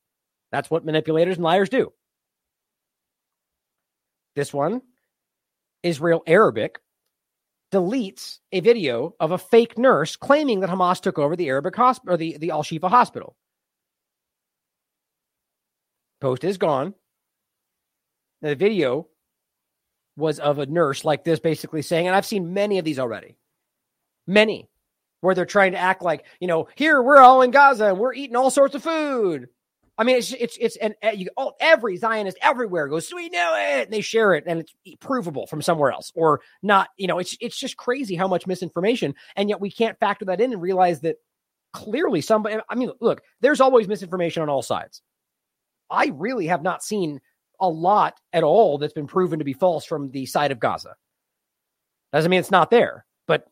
That's 0.52 0.70
what 0.70 0.84
manipulators 0.84 1.38
and 1.38 1.46
liars 1.46 1.70
do. 1.70 1.94
This 4.36 4.54
one, 4.54 4.82
Israel 5.82 6.22
Arabic, 6.28 6.82
deletes 7.72 8.40
a 8.52 8.60
video 8.60 9.16
of 9.18 9.32
a 9.32 9.38
fake 9.38 9.78
nurse 9.78 10.18
claiming 10.18 10.60
that 10.60 10.70
Hamas 10.70 11.00
took 11.00 11.18
over 11.18 11.38
the 11.38 11.48
Arabic 11.48 11.78
hospital 11.78 12.16
or 12.16 12.18
the, 12.18 12.38
the 12.38 12.52
Al 12.52 12.64
Shifa 12.64 12.90
hospital. 12.90 13.38
Post 16.20 16.44
is 16.44 16.58
gone. 16.58 16.96
The 18.46 18.54
video 18.56 19.08
was 20.16 20.38
of 20.38 20.60
a 20.60 20.68
nurse 20.68 21.04
like 21.04 21.24
this, 21.24 21.40
basically 21.40 21.82
saying, 21.82 22.06
and 22.06 22.16
I've 22.16 22.28
seen 22.28 22.54
many 22.54 22.78
of 22.78 22.86
these 22.86 23.00
already, 23.00 23.38
many, 24.28 24.70
where 25.22 25.34
they're 25.34 25.48
trying 25.48 25.72
to 25.72 25.80
act 25.80 26.04
like, 26.04 26.26
you 26.40 26.46
know, 26.46 26.68
here 26.76 27.02
we're 27.02 27.18
all 27.18 27.42
in 27.42 27.50
Gaza 27.50 27.88
and 27.88 27.98
we're 27.98 28.14
eating 28.14 28.36
all 28.36 28.52
sorts 28.52 28.76
of 28.76 28.84
food. 28.84 29.50
I 29.98 30.04
mean, 30.04 30.18
it's 30.18 30.32
it's 30.32 30.58
it's 30.62 30.76
and 30.76 30.94
you 31.16 31.30
all 31.36 31.56
every 31.60 31.98
Zionist 31.98 32.38
everywhere 32.40 32.88
goes, 32.88 33.12
we 33.12 33.30
know 33.30 33.56
it, 33.56 33.86
and 33.86 33.92
they 33.92 34.02
share 34.02 34.36
it, 34.36 34.44
and 34.46 34.60
it's 34.60 34.76
provable 35.00 35.48
from 35.48 35.64
somewhere 35.64 35.92
else 35.92 36.12
or 36.14 36.42
not. 36.62 36.90
You 36.98 37.08
know, 37.08 37.18
it's 37.18 37.36
it's 37.42 37.58
just 37.58 37.78
crazy 37.78 38.16
how 38.16 38.28
much 38.28 38.46
misinformation, 38.46 39.16
and 39.36 39.50
yet 39.50 39.60
we 39.60 39.72
can't 39.72 39.98
factor 39.98 40.26
that 40.26 40.40
in 40.40 40.54
and 40.54 40.62
realize 40.62 41.00
that 41.02 41.16
clearly 41.74 42.22
somebody. 42.22 42.58
I 42.70 42.76
mean, 42.76 42.92
look, 43.02 43.24
there's 43.42 43.60
always 43.60 43.88
misinformation 43.88 44.44
on 44.44 44.50
all 44.50 44.62
sides. 44.62 45.02
I 45.90 46.12
really 46.14 46.46
have 46.46 46.62
not 46.62 46.84
seen 46.84 47.22
a 47.60 47.70
lot 47.70 48.20
at 48.34 48.44
all 48.44 48.78
that's 48.78 48.94
been 48.94 49.08
proven 49.08 49.40
to 49.40 49.46
be 49.46 49.54
false 49.54 49.86
from 49.86 50.12
the 50.12 50.26
side 50.26 50.52
of 50.52 50.60
Gaza. 50.60 50.96
Doesn't 52.14 52.30
mean 52.30 52.40
it's 52.40 52.52
not 52.52 52.70
there, 52.70 53.06
but 53.28 53.46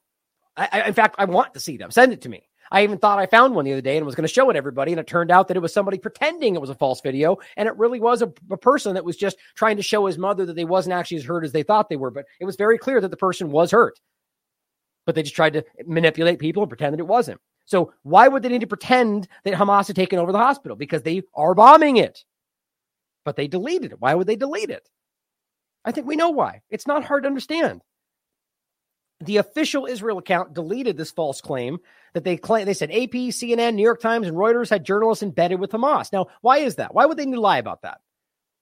I, 0.55 0.69
I, 0.71 0.87
in 0.87 0.93
fact, 0.93 1.15
I 1.17 1.25
want 1.25 1.53
to 1.53 1.59
see 1.59 1.77
them. 1.77 1.91
Send 1.91 2.13
it 2.13 2.21
to 2.21 2.29
me. 2.29 2.47
I 2.71 2.83
even 2.83 2.97
thought 2.97 3.19
I 3.19 3.27
found 3.27 3.53
one 3.53 3.65
the 3.65 3.73
other 3.73 3.81
day 3.81 3.97
and 3.97 4.05
was 4.05 4.15
going 4.15 4.27
to 4.27 4.33
show 4.33 4.49
it 4.49 4.55
everybody. 4.55 4.91
And 4.91 4.99
it 4.99 5.05
turned 5.05 5.31
out 5.31 5.47
that 5.47 5.57
it 5.57 5.59
was 5.59 5.73
somebody 5.73 5.97
pretending 5.97 6.55
it 6.55 6.61
was 6.61 6.71
a 6.71 6.75
false 6.75 7.01
video. 7.01 7.37
And 7.55 7.67
it 7.67 7.77
really 7.77 7.99
was 7.99 8.21
a, 8.21 8.33
a, 8.49 8.57
person 8.57 8.95
that 8.95 9.05
was 9.05 9.15
just 9.15 9.37
trying 9.55 9.77
to 9.77 9.83
show 9.83 10.05
his 10.07 10.17
mother 10.17 10.45
that 10.45 10.55
they 10.55 10.65
wasn't 10.65 10.93
actually 10.93 11.17
as 11.17 11.23
hurt 11.23 11.43
as 11.43 11.51
they 11.51 11.61
thought 11.61 11.89
they 11.89 11.97
were. 11.97 12.09
But 12.09 12.25
it 12.39 12.45
was 12.45 12.55
very 12.55 12.77
clear 12.77 12.99
that 12.99 13.11
the 13.11 13.17
person 13.17 13.51
was 13.51 13.69
hurt. 13.69 13.99
But 15.05 15.13
they 15.13 15.23
just 15.23 15.35
tried 15.35 15.53
to 15.53 15.65
manipulate 15.85 16.39
people 16.39 16.63
and 16.63 16.69
pretend 16.69 16.93
that 16.93 16.99
it 16.99 17.07
wasn't. 17.07 17.39
So 17.65 17.93
why 18.03 18.27
would 18.27 18.41
they 18.41 18.49
need 18.49 18.61
to 18.61 18.67
pretend 18.67 19.27
that 19.43 19.53
Hamas 19.53 19.87
had 19.87 19.95
taken 19.95 20.17
over 20.17 20.31
the 20.31 20.37
hospital? 20.37 20.75
Because 20.75 21.03
they 21.03 21.21
are 21.35 21.53
bombing 21.53 21.97
it. 21.97 22.23
But 23.25 23.35
they 23.35 23.47
deleted 23.47 23.93
it. 23.93 24.01
Why 24.01 24.13
would 24.15 24.27
they 24.27 24.35
delete 24.35 24.69
it? 24.69 24.87
I 25.85 25.91
think 25.91 26.07
we 26.07 26.15
know 26.15 26.29
why. 26.29 26.61
It's 26.69 26.87
not 26.87 27.03
hard 27.03 27.23
to 27.23 27.27
understand 27.27 27.81
the 29.25 29.37
official 29.37 29.85
Israel 29.85 30.17
account 30.17 30.53
deleted 30.53 30.97
this 30.97 31.11
false 31.11 31.41
claim 31.41 31.79
that 32.13 32.23
they 32.23 32.37
claim 32.37 32.65
they 32.65 32.73
said 32.73 32.91
AP, 32.91 33.11
CNN, 33.11 33.75
New 33.75 33.83
York 33.83 34.01
Times, 34.01 34.27
and 34.27 34.35
Reuters 34.35 34.69
had 34.69 34.83
journalists 34.83 35.23
embedded 35.23 35.59
with 35.59 35.71
Hamas. 35.71 36.11
Now, 36.11 36.27
why 36.41 36.59
is 36.59 36.75
that? 36.75 36.93
Why 36.93 37.05
would 37.05 37.17
they 37.17 37.25
lie 37.25 37.57
about 37.57 37.83
that? 37.83 37.99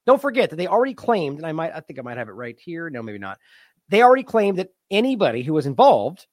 Don't 0.05 0.21
forget 0.21 0.49
that 0.49 0.55
they 0.55 0.67
already 0.67 0.93
claimed, 0.93 1.37
and 1.37 1.45
I 1.45 1.51
might, 1.51 1.73
I 1.75 1.79
think 1.79 1.99
I 1.99 2.01
might 2.01 2.17
have 2.17 2.29
it 2.29 2.33
right 2.33 2.57
here. 2.59 2.89
No, 2.89 3.03
maybe 3.03 3.19
not. 3.19 3.37
They 3.89 4.01
already 4.01 4.23
claimed 4.23 4.57
that 4.57 4.69
anybody 4.89 5.43
who 5.43 5.53
was 5.53 5.65
involved 5.65 6.25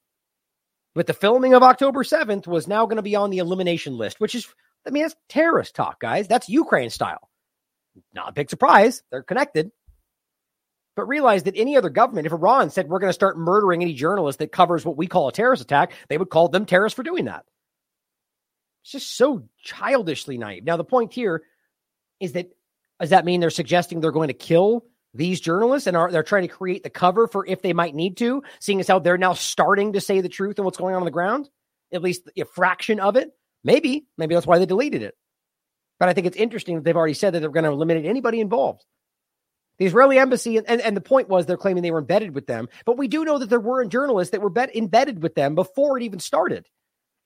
with 0.94 1.06
the 1.06 1.14
filming 1.14 1.54
of 1.54 1.62
October 1.62 2.02
7th 2.02 2.46
was 2.46 2.68
now 2.68 2.86
going 2.86 2.96
to 2.96 3.02
be 3.02 3.16
on 3.16 3.30
the 3.30 3.38
elimination 3.38 3.96
list, 3.96 4.20
which 4.20 4.34
is, 4.34 4.46
I 4.86 4.90
mean, 4.90 5.04
it's 5.04 5.16
terrorist 5.28 5.74
talk, 5.74 6.00
guys. 6.00 6.28
That's 6.28 6.48
Ukraine 6.48 6.90
style. 6.90 7.28
Not 8.14 8.28
a 8.28 8.32
big 8.32 8.50
surprise. 8.50 9.02
They're 9.10 9.22
connected 9.22 9.70
but 10.98 11.06
realize 11.06 11.44
that 11.44 11.56
any 11.56 11.76
other 11.76 11.90
government, 11.90 12.26
if 12.26 12.32
Iran 12.32 12.70
said 12.70 12.88
we're 12.88 12.98
going 12.98 13.08
to 13.08 13.14
start 13.14 13.38
murdering 13.38 13.82
any 13.82 13.94
journalist 13.94 14.40
that 14.40 14.50
covers 14.50 14.84
what 14.84 14.96
we 14.96 15.06
call 15.06 15.28
a 15.28 15.32
terrorist 15.32 15.62
attack, 15.62 15.92
they 16.08 16.18
would 16.18 16.28
call 16.28 16.48
them 16.48 16.66
terrorists 16.66 16.96
for 16.96 17.04
doing 17.04 17.26
that. 17.26 17.44
It's 18.82 18.90
just 18.90 19.16
so 19.16 19.44
childishly 19.62 20.38
naive. 20.38 20.64
Now, 20.64 20.76
the 20.76 20.82
point 20.82 21.12
here 21.12 21.44
is 22.18 22.32
that 22.32 22.50
does 22.98 23.10
that 23.10 23.24
mean 23.24 23.38
they're 23.38 23.50
suggesting 23.50 24.00
they're 24.00 24.10
going 24.10 24.26
to 24.26 24.34
kill 24.34 24.86
these 25.14 25.40
journalists 25.40 25.86
and 25.86 25.96
are 25.96 26.10
they're 26.10 26.24
trying 26.24 26.48
to 26.48 26.52
create 26.52 26.82
the 26.82 26.90
cover 26.90 27.28
for 27.28 27.46
if 27.46 27.62
they 27.62 27.72
might 27.72 27.94
need 27.94 28.16
to, 28.16 28.42
seeing 28.58 28.80
as 28.80 28.88
how 28.88 28.98
they're 28.98 29.16
now 29.16 29.34
starting 29.34 29.92
to 29.92 30.00
say 30.00 30.20
the 30.20 30.28
truth 30.28 30.58
and 30.58 30.64
what's 30.64 30.78
going 30.78 30.96
on 30.96 31.02
on 31.02 31.04
the 31.04 31.12
ground, 31.12 31.48
at 31.92 32.02
least 32.02 32.28
a 32.36 32.44
fraction 32.44 32.98
of 32.98 33.14
it? 33.14 33.30
Maybe, 33.62 34.08
maybe 34.16 34.34
that's 34.34 34.48
why 34.48 34.58
they 34.58 34.66
deleted 34.66 35.02
it. 35.04 35.16
But 35.98 36.08
I 36.08 36.12
think 36.12 36.26
it's 36.26 36.36
interesting 36.36 36.76
that 36.76 36.84
they've 36.84 36.96
already 36.96 37.14
said 37.14 37.34
that 37.34 37.40
they're 37.40 37.50
going 37.50 37.64
to 37.64 37.70
eliminate 37.70 38.06
anybody 38.06 38.40
involved. 38.40 38.84
The 39.78 39.86
Israeli 39.86 40.18
embassy, 40.18 40.56
and, 40.56 40.80
and 40.80 40.96
the 40.96 41.00
point 41.00 41.28
was 41.28 41.46
they're 41.46 41.56
claiming 41.56 41.82
they 41.82 41.90
were 41.90 42.00
embedded 42.00 42.34
with 42.34 42.46
them, 42.46 42.68
but 42.84 42.98
we 42.98 43.06
do 43.06 43.24
know 43.24 43.38
that 43.38 43.48
there 43.48 43.60
were 43.60 43.84
journalists 43.84 44.32
that 44.32 44.42
were 44.42 44.50
bet, 44.50 44.74
embedded 44.74 45.22
with 45.22 45.34
them 45.34 45.54
before 45.54 45.96
it 45.96 46.02
even 46.02 46.18
started. 46.18 46.66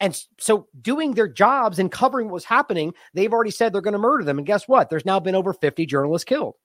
And 0.00 0.20
so, 0.38 0.66
doing 0.78 1.12
their 1.12 1.28
jobs 1.28 1.78
and 1.78 1.90
covering 1.90 2.26
what 2.26 2.34
was 2.34 2.44
happening, 2.44 2.92
they've 3.14 3.32
already 3.32 3.52
said 3.52 3.72
they're 3.72 3.80
going 3.80 3.92
to 3.92 3.98
murder 3.98 4.24
them. 4.24 4.36
And 4.36 4.46
guess 4.46 4.66
what? 4.66 4.90
There's 4.90 5.06
now 5.06 5.20
been 5.20 5.36
over 5.36 5.52
50 5.52 5.86
journalists 5.86 6.24
killed, 6.24 6.56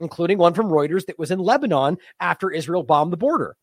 including 0.00 0.38
one 0.38 0.54
from 0.54 0.70
Reuters 0.70 1.06
that 1.06 1.18
was 1.18 1.30
in 1.30 1.38
Lebanon 1.38 1.98
after 2.18 2.50
Israel 2.50 2.82
bombed 2.82 3.12
the 3.12 3.16
border. 3.16 3.56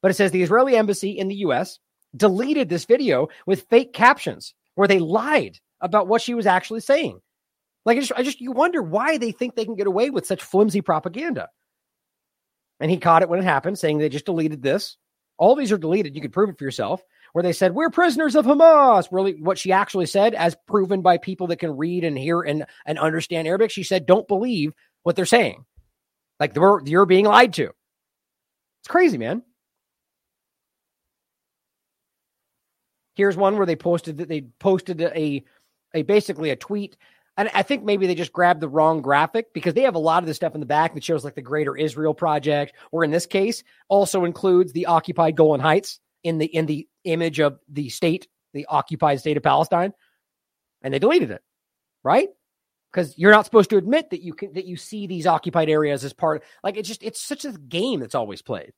But 0.00 0.12
it 0.12 0.14
says 0.14 0.30
the 0.30 0.42
Israeli 0.42 0.76
embassy 0.76 1.10
in 1.10 1.28
the 1.28 1.36
US 1.36 1.78
deleted 2.16 2.68
this 2.68 2.84
video 2.84 3.28
with 3.46 3.66
fake 3.68 3.92
captions 3.92 4.54
where 4.76 4.88
they 4.88 4.98
lied 4.98 5.58
about 5.84 6.08
what 6.08 6.22
she 6.22 6.34
was 6.34 6.46
actually 6.46 6.80
saying. 6.80 7.20
Like 7.84 7.98
I 7.98 8.00
just, 8.00 8.12
I 8.16 8.22
just, 8.22 8.40
you 8.40 8.50
wonder 8.50 8.82
why 8.82 9.18
they 9.18 9.30
think 9.30 9.54
they 9.54 9.66
can 9.66 9.76
get 9.76 9.86
away 9.86 10.08
with 10.10 10.26
such 10.26 10.42
flimsy 10.42 10.80
propaganda. 10.80 11.50
And 12.80 12.90
he 12.90 12.96
caught 12.96 13.22
it 13.22 13.28
when 13.28 13.38
it 13.38 13.44
happened, 13.44 13.78
saying 13.78 13.98
they 13.98 14.08
just 14.08 14.24
deleted 14.24 14.62
this. 14.62 14.96
All 15.36 15.54
these 15.54 15.70
are 15.70 15.78
deleted. 15.78 16.14
You 16.14 16.22
can 16.22 16.30
prove 16.30 16.48
it 16.48 16.58
for 16.58 16.64
yourself. 16.64 17.02
Where 17.32 17.42
they 17.42 17.52
said 17.52 17.74
we're 17.74 17.90
prisoners 17.90 18.36
of 18.36 18.46
Hamas. 18.46 19.08
Really, 19.10 19.34
what 19.34 19.58
she 19.58 19.72
actually 19.72 20.06
said, 20.06 20.34
as 20.34 20.56
proven 20.66 21.02
by 21.02 21.18
people 21.18 21.48
that 21.48 21.58
can 21.58 21.76
read 21.76 22.04
and 22.04 22.16
hear 22.16 22.40
and 22.40 22.64
and 22.86 22.98
understand 22.98 23.48
Arabic, 23.48 23.72
she 23.72 23.82
said, 23.82 24.06
"Don't 24.06 24.28
believe 24.28 24.72
what 25.02 25.16
they're 25.16 25.26
saying. 25.26 25.64
Like 26.38 26.54
they're, 26.54 26.80
you're 26.84 27.06
being 27.06 27.24
lied 27.24 27.52
to." 27.54 27.64
It's 27.64 28.88
crazy, 28.88 29.18
man. 29.18 29.42
Here's 33.16 33.36
one 33.36 33.56
where 33.56 33.66
they 33.66 33.76
posted 33.76 34.18
that 34.18 34.28
they 34.28 34.42
posted 34.60 35.00
a 35.00 35.44
a 35.94 36.02
basically 36.02 36.50
a 36.50 36.56
tweet 36.56 36.96
and 37.36 37.50
I 37.52 37.62
think 37.62 37.84
maybe 37.84 38.06
they 38.06 38.14
just 38.14 38.32
grabbed 38.32 38.60
the 38.60 38.68
wrong 38.68 39.02
graphic 39.02 39.52
because 39.52 39.74
they 39.74 39.82
have 39.82 39.96
a 39.96 40.00
lot 40.00 40.22
of 40.22 40.26
the 40.26 40.34
stuff 40.34 40.54
in 40.54 40.60
the 40.60 40.66
back 40.66 40.94
that 40.94 41.02
shows 41.02 41.24
like 41.24 41.34
the 41.34 41.42
Greater 41.42 41.76
Israel 41.76 42.14
Project, 42.14 42.74
or 42.92 43.02
in 43.02 43.10
this 43.10 43.26
case, 43.26 43.64
also 43.88 44.24
includes 44.24 44.72
the 44.72 44.86
occupied 44.86 45.36
Golan 45.36 45.60
Heights 45.60 46.00
in 46.22 46.38
the 46.38 46.46
in 46.46 46.66
the 46.66 46.86
image 47.04 47.40
of 47.40 47.58
the 47.68 47.88
state, 47.88 48.28
the 48.52 48.66
occupied 48.66 49.18
state 49.18 49.36
of 49.36 49.42
Palestine, 49.42 49.92
and 50.82 50.94
they 50.94 51.00
deleted 51.00 51.32
it, 51.32 51.42
right? 52.04 52.28
Because 52.92 53.18
you're 53.18 53.32
not 53.32 53.46
supposed 53.46 53.70
to 53.70 53.78
admit 53.78 54.10
that 54.10 54.22
you 54.22 54.32
can 54.32 54.52
that 54.52 54.66
you 54.66 54.76
see 54.76 55.08
these 55.08 55.26
occupied 55.26 55.68
areas 55.68 56.04
as 56.04 56.12
part. 56.12 56.44
Like 56.62 56.76
it's 56.76 56.88
just 56.88 57.02
it's 57.02 57.20
such 57.20 57.44
a 57.44 57.52
game 57.52 57.98
that's 57.98 58.14
always 58.14 58.42
played. 58.42 58.72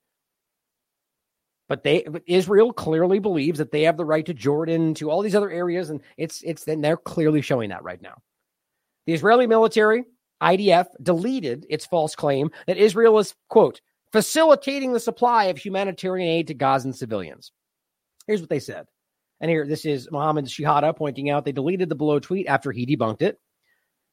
But 1.69 1.83
they 1.83 2.07
Israel 2.27 2.73
clearly 2.73 3.19
believes 3.19 3.59
that 3.59 3.73
they 3.73 3.83
have 3.83 3.97
the 3.97 4.05
right 4.05 4.25
to 4.27 4.35
Jordan, 4.35 4.95
to 4.95 5.11
all 5.11 5.23
these 5.23 5.35
other 5.35 5.51
areas, 5.51 5.91
and 5.91 6.01
it's 6.17 6.43
it's 6.43 6.65
then 6.65 6.81
they're 6.81 6.97
clearly 6.97 7.43
showing 7.43 7.71
that 7.71 7.83
right 7.83 8.01
now. 8.01 8.15
The 9.07 9.15
Israeli 9.15 9.47
military, 9.47 10.05
IDF, 10.43 10.87
deleted 11.03 11.67
its 11.69 11.87
false 11.87 12.15
claim 12.15 12.51
that 12.67 12.77
Israel 12.77 13.19
is, 13.19 13.35
quote, 13.49 13.81
facilitating 14.13 14.93
the 14.93 15.01
supply 15.01 15.45
of 15.45 15.59
humanitarian 15.59 16.29
aid 16.29 16.47
to 16.49 16.55
Gazan 16.55 16.93
civilians. 16.93 17.53
Here's 18.27 18.41
what 18.41 18.51
they 18.51 18.61
said. 18.61 18.87
And 19.41 19.51
here, 19.51 19.67
this 19.67 19.85
is 19.85 20.11
Mohammed 20.11 20.47
Shehada 20.47 20.97
pointing 20.97 21.31
out 21.31 21.45
they 21.45 21.53
deleted 21.53 21.89
the 21.89 21.95
below 21.95 22.19
tweet 22.19 22.47
after 22.47 22.73
he 22.73 22.87
debunked 22.87 23.23
it. 23.23 23.39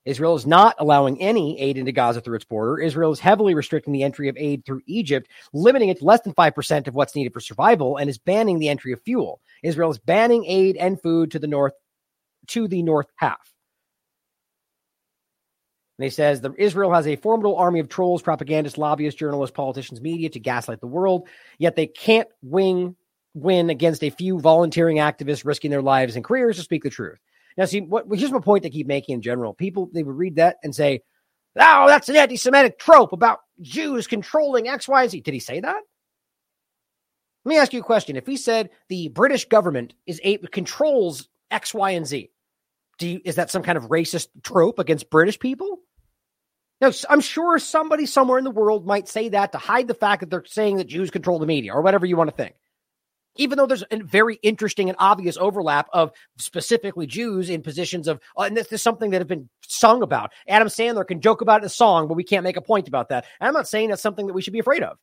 Israel 0.06 0.36
is 0.36 0.46
not 0.46 0.76
allowing 0.80 1.22
any 1.22 1.60
aid 1.60 1.78
into 1.78 1.92
Gaza 1.92 2.22
through 2.22 2.36
its 2.36 2.46
border. 2.46 2.80
Israel 2.80 3.12
is 3.12 3.20
heavily 3.20 3.56
restricting 3.56 3.94
the 3.94 4.04
entry 4.04 4.28
of 4.28 4.38
aid 4.38 4.66
through 4.66 4.82
Egypt, 4.86 5.30
limiting 5.54 5.90
it 5.90 6.00
to 6.00 6.06
less 6.06 6.22
than 6.22 6.34
5% 6.34 6.88
of 6.88 6.96
what's 6.96 7.16
needed 7.16 7.34
for 7.34 7.40
survival, 7.40 7.98
and 7.98 8.10
is 8.10 8.18
banning 8.18 8.60
the 8.60 8.70
entry 8.70 8.92
of 8.92 9.02
fuel. 9.02 9.40
Israel 9.64 9.92
is 9.92 9.98
banning 9.98 10.46
aid 10.46 10.76
and 10.78 11.02
food 11.02 11.32
to 11.32 11.40
the 11.40 11.48
north 11.48 11.74
to 12.48 12.68
the 12.68 12.84
north 12.84 13.08
half. 13.16 13.54
And 15.98 16.04
he 16.04 16.10
says 16.10 16.42
that 16.42 16.58
Israel 16.58 16.92
has 16.92 17.08
a 17.08 17.16
formidable 17.16 17.56
army 17.56 17.80
of 17.80 17.88
trolls, 17.88 18.22
propagandists, 18.22 18.78
lobbyists, 18.78 19.20
journalists, 19.20 19.56
politicians, 19.56 20.02
media 20.02 20.30
to 20.30 20.40
gaslight 20.40 20.82
the 20.82 20.88
world, 20.88 21.30
yet 21.60 21.76
they 21.76 21.88
can't 21.88 22.28
wing, 22.42 22.96
win 23.34 23.70
against 23.70 24.04
a 24.04 24.10
few 24.10 24.40
volunteering 24.40 24.98
activists 24.98 25.46
risking 25.46 25.72
their 25.72 25.82
lives 25.82 26.16
and 26.16 26.26
careers 26.26 26.58
to 26.58 26.64
speak 26.64 26.84
the 26.84 26.90
truth. 26.90 27.20
Now, 27.58 27.66
see, 27.66 27.82
what 27.82 28.06
here's 28.14 28.32
my 28.32 28.40
point 28.40 28.64
they 28.64 28.70
keep 28.70 28.88
making 28.88 29.16
in 29.16 29.22
general. 29.22 29.54
People 29.54 29.90
they 29.94 30.04
would 30.04 30.16
read 30.16 30.38
that 30.38 30.58
and 30.64 30.74
say, 30.74 31.02
"Oh, 31.56 31.88
that's 31.88 32.10
an 32.10 32.16
anti-Semitic 32.16 32.80
trope 32.80 33.14
about 33.14 33.40
Jews 33.62 34.08
controlling 34.08 34.68
X, 34.68 34.88
Y, 34.88 35.02
and 35.02 35.12
Z." 35.12 35.22
Did 35.22 35.34
he 35.34 35.40
say 35.40 35.60
that? 35.60 35.82
Let 37.46 37.50
me 37.50 37.58
ask 37.58 37.74
you 37.74 37.82
a 37.82 37.84
question. 37.84 38.16
If 38.16 38.26
he 38.26 38.38
said 38.38 38.70
the 38.90 39.10
British 39.10 39.46
government 39.46 39.94
is 40.08 40.20
a, 40.24 40.38
controls 40.38 41.28
X, 41.52 41.74
Y, 41.74 41.92
and 41.92 42.08
Z, 42.08 42.32
do 42.98 43.08
you, 43.08 43.22
is 43.26 43.36
that 43.36 43.52
some 43.52 43.64
kind 43.64 43.78
of 43.78 43.86
racist 43.86 44.28
trope 44.44 44.80
against 44.80 45.10
British 45.10 45.40
people? 45.40 45.80
Now, 46.80 46.92
I'm 47.10 47.22
sure 47.22 47.60
somebody 47.60 48.06
somewhere 48.06 48.38
in 48.38 48.44
the 48.44 48.52
world 48.52 48.86
might 48.86 49.08
say 49.08 49.30
that 49.30 49.52
to 49.52 49.58
hide 49.58 49.88
the 49.88 49.94
fact 49.94 50.22
that 50.22 50.30
they're 50.30 50.46
saying 50.46 50.78
that 50.78 50.88
Jews 50.88 51.12
control 51.12 51.40
the 51.40 51.46
media 51.46 51.74
or 51.74 51.82
whatever 51.82 52.06
you 52.06 52.18
want 52.18 52.30
to 52.30 52.36
think 52.36 52.56
even 53.36 53.58
though 53.58 53.66
there's 53.66 53.84
a 53.92 53.98
very 54.04 54.40
interesting 54.44 54.90
and 54.90 54.96
obvious 55.00 55.38
overlap 55.38 55.88
of 55.94 56.12
specifically 56.38 57.08
Jews 57.08 57.50
in 57.50 57.62
positions 57.62 58.08
of, 58.08 58.20
uh, 58.38 58.44
and 58.44 58.56
this 58.56 58.72
is 58.72 58.82
something 58.82 59.12
that 59.12 59.22
has 59.22 59.28
been 59.28 59.50
sung 59.66 60.04
about. 60.04 60.32
Adam 60.48 60.68
Sandler 60.68 61.08
can 61.08 61.22
joke 61.22 61.42
about 61.42 61.62
it 61.62 61.64
in 61.64 61.68
a 61.68 61.70
song, 61.70 62.08
but 62.08 62.16
we 62.16 62.24
can't 62.24 62.44
make 62.44 62.58
a 62.58 62.62
point 62.62 62.88
about 62.88 63.10
that. 63.10 63.26
And 63.40 63.48
I'm 63.48 63.54
not 63.54 63.68
saying 63.68 63.90
that's 63.90 64.02
something 64.02 64.28
that 64.28 64.34
we 64.34 64.42
should 64.42 64.54
be 64.54 64.60
afraid 64.60 64.84
of. 64.84 64.98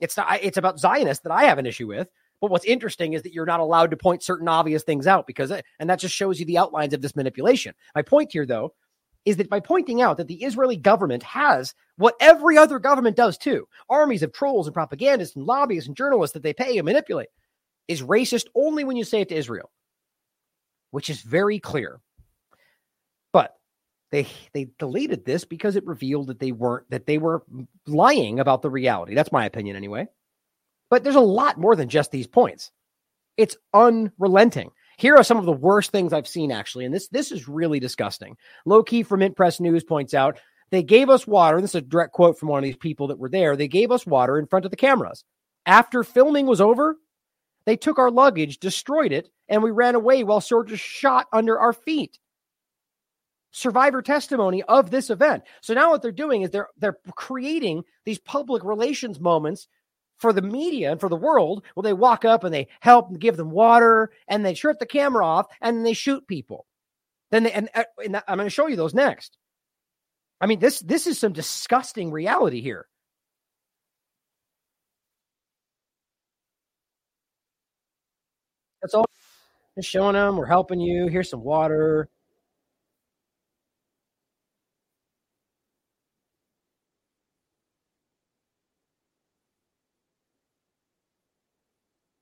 It's 0.00 0.16
not, 0.16 0.42
it's 0.42 0.56
about 0.56 0.80
Zionists 0.80 1.22
that 1.22 1.32
I 1.32 1.44
have 1.44 1.58
an 1.58 1.66
issue 1.66 1.86
with. 1.86 2.08
But 2.40 2.50
what's 2.50 2.64
interesting 2.64 3.12
is 3.12 3.22
that 3.22 3.32
you're 3.32 3.46
not 3.46 3.60
allowed 3.60 3.92
to 3.92 3.96
point 3.96 4.24
certain 4.24 4.48
obvious 4.48 4.82
things 4.82 5.06
out 5.06 5.28
because, 5.28 5.52
and 5.78 5.88
that 5.88 6.00
just 6.00 6.14
shows 6.14 6.40
you 6.40 6.46
the 6.46 6.58
outlines 6.58 6.92
of 6.92 7.00
this 7.00 7.14
manipulation. 7.14 7.72
My 7.94 8.02
point 8.02 8.32
here, 8.32 8.44
though, 8.44 8.74
is 9.24 9.36
that 9.36 9.48
by 9.48 9.60
pointing 9.60 10.02
out 10.02 10.16
that 10.16 10.26
the 10.26 10.42
Israeli 10.42 10.76
government 10.76 11.22
has 11.22 11.72
what 11.96 12.16
every 12.18 12.58
other 12.58 12.80
government 12.80 13.16
does 13.16 13.38
too 13.38 13.68
armies 13.88 14.24
of 14.24 14.32
trolls 14.32 14.66
and 14.66 14.74
propagandists 14.74 15.36
and 15.36 15.46
lobbyists 15.46 15.86
and 15.86 15.96
journalists 15.96 16.34
that 16.34 16.42
they 16.42 16.52
pay 16.52 16.76
and 16.78 16.84
manipulate 16.84 17.28
is 17.88 18.02
racist 18.02 18.46
only 18.54 18.84
when 18.84 18.96
you 18.96 19.04
say 19.04 19.20
it 19.20 19.28
to 19.30 19.36
Israel, 19.36 19.70
which 20.90 21.10
is 21.10 21.20
very 21.20 21.58
clear. 21.58 22.00
But 23.32 23.56
they 24.10 24.26
they 24.52 24.68
deleted 24.78 25.24
this 25.24 25.44
because 25.44 25.76
it 25.76 25.86
revealed 25.86 26.28
that 26.28 26.38
they 26.38 26.52
weren't 26.52 26.88
that 26.90 27.06
they 27.06 27.18
were 27.18 27.42
lying 27.86 28.40
about 28.40 28.62
the 28.62 28.70
reality. 28.70 29.14
That's 29.14 29.32
my 29.32 29.46
opinion 29.46 29.76
anyway. 29.76 30.06
But 30.90 31.04
there's 31.04 31.16
a 31.16 31.20
lot 31.20 31.58
more 31.58 31.74
than 31.74 31.88
just 31.88 32.10
these 32.10 32.26
points. 32.26 32.70
It's 33.36 33.56
unrelenting. 33.72 34.70
Here 34.98 35.16
are 35.16 35.24
some 35.24 35.38
of 35.38 35.46
the 35.46 35.52
worst 35.52 35.90
things 35.90 36.12
I've 36.12 36.28
seen 36.28 36.52
actually, 36.52 36.84
and 36.84 36.94
this 36.94 37.08
this 37.08 37.32
is 37.32 37.48
really 37.48 37.80
disgusting. 37.80 38.36
Lowkey 38.66 39.04
from 39.04 39.20
Mint 39.20 39.36
Press 39.36 39.58
News 39.58 39.84
points 39.84 40.14
out 40.14 40.38
they 40.70 40.82
gave 40.82 41.10
us 41.10 41.26
water. 41.26 41.60
This 41.60 41.72
is 41.72 41.76
a 41.76 41.80
direct 41.82 42.12
quote 42.12 42.38
from 42.38 42.48
one 42.48 42.58
of 42.58 42.64
these 42.64 42.76
people 42.76 43.08
that 43.08 43.18
were 43.18 43.28
there. 43.28 43.56
They 43.56 43.68
gave 43.68 43.90
us 43.90 44.06
water 44.06 44.38
in 44.38 44.46
front 44.46 44.64
of 44.64 44.70
the 44.70 44.76
cameras. 44.76 45.24
After 45.66 46.02
filming 46.02 46.46
was 46.46 46.60
over, 46.60 46.96
they 47.64 47.76
took 47.76 47.98
our 47.98 48.10
luggage, 48.10 48.58
destroyed 48.58 49.12
it, 49.12 49.28
and 49.48 49.62
we 49.62 49.70
ran 49.70 49.94
away 49.94 50.24
while 50.24 50.40
soldiers 50.40 50.80
shot 50.80 51.26
under 51.32 51.58
our 51.58 51.72
feet. 51.72 52.18
Survivor 53.50 54.00
testimony 54.00 54.62
of 54.62 54.90
this 54.90 55.10
event. 55.10 55.44
So 55.60 55.74
now 55.74 55.90
what 55.90 56.00
they're 56.00 56.10
doing 56.10 56.42
is 56.42 56.50
they're 56.50 56.68
they're 56.78 56.98
creating 57.16 57.84
these 58.04 58.18
public 58.18 58.64
relations 58.64 59.20
moments 59.20 59.68
for 60.16 60.32
the 60.32 60.40
media 60.40 60.92
and 60.92 61.00
for 61.00 61.08
the 61.08 61.16
world 61.16 61.64
where 61.74 61.82
they 61.82 61.92
walk 61.92 62.24
up 62.24 62.44
and 62.44 62.54
they 62.54 62.68
help 62.80 63.10
and 63.10 63.20
give 63.20 63.36
them 63.36 63.50
water 63.50 64.10
and 64.28 64.46
they 64.46 64.54
shut 64.54 64.78
the 64.78 64.86
camera 64.86 65.26
off 65.26 65.46
and 65.60 65.84
they 65.84 65.92
shoot 65.92 66.26
people. 66.26 66.66
Then 67.30 67.42
they 67.42 67.52
and, 67.52 67.68
uh, 67.74 67.84
and 68.02 68.16
I'm 68.26 68.38
going 68.38 68.46
to 68.46 68.50
show 68.50 68.68
you 68.68 68.76
those 68.76 68.94
next. 68.94 69.36
I 70.40 70.46
mean 70.46 70.58
this 70.58 70.80
this 70.80 71.06
is 71.06 71.18
some 71.18 71.32
disgusting 71.32 72.10
reality 72.10 72.62
here. 72.62 72.86
That's 78.82 78.94
all. 78.94 79.06
Just 79.76 79.88
showing 79.88 80.14
them 80.14 80.36
we're 80.36 80.46
helping 80.46 80.80
you. 80.80 81.08
Here's 81.08 81.30
some 81.30 81.42
water. 81.44 82.08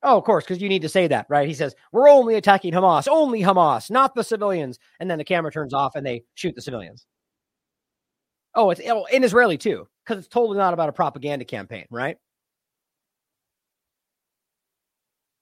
Oh, 0.03 0.17
of 0.17 0.25
course, 0.25 0.45
because 0.45 0.63
you 0.63 0.69
need 0.69 0.83
to 0.83 0.89
say 0.89 1.09
that, 1.09 1.27
right? 1.29 1.47
He 1.47 1.55
says, 1.55 1.75
We're 1.93 2.09
only 2.09 2.37
attacking 2.37 2.73
Hamas, 2.73 3.07
only 3.09 3.43
Hamas, 3.43 3.91
not 3.91 4.15
the 4.15 4.25
civilians. 4.25 4.79
And 4.99 5.11
then 5.11 5.19
the 5.19 5.25
camera 5.25 5.53
turns 5.53 5.75
off 5.75 5.95
and 5.95 6.07
they 6.07 6.25
shoot 6.35 6.55
the 6.55 6.63
civilians. 6.63 7.07
Oh, 8.55 8.71
it's 8.71 8.81
oh, 8.87 9.05
in 9.07 9.23
Israeli 9.25 9.59
too, 9.59 9.87
because 10.05 10.19
it's 10.19 10.33
totally 10.33 10.59
not 10.59 10.75
about 10.75 10.89
a 10.89 10.93
propaganda 10.93 11.45
campaign, 11.45 11.87
right? 11.91 12.17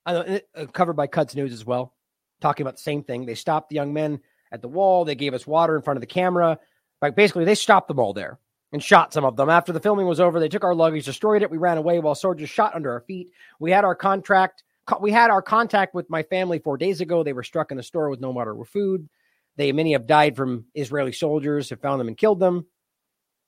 Uh, 0.08 0.38
covered 0.72 0.94
by 0.94 1.06
Quds 1.06 1.36
News 1.36 1.52
as 1.52 1.66
well, 1.66 1.94
talking 2.40 2.64
about 2.64 2.76
the 2.76 2.82
same 2.82 3.02
thing. 3.02 3.26
They 3.26 3.34
stopped 3.34 3.68
the 3.68 3.74
young 3.74 3.92
men 3.92 4.20
at 4.52 4.62
the 4.62 4.68
wall. 4.68 5.04
They 5.04 5.14
gave 5.14 5.34
us 5.34 5.46
water 5.46 5.76
in 5.76 5.82
front 5.82 5.98
of 5.98 6.00
the 6.00 6.06
camera. 6.06 6.58
Like 7.02 7.14
basically, 7.14 7.44
they 7.44 7.54
stopped 7.54 7.88
them 7.88 7.98
all 7.98 8.14
there 8.14 8.38
and 8.72 8.82
shot 8.82 9.12
some 9.12 9.24
of 9.24 9.36
them. 9.36 9.50
After 9.50 9.72
the 9.72 9.80
filming 9.80 10.06
was 10.06 10.18
over, 10.20 10.40
they 10.40 10.48
took 10.48 10.64
our 10.64 10.74
luggage, 10.74 11.04
destroyed 11.04 11.42
it. 11.42 11.50
We 11.50 11.58
ran 11.58 11.76
away 11.76 11.98
while 11.98 12.14
soldiers 12.14 12.48
shot 12.48 12.74
under 12.74 12.90
our 12.90 13.00
feet. 13.00 13.28
We 13.60 13.70
had 13.70 13.84
our 13.84 13.94
contract. 13.94 14.64
We 15.00 15.12
had 15.12 15.30
our 15.30 15.42
contact 15.42 15.94
with 15.94 16.08
my 16.08 16.22
family 16.22 16.58
four 16.58 16.78
days 16.78 17.02
ago. 17.02 17.22
They 17.22 17.34
were 17.34 17.42
struck 17.42 17.70
in 17.70 17.76
the 17.76 17.82
store 17.82 18.08
with 18.08 18.20
no 18.20 18.30
water 18.30 18.54
or 18.54 18.64
food. 18.64 19.08
They 19.56 19.72
many 19.72 19.92
have 19.92 20.06
died 20.06 20.36
from 20.36 20.64
Israeli 20.74 21.12
soldiers 21.12 21.68
have 21.68 21.82
found 21.82 22.00
them 22.00 22.08
and 22.08 22.16
killed 22.16 22.40
them. 22.40 22.64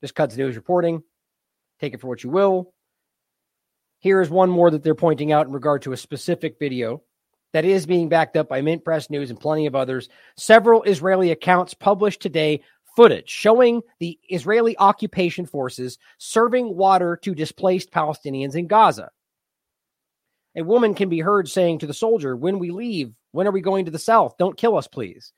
This 0.01 0.11
Quds 0.11 0.37
News 0.37 0.55
reporting. 0.55 1.01
Take 1.79 1.95
it 1.95 2.01
for 2.01 2.07
what 2.07 2.23
you 2.23 2.29
will. 2.29 2.73
Here 4.01 4.19
is 4.19 4.29
one 4.31 4.49
more 4.49 4.71
that 4.71 4.83
they're 4.83 4.95
pointing 4.95 5.31
out 5.31 5.45
in 5.45 5.53
regard 5.53 5.83
to 5.83 5.93
a 5.93 5.97
specific 5.97 6.57
video 6.59 7.03
that 7.53 7.65
is 7.65 7.85
being 7.85 8.09
backed 8.09 8.35
up 8.35 8.49
by 8.49 8.61
Mint 8.61 8.83
Press 8.83 9.09
News 9.11 9.29
and 9.29 9.39
plenty 9.39 9.67
of 9.67 9.75
others. 9.75 10.09
Several 10.35 10.81
Israeli 10.83 11.31
accounts 11.31 11.75
published 11.75 12.19
today 12.19 12.61
footage 12.95 13.29
showing 13.29 13.81
the 13.99 14.19
Israeli 14.29 14.75
occupation 14.79 15.45
forces 15.45 15.99
serving 16.17 16.75
water 16.75 17.15
to 17.21 17.35
displaced 17.35 17.91
Palestinians 17.91 18.55
in 18.55 18.67
Gaza. 18.67 19.11
A 20.57 20.63
woman 20.63 20.95
can 20.95 21.07
be 21.07 21.19
heard 21.19 21.47
saying 21.47 21.79
to 21.79 21.87
the 21.87 21.93
soldier, 21.93 22.35
When 22.35 22.57
we 22.57 22.71
leave, 22.71 23.13
when 23.31 23.47
are 23.47 23.51
we 23.51 23.61
going 23.61 23.85
to 23.85 23.91
the 23.91 23.99
south? 23.99 24.35
Don't 24.37 24.57
kill 24.57 24.77
us, 24.77 24.87
please. 24.87 25.31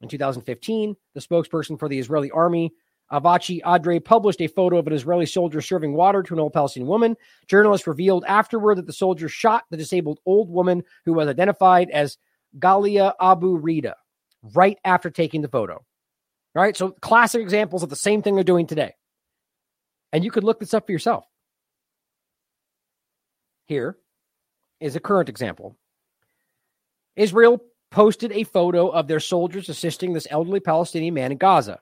In 0.00 0.08
2015, 0.08 0.96
the 1.14 1.20
spokesperson 1.20 1.78
for 1.78 1.88
the 1.88 1.98
Israeli 1.98 2.30
army 2.30 2.72
Avichay 3.12 3.62
Adraee 3.62 4.04
published 4.04 4.40
a 4.40 4.48
photo 4.48 4.78
of 4.78 4.86
an 4.86 4.92
Israeli 4.92 5.26
soldier 5.26 5.60
serving 5.60 5.94
water 5.94 6.22
to 6.22 6.34
an 6.34 6.40
old 6.40 6.52
Palestinian 6.52 6.88
woman. 6.88 7.16
Journalists 7.46 7.86
revealed 7.86 8.24
afterward 8.26 8.76
that 8.76 8.86
the 8.86 8.92
soldier 8.92 9.28
shot 9.28 9.64
the 9.70 9.76
disabled 9.76 10.20
old 10.26 10.50
woman 10.50 10.82
who 11.04 11.14
was 11.14 11.28
identified 11.28 11.90
as 11.90 12.18
Galia 12.58 13.14
Abu 13.20 13.60
Rida 13.60 13.94
right 14.54 14.78
after 14.84 15.10
taking 15.10 15.42
the 15.42 15.48
photo. 15.48 15.74
All 16.54 16.62
right, 16.62 16.76
so 16.76 16.90
classic 16.90 17.40
examples 17.40 17.82
of 17.82 17.88
the 17.88 17.96
same 17.96 18.22
thing 18.22 18.34
they're 18.34 18.44
doing 18.44 18.66
today. 18.66 18.94
And 20.12 20.24
you 20.24 20.30
could 20.30 20.44
look 20.44 20.60
this 20.60 20.74
up 20.74 20.86
for 20.86 20.92
yourself. 20.92 21.24
Here 23.66 23.96
is 24.80 24.96
a 24.96 25.00
current 25.00 25.28
example. 25.28 25.76
Israel 27.16 27.62
posted 27.90 28.32
a 28.32 28.44
photo 28.44 28.88
of 28.88 29.08
their 29.08 29.20
soldiers 29.20 29.68
assisting 29.68 30.12
this 30.12 30.26
elderly 30.30 30.60
Palestinian 30.60 31.14
man 31.14 31.32
in 31.32 31.38
Gaza. 31.38 31.80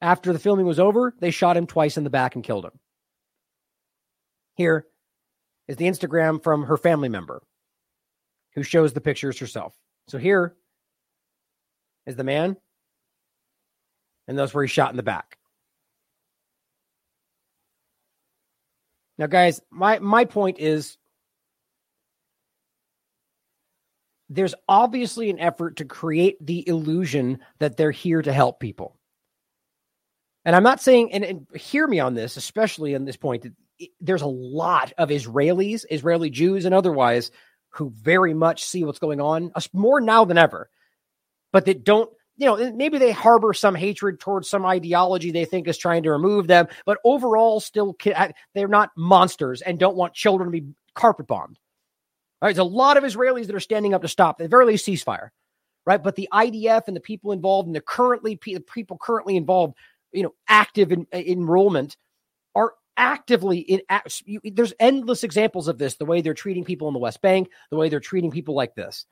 After 0.00 0.32
the 0.32 0.38
filming 0.38 0.66
was 0.66 0.78
over, 0.78 1.14
they 1.18 1.30
shot 1.30 1.56
him 1.56 1.66
twice 1.66 1.96
in 1.96 2.04
the 2.04 2.10
back 2.10 2.34
and 2.34 2.44
killed 2.44 2.64
him. 2.64 2.78
Here 4.54 4.86
is 5.66 5.76
the 5.76 5.86
Instagram 5.86 6.42
from 6.42 6.64
her 6.64 6.76
family 6.76 7.08
member 7.08 7.42
who 8.54 8.62
shows 8.62 8.92
the 8.92 9.00
pictures 9.00 9.38
herself. 9.38 9.74
So 10.08 10.18
here 10.18 10.56
is 12.06 12.16
the 12.16 12.24
man, 12.24 12.56
and 14.26 14.38
that's 14.38 14.54
where 14.54 14.64
he 14.64 14.68
shot 14.68 14.90
in 14.90 14.96
the 14.96 15.02
back. 15.02 15.38
Now, 19.18 19.26
guys, 19.26 19.60
my 19.70 19.98
my 19.98 20.24
point 20.24 20.58
is 20.60 20.96
there's 24.28 24.54
obviously 24.68 25.30
an 25.30 25.38
effort 25.38 25.76
to 25.76 25.84
create 25.84 26.44
the 26.44 26.66
illusion 26.68 27.38
that 27.58 27.76
they're 27.76 27.90
here 27.90 28.22
to 28.22 28.32
help 28.32 28.60
people. 28.60 28.97
And 30.44 30.56
I'm 30.56 30.62
not 30.62 30.80
saying, 30.80 31.12
and, 31.12 31.24
and 31.24 31.46
hear 31.54 31.86
me 31.86 32.00
on 32.00 32.14
this, 32.14 32.36
especially 32.36 32.94
on 32.94 33.04
this 33.04 33.16
point, 33.16 33.42
that 33.42 33.52
there's 34.00 34.22
a 34.22 34.26
lot 34.26 34.92
of 34.98 35.10
Israelis, 35.10 35.84
Israeli 35.90 36.30
Jews, 36.30 36.64
and 36.64 36.74
otherwise 36.74 37.30
who 37.70 37.90
very 37.90 38.34
much 38.34 38.64
see 38.64 38.84
what's 38.84 38.98
going 38.98 39.20
on 39.20 39.52
more 39.72 40.00
now 40.00 40.24
than 40.24 40.38
ever, 40.38 40.70
but 41.52 41.64
that 41.66 41.84
don't, 41.84 42.10
you 42.36 42.46
know, 42.46 42.72
maybe 42.72 42.98
they 42.98 43.10
harbor 43.10 43.52
some 43.52 43.74
hatred 43.74 44.20
towards 44.20 44.48
some 44.48 44.64
ideology 44.64 45.30
they 45.30 45.44
think 45.44 45.68
is 45.68 45.76
trying 45.76 46.04
to 46.04 46.12
remove 46.12 46.46
them, 46.46 46.68
but 46.86 46.98
overall, 47.04 47.60
still, 47.60 47.96
they're 48.54 48.68
not 48.68 48.90
monsters 48.96 49.60
and 49.60 49.78
don't 49.78 49.96
want 49.96 50.14
children 50.14 50.48
to 50.48 50.60
be 50.60 50.68
carpet 50.94 51.26
bombed. 51.26 51.58
Right? 52.40 52.54
There's 52.54 52.58
a 52.58 52.64
lot 52.64 52.96
of 52.96 53.04
Israelis 53.04 53.46
that 53.46 53.56
are 53.56 53.60
standing 53.60 53.94
up 53.94 54.02
to 54.02 54.08
stop, 54.08 54.38
the 54.38 54.48
very 54.48 54.64
least, 54.66 54.86
ceasefire. 54.86 55.30
Right? 55.84 56.02
But 56.02 56.16
the 56.16 56.28
IDF 56.32 56.82
and 56.86 56.94
the 56.94 57.00
people 57.00 57.32
involved 57.32 57.66
and 57.66 57.74
the 57.74 57.80
currently 57.80 58.38
the 58.42 58.60
people 58.60 58.98
currently 59.00 59.36
involved, 59.36 59.74
you 60.12 60.22
know, 60.22 60.34
active 60.48 60.92
in, 60.92 61.06
in 61.12 61.38
enrollment 61.38 61.96
are 62.54 62.74
actively 62.96 63.58
in. 63.58 63.82
There's 64.44 64.74
endless 64.80 65.24
examples 65.24 65.68
of 65.68 65.78
this. 65.78 65.96
The 65.96 66.04
way 66.04 66.20
they're 66.20 66.34
treating 66.34 66.64
people 66.64 66.88
in 66.88 66.94
the 66.94 67.00
West 67.00 67.22
Bank, 67.22 67.48
the 67.70 67.76
way 67.76 67.88
they're 67.88 68.00
treating 68.00 68.30
people 68.30 68.54
like 68.54 68.74
this, 68.74 69.06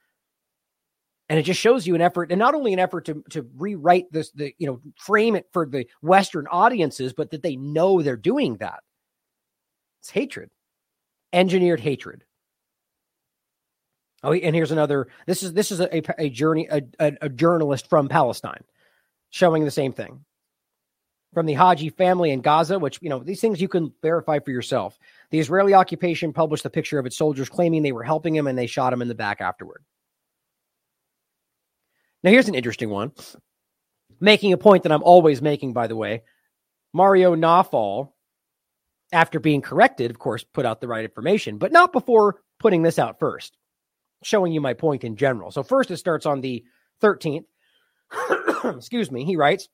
and 1.28 1.38
it 1.38 1.42
just 1.42 1.60
shows 1.60 1.86
you 1.86 1.94
an 1.94 2.00
effort, 2.00 2.30
and 2.30 2.38
not 2.38 2.54
only 2.54 2.72
an 2.72 2.78
effort 2.78 3.06
to 3.06 3.24
to 3.30 3.48
rewrite 3.56 4.10
this, 4.12 4.30
the 4.32 4.54
you 4.58 4.66
know, 4.66 4.80
frame 4.96 5.36
it 5.36 5.46
for 5.52 5.66
the 5.66 5.86
Western 6.02 6.46
audiences, 6.46 7.12
but 7.12 7.30
that 7.30 7.42
they 7.42 7.56
know 7.56 8.02
they're 8.02 8.16
doing 8.16 8.56
that. 8.58 8.80
It's 10.00 10.10
hatred, 10.10 10.50
engineered 11.32 11.80
hatred. 11.80 12.24
Oh, 14.22 14.32
and 14.32 14.54
here's 14.54 14.72
another. 14.72 15.08
This 15.26 15.42
is 15.42 15.52
this 15.52 15.70
is 15.70 15.80
a, 15.80 16.20
a, 16.20 16.30
journey 16.30 16.68
a, 16.70 16.82
a, 16.98 17.12
a 17.22 17.28
journalist 17.28 17.88
from 17.88 18.08
Palestine 18.08 18.64
showing 19.30 19.64
the 19.64 19.70
same 19.70 19.92
thing 19.92 20.24
from 21.34 21.46
the 21.46 21.54
Haji 21.54 21.90
family 21.90 22.30
in 22.30 22.40
Gaza, 22.40 22.78
which 22.78 22.98
you 23.02 23.08
know 23.08 23.20
these 23.20 23.40
things 23.40 23.60
you 23.60 23.68
can 23.68 23.92
verify 24.02 24.38
for 24.38 24.50
yourself. 24.50 24.98
The 25.30 25.38
Israeli 25.38 25.74
occupation 25.74 26.32
published 26.32 26.64
a 26.64 26.70
picture 26.70 26.98
of 26.98 27.06
its 27.06 27.16
soldiers 27.16 27.48
claiming 27.48 27.82
they 27.82 27.92
were 27.92 28.04
helping 28.04 28.34
him, 28.34 28.46
and 28.46 28.56
they 28.56 28.66
shot 28.66 28.92
him 28.92 29.02
in 29.02 29.08
the 29.08 29.14
back 29.14 29.40
afterward. 29.40 29.84
Now 32.22 32.30
here's 32.30 32.48
an 32.48 32.54
interesting 32.54 32.90
one, 32.90 33.12
making 34.20 34.52
a 34.52 34.58
point 34.58 34.84
that 34.84 34.92
I'm 34.92 35.02
always 35.02 35.42
making, 35.42 35.72
by 35.72 35.86
the 35.86 35.96
way. 35.96 36.22
Mario 36.92 37.36
Nawfal, 37.36 38.12
after 39.12 39.38
being 39.38 39.60
corrected, 39.60 40.10
of 40.10 40.18
course, 40.18 40.44
put 40.44 40.64
out 40.64 40.80
the 40.80 40.88
right 40.88 41.04
information, 41.04 41.58
but 41.58 41.72
not 41.72 41.92
before 41.92 42.40
putting 42.58 42.82
this 42.82 42.98
out 42.98 43.18
first 43.18 43.56
showing 44.22 44.52
you 44.52 44.60
my 44.60 44.74
point 44.74 45.04
in 45.04 45.16
general. 45.16 45.50
So 45.50 45.62
first 45.62 45.90
it 45.90 45.96
starts 45.96 46.26
on 46.26 46.40
the 46.40 46.64
13th. 47.02 47.44
Excuse 48.76 49.10
me. 49.10 49.24
He 49.24 49.36
writes, 49.36 49.68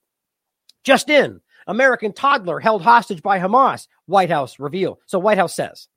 just 0.84 1.08
in, 1.08 1.40
American 1.66 2.12
toddler 2.12 2.60
held 2.60 2.82
hostage 2.82 3.22
by 3.22 3.38
Hamas, 3.38 3.86
White 4.06 4.30
House 4.30 4.58
reveal. 4.58 4.98
So 5.06 5.18
White 5.18 5.38
House 5.38 5.54
says, 5.54 5.88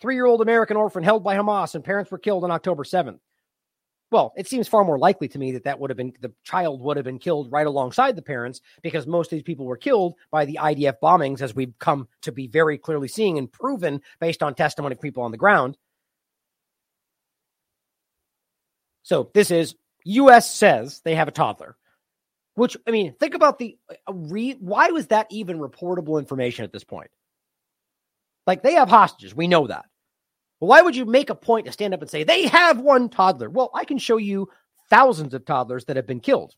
three-year-old 0.00 0.40
American 0.40 0.76
orphan 0.76 1.02
held 1.02 1.24
by 1.24 1.36
Hamas 1.36 1.74
and 1.74 1.84
parents 1.84 2.10
were 2.10 2.18
killed 2.18 2.44
on 2.44 2.50
October 2.50 2.84
7th. 2.84 3.18
Well, 4.10 4.34
it 4.36 4.46
seems 4.46 4.68
far 4.68 4.84
more 4.84 4.98
likely 4.98 5.28
to 5.28 5.38
me 5.38 5.52
that 5.52 5.64
that 5.64 5.80
would 5.80 5.88
have 5.88 5.96
been 5.96 6.12
the 6.20 6.34
child 6.44 6.82
would 6.82 6.98
have 6.98 7.04
been 7.04 7.18
killed 7.18 7.50
right 7.50 7.66
alongside 7.66 8.14
the 8.14 8.20
parents 8.20 8.60
because 8.82 9.06
most 9.06 9.32
of 9.32 9.36
these 9.36 9.42
people 9.42 9.64
were 9.64 9.78
killed 9.78 10.16
by 10.30 10.44
the 10.44 10.58
IDF 10.60 10.96
bombings, 11.02 11.40
as 11.40 11.54
we've 11.54 11.72
come 11.78 12.06
to 12.20 12.30
be 12.30 12.46
very 12.46 12.76
clearly 12.76 13.08
seeing 13.08 13.38
and 13.38 13.50
proven 13.50 14.02
based 14.20 14.42
on 14.42 14.54
testimony 14.54 14.94
of 14.94 15.00
people 15.00 15.22
on 15.22 15.30
the 15.30 15.38
ground. 15.38 15.78
So 19.02 19.30
this 19.32 19.50
is 19.50 19.76
U.S. 20.04 20.54
says 20.54 21.00
they 21.04 21.14
have 21.14 21.28
a 21.28 21.32
toddler, 21.32 21.78
which 22.54 22.76
I 22.86 22.90
mean, 22.90 23.14
think 23.18 23.34
about 23.34 23.58
the 23.58 23.76
uh, 23.90 24.12
re. 24.12 24.56
Why 24.60 24.90
was 24.90 25.08
that 25.08 25.26
even 25.30 25.58
reportable 25.58 26.18
information 26.18 26.64
at 26.64 26.72
this 26.72 26.84
point? 26.84 27.10
Like 28.46 28.62
they 28.62 28.74
have 28.74 28.88
hostages, 28.88 29.34
we 29.34 29.46
know 29.46 29.66
that. 29.66 29.86
But 30.60 30.66
why 30.66 30.82
would 30.82 30.96
you 30.96 31.04
make 31.04 31.30
a 31.30 31.34
point 31.34 31.66
to 31.66 31.72
stand 31.72 31.94
up 31.94 32.02
and 32.02 32.10
say 32.10 32.24
they 32.24 32.46
have 32.46 32.80
one 32.80 33.08
toddler? 33.08 33.50
Well, 33.50 33.70
I 33.74 33.84
can 33.84 33.98
show 33.98 34.16
you 34.16 34.48
thousands 34.90 35.34
of 35.34 35.44
toddlers 35.44 35.86
that 35.86 35.96
have 35.96 36.06
been 36.06 36.20
killed, 36.20 36.54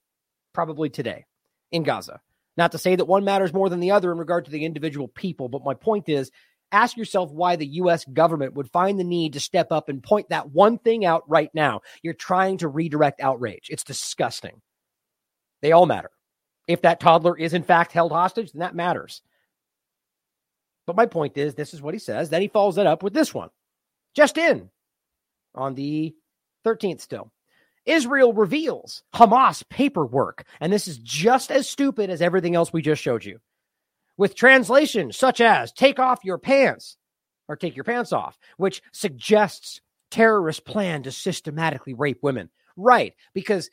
probably 0.52 0.90
today 0.90 1.26
in 1.72 1.82
Gaza. 1.84 2.20
Not 2.56 2.72
to 2.72 2.78
say 2.78 2.96
that 2.96 3.06
one 3.06 3.24
matters 3.24 3.52
more 3.52 3.68
than 3.68 3.80
the 3.80 3.90
other 3.90 4.12
in 4.12 4.18
regard 4.18 4.44
to 4.44 4.50
the 4.50 4.64
individual 4.64 5.08
people, 5.08 5.48
but 5.48 5.64
my 5.64 5.74
point 5.74 6.08
is 6.08 6.30
ask 6.72 6.96
yourself 6.96 7.30
why 7.30 7.56
the 7.56 7.66
US 7.66 8.04
government 8.04 8.54
would 8.54 8.70
find 8.70 8.98
the 8.98 9.04
need 9.04 9.32
to 9.34 9.40
step 9.40 9.70
up 9.70 9.88
and 9.88 10.02
point 10.02 10.28
that 10.28 10.50
one 10.50 10.78
thing 10.78 11.04
out 11.04 11.28
right 11.28 11.50
now. 11.54 11.80
You're 12.02 12.14
trying 12.14 12.58
to 12.58 12.68
redirect 12.68 13.20
outrage. 13.20 13.68
It's 13.70 13.84
disgusting. 13.84 14.60
They 15.64 15.72
all 15.72 15.86
matter. 15.86 16.10
If 16.68 16.82
that 16.82 17.00
toddler 17.00 17.38
is 17.38 17.54
in 17.54 17.62
fact 17.62 17.92
held 17.92 18.12
hostage, 18.12 18.52
then 18.52 18.60
that 18.60 18.74
matters. 18.74 19.22
But 20.86 20.94
my 20.94 21.06
point 21.06 21.38
is 21.38 21.54
this 21.54 21.72
is 21.72 21.80
what 21.80 21.94
he 21.94 21.98
says. 21.98 22.28
Then 22.28 22.42
he 22.42 22.48
follows 22.48 22.74
that 22.74 22.86
up 22.86 23.02
with 23.02 23.14
this 23.14 23.32
one. 23.32 23.48
Just 24.14 24.36
in 24.36 24.68
on 25.54 25.74
the 25.74 26.14
13th 26.66 27.00
still. 27.00 27.32
Israel 27.86 28.34
reveals 28.34 29.04
Hamas 29.14 29.66
paperwork. 29.70 30.44
And 30.60 30.70
this 30.70 30.86
is 30.86 30.98
just 30.98 31.50
as 31.50 31.66
stupid 31.66 32.10
as 32.10 32.20
everything 32.20 32.54
else 32.54 32.70
we 32.70 32.82
just 32.82 33.00
showed 33.00 33.24
you 33.24 33.38
with 34.18 34.36
translations 34.36 35.16
such 35.16 35.40
as 35.40 35.72
take 35.72 35.98
off 35.98 36.24
your 36.24 36.36
pants 36.36 36.98
or 37.48 37.56
take 37.56 37.74
your 37.74 37.84
pants 37.84 38.12
off, 38.12 38.36
which 38.58 38.82
suggests 38.92 39.80
terrorists 40.10 40.60
plan 40.60 41.04
to 41.04 41.10
systematically 41.10 41.94
rape 41.94 42.18
women. 42.20 42.50
Right. 42.76 43.14
Because 43.32 43.70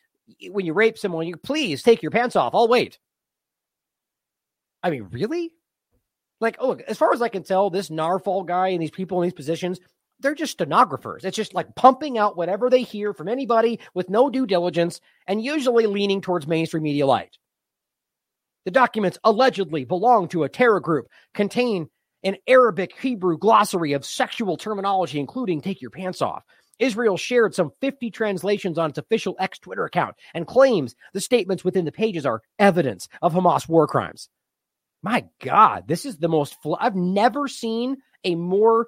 when 0.49 0.65
you 0.65 0.73
rape 0.73 0.97
someone, 0.97 1.27
you 1.27 1.37
please 1.37 1.83
take 1.83 2.01
your 2.01 2.11
pants 2.11 2.35
off. 2.35 2.55
I'll 2.55 2.67
wait. 2.67 2.99
I 4.83 4.89
mean, 4.89 5.07
really? 5.11 5.51
Like, 6.39 6.57
oh, 6.59 6.69
look, 6.69 6.81
as 6.81 6.97
far 6.97 7.13
as 7.13 7.21
I 7.21 7.29
can 7.29 7.43
tell, 7.43 7.69
this 7.69 7.89
Nawfal 7.89 8.45
guy 8.45 8.69
and 8.69 8.81
these 8.81 8.91
people 8.91 9.21
in 9.21 9.27
these 9.27 9.33
positions, 9.33 9.79
they're 10.19 10.35
just 10.35 10.53
stenographers. 10.53 11.23
It's 11.23 11.37
just 11.37 11.53
like 11.53 11.75
pumping 11.75 12.17
out 12.17 12.37
whatever 12.37 12.69
they 12.69 12.81
hear 12.81 13.13
from 13.13 13.27
anybody 13.27 13.79
with 13.93 14.09
no 14.09 14.29
due 14.29 14.47
diligence 14.47 15.01
and 15.27 15.43
usually 15.43 15.85
leaning 15.85 16.21
towards 16.21 16.47
mainstream 16.47 16.83
media 16.83 17.05
light. 17.05 17.37
The 18.65 18.71
documents 18.71 19.17
allegedly 19.23 19.85
belong 19.85 20.27
to 20.29 20.43
a 20.43 20.49
terror 20.49 20.79
group, 20.79 21.07
contain 21.33 21.89
an 22.23 22.37
Arabic 22.47 22.93
Hebrew 22.99 23.37
glossary 23.37 23.93
of 23.93 24.05
sexual 24.05 24.57
terminology, 24.57 25.19
including 25.19 25.61
take 25.61 25.81
your 25.81 25.89
pants 25.89 26.21
off. 26.21 26.43
Israel 26.81 27.15
shared 27.15 27.55
some 27.55 27.71
50 27.79 28.11
translations 28.11 28.77
on 28.77 28.89
its 28.89 28.97
official 28.97 29.35
X 29.39 29.59
Twitter 29.59 29.85
account 29.85 30.15
and 30.33 30.47
claims 30.47 30.95
the 31.13 31.21
statements 31.21 31.63
within 31.63 31.85
the 31.85 31.91
pages 31.91 32.25
are 32.25 32.41
evidence 32.59 33.07
of 33.21 33.33
Hamas 33.33 33.69
war 33.69 33.87
crimes. 33.87 34.29
My 35.03 35.25
God, 35.41 35.87
this 35.87 36.05
is 36.05 36.17
the 36.17 36.27
most, 36.27 36.61
fl- 36.61 36.75
I've 36.79 36.95
never 36.95 37.47
seen 37.47 37.97
a 38.23 38.35
more 38.35 38.87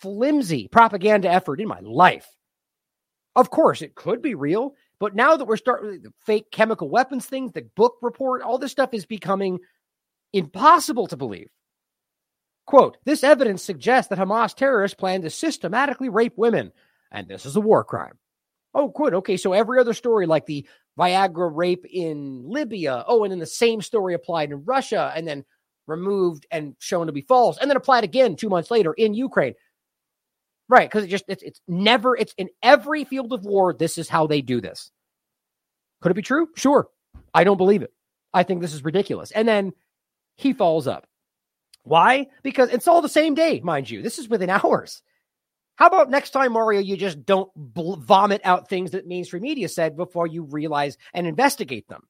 flimsy 0.00 0.68
propaganda 0.68 1.30
effort 1.30 1.60
in 1.60 1.68
my 1.68 1.80
life. 1.80 2.26
Of 3.36 3.50
course, 3.50 3.82
it 3.82 3.94
could 3.94 4.22
be 4.22 4.34
real. 4.34 4.74
But 5.00 5.14
now 5.14 5.36
that 5.36 5.44
we're 5.44 5.56
starting 5.56 6.02
the 6.02 6.12
fake 6.24 6.50
chemical 6.50 6.88
weapons 6.88 7.26
things, 7.26 7.52
the 7.52 7.68
book 7.76 7.96
report, 8.02 8.42
all 8.42 8.58
this 8.58 8.72
stuff 8.72 8.90
is 8.92 9.06
becoming 9.06 9.60
impossible 10.32 11.06
to 11.08 11.16
believe. 11.16 11.50
Quote, 12.66 12.98
this 13.04 13.24
evidence 13.24 13.62
suggests 13.62 14.10
that 14.10 14.18
Hamas 14.18 14.54
terrorists 14.54 14.96
plan 14.96 15.22
to 15.22 15.30
systematically 15.30 16.08
rape 16.08 16.34
women, 16.36 16.72
and 17.10 17.28
this 17.28 17.46
is 17.46 17.56
a 17.56 17.60
war 17.60 17.84
crime. 17.84 18.18
Oh, 18.74 18.88
good. 18.88 19.14
Okay, 19.14 19.36
so 19.36 19.52
every 19.52 19.80
other 19.80 19.94
story, 19.94 20.26
like 20.26 20.46
the 20.46 20.66
Viagra 20.98 21.50
rape 21.52 21.86
in 21.90 22.44
Libya, 22.46 23.04
oh, 23.06 23.24
and 23.24 23.32
then 23.32 23.38
the 23.38 23.46
same 23.46 23.80
story 23.80 24.14
applied 24.14 24.50
in 24.50 24.64
Russia, 24.64 25.12
and 25.14 25.26
then 25.26 25.44
removed 25.86 26.46
and 26.50 26.76
shown 26.78 27.06
to 27.06 27.12
be 27.12 27.22
false, 27.22 27.58
and 27.58 27.70
then 27.70 27.76
applied 27.76 28.04
again 28.04 28.36
two 28.36 28.48
months 28.48 28.70
later 28.70 28.92
in 28.92 29.14
Ukraine. 29.14 29.54
Right, 30.68 30.88
because 30.88 31.04
it 31.04 31.08
just 31.08 31.24
it's 31.28 31.42
it's 31.42 31.60
never 31.66 32.14
it's 32.14 32.34
in 32.36 32.50
every 32.62 33.04
field 33.04 33.32
of 33.32 33.44
war. 33.44 33.72
This 33.72 33.96
is 33.96 34.08
how 34.08 34.26
they 34.26 34.42
do 34.42 34.60
this. 34.60 34.90
Could 36.02 36.12
it 36.12 36.16
be 36.16 36.22
true? 36.22 36.48
Sure. 36.56 36.88
I 37.32 37.44
don't 37.44 37.56
believe 37.56 37.82
it. 37.82 37.92
I 38.34 38.42
think 38.42 38.60
this 38.60 38.74
is 38.74 38.84
ridiculous. 38.84 39.30
And 39.30 39.48
then 39.48 39.72
he 40.36 40.52
follows 40.52 40.86
up. 40.86 41.06
Why? 41.82 42.26
Because 42.42 42.68
it's 42.70 42.86
all 42.86 43.00
the 43.00 43.08
same 43.08 43.34
day, 43.34 43.60
mind 43.60 43.88
you. 43.88 44.02
This 44.02 44.18
is 44.18 44.28
within 44.28 44.50
hours. 44.64 45.02
How 45.78 45.86
about 45.86 46.10
next 46.10 46.30
time, 46.30 46.54
Mario, 46.54 46.80
you 46.80 46.96
just 46.96 47.24
don't 47.24 47.50
bl- 47.54 47.94
vomit 47.94 48.40
out 48.42 48.68
things 48.68 48.90
that 48.90 49.06
mainstream 49.06 49.44
media 49.44 49.68
said 49.68 49.96
before 49.96 50.26
you 50.26 50.42
realize 50.42 50.98
and 51.14 51.24
investigate 51.24 51.86
them? 51.86 52.02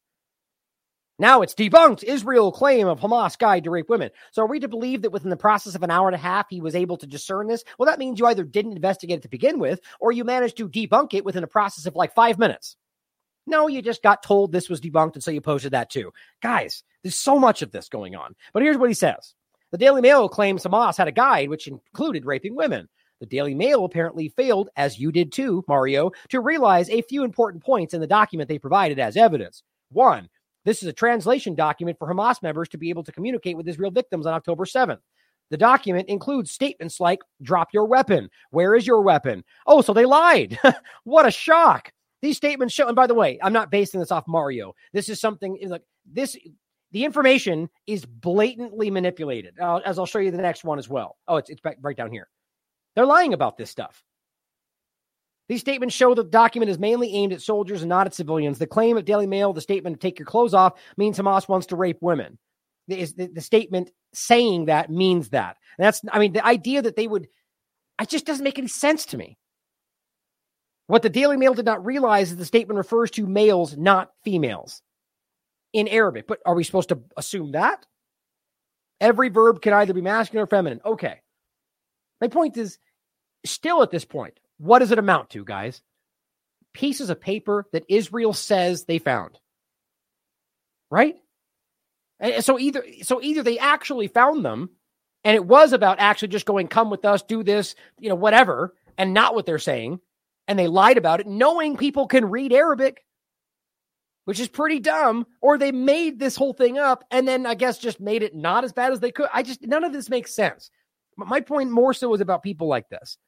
Now 1.18 1.42
it's 1.42 1.54
debunked 1.54 2.02
Israel 2.02 2.50
claim 2.50 2.86
of 2.86 2.98
Hamas 2.98 3.38
guide 3.38 3.64
to 3.64 3.70
rape 3.70 3.90
women. 3.90 4.08
So 4.30 4.42
are 4.42 4.46
we 4.46 4.58
to 4.60 4.68
believe 4.68 5.02
that 5.02 5.10
within 5.10 5.28
the 5.28 5.36
process 5.36 5.74
of 5.74 5.82
an 5.82 5.90
hour 5.90 6.08
and 6.08 6.14
a 6.14 6.18
half 6.18 6.46
he 6.48 6.62
was 6.62 6.74
able 6.74 6.96
to 6.96 7.06
discern 7.06 7.46
this? 7.46 7.62
Well, 7.78 7.88
that 7.88 7.98
means 7.98 8.18
you 8.18 8.24
either 8.26 8.44
didn't 8.44 8.72
investigate 8.72 9.18
it 9.18 9.22
to 9.22 9.28
begin 9.28 9.58
with, 9.58 9.80
or 10.00 10.12
you 10.12 10.24
managed 10.24 10.56
to 10.58 10.68
debunk 10.68 11.12
it 11.12 11.26
within 11.26 11.44
a 11.44 11.48
process 11.48 11.84
of 11.84 11.94
like 11.94 12.14
five 12.14 12.38
minutes. 12.38 12.74
No, 13.46 13.66
you 13.66 13.82
just 13.82 14.02
got 14.02 14.22
told 14.22 14.50
this 14.50 14.70
was 14.70 14.80
debunked, 14.80 15.14
and 15.14 15.22
so 15.22 15.30
you 15.30 15.42
posted 15.42 15.72
that 15.72 15.90
too. 15.90 16.12
Guys, 16.40 16.84
there's 17.02 17.16
so 17.16 17.38
much 17.38 17.60
of 17.60 17.70
this 17.70 17.90
going 17.90 18.16
on. 18.16 18.34
But 18.54 18.62
here's 18.62 18.78
what 18.78 18.88
he 18.88 18.94
says. 18.94 19.34
The 19.72 19.78
Daily 19.78 20.00
Mail 20.00 20.30
claims 20.30 20.64
Hamas 20.64 20.96
had 20.96 21.08
a 21.08 21.12
guide 21.12 21.50
which 21.50 21.66
included 21.66 22.24
raping 22.24 22.56
women. 22.56 22.88
The 23.20 23.26
Daily 23.26 23.54
Mail 23.54 23.84
apparently 23.84 24.28
failed, 24.28 24.68
as 24.76 24.98
you 24.98 25.10
did 25.10 25.32
too, 25.32 25.64
Mario, 25.66 26.12
to 26.28 26.40
realize 26.40 26.88
a 26.90 27.02
few 27.02 27.24
important 27.24 27.64
points 27.64 27.94
in 27.94 28.00
the 28.00 28.06
document 28.06 28.48
they 28.48 28.58
provided 28.58 28.98
as 28.98 29.16
evidence. 29.16 29.62
One, 29.90 30.28
this 30.64 30.82
is 30.82 30.88
a 30.88 30.92
translation 30.92 31.54
document 31.54 31.98
for 31.98 32.12
Hamas 32.12 32.42
members 32.42 32.68
to 32.70 32.78
be 32.78 32.90
able 32.90 33.04
to 33.04 33.12
communicate 33.12 33.56
with 33.56 33.68
Israel 33.68 33.90
victims 33.90 34.26
on 34.26 34.34
October 34.34 34.64
7th. 34.64 35.00
The 35.50 35.56
document 35.56 36.08
includes 36.08 36.50
statements 36.50 37.00
like, 37.00 37.20
drop 37.42 37.68
your 37.72 37.86
weapon. 37.86 38.28
Where 38.50 38.74
is 38.74 38.86
your 38.86 39.00
weapon? 39.00 39.44
Oh, 39.66 39.80
so 39.80 39.92
they 39.92 40.04
lied. 40.04 40.58
what 41.04 41.26
a 41.26 41.30
shock. 41.30 41.90
These 42.20 42.36
statements 42.36 42.74
show, 42.74 42.86
and 42.86 42.96
by 42.96 43.06
the 43.06 43.14
way, 43.14 43.38
I'm 43.42 43.52
not 43.52 43.70
basing 43.70 44.00
this 44.00 44.12
off 44.12 44.24
Mario. 44.28 44.74
This 44.92 45.08
is 45.08 45.20
something 45.20 45.58
like 45.66 45.82
this. 46.04 46.36
The 46.92 47.04
information 47.04 47.68
is 47.86 48.04
blatantly 48.04 48.90
manipulated, 48.90 49.58
uh, 49.60 49.76
as 49.84 49.98
I'll 49.98 50.06
show 50.06 50.18
you 50.18 50.30
the 50.30 50.38
next 50.38 50.64
one 50.64 50.78
as 50.78 50.88
well. 50.88 51.16
Oh, 51.28 51.36
it's, 51.36 51.50
it's 51.50 51.62
right 51.80 51.96
down 51.96 52.10
here. 52.10 52.28
They're 52.98 53.06
lying 53.06 53.32
about 53.32 53.56
this 53.56 53.70
stuff. 53.70 54.02
These 55.48 55.60
statements 55.60 55.94
show 55.94 56.16
that 56.16 56.22
the 56.24 56.28
document 56.28 56.68
is 56.68 56.80
mainly 56.80 57.14
aimed 57.14 57.32
at 57.32 57.40
soldiers 57.40 57.80
and 57.80 57.88
not 57.88 58.08
at 58.08 58.14
civilians. 58.14 58.58
The 58.58 58.66
claim 58.66 58.96
of 58.96 59.04
Daily 59.04 59.28
Mail, 59.28 59.52
the 59.52 59.60
statement 59.60 60.00
take 60.00 60.18
your 60.18 60.26
clothes 60.26 60.52
off, 60.52 60.72
means 60.96 61.16
Hamas 61.16 61.48
wants 61.48 61.68
to 61.68 61.76
rape 61.76 61.98
women. 62.00 62.40
The, 62.88 63.04
the, 63.04 63.26
the 63.34 63.40
statement 63.40 63.92
saying 64.14 64.64
that 64.64 64.90
means 64.90 65.28
that. 65.28 65.58
And 65.78 65.86
that's, 65.86 66.00
I 66.10 66.18
mean, 66.18 66.32
the 66.32 66.44
idea 66.44 66.82
that 66.82 66.96
they 66.96 67.06
would, 67.06 67.28
it 68.02 68.08
just 68.08 68.26
doesn't 68.26 68.42
make 68.42 68.58
any 68.58 68.66
sense 68.66 69.06
to 69.06 69.16
me. 69.16 69.38
What 70.88 71.02
the 71.02 71.08
Daily 71.08 71.36
Mail 71.36 71.54
did 71.54 71.66
not 71.66 71.86
realize 71.86 72.32
is 72.32 72.36
the 72.36 72.44
statement 72.44 72.78
refers 72.78 73.12
to 73.12 73.28
males, 73.28 73.76
not 73.76 74.10
females 74.24 74.82
in 75.72 75.86
Arabic. 75.86 76.26
But 76.26 76.40
are 76.44 76.56
we 76.56 76.64
supposed 76.64 76.88
to 76.88 76.98
assume 77.16 77.52
that? 77.52 77.86
Every 79.00 79.28
verb 79.28 79.62
can 79.62 79.72
either 79.72 79.94
be 79.94 80.00
masculine 80.00 80.42
or 80.42 80.48
feminine. 80.48 80.80
Okay. 80.84 81.20
My 82.20 82.26
point 82.26 82.56
is 82.56 82.80
still 83.48 83.82
at 83.82 83.90
this 83.90 84.04
point, 84.04 84.38
what 84.58 84.80
does 84.80 84.90
it 84.90 84.98
amount 84.98 85.30
to, 85.30 85.44
guys? 85.44 85.82
Pieces 86.74 87.10
of 87.10 87.20
paper 87.20 87.66
that 87.72 87.84
Israel 87.88 88.32
says 88.32 88.84
they 88.84 88.98
found. 88.98 89.38
Right? 90.90 91.16
And 92.20 92.44
so 92.44 92.58
either 92.58 92.84
so 93.02 93.22
either 93.22 93.42
they 93.42 93.58
actually 93.58 94.08
found 94.08 94.44
them 94.44 94.70
and 95.24 95.34
it 95.34 95.44
was 95.44 95.72
about 95.72 96.00
actually 96.00 96.28
just 96.28 96.46
going 96.46 96.68
come 96.68 96.90
with 96.90 97.04
us, 97.04 97.22
do 97.22 97.42
this, 97.42 97.74
you 97.98 98.08
know, 98.08 98.14
whatever, 98.14 98.74
and 98.96 99.14
not 99.14 99.34
what 99.34 99.46
they're 99.46 99.58
saying, 99.58 100.00
and 100.46 100.58
they 100.58 100.66
lied 100.66 100.98
about 100.98 101.20
it 101.20 101.26
knowing 101.26 101.76
people 101.76 102.06
can 102.06 102.30
read 102.30 102.52
Arabic, 102.52 103.04
which 104.24 104.40
is 104.40 104.48
pretty 104.48 104.80
dumb, 104.80 105.26
or 105.40 105.58
they 105.58 105.72
made 105.72 106.18
this 106.18 106.36
whole 106.36 106.52
thing 106.52 106.78
up 106.78 107.04
and 107.10 107.28
then 107.28 107.46
I 107.46 107.54
guess 107.54 107.78
just 107.78 108.00
made 108.00 108.22
it 108.22 108.34
not 108.34 108.64
as 108.64 108.72
bad 108.72 108.92
as 108.92 109.00
they 109.00 109.12
could. 109.12 109.28
I 109.32 109.42
just 109.42 109.62
none 109.62 109.84
of 109.84 109.92
this 109.92 110.10
makes 110.10 110.34
sense. 110.34 110.70
But 111.16 111.28
my 111.28 111.40
point 111.40 111.70
more 111.70 111.94
so 111.94 112.14
is 112.14 112.20
about 112.20 112.42
people 112.42 112.68
like 112.68 112.88
this. 112.88 113.18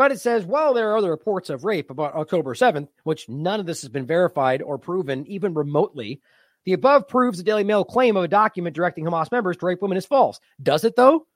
But 0.00 0.12
it 0.12 0.18
says, 0.18 0.46
well, 0.46 0.72
there 0.72 0.90
are 0.90 0.96
other 0.96 1.10
reports 1.10 1.50
of 1.50 1.62
rape 1.62 1.90
about 1.90 2.14
October 2.14 2.54
7th, 2.54 2.88
which 3.04 3.28
none 3.28 3.60
of 3.60 3.66
this 3.66 3.82
has 3.82 3.90
been 3.90 4.06
verified 4.06 4.62
or 4.62 4.78
proven 4.78 5.26
even 5.26 5.52
remotely. 5.52 6.22
The 6.64 6.72
above 6.72 7.06
proves 7.06 7.36
the 7.36 7.44
Daily 7.44 7.64
Mail 7.64 7.84
claim 7.84 8.16
of 8.16 8.24
a 8.24 8.28
document 8.28 8.74
directing 8.74 9.04
Hamas 9.04 9.30
members 9.30 9.58
to 9.58 9.66
rape 9.66 9.82
women 9.82 9.98
is 9.98 10.06
false. 10.06 10.40
Does 10.62 10.84
it, 10.84 10.96
though? 10.96 11.26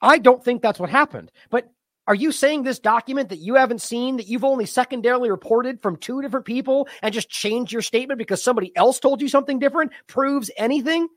I 0.00 0.18
don't 0.18 0.44
think 0.44 0.62
that's 0.62 0.78
what 0.78 0.90
happened. 0.90 1.32
But 1.50 1.72
are 2.06 2.14
you 2.14 2.30
saying 2.30 2.62
this 2.62 2.78
document 2.78 3.30
that 3.30 3.40
you 3.40 3.56
haven't 3.56 3.82
seen, 3.82 4.16
that 4.18 4.28
you've 4.28 4.44
only 4.44 4.66
secondarily 4.66 5.28
reported 5.28 5.82
from 5.82 5.96
two 5.96 6.22
different 6.22 6.46
people 6.46 6.86
and 7.02 7.12
just 7.12 7.30
changed 7.30 7.72
your 7.72 7.82
statement 7.82 8.18
because 8.18 8.40
somebody 8.40 8.70
else 8.76 9.00
told 9.00 9.20
you 9.20 9.26
something 9.26 9.58
different 9.58 9.90
proves 10.06 10.52
anything? 10.56 11.08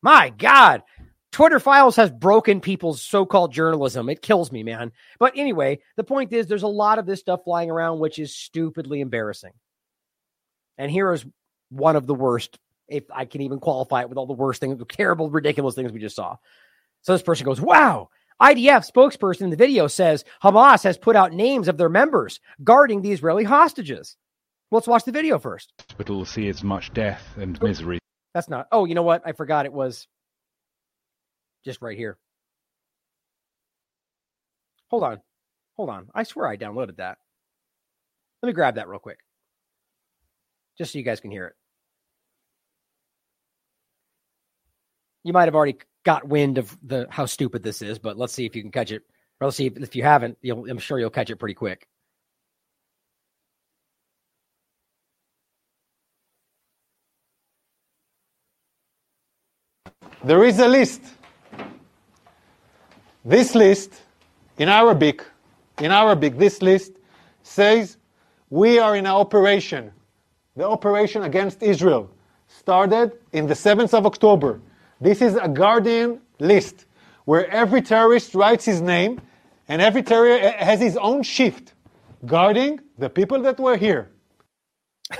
My 0.00 0.30
God. 0.30 0.84
Twitter 1.32 1.58
Files 1.58 1.96
has 1.96 2.10
broken 2.10 2.60
people's 2.60 3.00
so 3.00 3.24
called 3.24 3.52
journalism. 3.52 4.10
It 4.10 4.20
kills 4.20 4.52
me, 4.52 4.62
man. 4.62 4.92
But 5.18 5.32
anyway, 5.34 5.80
the 5.96 6.04
point 6.04 6.32
is 6.32 6.46
there's 6.46 6.62
a 6.62 6.68
lot 6.68 6.98
of 6.98 7.06
this 7.06 7.20
stuff 7.20 7.40
flying 7.44 7.70
around, 7.70 8.00
which 8.00 8.18
is 8.18 8.34
stupidly 8.34 9.00
embarrassing. 9.00 9.52
And 10.76 10.90
here 10.90 11.10
is 11.12 11.24
one 11.70 11.96
of 11.96 12.06
the 12.06 12.14
worst, 12.14 12.58
if 12.86 13.04
I 13.10 13.24
can 13.24 13.40
even 13.40 13.60
qualify 13.60 14.02
it 14.02 14.10
with 14.10 14.18
all 14.18 14.26
the 14.26 14.34
worst 14.34 14.60
things, 14.60 14.78
the 14.78 14.84
terrible, 14.84 15.30
ridiculous 15.30 15.74
things 15.74 15.90
we 15.90 16.00
just 16.00 16.16
saw. 16.16 16.36
So 17.00 17.12
this 17.12 17.22
person 17.22 17.46
goes, 17.46 17.60
Wow. 17.60 18.10
IDF 18.40 18.90
spokesperson 18.90 19.42
in 19.42 19.50
the 19.50 19.56
video 19.56 19.86
says 19.86 20.24
Hamas 20.42 20.82
has 20.82 20.98
put 20.98 21.14
out 21.14 21.32
names 21.32 21.68
of 21.68 21.78
their 21.78 21.88
members 21.88 22.40
guarding 22.62 23.00
the 23.00 23.12
Israeli 23.12 23.44
hostages. 23.44 24.16
Let's 24.70 24.88
watch 24.88 25.04
the 25.04 25.12
video 25.12 25.38
first. 25.38 25.72
Hospital 25.78 26.24
sees 26.24 26.64
much 26.64 26.92
death 26.92 27.22
and 27.36 27.60
misery. 27.62 28.00
That's 28.34 28.48
not. 28.48 28.66
Oh, 28.72 28.84
you 28.84 28.94
know 28.94 29.02
what? 29.02 29.22
I 29.24 29.32
forgot 29.32 29.64
it 29.64 29.72
was 29.72 30.08
just 31.64 31.82
right 31.82 31.96
here. 31.96 32.18
Hold 34.88 35.04
on. 35.04 35.20
Hold 35.76 35.90
on. 35.90 36.08
I 36.14 36.22
swear 36.24 36.46
I 36.46 36.56
downloaded 36.56 36.96
that. 36.96 37.18
Let 38.42 38.48
me 38.48 38.52
grab 38.52 38.74
that 38.74 38.88
real 38.88 38.98
quick. 38.98 39.18
Just 40.76 40.92
so 40.92 40.98
you 40.98 41.04
guys 41.04 41.20
can 41.20 41.30
hear 41.30 41.46
it. 41.46 41.54
You 45.24 45.32
might 45.32 45.44
have 45.44 45.54
already 45.54 45.78
got 46.04 46.26
wind 46.26 46.58
of 46.58 46.76
the 46.82 47.06
how 47.08 47.26
stupid 47.26 47.62
this 47.62 47.80
is, 47.80 47.98
but 47.98 48.18
let's 48.18 48.32
see 48.32 48.44
if 48.44 48.56
you 48.56 48.62
can 48.62 48.72
catch 48.72 48.90
it. 48.90 49.02
Or 49.40 49.46
let's 49.46 49.56
see 49.56 49.66
if, 49.66 49.76
if 49.76 49.96
you 49.96 50.02
haven't, 50.02 50.36
I'm 50.44 50.78
sure 50.78 50.98
you'll 50.98 51.10
catch 51.10 51.30
it 51.30 51.36
pretty 51.36 51.54
quick. 51.54 51.86
There 60.24 60.44
is 60.44 60.58
a 60.60 60.68
list 60.68 61.02
this 63.24 63.54
list 63.54 63.94
in 64.58 64.68
Arabic, 64.68 65.24
in 65.78 65.90
Arabic, 65.90 66.38
this 66.38 66.62
list 66.62 66.92
says 67.42 67.96
we 68.50 68.78
are 68.78 68.96
in 68.96 69.06
an 69.06 69.12
operation. 69.12 69.92
The 70.56 70.68
operation 70.68 71.22
against 71.22 71.62
Israel 71.62 72.10
started 72.48 73.12
in 73.32 73.46
the 73.46 73.54
7th 73.54 73.94
of 73.94 74.04
October. 74.06 74.60
This 75.00 75.22
is 75.22 75.36
a 75.36 75.48
Guardian 75.48 76.20
list 76.38 76.86
where 77.24 77.48
every 77.50 77.82
terrorist 77.82 78.34
writes 78.34 78.64
his 78.64 78.80
name 78.80 79.20
and 79.68 79.80
every 79.80 80.02
terrorist 80.02 80.44
eh, 80.44 80.64
has 80.64 80.80
his 80.80 80.96
own 80.96 81.22
shift 81.22 81.74
guarding 82.26 82.80
the 82.98 83.08
people 83.08 83.40
that 83.42 83.58
were 83.58 83.76
here. 83.76 84.10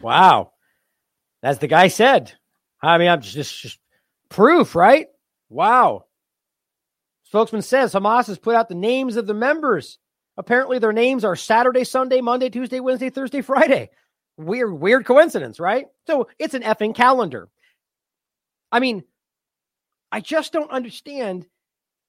wow. 0.00 0.52
As 1.42 1.58
the 1.58 1.66
guy 1.68 1.88
said, 1.88 2.32
I 2.82 2.98
mean, 2.98 3.08
I'm 3.08 3.20
just, 3.20 3.60
just 3.60 3.78
Proof, 4.34 4.74
right? 4.74 5.06
Wow. 5.48 6.06
Spokesman 7.22 7.62
says 7.62 7.94
Hamas 7.94 8.26
has 8.26 8.36
put 8.36 8.56
out 8.56 8.68
the 8.68 8.74
names 8.74 9.14
of 9.14 9.28
the 9.28 9.32
members. 9.32 10.00
Apparently, 10.36 10.80
their 10.80 10.92
names 10.92 11.24
are 11.24 11.36
Saturday, 11.36 11.84
Sunday, 11.84 12.20
Monday, 12.20 12.50
Tuesday, 12.50 12.80
Wednesday, 12.80 13.10
Thursday, 13.10 13.42
Friday. 13.42 13.90
Weird, 14.36 14.72
weird 14.72 15.06
coincidence, 15.06 15.60
right? 15.60 15.86
So 16.08 16.26
it's 16.36 16.54
an 16.54 16.62
effing 16.62 16.96
calendar. 16.96 17.48
I 18.72 18.80
mean, 18.80 19.04
I 20.10 20.18
just 20.18 20.52
don't 20.52 20.72
understand. 20.72 21.46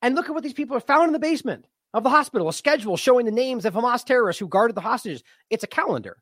And 0.01 0.15
look 0.15 0.25
at 0.25 0.33
what 0.33 0.41
these 0.41 0.53
people 0.53 0.75
are 0.75 0.79
found 0.79 1.05
in 1.05 1.13
the 1.13 1.19
basement 1.19 1.67
of 1.93 2.01
the 2.01 2.09
hospital 2.09 2.49
a 2.49 2.53
schedule 2.53 2.97
showing 2.97 3.27
the 3.27 3.31
names 3.31 3.65
of 3.65 3.75
Hamas 3.75 4.03
terrorists 4.03 4.39
who 4.39 4.47
guarded 4.47 4.75
the 4.75 4.81
hostages. 4.81 5.23
It's 5.51 5.63
a 5.63 5.67
calendar 5.67 6.17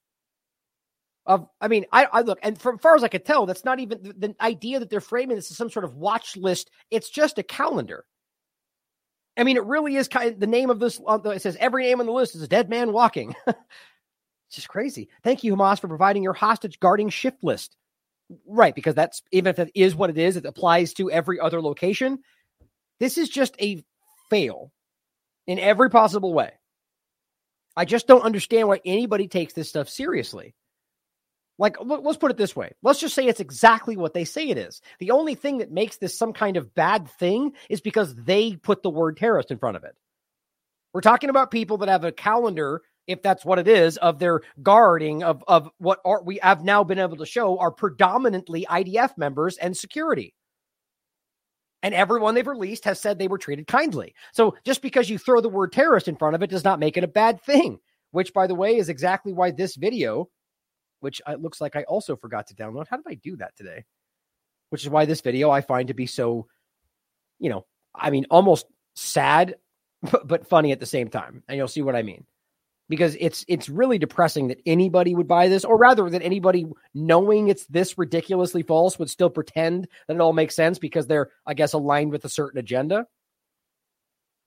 of 1.25 1.47
I 1.61 1.67
mean, 1.67 1.85
I, 1.91 2.05
I 2.11 2.21
look, 2.21 2.39
and 2.43 2.59
from 2.59 2.77
far 2.77 2.95
as 2.95 3.03
I 3.03 3.07
could 3.07 3.25
tell, 3.25 3.45
that's 3.45 3.65
not 3.65 3.79
even 3.79 4.01
the, 4.01 4.13
the 4.13 4.35
idea 4.41 4.79
that 4.79 4.89
they're 4.89 5.01
framing 5.01 5.35
this 5.35 5.51
as 5.51 5.57
some 5.57 5.69
sort 5.69 5.85
of 5.85 5.95
watch 5.95 6.35
list. 6.35 6.69
It's 6.91 7.09
just 7.09 7.39
a 7.39 7.43
calendar. 7.43 8.05
I 9.37 9.43
mean, 9.43 9.57
it 9.57 9.65
really 9.65 9.95
is 9.95 10.07
kind 10.07 10.33
of 10.33 10.39
the 10.39 10.47
name 10.47 10.69
of 10.69 10.79
this. 10.79 10.99
Uh, 11.05 11.19
it 11.25 11.41
says 11.41 11.57
every 11.59 11.83
name 11.83 11.99
on 11.99 12.05
the 12.05 12.11
list 12.11 12.35
is 12.35 12.41
a 12.41 12.47
dead 12.47 12.69
man 12.69 12.91
walking. 12.91 13.35
it's 13.47 13.57
just 14.51 14.67
crazy. 14.67 15.09
Thank 15.23 15.43
you, 15.43 15.55
Hamas, 15.55 15.79
for 15.79 15.87
providing 15.87 16.23
your 16.23 16.33
hostage 16.33 16.79
guarding 16.79 17.09
shift 17.09 17.43
list. 17.43 17.75
Right, 18.47 18.73
because 18.73 18.95
that's 18.95 19.21
even 19.31 19.49
if 19.49 19.59
it 19.59 19.71
is 19.75 19.95
what 19.95 20.09
it 20.09 20.17
is, 20.17 20.37
it 20.37 20.45
applies 20.45 20.93
to 20.93 21.11
every 21.11 21.39
other 21.39 21.61
location. 21.61 22.19
This 22.99 23.17
is 23.17 23.29
just 23.29 23.55
a 23.61 23.83
fail 24.29 24.71
in 25.47 25.59
every 25.59 25.89
possible 25.89 26.33
way. 26.33 26.51
I 27.75 27.85
just 27.85 28.07
don't 28.07 28.23
understand 28.23 28.67
why 28.67 28.81
anybody 28.85 29.27
takes 29.27 29.53
this 29.53 29.69
stuff 29.69 29.89
seriously. 29.89 30.53
Like, 31.59 31.77
let's 31.79 32.17
put 32.17 32.31
it 32.31 32.37
this 32.37 32.55
way. 32.55 32.71
Let's 32.81 32.99
just 32.99 33.13
say 33.13 33.27
it's 33.27 33.39
exactly 33.39 33.95
what 33.95 34.13
they 34.13 34.25
say 34.25 34.49
it 34.49 34.57
is. 34.57 34.81
The 34.99 35.11
only 35.11 35.35
thing 35.35 35.59
that 35.59 35.71
makes 35.71 35.97
this 35.97 36.17
some 36.17 36.33
kind 36.33 36.57
of 36.57 36.73
bad 36.73 37.07
thing 37.07 37.53
is 37.69 37.79
because 37.79 38.15
they 38.15 38.55
put 38.55 38.81
the 38.81 38.89
word 38.89 39.17
terrorist 39.17 39.51
in 39.51 39.59
front 39.59 39.77
of 39.77 39.83
it. 39.83 39.95
We're 40.93 41.01
talking 41.01 41.29
about 41.29 41.51
people 41.51 41.77
that 41.77 41.89
have 41.89 42.03
a 42.03 42.11
calendar, 42.11 42.81
if 43.05 43.21
that's 43.21 43.45
what 43.45 43.59
it 43.59 43.67
is, 43.67 43.97
of 43.97 44.17
their 44.17 44.41
guarding 44.63 45.23
of, 45.23 45.43
of 45.47 45.69
what 45.77 45.99
are, 46.05 46.23
we 46.23 46.39
have 46.41 46.63
now 46.63 46.83
been 46.83 46.99
able 46.99 47.17
to 47.17 47.25
show 47.25 47.59
are 47.59 47.71
predominantly 47.71 48.65
IDF 48.67 49.15
members 49.17 49.57
and 49.57 49.77
security. 49.77 50.33
And 51.83 51.93
everyone 51.93 52.33
they've 52.33 52.47
released 52.47 52.85
has 52.85 52.99
said 52.99 53.19
they 53.19 53.27
were 53.27 53.37
treated 53.37 53.67
kindly. 53.67 54.15
So 54.31 54.55
just 54.65 54.81
because 54.81 55.09
you 55.09 55.19
throw 55.19 55.41
the 55.41 55.49
word 55.49 55.71
terrorist 55.71 56.07
in 56.07 56.15
front 56.15 56.33
of 56.33 56.41
it 56.41 56.49
does 56.49 56.63
not 56.63 56.79
make 56.79 56.97
it 56.97 57.03
a 57.03 57.07
bad 57.07 57.41
thing, 57.43 57.79
which, 58.11 58.33
by 58.33 58.47
the 58.47 58.55
way, 58.55 58.77
is 58.77 58.89
exactly 58.89 59.33
why 59.33 59.51
this 59.51 59.75
video 59.75 60.29
which 61.03 61.21
it 61.27 61.41
looks 61.41 61.59
like 61.59 61.75
I 61.75 61.83
also 61.83 62.15
forgot 62.15 62.47
to 62.47 62.55
download. 62.55 62.87
How 62.89 62.95
did 62.95 63.05
I 63.07 63.15
do 63.15 63.35
that 63.37 63.55
today? 63.57 63.83
Which 64.69 64.83
is 64.83 64.89
why 64.89 65.05
this 65.05 65.21
video 65.21 65.51
I 65.51 65.59
find 65.59 65.89
to 65.89 65.93
be 65.93 66.05
so, 66.05 66.47
you 67.39 67.49
know, 67.49 67.65
I 67.93 68.09
mean, 68.09 68.25
almost 68.31 68.65
sad, 68.95 69.55
but, 70.25 70.47
funny 70.47 70.71
at 70.71 70.79
the 70.79 70.85
same 70.85 71.09
time. 71.09 71.43
And 71.47 71.57
you'll 71.57 71.67
see 71.67 71.81
what 71.81 71.95
I 71.95 72.03
mean. 72.03 72.25
Because 72.89 73.15
it's 73.19 73.45
it's 73.47 73.69
really 73.69 73.97
depressing 73.97 74.49
that 74.49 74.61
anybody 74.65 75.15
would 75.15 75.27
buy 75.27 75.47
this, 75.47 75.63
or 75.63 75.77
rather 75.77 76.09
that 76.09 76.21
anybody 76.21 76.65
knowing 76.93 77.47
it's 77.47 77.65
this 77.67 77.97
ridiculously 77.97 78.61
false 78.61 78.99
would 78.99 79.09
still 79.09 79.29
pretend 79.29 79.87
that 80.07 80.15
it 80.15 80.21
all 80.21 80.33
makes 80.33 80.55
sense 80.55 80.79
because 80.79 81.07
they're, 81.07 81.31
I 81.45 81.53
guess, 81.53 81.73
aligned 81.73 82.11
with 82.11 82.25
a 82.25 82.29
certain 82.29 82.59
agenda. 82.59 83.07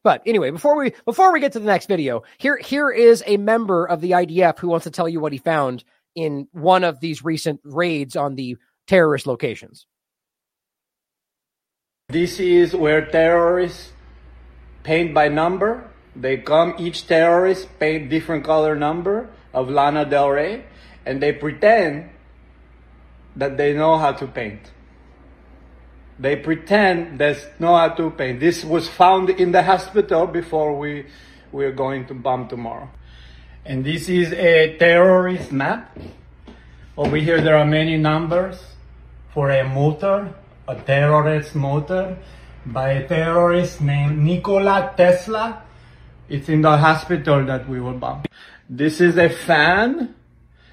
But 0.06 0.22
anyway, 0.24 0.52
before 0.52 0.76
we 0.76 0.92
before 1.04 1.32
we 1.32 1.40
get 1.40 1.52
to 1.54 1.58
the 1.58 1.66
next 1.66 1.86
video, 1.86 2.22
here 2.38 2.58
here 2.58 2.90
is 2.90 3.24
a 3.26 3.38
member 3.38 3.86
of 3.86 4.00
the 4.00 4.12
IDF 4.12 4.58
who 4.58 4.68
wants 4.68 4.84
to 4.84 4.90
tell 4.92 5.08
you 5.08 5.18
what 5.18 5.32
he 5.32 5.38
found 5.38 5.82
in 6.16 6.48
one 6.50 6.82
of 6.82 6.98
these 6.98 7.22
recent 7.22 7.60
raids 7.62 8.16
on 8.16 8.34
the 8.34 8.56
terrorist 8.88 9.26
locations. 9.26 9.86
This 12.08 12.40
is 12.40 12.74
where 12.74 13.04
terrorists 13.04 13.92
paint 14.82 15.12
by 15.12 15.28
number. 15.28 15.90
They 16.16 16.38
come, 16.38 16.74
each 16.78 17.06
terrorist 17.06 17.68
paint 17.78 18.08
different 18.08 18.44
color 18.44 18.74
number 18.74 19.28
of 19.52 19.68
Lana 19.68 20.04
Del 20.04 20.30
Rey, 20.30 20.64
and 21.04 21.22
they 21.22 21.32
pretend 21.32 22.08
that 23.36 23.58
they 23.58 23.74
know 23.74 23.98
how 23.98 24.12
to 24.12 24.26
paint. 24.26 24.72
They 26.18 26.36
pretend 26.36 27.18
they 27.18 27.36
know 27.58 27.76
how 27.76 27.88
to 27.88 28.10
paint. 28.10 28.40
This 28.40 28.64
was 28.64 28.88
found 28.88 29.28
in 29.28 29.52
the 29.52 29.62
hospital 29.62 30.26
before 30.26 30.78
we 30.78 31.06
we're 31.52 31.72
going 31.72 32.06
to 32.06 32.14
bomb 32.14 32.48
tomorrow. 32.48 32.88
And 33.68 33.84
this 33.84 34.08
is 34.08 34.32
a 34.32 34.76
terrorist 34.78 35.50
map. 35.50 35.98
Over 36.96 37.16
here 37.16 37.40
there 37.40 37.56
are 37.56 37.64
many 37.64 37.96
numbers 37.96 38.62
for 39.34 39.50
a 39.50 39.68
motor, 39.68 40.32
a 40.68 40.76
terrorist 40.76 41.56
motor 41.56 42.16
by 42.64 42.90
a 42.90 43.08
terrorist 43.08 43.80
named 43.80 44.22
Nikola 44.22 44.94
Tesla. 44.96 45.64
It's 46.28 46.48
in 46.48 46.62
the 46.62 46.76
hospital 46.76 47.44
that 47.46 47.68
we 47.68 47.80
will 47.80 47.98
bomb. 47.98 48.22
This 48.70 49.00
is 49.00 49.16
a 49.16 49.28
fan. 49.28 50.14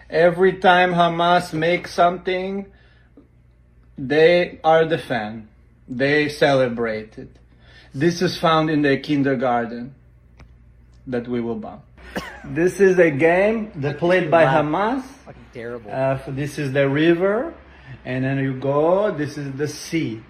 Every 0.08 0.58
time 0.60 0.94
Hamas 0.94 1.52
makes 1.52 1.96
something, 1.96 2.68
they 3.98 4.60
are 4.64 4.86
the 4.86 5.00
fan. 5.00 5.48
They 5.90 6.30
celebrate 6.30 7.18
it. 7.18 7.40
This 7.92 8.22
is 8.22 8.38
found 8.38 8.70
in 8.70 8.84
the 8.84 8.98
kindergarten 8.98 9.96
that 11.08 11.28
we 11.28 11.42
will 11.42 11.56
bomb. 11.56 11.82
This 12.44 12.80
is 12.80 13.00
a 13.00 13.10
game 13.10 13.72
that 13.76 13.98
played 13.98 14.30
by. 14.30 14.46
Hamas. 14.46 15.04
Fucking 15.26 15.46
terrible. 15.54 15.92
Uh, 15.92 16.20
this 16.28 16.60
is 16.60 16.72
the 16.74 16.90
river, 16.90 17.54
and 18.04 18.26
then 18.26 18.38
you 18.40 18.60
go. 18.60 19.12
This 19.12 19.38
is 19.38 19.54
the 19.54 19.68
sea. 19.68 20.22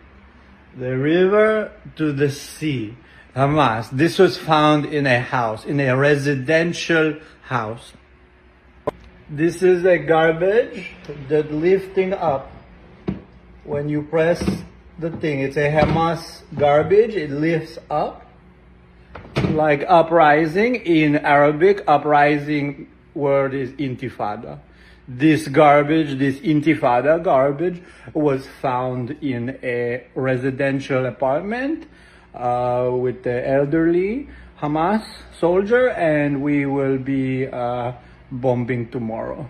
The 0.77 0.97
river 0.97 1.71
to 1.95 2.11
the 2.11 2.29
sea. 2.29 2.95
Hamas. 3.35 3.89
This 3.89 4.19
was 4.19 4.37
found 4.37 4.85
in 4.85 5.07
a 5.07 5.19
house, 5.19 5.65
in 5.65 5.79
a 5.79 5.97
residential 5.97 7.17
house. 7.43 7.93
This 9.29 9.63
is 9.63 9.85
a 9.85 9.97
garbage 9.97 10.91
that 11.29 11.51
lifting 11.51 12.13
up 12.13 12.51
when 13.63 13.89
you 13.89 14.03
press 14.03 14.43
the 14.99 15.09
thing. 15.09 15.39
It's 15.39 15.57
a 15.57 15.71
Hamas 15.71 16.43
garbage. 16.55 17.15
It 17.15 17.31
lifts 17.31 17.79
up 17.89 18.27
like 19.51 19.83
uprising 19.87 20.75
in 20.75 21.17
Arabic. 21.17 21.83
Uprising 21.87 22.87
word 23.13 23.53
is 23.53 23.71
intifada. 23.71 24.59
This 25.07 25.47
garbage, 25.47 26.17
this 26.17 26.37
intifada 26.39 27.21
garbage, 27.21 27.81
was 28.13 28.47
found 28.61 29.11
in 29.21 29.59
a 29.61 30.07
residential 30.15 31.05
apartment 31.05 31.85
uh, 32.33 32.89
with 32.91 33.23
the 33.23 33.47
elderly 33.47 34.29
Hamas 34.61 35.03
soldier, 35.39 35.89
and 35.89 36.41
we 36.41 36.65
will 36.65 36.97
be 36.97 37.47
uh, 37.47 37.91
bombing 38.31 38.89
tomorrow. 38.89 39.49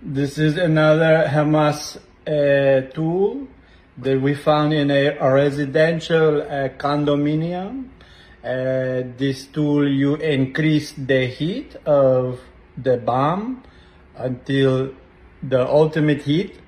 This 0.00 0.38
is 0.38 0.56
another 0.56 1.26
Hamas 1.28 1.96
uh, 2.24 2.88
tool 2.92 3.48
that 3.96 4.20
we 4.20 4.34
found 4.34 4.72
in 4.72 4.92
a, 4.92 5.16
a 5.18 5.32
residential 5.32 6.40
uh, 6.40 6.68
condominium. 6.78 7.88
Uh, 8.48 9.04
this 9.18 9.46
tool, 9.46 9.86
you 9.86 10.14
increase 10.14 10.92
the 10.92 11.26
heat 11.26 11.76
of 11.84 12.40
the 12.78 12.96
bomb 12.96 13.62
until 14.16 14.94
the 15.42 15.68
ultimate 15.68 16.22
heat. 16.22 16.58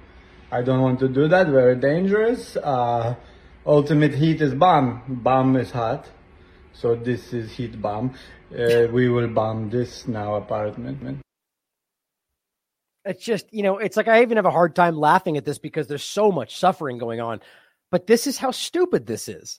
I 0.52 0.60
don't 0.60 0.82
want 0.82 1.00
to 1.00 1.08
do 1.08 1.26
that, 1.28 1.46
very 1.46 1.76
dangerous. 1.76 2.58
Uh, 2.58 3.14
ultimate 3.64 4.14
heat 4.14 4.42
is 4.42 4.52
bomb. 4.52 5.02
Bomb 5.08 5.56
is 5.56 5.70
hot. 5.70 6.06
So 6.74 6.94
this 6.94 7.32
is 7.32 7.52
heat 7.52 7.80
bomb. 7.80 8.12
Uh, 8.52 8.88
we 8.92 9.08
will 9.08 9.28
bomb 9.28 9.70
this 9.70 10.06
now 10.06 10.34
apartment. 10.34 11.22
it's 13.06 13.24
just 13.24 13.46
you 13.52 13.62
know 13.62 13.78
it's 13.78 13.96
like 13.96 14.08
i 14.08 14.20
even 14.20 14.36
have 14.36 14.44
a 14.44 14.50
hard 14.50 14.74
time 14.76 14.94
laughing 14.94 15.38
at 15.38 15.44
this 15.46 15.58
because 15.58 15.86
there's 15.86 16.04
so 16.04 16.30
much 16.30 16.58
suffering 16.58 16.98
going 16.98 17.20
on 17.20 17.40
but 17.90 18.06
this 18.06 18.26
is 18.26 18.36
how 18.36 18.50
stupid 18.50 19.06
this 19.06 19.26
is 19.26 19.58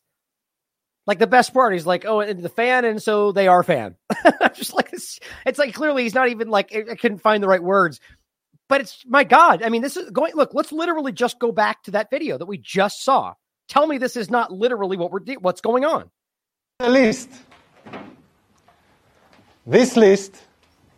like 1.11 1.19
the 1.19 1.27
best 1.27 1.53
part 1.53 1.75
is 1.75 1.85
like 1.85 2.05
oh 2.05 2.21
and 2.21 2.41
the 2.41 2.49
fan 2.49 2.85
and 2.85 3.03
so 3.03 3.31
they 3.31 3.47
are 3.47 3.63
fan 3.63 3.95
I'm 4.41 4.53
just 4.53 4.73
like 4.73 4.93
it's, 4.93 5.19
it's 5.45 5.59
like 5.59 5.73
clearly 5.73 6.03
he's 6.03 6.15
not 6.15 6.29
even 6.29 6.49
like 6.49 6.73
I 6.73 6.91
I 6.91 6.95
couldn't 6.95 7.19
find 7.19 7.43
the 7.43 7.47
right 7.47 7.63
words 7.63 7.99
but 8.69 8.79
it's 8.79 9.03
my 9.05 9.25
god 9.25 9.61
i 9.63 9.69
mean 9.69 9.81
this 9.81 9.97
is 9.97 10.09
going 10.11 10.33
look 10.33 10.53
let's 10.53 10.71
literally 10.71 11.11
just 11.11 11.39
go 11.39 11.51
back 11.51 11.83
to 11.83 11.91
that 11.91 12.09
video 12.09 12.37
that 12.37 12.45
we 12.45 12.57
just 12.57 13.03
saw 13.03 13.33
tell 13.67 13.85
me 13.85 13.97
this 13.97 14.15
is 14.15 14.31
not 14.31 14.51
literally 14.51 14.95
what 14.95 15.11
we're 15.11 15.19
de- 15.19 15.35
what's 15.35 15.59
going 15.61 15.83
on 15.83 16.09
the 16.81 16.89
list. 16.89 17.29
This 19.67 19.95
list 19.95 20.41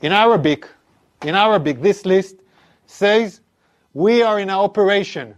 in 0.01 0.13
Arabic, 0.13 0.65
in 1.23 1.35
Arabic, 1.35 1.81
this 1.81 2.05
list 2.05 2.37
says 2.85 3.41
we 3.93 4.23
are 4.23 4.39
in 4.39 4.49
an 4.49 4.55
operation. 4.55 5.35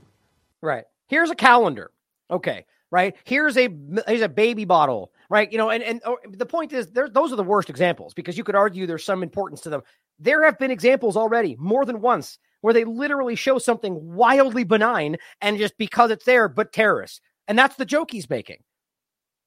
Right. 0.62 0.86
Here's 1.08 1.32
a 1.32 1.36
calendar. 1.36 1.90
Okay. 2.30 2.66
Right. 2.92 3.16
Here's 3.26 3.58
a 3.58 3.70
here's 4.08 4.22
a 4.22 4.30
baby 4.30 4.64
bottle. 4.64 5.12
Right. 5.30 5.52
You 5.52 5.58
know, 5.58 5.70
and 5.70 5.84
and 5.84 6.02
oh, 6.06 6.18
the 6.30 6.46
point 6.46 6.72
is, 6.72 6.88
there 6.92 7.10
those 7.10 7.34
are 7.34 7.36
the 7.36 7.44
worst 7.44 7.70
examples 7.70 8.14
because 8.14 8.38
you 8.38 8.44
could 8.44 8.56
argue 8.56 8.86
there's 8.86 9.04
some 9.04 9.24
importance 9.24 9.62
to 9.62 9.70
them. 9.70 9.82
There 10.20 10.46
have 10.46 10.60
been 10.60 10.72
examples 10.72 11.18
already, 11.18 11.58
more 11.60 11.84
than 11.86 12.00
once, 12.00 12.40
where 12.62 12.74
they 12.74 12.86
literally 12.86 13.36
show 13.36 13.58
something 13.58 14.16
wildly 14.16 14.64
benign 14.64 15.18
and 15.42 15.58
just 15.58 15.78
because 15.78 16.12
it's 16.12 16.26
there, 16.26 16.48
but 16.48 16.72
terrorists, 16.72 17.22
and 17.48 17.60
that's 17.60 17.76
the 17.76 17.86
joke 17.86 18.12
he's 18.12 18.30
making. 18.30 18.58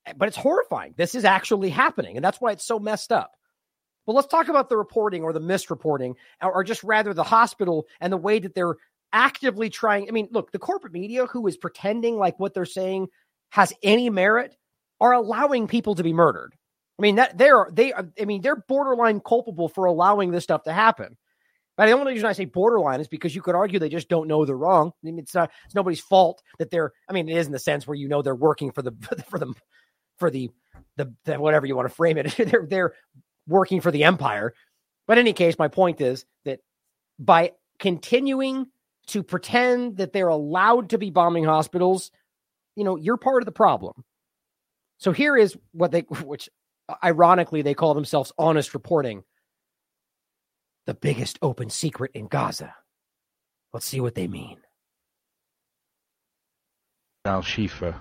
Eh, 0.07 0.13
but 0.17 0.29
it's 0.29 0.37
horrifying. 0.37 0.95
This 0.97 1.15
is 1.15 1.25
actually 1.25 1.71
happening, 1.71 2.17
and 2.17 2.25
that's 2.25 2.41
why 2.41 2.53
it's 2.53 2.67
so 2.67 2.79
messed 2.79 3.13
up. 3.13 3.33
But 4.07 4.15
let's 4.15 4.29
talk 4.29 4.49
about 4.49 4.69
the 4.69 4.77
reporting 4.77 5.23
or 5.23 5.33
the 5.33 5.41
misreporting, 5.41 6.15
or, 6.43 6.53
or 6.53 6.65
just 6.65 6.83
rather 6.83 7.15
the 7.15 7.23
hospital 7.23 7.87
and 8.01 8.13
the 8.13 8.17
way 8.17 8.39
that 8.39 8.55
they're 8.55 8.77
actively 9.13 9.71
trying. 9.71 10.09
I 10.09 10.13
mean, 10.13 10.29
look, 10.31 10.53
the 10.53 10.59
corporate 10.59 10.93
media 10.93 11.27
who 11.27 11.47
is 11.47 11.57
pretending 11.57 12.17
like 12.17 12.39
what 12.39 12.55
they're 12.55 12.65
saying 12.65 13.09
has 13.51 13.73
any 13.83 14.11
merit 14.11 14.57
are 15.01 15.13
allowing 15.13 15.67
people 15.67 15.95
to 15.95 16.03
be 16.03 16.13
murdered. 16.13 16.55
I 16.99 17.03
mean, 17.03 17.17
that 17.17 17.39
they're 17.39 17.69
they. 17.73 17.93
I 17.95 18.25
mean, 18.25 18.43
they're 18.43 18.57
borderline 18.57 19.21
culpable 19.21 19.69
for 19.69 19.85
allowing 19.85 20.31
this 20.31 20.45
stuff 20.45 20.65
to 20.65 20.73
happen. 20.73 21.17
But 21.77 21.87
the 21.87 21.93
only 21.93 22.13
reason 22.13 22.27
I 22.27 22.33
say 22.33 22.45
borderline 22.45 23.01
is 23.01 23.07
because 23.07 23.37
you 23.37 23.41
could 23.41 23.55
argue 23.55 23.79
they 23.79 23.89
just 23.89 24.09
don't 24.09 24.27
know 24.27 24.45
they're 24.45 24.57
wrong. 24.57 24.89
I 24.89 25.07
mean, 25.07 25.21
it's 25.21 25.35
not 25.35 25.53
it's 25.65 25.77
nobody's 25.77 26.01
fault 26.01 26.43
that 26.59 26.71
they're. 26.71 26.93
I 27.09 27.13
mean, 27.13 27.29
it 27.29 27.37
is 27.37 27.47
in 27.47 27.53
the 27.53 27.61
sense 27.61 27.87
where 27.87 27.95
you 27.95 28.09
know 28.09 28.21
they're 28.21 28.35
working 28.35 28.73
for 28.73 28.83
the 28.83 28.93
for 29.29 29.39
the 29.39 29.55
for 30.19 30.31
the 30.31 30.51
the, 30.97 31.15
the 31.25 31.39
whatever 31.39 31.67
you 31.67 31.77
want 31.77 31.89
to 31.89 31.95
frame 31.95 32.19
it. 32.19 32.35
they're 32.37 32.67
they're 32.69 32.95
working 33.47 33.81
for 33.81 33.93
the 33.93 34.05
empire. 34.05 34.55
But 35.07 35.19
in 35.19 35.23
any 35.23 35.33
case, 35.33 35.57
my 35.57 35.69
point 35.69 36.01
is 36.01 36.27
that 36.45 36.59
by 37.19 37.53
continuing 37.79 38.67
to 39.07 39.23
pretend 39.23 39.99
that 39.99 40.13
they're 40.13 40.29
allowed 40.29 40.91
to 40.91 40.99
be 40.99 41.11
bombing 41.11 41.45
hospitals, 41.45 42.11
you 42.79 42.85
know, 42.85 42.97
you're 42.97 43.17
part 43.17 43.43
of 43.43 43.47
the 43.47 43.53
problem. 43.53 44.05
So 44.99 45.11
here 45.11 45.37
is 45.37 45.57
what 45.73 45.91
they, 45.91 46.01
which 46.25 46.49
uh, 46.89 46.95
ironically 47.03 47.63
they 47.63 47.75
call 47.75 47.93
themselves 47.95 48.33
honest 48.39 48.73
reporting. 48.73 49.25
The 50.87 50.95
biggest 50.95 51.39
open 51.43 51.71
secret 51.71 52.13
in 52.15 52.29
Gaza. 52.29 52.75
Let's 53.73 53.85
see 53.85 54.01
what 54.01 54.15
they 54.15 54.29
mean. 54.29 54.59
Al 57.27 57.43
Shifa. 57.43 57.97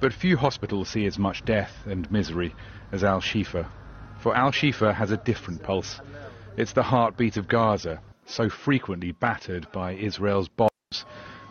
But 0.00 0.12
few 0.12 0.36
hospitals 0.36 0.90
see 0.90 1.06
as 1.06 1.18
much 1.18 1.44
death 1.44 1.72
and 1.86 2.08
misery 2.12 2.54
as 2.92 3.02
Al 3.02 3.20
Shifa. 3.20 3.66
For 4.20 4.36
Al 4.36 4.52
Shifa 4.52 4.94
has 4.94 5.10
a 5.10 5.16
different 5.16 5.62
pulse. 5.62 6.00
It's 6.56 6.72
the 6.74 6.82
heartbeat 6.82 7.36
of 7.36 7.48
Gaza, 7.48 8.00
so 8.26 8.48
frequently 8.48 9.12
battered 9.12 9.66
by 9.72 9.94
Israel's 9.94 10.48
bombs, 10.48 11.04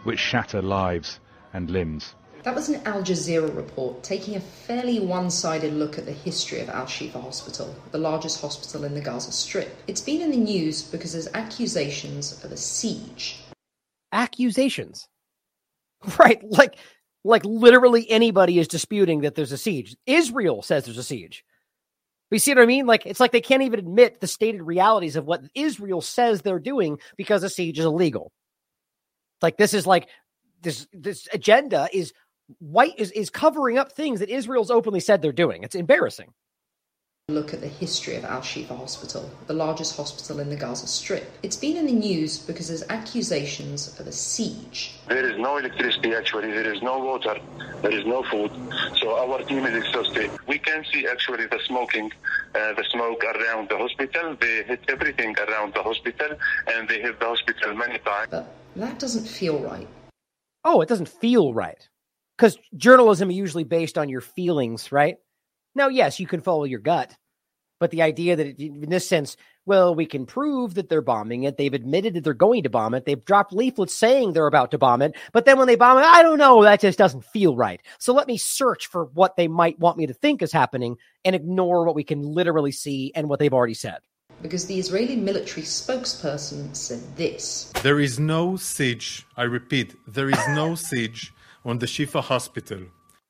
which 0.04 0.20
shatter 0.20 0.62
lives 0.62 1.20
and 1.52 1.70
limbs. 1.70 2.16
That 2.44 2.56
was 2.56 2.70
an 2.70 2.82
Al 2.86 3.02
Jazeera 3.02 3.54
report 3.56 4.04
taking 4.04 4.36
a 4.36 4.40
fairly 4.40 5.00
one 5.00 5.30
sided 5.30 5.74
look 5.74 5.98
at 5.98 6.06
the 6.06 6.12
history 6.12 6.60
of 6.62 6.70
Al 6.70 6.86
Shifa 6.86 7.22
Hospital, 7.22 7.76
the 7.92 7.98
largest 7.98 8.42
hospital 8.42 8.84
in 8.86 8.94
the 8.94 9.02
Gaza 9.02 9.32
Strip. 9.32 9.76
It's 9.88 10.02
been 10.02 10.22
in 10.22 10.32
the 10.32 10.38
news 10.38 10.84
because 10.84 11.14
there's 11.14 11.28
accusations 11.34 12.44
of 12.44 12.52
a 12.52 12.58
siege. 12.58 13.40
Accusations? 14.12 15.08
Right. 16.20 16.40
Like, 16.44 16.78
like 17.24 17.44
literally 17.44 18.10
anybody 18.10 18.60
is 18.60 18.68
disputing 18.68 19.22
that 19.22 19.34
there's 19.34 19.52
a 19.52 19.58
siege. 19.58 19.98
Israel 20.06 20.62
says 20.62 20.86
there's 20.86 21.00
a 21.00 21.04
siege. 21.04 21.44
You 22.30 22.40
see 22.40 22.52
what 22.52 22.62
I 22.62 22.66
mean? 22.68 22.86
Like 22.86 23.06
it's 23.06 23.20
like 23.20 23.32
they 23.32 23.42
can't 23.42 23.64
even 23.64 23.80
admit 23.80 24.20
the 24.20 24.28
stated 24.28 24.62
realities 24.62 25.16
of 25.16 25.26
what 25.26 25.42
Israel 25.56 26.02
says 26.02 26.42
they're 26.42 26.60
doing 26.60 27.00
because 27.18 27.44
a 27.44 27.50
siege 27.50 27.80
is 27.80 27.86
illegal. 27.86 28.32
Like 29.42 29.58
this 29.58 29.74
is 29.74 29.88
like 29.88 30.08
this 30.62 30.88
this 30.94 31.28
agenda 31.34 31.90
is 31.92 32.14
white 32.60 32.94
is, 32.98 33.12
is 33.12 33.30
covering 33.30 33.78
up 33.78 33.92
things 33.92 34.20
that 34.20 34.30
Israel's 34.30 34.72
openly 34.72 35.00
said 35.00 35.22
they're 35.22 35.32
doing. 35.32 35.64
It's 35.64 35.76
embarrassing 35.76 36.34
look 37.30 37.54
at 37.54 37.60
the 37.60 37.68
history 37.68 38.16
of 38.16 38.24
Al 38.24 38.40
Shifa 38.40 38.78
Hospital, 38.78 39.30
the 39.48 39.54
largest 39.54 39.98
hospital 39.98 40.40
in 40.40 40.50
the 40.50 40.56
Gaza 40.56 40.88
Strip. 40.88 41.30
It's 41.44 41.58
been 41.58 41.76
in 41.76 41.86
the 41.86 41.92
news 41.92 42.38
because 42.38 42.70
there's 42.70 42.88
accusations 42.90 44.00
of 44.00 44.08
a 44.08 44.14
siege. 44.14 44.94
There 45.10 45.30
is 45.30 45.38
no 45.38 45.58
electricity 45.58 46.16
actually, 46.16 46.52
there 46.52 46.74
is 46.74 46.82
no 46.82 47.00
water, 47.00 47.38
there 47.82 47.92
is 47.92 48.06
no 48.06 48.24
food. 48.24 48.50
So 49.02 49.18
our 49.18 49.44
team 49.44 49.66
is 49.66 49.76
exhausted. 49.76 50.32
We 50.48 50.58
can 50.58 50.86
see 50.94 51.06
actually 51.06 51.48
the 51.48 51.60
smoking, 51.68 52.14
uh, 52.56 52.72
the 52.76 52.86
smoke 52.92 53.22
around 53.26 53.68
the 53.68 53.78
hospital. 53.78 54.38
They 54.40 54.64
hit 54.64 54.86
everything 54.88 55.36
around 55.38 55.74
the 55.74 55.84
hospital 55.84 56.38
and 56.68 56.88
they 56.88 57.02
hit 57.02 57.20
the 57.20 57.26
hospital 57.26 57.76
many 57.76 57.98
times. 57.98 58.30
But 58.32 58.56
that 58.78 59.00
doesn't 59.00 59.28
feel 59.28 59.60
right. 59.60 59.90
Oh, 60.64 60.80
it 60.80 60.88
doesn't 60.88 61.10
feel 61.10 61.54
right. 61.54 61.90
Because 62.38 62.58
journalism 62.76 63.32
is 63.32 63.38
usually 63.38 63.64
based 63.64 63.98
on 63.98 64.10
your 64.10 64.22
feelings, 64.22 64.92
right? 64.92 65.18
Now, 65.76 65.88
yes, 65.90 66.20
you 66.20 66.28
can 66.28 66.42
follow 66.42 66.64
your 66.66 66.80
gut, 66.80 67.16
but 67.80 67.92
the 67.92 68.02
idea 68.02 68.36
that 68.36 68.60
in 68.60 68.90
this 68.90 69.08
sense, 69.08 69.38
well, 69.66 69.94
we 69.94 70.06
can 70.06 70.26
prove 70.26 70.76
that 70.76 70.88
they're 70.88 71.02
bombing 71.02 71.44
it. 71.44 71.58
They've 71.58 71.74
admitted 71.74 72.14
that 72.14 72.24
they're 72.24 72.34
going 72.34 72.64
to 72.64 72.70
bomb 72.70 72.94
it. 72.94 73.06
They've 73.06 73.24
dropped 73.24 73.54
leaflets 73.54 73.94
saying 73.94 74.34
they're 74.34 74.48
about 74.48 74.72
to 74.72 74.78
bomb 74.78 75.02
it. 75.02 75.16
But 75.34 75.46
then 75.46 75.58
when 75.58 75.68
they 75.68 75.76
bomb 75.76 75.98
it, 75.98 76.06
I 76.06 76.22
don't 76.22 76.38
know. 76.38 76.64
That 76.64 76.80
just 76.80 76.98
doesn't 76.98 77.26
feel 77.26 77.56
right. 77.56 77.82
So 78.00 78.14
let 78.14 78.28
me 78.28 78.38
search 78.38 78.88
for 78.88 79.06
what 79.06 79.36
they 79.36 79.48
might 79.48 79.78
want 79.78 79.98
me 79.98 80.08
to 80.08 80.14
think 80.14 80.42
is 80.42 80.52
happening 80.52 80.98
and 81.26 81.36
ignore 81.36 81.86
what 81.86 81.96
we 81.96 82.04
can 82.04 82.22
literally 82.22 82.72
see 82.72 83.12
and 83.14 83.28
what 83.28 83.40
they've 83.40 83.54
already 83.54 83.74
said. 83.74 84.00
Because 84.42 84.68
the 84.68 84.80
Israeli 84.80 85.16
military 85.16 85.64
spokesperson 85.64 86.76
said 86.76 87.02
this 87.18 87.72
There 87.82 88.00
is 88.00 88.20
no 88.20 88.56
siege. 88.56 89.26
I 89.36 89.44
repeat, 89.44 89.96
there 90.08 90.30
is 90.30 90.40
no 90.50 90.76
siege 90.90 91.34
on 91.68 91.78
the 91.80 91.86
Shifa 91.86 92.24
hospital. 92.24 92.80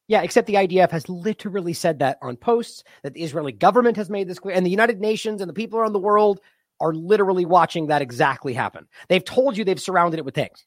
Yeah, 0.08 0.22
except 0.22 0.48
the 0.48 0.54
IDF 0.54 0.92
has 0.92 1.10
literally 1.10 1.74
said 1.74 2.00
that 2.00 2.18
on 2.22 2.38
posts, 2.38 2.84
that 3.04 3.14
the 3.14 3.24
Israeli 3.24 3.52
government 3.52 3.98
has 3.98 4.10
made 4.10 4.30
this 4.30 4.40
clear, 4.40 4.56
and 4.56 4.66
the 4.66 4.70
United 4.70 5.02
Nations 5.02 5.42
and 5.42 5.50
the 5.50 5.54
people 5.54 5.80
around 5.80 5.92
the 5.92 6.00
world 6.00 6.40
are 6.80 6.94
literally 6.94 7.46
watching 7.46 7.88
that 7.88 8.02
exactly 8.02 8.54
happen. 8.54 8.88
They've 9.10 9.26
told 9.26 9.58
you 9.58 9.66
they've 9.66 9.82
surrounded 9.82 10.20
it 10.20 10.26
with 10.26 10.36
tanks. 10.36 10.66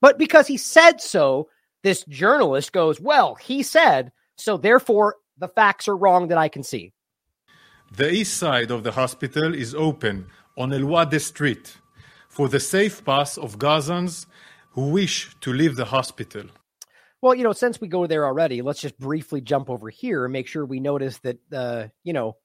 But 0.00 0.18
because 0.18 0.46
he 0.46 0.58
said 0.58 1.00
so, 1.00 1.48
this 1.82 2.04
journalist 2.04 2.72
goes, 2.72 3.00
Well, 3.00 3.34
he 3.34 3.62
said, 3.62 4.12
so 4.36 4.56
therefore 4.56 5.16
the 5.38 5.48
facts 5.48 5.88
are 5.88 5.96
wrong 5.96 6.28
that 6.28 6.38
I 6.38 6.48
can 6.48 6.62
see. 6.62 6.92
The 7.96 8.10
east 8.10 8.36
side 8.36 8.70
of 8.70 8.84
the 8.84 8.92
hospital 8.92 9.54
is 9.54 9.74
open 9.74 10.26
on 10.56 10.72
El 10.72 10.80
Wahda 10.80 11.20
Street 11.20 11.76
for 12.28 12.48
the 12.48 12.60
safe 12.60 13.04
pass 13.04 13.36
of 13.36 13.58
Gazans 13.58 14.26
who 14.70 14.90
wish 14.90 15.34
to 15.40 15.52
leave 15.52 15.76
the 15.76 15.86
hospital. 15.86 16.44
Well, 17.22 17.36
you 17.36 17.44
know, 17.44 17.52
since 17.52 17.80
we 17.80 17.86
go 17.86 18.08
there 18.08 18.26
already, 18.26 18.62
let's 18.62 18.80
just 18.80 18.98
briefly 18.98 19.40
jump 19.40 19.70
over 19.70 19.88
here 19.88 20.24
and 20.24 20.32
make 20.32 20.48
sure 20.48 20.66
we 20.66 20.80
notice 20.80 21.18
that, 21.18 21.38
uh, 21.52 21.86
you 22.02 22.12
know, 22.12 22.36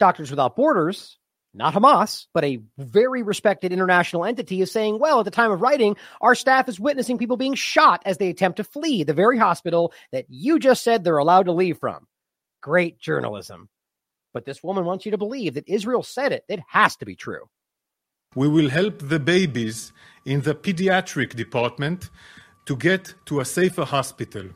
Doctors 0.00 0.28
Without 0.28 0.56
Borders, 0.56 1.18
not 1.54 1.72
Hamas, 1.72 2.26
but 2.34 2.42
a 2.42 2.60
very 2.78 3.22
respected 3.22 3.72
international 3.72 4.24
entity, 4.24 4.60
is 4.60 4.72
saying, 4.72 4.98
well, 4.98 5.20
at 5.20 5.24
the 5.24 5.30
time 5.30 5.52
of 5.52 5.62
writing, 5.62 5.96
our 6.20 6.34
staff 6.34 6.68
is 6.68 6.80
witnessing 6.80 7.16
people 7.16 7.36
being 7.36 7.54
shot 7.54 8.02
as 8.04 8.18
they 8.18 8.28
attempt 8.28 8.56
to 8.56 8.64
flee 8.64 9.04
the 9.04 9.14
very 9.14 9.38
hospital 9.38 9.92
that 10.10 10.26
you 10.28 10.58
just 10.58 10.82
said 10.82 11.04
they're 11.04 11.18
allowed 11.18 11.44
to 11.44 11.52
leave 11.52 11.78
from. 11.78 12.08
Great 12.60 12.98
journalism. 12.98 13.68
But 14.32 14.44
this 14.44 14.64
woman 14.64 14.84
wants 14.84 15.04
you 15.04 15.12
to 15.12 15.18
believe 15.18 15.54
that 15.54 15.68
Israel 15.68 16.02
said 16.02 16.32
it. 16.32 16.44
It 16.48 16.58
has 16.68 16.96
to 16.96 17.06
be 17.06 17.14
true. 17.14 17.48
We 18.34 18.48
will 18.48 18.68
help 18.68 18.98
the 18.98 19.20
babies 19.20 19.92
in 20.24 20.40
the 20.40 20.56
pediatric 20.56 21.36
department 21.36 22.10
to 22.66 22.76
get 22.76 23.14
to 23.26 23.40
a 23.40 23.44
safer 23.44 23.84
hospital. 23.84 24.46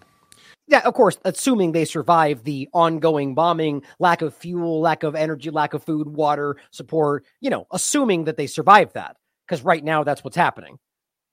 Yeah, 0.66 0.80
of 0.84 0.92
course, 0.92 1.18
assuming 1.24 1.72
they 1.72 1.86
survive 1.86 2.44
the 2.44 2.68
ongoing 2.74 3.34
bombing, 3.34 3.82
lack 3.98 4.20
of 4.20 4.34
fuel, 4.34 4.80
lack 4.80 5.02
of 5.02 5.14
energy, 5.14 5.50
lack 5.50 5.72
of 5.72 5.82
food, 5.82 6.08
water, 6.08 6.56
support, 6.70 7.24
you 7.40 7.48
know, 7.48 7.66
assuming 7.72 8.24
that 8.24 8.36
they 8.36 8.46
survive 8.46 8.92
that. 8.92 9.16
Because 9.46 9.64
right 9.64 9.82
now 9.82 10.04
that's 10.04 10.22
what's 10.22 10.36
happening. 10.36 10.78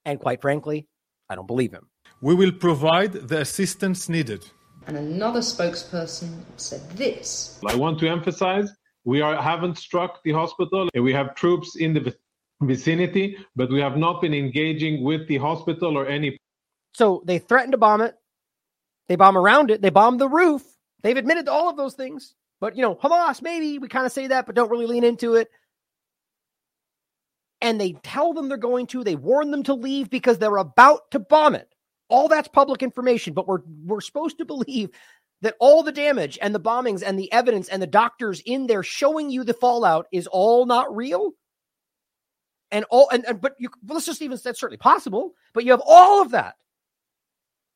And 0.05 0.21
quite 0.21 0.41
frankly, 0.41 0.87
I 1.29 1.35
don't 1.35 1.47
believe 1.47 1.73
him. 1.73 1.89
We 2.21 2.33
will 2.33 2.53
provide 2.53 3.11
the 3.11 3.41
assistance 3.41 4.07
needed. 4.07 4.45
And 4.87 4.95
another 4.95 5.41
spokesperson 5.41 6.43
said 6.55 6.89
this 6.91 7.59
I 7.67 7.75
want 7.75 7.99
to 7.99 8.07
emphasize 8.07 8.71
we 9.03 9.21
are, 9.21 9.41
haven't 9.41 9.77
struck 9.77 10.23
the 10.23 10.31
hospital. 10.31 10.89
We 10.99 11.11
have 11.13 11.35
troops 11.35 11.75
in 11.75 11.93
the 11.93 12.15
vicinity, 12.61 13.37
but 13.55 13.69
we 13.69 13.81
have 13.81 13.97
not 13.97 14.21
been 14.21 14.33
engaging 14.33 15.03
with 15.03 15.27
the 15.27 15.37
hospital 15.37 15.97
or 15.97 16.07
any 16.07 16.37
so 16.95 17.21
they 17.25 17.39
threatened 17.39 17.73
to 17.73 17.77
bomb 17.77 17.99
it. 17.99 18.15
They 19.09 19.17
bomb 19.17 19.37
around 19.37 19.69
it. 19.69 19.81
They 19.81 19.89
bomb 19.89 20.17
the 20.17 20.29
roof. 20.29 20.63
They've 21.03 21.17
admitted 21.17 21.45
to 21.45 21.51
all 21.51 21.69
of 21.69 21.75
those 21.75 21.93
things. 21.93 22.33
But, 22.61 22.77
you 22.77 22.81
know, 22.81 22.95
Hamas, 22.95 23.41
maybe 23.41 23.79
we 23.79 23.89
kind 23.89 24.05
of 24.05 24.13
say 24.13 24.27
that, 24.27 24.45
but 24.45 24.55
don't 24.55 24.71
really 24.71 24.85
lean 24.85 25.03
into 25.03 25.35
it. 25.35 25.49
And 27.59 27.81
they 27.81 27.93
tell 28.03 28.31
them 28.31 28.47
they're 28.47 28.57
going 28.57 28.87
to, 28.87 29.03
they 29.03 29.15
warn 29.15 29.51
them 29.51 29.63
to 29.63 29.73
leave 29.73 30.09
because 30.09 30.37
they're 30.37 30.55
about 30.55 31.11
to 31.11 31.19
bomb 31.19 31.55
it. 31.55 31.67
All 32.07 32.29
that's 32.29 32.47
public 32.47 32.81
information, 32.81 33.33
but 33.33 33.47
we're 33.47 33.61
we're 33.83 33.99
supposed 33.99 34.37
to 34.37 34.45
believe 34.45 34.91
that 35.41 35.55
all 35.59 35.83
the 35.83 35.91
damage 35.91 36.37
and 36.41 36.55
the 36.55 36.59
bombings 36.59 37.03
and 37.05 37.19
the 37.19 37.31
evidence 37.33 37.67
and 37.67 37.81
the 37.81 37.87
doctors 37.87 38.41
in 38.45 38.67
there 38.67 38.83
showing 38.83 39.31
you 39.31 39.43
the 39.43 39.53
fallout 39.53 40.05
is 40.13 40.27
all 40.27 40.65
not 40.65 40.95
real 40.95 41.31
and 42.71 42.85
all 42.89 43.09
and, 43.09 43.25
and 43.25 43.41
but 43.41 43.55
you 43.57 43.69
let's 43.87 44.05
just 44.05 44.21
even 44.21 44.37
that's 44.43 44.59
certainly 44.59 44.77
possible 44.77 45.33
but 45.53 45.65
you 45.65 45.71
have 45.71 45.81
all 45.85 46.21
of 46.21 46.31
that 46.31 46.55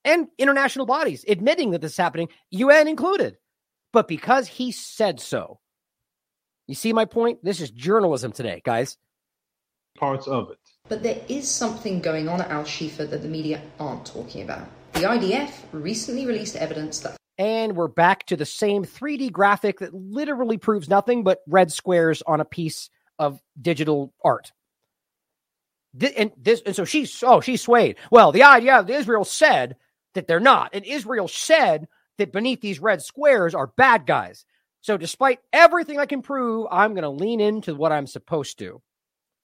and 0.06 0.28
international 0.38 0.86
bodies 0.86 1.26
admitting 1.28 1.72
that 1.72 1.82
this 1.82 1.92
is 1.94 1.98
happening, 1.98 2.30
UN 2.52 2.88
included. 2.88 3.38
But 3.92 4.08
because 4.08 4.48
he 4.48 4.72
said 4.72 5.20
so, 5.20 5.60
you 6.68 6.76
see 6.76 6.94
my 6.94 7.06
point? 7.06 7.44
This 7.44 7.62
is 7.62 7.72
journalism 7.72 8.32
today, 8.32 8.62
guys. 8.64 8.98
Parts 9.98 10.28
of 10.28 10.52
it. 10.52 10.60
But 10.88 11.02
there 11.04 11.20
is 11.28 11.50
something 11.50 12.00
going 12.00 12.30
on 12.30 12.42
at 12.42 12.52
Al 12.52 12.64
Shifa 12.64 13.10
that 13.10 13.22
the 13.22 13.28
media 13.28 13.62
aren't 13.80 14.06
talking 14.06 14.44
about. 14.44 14.68
The 14.94 15.02
IDF 15.02 15.52
recently 15.72 16.26
released 16.26 16.56
evidence 16.56 17.00
that. 17.00 17.18
And 17.38 17.76
we're 17.76 17.88
back 17.88 18.26
to 18.28 18.36
the 18.36 18.46
same 18.46 18.86
3D 18.86 19.32
graphic 19.32 19.80
that 19.80 19.94
literally 19.94 20.58
proves 20.58 20.90
nothing 20.90 21.24
but 21.24 21.40
red 21.48 21.72
squares 21.72 22.22
on 22.28 22.42
a 22.42 22.46
piece 22.46 22.90
of 23.18 23.42
digital 23.60 24.14
art. 24.24 24.52
And 26.16 26.32
this, 26.38 26.62
and 26.66 26.76
so 26.76 26.86
she's 26.86 27.24
oh 27.24 27.42
she's 27.42 27.62
swayed. 27.62 27.96
Well, 28.12 28.32
the 28.32 28.44
idea 28.44 28.78
of 28.78 28.90
Israel 28.90 29.26
said 29.26 29.76
that 30.14 30.28
they're 30.28 30.40
not. 30.40 30.72
And 30.74 30.86
Israel 30.86 31.28
said 31.28 31.88
that 32.18 32.34
beneath 32.34 32.62
these 32.62 32.80
red 32.80 33.02
squares 33.02 33.56
are 33.56 33.68
bad 33.68 34.06
guys. 34.06 34.46
So 34.82 34.98
despite 34.98 35.40
everything 35.52 36.00
I 36.00 36.06
can 36.06 36.22
prove, 36.22 36.68
I'm 36.72 36.94
going 36.94 37.04
to 37.04 37.10
lean 37.10 37.40
into 37.42 37.76
what 37.76 37.92
I'm 37.92 38.08
supposed 38.08 38.60
to. 38.60 38.82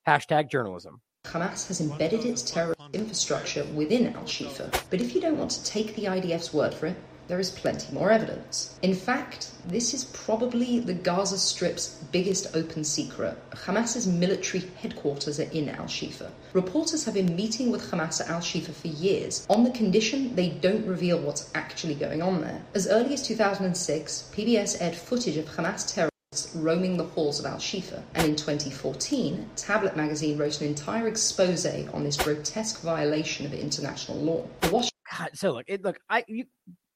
Hashtag 0.08 0.50
journalism. 0.50 1.02
Hamas 1.26 1.68
has 1.68 1.82
embedded 1.82 2.24
its 2.24 2.44
terrorist 2.44 2.80
infrastructure 2.94 3.66
within 3.74 4.16
Al 4.16 4.24
Shifa. 4.24 4.84
But 4.90 5.02
if 5.02 5.16
you 5.16 5.22
don't 5.22 5.38
want 5.38 5.52
to 5.52 5.64
take 5.64 5.96
the 5.96 6.06
IDF's 6.06 6.54
word 6.54 6.74
for 6.74 6.88
it, 6.88 6.96
there 7.28 7.40
is 7.40 7.50
plenty 7.50 7.94
more 7.94 8.12
evidence. 8.12 8.78
In 8.82 8.94
fact, 8.94 9.52
this 9.68 9.94
is 9.94 10.06
probably 10.06 10.80
the 10.80 10.94
Gaza 10.94 11.38
Strip's 11.38 12.04
biggest 12.12 12.56
open 12.56 12.84
secret. 12.84 13.38
Hamas's 13.52 14.08
military 14.08 14.64
headquarters 14.82 15.40
are 15.40 15.52
in 15.52 15.70
Al 15.70 15.86
Shifa. 15.86 16.30
Reporters 16.54 17.04
have 17.06 17.16
been 17.16 17.36
meeting 17.36 17.72
with 17.72 17.90
Hamas 17.90 18.22
at 18.22 18.30
Al 18.30 18.42
Shifa 18.42 18.74
for 18.74 18.88
years 18.88 19.46
on 19.50 19.64
the 19.64 19.72
condition 19.72 20.36
they 20.36 20.50
don't 20.50 20.86
reveal 20.86 21.20
what's 21.20 21.52
actually 21.56 21.96
going 21.96 22.22
on 22.22 22.42
there. 22.42 22.62
As 22.74 22.88
early 22.88 23.14
as 23.14 23.26
2006, 23.26 24.32
PBS 24.36 24.82
aired 24.82 24.96
footage 24.96 25.38
of 25.38 25.46
Hamas 25.46 25.92
terrorists 25.94 26.56
roaming 26.56 26.98
the 26.98 27.04
halls 27.04 27.40
of 27.40 27.46
Al 27.46 27.58
Shifa. 27.58 28.04
And 28.14 28.26
in 28.28 28.36
2014, 28.36 29.50
Tablet 29.56 29.96
magazine 29.96 30.38
wrote 30.38 30.62
an 30.62 30.68
entire 30.68 31.08
expose 31.08 31.66
on 31.66 32.04
this 32.04 32.18
grotesque 32.18 32.82
violation 32.82 33.46
of 33.46 33.54
international 33.54 34.18
law. 34.18 34.46
Washington 34.64 34.92
God, 35.18 35.30
so 35.34 35.54
look, 35.54 35.66
it, 35.68 35.84
look, 35.84 36.00
I 36.10 36.24
you, 36.28 36.46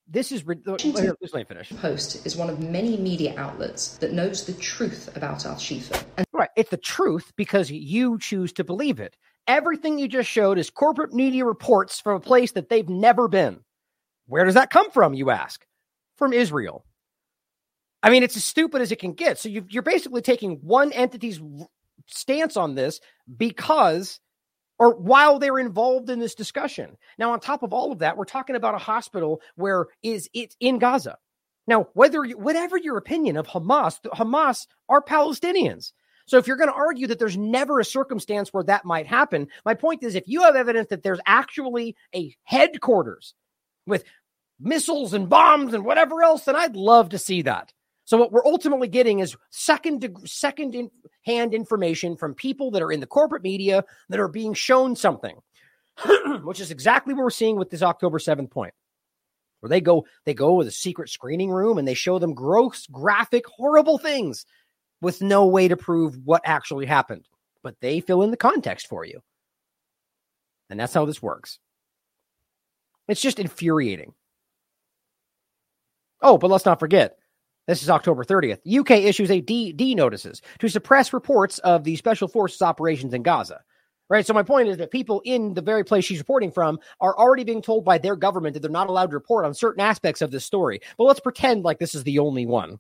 this 0.09 0.31
is 0.31 0.43
Washington 0.43 1.15
let 1.21 1.33
me 1.33 1.43
finish. 1.43 1.69
Post 1.81 2.25
is 2.25 2.35
one 2.35 2.49
of 2.49 2.59
many 2.59 2.97
media 2.97 3.33
outlets 3.37 3.97
that 3.97 4.11
knows 4.11 4.45
the 4.45 4.53
truth 4.53 5.15
about 5.15 5.45
Al 5.45 5.55
Shifa. 5.55 6.03
And- 6.17 6.25
right, 6.33 6.49
it's 6.55 6.71
the 6.71 6.77
truth 6.77 7.31
because 7.35 7.69
you 7.69 8.17
choose 8.17 8.51
to 8.53 8.63
believe 8.63 8.99
it. 8.99 9.15
Everything 9.47 9.99
you 9.99 10.07
just 10.07 10.29
showed 10.29 10.57
is 10.57 10.69
corporate 10.69 11.13
media 11.13 11.45
reports 11.45 11.99
from 11.99 12.15
a 12.15 12.19
place 12.19 12.53
that 12.53 12.69
they've 12.69 12.89
never 12.89 13.27
been. 13.27 13.59
Where 14.25 14.45
does 14.45 14.55
that 14.55 14.69
come 14.69 14.89
from, 14.91 15.13
you 15.13 15.29
ask? 15.29 15.65
From 16.17 16.33
Israel. 16.33 16.85
I 18.01 18.09
mean, 18.09 18.23
it's 18.23 18.35
as 18.37 18.43
stupid 18.43 18.81
as 18.81 18.91
it 18.91 18.99
can 18.99 19.13
get. 19.13 19.37
So 19.37 19.49
you 19.49 19.65
you're 19.69 19.83
basically 19.83 20.21
taking 20.21 20.57
one 20.57 20.91
entity's 20.91 21.39
stance 22.07 22.57
on 22.57 22.75
this 22.75 22.99
because 23.37 24.19
or 24.79 24.95
while 24.95 25.37
they're 25.37 25.59
involved 25.59 26.09
in 26.09 26.19
this 26.19 26.35
discussion. 26.35 26.97
Now, 27.17 27.31
on 27.31 27.39
top 27.39 27.63
of 27.63 27.73
all 27.73 27.91
of 27.91 27.99
that, 27.99 28.17
we're 28.17 28.25
talking 28.25 28.55
about 28.55 28.75
a 28.75 28.79
hospital 28.79 29.41
where 29.55 29.87
is 30.01 30.29
it 30.33 30.55
in 30.59 30.79
Gaza. 30.79 31.17
Now, 31.67 31.89
whether 31.93 32.23
whatever 32.23 32.77
your 32.77 32.97
opinion 32.97 33.37
of 33.37 33.45
Hamas, 33.45 33.99
Hamas 34.05 34.65
are 34.87 35.03
Palestinians. 35.03 35.91
So 36.25 36.37
if 36.37 36.47
you're 36.47 36.57
going 36.57 36.69
to 36.69 36.75
argue 36.75 37.07
that 37.07 37.19
there's 37.19 37.37
never 37.37 37.79
a 37.79 37.85
circumstance 37.85 38.49
where 38.49 38.63
that 38.63 38.85
might 38.85 39.07
happen, 39.07 39.47
my 39.65 39.73
point 39.73 40.03
is 40.03 40.15
if 40.15 40.27
you 40.27 40.43
have 40.43 40.55
evidence 40.55 40.89
that 40.89 41.03
there's 41.03 41.19
actually 41.25 41.95
a 42.15 42.35
headquarters 42.43 43.33
with 43.85 44.03
missiles 44.59 45.13
and 45.13 45.27
bombs 45.27 45.73
and 45.73 45.83
whatever 45.83 46.23
else, 46.23 46.45
then 46.45 46.55
I'd 46.55 46.75
love 46.75 47.09
to 47.09 47.17
see 47.17 47.41
that. 47.43 47.73
So 48.09 48.17
what 48.17 48.31
we're 48.31 48.43
ultimately 48.43 48.87
getting 48.87 49.19
is 49.19 49.37
second 49.51 50.03
second 50.25 50.73
in, 50.73 50.89
hand 51.27 51.53
information 51.53 52.17
from 52.17 52.33
people 52.33 52.71
that 52.71 52.81
are 52.81 52.91
in 52.91 53.01
the 53.01 53.05
corporate 53.05 53.43
media 53.43 53.83
that 54.09 54.19
are 54.19 54.27
being 54.27 54.55
shown 54.55 54.95
something, 54.95 55.37
which 56.43 56.59
is 56.59 56.71
exactly 56.71 57.13
what 57.13 57.21
we're 57.21 57.29
seeing 57.29 57.55
with 57.55 57.69
this 57.69 57.83
October 57.83 58.17
7th 58.17 58.49
point. 58.49 58.73
Where 59.59 59.69
they 59.69 59.79
go, 59.79 60.07
they 60.25 60.33
go 60.33 60.55
with 60.55 60.67
a 60.67 60.71
secret 60.71 61.09
screening 61.09 61.51
room 61.51 61.77
and 61.77 61.87
they 61.87 61.93
show 61.93 62.17
them 62.17 62.33
gross, 62.33 62.87
graphic, 62.87 63.45
horrible 63.45 63.99
things 63.99 64.43
with 65.01 65.21
no 65.21 65.45
way 65.45 65.67
to 65.67 65.77
prove 65.77 66.17
what 66.25 66.41
actually 66.45 66.87
happened. 66.87 67.27
But 67.61 67.75
they 67.79 67.99
fill 67.99 68.23
in 68.23 68.31
the 68.31 68.37
context 68.37 68.87
for 68.87 69.05
you. 69.05 69.21
And 70.71 70.79
that's 70.79 70.95
how 70.95 71.05
this 71.05 71.21
works. 71.21 71.59
It's 73.07 73.21
just 73.21 73.37
infuriating. 73.37 74.15
Oh, 76.23 76.39
but 76.39 76.49
let's 76.49 76.65
not 76.65 76.79
forget 76.79 77.18
this 77.69 77.83
is 77.83 77.89
October 77.89 78.23
30th. 78.23 78.79
UK 78.79 78.91
issues 79.03 79.29
a 79.29 79.41
D, 79.41 79.71
D 79.71 79.93
notices 79.93 80.41
to 80.57 80.67
suppress 80.67 81.13
reports 81.13 81.59
of 81.59 81.83
the 81.83 81.95
special 81.95 82.27
forces 82.27 82.63
operations 82.63 83.13
in 83.13 83.21
Gaza. 83.21 83.61
Right. 84.09 84.25
So 84.25 84.33
my 84.33 84.41
point 84.41 84.69
is 84.69 84.77
that 84.77 84.89
people 84.89 85.21
in 85.23 85.53
the 85.53 85.61
very 85.61 85.83
place 85.83 86.03
she's 86.03 86.17
reporting 86.17 86.51
from 86.51 86.79
are 86.99 87.15
already 87.15 87.43
being 87.43 87.61
told 87.61 87.85
by 87.85 87.99
their 87.99 88.15
government 88.15 88.55
that 88.55 88.61
they're 88.61 88.71
not 88.71 88.89
allowed 88.89 89.11
to 89.11 89.15
report 89.15 89.45
on 89.45 89.53
certain 89.53 89.81
aspects 89.81 90.23
of 90.23 90.31
this 90.31 90.43
story. 90.43 90.81
But 90.97 91.03
let's 91.03 91.19
pretend 91.19 91.63
like 91.63 91.77
this 91.77 91.93
is 91.93 92.03
the 92.03 92.17
only 92.17 92.47
one. 92.47 92.79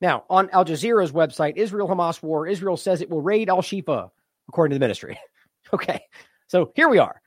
Now, 0.00 0.24
on 0.28 0.50
Al 0.50 0.64
Jazeera's 0.64 1.12
website, 1.12 1.56
Israel 1.56 1.86
Hamas 1.86 2.20
war, 2.20 2.48
Israel 2.48 2.76
says 2.76 3.00
it 3.00 3.10
will 3.10 3.22
raid 3.22 3.48
Al 3.48 3.62
Shifa, 3.62 4.10
according 4.48 4.72
to 4.72 4.78
the 4.80 4.82
ministry. 4.82 5.20
okay. 5.72 6.00
So 6.48 6.72
here 6.74 6.88
we 6.88 6.98
are 6.98 7.22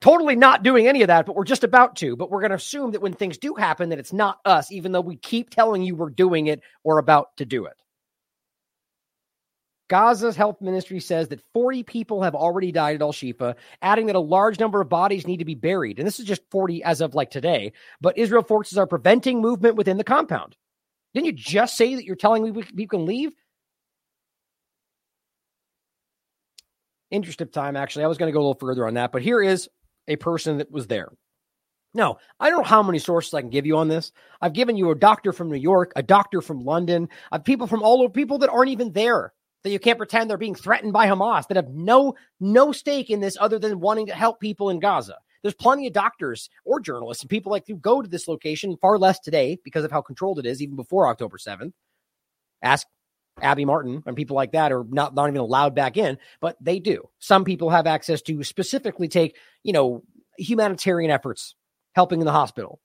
totally 0.00 0.36
not 0.36 0.62
doing 0.62 0.86
any 0.86 1.02
of 1.02 1.08
that, 1.08 1.26
but 1.26 1.36
we're 1.36 1.44
just 1.44 1.64
about 1.64 1.96
to. 1.96 2.16
But 2.16 2.30
we're 2.30 2.40
going 2.40 2.50
to 2.50 2.56
assume 2.56 2.92
that 2.92 3.02
when 3.02 3.12
things 3.12 3.38
do 3.38 3.54
happen, 3.54 3.88
that 3.88 3.98
it's 3.98 4.12
not 4.12 4.38
us, 4.44 4.70
even 4.70 4.92
though 4.92 5.00
we 5.00 5.16
keep 5.16 5.50
telling 5.50 5.82
you 5.82 5.94
we're 5.94 6.10
doing 6.10 6.46
it 6.46 6.60
or 6.84 6.98
about 6.98 7.36
to 7.38 7.44
do 7.44 7.66
it. 7.66 7.74
Gaza's 9.88 10.36
health 10.36 10.60
ministry 10.60 11.00
says 11.00 11.28
that 11.28 11.40
40 11.54 11.82
people 11.82 12.22
have 12.22 12.34
already 12.34 12.70
died 12.70 12.96
at 12.96 13.02
Al 13.02 13.12
Shifa, 13.12 13.54
adding 13.80 14.06
that 14.06 14.16
a 14.16 14.20
large 14.20 14.60
number 14.60 14.80
of 14.80 14.88
bodies 14.88 15.26
need 15.26 15.38
to 15.38 15.46
be 15.46 15.54
buried. 15.54 15.98
And 15.98 16.06
this 16.06 16.20
is 16.20 16.26
just 16.26 16.42
40 16.50 16.82
as 16.84 17.00
of 17.00 17.14
like 17.14 17.30
today. 17.30 17.72
But 18.00 18.18
Israel 18.18 18.42
forces 18.42 18.76
are 18.76 18.86
preventing 18.86 19.40
movement 19.40 19.76
within 19.76 19.96
the 19.96 20.04
compound. 20.04 20.56
Didn't 21.14 21.26
you 21.26 21.32
just 21.32 21.76
say 21.76 21.94
that 21.94 22.04
you're 22.04 22.16
telling 22.16 22.42
me 22.42 22.50
we, 22.50 22.86
can 22.86 23.06
leave? 23.06 23.32
Interest 27.10 27.40
of 27.40 27.50
time, 27.50 27.74
actually. 27.74 28.04
I 28.04 28.08
was 28.08 28.18
going 28.18 28.28
to 28.28 28.34
go 28.34 28.40
a 28.40 28.44
little 28.46 28.60
further 28.60 28.86
on 28.86 28.94
that, 28.94 29.10
but 29.10 29.22
here 29.22 29.40
is 29.40 29.70
a 30.08 30.16
person 30.16 30.58
that 30.58 30.70
was 30.70 30.86
there. 30.88 31.10
Now, 31.94 32.18
I 32.38 32.50
don't 32.50 32.58
know 32.58 32.64
how 32.64 32.82
many 32.82 32.98
sources 32.98 33.32
I 33.32 33.40
can 33.40 33.50
give 33.50 33.66
you 33.66 33.78
on 33.78 33.88
this. 33.88 34.12
I've 34.40 34.52
given 34.52 34.76
you 34.76 34.90
a 34.90 34.94
doctor 34.94 35.32
from 35.32 35.48
New 35.50 35.56
York, 35.56 35.92
a 35.96 36.02
doctor 36.02 36.40
from 36.42 36.60
London, 36.60 37.08
I've 37.32 37.44
people 37.44 37.66
from 37.66 37.82
all 37.82 38.02
over, 38.02 38.12
people 38.12 38.38
that 38.38 38.50
aren't 38.50 38.70
even 38.70 38.92
there. 38.92 39.32
That 39.64 39.70
you 39.70 39.80
can't 39.80 39.98
pretend 39.98 40.30
they're 40.30 40.36
being 40.38 40.54
threatened 40.54 40.92
by 40.92 41.08
Hamas, 41.08 41.48
that 41.48 41.56
have 41.56 41.70
no 41.70 42.14
no 42.38 42.70
stake 42.70 43.10
in 43.10 43.18
this 43.20 43.36
other 43.40 43.58
than 43.58 43.80
wanting 43.80 44.06
to 44.06 44.14
help 44.14 44.38
people 44.38 44.70
in 44.70 44.78
Gaza. 44.78 45.16
There's 45.42 45.54
plenty 45.54 45.86
of 45.86 45.92
doctors 45.92 46.48
or 46.64 46.78
journalists 46.80 47.22
and 47.22 47.30
people 47.30 47.50
like 47.50 47.66
to 47.66 47.74
go 47.74 48.00
to 48.00 48.08
this 48.08 48.28
location, 48.28 48.76
far 48.80 48.98
less 48.98 49.18
today 49.18 49.58
because 49.64 49.84
of 49.84 49.90
how 49.90 50.00
controlled 50.00 50.38
it 50.38 50.46
is, 50.46 50.62
even 50.62 50.76
before 50.76 51.08
October 51.08 51.38
7th. 51.38 51.72
Ask 52.62 52.86
Abby 53.40 53.64
Martin 53.64 54.02
and 54.06 54.16
people 54.16 54.36
like 54.36 54.52
that 54.52 54.72
are 54.72 54.84
not, 54.88 55.14
not 55.14 55.28
even 55.28 55.40
allowed 55.40 55.74
back 55.74 55.96
in, 55.96 56.18
but 56.40 56.56
they 56.60 56.78
do. 56.78 57.08
Some 57.18 57.44
people 57.44 57.70
have 57.70 57.86
access 57.86 58.22
to 58.22 58.42
specifically 58.42 59.08
take, 59.08 59.36
you 59.62 59.72
know, 59.72 60.02
humanitarian 60.38 61.10
efforts 61.10 61.54
helping 61.94 62.20
in 62.20 62.26
the 62.26 62.32
hospital. 62.32 62.80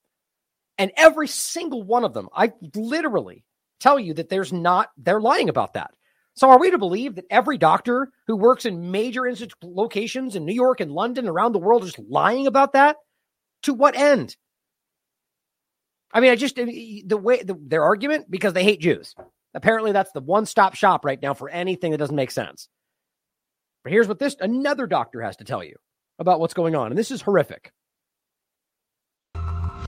And 0.78 0.90
every 0.96 1.28
single 1.28 1.82
one 1.82 2.04
of 2.04 2.14
them, 2.14 2.28
I 2.34 2.52
literally 2.74 3.44
tell 3.80 3.98
you 3.98 4.14
that 4.14 4.28
there's 4.28 4.52
not, 4.52 4.88
they're 4.96 5.20
lying 5.20 5.48
about 5.48 5.74
that. 5.74 5.92
So 6.36 6.50
are 6.50 6.58
we 6.58 6.72
to 6.72 6.78
believe 6.78 7.14
that 7.14 7.26
every 7.30 7.58
doctor 7.58 8.10
who 8.26 8.36
works 8.36 8.64
in 8.64 8.90
major 8.90 9.22
locations 9.62 10.34
in 10.34 10.44
New 10.44 10.54
York 10.54 10.80
and 10.80 10.90
London 10.90 11.28
around 11.28 11.52
the 11.52 11.60
world 11.60 11.84
is 11.84 11.96
lying 11.98 12.48
about 12.48 12.72
that? 12.72 12.96
To 13.62 13.74
what 13.74 13.96
end? 13.96 14.36
I 16.12 16.20
mean, 16.20 16.30
I 16.30 16.36
just 16.36 16.56
the 16.56 17.16
way 17.16 17.42
the, 17.42 17.56
their 17.60 17.82
argument 17.82 18.30
because 18.30 18.52
they 18.52 18.64
hate 18.64 18.80
Jews. 18.80 19.14
Apparently, 19.52 19.92
that's 19.92 20.12
the 20.12 20.20
one 20.20 20.46
stop 20.46 20.74
shop 20.74 21.04
right 21.04 21.20
now 21.20 21.34
for 21.34 21.48
anything 21.48 21.92
that 21.92 21.98
doesn't 21.98 22.14
make 22.14 22.30
sense. 22.30 22.68
But 23.82 23.92
here's 23.92 24.08
what 24.08 24.18
this 24.18 24.36
another 24.40 24.86
doctor 24.86 25.22
has 25.22 25.36
to 25.36 25.44
tell 25.44 25.62
you 25.62 25.76
about 26.18 26.40
what's 26.40 26.54
going 26.54 26.74
on. 26.74 26.90
And 26.90 26.98
this 26.98 27.10
is 27.10 27.22
horrific. 27.22 27.72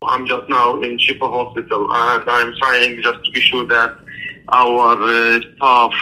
I'm 0.02 0.26
just 0.26 0.48
now 0.48 0.80
in 0.82 0.98
Shifa 0.98 1.28
Hospital 1.30 1.88
and 1.90 2.30
I'm 2.30 2.54
trying 2.58 3.02
just 3.02 3.24
to 3.24 3.30
be 3.32 3.40
sure 3.40 3.66
that 3.66 3.96
our 4.48 4.96
uh, 5.02 5.40
staff 5.56 5.92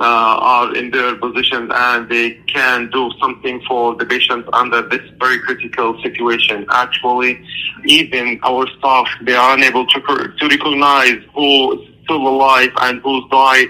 uh, 0.00 0.02
are 0.02 0.74
in 0.74 0.90
their 0.90 1.16
positions 1.16 1.70
and 1.72 2.08
they 2.08 2.32
can 2.46 2.90
do 2.90 3.10
something 3.20 3.62
for 3.68 3.94
the 3.96 4.06
patients 4.06 4.48
under 4.52 4.82
this 4.88 5.02
very 5.20 5.38
critical 5.40 6.00
situation. 6.02 6.66
Actually, 6.70 7.40
even 7.84 8.40
our 8.42 8.66
staff, 8.78 9.06
they 9.22 9.34
are 9.34 9.56
unable 9.56 9.86
to, 9.86 10.00
to 10.00 10.48
recognize 10.48 11.18
who 11.34 11.80
is 11.80 11.88
still 12.04 12.26
alive 12.26 12.70
and 12.82 13.00
who's 13.02 13.24
died 13.30 13.68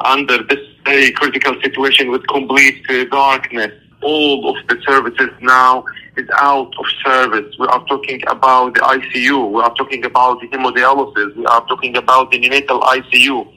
under 0.00 0.42
this 0.44 0.60
very 0.84 1.10
critical 1.10 1.60
situation 1.62 2.10
with 2.10 2.26
complete 2.28 2.84
uh, 2.90 3.04
darkness. 3.06 3.72
All 4.06 4.50
of 4.50 4.56
the 4.68 4.80
services 4.86 5.30
now 5.40 5.84
is 6.16 6.28
out 6.34 6.72
of 6.78 6.86
service. 7.04 7.52
We 7.58 7.66
are 7.66 7.84
talking 7.86 8.22
about 8.28 8.74
the 8.74 8.80
ICU. 8.80 9.50
We 9.50 9.60
are 9.60 9.74
talking 9.74 10.04
about 10.04 10.40
the 10.40 10.46
hemodialysis. 10.46 11.34
We 11.34 11.44
are 11.46 11.66
talking 11.66 11.96
about 11.96 12.30
the 12.30 12.38
neonatal 12.38 12.82
ICU. 12.82 13.52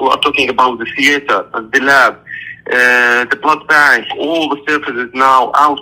We 0.00 0.06
are 0.06 0.20
talking 0.20 0.48
about 0.48 0.78
the 0.78 0.86
theater, 0.96 1.46
the 1.52 1.80
lab, 1.80 2.14
uh, 2.72 3.26
the 3.26 3.38
blood 3.42 3.68
bank. 3.68 4.06
All 4.18 4.48
the 4.48 4.62
services 4.66 5.10
now 5.12 5.52
out 5.54 5.80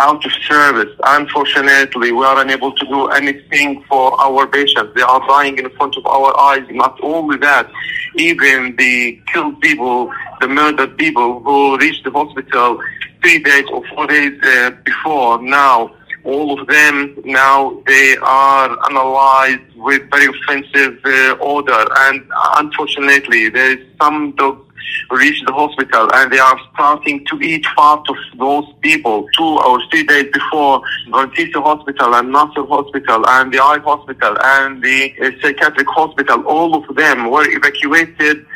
out 0.00 0.24
of 0.24 0.32
service. 0.48 0.92
Unfortunately, 1.04 2.10
we 2.10 2.24
are 2.24 2.40
unable 2.40 2.72
to 2.72 2.84
do 2.86 3.06
anything 3.10 3.84
for 3.88 4.20
our 4.20 4.44
patients. 4.48 4.90
They 4.96 5.02
are 5.02 5.20
dying 5.28 5.56
in 5.58 5.70
front 5.76 5.96
of 5.96 6.04
our 6.06 6.36
eyes. 6.40 6.66
Not 6.70 6.98
only 7.02 7.36
that, 7.38 7.70
even 8.16 8.74
the 8.74 9.20
killed 9.32 9.60
people, 9.60 10.12
the 10.40 10.48
murdered 10.48 10.98
people 10.98 11.40
who 11.44 11.78
reached 11.78 12.02
the 12.02 12.10
hospital 12.10 12.80
three 13.22 13.42
days 13.42 13.64
or 13.72 13.86
four 13.88 14.06
days 14.06 14.38
uh, 14.42 14.70
before. 14.84 15.42
Now, 15.42 15.94
all 16.24 16.58
of 16.58 16.66
them 16.68 17.16
now 17.24 17.82
they 17.86 18.16
are 18.22 18.70
analyzed 18.90 19.74
with 19.76 20.08
very 20.10 20.26
offensive 20.26 20.98
uh, 21.04 21.36
order. 21.40 21.84
And 21.96 22.22
unfortunately 22.56 23.48
there 23.48 23.78
is 23.78 23.86
some 24.00 24.32
dog 24.32 24.64
reach 25.10 25.42
the 25.46 25.52
hospital 25.52 26.10
and 26.14 26.32
they 26.32 26.38
are 26.38 26.58
starting 26.74 27.24
to 27.26 27.40
eat 27.40 27.64
part 27.76 28.08
of 28.08 28.16
those 28.38 28.64
people. 28.80 29.26
Two 29.36 29.58
or 29.58 29.80
three 29.90 30.04
days 30.04 30.26
before 30.32 30.82
Rantisi 31.08 31.54
Hospital 31.54 32.14
and 32.14 32.32
Nasser 32.32 32.64
Hospital 32.66 33.26
and 33.28 33.52
the 33.52 33.58
Eye 33.58 33.78
Hospital 33.78 34.36
and 34.40 34.82
the 34.82 35.12
uh, 35.22 35.30
psychiatric 35.40 35.88
hospital, 35.88 36.44
all 36.46 36.74
of 36.74 36.96
them 36.96 37.30
were 37.30 37.48
evacuated 37.48 38.44
uh, 38.44 38.48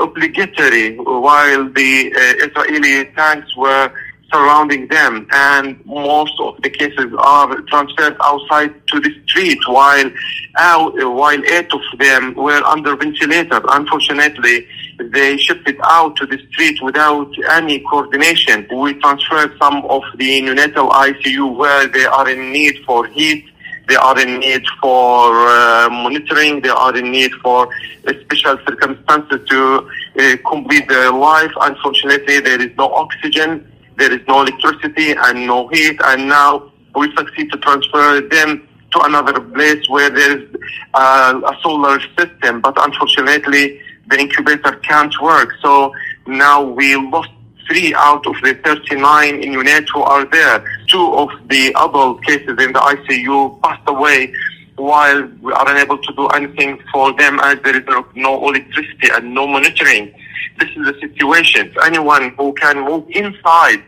obligatory 0.00 0.96
while 0.96 1.68
the 1.70 2.12
uh, 2.14 2.46
Israeli 2.46 3.06
tanks 3.16 3.56
were 3.56 3.92
surrounding 4.32 4.88
them 4.88 5.26
and 5.30 5.84
most 5.86 6.34
of 6.40 6.60
the 6.62 6.70
cases 6.70 7.12
are 7.18 7.60
transferred 7.62 8.16
outside 8.20 8.74
to 8.88 9.00
the 9.00 9.10
street 9.26 9.58
while 9.66 10.10
out, 10.56 10.92
while 10.94 11.44
eight 11.46 11.72
of 11.72 11.80
them 11.98 12.34
were 12.34 12.62
under 12.64 12.96
ventilator. 12.96 13.60
Unfortunately, 13.68 14.66
they 14.98 15.36
shifted 15.36 15.76
out 15.84 16.16
to 16.16 16.26
the 16.26 16.38
street 16.50 16.80
without 16.82 17.30
any 17.50 17.80
coordination. 17.80 18.66
We 18.74 18.94
transferred 18.94 19.56
some 19.58 19.84
of 19.86 20.02
the 20.16 20.42
neonatal 20.42 20.90
ICU 20.90 21.56
where 21.56 21.86
they 21.86 22.04
are 22.04 22.28
in 22.28 22.52
need 22.52 22.76
for 22.86 23.06
heat 23.06 23.44
they 23.88 23.96
are 23.96 24.18
in 24.18 24.40
need 24.40 24.64
for 24.80 25.48
uh, 25.48 25.88
monitoring. 25.90 26.62
They 26.62 26.70
are 26.70 26.96
in 26.96 27.10
need 27.10 27.32
for 27.42 27.68
special 28.04 28.58
circumstances 28.66 29.40
to 29.48 29.90
uh, 30.18 30.36
complete 30.48 30.88
their 30.88 31.12
life. 31.12 31.52
Unfortunately, 31.60 32.40
there 32.40 32.60
is 32.60 32.74
no 32.76 32.92
oxygen 32.94 33.70
there 33.96 34.12
is 34.12 34.20
no 34.26 34.42
electricity 34.42 35.12
and 35.16 35.46
no 35.46 35.68
heat, 35.68 35.98
and 36.04 36.28
now 36.28 36.72
we 36.96 37.14
succeed 37.16 37.50
to 37.52 37.58
transfer 37.58 38.20
them 38.20 38.68
to 38.92 39.00
another 39.02 39.40
place 39.40 39.88
where 39.88 40.10
there 40.10 40.38
is 40.38 40.48
uh, 40.94 41.40
a 41.44 41.56
solar 41.62 42.00
system. 42.18 42.60
But 42.60 42.74
unfortunately, 42.84 43.80
the 44.08 44.18
incubator 44.18 44.76
can't 44.76 45.14
work. 45.20 45.50
So 45.62 45.92
now 46.26 46.62
we 46.62 46.96
lost 46.96 47.30
three 47.66 47.94
out 47.94 48.26
of 48.26 48.34
the 48.42 48.54
39 48.64 49.42
in 49.42 49.52
UNET 49.52 49.88
who 49.92 50.02
are 50.02 50.24
there. 50.26 50.83
Two 50.94 51.12
of 51.14 51.28
the 51.48 51.74
adult 51.74 52.22
cases 52.22 52.56
in 52.64 52.72
the 52.72 52.78
ICU 52.78 53.60
passed 53.62 53.82
away 53.88 54.32
while 54.76 55.28
we 55.42 55.52
are 55.52 55.68
unable 55.68 55.98
to 55.98 56.12
do 56.14 56.28
anything 56.28 56.78
for 56.92 57.12
them 57.14 57.40
as 57.40 57.58
there 57.64 57.76
is 57.76 57.82
no, 58.14 58.48
electricity 58.48 59.08
and 59.12 59.34
no 59.34 59.44
monitoring. 59.44 60.14
This 60.60 60.68
is 60.68 60.86
the 60.86 60.96
situation. 61.00 61.74
Anyone 61.84 62.32
who 62.38 62.52
can 62.52 62.78
move 62.84 63.10
inside 63.10 63.82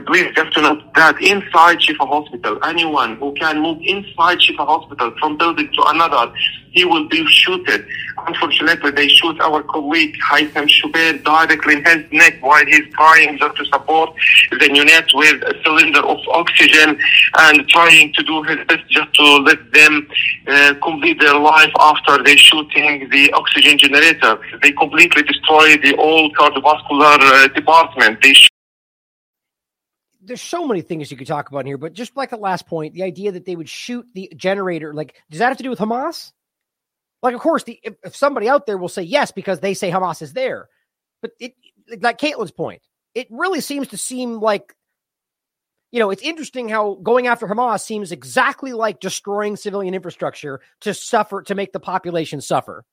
please 0.00 0.32
just 0.34 0.52
to 0.54 0.62
note 0.62 0.82
that 0.94 1.20
inside 1.22 1.78
Shifa 1.78 2.06
Hospital, 2.06 2.58
anyone 2.64 3.16
who 3.16 3.32
can 3.34 3.60
move 3.60 3.78
inside 3.82 4.38
Shifa 4.38 4.66
Hospital 4.66 5.12
from 5.18 5.36
building 5.36 5.70
to 5.72 5.82
another, 5.86 6.32
he 6.72 6.84
will 6.84 7.08
be 7.08 7.24
shooted. 7.26 7.86
Unfortunately, 8.26 8.90
they 8.90 9.08
shoot 9.08 9.40
our 9.40 9.62
colleague 9.62 10.16
Haitham 10.18 10.68
Shubair 10.68 11.22
directly 11.22 11.76
in 11.76 11.84
his 11.84 12.12
neck 12.12 12.38
while 12.40 12.64
he's 12.66 12.88
trying 12.94 13.38
just 13.38 13.56
to 13.56 13.64
support 13.66 14.14
the 14.50 14.70
unit 14.72 15.04
with 15.14 15.42
a 15.42 15.54
cylinder 15.64 16.00
of 16.00 16.18
oxygen 16.32 16.98
and 17.38 17.68
trying 17.68 18.12
to 18.12 18.22
do 18.24 18.42
his 18.42 18.58
best 18.66 18.88
just 18.90 19.12
to 19.14 19.24
let 19.38 19.72
them 19.72 20.08
uh, 20.48 20.74
complete 20.82 21.20
their 21.20 21.38
life 21.38 21.70
after 21.78 22.22
they 22.22 22.36
shooting 22.36 23.08
the 23.10 23.32
oxygen 23.32 23.78
generator. 23.78 24.38
They 24.60 24.72
completely 24.72 25.22
destroy 25.22 25.76
the 25.76 25.94
old 25.96 26.34
cardiovascular 26.34 27.18
uh, 27.20 27.48
department. 27.48 28.20
They 28.22 28.34
there's 30.24 30.42
so 30.42 30.66
many 30.66 30.80
things 30.80 31.10
you 31.10 31.16
could 31.16 31.26
talk 31.26 31.50
about 31.50 31.66
here, 31.66 31.78
but 31.78 31.92
just 31.92 32.16
like 32.16 32.30
the 32.30 32.36
last 32.36 32.66
point, 32.66 32.94
the 32.94 33.02
idea 33.02 33.32
that 33.32 33.44
they 33.44 33.56
would 33.56 33.68
shoot 33.68 34.06
the 34.14 34.32
generator, 34.36 34.94
like, 34.94 35.16
does 35.30 35.38
that 35.38 35.48
have 35.48 35.56
to 35.58 35.62
do 35.62 35.70
with 35.70 35.78
Hamas? 35.78 36.32
Like, 37.22 37.34
of 37.34 37.40
course, 37.40 37.64
the, 37.64 37.78
if, 37.82 37.94
if 38.04 38.16
somebody 38.16 38.48
out 38.48 38.66
there 38.66 38.78
will 38.78 38.88
say 38.88 39.02
yes 39.02 39.30
because 39.30 39.60
they 39.60 39.74
say 39.74 39.90
Hamas 39.90 40.22
is 40.22 40.32
there, 40.32 40.68
but 41.22 41.32
it, 41.40 41.54
like 42.00 42.18
Caitlin's 42.18 42.50
point, 42.50 42.82
it 43.14 43.28
really 43.30 43.60
seems 43.60 43.88
to 43.88 43.96
seem 43.96 44.40
like, 44.40 44.74
you 45.90 46.00
know, 46.00 46.10
it's 46.10 46.22
interesting 46.22 46.68
how 46.68 46.94
going 46.94 47.26
after 47.26 47.46
Hamas 47.46 47.80
seems 47.80 48.12
exactly 48.12 48.72
like 48.72 49.00
destroying 49.00 49.56
civilian 49.56 49.94
infrastructure 49.94 50.60
to 50.80 50.92
suffer, 50.92 51.42
to 51.42 51.54
make 51.54 51.72
the 51.72 51.80
population 51.80 52.40
suffer. 52.40 52.84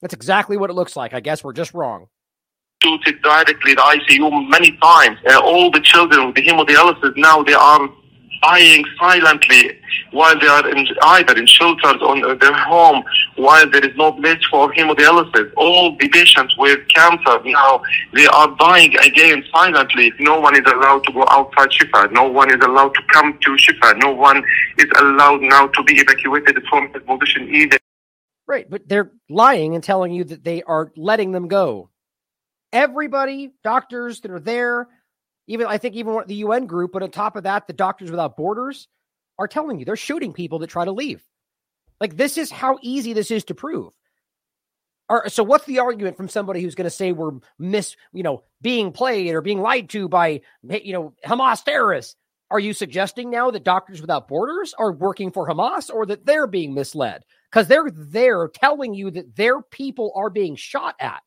That's 0.00 0.14
exactly 0.14 0.56
what 0.56 0.70
it 0.70 0.74
looks 0.74 0.96
like. 0.96 1.14
I 1.14 1.20
guess 1.20 1.44
we're 1.44 1.52
just 1.52 1.74
wrong 1.74 2.08
shooted 2.84 3.22
directly 3.22 3.74
the 3.74 3.80
ICU 3.80 4.48
many 4.48 4.72
times. 4.76 5.18
Uh, 5.26 5.40
all 5.40 5.70
the 5.70 5.80
children 5.80 6.26
with 6.26 6.36
the 6.36 6.42
hemodialysis 6.42 7.16
now 7.16 7.42
they 7.42 7.54
are 7.54 7.88
dying 8.42 8.84
silently 8.98 9.80
while 10.10 10.38
they 10.38 10.46
are 10.46 10.68
in, 10.68 10.86
either 11.02 11.34
in 11.36 11.46
shelters 11.46 12.00
on 12.02 12.38
their 12.38 12.52
home 12.52 13.02
while 13.36 13.68
there 13.70 13.84
is 13.84 13.96
no 13.96 14.12
place 14.12 14.44
for 14.50 14.70
hemodialysis. 14.72 15.50
All 15.56 15.96
the 15.96 16.08
patients 16.08 16.54
with 16.58 16.78
cancer 16.88 17.40
now 17.44 17.82
they 18.12 18.26
are 18.26 18.54
dying 18.58 18.94
again 18.98 19.44
silently. 19.50 20.12
No 20.20 20.40
one 20.40 20.54
is 20.54 20.66
allowed 20.66 21.04
to 21.04 21.12
go 21.12 21.24
outside 21.30 21.70
Shifa. 21.70 22.12
No 22.12 22.28
one 22.28 22.50
is 22.50 22.62
allowed 22.62 22.94
to 22.94 23.02
come 23.12 23.38
to 23.40 23.50
Shifa. 23.56 23.98
No 23.98 24.10
one 24.10 24.44
is 24.78 24.90
allowed 24.98 25.40
now 25.40 25.68
to 25.68 25.82
be 25.84 25.94
evacuated 25.94 26.62
from 26.68 26.90
the 26.92 27.00
position 27.00 27.48
either. 27.54 27.78
Right, 28.46 28.68
but 28.68 28.86
they're 28.88 29.10
lying 29.30 29.74
and 29.74 29.82
telling 29.82 30.12
you 30.12 30.22
that 30.24 30.44
they 30.44 30.62
are 30.64 30.92
letting 30.96 31.32
them 31.32 31.48
go 31.48 31.88
everybody, 32.74 33.52
doctors 33.62 34.20
that 34.20 34.30
are 34.30 34.40
there, 34.40 34.88
even 35.46 35.66
I 35.66 35.78
think 35.78 35.94
even 35.94 36.22
the 36.26 36.34
UN 36.36 36.66
group, 36.66 36.92
but 36.92 37.02
on 37.02 37.10
top 37.10 37.36
of 37.36 37.44
that, 37.44 37.66
the 37.66 37.72
Doctors 37.72 38.10
Without 38.10 38.36
Borders 38.36 38.88
are 39.38 39.48
telling 39.48 39.78
you 39.78 39.84
they're 39.84 39.96
shooting 39.96 40.32
people 40.32 40.58
that 40.58 40.66
try 40.66 40.84
to 40.84 40.92
leave. 40.92 41.22
Like 42.00 42.16
this 42.16 42.36
is 42.36 42.50
how 42.50 42.78
easy 42.82 43.12
this 43.12 43.30
is 43.30 43.44
to 43.44 43.54
prove. 43.54 43.92
Or, 45.08 45.28
so 45.28 45.42
what's 45.42 45.66
the 45.66 45.80
argument 45.80 46.16
from 46.16 46.28
somebody 46.28 46.62
who's 46.62 46.74
going 46.74 46.86
to 46.86 46.90
say 46.90 47.12
we're 47.12 47.32
mis, 47.58 47.94
you 48.12 48.22
know, 48.22 48.42
being 48.62 48.90
played 48.90 49.34
or 49.34 49.42
being 49.42 49.60
lied 49.60 49.90
to 49.90 50.08
by, 50.08 50.40
you 50.62 50.92
know, 50.92 51.14
Hamas 51.24 51.62
terrorists? 51.62 52.16
Are 52.50 52.60
you 52.60 52.72
suggesting 52.72 53.30
now 53.30 53.50
that 53.50 53.64
Doctors 53.64 54.00
Without 54.00 54.28
Borders 54.28 54.74
are 54.78 54.92
working 54.92 55.30
for 55.30 55.48
Hamas 55.48 55.92
or 55.92 56.06
that 56.06 56.24
they're 56.24 56.46
being 56.46 56.72
misled? 56.72 57.22
Because 57.50 57.68
they're 57.68 57.90
there 57.90 58.48
telling 58.48 58.94
you 58.94 59.10
that 59.10 59.36
their 59.36 59.60
people 59.60 60.12
are 60.16 60.30
being 60.30 60.56
shot 60.56 60.94
at. 60.98 61.22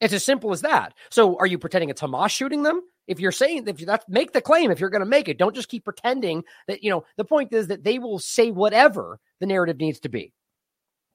It's 0.00 0.14
as 0.14 0.24
simple 0.24 0.52
as 0.52 0.62
that. 0.62 0.94
So 1.10 1.36
are 1.38 1.46
you 1.46 1.58
pretending 1.58 1.90
it's 1.90 2.00
Hamas 2.00 2.30
shooting 2.30 2.62
them? 2.62 2.80
If 3.06 3.20
you're 3.20 3.32
saying 3.32 3.66
if 3.66 3.78
that's 3.78 4.06
make 4.08 4.32
the 4.32 4.40
claim, 4.40 4.70
if 4.70 4.80
you're 4.80 4.90
going 4.90 5.00
to 5.00 5.06
make 5.06 5.28
it, 5.28 5.38
don't 5.38 5.54
just 5.54 5.68
keep 5.68 5.84
pretending 5.84 6.42
that, 6.68 6.82
you 6.82 6.90
know, 6.90 7.04
the 7.16 7.24
point 7.24 7.52
is 7.52 7.66
that 7.66 7.84
they 7.84 7.98
will 7.98 8.18
say 8.18 8.50
whatever 8.50 9.18
the 9.40 9.46
narrative 9.46 9.78
needs 9.78 10.00
to 10.00 10.08
be. 10.08 10.32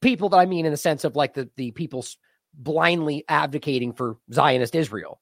People 0.02 0.30
that 0.30 0.38
I 0.38 0.46
mean 0.46 0.66
in 0.66 0.72
the 0.72 0.78
sense 0.78 1.04
of 1.04 1.16
like 1.16 1.34
the, 1.34 1.50
the 1.56 1.72
people 1.72 2.06
blindly 2.54 3.24
advocating 3.28 3.94
for 3.94 4.18
Zionist 4.32 4.76
Israel. 4.76 5.20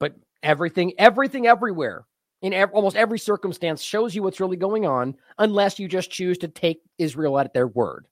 But 0.00 0.14
everything, 0.42 0.94
everything 0.98 1.46
everywhere 1.46 2.06
in 2.42 2.52
ev- 2.52 2.72
almost 2.72 2.96
every 2.96 3.18
circumstance 3.18 3.82
shows 3.82 4.14
you 4.14 4.22
what's 4.22 4.40
really 4.40 4.56
going 4.56 4.86
on 4.86 5.14
unless 5.38 5.78
you 5.78 5.88
just 5.88 6.10
choose 6.10 6.38
to 6.38 6.48
take 6.48 6.80
Israel 6.98 7.38
at 7.38 7.52
their 7.52 7.68
word 7.68 8.06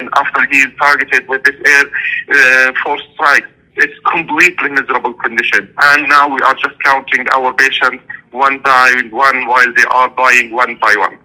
after 0.00 0.46
he 0.50 0.58
is 0.58 0.72
targeted 0.78 1.28
with 1.28 1.42
this 1.44 1.56
air 1.66 2.68
uh, 2.68 2.72
force 2.82 3.02
strike. 3.14 3.44
It's 3.76 3.98
completely 4.10 4.70
miserable 4.70 5.14
condition. 5.14 5.72
And 5.82 6.08
now 6.08 6.28
we 6.34 6.40
are 6.40 6.54
just 6.54 6.80
counting 6.82 7.26
our 7.32 7.52
patients 7.54 8.02
one 8.30 8.60
by 8.60 9.02
one 9.10 9.46
while 9.46 9.72
they 9.74 9.84
are 9.90 10.08
dying 10.16 10.52
one 10.52 10.78
by 10.80 10.94
one. 10.96 11.18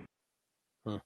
Hmm. 0.86 1.02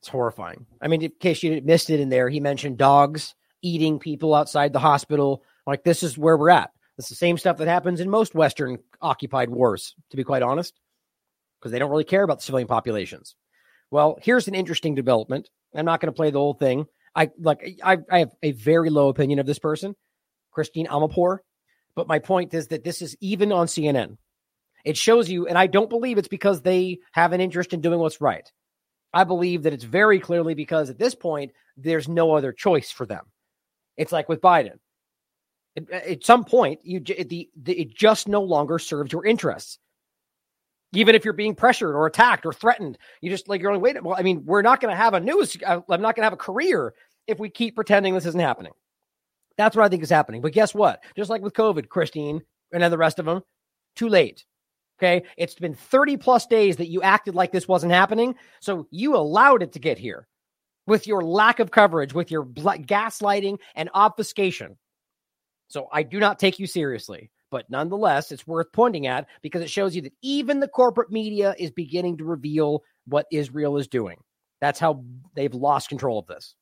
It's 0.00 0.08
horrifying. 0.08 0.66
I 0.80 0.88
mean, 0.88 1.02
in 1.02 1.12
case 1.20 1.42
you 1.42 1.60
missed 1.62 1.90
it 1.90 2.00
in 2.00 2.08
there, 2.08 2.28
he 2.30 2.40
mentioned 2.40 2.78
dogs 2.78 3.34
eating 3.60 3.98
people 3.98 4.34
outside 4.34 4.72
the 4.72 4.78
hospital. 4.78 5.42
Like, 5.66 5.84
this 5.84 6.02
is 6.02 6.16
where 6.16 6.36
we're 6.36 6.50
at. 6.50 6.70
It's 6.96 7.10
the 7.10 7.14
same 7.14 7.36
stuff 7.36 7.58
that 7.58 7.68
happens 7.68 8.00
in 8.00 8.08
most 8.08 8.34
Western 8.34 8.78
occupied 9.00 9.50
wars, 9.50 9.94
to 10.10 10.16
be 10.16 10.24
quite 10.24 10.42
honest, 10.42 10.74
because 11.58 11.72
they 11.72 11.78
don't 11.78 11.90
really 11.90 12.04
care 12.04 12.22
about 12.22 12.38
the 12.38 12.44
civilian 12.44 12.68
populations. 12.68 13.36
Well, 13.90 14.18
here's 14.22 14.48
an 14.48 14.54
interesting 14.54 14.94
development. 14.94 15.48
I'm 15.78 15.86
not 15.86 16.00
going 16.00 16.12
to 16.12 16.16
play 16.16 16.30
the 16.30 16.38
whole 16.38 16.54
thing. 16.54 16.86
I 17.14 17.30
like 17.38 17.78
I, 17.82 17.98
I 18.10 18.18
have 18.20 18.32
a 18.42 18.52
very 18.52 18.90
low 18.90 19.08
opinion 19.08 19.38
of 19.38 19.46
this 19.46 19.58
person, 19.58 19.94
Christine 20.52 20.86
Amanpour. 20.86 21.38
But 21.94 22.06
my 22.06 22.18
point 22.20 22.54
is 22.54 22.68
that 22.68 22.84
this 22.84 23.02
is 23.02 23.16
even 23.20 23.50
on 23.50 23.66
CNN. 23.66 24.18
It 24.84 24.96
shows 24.96 25.28
you, 25.28 25.46
and 25.48 25.58
I 25.58 25.66
don't 25.66 25.90
believe 25.90 26.18
it's 26.18 26.28
because 26.28 26.62
they 26.62 27.00
have 27.12 27.32
an 27.32 27.40
interest 27.40 27.72
in 27.72 27.80
doing 27.80 27.98
what's 27.98 28.20
right. 28.20 28.48
I 29.12 29.24
believe 29.24 29.64
that 29.64 29.72
it's 29.72 29.84
very 29.84 30.20
clearly 30.20 30.54
because 30.54 30.90
at 30.90 30.98
this 30.98 31.14
point, 31.14 31.52
there's 31.76 32.08
no 32.08 32.34
other 32.34 32.52
choice 32.52 32.90
for 32.90 33.06
them. 33.06 33.24
It's 33.96 34.12
like 34.12 34.28
with 34.28 34.40
Biden. 34.40 34.78
At, 35.92 36.24
some 36.24 36.44
point, 36.44 36.80
you 36.82 37.00
the, 37.00 37.48
the 37.56 37.80
it 37.80 37.94
just 37.94 38.28
no 38.28 38.42
longer 38.42 38.78
serves 38.78 39.12
your 39.12 39.24
interests 39.26 39.78
even 40.92 41.14
if 41.14 41.24
you're 41.24 41.34
being 41.34 41.54
pressured 41.54 41.94
or 41.94 42.06
attacked 42.06 42.46
or 42.46 42.52
threatened. 42.52 42.98
You 43.20 43.30
just 43.30 43.48
like 43.48 43.60
you're 43.60 43.70
only 43.70 43.82
waiting. 43.82 44.02
Well, 44.02 44.16
I 44.18 44.22
mean, 44.22 44.44
we're 44.44 44.62
not 44.62 44.80
going 44.80 44.92
to 44.92 44.96
have 44.96 45.14
a 45.14 45.20
news. 45.20 45.56
Uh, 45.64 45.80
I'm 45.88 46.00
not 46.00 46.16
going 46.16 46.22
to 46.22 46.26
have 46.26 46.32
a 46.32 46.36
career 46.36 46.94
if 47.26 47.38
we 47.38 47.50
keep 47.50 47.74
pretending 47.74 48.14
this 48.14 48.26
isn't 48.26 48.40
happening. 48.40 48.72
That's 49.56 49.76
what 49.76 49.84
I 49.84 49.88
think 49.88 50.02
is 50.02 50.10
happening. 50.10 50.40
But 50.40 50.52
guess 50.52 50.74
what? 50.74 51.02
Just 51.16 51.30
like 51.30 51.42
with 51.42 51.52
COVID, 51.52 51.88
Christine 51.88 52.42
and 52.72 52.82
then 52.82 52.90
the 52.90 52.98
rest 52.98 53.18
of 53.18 53.26
them, 53.26 53.42
too 53.96 54.08
late. 54.08 54.44
Okay. 54.98 55.24
It's 55.36 55.54
been 55.54 55.74
30 55.74 56.16
plus 56.16 56.46
days 56.46 56.76
that 56.76 56.88
you 56.88 57.02
acted 57.02 57.34
like 57.34 57.52
this 57.52 57.68
wasn't 57.68 57.92
happening. 57.92 58.34
So 58.60 58.86
you 58.90 59.16
allowed 59.16 59.62
it 59.62 59.72
to 59.72 59.78
get 59.78 59.98
here 59.98 60.26
with 60.86 61.06
your 61.06 61.22
lack 61.22 61.60
of 61.60 61.70
coverage, 61.70 62.14
with 62.14 62.30
your 62.30 62.44
gaslighting 62.46 63.58
and 63.74 63.90
obfuscation. 63.94 64.76
So 65.68 65.88
I 65.92 66.02
do 66.02 66.18
not 66.18 66.38
take 66.38 66.58
you 66.58 66.66
seriously. 66.66 67.30
But 67.50 67.70
nonetheless, 67.70 68.30
it's 68.30 68.46
worth 68.46 68.72
pointing 68.72 69.06
at 69.06 69.26
because 69.42 69.62
it 69.62 69.70
shows 69.70 69.96
you 69.96 70.02
that 70.02 70.12
even 70.22 70.60
the 70.60 70.68
corporate 70.68 71.10
media 71.10 71.54
is 71.58 71.70
beginning 71.70 72.18
to 72.18 72.24
reveal 72.24 72.82
what 73.06 73.26
Israel 73.32 73.78
is 73.78 73.88
doing. 73.88 74.18
That's 74.60 74.78
how 74.78 75.04
they've 75.34 75.54
lost 75.54 75.88
control 75.88 76.18
of 76.18 76.26
this. 76.26 76.54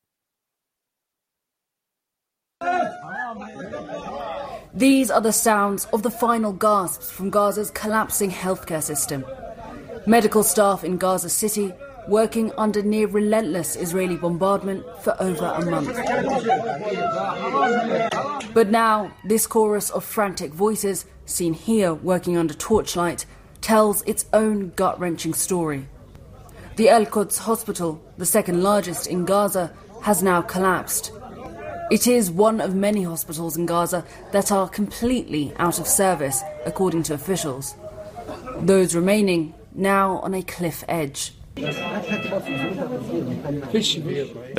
These 4.75 5.11
are 5.11 5.21
the 5.21 5.33
sounds 5.33 5.87
of 5.87 6.03
the 6.03 6.11
final 6.11 6.53
gasps 6.53 7.11
from 7.11 7.31
Gaza's 7.31 7.71
collapsing 7.71 8.31
healthcare 8.31 8.83
system. 8.83 9.25
Medical 10.07 10.43
staff 10.43 10.85
in 10.85 10.99
Gaza 10.99 11.29
City 11.29 11.73
working 12.09 12.53
under 12.57 12.83
near 12.83 13.07
relentless 13.07 13.77
Israeli 13.77 14.17
bombardment 14.17 14.85
for 15.03 15.17
over 15.21 15.47
a 15.47 15.65
month. 15.65 15.97
But 18.55 18.71
now, 18.71 19.13
this 19.25 19.47
chorus 19.47 19.91
of 19.91 20.05
frantic 20.05 20.53
voices, 20.53 21.05
seen 21.27 21.53
here 21.53 21.93
working 21.93 22.37
under 22.37 22.55
torchlight, 22.55 23.27
tells 23.61 24.03
its 24.03 24.27
own 24.33 24.71
gut 24.77 24.99
wrenching 25.01 25.35
story. 25.35 25.89
The 26.77 26.89
El 26.89 27.07
Quds 27.07 27.39
hospital, 27.39 28.01
the 28.19 28.27
second 28.27 28.63
largest 28.63 29.07
in 29.07 29.25
Gaza, 29.25 29.73
has 30.03 30.23
now 30.23 30.43
collapsed. 30.43 31.11
It 31.91 32.07
is 32.07 32.31
one 32.31 32.61
of 32.61 32.75
many 32.75 33.03
hospitals 33.03 33.57
in 33.57 33.67
Gaza 33.67 34.05
that 34.33 34.53
are 34.53 34.69
completely 34.69 35.53
out 35.59 35.79
of 35.79 35.87
service, 35.87 36.43
according 36.65 37.05
to 37.05 37.15
officials. 37.15 37.75
Those 38.59 38.95
remaining 38.95 39.55
now 39.75 40.19
on 40.19 40.35
a 40.35 40.43
cliff 40.43 40.85
edge. 40.89 41.33
There 41.57 41.71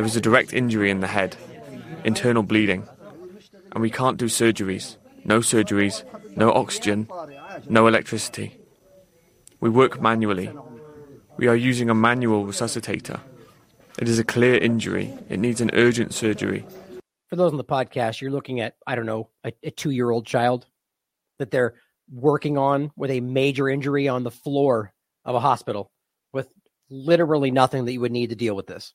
is 0.03 0.15
a 0.15 0.21
direct 0.21 0.51
injury 0.51 0.89
in 0.89 0.99
the 0.99 1.07
head, 1.07 1.37
internal 2.03 2.41
bleeding, 2.41 2.87
and 3.71 3.83
we 3.83 3.91
can't 3.91 4.17
do 4.17 4.25
surgeries. 4.25 4.97
No 5.23 5.41
surgeries, 5.41 6.03
no 6.35 6.51
oxygen, 6.51 7.07
no 7.69 7.85
electricity. 7.85 8.59
We 9.59 9.69
work 9.69 10.01
manually. 10.01 10.49
We 11.37 11.45
are 11.47 11.55
using 11.55 11.91
a 11.91 11.93
manual 11.93 12.45
resuscitator. 12.45 13.19
It 13.99 14.09
is 14.09 14.17
a 14.17 14.23
clear 14.23 14.57
injury. 14.57 15.13
It 15.29 15.37
needs 15.39 15.61
an 15.61 15.69
urgent 15.73 16.15
surgery. 16.15 16.65
For 17.29 17.35
those 17.35 17.51
on 17.51 17.57
the 17.57 17.63
podcast, 17.63 18.21
you're 18.21 18.31
looking 18.31 18.59
at, 18.59 18.73
I 18.87 18.95
don't 18.95 19.05
know, 19.05 19.29
a, 19.43 19.53
a 19.61 19.69
two 19.69 19.91
year 19.91 20.09
old 20.09 20.25
child 20.25 20.65
that 21.37 21.51
they're 21.51 21.75
working 22.11 22.57
on 22.57 22.89
with 22.95 23.11
a 23.11 23.19
major 23.19 23.69
injury 23.69 24.07
on 24.07 24.23
the 24.23 24.31
floor 24.31 24.93
of 25.25 25.35
a 25.35 25.39
hospital 25.39 25.91
literally 26.89 27.51
nothing 27.51 27.85
that 27.85 27.93
you 27.93 28.01
would 28.01 28.11
need 28.11 28.29
to 28.29 28.35
deal 28.35 28.55
with 28.55 28.67
this. 28.67 28.93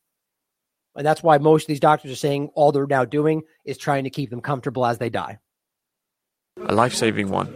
And 0.95 1.07
that's 1.07 1.23
why 1.23 1.39
most 1.39 1.65
of 1.65 1.69
these 1.69 1.81
doctors 1.81 2.13
are 2.13 2.17
saying 2.17 2.51
all 2.55 2.73
they're 2.73 2.87
now 2.87 3.05
doing 3.05 3.43
is 3.65 3.79
trying 3.79 4.05
to 4.05 4.11
keep 4.11 4.31
them 4.31 4.41
comfortable 4.41 4.85
as 4.85 4.99
they 4.99 5.09
die. 5.09 5.39
A 6.67 6.75
life 6.75 6.95
saving 6.95 7.31
one. 7.31 7.55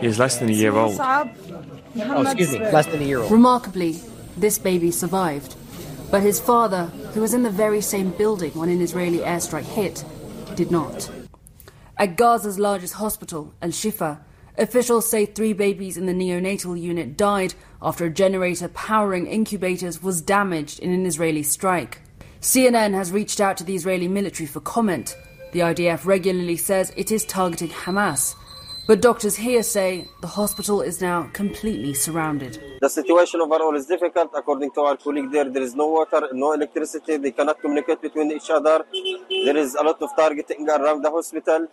He 0.00 0.06
is 0.06 0.18
less 0.18 0.38
than 0.38 0.48
a 0.48 0.52
year 0.52 0.74
old. 0.74 0.96
Oh, 0.98 1.30
oh 1.96 2.22
excuse 2.22 2.52
me, 2.52 2.58
less 2.58 2.86
than 2.86 3.00
a 3.02 3.04
year 3.04 3.20
old. 3.20 3.30
Remarkably, 3.30 4.00
this 4.36 4.58
baby 4.58 4.90
survived. 4.90 5.54
But 6.10 6.22
his 6.22 6.40
father, 6.40 6.86
who 7.14 7.20
was 7.20 7.34
in 7.34 7.44
the 7.44 7.50
very 7.50 7.80
same 7.80 8.10
building 8.10 8.50
when 8.54 8.68
an 8.68 8.80
Israeli 8.80 9.18
airstrike 9.18 9.62
hit, 9.62 10.04
did 10.56 10.72
not. 10.72 11.08
At 11.96 12.16
Gaza's 12.16 12.58
largest 12.58 12.94
hospital, 12.94 13.54
Al 13.62 13.70
Shifa, 13.70 14.18
officials 14.60 15.08
say 15.08 15.26
three 15.26 15.52
babies 15.52 15.96
in 15.96 16.06
the 16.06 16.12
neonatal 16.12 16.80
unit 16.80 17.16
died 17.16 17.54
after 17.82 18.04
a 18.04 18.10
generator 18.10 18.68
powering 18.68 19.26
incubators 19.26 20.02
was 20.02 20.20
damaged 20.20 20.78
in 20.80 20.92
an 20.92 21.06
Israeli 21.06 21.42
strike. 21.42 22.00
CNN 22.40 22.94
has 22.94 23.10
reached 23.10 23.40
out 23.40 23.56
to 23.56 23.64
the 23.64 23.74
Israeli 23.74 24.08
military 24.08 24.46
for 24.46 24.60
comment. 24.60 25.16
The 25.52 25.60
IDF 25.60 26.04
regularly 26.04 26.56
says 26.56 26.92
it 26.96 27.10
is 27.10 27.24
targeting 27.24 27.70
Hamas. 27.70 28.34
But 28.86 29.02
doctors 29.02 29.36
here 29.36 29.62
say 29.62 30.08
the 30.20 30.26
hospital 30.26 30.80
is 30.80 31.00
now 31.00 31.30
completely 31.32 31.94
surrounded. 31.94 32.60
The 32.80 32.88
situation 32.88 33.40
overall 33.40 33.76
is 33.76 33.86
difficult. 33.86 34.30
According 34.34 34.72
to 34.72 34.80
our 34.80 34.96
colleague 34.96 35.30
there, 35.30 35.48
there 35.48 35.62
is 35.62 35.74
no 35.74 35.86
water, 35.86 36.28
no 36.32 36.52
electricity. 36.52 37.16
They 37.16 37.30
cannot 37.30 37.60
communicate 37.60 38.02
between 38.02 38.32
each 38.32 38.50
other. 38.50 38.84
There 39.44 39.56
is 39.56 39.74
a 39.74 39.82
lot 39.82 40.02
of 40.02 40.10
targeting 40.16 40.68
around 40.68 41.02
the 41.02 41.10
hospital. 41.10 41.68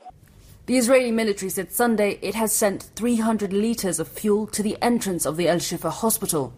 The 0.68 0.76
Israeli 0.76 1.12
military 1.12 1.50
said 1.50 1.72
Sunday 1.72 2.20
it 2.22 2.36
has 2.36 2.54
sent 2.54 2.84
300 2.98 3.54
litres 3.54 4.02
of 4.02 4.08
fuel 4.10 4.46
to 4.48 4.62
the 4.62 4.78
entrance 4.82 5.26
of 5.26 5.38
the 5.38 5.48
El 5.48 5.60
Shifa 5.60 5.90
hospital, 5.90 6.54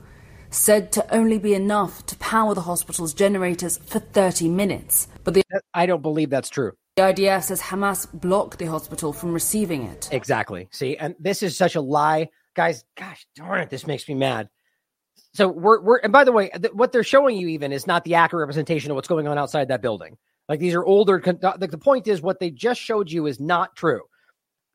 said 0.49 0.91
to 0.93 1.13
only 1.13 1.37
be 1.37 1.53
enough 1.53 2.03
to 2.07 2.15
power 2.15 2.55
the 2.55 2.61
hospital's 2.61 3.13
generators 3.13 3.77
for 3.77 3.99
30 3.99 4.49
minutes. 4.49 5.07
But 5.23 5.35
the 5.35 5.43
I 5.75 5.85
don't 5.85 6.01
believe 6.01 6.31
that's 6.31 6.49
true. 6.49 6.71
The 6.95 7.03
IDF 7.03 7.43
says 7.43 7.61
Hamas 7.61 8.11
blocked 8.11 8.57
the 8.57 8.65
hospital 8.65 9.13
from 9.13 9.31
receiving 9.31 9.83
it. 9.83 10.09
Exactly. 10.11 10.69
See, 10.71 10.97
and 10.97 11.13
this 11.19 11.43
is 11.43 11.55
such 11.55 11.75
a 11.75 11.81
lie, 11.81 12.29
guys. 12.55 12.83
Gosh 12.97 13.27
darn 13.35 13.61
it, 13.61 13.69
this 13.69 13.85
makes 13.85 14.09
me 14.09 14.15
mad. 14.15 14.49
So 15.35 15.49
we're 15.49 15.83
we're 15.83 15.97
and 15.99 16.11
by 16.11 16.23
the 16.23 16.31
way, 16.31 16.49
th- 16.49 16.73
what 16.73 16.91
they're 16.91 17.03
showing 17.03 17.37
you 17.37 17.49
even 17.49 17.71
is 17.71 17.85
not 17.85 18.05
the 18.05 18.15
accurate 18.15 18.39
representation 18.39 18.89
of 18.89 18.95
what's 18.95 19.07
going 19.07 19.27
on 19.27 19.37
outside 19.37 19.67
that 19.67 19.83
building. 19.83 20.17
Like 20.49 20.59
these 20.59 20.73
are 20.73 20.83
older. 20.83 21.21
Like 21.23 21.71
the 21.71 21.77
point 21.77 22.07
is, 22.07 22.21
what 22.21 22.39
they 22.39 22.49
just 22.49 22.81
showed 22.81 23.09
you 23.09 23.27
is 23.27 23.39
not 23.39 23.75
true. 23.75 24.01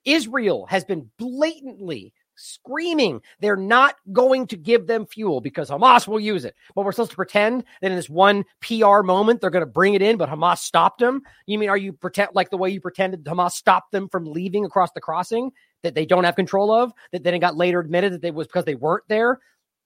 Israel 0.05 0.67
has 0.67 0.85
been 0.85 1.11
blatantly 1.19 2.13
screaming 2.37 3.21
they're 3.41 3.57
not 3.57 3.97
going 4.13 4.47
to 4.47 4.57
give 4.57 4.87
them 4.87 5.07
fuel 5.07 5.41
because 5.41 5.71
Hamas 5.71 6.09
will 6.09 6.21
use 6.21 6.45
it. 6.45 6.55
But 6.75 6.85
we're 6.85 6.93
supposed 6.93 7.11
to 7.11 7.17
pretend 7.17 7.65
that 7.81 7.91
in 7.91 7.97
this 7.97 8.11
one 8.11 8.45
PR 8.61 9.03
moment 9.03 9.41
they're 9.41 9.51
going 9.51 9.65
to 9.65 9.71
bring 9.71 9.95
it 9.95 10.03
in, 10.03 10.17
but 10.17 10.29
Hamas 10.29 10.59
stopped 10.59 11.01
them. 11.01 11.23
You 11.47 11.59
mean 11.59 11.69
are 11.69 11.77
you 11.77 11.93
pretend 11.93 12.31
like 12.35 12.51
the 12.51 12.59
way 12.59 12.71
you 12.71 12.81
pretended 12.81 13.25
Hamas 13.25 13.53
stopped 13.53 13.93
them 13.93 14.09
from 14.09 14.25
leaving 14.25 14.65
across 14.65 14.91
the 14.93 15.01
crossing 15.01 15.51
that 15.83 15.95
they 15.95 16.07
don't 16.07 16.25
have 16.25 16.37
control 16.37 16.73
of? 16.73 16.93
That 17.13 17.23
then 17.23 17.35
it 17.35 17.41
got 17.41 17.57
later 17.57 17.81
admitted 17.81 18.13
that 18.13 18.25
it 18.25 18.35
was 18.35 18.47
because 18.47 18.65
they 18.65 18.75
weren't 18.75 19.05
there. 19.09 19.41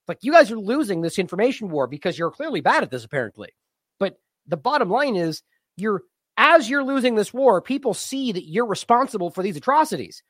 Like 0.07 0.19
you 0.23 0.33
guys 0.33 0.51
are 0.51 0.59
losing 0.59 1.03
this 1.03 1.19
information 1.19 1.69
war 1.69 1.87
because 1.87 2.19
you're 2.19 2.31
clearly 2.31 2.61
bad 2.61 2.83
at 2.83 2.91
this 2.91 3.05
apparently. 3.05 3.51
But 3.99 4.19
the 4.47 4.57
bottom 4.57 4.89
line 4.89 5.17
is 5.17 5.43
you're 5.81 6.03
as 6.37 6.71
you're 6.71 6.85
losing 6.85 7.17
this 7.17 7.35
war, 7.35 7.61
people 7.61 7.95
see 7.95 8.31
that 8.33 8.49
you're 8.49 8.67
responsible 8.67 9.31
for 9.31 9.43
these 9.43 9.57
atrocities. 9.57 10.23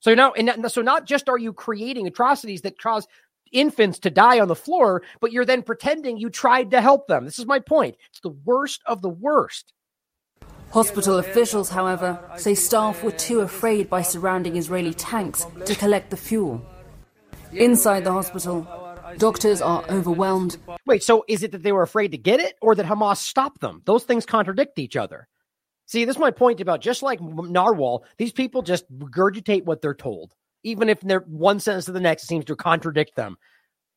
So 0.00 0.14
now, 0.14 0.32
and 0.32 0.70
so 0.70 0.80
not 0.80 1.04
just 1.04 1.28
are 1.28 1.36
you 1.38 1.52
creating 1.52 2.06
atrocities 2.06 2.62
that 2.62 2.80
cause 2.80 3.06
infants 3.52 3.98
to 4.00 4.10
die 4.10 4.40
on 4.40 4.48
the 4.48 4.54
floor, 4.54 5.02
but 5.20 5.32
you're 5.32 5.44
then 5.44 5.62
pretending 5.62 6.16
you 6.16 6.30
tried 6.30 6.70
to 6.70 6.80
help 6.80 7.08
them. 7.08 7.24
This 7.24 7.38
is 7.38 7.46
my 7.46 7.58
point. 7.58 7.96
It's 8.10 8.20
the 8.20 8.36
worst 8.44 8.80
of 8.86 9.02
the 9.02 9.08
worst. 9.08 9.72
Hospital 10.70 11.18
officials, 11.18 11.70
however, 11.70 12.18
say 12.36 12.54
staff 12.54 13.02
were 13.02 13.12
too 13.12 13.40
afraid 13.40 13.88
by 13.88 14.02
surrounding 14.02 14.56
Israeli 14.56 14.94
tanks 14.94 15.46
to 15.64 15.74
collect 15.74 16.10
the 16.10 16.16
fuel. 16.16 16.64
Inside 17.52 18.04
the 18.04 18.12
hospital, 18.12 18.87
doctors 19.16 19.62
are 19.62 19.84
overwhelmed. 19.88 20.58
Wait, 20.86 21.02
so 21.02 21.24
is 21.28 21.42
it 21.42 21.52
that 21.52 21.62
they 21.62 21.72
were 21.72 21.82
afraid 21.82 22.12
to 22.12 22.18
get 22.18 22.40
it 22.40 22.56
or 22.60 22.74
that 22.74 22.86
Hamas 22.86 23.18
stopped 23.18 23.60
them? 23.60 23.82
Those 23.84 24.04
things 24.04 24.26
contradict 24.26 24.78
each 24.78 24.96
other. 24.96 25.28
See, 25.86 26.04
this 26.04 26.16
is 26.16 26.20
my 26.20 26.30
point 26.30 26.60
about 26.60 26.82
just 26.82 27.02
like 27.02 27.20
Narwhal, 27.20 28.04
these 28.18 28.32
people 28.32 28.60
just 28.60 28.84
regurgitate 28.98 29.64
what 29.64 29.80
they're 29.80 29.94
told. 29.94 30.34
Even 30.62 30.88
if 30.88 31.00
they're 31.00 31.20
one 31.20 31.60
sentence 31.60 31.86
to 31.86 31.92
the 31.92 32.00
next, 32.00 32.26
seems 32.26 32.44
to 32.46 32.56
contradict 32.56 33.16
them. 33.16 33.38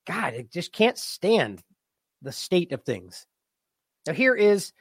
God, 0.08 0.34
it 0.34 0.52
just 0.52 0.72
can't 0.72 0.98
stand 0.98 1.62
the 2.22 2.32
state 2.32 2.72
of 2.72 2.84
things. 2.84 3.26
Now, 4.08 4.14
here 4.14 4.36
is 4.36 4.72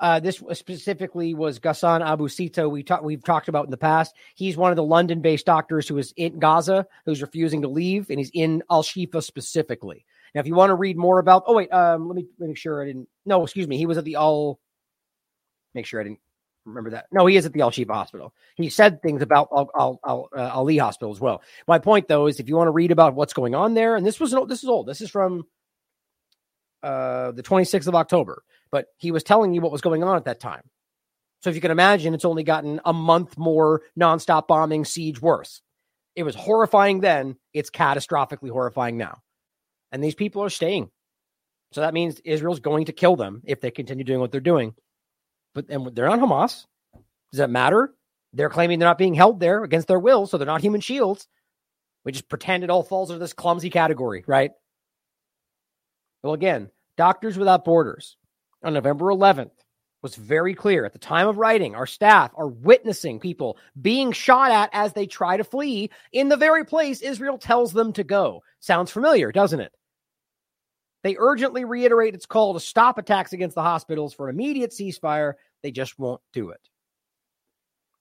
uh, 0.00 0.20
this 0.20 0.42
specifically 0.52 1.34
was 1.34 1.58
Ghassan 1.58 2.06
Abu 2.06 2.28
Sitta. 2.28 2.70
We 2.70 2.82
talked 2.82 3.04
we've 3.04 3.24
talked 3.24 3.48
about 3.48 3.64
in 3.64 3.70
the 3.70 3.76
past. 3.76 4.14
He's 4.34 4.56
one 4.56 4.70
of 4.70 4.76
the 4.76 4.84
London-based 4.84 5.46
doctors 5.46 5.88
who 5.88 5.98
is 5.98 6.12
in 6.16 6.38
Gaza, 6.38 6.86
who's 7.04 7.22
refusing 7.22 7.62
to 7.62 7.68
leave, 7.68 8.08
and 8.10 8.18
he's 8.18 8.30
in 8.32 8.62
Al 8.70 8.82
Shifa 8.82 9.22
specifically. 9.22 10.04
Now, 10.34 10.40
if 10.40 10.46
you 10.46 10.54
want 10.54 10.70
to 10.70 10.74
read 10.74 10.96
more 10.96 11.18
about, 11.18 11.44
oh 11.46 11.56
wait, 11.56 11.72
um, 11.72 12.06
let 12.06 12.16
me 12.16 12.26
make 12.38 12.56
sure 12.56 12.82
I 12.82 12.86
didn't. 12.86 13.08
No, 13.26 13.42
excuse 13.42 13.66
me, 13.66 13.76
he 13.76 13.86
was 13.86 13.98
at 13.98 14.04
the 14.04 14.16
Al. 14.16 14.60
Make 15.74 15.86
sure 15.86 16.00
I 16.00 16.04
didn't 16.04 16.20
remember 16.64 16.90
that. 16.90 17.06
No, 17.10 17.26
he 17.26 17.36
is 17.36 17.46
at 17.46 17.52
the 17.52 17.62
Al 17.62 17.70
Shifa 17.70 17.92
Hospital. 17.92 18.32
He 18.56 18.68
said 18.68 19.02
things 19.02 19.22
about 19.22 19.48
Al, 19.52 19.70
Al, 19.76 20.00
Al 20.06 20.28
uh, 20.36 20.50
Ahli 20.50 20.80
Hospital 20.80 21.12
as 21.12 21.20
well. 21.20 21.42
My 21.66 21.78
point 21.78 22.06
though 22.06 22.26
is, 22.26 22.38
if 22.38 22.48
you 22.48 22.56
want 22.56 22.68
to 22.68 22.72
read 22.72 22.92
about 22.92 23.14
what's 23.14 23.32
going 23.32 23.54
on 23.54 23.74
there, 23.74 23.96
and 23.96 24.06
this 24.06 24.20
was 24.20 24.34
this 24.46 24.62
is 24.62 24.68
old. 24.68 24.86
This 24.86 25.00
is 25.00 25.10
from 25.10 25.44
uh, 26.82 27.32
the 27.32 27.42
26th 27.42 27.86
of 27.86 27.94
October, 27.94 28.42
but 28.70 28.86
he 28.96 29.10
was 29.10 29.22
telling 29.22 29.54
you 29.54 29.60
what 29.60 29.72
was 29.72 29.80
going 29.80 30.04
on 30.04 30.16
at 30.16 30.24
that 30.24 30.40
time. 30.40 30.62
So 31.40 31.50
if 31.50 31.56
you 31.56 31.62
can 31.62 31.70
imagine, 31.70 32.14
it's 32.14 32.24
only 32.24 32.42
gotten 32.42 32.80
a 32.84 32.92
month 32.92 33.38
more 33.38 33.82
nonstop 33.98 34.48
bombing, 34.48 34.84
siege 34.84 35.20
worse. 35.20 35.62
It 36.16 36.24
was 36.24 36.34
horrifying 36.34 37.00
then. 37.00 37.36
It's 37.52 37.70
catastrophically 37.70 38.50
horrifying 38.50 38.96
now. 38.96 39.18
And 39.92 40.02
these 40.02 40.16
people 40.16 40.42
are 40.42 40.50
staying. 40.50 40.90
So 41.72 41.82
that 41.82 41.94
means 41.94 42.20
Israel's 42.24 42.60
going 42.60 42.86
to 42.86 42.92
kill 42.92 43.16
them 43.16 43.42
if 43.44 43.60
they 43.60 43.70
continue 43.70 44.04
doing 44.04 44.20
what 44.20 44.32
they're 44.32 44.40
doing. 44.40 44.74
But 45.54 45.66
and 45.68 45.94
they're 45.94 46.08
not 46.08 46.18
Hamas. 46.20 46.64
Does 47.30 47.38
that 47.38 47.50
matter? 47.50 47.94
They're 48.32 48.50
claiming 48.50 48.78
they're 48.78 48.88
not 48.88 48.98
being 48.98 49.14
held 49.14 49.40
there 49.40 49.64
against 49.64 49.88
their 49.88 49.98
will, 49.98 50.26
so 50.26 50.38
they're 50.38 50.46
not 50.46 50.60
human 50.60 50.80
shields. 50.80 51.28
We 52.04 52.12
just 52.12 52.28
pretend 52.28 52.64
it 52.64 52.70
all 52.70 52.82
falls 52.82 53.10
into 53.10 53.20
this 53.20 53.32
clumsy 53.32 53.70
category, 53.70 54.24
right? 54.26 54.52
Well, 56.22 56.34
again, 56.34 56.70
Doctors 56.96 57.38
Without 57.38 57.64
Borders 57.64 58.16
on 58.62 58.74
November 58.74 59.06
11th 59.06 59.52
was 60.02 60.14
very 60.14 60.54
clear. 60.54 60.84
At 60.84 60.92
the 60.92 60.98
time 60.98 61.28
of 61.28 61.38
writing, 61.38 61.74
our 61.74 61.86
staff 61.86 62.32
are 62.36 62.48
witnessing 62.48 63.20
people 63.20 63.58
being 63.80 64.12
shot 64.12 64.50
at 64.50 64.70
as 64.72 64.92
they 64.92 65.06
try 65.06 65.36
to 65.36 65.44
flee 65.44 65.90
in 66.12 66.28
the 66.28 66.36
very 66.36 66.64
place 66.64 67.02
Israel 67.02 67.38
tells 67.38 67.72
them 67.72 67.92
to 67.94 68.04
go. 68.04 68.42
Sounds 68.60 68.90
familiar, 68.90 69.32
doesn't 69.32 69.60
it? 69.60 69.72
They 71.04 71.16
urgently 71.18 71.64
reiterate 71.64 72.14
its 72.14 72.26
call 72.26 72.54
to 72.54 72.60
stop 72.60 72.98
attacks 72.98 73.32
against 73.32 73.54
the 73.54 73.62
hospitals 73.62 74.14
for 74.14 74.28
an 74.28 74.34
immediate 74.34 74.70
ceasefire. 74.70 75.34
They 75.62 75.70
just 75.70 75.98
won't 75.98 76.20
do 76.32 76.50
it. 76.50 76.60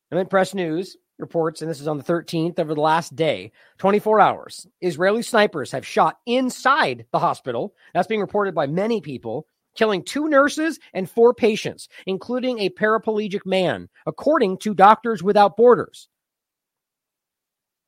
And 0.09 0.17
then 0.17 0.27
Press 0.27 0.53
News 0.53 0.97
reports, 1.17 1.61
and 1.61 1.69
this 1.69 1.81
is 1.81 1.87
on 1.87 1.97
the 1.97 2.03
13th 2.03 2.59
over 2.59 2.73
the 2.73 2.81
last 2.81 3.15
day, 3.15 3.51
24 3.77 4.19
hours. 4.19 4.67
Israeli 4.81 5.21
snipers 5.21 5.71
have 5.71 5.85
shot 5.85 6.17
inside 6.25 7.05
the 7.11 7.19
hospital. 7.19 7.73
That's 7.93 8.07
being 8.07 8.21
reported 8.21 8.53
by 8.55 8.67
many 8.67 9.01
people, 9.01 9.47
killing 9.75 10.03
two 10.03 10.27
nurses 10.27 10.79
and 10.93 11.09
four 11.09 11.33
patients, 11.33 11.87
including 12.05 12.59
a 12.59 12.69
paraplegic 12.69 13.45
man, 13.45 13.89
according 14.05 14.57
to 14.59 14.73
Doctors 14.73 15.23
Without 15.23 15.57
Borders. 15.57 16.09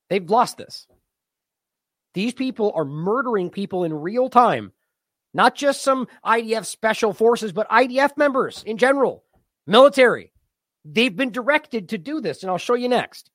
They've 0.10 0.30
lost 0.30 0.57
this. 0.57 0.88
These 2.14 2.34
people 2.34 2.72
are 2.76 2.85
murdering 2.85 3.49
people 3.49 3.84
in 3.84 3.93
real 3.93 4.30
time, 4.30 4.73
not 5.34 5.56
just 5.56 5.84
some 5.84 6.07
IDF 6.26 6.65
special 6.65 7.14
forces, 7.14 7.51
but 7.51 7.69
IDF 7.69 8.18
members 8.18 8.64
in 8.64 8.77
general, 8.77 9.23
military. 9.68 10.31
They've 10.91 11.16
been 11.16 11.32
directed 11.32 11.90
to 11.90 11.98
do 11.98 12.20
this, 12.20 12.41
and 12.41 12.49
I'll 12.49 12.57
show 12.57 12.74
you 12.74 12.90
next. 12.90 13.30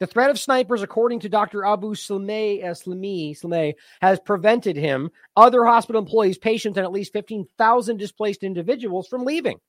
The 0.00 0.06
threat 0.06 0.30
of 0.30 0.38
snipers, 0.38 0.82
according 0.82 1.20
to 1.20 1.28
Dr. 1.28 1.64
Abu 1.64 1.94
Salmiya, 1.94 2.64
uh, 2.64 3.72
has 4.00 4.20
prevented 4.20 4.76
him, 4.76 5.10
other 5.36 5.64
hospital 5.64 6.02
employees, 6.02 6.36
patients, 6.36 6.76
and 6.76 6.84
at 6.84 6.92
least 6.92 7.12
15,000 7.12 7.96
displaced 7.96 8.42
individuals 8.42 9.08
from 9.08 9.24
leaving. 9.24 9.60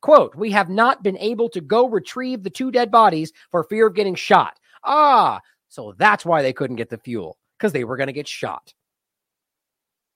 Quote, 0.00 0.34
we 0.36 0.52
have 0.52 0.70
not 0.70 1.02
been 1.02 1.18
able 1.18 1.48
to 1.50 1.60
go 1.60 1.88
retrieve 1.88 2.44
the 2.44 2.50
two 2.50 2.70
dead 2.70 2.90
bodies 2.90 3.32
for 3.50 3.64
fear 3.64 3.88
of 3.88 3.94
getting 3.94 4.14
shot. 4.14 4.58
Ah, 4.84 5.40
so 5.68 5.92
that's 5.98 6.24
why 6.24 6.40
they 6.40 6.52
couldn't 6.52 6.76
get 6.76 6.88
the 6.88 6.98
fuel, 6.98 7.36
because 7.58 7.72
they 7.72 7.84
were 7.84 7.96
going 7.96 8.06
to 8.06 8.12
get 8.12 8.28
shot. 8.28 8.72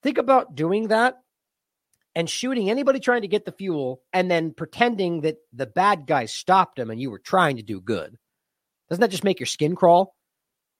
Think 0.02 0.18
about 0.18 0.54
doing 0.54 0.88
that 0.88 1.21
and 2.14 2.28
shooting 2.28 2.70
anybody 2.70 3.00
trying 3.00 3.22
to 3.22 3.28
get 3.28 3.44
the 3.44 3.52
fuel 3.52 4.02
and 4.12 4.30
then 4.30 4.52
pretending 4.52 5.22
that 5.22 5.38
the 5.52 5.66
bad 5.66 6.06
guy 6.06 6.26
stopped 6.26 6.78
him 6.78 6.90
and 6.90 7.00
you 7.00 7.10
were 7.10 7.18
trying 7.18 7.56
to 7.56 7.62
do 7.62 7.80
good. 7.80 8.16
Doesn't 8.88 9.00
that 9.00 9.10
just 9.10 9.24
make 9.24 9.40
your 9.40 9.46
skin 9.46 9.74
crawl? 9.74 10.14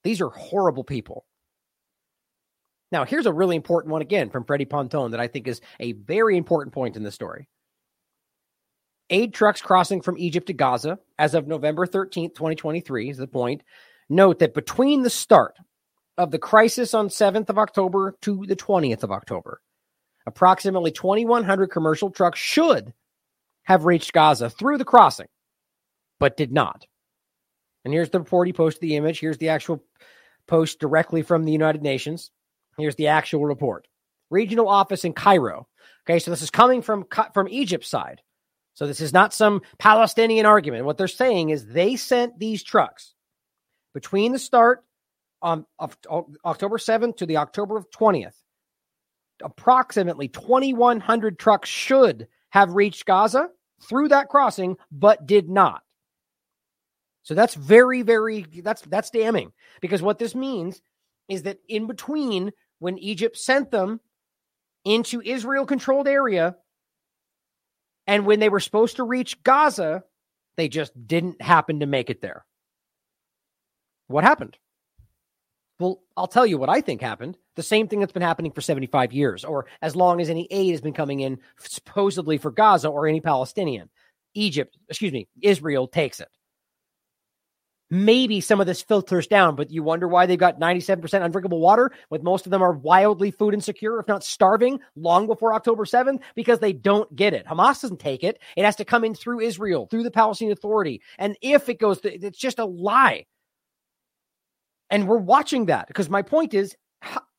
These 0.05 0.21
are 0.21 0.29
horrible 0.29 0.85
people. 0.85 1.25
Now, 2.91 3.05
here's 3.07 3.25
a 3.25 3.33
really 3.33 3.57
important 3.57 3.91
one 3.91 4.03
again 4.03 4.29
from 4.29 4.45
Freddie 4.45 4.67
Ponton 4.67 5.13
that 5.13 5.21
I 5.21 5.29
think 5.29 5.49
is 5.49 5.63
a 5.81 5.93
very 5.93 6.37
important 6.37 6.75
point 6.75 6.97
in 6.97 7.03
the 7.03 7.11
story. 7.11 7.49
Aid 9.09 9.33
trucks 9.33 9.63
crossing 9.63 10.03
from 10.03 10.19
Egypt 10.19 10.49
to 10.49 10.53
Gaza 10.53 10.99
as 11.19 11.35
of 11.35 11.47
November 11.47 11.87
13th, 11.87 12.35
2023 12.35 13.11
is 13.11 13.17
the 13.17 13.27
point. 13.27 13.63
Note 14.11 14.41
that 14.41 14.53
between 14.53 15.03
the 15.03 15.11
start 15.11 15.57
of 16.19 16.31
the 16.31 16.39
crisis 16.39 16.93
on 16.93 17.09
7th 17.09 17.49
of 17.49 17.59
October 17.59 18.17
to 18.23 18.45
the 18.47 18.57
20th 18.57 19.03
of 19.03 19.11
October, 19.11 19.63
approximately 20.27 20.91
2,100 20.91 21.69
commercial 21.69 22.11
trucks 22.11 22.39
should 22.39 22.93
have 23.65 23.85
reached 23.85 24.13
Gaza 24.13 24.51
through 24.51 24.79
the 24.79 24.85
crossing, 24.85 25.29
but 26.19 26.37
did 26.37 26.53
not. 26.53 26.87
And 27.85 27.93
here's 27.93 28.11
the 28.11 28.21
report 28.21 28.47
he 28.47 28.53
posted 28.53 28.81
the 28.81 28.97
image. 28.97 29.21
Here's 29.21 29.39
the 29.39 29.51
actual 29.51 29.83
post 30.47 30.79
directly 30.79 31.23
from 31.23 31.45
the 31.45 31.53
United 31.53 31.83
Nations. 31.83 32.31
Here's 32.79 32.97
the 32.97 33.09
actual 33.09 33.45
report. 33.45 33.87
Regional 34.31 34.69
office 34.69 35.05
in 35.05 35.13
Cairo. 35.13 35.69
Okay, 36.07 36.19
so 36.19 36.31
this 36.31 36.43
is 36.43 36.51
coming 36.51 36.83
from 36.83 37.07
from 37.35 37.49
Egypt's 37.49 37.89
side. 37.89 38.23
So 38.75 38.87
this 38.87 39.01
is 39.01 39.13
not 39.13 39.35
some 39.35 39.63
Palestinian 39.79 40.47
argument. 40.47 40.87
What 40.87 40.97
they're 40.97 41.09
saying 41.09 41.51
is 41.51 41.67
they 41.67 41.97
sent 41.97 42.39
these 42.39 42.63
trucks 42.63 43.15
between 43.93 44.33
the 44.33 44.39
start 44.39 44.85
um, 45.43 45.67
of 45.79 45.99
October 46.45 46.79
7th 46.79 47.19
to 47.19 47.27
the 47.27 47.37
October 47.37 47.83
20th. 47.95 48.33
Approximately 49.45 50.29
2,100 50.29 51.39
trucks 51.39 51.69
should 51.69 52.29
have 52.51 52.75
reached 52.75 53.07
Gaza 53.07 53.49
through 53.83 54.09
that 54.09 54.29
crossing, 54.29 54.77
but 54.91 55.27
did 55.27 55.49
not. 55.49 55.83
So 57.23 57.35
that's 57.35 57.55
very, 57.55 58.03
very 58.03 58.47
that's 58.63 58.83
that's 58.83 59.11
damning 59.11 59.53
because 59.81 60.03
what 60.03 60.19
this 60.19 60.35
means 60.35 60.83
is 61.29 61.45
that 61.45 61.59
in 61.69 61.87
between 61.87 62.53
when 62.79 62.99
Egypt 62.99 63.37
sent 63.37 63.71
them 63.71 64.01
into 64.85 65.23
Israel 65.23 65.65
controlled 65.65 66.09
area 66.09 66.57
and 68.07 68.27
when 68.27 68.41
they 68.41 68.49
were 68.49 68.61
supposed 68.61 68.97
to 68.97 69.05
reach 69.05 69.43
Gaza, 69.45 70.03
they 70.57 70.69
just 70.69 70.93
didn't 71.07 71.41
happen 71.41 71.81
to 71.81 71.87
make 71.87 72.11
it 72.11 72.21
there. 72.21 72.45
What 74.09 74.25
happened? 74.25 74.59
Well, 75.83 76.01
I'll 76.17 76.29
tell 76.29 76.47
you 76.47 76.59
what 76.59 76.69
I 76.69 76.81
think 76.81 77.01
happened. 77.01 77.37
The 77.57 77.63
same 77.65 77.89
thing 77.89 77.99
that's 77.99 78.13
been 78.13 78.23
happening 78.23 78.53
for 78.53 78.61
75 78.61 79.13
years, 79.13 79.45
or 79.45 79.67
as 79.83 79.97
long 79.97 80.21
as 80.21 80.31
any 80.31 80.47
aid 80.49 80.71
has 80.71 80.81
been 80.81 80.93
coming 80.93 81.19
in, 81.19 81.41
supposedly 81.59 82.39
for 82.39 82.53
Gaza 82.53 82.89
or 82.89 83.09
any 83.09 83.21
Palestinian. 83.21 83.91
Egypt, 84.35 84.79
excuse 84.89 85.13
me, 85.13 85.27
Israel 85.43 85.89
takes 85.89 86.21
it 86.21 86.29
maybe 87.93 88.41
some 88.41 88.59
of 88.59 88.67
this 88.67 88.81
filters 88.81 89.27
down, 89.27 89.55
but 89.55 89.71
you 89.71 89.83
wonder 89.83 90.09
why 90.09 90.25
they've 90.25 90.39
got 90.39 90.59
97% 90.59 91.23
undrinkable 91.23 91.61
water, 91.61 91.93
with 92.09 92.23
most 92.23 92.47
of 92.47 92.51
them 92.51 92.63
are 92.63 92.73
wildly 92.73 93.31
food 93.31 93.53
insecure, 93.53 94.01
if 94.01 94.09
not 94.09 94.25
starving, 94.25 94.81
long 94.97 95.27
before 95.27 95.53
October 95.53 95.85
7th, 95.85 96.23
because 96.35 96.59
they 96.59 96.73
don't 96.73 97.15
get 97.15 97.35
it. 97.35 97.45
Hamas 97.45 97.83
doesn't 97.83 98.01
take 98.01 98.25
it. 98.25 98.39
It 98.57 98.65
has 98.65 98.77
to 98.77 98.87
come 98.87 99.05
in 99.05 99.15
through 99.15 99.41
Israel, 99.41 99.89
through 99.91 100.05
the 100.05 100.11
Palestinian 100.11 100.57
Authority. 100.57 101.03
And 101.19 101.37
if 101.43 101.69
it 101.69 101.79
goes, 101.79 102.01
to, 102.01 102.11
it's 102.11 102.39
just 102.39 102.59
a 102.59 102.65
lie. 102.65 103.27
And 104.93 105.09
we're 105.09 105.17
watching 105.17 105.67
that 105.67 105.89
because 105.89 106.09
my 106.09 106.23
point 106.23 106.55
is 106.55 106.77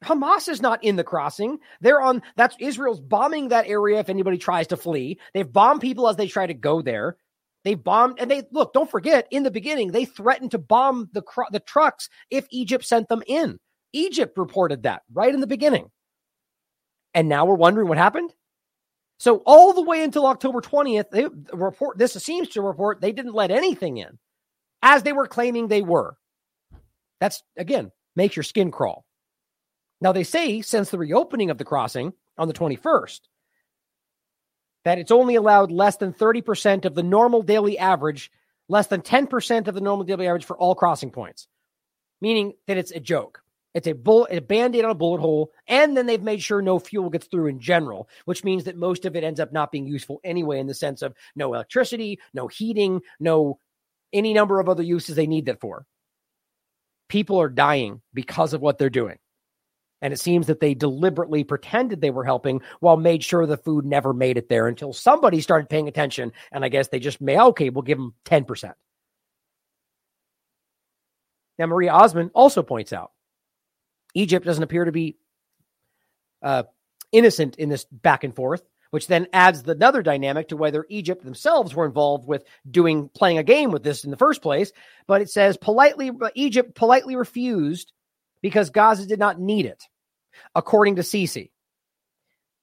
Hamas 0.04 0.50
is 0.50 0.62
not 0.62 0.84
in 0.84 0.98
the 0.98 1.04
crossing. 1.04 1.60
They're 1.80 2.02
on 2.02 2.22
that's 2.36 2.58
Israel's 2.60 3.00
bombing 3.00 3.48
that 3.50 3.68
area 3.68 4.00
if 4.00 4.10
anybody 4.10 4.38
tries 4.38 4.68
to 4.68 4.78
flee. 4.78 5.20
They've 5.34 5.50
bombed 5.50 5.80
people 5.80 6.10
as 6.10 6.18
they 6.18 6.28
try 6.28 6.48
to 6.48 6.54
go 6.54 6.82
there. 6.82 7.16
They 7.64 7.76
bombed, 7.76 8.20
and 8.20 8.30
they 8.30 8.44
look. 8.52 8.74
Don't 8.74 8.92
forget, 8.92 9.26
in 9.32 9.44
the 9.44 9.52
beginning, 9.52 9.92
they 9.92 10.04
threatened 10.04 10.52
to 10.52 10.58
bomb 10.58 11.10
the 11.14 11.24
the 11.52 11.62
trucks 11.62 12.10
if 12.30 12.46
Egypt 12.52 12.84
sent 12.84 13.08
them 13.08 13.24
in. 13.26 13.58
Egypt 13.94 14.38
reported 14.38 14.84
that 14.84 15.04
right 15.14 15.34
in 15.34 15.40
the 15.40 15.48
beginning, 15.48 15.90
and 17.14 17.30
now 17.30 17.46
we're 17.46 17.56
wondering 17.56 17.88
what 17.88 17.98
happened. 17.98 18.34
So 19.20 19.44
all 19.46 19.72
the 19.72 19.84
way 19.84 20.04
until 20.04 20.26
October 20.26 20.60
twentieth, 20.60 21.10
they 21.12 21.28
report 21.54 21.98
this 21.98 22.14
seems 22.14 22.50
to 22.50 22.62
report 22.62 23.00
they 23.00 23.14
didn't 23.14 23.36
let 23.36 23.52
anything 23.52 23.96
in, 23.96 24.20
as 24.82 25.04
they 25.04 25.14
were 25.14 25.28
claiming 25.28 25.68
they 25.68 25.84
were. 25.84 26.18
That's 27.24 27.42
again 27.58 27.90
makes 28.18 28.36
your 28.36 28.44
skin 28.44 28.70
crawl. 28.70 29.06
Now 30.02 30.12
they 30.12 30.26
say 30.26 30.60
since 30.60 30.90
the 30.90 30.98
reopening 30.98 31.52
of 31.52 31.58
the 31.58 31.64
crossing 31.64 32.12
on 32.38 32.50
the 32.50 32.54
twenty 32.54 32.76
first, 32.76 33.30
that 34.84 34.98
it's 34.98 35.10
only 35.10 35.36
allowed 35.36 35.72
less 35.72 35.96
than 35.96 36.12
30% 36.12 36.84
of 36.84 36.96
the 36.96 37.02
normal 37.02 37.42
daily 37.42 37.80
average, 37.80 38.30
less 38.68 38.88
than 38.88 39.02
10% 39.02 39.70
of 39.70 39.74
the 39.74 39.80
normal 39.80 40.04
daily 40.04 40.28
average 40.28 40.44
for 40.44 40.58
all 40.58 40.76
crossing 40.76 41.12
points, 41.12 41.48
meaning 42.20 42.56
that 42.68 42.76
it's 42.76 42.92
a 42.92 43.00
joke. 43.00 43.42
It's 43.74 43.88
a 43.88 43.94
bullet, 43.94 44.38
a 44.38 44.42
band-aid 44.42 44.84
on 44.84 44.92
a 44.92 44.94
bullet 44.94 45.22
hole, 45.22 45.54
and 45.66 45.96
then 45.96 46.08
they've 46.08 46.22
made 46.22 46.44
sure 46.44 46.62
no 46.62 46.78
fuel 46.78 47.10
gets 47.10 47.28
through 47.28 47.48
in 47.48 47.62
general, 47.62 48.10
which 48.26 48.44
means 48.44 48.66
that 48.66 48.76
most 48.76 49.06
of 49.06 49.16
it 49.16 49.24
ends 49.24 49.40
up 49.40 49.54
not 49.54 49.72
being 49.72 49.88
useful 49.88 50.20
anyway, 50.26 50.60
in 50.60 50.68
the 50.68 50.74
sense 50.74 51.02
of 51.02 51.14
no 51.38 51.54
electricity, 51.54 52.20
no 52.34 52.50
heating, 52.50 53.00
no 53.22 53.60
any 54.12 54.34
number 54.34 54.60
of 54.60 54.68
other 54.68 54.84
uses 54.84 55.16
they 55.16 55.26
need 55.26 55.46
that 55.46 55.62
for. 55.62 55.86
People 57.14 57.40
are 57.40 57.48
dying 57.48 58.02
because 58.12 58.56
of 58.56 58.62
what 58.62 58.80
they're 58.80 58.90
doing. 58.90 59.20
And 60.02 60.12
it 60.12 60.20
seems 60.20 60.48
that 60.48 60.60
they 60.60 60.74
deliberately 60.74 61.44
pretended 61.44 62.02
they 62.02 62.10
were 62.10 62.24
helping 62.24 62.62
while 62.80 62.98
made 62.98 63.24
sure 63.24 63.46
the 63.46 63.56
food 63.56 63.86
never 63.86 64.16
made 64.16 64.40
it 64.40 64.50
there 64.50 64.68
until 64.68 64.94
somebody 64.94 65.40
started 65.40 65.70
paying 65.70 65.88
attention. 65.88 66.32
And 66.52 66.66
I 66.66 66.70
guess 66.70 66.88
they 66.88 66.98
just 66.98 67.22
may, 67.22 67.40
okay, 67.40 67.70
we'll 67.70 67.84
give 67.84 68.00
them 68.00 68.16
10%. 68.26 68.74
Now, 71.60 71.68
Maria 71.68 71.94
Osman 71.94 72.32
also 72.34 72.64
points 72.64 72.92
out 72.92 73.12
Egypt 74.16 74.44
doesn't 74.44 74.64
appear 74.64 74.86
to 74.86 74.92
be 74.92 75.20
uh, 76.42 76.64
innocent 77.12 77.58
in 77.58 77.70
this 77.70 77.86
back 77.92 78.24
and 78.24 78.36
forth, 78.36 78.64
which 78.94 79.08
then 79.08 79.26
adds 79.34 79.68
another 79.68 80.04
dynamic 80.04 80.50
to 80.50 80.56
whether 80.56 80.86
Egypt 80.88 81.26
themselves 81.26 81.74
were 81.74 81.88
involved 81.88 82.28
with 82.28 82.44
doing 82.70 83.10
playing 83.10 83.40
a 83.40 83.44
game 83.44 83.72
with 83.72 83.82
this 83.82 84.04
in 84.04 84.12
the 84.12 84.18
first 84.18 84.44
place. 84.44 84.72
But 85.08 85.24
it 85.24 85.32
says 85.32 85.58
politely, 85.58 86.12
Egypt 86.36 86.76
politely 86.76 87.16
refused 87.16 87.92
because 88.44 88.70
Gaza 88.70 89.08
did 89.08 89.18
not 89.18 89.40
need 89.40 89.66
it 89.66 89.82
according 90.54 90.98
to 90.98 91.02
Sisi. 91.02 91.50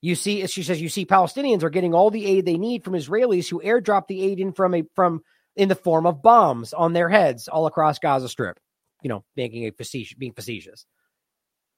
You 0.03 0.15
see, 0.15 0.47
she 0.47 0.63
says, 0.63 0.81
you 0.81 0.89
see, 0.89 1.05
Palestinians 1.05 1.65
are 1.65 1.69
getting 1.69 1.95
all 1.95 2.11
the 2.11 2.25
aid 2.25 2.47
they 2.47 2.59
need 2.59 2.85
from 2.85 2.95
Israelis 2.95 3.49
who 3.51 3.61
airdrop 3.61 4.07
the 4.07 4.23
aid 4.23 4.39
in 4.39 4.53
from 4.53 4.73
a 4.77 4.85
from 4.95 5.25
in 5.57 5.69
the 5.69 5.75
form 5.75 6.07
of 6.07 6.23
bombs 6.23 6.73
on 6.73 6.93
their 6.93 7.09
heads 7.09 7.49
all 7.49 7.67
across 7.67 7.99
Gaza 7.99 8.29
Strip. 8.29 8.61
You 9.03 9.09
know, 9.09 9.25
making 9.35 9.67
a 9.67 9.73
facetious, 9.73 10.17
being 10.17 10.35
facetious. 10.35 10.87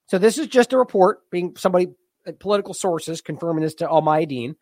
So 0.08 0.18
this 0.18 0.36
is 0.36 0.48
just 0.48 0.74
a 0.74 0.78
report, 0.78 1.20
being 1.30 1.56
somebody 1.56 1.86
Uh, 2.27 2.32
political 2.39 2.74
sources 2.74 3.20
confirming 3.20 3.62
this 3.62 3.74
to 3.77 3.89
Al 3.89 4.03
Mayadeen. 4.03 4.55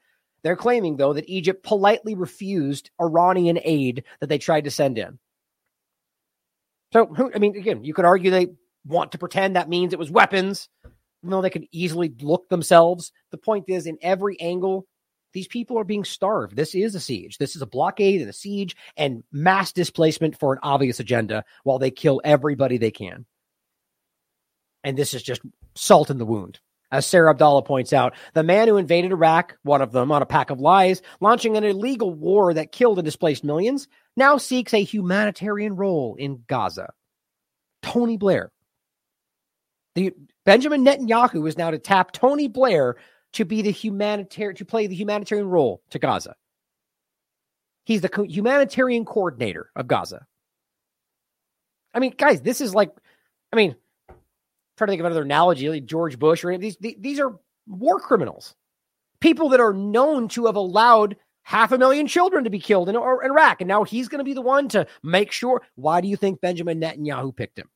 They're 0.43 0.57
claiming 0.57 0.97
though 0.97 1.13
that 1.13 1.29
Egypt 1.29 1.63
politely 1.63 2.15
refused 2.15 2.91
Iranian 3.01 3.59
aid 3.63 4.05
that 4.21 4.29
they 4.29 4.39
tried 4.39 4.65
to 4.65 4.71
send 4.71 4.99
in. 4.99 5.19
So, 6.93 7.31
I 7.35 7.39
mean, 7.39 7.57
again, 7.57 7.85
you 7.85 7.95
could 7.95 8.05
argue 8.05 8.31
they 8.31 8.49
want 8.87 9.13
to 9.13 9.19
pretend 9.19 9.55
that 9.55 9.69
means 9.69 9.93
it 9.93 9.99
was 9.99 10.11
weapons 10.11 10.69
even 11.23 11.31
though 11.31 11.43
they 11.43 11.51
could 11.51 11.67
easily 11.71 12.13
look 12.21 12.49
themselves. 12.49 13.13
The 13.31 13.39
point 13.39 13.67
is, 13.69 13.87
in 13.87 13.99
every 14.03 14.41
angle, 14.41 14.87
these 15.33 15.49
people 15.49 15.79
are 15.79 15.85
being 15.85 16.05
starved. 16.05 16.57
This 16.57 16.75
is 16.75 16.95
a 16.95 17.01
siege. 17.01 17.39
This 17.39 17.55
is 17.55 17.63
a 17.63 17.67
blockade 17.67 18.21
and 18.21 18.31
a 18.31 18.35
siege 18.35 18.77
and 18.97 19.23
mass 19.31 19.73
displacement 19.73 20.39
for 20.39 20.53
an 20.53 20.59
obvious 20.63 20.99
agenda 20.99 21.45
while 21.63 21.79
they 21.79 21.91
kill 21.91 22.21
everybody 22.25 22.79
they 22.79 22.91
can. 22.91 23.27
And 24.83 24.97
this 24.97 25.15
is 25.15 25.23
just 25.23 25.43
salt 25.75 26.11
in 26.11 26.19
the 26.19 26.27
wound. 26.27 26.59
As 26.93 27.07
Sarah 27.07 27.31
Abdallah 27.31 27.63
points 27.63 27.93
out, 27.93 28.15
the 28.35 28.43
man 28.43 28.67
who 28.67 28.77
invaded 28.77 29.13
Iraq, 29.13 29.57
one 29.63 29.81
of 29.81 29.93
them 29.93 30.11
on 30.11 30.23
a 30.23 30.27
pack 30.27 30.51
of 30.51 30.59
lies, 30.61 31.03
launching 31.21 31.57
an 31.57 31.63
illegal 31.63 32.13
war 32.13 32.53
that 32.53 32.73
killed 32.73 32.99
and 32.99 33.05
displaced 33.05 33.45
millions, 33.45 33.87
now 34.17 34.39
seeks 34.39 34.75
a 34.75 34.83
humanitarian 34.83 35.77
role 35.77 36.17
in 36.19 36.43
Gaza. 36.49 36.93
Tony 37.83 38.17
Blair, 38.17 38.51
the 39.95 40.13
Benjamin 40.45 40.85
Netanyahu 40.85 41.47
is 41.49 41.57
now 41.57 41.71
to 41.71 41.79
tap 41.79 42.13
Tony 42.13 42.49
Blair 42.49 42.97
to 43.35 43.45
be 43.45 43.63
the 43.63 43.71
humanitarian 43.71 44.57
to 44.57 44.65
play 44.65 44.87
the 44.87 44.95
humanitarian 44.95 45.49
role 45.49 45.83
to 45.91 45.99
Gaza. 45.99 46.35
He's 47.85 48.01
the 48.01 48.09
co- 48.09 48.25
humanitarian 48.25 49.05
coordinator 49.05 49.71
of 49.77 49.87
Gaza. 49.87 50.27
I 51.95 51.99
mean, 51.99 52.15
guys, 52.17 52.43
this 52.43 52.61
is 52.61 52.75
like, 52.75 52.91
I 53.53 53.57
mean, 53.57 53.77
try 54.81 54.87
to 54.87 54.93
think 54.93 55.01
of 55.01 55.07
another 55.07 55.23
analogy, 55.23 55.69
like 55.69 55.85
George 55.85 56.19
Bush 56.19 56.43
or 56.43 56.57
these. 56.57 56.79
These 56.81 57.21
are 57.21 57.39
war 57.67 58.01
criminals, 58.01 58.55
people 59.21 59.51
that 59.51 59.61
are 59.61 59.75
known 59.75 60.29
to 60.29 60.47
have 60.47 60.57
allowed 60.57 61.17
half 61.43 61.73
a 61.73 61.79
million 61.79 62.07
children 62.07 62.45
to 62.45 62.51
be 62.51 62.59
killed 62.59 62.89
in 62.89 62.97
Iraq, 62.97 63.61
and 63.61 63.69
now 63.69 63.85
he's 63.85 64.09
going 64.09 64.21
to 64.21 64.25
be 64.25 64.33
the 64.33 64.41
one 64.41 64.69
to 64.69 64.87
make 65.03 65.33
sure. 65.33 65.61
Why 65.75 66.01
do 66.01 66.09
you 66.09 66.17
think 66.17 66.41
Benjamin 66.41 66.81
Netanyahu 66.81 67.37
picked 67.37 67.59
him? 67.59 67.69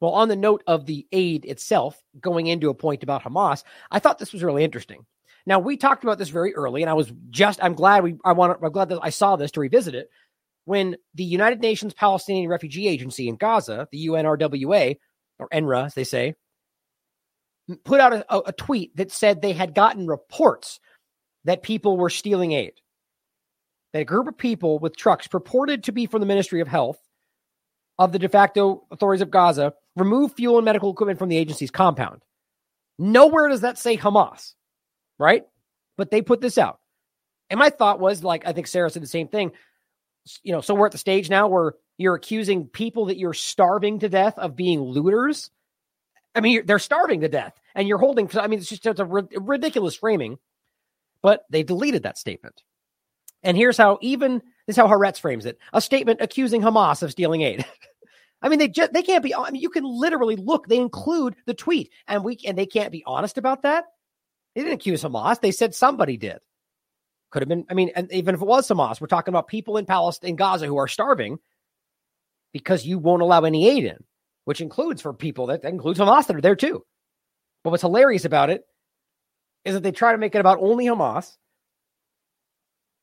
Well, 0.00 0.12
on 0.12 0.28
the 0.28 0.36
note 0.36 0.62
of 0.66 0.84
the 0.84 1.06
aid 1.12 1.46
itself, 1.46 1.98
going 2.20 2.46
into 2.46 2.68
a 2.68 2.74
point 2.74 3.02
about 3.02 3.22
Hamas, 3.22 3.64
I 3.90 3.98
thought 3.98 4.18
this 4.18 4.34
was 4.34 4.44
really 4.44 4.64
interesting. 4.64 5.06
Now 5.46 5.60
we 5.60 5.78
talked 5.78 6.02
about 6.02 6.18
this 6.18 6.28
very 6.28 6.54
early, 6.54 6.82
and 6.82 6.90
I 6.90 6.94
was 6.94 7.10
just 7.30 7.64
I'm 7.64 7.72
glad 7.72 8.02
we 8.02 8.16
I 8.22 8.32
want 8.32 8.58
I'm 8.62 8.72
glad 8.72 8.90
that 8.90 8.98
I 9.00 9.08
saw 9.08 9.36
this 9.36 9.52
to 9.52 9.60
revisit 9.60 9.94
it 9.94 10.10
when 10.66 10.96
the 11.14 11.24
United 11.24 11.60
Nations 11.60 11.94
Palestinian 11.94 12.50
Refugee 12.50 12.88
Agency 12.88 13.28
in 13.28 13.36
Gaza, 13.36 13.88
the 13.90 14.06
UNRWA 14.06 14.96
or 15.38 15.48
UNRWA 15.48 15.86
as 15.86 15.94
they 15.94 16.04
say, 16.04 16.34
put 17.84 18.00
out 18.00 18.12
a, 18.12 18.48
a 18.48 18.52
tweet 18.52 18.94
that 18.96 19.10
said 19.10 19.40
they 19.40 19.52
had 19.52 19.74
gotten 19.74 20.06
reports 20.06 20.78
that 21.44 21.62
people 21.62 21.96
were 21.96 22.10
stealing 22.10 22.52
aid. 22.52 22.74
That 23.94 24.02
a 24.02 24.04
group 24.04 24.28
of 24.28 24.36
people 24.36 24.78
with 24.78 24.96
trucks 24.96 25.26
purported 25.26 25.84
to 25.84 25.92
be 25.92 26.06
from 26.06 26.20
the 26.20 26.26
Ministry 26.26 26.60
of 26.60 26.68
Health 26.68 26.98
of 27.98 28.12
the 28.12 28.18
de 28.18 28.28
facto 28.28 28.84
authorities 28.90 29.22
of 29.22 29.30
Gaza 29.30 29.72
removed 29.96 30.36
fuel 30.36 30.58
and 30.58 30.64
medical 30.66 30.90
equipment 30.90 31.18
from 31.18 31.30
the 31.30 31.38
agency's 31.38 31.70
compound. 31.70 32.20
Nowhere 32.98 33.48
does 33.48 33.62
that 33.62 33.78
say 33.78 33.96
Hamas 33.96 34.52
right? 35.18 35.44
But 35.96 36.10
they 36.10 36.22
put 36.22 36.40
this 36.40 36.58
out. 36.58 36.78
And 37.48 37.58
my 37.58 37.70
thought 37.70 38.00
was 38.00 38.24
like, 38.24 38.46
I 38.46 38.52
think 38.52 38.66
Sarah 38.66 38.90
said 38.90 39.02
the 39.02 39.08
same 39.08 39.28
thing. 39.28 39.52
You 40.42 40.52
know, 40.52 40.60
so 40.60 40.74
we're 40.74 40.86
at 40.86 40.92
the 40.92 40.98
stage 40.98 41.30
now 41.30 41.48
where 41.48 41.74
you're 41.98 42.14
accusing 42.14 42.66
people 42.66 43.06
that 43.06 43.18
you're 43.18 43.34
starving 43.34 44.00
to 44.00 44.08
death 44.08 44.38
of 44.38 44.56
being 44.56 44.80
looters. 44.80 45.50
I 46.34 46.40
mean, 46.40 46.66
they're 46.66 46.78
starving 46.78 47.20
to 47.22 47.28
death 47.28 47.58
and 47.74 47.88
you're 47.88 47.98
holding, 47.98 48.30
I 48.34 48.46
mean, 48.46 48.58
it's 48.58 48.68
just 48.68 48.86
it's 48.86 49.00
a 49.00 49.04
ridiculous 49.04 49.96
framing, 49.96 50.38
but 51.22 51.44
they 51.50 51.62
deleted 51.62 52.02
that 52.02 52.18
statement. 52.18 52.62
And 53.42 53.56
here's 53.56 53.76
how 53.76 53.98
even 54.02 54.42
this 54.66 54.74
is 54.74 54.76
how 54.76 54.88
Haaretz 54.88 55.20
frames 55.20 55.46
it 55.46 55.58
a 55.72 55.80
statement 55.80 56.20
accusing 56.20 56.62
Hamas 56.62 57.02
of 57.02 57.12
stealing 57.12 57.42
aid. 57.42 57.64
I 58.42 58.48
mean, 58.48 58.58
they 58.58 58.68
just 58.68 58.92
they 58.92 59.02
can't 59.02 59.22
be. 59.22 59.34
I 59.34 59.50
mean, 59.50 59.62
you 59.62 59.70
can 59.70 59.84
literally 59.84 60.36
look. 60.36 60.66
They 60.66 60.76
include 60.76 61.36
the 61.46 61.54
tweet, 61.54 61.90
and 62.06 62.24
we 62.24 62.38
and 62.46 62.58
they 62.58 62.66
can't 62.66 62.92
be 62.92 63.04
honest 63.06 63.38
about 63.38 63.62
that. 63.62 63.84
They 64.54 64.62
didn't 64.62 64.74
accuse 64.74 65.02
Hamas. 65.02 65.40
They 65.40 65.52
said 65.52 65.74
somebody 65.74 66.16
did. 66.16 66.38
Could 67.36 67.42
have 67.42 67.48
been, 67.50 67.66
I 67.68 67.74
mean, 67.74 67.90
and 67.94 68.10
even 68.14 68.34
if 68.34 68.40
it 68.40 68.46
was 68.46 68.66
Hamas, 68.66 68.98
we're 68.98 69.08
talking 69.08 69.30
about 69.30 69.46
people 69.46 69.76
in 69.76 69.84
Palestine, 69.84 70.30
in 70.30 70.36
Gaza 70.36 70.64
who 70.64 70.78
are 70.78 70.88
starving 70.88 71.36
because 72.54 72.86
you 72.86 72.98
won't 72.98 73.20
allow 73.20 73.42
any 73.42 73.68
aid 73.68 73.84
in, 73.84 73.98
which 74.46 74.62
includes 74.62 75.02
for 75.02 75.12
people 75.12 75.48
that, 75.48 75.60
that 75.60 75.68
includes 75.70 75.98
Hamas 76.00 76.26
that 76.28 76.36
are 76.36 76.40
there 76.40 76.56
too. 76.56 76.82
But 77.62 77.72
what's 77.72 77.82
hilarious 77.82 78.24
about 78.24 78.48
it 78.48 78.62
is 79.66 79.74
that 79.74 79.82
they 79.82 79.92
try 79.92 80.12
to 80.12 80.18
make 80.18 80.34
it 80.34 80.38
about 80.38 80.60
only 80.62 80.86
Hamas. 80.86 81.36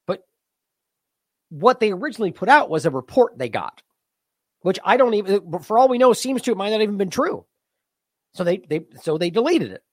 But 0.08 0.24
what 1.50 1.80
they 1.80 1.92
originally 1.92 2.32
put 2.32 2.50
out 2.50 2.72
was 2.72 2.88
a 2.88 2.90
report 2.90 3.38
they 3.38 3.50
got, 3.50 3.84
which 4.62 4.80
I 4.84 4.98
don't 4.98 5.14
even, 5.14 5.62
for 5.62 5.78
all 5.78 5.90
we 5.90 6.00
know, 6.00 6.14
seems 6.14 6.42
to 6.42 6.52
it 6.54 6.58
might 6.58 6.72
not 6.72 6.82
even 6.82 6.98
been 6.98 7.12
true. 7.12 7.46
So 8.34 8.44
they 8.44 8.58
they 8.68 8.88
so 9.00 9.20
they 9.20 9.30
deleted 9.30 9.74
it. 9.74 9.84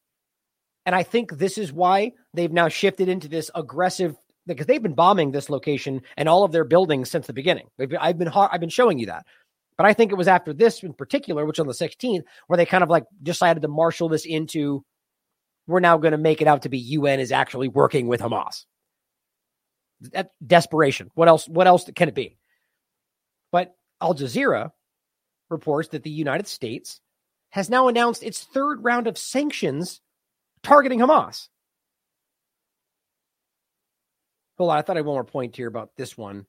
And 0.86 0.94
I 0.94 1.02
think 1.02 1.36
this 1.36 1.58
is 1.58 1.74
why 1.74 2.12
they've 2.32 2.50
now 2.50 2.68
shifted 2.68 3.10
into 3.10 3.28
this 3.28 3.50
aggressive 3.54 4.16
because 4.46 4.66
they've 4.66 4.82
been 4.82 4.94
bombing 4.94 5.30
this 5.30 5.50
location 5.50 6.02
and 6.16 6.28
all 6.28 6.44
of 6.44 6.52
their 6.52 6.64
buildings 6.64 7.10
since 7.10 7.26
the 7.26 7.32
beginning. 7.32 7.68
I've 8.00 8.18
been 8.18 8.28
I've 8.28 8.60
been 8.60 8.68
showing 8.68 8.98
you 8.98 9.06
that. 9.06 9.26
But 9.76 9.86
I 9.86 9.94
think 9.94 10.12
it 10.12 10.16
was 10.16 10.28
after 10.28 10.52
this 10.52 10.82
in 10.82 10.92
particular, 10.92 11.46
which 11.46 11.58
on 11.58 11.66
the 11.66 11.72
16th, 11.72 12.22
where 12.46 12.56
they 12.56 12.66
kind 12.66 12.82
of 12.82 12.90
like 12.90 13.04
decided 13.22 13.62
to 13.62 13.68
marshal 13.68 14.08
this 14.08 14.26
into 14.26 14.84
we're 15.66 15.80
now 15.80 15.96
going 15.96 16.12
to 16.12 16.18
make 16.18 16.42
it 16.42 16.48
out 16.48 16.62
to 16.62 16.68
be 16.68 16.78
UN 16.78 17.20
is 17.20 17.32
actually 17.32 17.68
working 17.68 18.08
with 18.08 18.20
Hamas. 18.20 18.64
That 20.12 20.32
desperation. 20.44 21.10
What 21.14 21.28
else? 21.28 21.48
What 21.48 21.66
else 21.66 21.88
can 21.94 22.08
it 22.08 22.14
be? 22.14 22.36
But 23.52 23.74
Al 24.00 24.14
Jazeera 24.14 24.70
reports 25.48 25.88
that 25.88 26.02
the 26.02 26.10
United 26.10 26.46
States 26.46 27.00
has 27.50 27.68
now 27.68 27.88
announced 27.88 28.22
its 28.22 28.42
third 28.42 28.82
round 28.82 29.06
of 29.06 29.18
sanctions 29.18 30.00
targeting 30.62 31.00
Hamas. 31.00 31.48
Hold 34.60 34.72
on, 34.72 34.76
I 34.76 34.82
thought 34.82 34.96
I 34.96 34.98
had 34.98 35.06
one 35.06 35.14
more 35.14 35.24
point 35.24 35.56
here 35.56 35.68
about 35.68 35.96
this 35.96 36.18
one. 36.18 36.44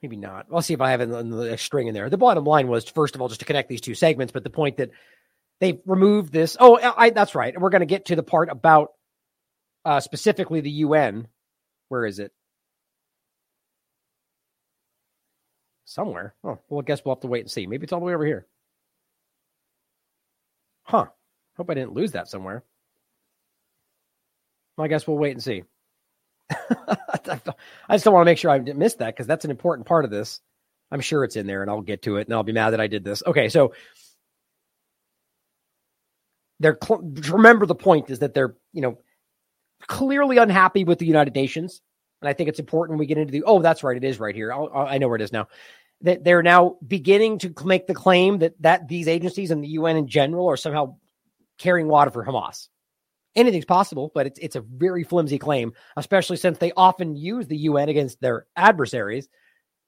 Maybe 0.00 0.16
not. 0.16 0.46
I'll 0.50 0.62
see 0.62 0.72
if 0.72 0.80
I 0.80 0.92
have 0.92 1.02
a 1.02 1.58
string 1.58 1.86
in 1.86 1.92
there. 1.92 2.08
The 2.08 2.16
bottom 2.16 2.44
line 2.44 2.68
was, 2.68 2.88
first 2.88 3.14
of 3.14 3.20
all, 3.20 3.28
just 3.28 3.40
to 3.40 3.44
connect 3.44 3.68
these 3.68 3.82
two 3.82 3.94
segments, 3.94 4.32
but 4.32 4.44
the 4.44 4.48
point 4.48 4.78
that 4.78 4.92
they've 5.60 5.78
removed 5.84 6.32
this. 6.32 6.56
Oh, 6.58 6.80
I, 6.82 7.10
that's 7.10 7.34
right. 7.34 7.54
We're 7.60 7.68
going 7.68 7.80
to 7.80 7.86
get 7.86 8.06
to 8.06 8.16
the 8.16 8.22
part 8.22 8.48
about 8.48 8.92
uh, 9.84 10.00
specifically 10.00 10.62
the 10.62 10.70
UN. 10.70 11.28
Where 11.90 12.06
is 12.06 12.18
it? 12.18 12.32
Somewhere. 15.84 16.34
Oh, 16.42 16.60
well, 16.70 16.80
I 16.80 16.84
guess 16.84 17.02
we'll 17.04 17.14
have 17.14 17.20
to 17.20 17.26
wait 17.26 17.40
and 17.40 17.50
see. 17.50 17.66
Maybe 17.66 17.84
it's 17.84 17.92
all 17.92 18.00
the 18.00 18.06
way 18.06 18.14
over 18.14 18.24
here. 18.24 18.46
Huh. 20.84 21.08
Hope 21.58 21.68
I 21.68 21.74
didn't 21.74 21.92
lose 21.92 22.12
that 22.12 22.28
somewhere. 22.28 22.64
I 24.78 24.88
guess 24.88 25.06
we'll 25.06 25.18
wait 25.18 25.32
and 25.32 25.42
see. 25.42 25.64
I 26.50 27.40
just 27.92 28.04
don't 28.04 28.14
want 28.14 28.22
to 28.22 28.30
make 28.30 28.38
sure 28.38 28.50
I 28.50 28.58
didn't 28.58 28.78
miss 28.78 28.94
that 28.94 29.14
because 29.14 29.26
that's 29.26 29.44
an 29.44 29.50
important 29.50 29.86
part 29.86 30.04
of 30.04 30.10
this. 30.10 30.40
I'm 30.90 31.00
sure 31.00 31.22
it's 31.22 31.36
in 31.36 31.46
there 31.46 31.62
and 31.62 31.70
I'll 31.70 31.82
get 31.82 32.02
to 32.02 32.16
it 32.16 32.26
and 32.26 32.34
I'll 32.34 32.42
be 32.42 32.52
mad 32.52 32.70
that 32.70 32.80
I 32.80 32.86
did 32.86 33.04
this. 33.04 33.22
Okay, 33.24 33.48
so 33.48 33.72
they're 36.58 36.78
cl- 36.82 37.02
remember 37.30 37.66
the 37.66 37.74
point 37.74 38.10
is 38.10 38.20
that 38.20 38.34
they're, 38.34 38.56
you 38.72 38.82
know, 38.82 38.98
clearly 39.86 40.38
unhappy 40.38 40.84
with 40.84 40.98
the 40.98 41.06
United 41.06 41.34
Nations. 41.34 41.80
And 42.20 42.28
I 42.28 42.32
think 42.32 42.48
it's 42.48 42.58
important 42.58 42.98
we 42.98 43.06
get 43.06 43.18
into 43.18 43.32
the, 43.32 43.44
oh, 43.44 43.60
that's 43.60 43.82
right. 43.82 43.96
It 43.96 44.04
is 44.04 44.18
right 44.18 44.34
here. 44.34 44.52
I'll, 44.52 44.70
i 44.74 44.98
know 44.98 45.08
where 45.08 45.16
it 45.16 45.22
is 45.22 45.32
now 45.32 45.46
that 46.02 46.24
they're 46.24 46.42
now 46.42 46.76
beginning 46.86 47.38
to 47.38 47.54
make 47.64 47.86
the 47.86 47.94
claim 47.94 48.38
that 48.38 48.60
that 48.62 48.88
these 48.88 49.08
agencies 49.08 49.50
and 49.50 49.62
the 49.62 49.68
UN 49.68 49.96
in 49.96 50.06
general 50.06 50.48
are 50.48 50.56
somehow 50.56 50.96
carrying 51.58 51.88
water 51.88 52.10
for 52.10 52.24
Hamas. 52.24 52.68
Anything's 53.36 53.64
possible, 53.64 54.10
but 54.14 54.26
it's 54.26 54.38
it's 54.40 54.56
a 54.56 54.60
very 54.60 55.04
flimsy 55.04 55.38
claim, 55.38 55.72
especially 55.96 56.36
since 56.36 56.58
they 56.58 56.72
often 56.76 57.14
use 57.16 57.46
the 57.46 57.56
UN 57.56 57.88
against 57.88 58.20
their 58.20 58.46
adversaries. 58.56 59.28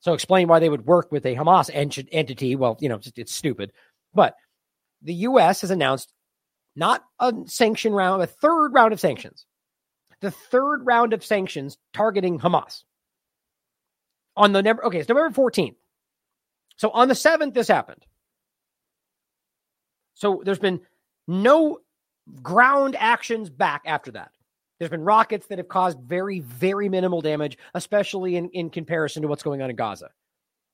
So 0.00 0.14
explain 0.14 0.48
why 0.48 0.58
they 0.58 0.68
would 0.68 0.86
work 0.86 1.10
with 1.10 1.26
a 1.26 1.34
Hamas 1.34 1.70
ent- 1.72 2.08
entity. 2.12 2.56
Well, 2.56 2.76
you 2.80 2.88
know, 2.88 2.96
it's, 2.96 3.12
it's 3.16 3.34
stupid. 3.34 3.72
But 4.14 4.34
the 5.02 5.14
U.S. 5.14 5.60
has 5.62 5.70
announced 5.70 6.12
not 6.76 7.04
a 7.18 7.32
sanction 7.46 7.92
round, 7.92 8.22
a 8.22 8.26
third 8.26 8.72
round 8.72 8.92
of 8.92 9.00
sanctions. 9.00 9.44
The 10.20 10.30
third 10.30 10.82
round 10.84 11.12
of 11.12 11.24
sanctions 11.24 11.78
targeting 11.92 12.38
Hamas 12.38 12.84
on 14.36 14.52
the 14.52 14.62
November. 14.62 14.86
Okay, 14.86 14.98
it's 15.00 15.08
November 15.08 15.34
fourteenth. 15.34 15.76
So 16.76 16.90
on 16.90 17.08
the 17.08 17.14
7th, 17.14 17.54
this 17.54 17.68
happened. 17.68 18.04
So 20.14 20.42
there's 20.44 20.58
been 20.58 20.80
no 21.28 21.78
ground 22.42 22.96
actions 22.98 23.50
back 23.50 23.82
after 23.84 24.12
that. 24.12 24.30
There's 24.78 24.90
been 24.90 25.04
rockets 25.04 25.46
that 25.46 25.58
have 25.58 25.68
caused 25.68 26.00
very, 26.00 26.40
very 26.40 26.88
minimal 26.88 27.20
damage, 27.20 27.56
especially 27.74 28.36
in, 28.36 28.48
in 28.50 28.70
comparison 28.70 29.22
to 29.22 29.28
what's 29.28 29.42
going 29.42 29.62
on 29.62 29.70
in 29.70 29.76
Gaza. 29.76 30.10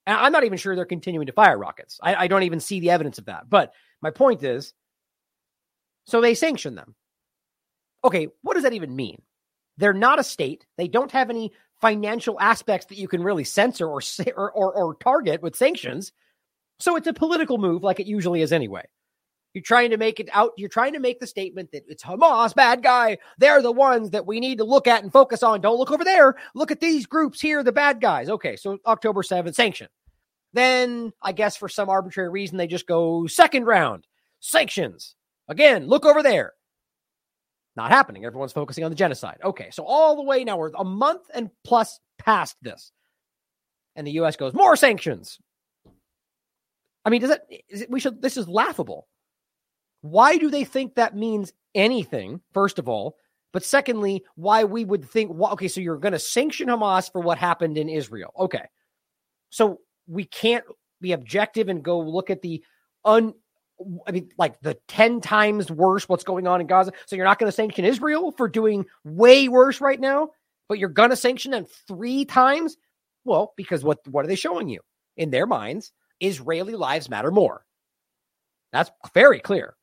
And 0.07 0.16
I'm 0.16 0.33
not 0.33 0.45
even 0.45 0.57
sure 0.57 0.75
they're 0.75 0.87
continuing 0.87 1.27
to 1.27 1.33
fire 1.33 1.59
rockets. 1.59 2.01
I, 2.03 2.15
I 2.15 2.27
don't 2.29 2.45
even 2.45 2.61
see 2.61 2.81
the 2.81 2.91
evidence 2.91 3.19
of 3.19 3.27
that. 3.27 3.51
But 3.51 3.75
my 4.01 4.11
point 4.11 4.43
is 4.43 4.73
so 6.07 6.23
they 6.23 6.35
sanction 6.35 6.75
them. 6.75 6.95
Okay, 8.03 8.29
what 8.41 8.55
does 8.55 8.62
that 8.62 8.73
even 8.73 8.97
mean? 8.97 9.20
They're 9.77 9.93
not 9.93 10.19
a 10.19 10.25
state. 10.25 10.65
They 10.79 10.89
don't 10.89 11.12
have 11.12 11.29
any 11.29 11.53
financial 11.83 12.41
aspects 12.41 12.87
that 12.87 12.97
you 12.97 13.09
can 13.09 13.23
really 13.23 13.45
censor 13.45 13.87
or, 13.87 14.01
or, 14.37 14.51
or, 14.51 14.73
or 14.73 14.95
target 14.95 15.43
with 15.43 15.55
sanctions. 15.55 16.12
So 16.79 16.97
it's 16.97 17.07
a 17.07 17.12
political 17.12 17.59
move, 17.59 17.83
like 17.83 18.01
it 18.01 18.07
usually 18.07 18.41
is 18.41 18.53
anyway. 18.53 18.87
You're 19.59 19.65
trying 19.65 19.91
to 19.91 19.97
make 19.97 20.21
it 20.21 20.29
out. 20.33 20.53
You're 20.57 20.69
trying 20.69 20.93
to 20.93 21.01
make 21.01 21.19
the 21.19 21.27
statement 21.27 21.73
that 21.73 21.83
it's 21.89 22.05
Hamas, 22.05 22.55
bad 22.55 22.81
guy. 22.81 23.19
They're 23.39 23.61
the 23.61 23.73
ones 23.73 24.11
that 24.11 24.25
we 24.25 24.39
need 24.39 24.59
to 24.59 24.65
look 24.65 24.87
at 24.87 25.03
and 25.03 25.11
focus 25.11 25.43
on. 25.43 25.61
Don't 25.61 25.79
look 25.81 25.91
over 25.91 26.05
there. 26.05 26.37
Look 26.55 26.71
at 26.71 26.79
these 26.79 27.07
groups 27.07 27.41
here, 27.41 27.65
the 27.65 27.73
bad 27.73 28.01
guys. 28.01 28.29
Okay, 28.29 28.55
so 28.55 28.79
October 28.87 29.23
7th, 29.23 29.57
sanction. 29.57 29.89
Then 30.53 31.13
I 31.21 31.33
guess 31.33 31.57
for 31.57 31.69
some 31.69 31.89
arbitrary 31.91 32.31
reason, 32.31 32.57
they 32.57 32.69
just 32.69 32.87
go 32.87 33.27
second 33.27 33.65
round, 33.65 34.07
sanctions. 34.39 35.17
Again, 35.49 35.89
look 35.89 36.07
over 36.07 36.23
there. 36.23 36.53
Not 37.75 37.91
happening. 37.91 38.25
Everyone's 38.25 38.53
focusing 38.53 38.85
on 38.85 38.93
the 38.93 38.97
genocide. 38.97 39.39
Okay, 39.43 39.71
so 39.73 39.83
all 39.85 40.15
the 40.15 40.23
way 40.23 40.45
now 40.45 40.57
we're 40.57 40.71
a 40.79 40.85
month 40.85 41.23
and 41.35 41.51
plus 41.65 41.99
past 42.17 42.55
this. 42.63 42.93
And 43.97 44.07
the 44.07 44.13
US 44.13 44.37
goes, 44.37 44.55
more 44.55 44.77
sanctions. 44.77 45.41
I 47.05 47.11
mean, 47.11 47.23
does 47.23 47.31
it, 47.31 47.65
is 47.69 47.81
it 47.83 47.91
we 47.91 48.01
should 48.01 48.21
this 48.21 48.37
is 48.37 48.47
laughable. 48.47 49.09
Why 50.01 50.39
do 50.39 50.51
they 50.51 50.65
think 50.65 50.95
that 50.95 51.16
means 51.16 51.53
anything, 51.75 52.41
first 52.53 52.79
of 52.79 52.89
all? 52.89 53.16
But 53.53 53.65
secondly, 53.65 54.25
why 54.35 54.65
we 54.65 54.85
would 54.85 55.05
think, 55.05 55.31
okay, 55.31 55.69
so 55.69 55.81
you're 55.81 55.97
going 55.97 56.12
to 56.12 56.19
sanction 56.19 56.69
Hamas 56.69 57.11
for 57.11 57.20
what 57.20 57.39
happened 57.39 57.79
in 57.79 57.89
Israel. 57.89 58.33
Okay. 58.39 58.65
So 59.51 59.81
we 60.07 60.25
can't 60.25 60.65
be 61.01 61.12
objective 61.12 61.69
and 61.69 61.83
go 61.83 61.99
look 62.01 62.31
at 62.31 62.43
the 62.43 62.62
un, 63.05 63.33
I 64.07 64.12
mean, 64.12 64.31
like 64.37 64.61
the 64.61 64.77
10 64.89 65.20
times 65.20 65.70
worse 65.70 66.09
what's 66.09 66.25
going 66.25 66.47
on 66.47 66.61
in 66.61 66.66
Gaza. 66.66 66.93
So 67.07 67.16
you're 67.16 67.25
not 67.25 67.39
going 67.39 67.49
to 67.49 67.57
sanction 67.57 67.85
Israel 67.85 68.33
for 68.33 68.49
doing 68.49 68.85
way 69.05 69.49
worse 69.49 69.81
right 69.81 69.99
now, 69.99 70.31
but 70.69 70.79
you're 70.79 70.89
going 70.89 71.11
to 71.11 71.16
sanction 71.16 71.53
them 71.53 71.66
three 71.87 72.25
times? 72.25 72.77
Well, 73.25 73.55
because 73.57 73.83
what, 73.83 73.99
what 74.07 74.25
are 74.25 74.29
they 74.29 74.37
showing 74.37 74.69
you? 74.69 74.81
In 75.16 75.31
their 75.31 75.47
minds, 75.47 75.93
Israeli 76.20 76.75
lives 76.75 77.09
matter 77.09 77.31
more. 77.31 77.65
That's 78.73 78.91
very 79.15 79.41
clear. 79.41 79.75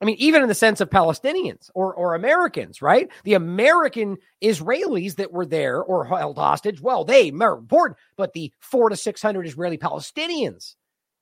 I 0.00 0.04
mean, 0.04 0.16
even 0.18 0.42
in 0.42 0.48
the 0.48 0.54
sense 0.54 0.80
of 0.80 0.90
Palestinians 0.90 1.70
or, 1.74 1.92
or 1.92 2.14
Americans, 2.14 2.80
right? 2.80 3.10
The 3.24 3.34
American 3.34 4.18
Israelis 4.42 5.16
that 5.16 5.32
were 5.32 5.46
there 5.46 5.82
or 5.82 6.04
held 6.04 6.38
hostage, 6.38 6.80
well, 6.80 7.04
they 7.04 7.32
were 7.32 7.58
important, 7.58 7.98
but 8.16 8.32
the 8.32 8.52
four 8.60 8.90
to 8.90 8.96
600 8.96 9.46
Israeli 9.46 9.76
Palestinians 9.76 10.76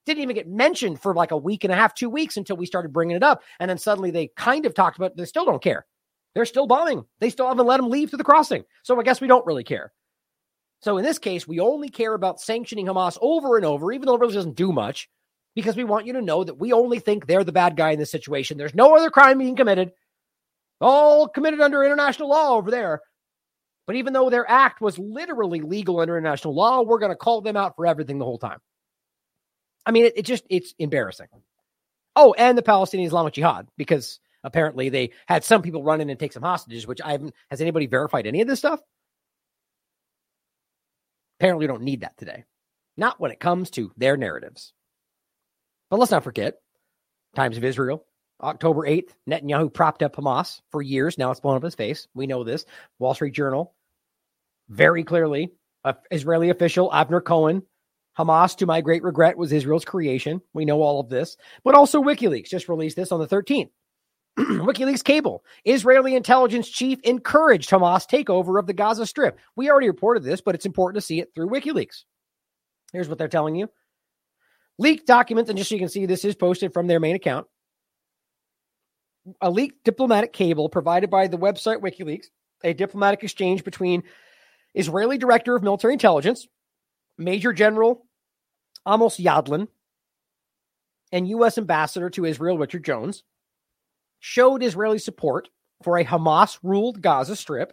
didn't 0.05 0.23
even 0.23 0.37
get 0.37 0.47
mentioned 0.47 1.01
for 1.01 1.15
like 1.15 1.31
a 1.31 1.37
week 1.37 1.65
and 1.65 1.73
a 1.73 1.77
half, 1.77 1.95
two 1.95 2.11
weeks 2.11 2.37
until 2.37 2.57
we 2.57 2.67
started 2.67 2.93
bringing 2.93 3.17
it 3.17 3.23
up. 3.23 3.43
And 3.59 3.71
then 3.71 3.79
suddenly 3.79 4.11
they 4.11 4.29
kind 4.37 4.67
of 4.67 4.75
talked 4.75 4.99
about, 4.99 5.17
they 5.17 5.25
still 5.25 5.47
don't 5.47 5.63
care. 5.63 5.87
They're 6.35 6.45
still 6.45 6.67
bombing. 6.67 7.07
They 7.19 7.31
still 7.31 7.49
haven't 7.49 7.67
let 7.67 7.79
them 7.79 7.89
leave 7.89 8.11
to 8.11 8.19
the 8.19 8.25
crossing. 8.25 8.65
So 8.83 9.01
I 9.01 9.03
guess 9.03 9.23
we 9.23 9.27
don't 9.27 9.47
really 9.47 9.65
care. 9.65 9.93
So 10.83 10.99
in 10.99 11.05
this 11.05 11.19
case, 11.19 11.49
we 11.49 11.61
only 11.61 11.89
care 11.89 12.13
about 12.13 12.41
sanctioning 12.41 12.87
Hamas 12.87 13.17
over 13.23 13.57
and 13.57 13.65
over, 13.65 13.91
even 13.91 14.07
though 14.07 14.17
it 14.17 14.21
really 14.21 14.35
doesn't 14.35 14.55
do 14.55 14.71
much 14.71 15.09
because 15.57 15.75
we 15.75 15.85
want 15.85 16.07
you 16.07 16.13
to 16.13 16.23
know 16.23 16.45
that 16.45 16.61
we 16.61 16.73
only 16.73 17.01
think 17.01 17.27
they're 17.27 17.43
the 17.43 17.51
bad 17.51 17.77
guy 17.77 17.91
in 17.91 17.99
this 17.99 18.11
situation. 18.11 18.59
There's 18.59 18.75
no 18.75 18.95
other 18.95 19.11
crime 19.11 19.39
being 19.39 19.57
committed, 19.57 19.91
all 20.81 21.27
committed 21.27 21.61
under 21.61 21.83
international 21.83 22.29
law 22.29 22.55
over 22.57 22.71
there. 22.71 23.01
But 23.87 23.97
even 23.97 24.13
though 24.13 24.29
their 24.29 24.49
act 24.49 24.83
was 24.83 24.99
literally 24.99 25.63
legal 25.63 25.99
under 25.99 26.19
international 26.19 26.55
law, 26.55 26.83
we're 26.83 26.99
going 26.99 27.11
to 27.11 27.17
call 27.17 27.41
them 27.41 27.57
out 27.57 27.75
for 27.75 27.87
everything 27.87 28.19
the 28.19 28.25
whole 28.27 28.39
time. 28.39 28.59
I 29.87 29.93
mean, 29.93 30.05
it, 30.05 30.19
it 30.19 30.23
just, 30.27 30.45
it's 30.51 30.75
embarrassing. 30.79 31.29
Oh, 32.15 32.35
and 32.37 32.59
the 32.59 32.63
Palestinian 32.63 33.07
Islamic 33.07 33.33
Jihad, 33.33 33.67
because 33.79 34.21
apparently 34.45 34.91
they 34.91 35.13
had 35.27 35.43
some 35.43 35.63
people 35.63 35.83
run 35.83 36.03
in 36.03 36.11
and 36.11 36.19
take 36.19 36.35
some 36.35 36.43
hostages, 36.43 36.87
which 36.87 37.01
I 37.01 37.13
haven't, 37.13 37.35
has 37.51 37.63
anybody 37.63 37.87
verified 37.87 38.27
any 38.27 38.43
of 38.43 38.49
this 38.49 38.59
stuff? 38.59 38.81
Apparently, 41.39 41.63
we 41.63 41.69
don't 41.69 41.83
need 41.83 42.01
that 42.03 42.19
today. 42.19 42.45
Not 42.97 43.21
when 43.21 43.31
it 43.31 43.41
comes 43.41 43.71
to 43.71 43.93
their 43.97 44.17
narratives. 44.17 44.75
But 45.91 45.99
let's 45.99 46.11
not 46.11 46.25
forget 46.25 46.55
Times 47.35 47.57
of 47.57 47.65
Israel, 47.65 48.05
October 48.43 48.83
8th, 48.83 49.11
Netanyahu 49.29 49.73
propped 49.73 50.03
up 50.03 50.17
Hamas 50.17 50.61
for 50.71 50.83
years. 50.83 51.17
Now 51.19 51.31
it's 51.31 51.41
blown 51.41 51.57
up 51.57 51.63
his 51.63 51.75
face. 51.75 52.09
We 52.15 52.27
know 52.27 52.45
this. 52.45 52.65
Wall 52.99 53.15
Street 53.15 53.35
Journal, 53.35 53.75
very 54.69 55.05
clearly, 55.05 55.53
Israeli 56.11 56.51
official 56.51 56.91
Avner 56.91 57.25
Cohen. 57.25 57.63
Hamas, 58.19 58.57
to 58.57 58.67
my 58.67 58.81
great 58.81 59.03
regret, 59.03 59.37
was 59.37 59.53
Israel's 59.53 59.85
creation. 59.85 60.41
We 60.55 60.65
know 60.65 60.81
all 60.81 61.01
of 61.01 61.11
this. 61.11 61.37
But 61.65 61.75
also 61.75 62.03
WikiLeaks 62.03 62.49
just 62.49 62.69
released 62.69 62.97
this 62.97 63.13
on 63.13 63.21
the 63.21 63.27
13th. 63.27 63.69
WikiLeaks 64.39 65.05
cable. 65.05 65.45
Israeli 65.65 66.15
intelligence 66.15 66.69
chief 66.69 66.99
encouraged 67.03 67.71
Hamas 67.71 68.09
takeover 68.09 68.59
of 68.59 68.67
the 68.67 68.73
Gaza 68.73 69.07
Strip. 69.07 69.39
We 69.55 69.71
already 69.71 69.89
reported 69.89 70.25
this, 70.25 70.41
but 70.41 70.55
it's 70.55 70.67
important 70.67 71.03
to 71.03 71.07
see 71.07 71.21
it 71.21 71.33
through 71.35 71.51
WikiLeaks. 71.51 72.05
Here's 72.93 73.09
what 73.09 73.19
they're 73.19 73.29
telling 73.29 73.55
you 73.55 73.69
leaked 74.79 75.07
documents, 75.07 75.51
and 75.51 75.59
just 75.59 75.69
so 75.69 75.75
you 75.75 75.81
can 75.81 75.89
see, 75.89 76.07
this 76.07 76.25
is 76.25 76.35
posted 76.35 76.73
from 76.73 76.87
their 76.87 77.01
main 77.01 77.17
account. 77.17 77.47
A 79.41 79.51
leaked 79.51 79.85
diplomatic 79.85 80.33
cable 80.33 80.69
provided 80.69 81.11
by 81.11 81.27
the 81.27 81.39
website 81.39 81.81
WikiLeaks, 81.81 82.27
a 82.63 82.73
diplomatic 82.73 83.25
exchange 83.25 83.65
between 83.65 84.05
Israeli 84.75 85.19
Director 85.19 85.57
of 85.57 85.63
Military 85.63 85.95
Intelligence, 85.95 86.47
Major 87.19 87.53
General 87.53 88.07
Amos 88.87 89.19
Yadlin, 89.19 89.69
and 91.11 91.29
U.S. 91.29 91.59
Ambassador 91.59 92.11
to 92.11 92.25
Israel 92.25 92.59
Richard 92.59 92.85
Jones, 92.85 93.25
showed 94.21 94.63
Israeli 94.63 94.99
support 94.99 95.49
for 95.83 95.99
a 95.99 96.05
Hamas 96.05 96.59
ruled 96.63 97.03
Gaza 97.03 97.37
Strip, 97.37 97.73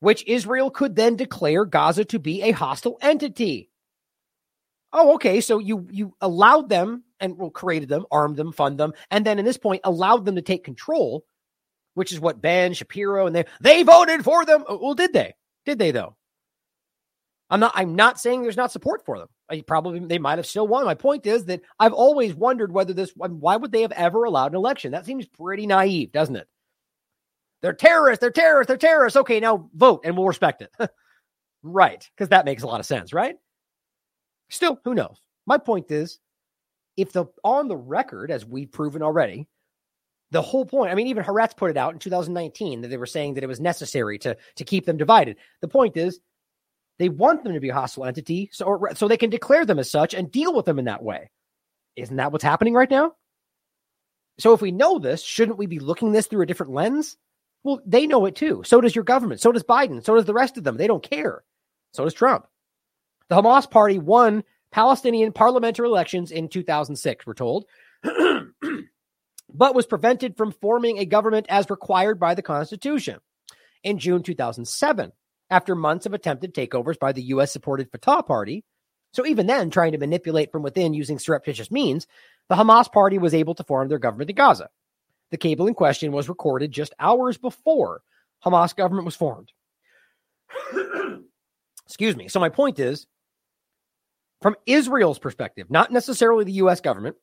which 0.00 0.24
Israel 0.26 0.70
could 0.70 0.96
then 0.96 1.16
declare 1.16 1.64
Gaza 1.64 2.04
to 2.06 2.18
be 2.18 2.42
a 2.42 2.52
hostile 2.52 2.98
entity. 3.00 3.70
Oh, 4.94 5.14
okay. 5.14 5.40
So 5.40 5.58
you 5.58 5.86
you 5.90 6.14
allowed 6.20 6.68
them 6.68 7.02
and 7.18 7.36
well, 7.36 7.50
created 7.50 7.88
them, 7.88 8.06
armed 8.12 8.36
them, 8.36 8.52
fund 8.52 8.78
them, 8.78 8.94
and 9.10 9.26
then 9.26 9.40
in 9.40 9.44
this 9.44 9.58
point 9.58 9.80
allowed 9.84 10.24
them 10.24 10.36
to 10.36 10.42
take 10.42 10.64
control, 10.64 11.26
which 11.94 12.12
is 12.12 12.20
what 12.20 12.40
Ben 12.40 12.72
Shapiro 12.72 13.26
and 13.26 13.34
they 13.34 13.44
they 13.60 13.82
voted 13.82 14.22
for 14.24 14.46
them. 14.46 14.64
Oh, 14.68 14.78
well, 14.80 14.94
did 14.94 15.12
they? 15.12 15.34
Did 15.66 15.80
they 15.80 15.90
though? 15.90 16.16
I'm 17.50 17.60
not. 17.60 17.72
I'm 17.74 17.96
not 17.96 18.20
saying 18.20 18.42
there's 18.42 18.56
not 18.56 18.70
support 18.72 19.04
for 19.04 19.18
them. 19.18 19.28
I 19.50 19.62
probably 19.66 19.98
they 19.98 20.18
might 20.18 20.38
have 20.38 20.46
still 20.46 20.66
won. 20.66 20.84
My 20.84 20.94
point 20.94 21.26
is 21.26 21.44
that 21.46 21.62
I've 21.78 21.92
always 21.92 22.34
wondered 22.34 22.72
whether 22.72 22.92
this. 22.92 23.12
Why 23.16 23.56
would 23.56 23.72
they 23.72 23.82
have 23.82 23.92
ever 23.92 24.24
allowed 24.24 24.52
an 24.52 24.56
election? 24.56 24.92
That 24.92 25.06
seems 25.06 25.26
pretty 25.26 25.66
naive, 25.66 26.12
doesn't 26.12 26.36
it? 26.36 26.48
They're 27.62 27.72
terrorists. 27.72 28.20
They're 28.20 28.30
terrorists. 28.30 28.68
They're 28.68 28.76
terrorists. 28.76 29.16
Okay, 29.16 29.40
now 29.40 29.68
vote 29.74 30.02
and 30.04 30.16
we'll 30.16 30.26
respect 30.26 30.62
it. 30.62 30.70
right, 31.64 32.08
because 32.16 32.28
that 32.28 32.44
makes 32.44 32.62
a 32.62 32.66
lot 32.66 32.80
of 32.80 32.86
sense, 32.86 33.12
right? 33.12 33.36
Still, 34.50 34.80
who 34.84 34.94
knows? 34.94 35.20
My 35.46 35.58
point 35.58 35.90
is, 35.90 36.18
if 36.96 37.12
the 37.12 37.26
on 37.42 37.68
the 37.68 37.76
record, 37.76 38.30
as 38.30 38.46
we've 38.46 38.70
proven 38.70 39.02
already, 39.02 39.46
the 40.30 40.42
whole 40.42 40.64
point, 40.64 40.90
I 40.90 40.94
mean, 40.94 41.08
even 41.08 41.24
Haaretz 41.24 41.56
put 41.56 41.70
it 41.70 41.76
out 41.76 41.92
in 41.92 41.98
2019 41.98 42.80
that 42.80 42.88
they 42.88 42.96
were 42.96 43.06
saying 43.06 43.34
that 43.34 43.44
it 43.44 43.48
was 43.48 43.60
necessary 43.60 44.18
to, 44.20 44.36
to 44.56 44.64
keep 44.64 44.86
them 44.86 44.96
divided. 44.96 45.36
The 45.60 45.68
point 45.68 45.96
is, 45.96 46.20
they 46.98 47.08
want 47.08 47.42
them 47.42 47.54
to 47.54 47.60
be 47.60 47.70
a 47.70 47.74
hostile 47.74 48.04
entity 48.04 48.50
so, 48.52 48.86
so 48.94 49.08
they 49.08 49.16
can 49.16 49.30
declare 49.30 49.66
them 49.66 49.78
as 49.78 49.90
such 49.90 50.14
and 50.14 50.30
deal 50.30 50.54
with 50.54 50.64
them 50.64 50.78
in 50.78 50.84
that 50.84 51.02
way. 51.02 51.30
Isn't 51.96 52.16
that 52.16 52.32
what's 52.32 52.44
happening 52.44 52.74
right 52.74 52.90
now? 52.90 53.14
So 54.38 54.52
if 54.52 54.60
we 54.60 54.72
know 54.72 54.98
this, 54.98 55.22
shouldn't 55.22 55.58
we 55.58 55.66
be 55.66 55.78
looking 55.78 56.12
this 56.12 56.26
through 56.26 56.42
a 56.42 56.46
different 56.46 56.72
lens? 56.72 57.16
Well, 57.62 57.80
they 57.86 58.06
know 58.06 58.26
it 58.26 58.36
too. 58.36 58.62
So 58.64 58.80
does 58.80 58.94
your 58.94 59.04
government. 59.04 59.40
So 59.40 59.52
does 59.52 59.62
Biden. 59.62 60.04
So 60.04 60.14
does 60.14 60.24
the 60.24 60.34
rest 60.34 60.58
of 60.58 60.64
them. 60.64 60.76
They 60.76 60.86
don't 60.86 61.02
care. 61.02 61.44
So 61.92 62.04
does 62.04 62.14
Trump. 62.14 62.46
The 63.28 63.36
Hamas 63.36 63.70
party 63.70 63.98
won 63.98 64.44
Palestinian 64.70 65.32
parliamentary 65.32 65.86
elections 65.86 66.30
in 66.30 66.48
2006, 66.48 67.26
we're 67.26 67.34
told, 67.34 67.64
but 68.02 69.74
was 69.74 69.86
prevented 69.86 70.36
from 70.36 70.52
forming 70.52 70.98
a 70.98 71.06
government 71.06 71.46
as 71.48 71.70
required 71.70 72.18
by 72.18 72.34
the 72.34 72.42
Constitution 72.42 73.20
in 73.82 73.98
June 73.98 74.22
2007 74.22 75.12
after 75.50 75.74
months 75.74 76.06
of 76.06 76.14
attempted 76.14 76.54
takeovers 76.54 76.98
by 76.98 77.12
the 77.12 77.22
U.S. 77.22 77.52
supported 77.52 77.90
Fatah 77.90 78.24
party. 78.24 78.64
So 79.12 79.24
even 79.24 79.46
then, 79.46 79.70
trying 79.70 79.92
to 79.92 79.98
manipulate 79.98 80.50
from 80.50 80.62
within 80.62 80.92
using 80.92 81.18
surreptitious 81.18 81.70
means, 81.70 82.06
the 82.48 82.56
Hamas 82.56 82.90
party 82.90 83.18
was 83.18 83.32
able 83.32 83.54
to 83.54 83.64
form 83.64 83.88
their 83.88 83.98
government 83.98 84.30
in 84.30 84.36
Gaza. 84.36 84.70
The 85.30 85.38
cable 85.38 85.66
in 85.66 85.74
question 85.74 86.12
was 86.12 86.28
recorded 86.28 86.72
just 86.72 86.94
hours 86.98 87.38
before 87.38 88.02
Hamas 88.44 88.74
government 88.74 89.06
was 89.06 89.16
formed. 89.16 89.52
Excuse 91.86 92.16
me. 92.16 92.28
So 92.28 92.40
my 92.40 92.48
point 92.48 92.78
is, 92.78 93.06
from 94.44 94.56
Israel's 94.66 95.18
perspective, 95.18 95.70
not 95.70 95.90
necessarily 95.90 96.44
the 96.44 96.52
US 96.64 96.82
government. 96.82 97.16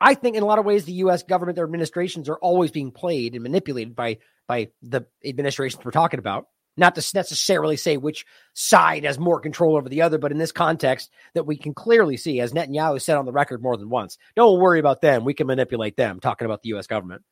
I 0.00 0.14
think 0.14 0.34
in 0.34 0.42
a 0.42 0.46
lot 0.46 0.58
of 0.58 0.64
ways 0.64 0.86
the 0.86 1.04
US 1.04 1.22
government, 1.22 1.56
their 1.56 1.66
administrations 1.66 2.26
are 2.26 2.38
always 2.38 2.70
being 2.70 2.90
played 2.90 3.34
and 3.34 3.42
manipulated 3.42 3.94
by 3.94 4.16
by 4.46 4.70
the 4.80 5.04
administrations 5.22 5.84
we're 5.84 5.90
talking 5.90 6.18
about. 6.18 6.46
Not 6.78 6.94
to 6.94 7.06
necessarily 7.14 7.76
say 7.76 7.98
which 7.98 8.24
side 8.54 9.04
has 9.04 9.18
more 9.18 9.40
control 9.40 9.76
over 9.76 9.90
the 9.90 10.00
other, 10.00 10.16
but 10.16 10.32
in 10.32 10.38
this 10.38 10.50
context 10.50 11.10
that 11.34 11.44
we 11.44 11.58
can 11.58 11.74
clearly 11.74 12.16
see, 12.16 12.40
as 12.40 12.54
Netanyahu 12.54 12.98
said 12.98 13.18
on 13.18 13.26
the 13.26 13.32
record 13.32 13.62
more 13.62 13.76
than 13.76 13.90
once, 13.90 14.16
don't 14.34 14.58
worry 14.58 14.80
about 14.80 15.02
them. 15.02 15.26
We 15.26 15.34
can 15.34 15.48
manipulate 15.48 15.98
them, 15.98 16.18
talking 16.18 16.46
about 16.46 16.62
the 16.62 16.70
US 16.70 16.86
government 16.86 17.24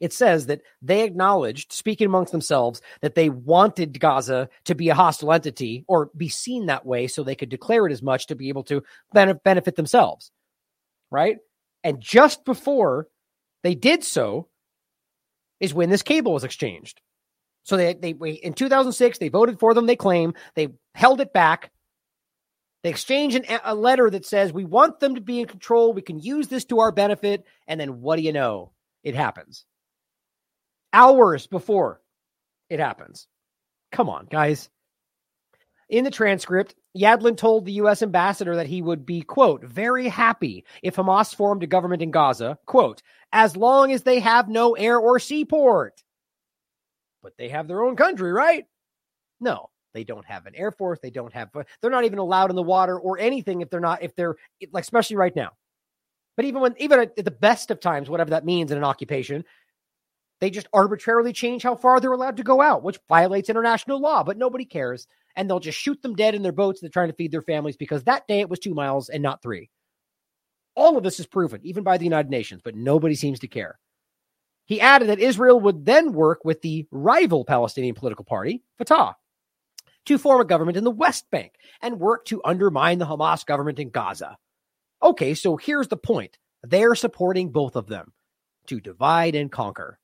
it 0.00 0.12
says 0.12 0.46
that 0.46 0.62
they 0.82 1.04
acknowledged, 1.04 1.72
speaking 1.72 2.06
amongst 2.06 2.32
themselves, 2.32 2.82
that 3.00 3.14
they 3.14 3.30
wanted 3.30 3.98
Gaza 3.98 4.48
to 4.64 4.74
be 4.74 4.88
a 4.88 4.94
hostile 4.94 5.32
entity 5.32 5.84
or 5.88 6.10
be 6.16 6.28
seen 6.28 6.66
that 6.66 6.84
way 6.84 7.06
so 7.06 7.22
they 7.22 7.34
could 7.34 7.48
declare 7.48 7.86
it 7.86 7.92
as 7.92 8.02
much 8.02 8.26
to 8.26 8.34
be 8.34 8.48
able 8.48 8.64
to 8.64 8.82
benefit 9.12 9.76
themselves. 9.76 10.30
Right. 11.10 11.38
And 11.82 12.00
just 12.00 12.44
before 12.44 13.08
they 13.62 13.74
did 13.74 14.04
so 14.04 14.48
is 15.60 15.72
when 15.72 15.88
this 15.88 16.02
cable 16.02 16.34
was 16.34 16.44
exchanged. 16.44 17.00
So 17.62 17.76
they, 17.76 17.94
they 17.94 18.10
in 18.10 18.52
2006, 18.52 19.18
they 19.18 19.28
voted 19.28 19.58
for 19.58 19.72
them, 19.72 19.86
they 19.86 19.96
claim. 19.96 20.34
They 20.54 20.68
held 20.94 21.20
it 21.20 21.32
back. 21.32 21.72
They 22.82 22.90
exchange 22.90 23.34
an, 23.34 23.44
a 23.64 23.74
letter 23.74 24.10
that 24.10 24.26
says, 24.26 24.52
We 24.52 24.64
want 24.64 25.00
them 25.00 25.14
to 25.14 25.20
be 25.20 25.40
in 25.40 25.46
control. 25.46 25.92
We 25.92 26.02
can 26.02 26.20
use 26.20 26.48
this 26.48 26.66
to 26.66 26.80
our 26.80 26.92
benefit. 26.92 27.44
And 27.66 27.80
then 27.80 28.00
what 28.00 28.16
do 28.16 28.22
you 28.22 28.32
know? 28.32 28.72
It 29.02 29.14
happens 29.14 29.64
hours 30.92 31.46
before 31.46 32.00
it 32.70 32.80
happens. 32.80 33.26
Come 33.92 34.08
on, 34.08 34.26
guys. 34.26 34.68
In 35.88 36.02
the 36.02 36.10
transcript, 36.10 36.74
Yadlin 36.96 37.36
told 37.36 37.64
the 37.64 37.72
U.S. 37.74 38.02
ambassador 38.02 38.56
that 38.56 38.66
he 38.66 38.82
would 38.82 39.06
be, 39.06 39.22
quote, 39.22 39.62
very 39.64 40.08
happy 40.08 40.64
if 40.82 40.96
Hamas 40.96 41.34
formed 41.34 41.62
a 41.62 41.68
government 41.68 42.02
in 42.02 42.10
Gaza, 42.10 42.58
quote, 42.66 43.02
as 43.32 43.56
long 43.56 43.92
as 43.92 44.02
they 44.02 44.18
have 44.18 44.48
no 44.48 44.74
air 44.74 44.98
or 44.98 45.20
seaport. 45.20 46.02
but 47.26 47.36
they 47.38 47.48
have 47.48 47.66
their 47.66 47.82
own 47.82 47.96
country, 47.96 48.32
right? 48.32 48.66
No, 49.40 49.70
they 49.94 50.04
don't 50.04 50.24
have 50.26 50.46
an 50.46 50.54
air 50.54 50.70
force. 50.70 51.00
They 51.02 51.10
don't 51.10 51.32
have, 51.32 51.50
they're 51.82 51.90
not 51.90 52.04
even 52.04 52.20
allowed 52.20 52.50
in 52.50 52.56
the 52.56 52.62
water 52.62 52.96
or 52.96 53.18
anything 53.18 53.60
if 53.60 53.68
they're 53.68 53.80
not, 53.80 54.00
if 54.02 54.14
they're 54.14 54.36
like, 54.72 54.84
especially 54.84 55.16
right 55.16 55.34
now. 55.34 55.50
But 56.36 56.44
even 56.44 56.60
when, 56.60 56.76
even 56.78 57.00
at 57.00 57.16
the 57.16 57.30
best 57.32 57.72
of 57.72 57.80
times, 57.80 58.08
whatever 58.08 58.30
that 58.30 58.44
means 58.44 58.70
in 58.70 58.78
an 58.78 58.84
occupation, 58.84 59.44
they 60.40 60.50
just 60.50 60.68
arbitrarily 60.72 61.32
change 61.32 61.62
how 61.62 61.76
far 61.76 62.00
they're 62.00 62.12
allowed 62.12 62.36
to 62.36 62.42
go 62.42 62.60
out, 62.60 62.82
which 62.82 63.00
violates 63.08 63.48
international 63.48 64.00
law, 64.00 64.22
but 64.22 64.36
nobody 64.36 64.64
cares. 64.64 65.06
And 65.34 65.48
they'll 65.48 65.60
just 65.60 65.78
shoot 65.78 66.00
them 66.02 66.14
dead 66.14 66.34
in 66.34 66.42
their 66.42 66.52
boats. 66.52 66.80
They're 66.80 66.90
trying 66.90 67.08
to 67.08 67.14
feed 67.14 67.32
their 67.32 67.42
families 67.42 67.76
because 67.76 68.04
that 68.04 68.26
day 68.26 68.40
it 68.40 68.48
was 68.48 68.58
two 68.58 68.74
miles 68.74 69.08
and 69.08 69.22
not 69.22 69.42
three. 69.42 69.70
All 70.74 70.96
of 70.96 71.04
this 71.04 71.20
is 71.20 71.26
proven, 71.26 71.60
even 71.62 71.84
by 71.84 71.96
the 71.96 72.04
United 72.04 72.30
Nations, 72.30 72.60
but 72.62 72.74
nobody 72.74 73.14
seems 73.14 73.40
to 73.40 73.48
care. 73.48 73.78
He 74.66 74.80
added 74.80 75.08
that 75.08 75.20
Israel 75.20 75.60
would 75.60 75.84
then 75.84 76.12
work 76.12 76.44
with 76.44 76.60
the 76.60 76.86
rival 76.90 77.44
Palestinian 77.44 77.94
political 77.94 78.24
party, 78.24 78.62
Fatah, 78.78 79.16
to 80.06 80.18
form 80.18 80.40
a 80.40 80.44
government 80.44 80.76
in 80.76 80.84
the 80.84 80.90
West 80.90 81.30
Bank 81.30 81.52
and 81.80 82.00
work 82.00 82.24
to 82.26 82.42
undermine 82.44 82.98
the 82.98 83.06
Hamas 83.06 83.46
government 83.46 83.78
in 83.78 83.90
Gaza. 83.90 84.36
Okay, 85.02 85.34
so 85.34 85.56
here's 85.56 85.88
the 85.88 85.96
point 85.96 86.38
they're 86.62 86.94
supporting 86.94 87.50
both 87.50 87.76
of 87.76 87.86
them 87.86 88.12
to 88.66 88.80
divide 88.80 89.34
and 89.34 89.52
conquer. 89.52 89.98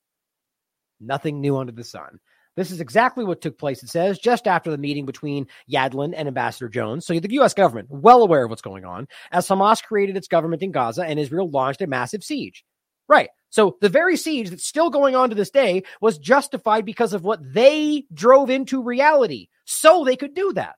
Nothing 1.02 1.40
new 1.40 1.56
under 1.56 1.72
the 1.72 1.84
sun. 1.84 2.20
This 2.54 2.70
is 2.70 2.80
exactly 2.80 3.24
what 3.24 3.40
took 3.40 3.58
place, 3.58 3.82
it 3.82 3.88
says, 3.88 4.18
just 4.18 4.46
after 4.46 4.70
the 4.70 4.78
meeting 4.78 5.06
between 5.06 5.46
Yadlin 5.70 6.12
and 6.14 6.28
Ambassador 6.28 6.68
Jones. 6.68 7.06
So 7.06 7.18
the 7.18 7.32
U.S. 7.32 7.54
government, 7.54 7.88
well 7.90 8.22
aware 8.22 8.44
of 8.44 8.50
what's 8.50 8.62
going 8.62 8.84
on, 8.84 9.08
as 9.30 9.48
Hamas 9.48 9.82
created 9.82 10.16
its 10.18 10.28
government 10.28 10.62
in 10.62 10.70
Gaza 10.70 11.02
and 11.02 11.18
Israel 11.18 11.48
launched 11.48 11.80
a 11.80 11.86
massive 11.86 12.22
siege. 12.22 12.64
Right. 13.08 13.30
So 13.48 13.76
the 13.80 13.88
very 13.88 14.16
siege 14.16 14.50
that's 14.50 14.66
still 14.66 14.90
going 14.90 15.16
on 15.16 15.30
to 15.30 15.34
this 15.34 15.50
day 15.50 15.82
was 16.00 16.18
justified 16.18 16.84
because 16.84 17.12
of 17.14 17.24
what 17.24 17.40
they 17.42 18.04
drove 18.12 18.50
into 18.50 18.82
reality. 18.82 19.48
So 19.64 20.04
they 20.04 20.16
could 20.16 20.34
do 20.34 20.52
that. 20.54 20.76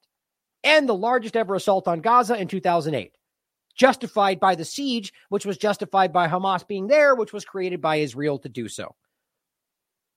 And 0.63 0.89
the 0.89 0.95
largest 0.95 1.37
ever 1.37 1.55
assault 1.55 1.89
on 1.89 2.01
Gaza 2.01 2.37
in 2.37 2.49
2008. 2.49 3.13
Justified 3.77 4.39
by 4.39 4.55
the 4.55 4.65
siege, 4.65 5.13
which 5.29 5.45
was 5.45 5.59
justified 5.59 6.13
by 6.13 6.29
Hamas 6.29 6.67
being 6.67 6.87
there, 6.87 7.15
which 7.15 7.33
was 7.33 7.45
created 7.45 7.81
by 7.81 7.97
Israel 7.97 8.39
to 8.39 8.49
do 8.49 8.69
so. 8.69 8.95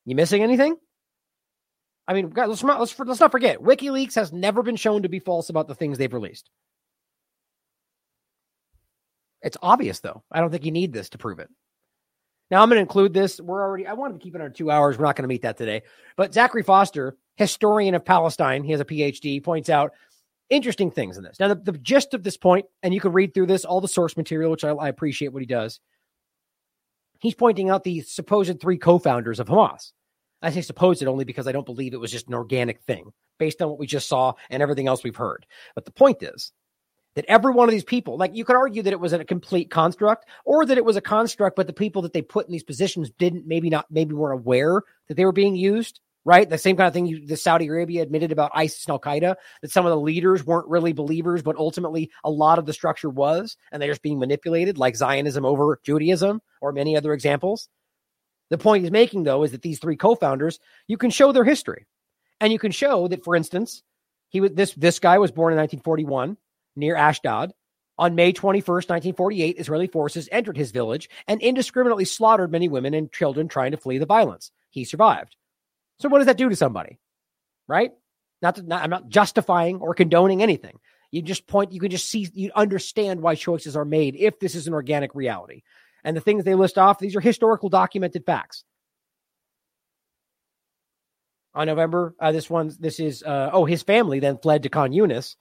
You 0.07 0.15
missing 0.15 0.41
anything? 0.41 0.77
I 2.07 2.13
mean, 2.13 2.31
let's 2.33 2.63
not, 2.63 2.79
let's, 2.79 2.97
let's 2.97 3.19
not 3.19 3.31
forget, 3.31 3.59
WikiLeaks 3.59 4.15
has 4.15 4.31
never 4.31 4.63
been 4.63 4.77
shown 4.77 5.03
to 5.03 5.09
be 5.09 5.19
false 5.19 5.49
about 5.49 5.67
the 5.67 5.75
things 5.75 5.97
they've 5.97 6.13
released. 6.13 6.49
It's 9.41 9.57
obvious, 9.61 9.99
though. 9.99 10.23
I 10.31 10.39
don't 10.39 10.49
think 10.49 10.63
you 10.63 10.71
need 10.71 10.93
this 10.93 11.09
to 11.09 11.17
prove 11.17 11.39
it. 11.39 11.49
Now, 12.49 12.63
I'm 12.63 12.69
going 12.69 12.77
to 12.77 12.81
include 12.81 13.13
this. 13.13 13.41
We're 13.41 13.61
already, 13.61 13.85
I 13.85 13.93
wanted 13.93 14.13
to 14.13 14.23
keep 14.23 14.33
it 14.33 14.39
under 14.39 14.53
two 14.53 14.71
hours. 14.71 14.97
We're 14.97 15.03
not 15.03 15.17
going 15.17 15.23
to 15.23 15.27
meet 15.27 15.41
that 15.41 15.57
today. 15.57 15.83
But 16.15 16.33
Zachary 16.33 16.63
Foster, 16.63 17.17
historian 17.35 17.93
of 17.93 18.05
Palestine, 18.05 18.63
he 18.63 18.71
has 18.71 18.79
a 18.79 18.85
PhD, 18.85 19.43
points 19.43 19.69
out 19.69 19.91
interesting 20.49 20.89
things 20.89 21.17
in 21.17 21.23
this. 21.25 21.37
Now, 21.37 21.49
the, 21.49 21.55
the 21.55 21.77
gist 21.77 22.13
of 22.13 22.23
this 22.23 22.37
point, 22.37 22.65
and 22.81 22.93
you 22.93 23.01
can 23.01 23.11
read 23.11 23.33
through 23.33 23.47
this, 23.47 23.65
all 23.65 23.81
the 23.81 23.89
source 23.89 24.15
material, 24.15 24.51
which 24.51 24.63
I, 24.63 24.69
I 24.69 24.87
appreciate 24.87 25.33
what 25.33 25.41
he 25.41 25.47
does. 25.47 25.81
He's 27.19 27.35
pointing 27.35 27.69
out 27.69 27.83
the 27.83 27.99
supposed 28.01 28.61
three 28.61 28.77
co 28.77 28.99
founders 28.99 29.41
of 29.41 29.47
Hamas. 29.47 29.91
I 30.41 30.51
say 30.51 30.61
supposed 30.61 31.03
only 31.03 31.25
because 31.25 31.47
I 31.47 31.51
don't 31.51 31.65
believe 31.65 31.93
it 31.93 31.99
was 31.99 32.11
just 32.11 32.27
an 32.27 32.33
organic 32.33 32.81
thing 32.81 33.11
based 33.39 33.61
on 33.61 33.69
what 33.69 33.79
we 33.79 33.87
just 33.87 34.07
saw 34.07 34.33
and 34.49 34.61
everything 34.61 34.87
else 34.87 35.03
we've 35.03 35.15
heard. 35.15 35.45
But 35.75 35.85
the 35.85 35.91
point 35.91 36.21
is 36.21 36.51
that 37.15 37.25
every 37.27 37.51
one 37.51 37.67
of 37.67 37.71
these 37.71 37.83
people, 37.83 38.17
like 38.17 38.35
you 38.35 38.45
could 38.45 38.55
argue 38.55 38.83
that 38.83 38.93
it 38.93 38.99
was 38.99 39.13
a 39.13 39.25
complete 39.25 39.71
construct 39.71 40.25
or 40.45 40.65
that 40.65 40.77
it 40.77 40.85
was 40.85 40.95
a 40.95 41.01
construct, 41.01 41.55
but 41.55 41.65
the 41.65 41.73
people 41.73 42.03
that 42.03 42.13
they 42.13 42.21
put 42.21 42.45
in 42.45 42.51
these 42.51 42.63
positions 42.63 43.09
didn't 43.17 43.47
maybe 43.47 43.69
not, 43.69 43.87
maybe 43.89 44.13
weren't 44.13 44.39
aware 44.39 44.83
that 45.07 45.15
they 45.15 45.25
were 45.25 45.31
being 45.31 45.55
used, 45.55 45.99
right? 46.25 46.47
The 46.47 46.59
same 46.59 46.77
kind 46.77 46.87
of 46.87 46.93
thing 46.93 47.07
you, 47.07 47.25
the 47.25 47.37
Saudi 47.37 47.67
Arabia 47.67 48.03
admitted 48.03 48.31
about 48.31 48.51
ISIS 48.53 48.85
and 48.85 48.91
Al 48.91 48.99
Qaeda, 48.99 49.35
that 49.61 49.71
some 49.71 49.85
of 49.85 49.89
the 49.89 49.99
leaders 49.99 50.45
weren't 50.45 50.67
really 50.67 50.93
believers, 50.93 51.41
but 51.41 51.55
ultimately 51.55 52.11
a 52.23 52.29
lot 52.29 52.59
of 52.59 52.67
the 52.67 52.73
structure 52.73 53.09
was, 53.09 53.57
and 53.71 53.81
they're 53.81 53.89
just 53.89 54.03
being 54.03 54.19
manipulated 54.19 54.77
like 54.77 54.95
Zionism 54.95 55.43
over 55.43 55.79
Judaism 55.83 56.41
or 56.61 56.71
many 56.71 56.95
other 56.95 57.13
examples. 57.13 57.69
The 58.49 58.57
point 58.57 58.83
he's 58.83 58.91
making, 58.91 59.23
though, 59.23 59.43
is 59.43 59.51
that 59.51 59.61
these 59.61 59.79
three 59.79 59.97
co-founders, 59.97 60.59
you 60.87 60.97
can 60.97 61.09
show 61.09 61.31
their 61.31 61.43
history, 61.43 61.85
and 62.39 62.53
you 62.53 62.59
can 62.59 62.71
show 62.71 63.07
that, 63.07 63.23
for 63.23 63.35
instance, 63.35 63.83
he 64.29 64.41
was 64.41 64.51
this 64.53 64.73
this 64.73 64.99
guy 64.99 65.17
was 65.17 65.31
born 65.31 65.53
in 65.53 65.59
1941 65.59 66.37
near 66.75 66.95
Ashdod. 66.95 67.53
On 67.99 68.13
May 68.13 68.31
21st, 68.31 68.89
1948, 68.89 69.57
Israeli 69.57 69.87
forces 69.87 70.29
entered 70.31 70.55
his 70.55 70.69
village 70.69 71.09
and 71.27 71.41
indiscriminately 71.41 72.05
slaughtered 72.05 72.51
many 72.51 72.67
women 72.67 72.93
and 72.93 73.11
children 73.11 73.47
trying 73.47 73.71
to 73.71 73.77
flee 73.77 73.97
the 73.97 74.05
violence. 74.05 74.51
He 74.69 74.83
survived. 74.83 75.35
So, 75.99 76.07
what 76.07 76.19
does 76.19 76.27
that 76.27 76.37
do 76.37 76.47
to 76.47 76.55
somebody? 76.55 76.99
Right? 77.67 77.91
Not, 78.41 78.57
to, 78.57 78.61
not 78.61 78.83
I'm 78.83 78.91
not 78.91 79.09
justifying 79.09 79.77
or 79.77 79.95
condoning 79.95 80.43
anything. 80.43 80.79
You 81.09 81.21
just 81.21 81.47
point, 81.47 81.71
you 81.71 81.79
can 81.79 81.89
just 81.89 82.07
see, 82.07 82.29
you 82.33 82.51
understand 82.53 83.21
why 83.21 83.35
choices 83.35 83.75
are 83.75 83.85
made 83.85 84.15
if 84.15 84.39
this 84.39 84.55
is 84.55 84.67
an 84.67 84.73
organic 84.73 85.15
reality. 85.15 85.63
And 86.03 86.15
the 86.15 86.21
things 86.21 86.43
they 86.43 86.55
list 86.55 86.77
off, 86.77 86.99
these 86.99 87.15
are 87.15 87.21
historical 87.21 87.69
documented 87.69 88.25
facts. 88.25 88.63
On 91.53 91.65
November, 91.65 92.15
uh, 92.19 92.31
this 92.31 92.49
one, 92.49 92.71
this 92.79 92.99
is, 92.99 93.23
uh, 93.23 93.49
oh, 93.51 93.65
his 93.65 93.81
family 93.81 94.19
then 94.19 94.37
fled 94.37 94.63
to 94.63 94.69
Khan 94.69 94.91
Yunis. 94.91 95.35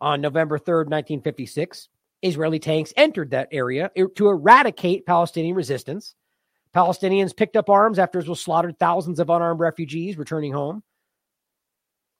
On 0.00 0.20
November 0.20 0.58
3rd, 0.58 0.88
1956, 0.88 1.88
Israeli 2.22 2.58
tanks 2.58 2.92
entered 2.96 3.30
that 3.30 3.48
area 3.52 3.90
to 4.16 4.28
eradicate 4.28 5.06
Palestinian 5.06 5.54
resistance. 5.54 6.14
Palestinians 6.74 7.36
picked 7.36 7.56
up 7.56 7.68
arms 7.68 7.98
after 7.98 8.18
Israel 8.18 8.34
slaughtered 8.34 8.78
thousands 8.78 9.20
of 9.20 9.28
unarmed 9.28 9.60
refugees 9.60 10.16
returning 10.16 10.52
home. 10.52 10.82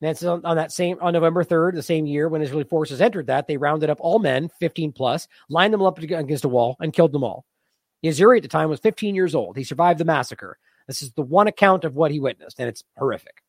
That's 0.02 0.24
on, 0.24 0.44
on, 0.44 0.56
that 0.56 0.72
same 0.72 0.98
on 1.00 1.12
November 1.12 1.44
3rd, 1.44 1.74
the 1.74 1.82
same 1.82 2.06
year 2.06 2.28
when 2.28 2.42
Israeli 2.42 2.64
forces 2.64 3.00
entered 3.00 3.28
that, 3.28 3.46
they 3.46 3.56
rounded 3.56 3.88
up 3.88 3.98
all 4.00 4.18
men, 4.18 4.50
15 4.58 4.92
plus, 4.92 5.28
lined 5.48 5.72
them 5.72 5.80
up 5.80 5.98
against 5.98 6.44
a 6.44 6.48
wall, 6.48 6.76
and 6.80 6.92
killed 6.92 7.12
them 7.12 7.22
all. 7.22 7.46
Yazuri 8.04 8.38
at 8.38 8.42
the 8.42 8.48
time 8.48 8.68
was 8.68 8.80
15 8.80 9.14
years 9.14 9.34
old. 9.34 9.56
He 9.56 9.64
survived 9.64 10.00
the 10.00 10.04
massacre. 10.04 10.58
This 10.86 11.02
is 11.02 11.12
the 11.12 11.22
one 11.22 11.46
account 11.46 11.84
of 11.84 11.94
what 11.94 12.10
he 12.10 12.20
witnessed, 12.20 12.58
and 12.58 12.68
it's 12.68 12.84
horrific. 12.96 13.42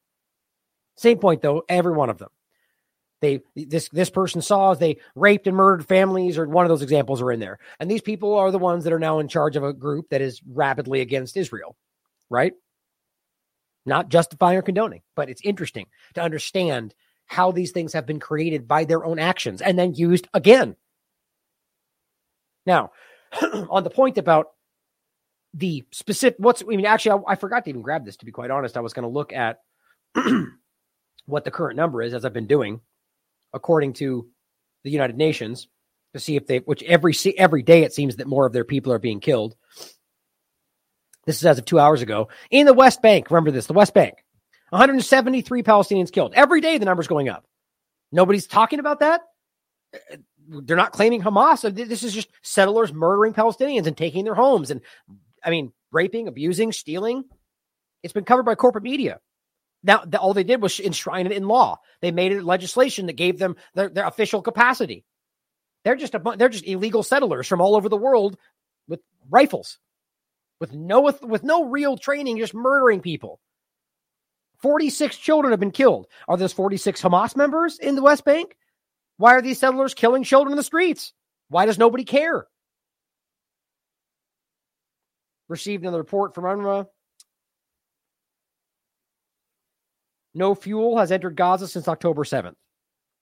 Same 0.96 1.18
point 1.18 1.42
though, 1.42 1.64
every 1.68 1.94
one 1.94 2.10
of 2.10 2.20
them. 2.20 2.30
They 3.22 3.40
this 3.56 3.88
this 3.90 4.10
person 4.10 4.42
saw 4.42 4.72
as 4.72 4.80
they 4.80 4.98
raped 5.16 5.48
and 5.48 5.56
murdered 5.56 5.88
families, 5.88 6.38
or 6.38 6.48
one 6.48 6.66
of 6.66 6.70
those 6.70 6.82
examples 6.82 7.22
are 7.22 7.32
in 7.32 7.40
there. 7.40 7.58
And 7.80 7.90
these 7.90 8.02
people 8.02 8.36
are 8.36 8.52
the 8.52 8.60
ones 8.60 8.84
that 8.84 8.94
are 8.94 9.00
now 9.00 9.20
in 9.20 9.30
charge 9.30 9.56
of 9.56 9.64
a 9.64 9.74
group 9.74 10.10
that 10.10 10.22
is 10.22 10.42
rapidly 10.46 11.00
against 11.00 11.38
Israel, 11.38 11.78
right? 12.30 12.54
Not 13.86 14.10
justifying 14.10 14.58
or 14.58 14.62
condoning, 14.62 15.02
but 15.16 15.30
it's 15.30 15.42
interesting 15.42 15.88
to 16.16 16.22
understand 16.22 16.94
how 17.26 17.52
these 17.52 17.72
things 17.72 17.94
have 17.94 18.06
been 18.06 18.20
created 18.20 18.68
by 18.68 18.84
their 18.84 19.06
own 19.06 19.20
actions 19.20 19.62
and 19.62 19.80
then 19.80 19.94
used 19.94 20.28
again. 20.34 20.76
Now, 22.66 22.92
on 23.70 23.84
the 23.84 23.90
point 23.90 24.18
about 24.18 24.48
the 25.54 25.86
specific 25.92 26.36
what's 26.40 26.64
I 26.64 26.66
mean 26.66 26.86
actually 26.86 27.24
I, 27.28 27.34
I, 27.34 27.36
forgot 27.36 27.64
to 27.66 27.70
even 27.70 27.82
grab 27.82 28.06
this 28.06 28.18
to 28.18 28.26
be 28.26 28.32
quite 28.32 28.52
honest. 28.52 28.78
I 28.78 28.82
was 28.82 28.94
going 28.94 29.04
to 29.04 29.10
look 29.10 29.34
at 29.34 29.62
what 31.26 31.46
the 31.46 31.52
current 31.52 31.78
number 31.78 32.02
is 32.02 32.14
as 32.14 32.26
I've 32.26 32.34
been 32.34 32.48
doing 32.48 32.82
according 33.54 33.94
to 33.94 34.28
the 34.84 34.90
United 34.90 35.16
Nations 35.16 35.68
to 36.14 36.20
see 36.20 36.36
if 36.36 36.48
they 36.48 36.60
which 36.60 36.84
every 36.84 37.14
every 37.38 37.62
day 37.62 37.84
it 37.84 37.94
seems 37.94 38.16
that 38.18 38.28
more 38.28 38.46
of 38.46 38.54
their 38.54 38.66
people 38.66 38.92
are 38.92 39.00
being 39.00 39.20
killed. 39.20 39.56
This 41.26 41.38
is 41.38 41.46
as 41.46 41.58
of 41.58 41.66
2 41.66 41.80
hours 41.80 42.02
ago 42.02 42.30
in 42.52 42.66
the 42.66 42.74
West 42.74 43.02
Bank. 43.02 43.32
Remember 43.32 43.52
this, 43.52 43.68
the 43.68 43.74
West 43.74 43.94
Bank. 43.94 44.16
173 44.72 45.64
Palestinians 45.64 46.12
killed. 46.12 46.34
Every 46.36 46.60
day 46.60 46.80
the 46.80 46.86
number's 46.86 47.08
going 47.08 47.30
up. 47.30 47.46
Nobody's 48.12 48.48
talking 48.48 48.80
about 48.80 49.00
that 49.00 49.22
they're 50.48 50.78
not 50.78 50.92
claiming 50.92 51.22
Hamas. 51.22 51.62
This 51.76 52.04
is 52.04 52.14
just 52.14 52.30
settlers 52.42 52.94
murdering 52.94 53.34
Palestinians 53.34 53.88
and 53.88 53.98
taking 53.98 54.24
their 54.24 54.36
homes 54.36 54.72
and, 54.72 54.82
I 55.44 55.50
mean, 55.50 55.72
raping, 55.92 56.28
abusing, 56.28 56.72
stealing. 56.72 57.24
It's 58.02 58.14
been 58.14 58.26
covered 58.26 58.44
by 58.44 58.56
corporate 58.56 58.84
media. 58.84 59.20
Now, 59.84 60.04
the, 60.06 60.18
all 60.18 60.34
they 60.34 60.44
did 60.44 60.62
was 60.62 60.80
enshrine 60.80 61.26
it 61.26 61.34
in 61.34 61.48
law. 61.48 61.80
They 62.02 62.12
made 62.12 62.32
it 62.32 62.44
legislation 62.44 63.08
that 63.08 63.14
gave 63.14 63.38
them 63.38 63.58
their, 63.76 63.90
their 63.90 64.08
official 64.08 64.42
capacity. 64.42 65.06
They're 65.84 65.96
just 65.96 66.16
a, 66.16 66.22
they're 66.38 66.50
just 66.50 66.66
illegal 66.66 67.04
settlers 67.04 67.48
from 67.48 67.60
all 67.60 67.76
over 67.76 67.90
the 67.90 67.98
world 67.98 68.38
with 68.88 69.02
rifles, 69.30 69.80
with 70.62 70.72
no 70.74 71.14
with 71.22 71.44
no 71.44 71.66
real 71.66 71.98
training, 71.98 72.38
just 72.38 72.54
murdering 72.54 73.02
people. 73.02 73.42
Forty 74.62 74.90
six 74.90 75.18
children 75.18 75.52
have 75.52 75.60
been 75.60 75.72
killed. 75.72 76.08
Are 76.30 76.38
those 76.38 76.54
forty 76.54 76.78
six 76.78 77.02
Hamas 77.02 77.36
members 77.36 77.80
in 77.80 77.96
the 77.96 78.02
West 78.02 78.24
Bank? 78.24 78.56
Why 79.24 79.36
are 79.36 79.42
these 79.42 79.58
settlers 79.58 79.94
killing 79.94 80.26
children 80.26 80.52
in 80.52 80.58
the 80.58 80.64
streets? 80.64 81.14
Why 81.48 81.66
does 81.66 81.78
nobody 81.78 82.04
care? 82.04 82.46
Received 85.48 85.84
another 85.84 86.00
report 86.00 86.36
from 86.36 86.44
UNRWA. 86.44 86.88
No 90.34 90.54
fuel 90.54 90.98
has 90.98 91.10
entered 91.10 91.38
Gaza 91.38 91.70
since 91.70 91.88
October 91.88 92.26
7th. 92.26 92.56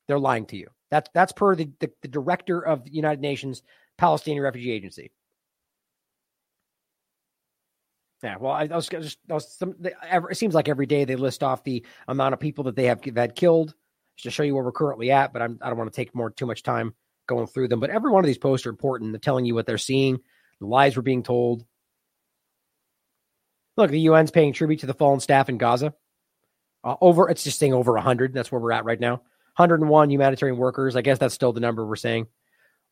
They're 0.08 0.18
lying 0.18 0.48
to 0.48 0.58
you. 0.58 0.70
That's 0.90 1.08
that's 1.14 1.34
per 1.34 1.56
the, 1.56 1.70
the, 1.80 1.92
the 2.02 2.08
director 2.08 2.60
of 2.60 2.84
the 2.84 2.92
United 2.92 3.22
Nations 3.22 3.62
Palestinian 4.00 4.44
Refugee 4.44 4.72
Agency. 4.72 5.12
Yeah, 8.24 8.38
well, 8.40 8.54
I, 8.54 8.64
I 8.64 8.76
was 8.76 8.88
just, 8.88 9.20
I 9.30 9.36
was 9.36 9.54
some, 9.54 9.76
they, 9.78 9.94
it 10.12 10.38
seems 10.38 10.56
like 10.56 10.68
every 10.68 10.88
day 10.88 11.06
they 11.06 11.16
list 11.16 11.44
off 11.44 11.64
the 11.64 11.86
amount 12.08 12.34
of 12.34 12.40
people 12.40 12.64
that 12.64 12.76
they 12.76 12.86
have 12.86 13.06
had 13.06 13.36
killed 13.36 13.76
to 14.24 14.32
show 14.32 14.44
you 14.44 14.56
where 14.56 14.64
we're 14.64 14.72
currently 14.72 15.12
at. 15.12 15.34
But 15.34 15.42
I'm, 15.42 15.60
I 15.62 15.70
don't 15.70 15.78
want 15.78 15.92
to 15.92 15.96
take 15.96 16.16
more 16.16 16.30
too 16.30 16.46
much 16.46 16.64
time 16.64 16.94
going 17.28 17.48
through 17.48 17.68
them. 17.70 17.80
But 17.80 17.90
every 17.90 18.12
one 18.12 18.24
of 18.24 18.28
these 18.28 18.38
posts 18.38 18.66
are 18.66 18.72
important. 18.72 19.12
They're 19.12 19.20
telling 19.20 19.46
you 19.46 19.56
what 19.56 19.66
they're 19.66 19.78
seeing, 19.78 20.20
the 20.60 20.68
lies 20.68 20.96
we're 20.96 21.02
being 21.02 21.24
told. 21.24 21.66
Look, 23.78 23.92
the 23.92 24.08
UN's 24.08 24.32
paying 24.32 24.54
tribute 24.54 24.82
to 24.82 24.86
the 24.86 24.94
fallen 24.94 25.20
staff 25.20 25.50
in 25.50 25.58
Gaza. 25.58 25.94
Uh, 26.84 26.96
over, 27.00 27.30
it's 27.30 27.44
just 27.44 27.60
saying 27.60 27.74
over 27.74 27.94
100. 27.94 28.34
That's 28.34 28.52
where 28.52 28.60
we're 28.60 28.72
at 28.72 28.86
right 28.86 29.00
now. 29.00 29.22
101 29.58 30.10
humanitarian 30.10 30.58
workers. 30.58 30.96
I 30.96 31.02
guess 31.02 31.20
that's 31.20 31.34
still 31.34 31.54
the 31.54 31.60
number 31.60 31.86
we're 31.86 31.96
saying. 31.96 32.28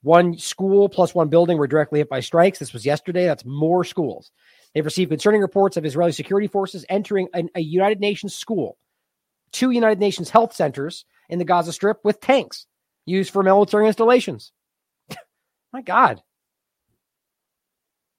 One 0.02 0.38
school 0.38 0.88
plus 0.88 1.14
one 1.14 1.30
building 1.30 1.58
were 1.58 1.68
directly 1.68 2.00
hit 2.00 2.10
by 2.10 2.22
strikes. 2.22 2.60
This 2.60 2.72
was 2.72 2.86
yesterday. 2.86 3.26
That's 3.26 3.46
more 3.46 3.84
schools. 3.84 4.32
They've 4.74 4.86
received 4.86 5.10
concerning 5.10 5.42
reports 5.42 5.78
of 5.78 5.86
Israeli 5.86 6.12
security 6.12 6.48
forces 6.48 6.86
entering 6.88 7.28
an, 7.34 7.50
a 7.56 7.60
United 7.60 8.00
Nations 8.00 8.36
school, 8.36 8.78
two 9.52 9.72
United 9.72 10.00
Nations 10.00 10.30
health 10.30 10.54
centers 10.54 11.06
in 11.30 11.40
the 11.40 11.46
Gaza 11.46 11.72
Strip 11.72 12.00
with 12.04 12.20
tanks 12.20 12.66
used 13.06 13.32
for 13.32 13.44
military 13.44 13.88
installations. 13.88 14.52
My 15.74 15.82
God. 15.82 16.22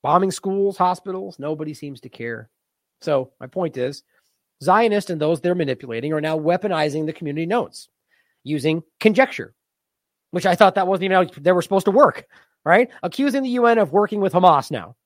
Bombing 0.02 0.30
schools, 0.30 0.76
hospitals, 0.76 1.38
nobody 1.38 1.74
seems 1.74 2.00
to 2.00 2.08
care. 2.08 2.48
So, 3.02 3.32
my 3.40 3.46
point 3.46 3.76
is 3.76 4.02
Zionists 4.62 5.10
and 5.10 5.20
those 5.20 5.40
they're 5.40 5.54
manipulating 5.54 6.12
are 6.12 6.20
now 6.20 6.38
weaponizing 6.38 7.06
the 7.06 7.12
community 7.12 7.46
notes 7.46 7.88
using 8.44 8.82
conjecture, 8.98 9.54
which 10.30 10.46
I 10.46 10.54
thought 10.54 10.74
that 10.74 10.86
wasn't 10.86 11.04
even 11.04 11.16
how 11.16 11.32
they 11.40 11.52
were 11.52 11.62
supposed 11.62 11.86
to 11.86 11.90
work, 11.90 12.26
right? 12.64 12.90
Accusing 13.02 13.42
the 13.42 13.50
UN 13.50 13.78
of 13.78 13.92
working 13.92 14.20
with 14.20 14.32
Hamas 14.32 14.70
now. 14.70 14.96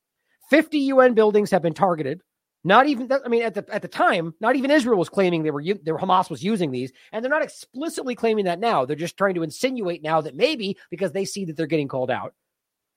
50 0.50 0.78
UN 0.78 1.14
buildings 1.14 1.50
have 1.50 1.62
been 1.62 1.74
targeted. 1.74 2.20
Not 2.66 2.86
even, 2.86 3.10
I 3.12 3.28
mean, 3.28 3.42
at 3.42 3.52
the 3.52 3.66
at 3.70 3.82
the 3.82 3.88
time, 3.88 4.34
not 4.40 4.56
even 4.56 4.70
Israel 4.70 4.98
was 4.98 5.10
claiming 5.10 5.42
they 5.42 5.50
were, 5.50 5.62
they 5.62 5.92
were 5.92 5.98
Hamas 5.98 6.30
was 6.30 6.42
using 6.42 6.70
these, 6.70 6.92
and 7.12 7.22
they're 7.22 7.30
not 7.30 7.42
explicitly 7.42 8.14
claiming 8.14 8.46
that 8.46 8.58
now. 8.58 8.86
They're 8.86 8.96
just 8.96 9.18
trying 9.18 9.34
to 9.34 9.42
insinuate 9.42 10.02
now 10.02 10.22
that 10.22 10.34
maybe 10.34 10.78
because 10.90 11.12
they 11.12 11.26
see 11.26 11.44
that 11.44 11.58
they're 11.58 11.66
getting 11.66 11.88
called 11.88 12.10
out. 12.10 12.32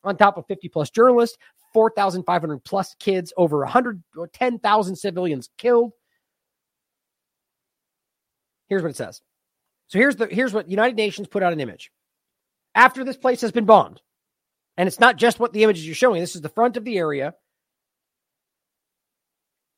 On 0.06 0.16
top 0.16 0.38
of 0.38 0.48
50 0.48 0.70
plus 0.70 0.90
journalists, 0.90 1.38
4,500 1.74 2.64
plus 2.64 2.96
kids, 2.98 3.34
over 3.36 3.60
110,000 3.60 4.96
civilians 4.96 5.50
killed. 5.58 5.92
Here's 8.70 8.82
what 8.82 8.92
it 8.92 8.98
says. 8.98 9.22
So 9.88 10.00
here's 10.00 10.16
the 10.16 10.28
here's 10.28 10.54
what 10.54 10.70
United 10.70 10.96
Nations 10.96 11.28
put 11.28 11.44
out 11.44 11.54
an 11.54 11.60
image 11.60 11.92
after 12.74 13.04
this 13.04 13.18
place 13.18 13.42
has 13.42 13.52
been 13.52 13.66
bombed. 13.66 14.02
And 14.78 14.88
it's 14.88 15.00
not 15.00 15.18
just 15.18 15.40
what 15.40 15.52
the 15.52 15.64
images 15.64 15.86
you're 15.86 15.96
showing. 15.96 16.22
This 16.22 16.36
is 16.36 16.42
the 16.42 16.50
front 16.50 16.78
of 16.78 16.86
the 16.86 16.98
area, 16.98 17.34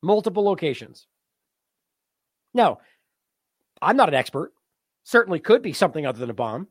multiple 0.02 0.44
locations. 0.44 1.08
Now, 2.54 2.80
I'm 3.82 3.98
not 3.98 4.10
an 4.10 4.16
expert. 4.16 4.54
Certainly 5.04 5.40
could 5.40 5.62
be 5.62 5.74
something 5.74 6.06
other 6.06 6.20
than 6.20 6.30
a 6.30 6.34
bomb. 6.34 6.68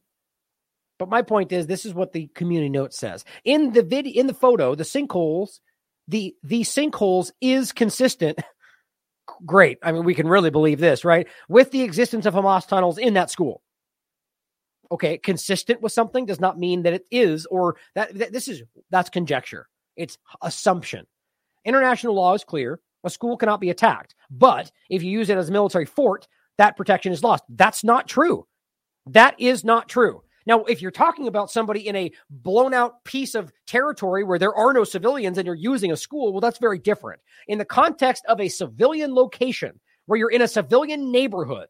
But 0.98 1.08
my 1.08 1.22
point 1.22 1.52
is 1.52 1.66
this 1.66 1.86
is 1.86 1.94
what 1.94 2.12
the 2.12 2.28
community 2.34 2.68
note 2.68 2.92
says. 2.92 3.24
In 3.44 3.72
the 3.72 3.82
video 3.82 4.20
in 4.20 4.26
the 4.26 4.34
photo, 4.34 4.74
the 4.74 4.84
sinkholes, 4.84 5.60
the 6.08 6.34
the 6.42 6.62
sinkholes 6.62 7.30
is 7.40 7.72
consistent. 7.72 8.40
Great. 9.46 9.78
I 9.82 9.92
mean, 9.92 10.04
we 10.04 10.14
can 10.14 10.26
really 10.26 10.50
believe 10.50 10.80
this, 10.80 11.04
right? 11.04 11.28
With 11.48 11.70
the 11.70 11.82
existence 11.82 12.26
of 12.26 12.34
Hamas 12.34 12.66
tunnels 12.66 12.98
in 12.98 13.14
that 13.14 13.30
school 13.30 13.62
okay, 14.90 15.18
consistent 15.18 15.80
with 15.80 15.92
something 15.92 16.26
does 16.26 16.40
not 16.40 16.58
mean 16.58 16.82
that 16.82 16.92
it 16.92 17.04
is, 17.10 17.46
or 17.46 17.76
that, 17.94 18.14
that 18.18 18.32
this 18.32 18.48
is 18.48 18.62
that's 18.90 19.10
conjecture. 19.10 19.68
It's 19.96 20.18
assumption. 20.42 21.06
International 21.64 22.14
law 22.14 22.34
is 22.34 22.44
clear. 22.44 22.80
A 23.04 23.10
school 23.10 23.36
cannot 23.36 23.60
be 23.60 23.70
attacked. 23.70 24.14
But 24.30 24.70
if 24.90 25.02
you 25.02 25.10
use 25.10 25.30
it 25.30 25.38
as 25.38 25.48
a 25.48 25.52
military 25.52 25.86
fort, 25.86 26.26
that 26.56 26.76
protection 26.76 27.12
is 27.12 27.22
lost. 27.22 27.44
That's 27.48 27.84
not 27.84 28.08
true. 28.08 28.46
That 29.06 29.34
is 29.38 29.64
not 29.64 29.88
true. 29.88 30.22
Now, 30.46 30.64
if 30.64 30.80
you're 30.80 30.90
talking 30.90 31.28
about 31.28 31.50
somebody 31.50 31.86
in 31.86 31.94
a 31.94 32.10
blown 32.30 32.72
out 32.72 33.04
piece 33.04 33.34
of 33.34 33.52
territory 33.66 34.24
where 34.24 34.38
there 34.38 34.54
are 34.54 34.72
no 34.72 34.82
civilians 34.82 35.36
and 35.36 35.44
you're 35.44 35.54
using 35.54 35.92
a 35.92 35.96
school, 35.96 36.32
well, 36.32 36.40
that's 36.40 36.58
very 36.58 36.78
different. 36.78 37.20
In 37.48 37.58
the 37.58 37.64
context 37.64 38.24
of 38.26 38.40
a 38.40 38.48
civilian 38.48 39.14
location 39.14 39.78
where 40.06 40.18
you're 40.18 40.30
in 40.30 40.42
a 40.42 40.48
civilian 40.48 41.12
neighborhood, 41.12 41.68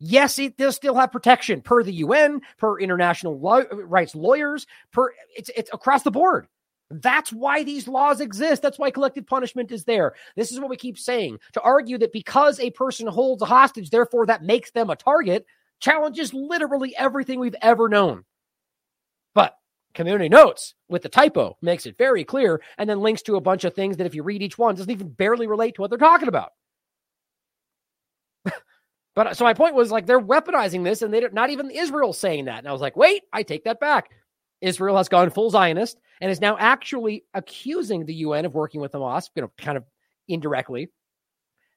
Yes, 0.00 0.38
it 0.38 0.56
does 0.56 0.76
still 0.76 0.94
have 0.94 1.10
protection 1.10 1.60
per 1.60 1.82
the 1.82 1.92
UN, 1.94 2.40
per 2.56 2.78
international 2.78 3.38
law, 3.40 3.62
rights 3.72 4.14
lawyers, 4.14 4.66
per 4.92 5.12
it's 5.36 5.50
it's 5.56 5.70
across 5.72 6.04
the 6.04 6.10
board. 6.10 6.46
That's 6.90 7.32
why 7.32 7.64
these 7.64 7.86
laws 7.86 8.20
exist. 8.20 8.62
That's 8.62 8.78
why 8.78 8.90
collective 8.90 9.26
punishment 9.26 9.70
is 9.72 9.84
there. 9.84 10.14
This 10.36 10.52
is 10.52 10.58
what 10.58 10.70
we 10.70 10.76
keep 10.76 10.98
saying. 10.98 11.38
To 11.52 11.60
argue 11.60 11.98
that 11.98 12.12
because 12.12 12.58
a 12.60 12.70
person 12.70 13.06
holds 13.06 13.42
a 13.42 13.46
hostage, 13.46 13.90
therefore 13.90 14.26
that 14.26 14.42
makes 14.42 14.70
them 14.70 14.88
a 14.88 14.96
target, 14.96 15.44
challenges 15.80 16.32
literally 16.32 16.96
everything 16.96 17.40
we've 17.40 17.54
ever 17.60 17.88
known. 17.88 18.24
But 19.34 19.56
community 19.92 20.30
notes 20.30 20.74
with 20.88 21.02
the 21.02 21.10
typo 21.10 21.58
makes 21.60 21.84
it 21.84 21.98
very 21.98 22.24
clear 22.24 22.62
and 22.78 22.88
then 22.88 23.00
links 23.00 23.22
to 23.22 23.36
a 23.36 23.40
bunch 23.40 23.64
of 23.64 23.74
things 23.74 23.98
that 23.98 24.06
if 24.06 24.14
you 24.14 24.22
read 24.22 24.42
each 24.42 24.56
one 24.56 24.74
doesn't 24.74 24.90
even 24.90 25.10
barely 25.10 25.46
relate 25.46 25.74
to 25.74 25.82
what 25.82 25.90
they're 25.90 25.98
talking 25.98 26.28
about. 26.28 26.52
But 29.14 29.26
uh, 29.26 29.34
so 29.34 29.42
my 29.42 29.52
point 29.52 29.74
was 29.74 29.90
like 29.90 30.06
they're 30.06 30.20
weaponizing 30.20 30.84
this, 30.84 31.02
and 31.02 31.12
they're 31.12 31.22
not 31.22 31.34
not 31.34 31.50
even 31.50 31.72
Israel 31.72 32.12
saying 32.12 32.44
that. 32.44 32.60
And 32.60 32.68
I 32.68 32.72
was 32.72 32.80
like, 32.80 32.96
wait, 32.96 33.24
I 33.32 33.42
take 33.42 33.64
that 33.64 33.80
back. 33.80 34.10
Israel 34.60 34.96
has 34.96 35.08
gone 35.08 35.30
full 35.30 35.50
Zionist 35.50 35.98
and 36.20 36.30
is 36.30 36.40
now 36.40 36.56
actually 36.58 37.24
accusing 37.34 38.04
the 38.04 38.14
UN 38.14 38.44
of 38.44 38.54
working 38.54 38.80
with 38.80 38.92
Hamas, 38.92 39.30
you 39.34 39.42
know, 39.42 39.52
kind 39.58 39.76
of 39.76 39.84
indirectly. 40.26 40.90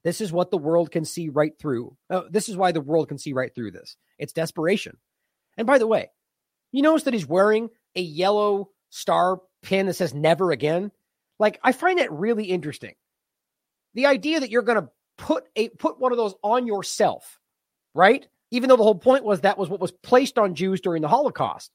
This 0.04 0.22
is 0.22 0.32
what 0.32 0.50
the 0.50 0.58
world 0.58 0.92
can 0.92 1.06
see 1.06 1.30
right 1.30 1.54
through. 1.60 1.96
Uh, 2.10 2.24
this 2.30 2.50
is 2.50 2.58
why 2.58 2.72
the 2.72 2.82
world 2.82 3.08
can 3.08 3.18
see 3.18 3.34
right 3.34 3.54
through 3.54 3.72
this. 3.72 3.98
It's 4.18 4.34
desperation. 4.34 4.98
And 5.58 5.68
by 5.68 5.78
the 5.78 5.88
way, 5.88 6.10
you 6.72 6.82
notice 6.82 7.04
that 7.04 7.14
he's 7.14 7.28
wearing 7.28 7.70
a 7.96 8.02
yellow 8.02 8.70
star 8.90 9.40
pin 9.62 9.86
that 9.86 9.94
says 9.94 10.14
never 10.14 10.52
again. 10.52 10.92
Like, 11.38 11.60
I 11.64 11.72
find 11.72 12.00
that 12.00 12.12
really 12.12 12.46
interesting. 12.46 12.96
The 13.94 14.08
idea 14.08 14.40
that 14.40 14.50
you're 14.50 14.62
going 14.62 14.82
to 14.82 14.90
put 15.18 15.44
a 15.56 15.70
put 15.70 16.00
one 16.00 16.12
of 16.12 16.18
those 16.18 16.34
on 16.44 16.66
yourself, 16.66 17.40
right? 17.94 18.26
Even 18.50 18.70
though 18.70 18.78
the 18.78 18.84
whole 18.84 18.96
point 18.96 19.24
was 19.24 19.42
that 19.42 19.58
was 19.58 19.70
what 19.70 19.80
was 19.80 19.92
placed 19.92 20.38
on 20.38 20.56
Jews 20.56 20.82
during 20.82 21.02
the 21.02 21.08
Holocaust. 21.08 21.72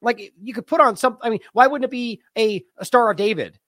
Like 0.00 0.32
you 0.40 0.54
could 0.54 0.66
put 0.66 0.80
on 0.80 0.96
some. 0.96 1.18
I 1.22 1.30
mean, 1.30 1.40
why 1.52 1.66
wouldn't 1.66 1.86
it 1.86 1.90
be 1.90 2.20
a, 2.36 2.64
a 2.78 2.84
Star 2.84 3.10
of 3.10 3.16
David 3.16 3.58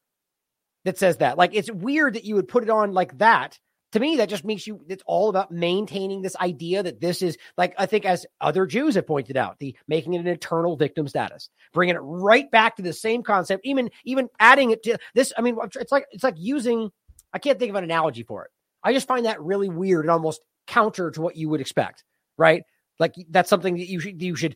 that 0.85 0.99
says 0.99 1.19
that? 1.19 1.39
Like 1.39 1.55
it's 1.55 1.71
weird 1.71 2.15
that 2.15 2.25
you 2.25 2.35
would 2.37 2.49
put 2.49 2.63
it 2.63 2.71
on 2.71 2.93
like 2.93 3.19
that. 3.19 3.59
To 3.93 4.01
me, 4.01 4.17
that 4.17 4.29
just 4.29 4.45
makes 4.45 4.67
you. 4.67 4.81
It's 4.89 5.05
all 5.07 5.31
about 5.31 5.51
maintaining 5.51 6.21
this 6.21 6.37
idea 6.37 6.83
that 6.83 7.01
this 7.01 7.23
is 7.23 7.39
like 7.57 7.75
I 7.79 7.87
think 7.87 8.05
as 8.05 8.27
other 8.41 8.67
Jews 8.67 8.97
have 8.97 9.07
pointed 9.07 9.37
out, 9.37 9.59
the 9.59 9.77
making 9.89 10.15
it 10.15 10.21
an 10.21 10.27
eternal 10.27 10.77
victim 10.77 11.09
status, 11.09 11.49
bringing 11.73 11.95
it 11.95 12.01
right 12.01 12.51
back 12.51 12.77
to 12.77 12.83
the 12.83 12.93
same 12.93 13.23
concept. 13.23 13.65
Even 13.65 13.91
even 14.05 14.29
adding 14.39 14.73
it 14.73 14.83
to 14.83 14.99
this. 15.15 15.33
I 15.39 15.41
mean, 15.41 15.57
it's 15.77 15.93
like 15.93 16.07
it's 16.11 16.25
like 16.25 16.37
using. 16.37 16.91
I 17.33 17.39
can't 17.39 17.59
think 17.59 17.71
of 17.71 17.77
an 17.77 17.85
analogy 17.85 18.23
for 18.23 18.45
it 18.45 18.51
I 18.87 18.93
just 18.93 19.09
find 19.09 19.27
that 19.27 19.43
really 19.43 19.69
weird 19.69 20.05
and 20.05 20.13
almost 20.13 20.41
counter 20.69 21.11
to 21.11 21.21
what 21.21 21.37
you 21.37 21.49
would 21.49 21.61
expect, 21.61 22.05
right? 22.39 22.63
Like 23.01 23.15
that's 23.29 23.51
something 23.51 23.77
that 23.77 23.89
you 23.89 23.99
should 23.99 24.23
you 24.23 24.37
should 24.37 24.55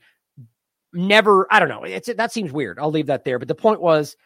never. 0.93 1.47
I 1.51 1.59
don't 1.61 1.69
know. 1.69 1.85
It's 1.85 2.13
that 2.13 2.33
seems 2.33 2.53
weird. 2.53 2.79
I'll 2.79 2.91
leave 2.91 3.07
that 3.07 3.25
there. 3.25 3.39
But 3.39 3.49
the 3.49 3.55
point 3.55 3.81
was, 3.81 4.17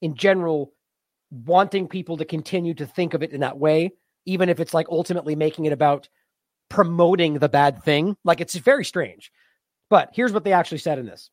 in 0.00 0.14
general, 0.14 0.72
wanting 1.30 1.88
people 1.88 2.16
to 2.18 2.24
continue 2.24 2.74
to 2.74 2.86
think 2.86 3.14
of 3.14 3.22
it 3.22 3.32
in 3.32 3.40
that 3.40 3.58
way, 3.58 3.92
even 4.26 4.48
if 4.48 4.60
it's 4.60 4.74
like 4.74 4.86
ultimately 4.90 5.36
making 5.36 5.64
it 5.64 5.72
about 5.72 6.08
promoting 6.68 7.34
the 7.34 7.48
bad 7.48 7.82
thing. 7.82 8.16
Like 8.24 8.40
it's 8.40 8.54
very 8.54 8.84
strange. 8.84 9.30
But 9.90 10.10
here's 10.12 10.32
what 10.32 10.44
they 10.44 10.52
actually 10.52 10.78
said 10.78 10.98
in 10.98 11.06
this, 11.06 11.30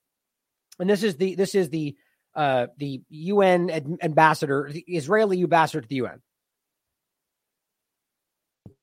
and 0.80 0.90
this 0.90 1.04
is 1.04 1.16
the 1.16 1.36
this 1.36 1.56
is 1.56 1.70
the 1.70 1.96
uh 2.36 2.68
the 2.78 3.02
UN 3.10 3.98
ambassador, 4.02 4.70
the 4.72 4.84
Israeli 4.88 5.42
ambassador 5.42 5.82
to 5.82 5.88
the 5.88 5.96
UN. 5.96 6.22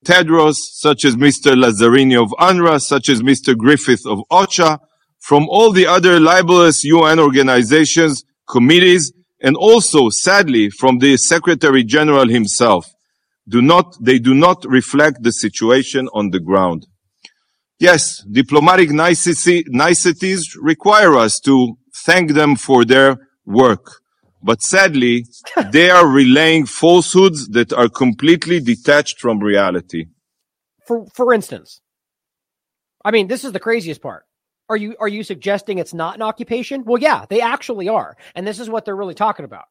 Tedros, 0.04 0.56
such 0.56 1.04
as 1.04 1.16
Mr. 1.16 1.54
Lazzarini 1.54 2.20
of 2.20 2.30
UNRWA, 2.38 2.80
such 2.80 3.08
as 3.08 3.20
Mr. 3.20 3.56
Griffith 3.56 4.06
of 4.06 4.20
OCHA, 4.30 4.78
from 5.20 5.48
all 5.48 5.72
the 5.72 5.86
other 5.86 6.20
libelous 6.20 6.84
UN 6.84 7.18
organizations, 7.18 8.24
committees, 8.48 9.12
and 9.40 9.56
also, 9.56 10.08
sadly, 10.08 10.70
from 10.70 10.98
the 10.98 11.16
Secretary 11.16 11.84
General 11.84 12.28
himself. 12.28 12.86
Do 13.48 13.62
not, 13.62 13.96
they 14.00 14.18
do 14.18 14.34
not 14.34 14.64
reflect 14.64 15.22
the 15.22 15.32
situation 15.32 16.08
on 16.12 16.30
the 16.30 16.40
ground. 16.40 16.86
Yes, 17.78 18.22
diplomatic 18.24 18.90
niceties 18.90 20.56
require 20.60 21.16
us 21.16 21.38
to 21.40 21.78
thank 21.94 22.32
them 22.32 22.56
for 22.56 22.84
their 22.84 23.16
work. 23.46 24.00
But 24.42 24.62
sadly, 24.62 25.26
they 25.72 25.90
are 25.90 26.06
relaying 26.06 26.66
falsehoods 26.66 27.48
that 27.48 27.72
are 27.72 27.88
completely 27.88 28.60
detached 28.60 29.20
from 29.20 29.38
reality. 29.38 30.06
For 30.86 31.06
for 31.14 31.32
instance, 31.32 31.80
I 33.04 33.10
mean, 33.10 33.28
this 33.28 33.44
is 33.44 33.52
the 33.52 33.60
craziest 33.60 34.02
part. 34.02 34.24
Are 34.68 34.76
you 34.76 34.96
are 35.00 35.08
you 35.08 35.22
suggesting 35.22 35.78
it's 35.78 35.94
not 35.94 36.16
an 36.16 36.22
occupation? 36.22 36.84
Well, 36.84 37.00
yeah, 37.00 37.24
they 37.28 37.40
actually 37.40 37.88
are. 37.88 38.16
And 38.34 38.46
this 38.46 38.60
is 38.60 38.68
what 38.68 38.84
they're 38.84 38.96
really 38.96 39.14
talking 39.14 39.44
about. 39.44 39.64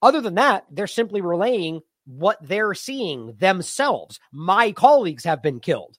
Other 0.00 0.20
than 0.20 0.34
that, 0.36 0.64
they're 0.70 0.86
simply 0.86 1.20
relaying 1.20 1.80
what 2.06 2.38
they're 2.40 2.74
seeing 2.74 3.34
themselves. 3.38 4.18
My 4.32 4.72
colleagues 4.72 5.24
have 5.24 5.42
been 5.42 5.60
killed. 5.60 5.98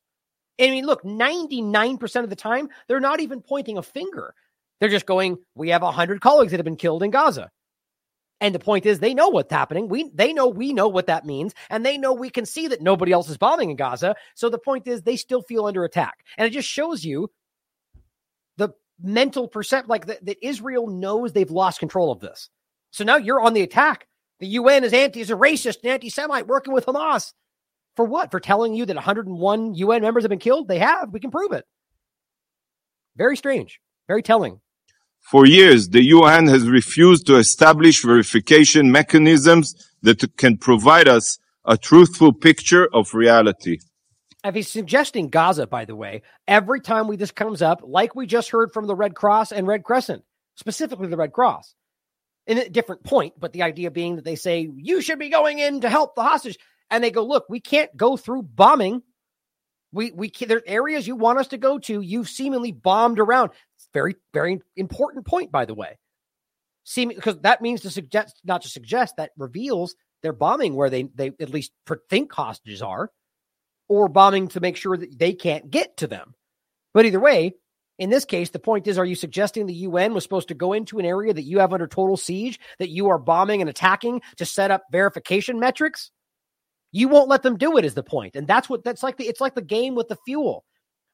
I 0.59 0.69
mean, 0.69 0.85
look, 0.85 1.03
99% 1.03 2.23
of 2.23 2.29
the 2.29 2.35
time, 2.35 2.69
they're 2.87 2.99
not 2.99 3.21
even 3.21 3.41
pointing 3.41 3.77
a 3.77 3.83
finger. 3.83 4.35
They're 4.79 4.89
just 4.89 5.05
going, 5.05 5.37
we 5.55 5.69
have 5.69 5.81
100 5.81 6.21
colleagues 6.21 6.51
that 6.51 6.57
have 6.57 6.65
been 6.65 6.75
killed 6.75 7.03
in 7.03 7.11
Gaza. 7.11 7.49
And 8.41 8.53
the 8.53 8.59
point 8.59 8.85
is, 8.85 8.99
they 8.99 9.13
know 9.13 9.29
what's 9.29 9.53
happening. 9.53 9.87
We 9.87 10.09
they 10.13 10.33
know 10.33 10.49
we 10.49 10.73
know 10.73 10.89
what 10.89 11.07
that 11.07 11.25
means, 11.25 11.53
and 11.69 11.85
they 11.85 11.97
know 11.97 12.11
we 12.11 12.29
can 12.29 12.45
see 12.45 12.67
that 12.67 12.81
nobody 12.81 13.13
else 13.13 13.29
is 13.29 13.37
bombing 13.37 13.69
in 13.69 13.77
Gaza. 13.77 14.15
So 14.35 14.49
the 14.49 14.59
point 14.59 14.85
is, 14.85 15.01
they 15.01 15.15
still 15.15 15.41
feel 15.41 15.65
under 15.65 15.85
attack, 15.85 16.25
and 16.37 16.45
it 16.45 16.49
just 16.49 16.67
shows 16.67 17.05
you 17.05 17.29
mental 19.03 19.47
percept, 19.47 19.89
like 19.89 20.07
that, 20.07 20.25
that 20.25 20.45
Israel 20.45 20.87
knows 20.87 21.33
they've 21.33 21.51
lost 21.51 21.79
control 21.79 22.11
of 22.11 22.19
this. 22.19 22.49
So 22.91 23.03
now 23.03 23.17
you're 23.17 23.41
on 23.41 23.53
the 23.53 23.61
attack. 23.61 24.07
The 24.39 24.47
UN 24.47 24.83
is 24.83 24.93
anti 24.93 25.21
is 25.21 25.29
a 25.29 25.35
racist 25.35 25.77
and 25.83 25.91
anti-Semite 25.91 26.47
working 26.47 26.73
with 26.73 26.85
Hamas 26.85 27.33
for 27.95 28.05
what? 28.05 28.31
For 28.31 28.39
telling 28.39 28.73
you 28.73 28.85
that 28.85 28.95
101 28.95 29.75
UN 29.75 30.01
members 30.01 30.23
have 30.23 30.29
been 30.29 30.39
killed? 30.39 30.67
They 30.67 30.79
have. 30.79 31.11
We 31.11 31.19
can 31.19 31.31
prove 31.31 31.51
it. 31.51 31.65
Very 33.15 33.37
strange. 33.37 33.79
Very 34.07 34.23
telling. 34.23 34.59
For 35.19 35.45
years, 35.45 35.89
the 35.89 36.03
UN 36.03 36.47
has 36.47 36.67
refused 36.67 37.27
to 37.27 37.37
establish 37.37 38.03
verification 38.03 38.91
mechanisms 38.91 39.73
that 40.01 40.35
can 40.37 40.57
provide 40.57 41.07
us 41.07 41.39
a 41.65 41.77
truthful 41.77 42.33
picture 42.33 42.89
of 42.93 43.13
reality. 43.13 43.79
If 44.43 44.55
he's 44.55 44.69
suggesting 44.69 45.29
Gaza, 45.29 45.67
by 45.67 45.85
the 45.85 45.95
way, 45.95 46.21
every 46.47 46.81
time 46.81 47.07
we 47.07 47.15
this 47.15 47.31
comes 47.31 47.61
up, 47.61 47.81
like 47.83 48.13
we 48.13 48.25
just 48.25 48.49
heard 48.49 48.73
from 48.73 48.87
the 48.87 48.95
Red 48.95 49.15
Cross 49.15 49.53
and 49.53 49.65
Red 49.65 49.83
Crescent, 49.83 50.23
specifically 50.55 51.07
the 51.07 51.17
Red 51.17 51.31
Cross, 51.31 51.75
in 52.45 52.57
a 52.57 52.69
different 52.69 53.03
point, 53.03 53.33
but 53.39 53.53
the 53.53 53.63
idea 53.63 53.89
being 53.89 54.17
that 54.17 54.25
they 54.25 54.35
say 54.35 54.69
you 54.75 55.01
should 55.01 55.19
be 55.19 55.29
going 55.29 55.59
in 55.59 55.81
to 55.81 55.89
help 55.89 56.15
the 56.15 56.23
hostage, 56.23 56.57
and 56.89 57.01
they 57.03 57.11
go, 57.11 57.25
look, 57.25 57.45
we 57.49 57.61
can't 57.61 57.95
go 57.95 58.17
through 58.17 58.43
bombing. 58.43 59.01
We 59.93 60.11
we 60.11 60.29
can, 60.29 60.49
there's 60.49 60.63
areas 60.65 61.07
you 61.07 61.15
want 61.15 61.39
us 61.39 61.47
to 61.49 61.57
go 61.57 61.79
to. 61.79 62.01
You've 62.01 62.27
seemingly 62.27 62.71
bombed 62.71 63.19
around. 63.19 63.51
Very, 63.93 64.15
very 64.33 64.59
important 64.75 65.25
point, 65.25 65.51
by 65.51 65.65
the 65.65 65.75
way. 65.75 65.99
Seem 66.83 67.09
because 67.09 67.39
that 67.41 67.61
means 67.61 67.81
to 67.81 67.89
suggest, 67.89 68.41
not 68.43 68.63
to 68.63 68.67
suggest, 68.67 69.15
that 69.17 69.31
reveals 69.37 69.95
they're 70.21 70.33
bombing 70.33 70.75
where 70.75 70.89
they 70.89 71.03
they 71.03 71.27
at 71.39 71.51
least 71.51 71.71
think 72.09 72.33
hostages 72.33 72.81
are, 72.81 73.09
or 73.87 74.07
bombing 74.07 74.47
to 74.49 74.59
make 74.59 74.77
sure 74.77 74.97
that 74.97 75.17
they 75.17 75.33
can't 75.33 75.69
get 75.69 75.97
to 75.97 76.07
them. 76.07 76.33
But 76.93 77.05
either 77.05 77.19
way, 77.19 77.53
in 77.99 78.09
this 78.09 78.25
case, 78.25 78.49
the 78.49 78.59
point 78.59 78.87
is: 78.87 78.97
Are 78.97 79.05
you 79.05 79.15
suggesting 79.15 79.65
the 79.65 79.73
UN 79.73 80.13
was 80.13 80.23
supposed 80.23 80.47
to 80.47 80.55
go 80.55 80.73
into 80.73 80.99
an 80.99 81.05
area 81.05 81.33
that 81.33 81.43
you 81.43 81.59
have 81.59 81.73
under 81.73 81.87
total 81.87 82.17
siege, 82.17 82.59
that 82.79 82.89
you 82.89 83.09
are 83.09 83.19
bombing 83.19 83.61
and 83.61 83.69
attacking 83.69 84.21
to 84.37 84.45
set 84.45 84.71
up 84.71 84.83
verification 84.91 85.59
metrics? 85.59 86.11
You 86.91 87.07
won't 87.07 87.29
let 87.29 87.43
them 87.43 87.57
do 87.57 87.77
it. 87.77 87.85
Is 87.85 87.93
the 87.93 88.03
point, 88.03 88.35
and 88.35 88.47
that's 88.47 88.69
what 88.69 88.83
that's 88.83 89.03
like. 89.03 89.17
The 89.17 89.27
it's 89.27 89.41
like 89.41 89.55
the 89.55 89.61
game 89.61 89.95
with 89.95 90.07
the 90.07 90.17
fuel. 90.25 90.65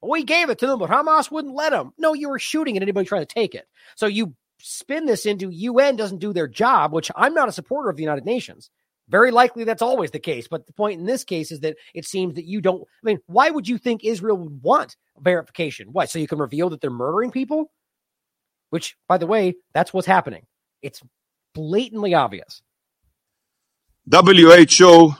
We 0.01 0.23
gave 0.23 0.49
it 0.49 0.59
to 0.59 0.67
them, 0.67 0.79
but 0.79 0.89
Hamas 0.89 1.29
wouldn't 1.29 1.55
let 1.55 1.71
them. 1.71 1.91
No, 1.97 2.13
you 2.13 2.29
were 2.29 2.39
shooting 2.39 2.77
at 2.77 2.83
anybody 2.83 3.05
trying 3.05 3.25
to 3.25 3.33
take 3.33 3.53
it. 3.53 3.65
So 3.95 4.05
you 4.05 4.33
spin 4.59 5.05
this 5.05 5.25
into 5.25 5.49
UN 5.49 5.95
doesn't 5.97 6.19
do 6.19 6.31
their 6.31 6.47
job, 6.47 6.93
which 6.93 7.11
I'm 7.15 7.33
not 7.33 7.49
a 7.49 7.53
supporter 7.53 7.89
of 7.89 7.97
the 7.97 8.03
United 8.03 8.25
Nations. 8.25 8.69
Very 9.09 9.31
likely 9.31 9.63
that's 9.63 9.81
always 9.81 10.11
the 10.11 10.19
case. 10.19 10.47
But 10.47 10.67
the 10.67 10.73
point 10.73 10.99
in 10.99 11.05
this 11.05 11.23
case 11.23 11.51
is 11.51 11.61
that 11.61 11.75
it 11.93 12.05
seems 12.05 12.35
that 12.35 12.45
you 12.45 12.61
don't. 12.61 12.81
I 12.81 13.03
mean, 13.03 13.19
why 13.25 13.49
would 13.49 13.67
you 13.67 13.77
think 13.77 14.03
Israel 14.03 14.37
would 14.37 14.61
want 14.61 14.95
verification? 15.19 15.89
Why? 15.91 16.05
So 16.05 16.19
you 16.19 16.27
can 16.27 16.39
reveal 16.39 16.69
that 16.69 16.81
they're 16.81 16.91
murdering 16.91 17.31
people? 17.31 17.71
Which, 18.69 18.95
by 19.07 19.17
the 19.17 19.27
way, 19.27 19.55
that's 19.73 19.93
what's 19.93 20.07
happening. 20.07 20.43
It's 20.81 21.01
blatantly 21.55 22.13
obvious. 22.13 22.61
WHO 24.11 25.15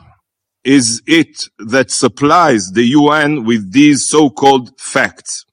is 0.63 1.01
it 1.07 1.49
that 1.57 1.89
supplies 1.89 2.71
the 2.71 2.83
UN 2.83 3.45
with 3.45 3.71
these 3.71 4.07
so-called 4.07 4.79
facts? 4.79 5.45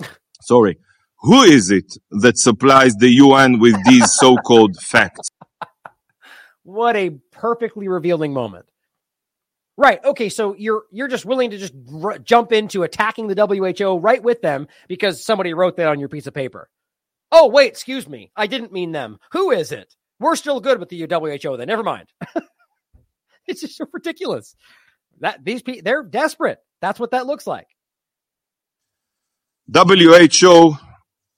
Sorry. 0.42 0.78
Who 1.20 1.42
is 1.42 1.70
it 1.70 1.96
that 2.10 2.38
supplies 2.38 2.94
the 2.94 3.08
UN 3.08 3.58
with 3.58 3.76
these 3.86 4.12
so-called 4.14 4.76
facts? 4.80 5.28
What 6.66 6.96
a 6.96 7.10
perfectly 7.44 7.88
revealing 7.88 8.32
moment. 8.32 8.64
Right. 9.76 10.02
Okay. 10.02 10.30
So 10.30 10.54
you're 10.56 10.84
you're 10.90 11.08
just 11.08 11.26
willing 11.26 11.50
to 11.50 11.58
just 11.58 11.74
r- 12.02 12.18
jump 12.18 12.52
into 12.52 12.84
attacking 12.84 13.26
the 13.26 13.34
WHO 13.76 13.98
right 13.98 14.22
with 14.22 14.40
them 14.40 14.66
because 14.88 15.22
somebody 15.22 15.52
wrote 15.52 15.76
that 15.76 15.88
on 15.88 16.00
your 16.00 16.08
piece 16.08 16.26
of 16.26 16.32
paper. 16.32 16.70
Oh 17.30 17.48
wait, 17.48 17.68
excuse 17.68 18.08
me. 18.08 18.30
I 18.34 18.46
didn't 18.46 18.72
mean 18.72 18.92
them. 18.92 19.18
Who 19.32 19.50
is 19.50 19.72
it? 19.72 19.94
We're 20.18 20.36
still 20.36 20.58
good 20.58 20.80
with 20.80 20.88
the 20.88 21.02
WHO 21.02 21.58
then. 21.58 21.68
Never 21.68 21.82
mind. 21.82 22.08
it's 23.46 23.60
just 23.60 23.76
so 23.76 23.84
ridiculous. 23.92 24.56
That 25.20 25.44
these 25.44 25.60
people 25.60 25.82
they're 25.84 26.02
desperate. 26.02 26.60
That's 26.80 26.98
what 26.98 27.10
that 27.10 27.26
looks 27.26 27.46
like. 27.46 27.66
WHO 29.70 30.76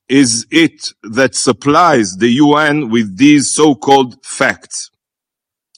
is 0.09 0.47
it 0.53 0.93
that 1.03 1.35
supplies 1.35 2.19
the 2.19 2.29
UN 2.29 2.91
with 2.91 3.17
these 3.17 3.53
so-called 3.53 4.25
facts. 4.25 4.91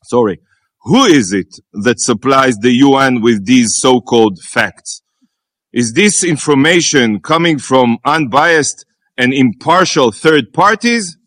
Sorry. 0.08 0.40
Who 0.84 1.04
is 1.04 1.32
it 1.34 1.54
that 1.72 2.00
supplies 2.00 2.56
the 2.56 2.70
UN 2.70 3.20
with 3.20 3.44
these 3.44 3.76
so-called 3.76 4.38
facts? 4.38 5.02
Is 5.70 5.92
this 5.92 6.24
information 6.24 7.20
coming 7.20 7.58
from 7.58 7.98
unbiased 8.06 8.86
and 9.18 9.34
impartial 9.34 10.10
third 10.10 10.54
parties? 10.54 11.18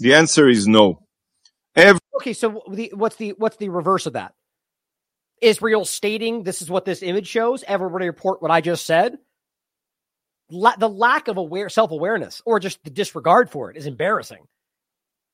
The 0.00 0.12
answer 0.12 0.48
is 0.48 0.68
no. 0.68 1.02
Every- 1.74 2.00
okay, 2.16 2.34
so 2.34 2.62
the, 2.70 2.92
what's 2.94 3.16
the 3.16 3.30
what's 3.38 3.56
the 3.56 3.70
reverse 3.70 4.04
of 4.04 4.12
that? 4.12 4.34
Israel 5.40 5.86
stating 5.86 6.42
this 6.42 6.60
is 6.60 6.70
what 6.70 6.84
this 6.84 7.02
image 7.02 7.26
shows. 7.26 7.64
Everybody 7.66 8.06
report 8.06 8.42
what 8.42 8.50
I 8.50 8.60
just 8.60 8.84
said. 8.84 9.16
La- 10.50 10.76
the 10.76 10.88
lack 10.90 11.28
of 11.28 11.38
aware 11.38 11.70
self 11.70 11.90
awareness 11.90 12.42
or 12.44 12.60
just 12.60 12.84
the 12.84 12.90
disregard 12.90 13.50
for 13.50 13.70
it 13.70 13.78
is 13.78 13.86
embarrassing. 13.86 14.44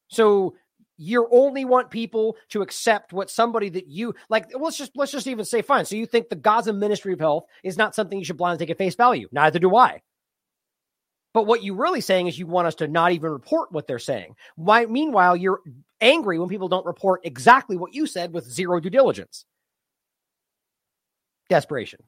So 0.09 0.55
you 0.97 1.27
only 1.31 1.65
want 1.65 1.91
people 1.91 2.37
to 2.51 2.63
accept 2.63 3.13
what 3.13 3.31
somebody 3.31 3.69
that 3.71 3.89
you 3.89 4.15
like. 4.29 4.53
Let's 4.59 4.77
just 4.77 4.93
let's 4.95 5.13
just 5.13 5.27
even 5.27 5.45
say 5.45 5.63
fine. 5.63 5.85
So 5.85 5.97
you 5.97 6.07
think 6.07 6.29
the 6.29 6.37
Gaza 6.37 6.73
Ministry 6.73 7.13
of 7.13 7.21
Health 7.21 7.45
is 7.63 7.77
not 7.77 7.95
something 7.95 8.19
you 8.19 8.25
should 8.25 8.37
blindly 8.37 8.65
take 8.65 8.71
at 8.71 8.79
face 8.79 8.95
value? 8.95 9.29
Neither 9.33 9.59
do 9.59 9.75
I. 9.77 10.03
But 11.35 11.47
what 11.47 11.65
you're 11.65 11.77
really 11.77 12.03
saying 12.03 12.27
is 12.27 12.39
you 12.39 12.47
want 12.47 12.67
us 12.67 12.75
to 12.77 12.89
not 12.89 13.13
even 13.13 13.31
report 13.31 13.73
what 13.73 13.87
they're 13.87 13.99
saying. 13.99 14.37
Why? 14.57 14.85
Meanwhile, 14.85 15.37
you're 15.37 15.61
angry 16.01 16.39
when 16.39 16.49
people 16.49 16.69
don't 16.69 16.85
report 16.85 17.23
exactly 17.25 17.77
what 17.77 17.95
you 17.95 18.07
said 18.07 18.33
with 18.33 18.45
zero 18.45 18.81
due 18.81 18.91
diligence. 18.91 19.47
Desperation. 21.49 22.01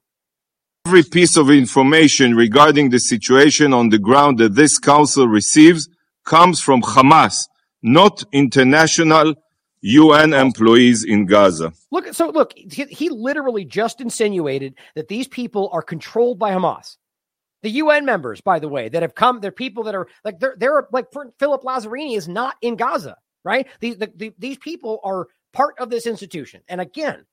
Every 0.86 1.02
piece 1.02 1.39
of 1.39 1.51
information 1.51 2.35
regarding 2.35 2.90
the 2.90 2.98
situation 2.98 3.73
on 3.73 3.89
the 3.89 3.98
ground 3.98 4.39
that 4.39 4.55
this 4.55 4.78
council 4.78 5.27
receives 5.27 5.89
comes 6.27 6.61
from 6.61 6.82
Hamas, 6.82 7.48
not 7.85 8.24
international 8.32 9.35
UN 9.82 10.32
employees 10.32 11.05
in 11.05 11.27
Gaza. 11.27 11.73
Look, 11.93 12.12
so 12.15 12.31
look, 12.31 12.55
he, 12.56 12.85
he, 12.85 13.11
literally 13.11 13.66
just 13.66 14.01
insinuated 14.01 14.74
that 14.94 15.09
these 15.09 15.28
people 15.28 15.69
are 15.73 15.82
controlled 15.82 16.39
by 16.39 16.52
Hamas. 16.52 16.97
The 17.62 17.70
UN 17.70 18.06
members, 18.06 18.40
by 18.40 18.59
the 18.59 18.69
way, 18.69 18.89
that 18.89 19.02
have 19.02 19.15
come, 19.15 19.40
they're 19.40 19.52
people 19.52 19.85
that 19.85 19.94
are 19.94 20.09
like 20.24 20.40
they're 20.40 20.56
they're 20.59 20.89
like 20.93 21.06
Philip 21.39 21.62
Lazzarini 21.62 22.16
is 22.16 22.27
not 22.27 22.56
in 22.62 22.77
Gaza, 22.77 23.16
right? 23.44 23.66
These 23.81 23.98
the, 23.98 24.11
the, 24.16 24.32
these 24.39 24.59
people 24.59 25.01
are 25.05 25.28
part 25.52 25.74
of 25.78 25.90
this 25.90 26.06
institution, 26.06 26.62
and 26.69 26.81
again, 26.81 27.27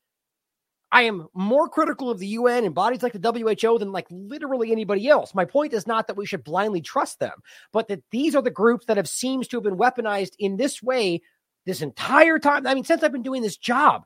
I 0.91 1.03
am 1.03 1.27
more 1.34 1.69
critical 1.69 2.09
of 2.09 2.19
the 2.19 2.27
UN 2.27 2.65
and 2.65 2.76
bodies 2.76 3.01
like 3.01 3.13
the 3.13 3.31
WHO 3.59 3.80
than 3.80 3.91
like 3.91 4.07
literally 4.09 4.72
anybody 4.72 5.07
else. 5.07 5.34
My 5.34 5.45
point 5.45 5.73
is 5.73 5.88
not 5.88 6.07
that 6.07 6.18
we 6.18 6.26
should 6.26 6.43
blindly 6.43 6.81
trust 6.81 7.19
them, 7.19 7.41
but 7.72 7.88
that 7.88 8.03
these 8.11 8.35
are 8.35 8.41
the 8.41 8.51
groups 8.51 8.85
that 8.88 8.97
have 8.97 9.07
seems 9.07 9.47
to 9.49 9.57
have 9.57 9.63
been 9.63 9.77
weaponized 9.77 10.34
in 10.38 10.57
this 10.57 10.84
way 10.84 11.22
this 11.65 11.81
entire 11.81 12.39
time. 12.39 12.68
I 12.68 12.73
mean, 12.73 12.84
since 12.84 13.03
I've 13.03 13.11
been 13.11 13.23
doing 13.23 13.41
this 13.41 13.57
job, 13.57 14.05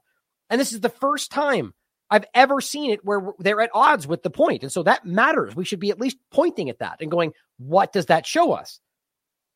and 0.49 0.61
this 0.61 0.73
is 0.73 0.81
the 0.81 0.89
first 0.89 1.31
time 1.31 1.73
I've 2.09 2.25
ever 2.35 2.61
seen 2.61 2.91
it 2.91 3.03
where 3.03 3.33
they're 3.39 3.61
at 3.61 3.71
odds 3.73 4.05
with 4.05 4.21
the 4.21 4.29
point. 4.29 4.61
And 4.61 4.71
so 4.71 4.83
that 4.83 5.05
matters. 5.05 5.55
We 5.55 5.65
should 5.65 5.79
be 5.79 5.89
at 5.89 5.99
least 5.99 6.17
pointing 6.31 6.69
at 6.69 6.79
that 6.79 6.97
and 7.01 7.09
going, 7.09 7.33
what 7.57 7.93
does 7.93 8.07
that 8.07 8.27
show 8.27 8.51
us? 8.51 8.79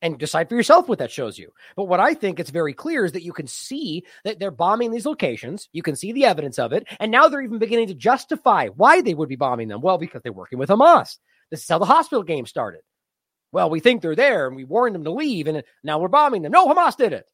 And 0.02 0.18
decide 0.18 0.48
for 0.48 0.54
yourself 0.54 0.88
what 0.88 0.98
that 0.98 1.10
shows 1.10 1.38
you. 1.38 1.52
But 1.76 1.84
what 1.84 2.00
I 2.00 2.14
think 2.14 2.40
it's 2.40 2.50
very 2.50 2.72
clear 2.72 3.04
is 3.04 3.12
that 3.12 3.24
you 3.24 3.32
can 3.32 3.46
see 3.46 4.04
that 4.24 4.38
they're 4.38 4.50
bombing 4.50 4.90
these 4.90 5.06
locations. 5.06 5.68
You 5.72 5.82
can 5.82 5.96
see 5.96 6.12
the 6.12 6.24
evidence 6.24 6.58
of 6.58 6.72
it. 6.72 6.86
And 6.98 7.10
now 7.10 7.28
they're 7.28 7.42
even 7.42 7.58
beginning 7.58 7.88
to 7.88 7.94
justify 7.94 8.68
why 8.68 9.02
they 9.02 9.14
would 9.14 9.28
be 9.28 9.36
bombing 9.36 9.68
them. 9.68 9.80
Well, 9.80 9.98
because 9.98 10.22
they're 10.22 10.32
working 10.32 10.58
with 10.58 10.70
Hamas. 10.70 11.18
This 11.50 11.62
is 11.62 11.68
how 11.68 11.78
the 11.78 11.84
hospital 11.84 12.22
game 12.22 12.46
started. 12.46 12.80
Well, 13.52 13.68
we 13.68 13.80
think 13.80 14.00
they're 14.00 14.14
there 14.14 14.46
and 14.46 14.56
we 14.56 14.64
warned 14.64 14.94
them 14.94 15.04
to 15.04 15.10
leave 15.10 15.48
and 15.48 15.62
now 15.82 15.98
we're 15.98 16.08
bombing 16.08 16.42
them. 16.42 16.52
No, 16.52 16.68
Hamas 16.68 16.96
did 16.96 17.12
it. 17.12 17.26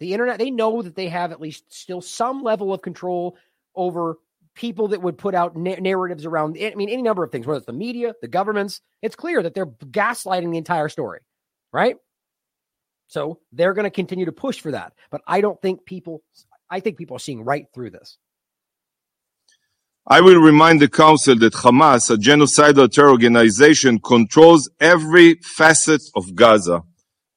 The 0.00 0.12
internet, 0.12 0.38
they 0.38 0.50
know 0.50 0.82
that 0.82 0.96
they 0.96 1.08
have 1.08 1.30
at 1.30 1.40
least 1.40 1.72
still 1.72 2.00
some 2.00 2.42
level 2.42 2.74
of 2.74 2.82
control 2.82 3.36
over 3.76 4.18
people 4.54 4.88
that 4.88 5.02
would 5.02 5.18
put 5.18 5.34
out 5.34 5.56
na- 5.56 5.76
narratives 5.80 6.24
around, 6.24 6.56
I 6.60 6.74
mean, 6.74 6.88
any 6.88 7.02
number 7.02 7.24
of 7.24 7.32
things, 7.32 7.46
whether 7.46 7.58
it's 7.58 7.66
the 7.66 7.72
media, 7.72 8.14
the 8.20 8.28
governments, 8.28 8.80
it's 9.02 9.16
clear 9.16 9.42
that 9.42 9.54
they're 9.54 9.66
gaslighting 9.66 10.50
the 10.50 10.58
entire 10.58 10.88
story, 10.88 11.20
right? 11.72 11.96
So 13.08 13.40
they're 13.52 13.74
going 13.74 13.84
to 13.84 13.90
continue 13.90 14.26
to 14.26 14.32
push 14.32 14.60
for 14.60 14.72
that. 14.72 14.92
But 15.10 15.22
I 15.26 15.40
don't 15.40 15.60
think 15.60 15.84
people, 15.84 16.22
I 16.70 16.80
think 16.80 16.96
people 16.96 17.16
are 17.16 17.20
seeing 17.20 17.44
right 17.44 17.66
through 17.74 17.90
this. 17.90 18.18
I 20.06 20.20
will 20.20 20.40
remind 20.40 20.80
the 20.80 20.88
Council 20.88 21.34
that 21.38 21.54
Hamas, 21.54 22.10
a 22.10 22.16
genocidal 22.16 22.92
terror 22.92 23.10
organization, 23.10 23.98
controls 23.98 24.68
every 24.78 25.36
facet 25.36 26.02
of 26.14 26.34
Gaza. 26.34 26.82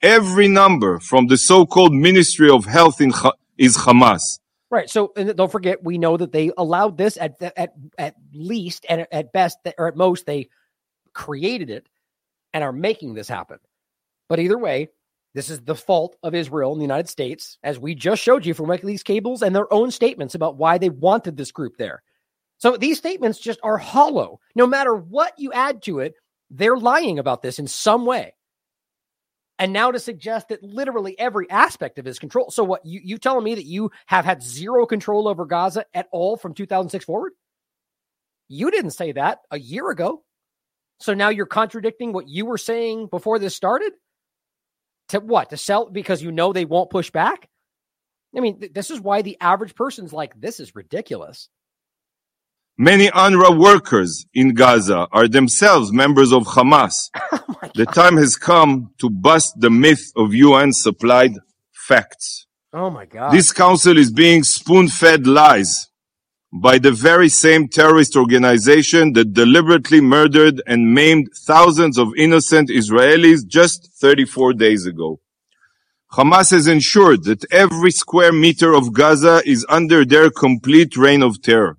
Every 0.02 0.48
number 0.48 1.00
from 1.00 1.28
the 1.28 1.38
so-called 1.38 1.94
Ministry 1.94 2.50
of 2.50 2.66
Health 2.66 3.00
in, 3.00 3.14
is 3.58 3.78
Hamas. 3.78 4.40
Right. 4.70 4.90
So 4.90 5.14
and 5.16 5.34
don't 5.36 5.52
forget, 5.52 5.84
we 5.84 5.98
know 5.98 6.18
that 6.18 6.34
they 6.34 6.52
allowed 6.58 6.98
this 6.98 7.18
at 7.18 7.42
at 7.42 7.74
at 7.98 8.16
least 8.34 8.86
and 8.90 9.08
at 9.12 9.32
best 9.32 9.60
or 9.78 9.88
at 9.88 9.96
most 9.96 10.26
they 10.26 10.50
created 11.14 11.70
it 11.70 11.88
and 12.54 12.64
are 12.64 12.74
making 12.74 13.14
this 13.14 13.30
happen. 13.30 13.60
But 14.28 14.40
either 14.40 14.58
way, 14.58 14.90
this 15.34 15.50
is 15.50 15.62
the 15.62 15.76
fault 15.76 16.18
of 16.24 16.36
Israel 16.36 16.72
and 16.72 16.82
the 16.82 16.86
United 16.86 17.08
States, 17.08 17.58
as 17.64 17.80
we 17.80 17.96
just 17.96 18.22
showed 18.22 18.46
you 18.46 18.54
from 18.54 18.66
WikiLeaks 18.68 19.04
cables 19.04 19.42
and 19.42 19.56
their 19.56 19.72
own 19.72 19.92
statements 19.92 20.36
about 20.36 20.58
why 20.58 20.78
they 20.78 20.90
wanted 20.90 21.38
this 21.38 21.52
group 21.52 21.78
there. 21.78 22.02
So 22.58 22.76
these 22.76 22.98
statements 22.98 23.40
just 23.40 23.60
are 23.64 23.78
hollow. 23.78 24.40
No 24.56 24.66
matter 24.66 24.96
what 24.96 25.34
you 25.38 25.54
add 25.54 25.84
to 25.84 26.00
it, 26.00 26.16
they're 26.50 26.78
lying 26.78 27.20
about 27.20 27.42
this 27.42 27.60
in 27.60 27.68
some 27.68 28.06
way. 28.06 28.34
And 29.60 29.74
now 29.74 29.92
to 29.92 30.00
suggest 30.00 30.50
that 30.50 30.62
literally 30.62 31.18
every 31.18 31.50
aspect 31.50 31.98
of 31.98 32.06
his 32.06 32.20
control. 32.20 32.52
So 32.52 32.64
what 32.64 32.86
you 32.86 33.02
you 33.04 33.18
telling 33.18 33.44
me 33.44 33.56
that 33.56 33.66
you 33.66 33.92
have 34.06 34.24
had 34.24 34.44
zero 34.44 34.86
control 34.86 35.28
over 35.28 35.46
Gaza 35.46 35.86
at 35.94 36.08
all 36.12 36.38
from 36.38 36.54
2006 36.54 37.06
forward? 37.06 37.34
You 38.48 38.70
didn't 38.72 38.92
say 38.92 39.14
that 39.14 39.40
a 39.50 39.60
year 39.60 39.90
ago. 39.90 40.24
So 41.00 41.14
now 41.14 41.30
you're 41.30 41.46
contradicting 41.46 42.14
what 42.14 42.28
you 42.28 42.46
were 42.46 42.58
saying 42.58 43.08
before 43.08 43.40
this 43.40 43.56
started? 43.56 43.94
To 45.10 45.20
what? 45.20 45.50
To 45.52 45.58
sell 45.58 45.90
because 45.90 46.22
you 46.22 46.32
know 46.32 46.54
they 46.54 46.66
won't 46.66 46.90
push 46.90 47.12
back? 47.12 47.50
I 48.36 48.40
mean, 48.40 48.60
th- 48.60 48.74
this 48.74 48.92
is 48.92 49.00
why 49.00 49.22
the 49.22 49.38
average 49.40 49.76
person's 49.76 50.14
like, 50.14 50.40
this 50.40 50.60
is 50.60 50.76
ridiculous. 50.76 51.50
Many 52.80 53.08
UNRWA 53.08 53.60
workers 53.60 54.28
in 54.36 54.54
Gaza 54.54 55.08
are 55.12 55.28
themselves 55.28 55.92
members 55.92 56.32
of 56.32 56.44
Hamas. 56.44 57.10
Oh 57.60 57.70
the 57.74 57.86
time 57.88 58.18
has 58.18 58.36
come 58.36 58.92
to 59.00 59.10
bust 59.10 59.60
the 59.60 59.72
myth 59.72 60.12
of 60.16 60.34
UN 60.34 60.72
supplied 60.74 61.32
facts. 61.72 62.46
Oh 62.72 62.92
my 62.92 63.06
God. 63.06 63.34
This 63.34 63.52
council 63.52 63.98
is 63.98 64.12
being 64.12 64.44
spoon 64.44 64.90
fed 64.90 65.26
lies 65.26 65.88
by 66.54 66.78
the 66.78 66.92
very 66.92 67.30
same 67.30 67.68
terrorist 67.68 68.16
organization 68.16 69.14
that 69.14 69.34
deliberately 69.34 70.02
murdered 70.02 70.62
and 70.68 70.94
maimed 70.94 71.30
thousands 71.36 71.98
of 71.98 72.14
innocent 72.16 72.70
Israelis 72.70 73.46
just 73.48 73.92
34 74.00 74.54
days 74.54 74.86
ago. 74.86 75.20
Hamas 76.14 76.52
has 76.52 76.68
ensured 76.68 77.24
that 77.24 77.52
every 77.52 77.92
square 77.92 78.32
meter 78.32 78.74
of 78.74 78.94
Gaza 78.94 79.42
is 79.46 79.66
under 79.68 80.06
their 80.06 80.30
complete 80.30 80.96
reign 80.96 81.24
of 81.24 81.42
terror. 81.42 81.78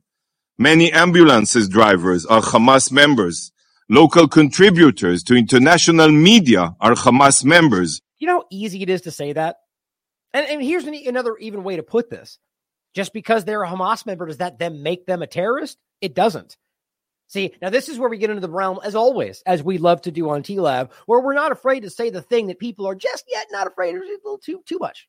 Many 0.61 0.93
ambulances 0.93 1.69
drivers 1.69 2.27
are 2.27 2.41
Hamas 2.41 2.91
members. 2.91 3.53
Local 3.89 4.27
contributors 4.27 5.23
to 5.23 5.37
international 5.37 6.11
media 6.11 6.75
are 6.81 6.95
Hamas 6.95 7.45
members. 7.45 8.03
You 8.19 8.27
know 8.27 8.41
how 8.41 8.47
easy 8.51 8.83
it 8.83 8.91
is 8.91 9.03
to 9.03 9.13
say 9.13 9.33
that? 9.35 9.59
And, 10.35 10.49
and 10.49 10.61
here's 10.61 10.83
an, 10.83 10.95
another 11.07 11.37
even 11.37 11.63
way 11.63 11.77
to 11.77 11.85
put 11.85 12.11
this. 12.11 12.41
Just 12.93 13.13
because 13.13 13.45
they're 13.45 13.63
a 13.63 13.69
Hamas 13.69 14.05
member, 14.05 14.27
does 14.27 14.39
that 14.39 14.59
then 14.59 14.83
make 14.83 15.07
them 15.07 15.23
a 15.23 15.29
terrorist? 15.29 15.79
It 16.01 16.17
doesn't. 16.17 16.57
See, 17.29 17.55
now 17.63 17.71
this 17.71 17.89
is 17.89 17.97
where 17.97 18.09
we 18.09 18.19
get 18.19 18.31
into 18.31 18.41
the 18.41 18.51
realm, 18.51 18.81
as 18.83 18.97
always, 18.97 19.45
as 19.47 19.63
we 19.63 19.79
love 19.79 20.03
to 20.03 20.11
do 20.11 20.29
on 20.29 20.43
TLAV, 20.43 20.91
where 21.07 21.21
we're 21.21 21.35
not 21.35 21.53
afraid 21.53 21.85
to 21.85 21.91
say 21.91 22.11
the 22.11 22.21
thing 22.21 22.49
that 22.49 22.59
people 22.59 22.85
are 22.89 22.97
just 22.97 23.27
yet 23.29 23.47
not 23.53 23.69
afraid 23.69 23.95
of 23.95 24.03
a 24.03 24.07
little 24.07 24.39
too 24.39 24.63
too 24.67 24.79
much. 24.81 25.07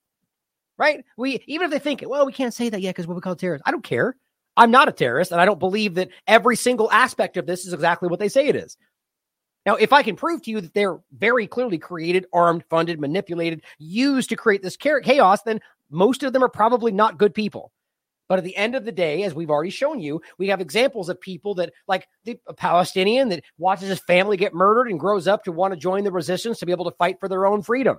Right? 0.77 1.03
We 1.17 1.43
even 1.47 1.65
if 1.65 1.71
they 1.71 1.79
think 1.79 2.03
well, 2.05 2.27
we 2.27 2.33
can't 2.33 2.53
say 2.53 2.69
that 2.69 2.81
yet 2.81 2.91
because 2.91 3.07
what 3.07 3.15
we 3.15 3.21
call 3.21 3.35
terrorists. 3.35 3.63
I 3.65 3.71
don't 3.71 3.83
care. 3.83 4.15
I'm 4.59 4.71
not 4.71 4.89
a 4.89 4.91
terrorist, 4.91 5.31
and 5.31 5.39
I 5.39 5.45
don't 5.45 5.57
believe 5.57 5.95
that 5.95 6.09
every 6.27 6.57
single 6.57 6.91
aspect 6.91 7.37
of 7.37 7.45
this 7.45 7.65
is 7.65 7.71
exactly 7.71 8.09
what 8.09 8.19
they 8.19 8.27
say 8.27 8.47
it 8.47 8.57
is. 8.57 8.77
Now, 9.65 9.75
if 9.75 9.93
I 9.93 10.03
can 10.03 10.17
prove 10.17 10.41
to 10.43 10.51
you 10.51 10.59
that 10.59 10.73
they're 10.73 10.99
very 11.17 11.47
clearly 11.47 11.77
created, 11.77 12.25
armed, 12.33 12.65
funded, 12.69 12.99
manipulated, 12.99 13.63
used 13.77 14.27
to 14.29 14.35
create 14.35 14.61
this 14.61 14.75
chaos, 14.75 15.43
then 15.43 15.61
most 15.89 16.23
of 16.23 16.33
them 16.33 16.43
are 16.43 16.49
probably 16.49 16.91
not 16.91 17.17
good 17.17 17.33
people. 17.33 17.71
But 18.27 18.37
at 18.37 18.43
the 18.43 18.55
end 18.57 18.75
of 18.75 18.83
the 18.83 18.91
day, 18.91 19.23
as 19.23 19.33
we've 19.33 19.49
already 19.49 19.69
shown 19.69 20.01
you, 20.01 20.21
we 20.37 20.49
have 20.49 20.59
examples 20.59 21.07
of 21.07 21.21
people 21.21 21.55
that, 21.55 21.71
like 21.87 22.09
the 22.25 22.37
Palestinian 22.57 23.29
that 23.29 23.45
watches 23.57 23.87
his 23.87 24.01
family 24.01 24.35
get 24.35 24.53
murdered 24.53 24.89
and 24.89 24.99
grows 24.99 25.25
up 25.25 25.45
to 25.45 25.53
want 25.53 25.73
to 25.73 25.79
join 25.79 26.03
the 26.03 26.11
resistance 26.11 26.59
to 26.59 26.65
be 26.65 26.73
able 26.73 26.91
to 26.91 26.97
fight 26.97 27.21
for 27.21 27.29
their 27.29 27.45
own 27.45 27.61
freedom. 27.61 27.97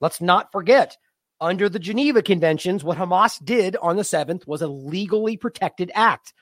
Let's 0.00 0.20
not 0.20 0.52
forget 0.52 0.96
under 1.40 1.68
the 1.68 1.78
Geneva 1.78 2.22
Conventions, 2.22 2.84
what 2.84 2.98
Hamas 2.98 3.42
did 3.44 3.76
on 3.76 3.96
the 3.96 4.02
7th 4.02 4.46
was 4.46 4.62
a 4.62 4.68
legally 4.68 5.36
protected 5.36 5.90
act. 5.94 6.34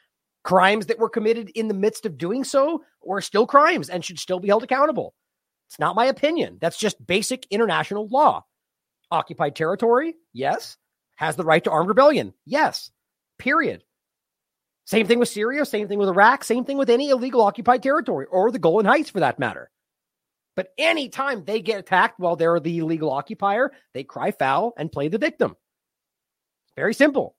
Crimes 0.44 0.86
that 0.86 0.98
were 0.98 1.08
committed 1.08 1.50
in 1.50 1.68
the 1.68 1.74
midst 1.74 2.06
of 2.06 2.18
doing 2.18 2.44
so 2.44 2.82
were 3.02 3.20
still 3.20 3.46
crimes 3.46 3.88
and 3.88 4.04
should 4.04 4.18
still 4.18 4.40
be 4.40 4.48
held 4.48 4.62
accountable. 4.62 5.14
It's 5.68 5.78
not 5.78 5.96
my 5.96 6.06
opinion. 6.06 6.58
That's 6.60 6.78
just 6.78 7.04
basic 7.06 7.46
international 7.50 8.08
law. 8.08 8.44
Occupied 9.10 9.56
territory, 9.56 10.14
yes. 10.32 10.76
Has 11.16 11.36
the 11.36 11.44
right 11.44 11.62
to 11.64 11.70
armed 11.70 11.88
rebellion, 11.88 12.32
yes. 12.46 12.90
Period. 13.38 13.84
Same 14.84 15.06
thing 15.06 15.18
with 15.18 15.28
Syria, 15.28 15.66
same 15.66 15.86
thing 15.86 15.98
with 15.98 16.08
Iraq, 16.08 16.44
same 16.44 16.64
thing 16.64 16.78
with 16.78 16.88
any 16.88 17.10
illegal 17.10 17.42
occupied 17.42 17.82
territory 17.82 18.26
or 18.30 18.50
the 18.50 18.58
Golan 18.58 18.86
Heights 18.86 19.10
for 19.10 19.20
that 19.20 19.38
matter. 19.38 19.70
But 20.58 20.72
anytime 20.76 21.44
they 21.44 21.62
get 21.62 21.78
attacked 21.78 22.18
while 22.18 22.34
they're 22.34 22.58
the 22.58 22.78
illegal 22.78 23.12
occupier, 23.12 23.70
they 23.94 24.02
cry 24.02 24.32
foul 24.32 24.74
and 24.76 24.90
play 24.90 25.06
the 25.06 25.16
victim. 25.16 25.54
Very 26.74 26.94
simple. 26.94 27.36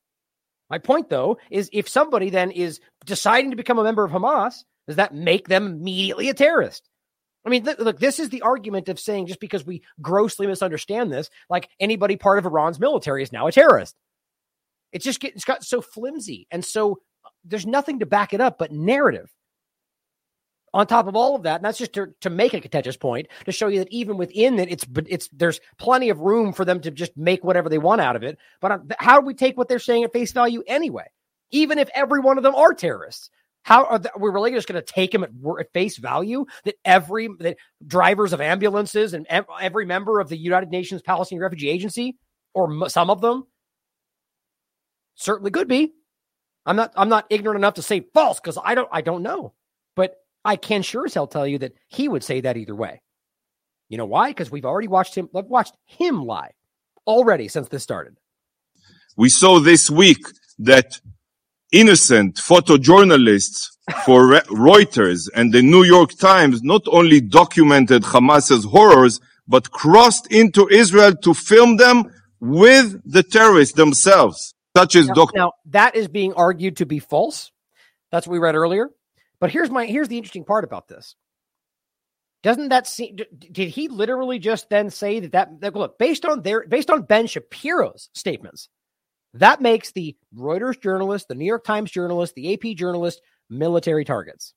My 0.70 0.78
point, 0.78 1.10
though, 1.10 1.38
is 1.52 1.70
if 1.74 1.90
somebody 1.90 2.30
then 2.30 2.50
is 2.50 2.80
deciding 3.06 3.50
to 3.50 3.58
become 3.58 3.78
a 3.78 3.84
member 3.84 4.06
of 4.06 4.12
Hamas, 4.14 4.64
does 4.88 4.96
that 4.96 5.14
make 5.14 5.50
them 5.50 5.68
immediately 5.68 6.30
a 6.30 6.34
terrorist? 6.34 6.88
I 7.46 7.50
mean, 7.50 7.66
look, 7.66 8.00
this 8.00 8.20
is 8.20 8.30
the 8.30 8.44
argument 8.44 8.88
of 8.88 8.98
saying 8.98 9.28
just 9.28 9.42
because 9.42 9.66
we 9.66 9.84
grossly 10.02 10.48
misunderstand 10.48 11.12
this, 11.12 11.30
like 11.50 11.68
anybody 11.78 12.16
part 12.16 12.40
of 12.40 12.46
Iran's 12.46 12.80
military 12.80 13.22
is 13.22 13.34
now 13.34 13.48
a 13.48 13.52
terrorist. 13.52 13.98
It's 14.94 15.04
just 15.04 15.20
get, 15.20 15.36
it's 15.36 15.44
got 15.44 15.66
so 15.66 15.82
flimsy 15.82 16.48
and 16.52 16.64
so 16.64 17.02
uh, 17.26 17.30
there's 17.44 17.66
nothing 17.68 18.00
to 18.00 18.06
back 18.06 18.34
it 18.34 18.40
up 18.40 18.58
but 18.58 18.72
narrative 18.72 19.30
on 20.74 20.88
top 20.88 21.08
of 21.08 21.16
all 21.16 21.36
of 21.36 21.44
that, 21.44 21.58
and 21.58 21.66
that's 21.66 21.78
just 21.78 21.94
to, 21.94 22.08
to 22.22 22.30
make 22.30 22.54
a 22.54 22.62
contentious 22.62 22.98
point 22.98 23.28
to 23.46 23.52
show 23.52 23.68
you 23.68 23.80
that 23.80 23.92
even 23.92 24.18
within 24.18 24.60
it, 24.60 24.72
it's 24.72 24.86
it's 25.08 25.30
there's 25.34 25.60
plenty 25.78 26.10
of 26.10 26.20
room 26.20 26.54
for 26.54 26.66
them 26.66 26.82
to 26.82 26.92
just 26.92 27.16
make 27.18 27.44
whatever 27.44 27.70
they 27.70 27.78
want 27.78 28.02
out 28.02 28.16
of 28.16 28.24
it. 28.24 28.38
But 28.62 28.72
uh, 28.72 28.80
how 28.98 29.20
do 29.20 29.26
we 29.26 29.34
take 29.34 29.58
what 29.58 29.68
they're 29.68 29.80
saying 29.80 30.04
at 30.04 30.14
face 30.14 30.32
value 30.32 30.64
anyway? 30.68 31.06
Even 31.52 31.80
if 31.80 31.90
every 31.96 32.20
one 32.20 32.38
of 32.38 32.44
them 32.44 32.56
are 32.56 32.74
terrorists, 32.74 33.30
how 33.64 33.86
are, 33.86 34.00
the, 34.00 34.12
we 34.20 34.30
really 34.30 34.52
just 34.52 34.68
going 34.68 34.82
to 34.82 34.94
take 34.94 35.12
them 35.12 35.24
at, 35.24 35.32
at, 35.60 35.74
face 35.74 35.98
value? 35.98 36.46
That 36.66 36.76
every 36.86 37.30
that 37.40 37.58
drivers 37.86 38.34
of 38.34 38.42
ambulances 38.42 39.14
and 39.14 39.26
ev- 39.30 39.46
every 39.60 39.86
member 39.86 40.20
of 40.20 40.30
the 40.30 40.38
United 40.38 40.70
Nations 40.70 41.02
Palestinian 41.02 41.44
Refugee 41.44 41.70
Agency, 41.70 42.18
or 42.54 42.72
m- 42.72 42.90
some 42.90 43.10
of 43.10 43.22
them, 43.22 43.46
certainly 45.16 45.52
could 45.52 45.68
be. 45.68 45.94
I'm 46.66 46.76
not 46.76 46.94
I'm 46.96 47.10
not 47.10 47.26
ignorant 47.30 47.58
enough 47.58 47.76
to 47.76 47.82
say 47.82 48.02
false 48.14 48.40
because 48.40 48.58
I 48.64 48.76
don't 48.76 48.90
I 48.92 49.02
don't 49.02 49.24
know, 49.24 49.54
but 49.96 50.16
I 50.50 50.56
can 50.56 50.82
sure 50.82 51.06
as 51.06 51.14
hell 51.14 51.28
tell 51.28 51.46
you 51.46 51.60
that 51.60 51.74
he 51.90 52.08
would 52.10 52.24
say 52.24 52.42
that 52.42 52.58
either 52.58 52.74
way. 52.74 53.04
You 53.88 54.00
know 54.00 54.08
why? 54.08 54.32
Because 54.32 54.50
we've 54.50 54.66
already 54.66 54.88
watched 54.88 55.14
him 55.14 55.30
watched 55.32 55.76
him 55.86 56.26
lie 56.26 56.54
already 57.06 57.48
since 57.48 57.68
this 57.70 57.84
started. 57.84 58.16
We 59.16 59.30
saw 59.30 59.60
this 59.60 59.92
week 59.92 60.24
that 60.58 61.00
innocent 61.72 62.38
photojournalists 62.38 63.60
for 64.08 64.22
Reuters 64.68 65.30
and 65.36 65.54
the 65.54 65.62
New 65.62 65.84
York 65.84 66.12
Times 66.18 66.64
not 66.64 66.82
only 66.88 67.22
documented 67.22 68.02
Hamas's 68.02 68.66
horrors, 68.66 69.20
but 69.48 69.70
crossed 69.70 70.26
into 70.32 70.68
Israel 70.70 71.14
to 71.26 71.36
film 71.36 71.78
them 71.78 72.12
with 72.40 73.00
the 73.06 73.22
terrorists 73.22 73.76
themselves, 73.76 74.56
such 74.76 74.96
as 74.96 75.06
now, 75.10 75.14
Dr. 75.14 75.38
Now, 75.38 75.52
that 75.66 75.96
is 75.96 76.08
being 76.08 76.34
argued 76.34 76.78
to 76.78 76.88
be 76.88 76.98
false. 76.98 77.52
That's 78.12 78.26
what 78.26 78.34
we 78.34 78.40
read 78.40 78.56
earlier. 78.56 78.90
But 79.40 79.52
here's 79.52 79.70
my 79.70 79.86
here's 79.86 80.08
the 80.08 80.18
interesting 80.18 80.46
part 80.46 80.64
about 80.64 80.88
this. 80.88 81.16
Doesn't 82.42 82.70
that 82.70 82.88
seem? 82.88 83.18
Did 83.52 83.70
he 83.70 83.88
literally 83.88 84.40
just 84.40 84.70
then 84.70 84.90
say 84.90 85.20
that 85.20 85.32
that, 85.34 85.62
that 85.62 85.76
look 85.76 85.98
based 85.98 86.26
on 86.26 86.42
their 86.42 86.66
based 86.68 86.90
on 86.90 87.04
Ben 87.04 87.28
Shapiro's 87.28 88.10
statements, 88.14 88.70
that 89.34 89.62
makes 89.62 89.92
the 89.92 90.16
Reuters 90.36 90.82
journalist, 90.82 91.28
the 91.28 91.36
New 91.36 91.46
York 91.46 91.64
Times 91.66 91.92
journalist, 91.92 92.36
the 92.36 92.54
AP 92.54 92.78
journalist 92.78 93.22
military 93.50 94.06
targets. 94.06 94.54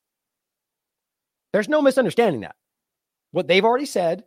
There's 1.52 1.68
no 1.68 1.82
misunderstanding 1.82 2.42
that. 2.42 2.54
What 3.32 3.48
they've 3.48 3.64
already 3.64 3.86
said, 3.86 4.24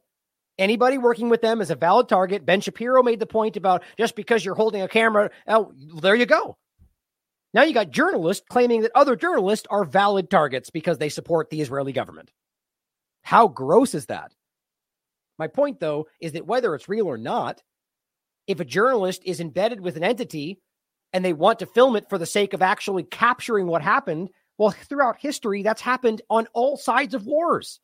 anybody 0.57 0.97
working 0.97 1.29
with 1.29 1.41
them 1.41 1.61
is 1.61 1.71
a 1.71 1.75
valid 1.75 2.09
target. 2.09 2.45
Ben 2.45 2.61
Shapiro 2.61 3.03
made 3.03 3.19
the 3.19 3.25
point 3.25 3.57
about 3.57 3.83
just 3.97 4.15
because 4.15 4.43
you're 4.43 4.55
holding 4.55 4.81
a 4.81 4.87
camera, 4.87 5.31
oh, 5.47 5.71
there 6.01 6.15
you 6.15 6.25
go. 6.25 6.57
Now 7.55 7.63
you 7.63 7.73
got 7.73 7.89
journalists 7.89 8.45
claiming 8.49 8.81
that 8.81 8.91
other 8.93 9.15
journalists 9.15 9.65
are 9.71 9.85
valid 9.85 10.29
targets 10.29 10.69
because 10.69 10.97
they 10.97 11.07
support 11.07 11.49
the 11.49 11.61
Israeli 11.61 11.93
government. 11.93 12.29
How 13.23 13.47
gross 13.47 13.95
is 13.95 14.07
that? 14.07 14.33
My 15.39 15.47
point, 15.47 15.79
though, 15.79 16.07
is 16.19 16.33
that 16.33 16.45
whether 16.45 16.75
it's 16.75 16.89
real 16.89 17.07
or 17.07 17.17
not, 17.17 17.63
if 18.45 18.59
a 18.59 18.65
journalist 18.65 19.21
is 19.25 19.39
embedded 19.39 19.79
with 19.79 19.95
an 19.95 20.03
entity 20.03 20.59
and 21.13 21.23
they 21.23 21.31
want 21.31 21.59
to 21.59 21.65
film 21.65 21.95
it 21.95 22.09
for 22.09 22.17
the 22.17 22.25
sake 22.25 22.53
of 22.53 22.61
actually 22.61 23.03
capturing 23.03 23.67
what 23.67 23.81
happened, 23.81 24.31
well, 24.57 24.71
throughout 24.71 25.15
history, 25.21 25.63
that's 25.63 25.81
happened 25.81 26.21
on 26.29 26.47
all 26.53 26.75
sides 26.75 27.13
of 27.13 27.25
wars. 27.25 27.79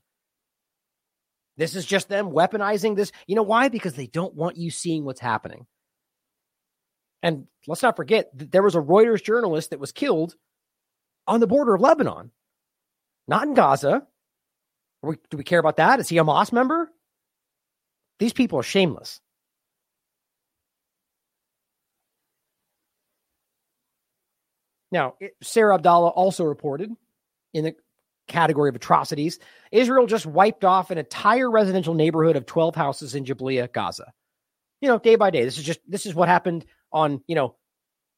This 1.55 1.77
is 1.77 1.85
just 1.85 2.09
them 2.09 2.31
weaponizing 2.31 2.97
this. 2.97 3.13
You 3.25 3.35
know 3.37 3.43
why? 3.43 3.69
Because 3.69 3.93
they 3.93 4.07
don't 4.07 4.35
want 4.35 4.57
you 4.57 4.69
seeing 4.69 5.05
what's 5.05 5.21
happening. 5.21 5.65
And 7.23 7.47
let's 7.67 7.83
not 7.83 7.95
forget 7.95 8.35
that 8.37 8.51
there 8.51 8.63
was 8.63 8.75
a 8.75 8.81
Reuters 8.81 9.23
journalist 9.23 9.69
that 9.69 9.79
was 9.79 9.91
killed 9.91 10.35
on 11.27 11.39
the 11.39 11.47
border 11.47 11.75
of 11.75 11.81
Lebanon, 11.81 12.31
not 13.27 13.43
in 13.43 13.53
Gaza. 13.53 14.07
We, 15.03 15.17
do 15.29 15.37
we 15.37 15.43
care 15.43 15.59
about 15.59 15.77
that? 15.77 15.99
Is 15.99 16.09
he 16.09 16.17
a 16.17 16.23
Hamas 16.23 16.51
member? 16.51 16.91
These 18.19 18.33
people 18.33 18.59
are 18.59 18.63
shameless. 18.63 19.19
Now, 24.91 25.15
Sarah 25.41 25.75
Abdallah 25.75 26.09
also 26.09 26.43
reported 26.43 26.91
in 27.53 27.63
the 27.63 27.75
category 28.27 28.69
of 28.69 28.75
atrocities 28.75 29.39
Israel 29.71 30.05
just 30.05 30.25
wiped 30.25 30.63
off 30.63 30.91
an 30.91 30.97
entire 30.97 31.49
residential 31.49 31.93
neighborhood 31.93 32.35
of 32.35 32.45
12 32.45 32.75
houses 32.75 33.15
in 33.15 33.25
Jabalia, 33.25 33.71
Gaza. 33.71 34.13
You 34.81 34.89
know, 34.89 34.99
day 34.99 35.15
by 35.15 35.31
day. 35.31 35.43
This 35.43 35.57
is 35.57 35.63
just, 35.63 35.79
this 35.87 36.05
is 36.05 36.15
what 36.15 36.27
happened 36.27 36.65
on, 36.91 37.21
you 37.27 37.35
know, 37.35 37.55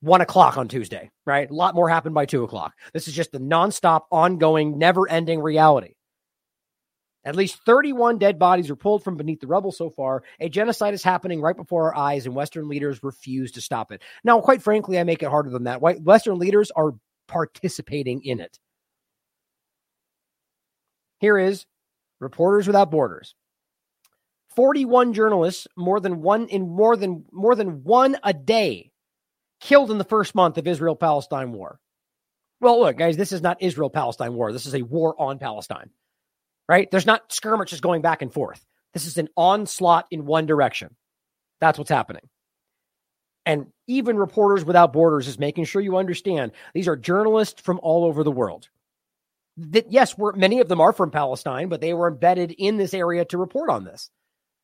one 0.02 0.22
o'clock 0.22 0.58
on 0.58 0.68
Tuesday, 0.68 1.10
right? 1.26 1.50
A 1.50 1.54
lot 1.54 1.76
more 1.76 1.88
happened 1.88 2.14
by 2.14 2.26
two 2.26 2.44
o'clock. 2.44 2.74
This 2.94 3.08
is 3.08 3.14
just 3.14 3.32
the 3.32 3.40
nonstop, 3.40 4.02
ongoing, 4.12 4.78
never 4.78 5.10
ending 5.10 5.40
reality. 5.40 5.94
At 7.26 7.38
least 7.38 7.60
31 7.66 8.18
dead 8.18 8.38
bodies 8.38 8.70
were 8.70 8.76
pulled 8.76 9.04
from 9.04 9.16
beneath 9.16 9.40
the 9.40 9.48
rubble 9.48 9.72
so 9.72 9.90
far. 9.90 10.24
A 10.42 10.50
genocide 10.50 10.94
is 10.94 11.04
happening 11.04 11.42
right 11.42 11.56
before 11.56 11.86
our 11.94 11.96
eyes, 11.96 12.26
and 12.26 12.36
Western 12.36 12.68
leaders 12.68 13.02
refuse 13.02 13.54
to 13.54 13.62
stop 13.62 13.94
it. 13.94 14.02
Now, 14.26 14.42
quite 14.42 14.62
frankly, 14.62 15.00
I 15.00 15.06
make 15.06 15.24
it 15.24 15.30
harder 15.30 15.50
than 15.50 15.64
that. 15.64 15.82
Western 15.82 16.38
leaders 16.38 16.70
are 16.72 16.96
participating 17.30 18.26
in 18.26 18.42
it. 18.42 18.60
Here 21.20 21.38
is 21.38 21.66
Reporters 22.20 22.68
Without 22.68 22.92
Borders. 22.92 23.36
41 24.56 25.14
journalists, 25.14 25.68
more 25.76 26.00
than 26.00 26.22
one 26.22 26.48
in 26.48 26.70
more 26.70 26.96
than 26.96 27.26
more 27.32 27.56
than 27.56 27.84
one 27.84 28.18
a 28.24 28.34
day, 28.34 28.92
killed 29.60 29.92
in 29.92 29.98
the 29.98 30.04
first 30.04 30.36
month 30.36 30.58
of 30.58 30.68
Israel-Palestine 30.68 31.52
war. 31.52 31.80
Well, 32.62 32.80
look, 32.80 32.98
guys, 32.98 33.18
this 33.18 33.32
is 33.32 33.42
not 33.42 33.62
Israel-Palestine 33.62 34.34
war. 34.34 34.52
This 34.52 34.66
is 34.66 34.76
a 34.76 34.82
war 34.84 35.16
on 35.20 35.40
Palestine 35.40 35.90
right? 36.68 36.90
There's 36.90 37.06
not 37.06 37.32
skirmishes 37.32 37.82
going 37.82 38.02
back 38.02 38.22
and 38.22 38.32
forth. 38.32 38.66
This 38.94 39.06
is 39.06 39.18
an 39.18 39.30
onslaught 39.36 40.08
in 40.12 40.26
one 40.26 40.46
direction. 40.46 40.96
That's 41.60 41.78
what's 41.78 41.90
happening. 41.90 42.30
And 43.46 43.68
even 43.88 44.18
Reporters 44.18 44.64
Without 44.64 44.94
Borders 44.94 45.28
is 45.28 45.38
making 45.38 45.66
sure 45.66 45.82
you 45.82 45.98
understand 45.98 46.54
these 46.74 46.88
are 46.88 46.96
journalists 46.96 47.62
from 47.62 47.80
all 47.84 48.06
over 48.06 48.24
the 48.24 48.32
world. 48.32 48.70
That 49.58 49.92
yes, 49.92 50.18
we're, 50.18 50.34
many 50.34 50.62
of 50.62 50.70
them 50.70 50.80
are 50.80 50.94
from 50.94 51.12
Palestine, 51.12 51.68
but 51.68 51.82
they 51.82 51.94
were 51.94 52.08
embedded 52.08 52.52
in 52.58 52.78
this 52.78 52.94
area 52.94 53.26
to 53.26 53.38
report 53.38 53.70
on 53.70 53.84
this. 53.84 54.10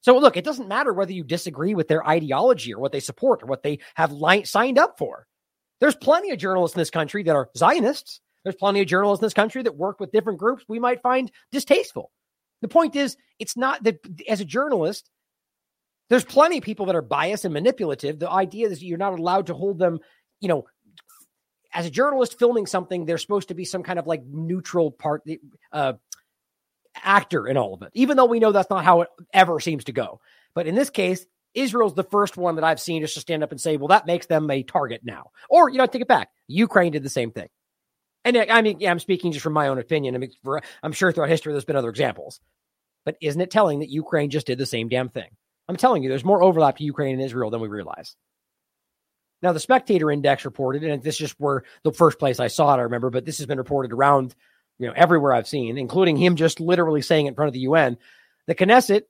So 0.02 0.18
look, 0.18 0.38
it 0.38 0.46
doesn't 0.46 0.68
matter 0.68 0.94
whether 0.94 1.12
you 1.12 1.24
disagree 1.24 1.76
with 1.76 1.88
their 1.88 2.08
ideology 2.08 2.74
or 2.74 2.80
what 2.80 2.92
they 2.92 3.00
support 3.00 3.44
or 3.44 3.48
what 3.48 3.64
they 3.64 3.80
have 3.96 4.12
li- 4.12 4.46
signed 4.46 4.78
up 4.78 4.98
for. 4.98 5.28
There's 5.80 5.96
plenty 5.96 6.32
of 6.32 6.40
journalists 6.40 6.76
in 6.76 6.80
this 6.82 6.90
country 6.90 7.24
that 7.24 7.36
are 7.36 7.50
Zionists 7.56 8.22
there's 8.44 8.56
plenty 8.56 8.82
of 8.82 8.88
journalists 8.88 9.22
in 9.22 9.26
this 9.26 9.34
country 9.34 9.64
that 9.64 9.76
work 9.76 10.00
with 10.00 10.12
different 10.12 10.40
groups 10.40 10.64
we 10.68 10.80
might 10.80 11.02
find 11.02 11.32
distasteful. 11.52 12.12
The 12.62 12.68
point 12.68 12.96
is, 12.96 13.18
it's 13.38 13.58
not 13.58 13.84
that 13.84 14.00
as 14.28 14.42
a 14.42 14.46
journalist, 14.46 15.10
there's 16.10 16.26
plenty 16.26 16.58
of 16.58 16.64
people 16.64 16.86
that 16.88 16.96
are 16.96 17.02
biased 17.02 17.46
and 17.46 17.54
manipulative. 17.54 18.20
The 18.20 18.30
idea 18.30 18.68
is 18.68 18.84
you're 18.84 18.98
not 18.98 19.18
allowed 19.18 19.48
to 19.48 19.54
hold 19.54 19.78
them, 19.80 20.00
you 20.40 20.48
know, 20.48 20.66
as 21.74 21.86
a 21.86 21.92
journalist 21.92 22.40
filming 22.40 22.66
something, 22.66 23.06
there's 23.06 23.22
supposed 23.22 23.50
to 23.50 23.54
be 23.54 23.64
some 23.64 23.84
kind 23.84 24.00
of 24.00 24.08
like 24.08 24.24
neutral 24.26 24.92
part, 24.92 25.24
uh, 25.72 25.94
actor 27.04 27.48
in 27.48 27.58
all 27.58 27.74
of 27.74 27.82
it, 27.82 27.92
even 27.94 28.18
though 28.18 28.26
we 28.26 28.40
know 28.40 28.52
that's 28.52 28.70
not 28.70 28.86
how 28.86 29.02
it 29.02 29.10
ever 29.34 29.60
seems 29.60 29.86
to 29.86 29.92
go. 29.92 30.22
But 30.54 30.68
in 30.68 30.76
this 30.76 30.90
case, 30.90 31.26
Israel's 31.54 31.96
the 31.96 32.04
first 32.04 32.38
one 32.38 32.56
that 32.56 32.64
I've 32.64 32.80
seen 32.80 33.02
just 33.02 33.16
to 33.16 33.20
stand 33.20 33.44
up 33.44 33.52
and 33.52 33.60
say, 33.60 33.78
well, 33.78 33.88
that 33.90 34.06
makes 34.06 34.28
them 34.28 34.50
a 34.50 34.64
target 34.64 35.02
now. 35.04 35.32
Or, 35.50 35.70
you 35.70 35.78
know, 35.78 35.86
take 35.86 36.02
it 36.02 36.08
back. 36.08 36.30
Ukraine 36.48 36.92
did 36.92 37.04
the 37.04 37.10
same 37.10 37.32
thing. 37.32 37.50
And 38.26 38.38
I 38.38 38.62
mean, 38.62 38.80
yeah, 38.80 38.92
I'm 38.92 39.00
speaking 39.00 39.32
just 39.32 39.44
from 39.44 39.54
my 39.54 39.70
own 39.70 39.80
opinion. 39.80 40.14
I 40.14 40.18
mean, 40.18 40.32
for, 40.44 40.62
I'm 40.84 40.92
sure 40.92 41.12
throughout 41.12 41.30
history 41.30 41.54
there's 41.54 41.66
been 41.66 41.76
other 41.76 41.90
examples, 41.90 42.40
but 43.06 43.16
isn't 43.22 43.40
it 43.40 43.50
telling 43.50 43.80
that 43.80 43.90
Ukraine 43.90 44.30
just 44.30 44.48
did 44.48 44.58
the 44.58 44.66
same 44.66 44.90
damn 44.90 45.10
thing? 45.10 45.30
I'm 45.68 45.78
telling 45.78 46.04
you, 46.04 46.10
there's 46.10 46.26
more 46.26 46.44
overlap 46.44 46.78
to 46.78 46.84
Ukraine 46.84 47.14
and 47.14 47.24
Israel 47.24 47.50
than 47.50 47.62
we 47.62 47.68
realize. 47.68 48.16
Now, 49.42 49.54
the 49.54 49.60
Spectator 49.60 50.12
Index 50.12 50.44
reported, 50.44 50.84
and 50.84 51.02
this 51.02 51.16
is 51.16 51.20
just 51.20 51.36
where 51.40 51.64
the 51.84 51.94
first 51.94 52.20
place 52.20 52.40
I 52.40 52.48
saw 52.48 52.74
it, 52.74 52.80
I 52.80 52.82
remember, 52.82 53.10
but 53.10 53.24
this 53.24 53.38
has 53.38 53.48
been 53.48 53.58
reported 53.58 53.94
around, 53.94 54.36
you 54.80 54.88
know, 54.88 54.94
everywhere 54.96 55.34
I've 55.34 55.48
seen, 55.48 55.78
including 55.78 56.18
him 56.18 56.36
just 56.36 56.60
literally 56.60 57.02
saying 57.02 57.28
in 57.28 57.36
front 57.36 57.48
of 57.48 57.54
the 57.54 57.60
UN. 57.62 57.98
The 58.48 58.56
Knesset, 58.56 59.04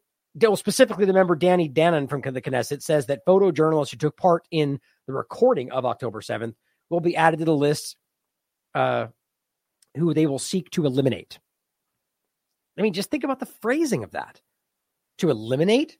specifically 0.55 1.05
the 1.05 1.13
member 1.13 1.35
Danny 1.35 1.69
Danon 1.69 2.09
from 2.09 2.21
the 2.21 2.41
Knesset, 2.41 2.81
says 2.81 3.05
that 3.05 3.25
photojournalists 3.25 3.91
who 3.91 3.97
took 3.97 4.17
part 4.17 4.43
in 4.51 4.79
the 5.07 5.13
recording 5.13 5.71
of 5.71 5.85
October 5.85 6.21
7th 6.21 6.55
will 6.89 6.99
be 6.99 7.15
added 7.15 7.37
to 7.37 7.45
the 7.45 7.55
list 7.55 7.95
uh, 8.73 9.07
who 9.95 10.13
they 10.13 10.25
will 10.25 10.39
seek 10.39 10.69
to 10.71 10.85
eliminate. 10.85 11.39
I 12.77 12.81
mean, 12.81 12.93
just 12.93 13.11
think 13.11 13.23
about 13.23 13.39
the 13.39 13.45
phrasing 13.45 14.03
of 14.03 14.11
that. 14.11 14.41
To 15.19 15.29
eliminate? 15.29 15.97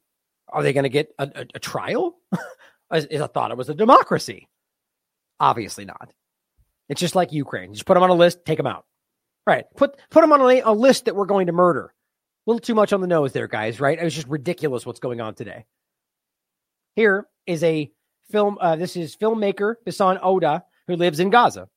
Are 0.47 0.63
they 0.63 0.73
going 0.73 0.83
to 0.83 0.89
get 0.89 1.13
a, 1.19 1.29
a, 1.35 1.45
a 1.55 1.59
trial? 1.59 2.17
As, 2.91 3.05
I 3.11 3.27
thought 3.27 3.51
it 3.51 3.57
was 3.57 3.69
a 3.69 3.75
democracy. 3.75 4.47
Obviously 5.39 5.85
not. 5.85 6.11
It's 6.87 7.01
just 7.01 7.15
like 7.15 7.31
Ukraine. 7.31 7.73
Just 7.73 7.85
put 7.85 7.93
them 7.93 8.03
on 8.03 8.09
a 8.09 8.15
list, 8.15 8.45
take 8.45 8.57
them 8.57 8.65
out. 8.65 8.85
Right. 9.49 9.65
Put 9.75 9.97
put 10.11 10.21
them 10.21 10.31
on 10.31 10.41
a, 10.41 10.61
a 10.61 10.71
list 10.71 11.05
that 11.05 11.15
we're 11.15 11.25
going 11.25 11.47
to 11.47 11.53
murder. 11.53 11.85
A 12.45 12.51
little 12.51 12.59
too 12.59 12.75
much 12.75 12.93
on 12.93 13.01
the 13.01 13.07
nose 13.07 13.33
there, 13.33 13.47
guys. 13.47 13.79
Right? 13.79 13.97
It 13.97 14.03
was 14.03 14.13
just 14.13 14.27
ridiculous 14.27 14.85
what's 14.85 14.99
going 14.99 15.21
on 15.21 15.33
today. 15.33 15.65
Here 16.95 17.27
is 17.47 17.63
a 17.63 17.91
film. 18.29 18.59
Uh, 18.61 18.75
this 18.75 18.95
is 18.95 19.17
filmmaker 19.17 19.73
Bisan 19.85 20.17
Owda, 20.17 20.61
who 20.85 20.95
lives 20.97 21.19
in 21.19 21.31
Gaza. 21.31 21.67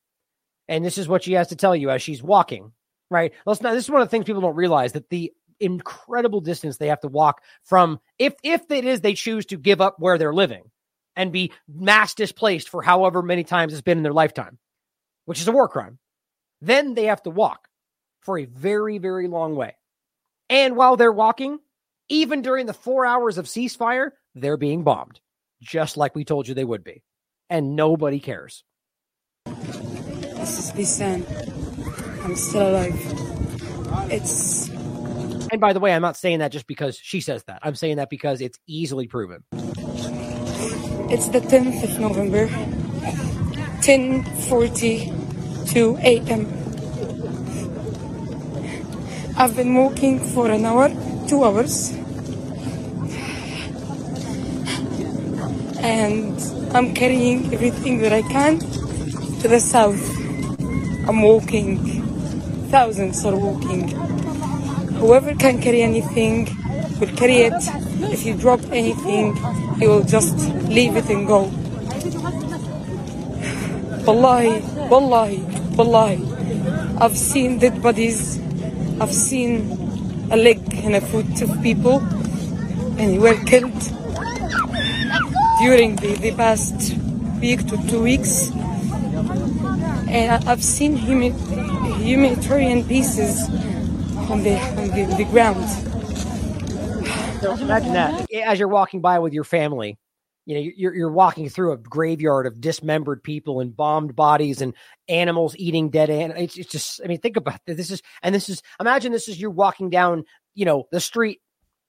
And 0.68 0.84
this 0.84 0.98
is 0.98 1.08
what 1.08 1.22
she 1.22 1.32
has 1.32 1.48
to 1.48 1.56
tell 1.56 1.74
you 1.74 1.88
as 1.88 2.02
she's 2.02 2.22
walking, 2.22 2.72
right? 3.10 3.32
Let's 3.46 3.62
not, 3.62 3.72
this 3.72 3.84
is 3.84 3.90
one 3.90 4.02
of 4.02 4.08
the 4.08 4.10
things 4.10 4.26
people 4.26 4.42
don't 4.42 4.54
realize 4.54 4.92
that 4.92 5.08
the 5.08 5.32
incredible 5.58 6.42
distance 6.42 6.76
they 6.76 6.88
have 6.88 7.00
to 7.00 7.08
walk 7.08 7.42
from, 7.64 8.00
if, 8.18 8.34
if 8.44 8.70
it 8.70 8.84
is 8.84 9.00
they 9.00 9.14
choose 9.14 9.46
to 9.46 9.56
give 9.56 9.80
up 9.80 9.96
where 9.98 10.18
they're 10.18 10.34
living 10.34 10.64
and 11.16 11.32
be 11.32 11.52
mass 11.68 12.14
displaced 12.14 12.68
for 12.68 12.82
however 12.82 13.22
many 13.22 13.44
times 13.44 13.72
it's 13.72 13.80
been 13.80 13.98
in 13.98 14.04
their 14.04 14.12
lifetime, 14.12 14.58
which 15.24 15.40
is 15.40 15.48
a 15.48 15.52
war 15.52 15.68
crime, 15.68 15.98
then 16.62 16.94
they 16.94 17.04
have 17.04 17.22
to 17.24 17.30
walk 17.30 17.68
for 18.22 18.38
a 18.38 18.46
very, 18.46 18.96
very 18.98 19.26
long 19.26 19.56
way. 19.56 19.74
And 20.48 20.76
while 20.76 20.96
they're 20.96 21.12
walking, 21.12 21.58
even 22.08 22.40
during 22.40 22.66
the 22.66 22.72
four 22.72 23.04
hours 23.04 23.36
of 23.36 23.46
ceasefire, 23.46 24.12
they're 24.34 24.56
being 24.56 24.84
bombed, 24.84 25.20
just 25.60 25.96
like 25.96 26.14
we 26.14 26.24
told 26.24 26.46
you 26.46 26.54
they 26.54 26.64
would 26.64 26.84
be. 26.84 27.02
And 27.50 27.74
nobody 27.74 28.20
cares. 28.20 28.62
This 29.46 30.58
is 30.58 30.72
Bisan. 30.72 31.26
I'm 32.22 32.36
still 32.36 32.70
alive. 32.70 32.94
It's. 34.10 34.68
And 35.50 35.60
by 35.60 35.72
the 35.72 35.80
way, 35.80 35.92
I'm 35.92 36.00
not 36.02 36.16
saying 36.16 36.38
that 36.38 36.52
just 36.52 36.66
because 36.66 36.96
she 36.96 37.20
says 37.20 37.42
that. 37.44 37.58
I'm 37.62 37.74
saying 37.74 37.96
that 37.96 38.08
because 38.08 38.40
it's 38.40 38.58
easily 38.66 39.08
proven. 39.08 39.42
It's 41.10 41.28
the 41.28 41.40
10th 41.40 41.82
of 41.82 42.00
November, 42.00 42.46
10:42 45.64 45.98
a.m. 46.02 46.46
I've 49.36 49.56
been 49.56 49.74
walking 49.74 50.18
for 50.18 50.50
an 50.50 50.64
hour, 50.66 50.90
two 51.28 51.44
hours, 51.44 51.92
and 55.80 56.34
I'm 56.74 56.94
carrying 56.94 57.52
everything 57.54 57.98
that 57.98 58.12
I 58.12 58.22
can 58.22 58.58
to 59.40 59.48
the 59.48 59.60
south. 59.60 60.02
I'm 61.08 61.22
walking. 61.22 61.78
Thousands 62.70 63.24
are 63.24 63.36
walking. 63.36 63.88
Whoever 65.00 65.34
can 65.34 65.60
carry 65.60 65.82
anything 65.82 66.48
will 67.00 67.14
carry 67.16 67.38
it. 67.48 67.62
If 68.12 68.24
you 68.26 68.34
drop 68.34 68.60
anything, 68.72 69.36
you 69.80 69.88
will 69.88 70.04
just 70.04 70.36
leave 70.68 70.96
it 70.96 71.08
and 71.10 71.26
go. 71.26 71.50
Wallahi, 74.06 74.60
wallahi, 74.90 75.38
wallahi. 75.76 76.22
I've 76.98 77.16
seen 77.16 77.58
dead 77.58 77.82
bodies. 77.82 78.38
I've 79.00 79.12
seen 79.12 79.70
a 80.30 80.36
leg 80.36 80.60
and 80.84 80.96
a 80.96 81.00
foot 81.00 81.42
of 81.42 81.62
people 81.62 82.00
and 82.98 83.20
were 83.20 83.38
killed 83.44 83.82
during 85.60 85.96
the, 85.96 86.16
the 86.20 86.32
past 86.36 86.96
week 87.40 87.66
to 87.66 87.76
two 87.88 88.02
weeks 88.02 88.50
and 90.12 90.44
I've 90.46 90.62
seen 90.62 90.96
humanitarian 90.96 92.84
pieces 92.84 93.48
on 94.30 94.42
the, 94.42 94.58
on 94.58 94.88
the, 94.88 95.14
the 95.16 95.24
ground. 95.24 95.64
Imagine 97.60 97.92
that 97.94 98.30
as 98.30 98.58
you're 98.58 98.68
walking 98.68 99.00
by 99.00 99.18
with 99.18 99.32
your 99.32 99.44
family, 99.44 99.98
you 100.44 100.54
know, 100.54 100.70
you're 100.76 100.94
you're 100.94 101.12
walking 101.12 101.48
through 101.48 101.72
a 101.72 101.76
graveyard 101.76 102.46
of 102.46 102.60
dismembered 102.60 103.22
people 103.22 103.60
and 103.60 103.76
bombed 103.76 104.16
bodies 104.16 104.60
and 104.60 104.74
animals 105.08 105.54
eating 105.56 105.90
dead 105.90 106.10
animals. 106.10 106.44
It's, 106.44 106.58
it's 106.58 106.70
just, 106.70 107.00
I 107.04 107.06
mean, 107.06 107.20
think 107.20 107.36
about 107.36 107.60
this. 107.66 107.76
This 107.76 107.90
is, 107.90 108.02
and 108.22 108.34
this 108.34 108.48
is, 108.48 108.62
imagine 108.80 109.12
this 109.12 109.28
is 109.28 109.40
you're 109.40 109.50
walking 109.50 109.90
down, 109.90 110.24
you 110.54 110.64
know, 110.64 110.88
the 110.90 111.00
street 111.00 111.40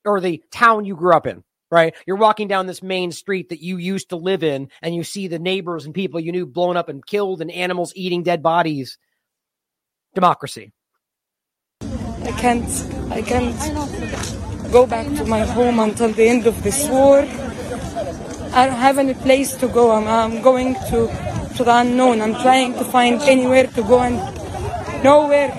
or 0.05 0.19
the 0.21 0.43
town 0.51 0.85
you 0.85 0.95
grew 0.95 1.15
up 1.15 1.25
in, 1.25 1.43
right? 1.71 1.95
You're 2.05 2.17
walking 2.17 2.47
down 2.47 2.67
this 2.67 2.83
main 2.83 3.11
street 3.11 3.49
that 3.49 3.63
you 3.63 3.77
used 3.77 4.09
to 4.09 4.17
live 4.17 4.43
in, 4.43 4.69
and 4.81 4.93
you 4.93 5.03
see 5.03 5.27
the 5.27 5.39
neighbors 5.39 5.85
and 5.85 5.93
people 5.93 6.19
you 6.19 6.31
knew 6.31 6.45
blown 6.45 6.77
up 6.77 6.89
and 6.89 7.05
killed, 7.05 7.41
and 7.41 7.49
animals 7.49 7.93
eating 7.95 8.21
dead 8.21 8.43
bodies. 8.43 8.97
Democracy. 10.13 10.71
I 11.81 12.31
can't, 12.37 13.11
I 13.11 13.21
can't 13.23 14.71
go 14.71 14.85
back 14.85 15.07
to 15.17 15.25
my 15.25 15.39
home 15.39 15.79
until 15.79 16.09
the 16.09 16.27
end 16.27 16.45
of 16.45 16.61
this 16.61 16.87
war. 16.87 17.27
I 18.53 18.67
don't 18.67 18.77
have 18.77 18.99
any 18.99 19.15
place 19.15 19.55
to 19.55 19.67
go. 19.67 19.91
I'm, 19.91 20.07
I'm 20.07 20.41
going 20.41 20.75
to, 20.75 21.07
to 21.57 21.63
the 21.63 21.75
unknown. 21.75 22.21
I'm 22.21 22.35
trying 22.35 22.73
to 22.73 22.83
find 22.83 23.21
anywhere 23.23 23.67
to 23.67 23.81
go 23.81 23.99
and 23.99 24.15
nowhere, 25.03 25.49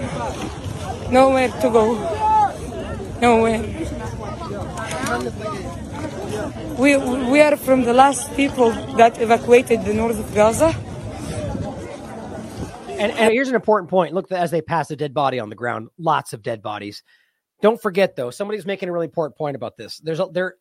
nowhere 1.11 1.49
to 1.49 1.71
go. 1.71 1.95
Nowhere. 3.21 3.63
We, 6.79 6.97
we 6.97 7.41
are 7.41 7.57
from 7.57 7.83
the 7.83 7.95
last 7.95 8.35
people 8.37 8.71
that 8.97 9.21
evacuated 9.21 9.85
the 9.85 9.95
north 9.95 10.19
of 10.19 10.35
Gaza. 10.35 10.75
And, 12.91 13.13
and 13.13 13.33
here's 13.33 13.49
an 13.49 13.57
important 13.57 13.91
point. 13.91 14.15
Look, 14.15 14.31
as 14.31 14.51
they 14.51 14.63
pass 14.63 14.91
a 14.91 14.97
dead 14.97 15.13
body 15.13 15.41
on 15.41 15.49
the 15.49 15.57
ground, 15.57 15.89
lots 15.99 16.33
of 16.33 16.43
dead 16.43 16.63
bodies. 16.63 17.03
Don't 17.61 17.81
forget, 17.81 18.15
though, 18.15 18.31
somebody's 18.31 18.67
making 18.67 18.89
a 18.89 18.93
really 18.93 19.07
important 19.07 19.37
point 19.37 19.57
about 19.57 19.77
this. 19.77 19.99
There's 19.99 20.21
a, 20.21 20.29
there, 20.31 20.55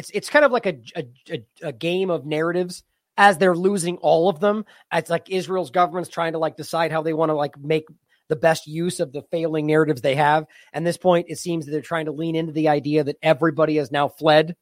it's 0.00 0.10
it's 0.14 0.30
kind 0.30 0.46
of 0.46 0.50
like 0.50 0.64
a, 0.64 0.78
a, 0.96 1.44
a 1.60 1.72
game 1.72 2.08
of 2.08 2.24
narratives 2.24 2.82
as 3.18 3.36
they're 3.36 3.54
losing 3.54 3.98
all 3.98 4.30
of 4.30 4.40
them. 4.40 4.64
It's 4.90 5.10
like 5.10 5.28
Israel's 5.28 5.70
government's 5.70 6.08
trying 6.08 6.32
to 6.32 6.38
like 6.38 6.56
decide 6.56 6.90
how 6.90 7.02
they 7.02 7.12
want 7.12 7.28
to 7.28 7.34
like 7.34 7.58
make 7.58 7.84
the 8.28 8.36
best 8.36 8.66
use 8.66 8.98
of 8.98 9.12
the 9.12 9.20
failing 9.30 9.66
narratives 9.66 10.00
they 10.00 10.14
have. 10.14 10.46
And 10.72 10.86
this 10.86 10.96
point, 10.96 11.26
it 11.28 11.36
seems 11.36 11.66
that 11.66 11.72
they're 11.72 11.82
trying 11.82 12.06
to 12.06 12.12
lean 12.12 12.34
into 12.34 12.52
the 12.52 12.68
idea 12.68 13.04
that 13.04 13.18
everybody 13.22 13.76
has 13.76 13.92
now 13.92 14.08
fled. 14.08 14.56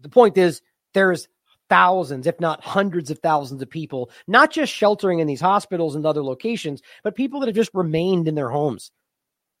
The 0.00 0.10
point 0.10 0.36
is, 0.36 0.60
there's 0.92 1.26
thousands, 1.70 2.26
if 2.26 2.38
not 2.40 2.62
hundreds 2.62 3.10
of 3.10 3.20
thousands 3.20 3.62
of 3.62 3.70
people, 3.70 4.10
not 4.26 4.50
just 4.50 4.70
sheltering 4.70 5.20
in 5.20 5.26
these 5.26 5.40
hospitals 5.40 5.94
and 5.96 6.04
other 6.04 6.22
locations, 6.22 6.82
but 7.02 7.14
people 7.14 7.40
that 7.40 7.46
have 7.46 7.56
just 7.56 7.72
remained 7.72 8.28
in 8.28 8.34
their 8.34 8.50
homes. 8.50 8.90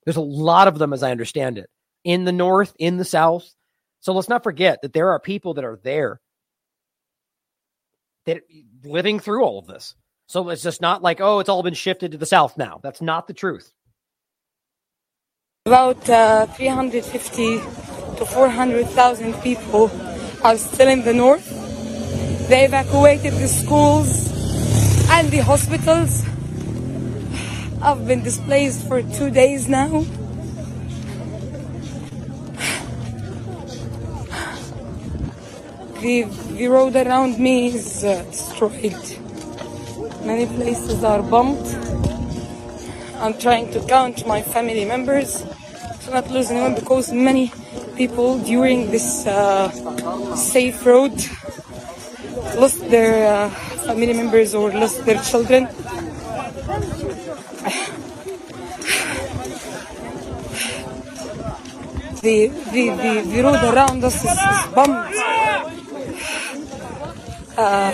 There's 0.04 0.18
a 0.18 0.20
lot 0.20 0.68
of 0.68 0.78
them, 0.78 0.92
as 0.92 1.02
I 1.02 1.12
understand 1.12 1.56
it, 1.56 1.70
in 2.04 2.24
the 2.24 2.32
north, 2.32 2.74
in 2.78 2.98
the 2.98 3.06
south. 3.06 3.54
So 4.00 4.12
let's 4.12 4.28
not 4.28 4.42
forget 4.42 4.82
that 4.82 4.92
there 4.92 5.10
are 5.10 5.20
people 5.20 5.54
that 5.54 5.64
are 5.64 5.78
there 5.82 6.20
that 8.26 8.42
living 8.84 9.20
through 9.20 9.44
all 9.44 9.58
of 9.58 9.66
this. 9.66 9.94
So 10.26 10.48
it's 10.48 10.62
just 10.62 10.80
not 10.80 11.02
like, 11.02 11.20
oh, 11.20 11.40
it's 11.40 11.48
all 11.48 11.62
been 11.62 11.74
shifted 11.74 12.12
to 12.12 12.18
the 12.18 12.26
south 12.26 12.56
now. 12.56 12.80
That's 12.82 13.02
not 13.02 13.26
the 13.26 13.34
truth. 13.34 13.72
About 15.66 16.08
uh, 16.08 16.46
350 16.46 17.58
to 18.16 18.26
400,000 18.26 19.34
people 19.42 19.90
are 20.42 20.56
still 20.56 20.88
in 20.88 21.02
the 21.02 21.12
north. 21.12 21.46
They 22.48 22.64
evacuated 22.64 23.34
the 23.34 23.48
schools 23.48 24.30
and 25.10 25.30
the 25.30 25.38
hospitals. 25.38 26.24
I've 27.82 28.06
been 28.06 28.22
displaced 28.22 28.86
for 28.88 29.02
two 29.02 29.30
days 29.30 29.68
now. 29.68 30.04
The, 36.00 36.22
the 36.56 36.66
road 36.68 36.96
around 36.96 37.38
me 37.38 37.74
is 37.74 38.02
uh, 38.04 38.22
destroyed. 38.30 38.96
Many 40.24 40.46
places 40.46 41.04
are 41.04 41.22
bombed. 41.22 41.60
I'm 43.18 43.36
trying 43.38 43.70
to 43.72 43.80
count 43.86 44.26
my 44.26 44.40
family 44.40 44.86
members 44.86 45.44
to 46.04 46.10
not 46.10 46.30
lose 46.30 46.50
anyone 46.50 46.74
because 46.74 47.12
many 47.12 47.52
people 47.96 48.38
during 48.38 48.90
this 48.90 49.26
uh, 49.26 49.68
safe 50.36 50.86
road 50.86 51.12
lost 52.56 52.80
their 52.88 53.34
uh, 53.34 53.50
family 53.84 54.14
members 54.14 54.54
or 54.54 54.72
lost 54.72 55.04
their 55.04 55.20
children. 55.22 55.68
The, 62.20 62.48
the, 62.48 62.90
the, 62.90 63.24
the 63.32 63.42
road 63.42 63.64
around 63.64 64.04
us 64.04 64.16
is, 64.16 64.30
is 64.30 64.74
bombed. 64.74 65.79
Uh, 67.60 67.92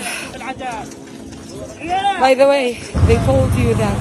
by 2.21 2.35
the 2.35 2.47
way, 2.47 2.75
they 3.09 3.17
told 3.27 3.53
you 3.55 3.75
that 3.75 4.01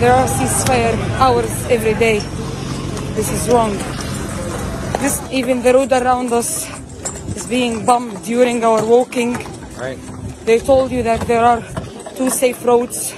there 0.00 0.10
are 0.10 0.26
ceasefire 0.26 0.96
hours 1.20 1.52
every 1.68 1.92
day. 1.92 2.20
This 3.14 3.30
is 3.30 3.46
wrong. 3.50 3.72
This, 5.02 5.20
even 5.30 5.60
the 5.62 5.74
road 5.74 5.92
around 5.92 6.32
us 6.32 6.66
is 7.36 7.46
being 7.46 7.84
bombed 7.84 8.24
during 8.24 8.64
our 8.64 8.82
walking. 8.86 9.34
Right. 9.76 9.98
They 10.46 10.60
told 10.60 10.92
you 10.92 11.02
that 11.02 11.20
there 11.28 11.44
are 11.44 11.60
two 12.16 12.30
safe 12.30 12.64
roads. 12.64 13.12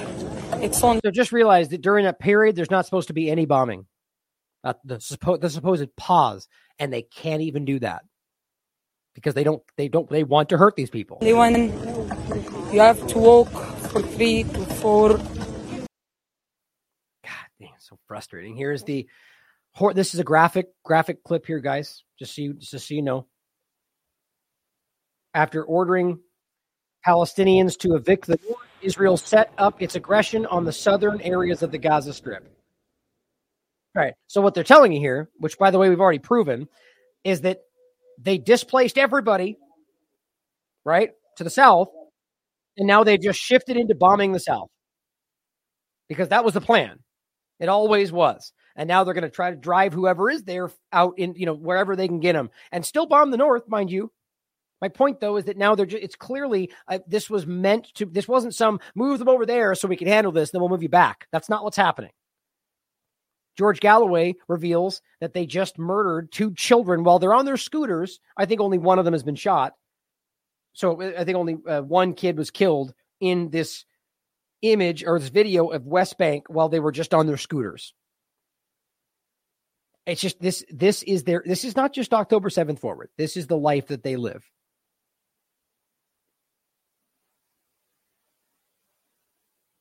It's 0.59 0.83
on. 0.83 0.99
So 1.01 1.11
just 1.11 1.31
realize 1.31 1.69
that 1.69 1.79
during 1.79 2.03
that 2.03 2.19
period, 2.19 2.57
there's 2.57 2.71
not 2.71 2.83
supposed 2.83 3.07
to 3.07 3.13
be 3.13 3.31
any 3.31 3.45
bombing. 3.45 3.85
Uh, 4.65 4.73
the, 4.83 4.97
suppo- 4.97 5.39
the 5.39 5.49
supposed 5.49 5.95
pause, 5.95 6.49
and 6.77 6.91
they 6.91 7.03
can't 7.03 7.41
even 7.41 7.63
do 7.63 7.79
that 7.79 8.03
because 9.13 9.33
they 9.33 9.43
don't 9.43 9.61
they 9.77 9.87
don't 9.87 10.09
they 10.09 10.23
want 10.23 10.49
to 10.49 10.57
hurt 10.57 10.75
these 10.75 10.89
people. 10.89 11.17
Anyone, 11.21 11.55
you 12.71 12.79
have 12.79 13.05
to 13.07 13.17
walk 13.17 13.49
for 13.49 14.01
three 14.01 14.43
to 14.43 14.65
four. 14.65 15.17
God 15.17 15.27
dang, 17.59 17.71
it's 17.75 17.89
so 17.89 17.99
frustrating. 18.07 18.55
Here's 18.55 18.83
the 18.83 19.07
this 19.93 20.13
is 20.13 20.19
a 20.19 20.23
graphic 20.23 20.69
graphic 20.83 21.23
clip 21.23 21.45
here, 21.45 21.59
guys. 21.59 22.03
Just 22.19 22.35
so 22.35 22.41
you 22.41 22.53
just 22.53 22.87
so 22.87 22.93
you 22.93 23.01
know. 23.01 23.27
After 25.33 25.63
ordering 25.63 26.19
Palestinians 27.07 27.77
to 27.79 27.95
evict 27.95 28.27
the 28.27 28.37
north, 28.47 28.67
Israel 28.81 29.15
set 29.15 29.53
up 29.57 29.81
its 29.81 29.95
aggression 29.95 30.45
on 30.45 30.65
the 30.65 30.73
southern 30.73 31.21
areas 31.21 31.63
of 31.63 31.71
the 31.71 31.77
Gaza 31.77 32.13
Strip. 32.13 32.43
All 33.95 34.03
right. 34.03 34.13
So 34.27 34.41
what 34.41 34.53
they're 34.53 34.63
telling 34.63 34.91
you 34.91 34.99
here, 34.99 35.29
which 35.37 35.57
by 35.57 35.71
the 35.71 35.77
way 35.77 35.89
we've 35.89 36.01
already 36.01 36.19
proven, 36.19 36.67
is 37.23 37.41
that 37.41 37.61
they 38.21 38.37
displaced 38.37 38.97
everybody, 38.97 39.57
right, 40.85 41.11
to 41.37 41.43
the 41.43 41.49
south, 41.49 41.89
and 42.77 42.87
now 42.87 43.03
they've 43.03 43.21
just 43.21 43.39
shifted 43.39 43.77
into 43.77 43.95
bombing 43.95 44.31
the 44.31 44.39
south 44.39 44.69
because 46.07 46.29
that 46.29 46.45
was 46.45 46.53
the 46.53 46.61
plan. 46.61 46.99
It 47.59 47.69
always 47.69 48.11
was. 48.11 48.53
And 48.75 48.87
now 48.87 49.03
they're 49.03 49.13
going 49.13 49.23
to 49.23 49.29
try 49.29 49.51
to 49.51 49.55
drive 49.55 49.93
whoever 49.93 50.29
is 50.29 50.43
there 50.43 50.71
out 50.91 51.13
in, 51.17 51.35
you 51.35 51.45
know, 51.45 51.53
wherever 51.53 51.95
they 51.95 52.07
can 52.07 52.19
get 52.19 52.33
them 52.33 52.49
and 52.71 52.85
still 52.85 53.05
bomb 53.05 53.31
the 53.31 53.37
north, 53.37 53.67
mind 53.67 53.91
you. 53.91 54.11
My 54.81 54.87
point, 54.87 55.19
though, 55.19 55.37
is 55.37 55.45
that 55.45 55.57
now 55.57 55.75
they're 55.75 55.85
just, 55.85 56.03
it's 56.03 56.15
clearly 56.15 56.71
uh, 56.87 56.99
this 57.05 57.29
was 57.29 57.45
meant 57.45 57.93
to, 57.95 58.05
this 58.05 58.27
wasn't 58.27 58.55
some 58.55 58.79
move 58.95 59.19
them 59.19 59.29
over 59.29 59.45
there 59.45 59.75
so 59.75 59.87
we 59.87 59.95
can 59.95 60.07
handle 60.07 60.31
this, 60.31 60.51
then 60.51 60.61
we'll 60.61 60.69
move 60.69 60.81
you 60.81 60.89
back. 60.89 61.27
That's 61.31 61.49
not 61.49 61.63
what's 61.63 61.77
happening. 61.77 62.11
George 63.61 63.79
Galloway 63.79 64.33
reveals 64.47 65.03
that 65.19 65.35
they 65.35 65.45
just 65.45 65.77
murdered 65.77 66.31
two 66.31 66.51
children 66.55 67.03
while 67.03 67.19
they're 67.19 67.31
on 67.31 67.45
their 67.45 67.57
scooters. 67.57 68.19
I 68.35 68.47
think 68.47 68.59
only 68.59 68.79
one 68.79 68.97
of 68.97 69.05
them 69.05 69.13
has 69.13 69.21
been 69.21 69.35
shot. 69.35 69.73
So 70.73 70.99
I 70.99 71.23
think 71.25 71.37
only 71.37 71.57
uh, 71.69 71.83
one 71.83 72.15
kid 72.15 72.39
was 72.39 72.49
killed 72.49 72.91
in 73.19 73.51
this 73.51 73.85
image 74.63 75.03
or 75.05 75.19
this 75.19 75.29
video 75.29 75.67
of 75.67 75.85
West 75.85 76.17
Bank 76.17 76.45
while 76.47 76.69
they 76.69 76.79
were 76.79 76.91
just 76.91 77.13
on 77.13 77.27
their 77.27 77.37
scooters. 77.37 77.93
It's 80.07 80.21
just 80.21 80.41
this 80.41 80.65
this 80.71 81.03
is 81.03 81.23
their 81.25 81.43
this 81.45 81.63
is 81.63 81.75
not 81.75 81.93
just 81.93 82.15
October 82.15 82.49
7th 82.49 82.79
forward. 82.79 83.11
This 83.15 83.37
is 83.37 83.45
the 83.45 83.57
life 83.57 83.89
that 83.89 84.01
they 84.01 84.15
live. 84.15 84.43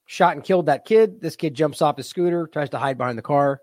Shot 0.05 0.35
and 0.35 0.45
killed 0.45 0.67
that 0.67 0.85
kid. 0.85 1.23
This 1.23 1.37
kid 1.37 1.55
jumps 1.55 1.81
off 1.81 1.97
his 1.97 2.09
scooter, 2.09 2.47
tries 2.47 2.69
to 2.71 2.79
hide 2.79 2.99
behind 2.99 3.17
the 3.17 3.23
car. 3.23 3.63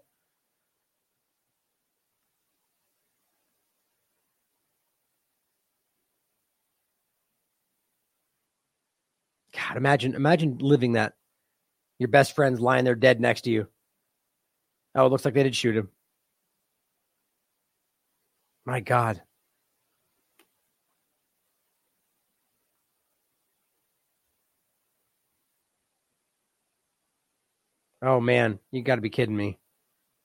God, 9.68 9.78
imagine 9.78 10.16
imagine 10.16 10.58
living 10.60 10.94
that. 10.94 11.14
Your 12.00 12.10
best 12.10 12.36
friend's 12.36 12.60
lying 12.60 12.86
there 12.86 12.96
dead 12.96 13.20
next 13.20 13.42
to 13.42 13.50
you. 13.52 13.68
Oh, 14.96 15.06
it 15.06 15.10
looks 15.10 15.26
like 15.26 15.34
they 15.34 15.44
did 15.44 15.56
shoot 15.56 15.76
him. 15.76 15.90
My 18.66 18.80
God. 18.80 19.22
Oh 28.02 28.20
man, 28.20 28.60
you 28.72 28.84
got 28.84 28.96
to 28.96 29.02
be 29.02 29.10
kidding 29.10 29.36
me. 29.36 29.58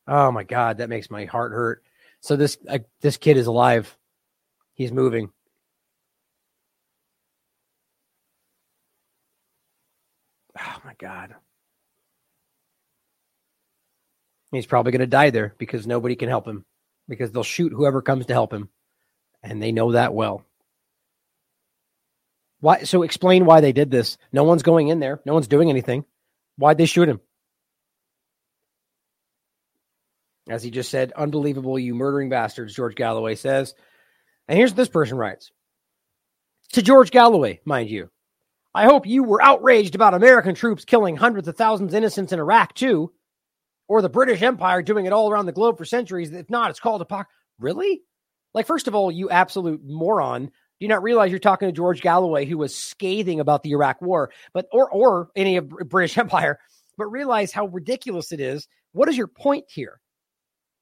Oh 0.07 0.31
my 0.31 0.45
God, 0.45 0.79
that 0.79 0.89
makes 0.91 1.11
my 1.11 1.25
heart 1.25 1.53
hurt. 1.53 1.83
So 2.21 2.37
this 2.37 2.59
uh, 2.69 2.81
this 3.01 3.17
kid 3.17 3.37
is 3.37 3.47
alive. 3.47 3.97
He's 4.75 4.93
moving. 4.93 5.31
Oh 10.65 10.77
my 10.85 10.95
god. 10.99 11.35
He's 14.53 14.67
probably 14.67 14.93
going 14.93 15.01
to 15.01 15.07
die 15.07 15.31
there 15.31 15.55
because 15.59 15.87
nobody 15.87 16.15
can 16.15 16.29
help 16.29 16.47
him 16.47 16.65
because 17.09 17.33
they'll 17.33 17.43
shoot 17.43 17.73
whoever 17.73 18.03
comes 18.03 18.27
to 18.27 18.35
help 18.35 18.53
him. 18.53 18.69
And 19.43 19.63
they 19.63 19.73
know 19.73 19.93
that 19.93 20.15
well. 20.15 20.45
Why 22.61 22.85
so 22.85 23.03
explain 23.03 23.45
why 23.45 23.61
they 23.61 23.73
did 23.73 23.91
this. 23.91 24.19
No 24.33 24.45
one's 24.45 24.63
going 24.63 24.89
in 24.89 25.01
there. 25.01 25.21
No 25.27 25.35
one's 25.35 25.49
doing 25.49 25.69
anything. 25.69 26.05
Why'd 26.57 26.79
they 26.79 26.87
shoot 26.87 27.09
him? 27.09 27.21
As 30.49 30.63
he 30.63 30.71
just 30.71 30.91
said, 30.91 31.13
unbelievable, 31.13 31.79
you 31.79 31.95
murdering 31.95 32.29
bastards, 32.29 32.75
George 32.75 32.95
Galloway 32.95 33.35
says. 33.35 33.75
And 34.49 34.59
here's 34.59 34.71
what 34.71 34.77
this 34.77 34.89
person 34.89 35.17
writes 35.17 35.51
to 36.73 36.83
George 36.83 37.11
Galloway, 37.11 37.61
mind 37.65 37.91
you. 37.91 38.11
I 38.75 38.85
hope 38.85 39.07
you 39.07 39.23
were 39.23 39.43
outraged 39.43 39.95
about 39.95 40.15
American 40.15 40.55
troops 40.55 40.85
killing 40.85 41.17
hundreds 41.17 41.47
of 41.47 41.57
thousands 41.57 41.93
of 41.93 41.97
innocents 41.97 42.33
in 42.33 42.39
Iraq, 42.39 42.75
too, 42.75 43.13
or 43.87 44.01
the 44.01 44.09
British 44.09 44.41
Empire 44.41 44.83
doing 44.83 45.05
it 45.05 45.13
all 45.13 45.31
around 45.31 45.47
the 45.47 45.53
globe 45.53 45.77
for 45.77 45.85
centuries. 45.85 46.33
If 46.33 46.49
not, 46.49 46.71
it's 46.71 46.81
called 46.81 47.03
a 47.03 47.27
Really? 47.59 48.03
Like, 48.55 48.67
first 48.67 48.89
of 48.89 48.95
all, 48.95 49.13
you 49.13 49.29
absolute 49.31 49.83
moron. 49.85 50.47
Do 50.47 50.51
you 50.81 50.89
not 50.89 51.03
realize 51.03 51.31
you're 51.31 51.39
talking 51.39 51.69
to 51.69 51.73
George 51.73 52.01
Galloway, 52.01 52.47
who 52.47 52.59
was 52.59 52.75
scathing 52.75 53.41
about 53.41 53.63
the 53.63 53.73
Iraq 53.73 54.01
War, 54.01 54.31
but 54.53 54.67
or 54.73 54.91
or 54.91 55.29
any 55.37 55.59
of 55.59 55.69
British 55.69 56.17
Empire, 56.19 56.59
but 56.97 57.07
realize 57.07 57.53
how 57.53 57.67
ridiculous 57.67 58.33
it 58.33 58.41
is. 58.41 58.67
What 58.93 59.09
is 59.09 59.17
your 59.17 59.29
point 59.29 59.67
here? 59.69 60.01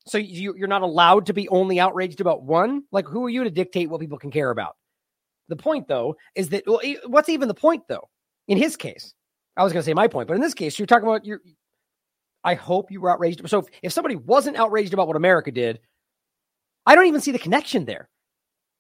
So 0.06 0.18
you, 0.18 0.54
you're 0.56 0.68
not 0.68 0.82
allowed 0.82 1.26
to 1.26 1.34
be 1.34 1.48
only 1.48 1.78
outraged 1.78 2.20
about 2.20 2.42
one? 2.42 2.84
Like, 2.90 3.06
who 3.06 3.24
are 3.26 3.30
you 3.30 3.44
to 3.44 3.50
dictate 3.50 3.90
what 3.90 4.00
people 4.00 4.18
can 4.18 4.30
care 4.30 4.50
about? 4.50 4.76
The 5.50 5.56
point, 5.56 5.88
though, 5.88 6.16
is 6.36 6.48
that 6.50 6.62
well, 6.66 6.80
what's 7.06 7.28
even 7.28 7.48
the 7.48 7.54
point, 7.54 7.82
though? 7.88 8.08
In 8.46 8.56
his 8.56 8.76
case, 8.76 9.12
I 9.56 9.64
was 9.64 9.72
going 9.72 9.82
to 9.82 9.84
say 9.84 9.94
my 9.94 10.06
point, 10.06 10.28
but 10.28 10.34
in 10.34 10.40
this 10.40 10.54
case, 10.54 10.78
you're 10.78 10.86
talking 10.86 11.08
about 11.08 11.26
your. 11.26 11.40
I 12.44 12.54
hope 12.54 12.90
you 12.90 13.00
were 13.00 13.10
outraged. 13.10 13.46
So 13.48 13.58
if, 13.58 13.66
if 13.82 13.92
somebody 13.92 14.14
wasn't 14.14 14.56
outraged 14.56 14.94
about 14.94 15.08
what 15.08 15.16
America 15.16 15.50
did, 15.50 15.80
I 16.86 16.94
don't 16.94 17.06
even 17.06 17.20
see 17.20 17.32
the 17.32 17.38
connection 17.38 17.84
there. 17.84 18.08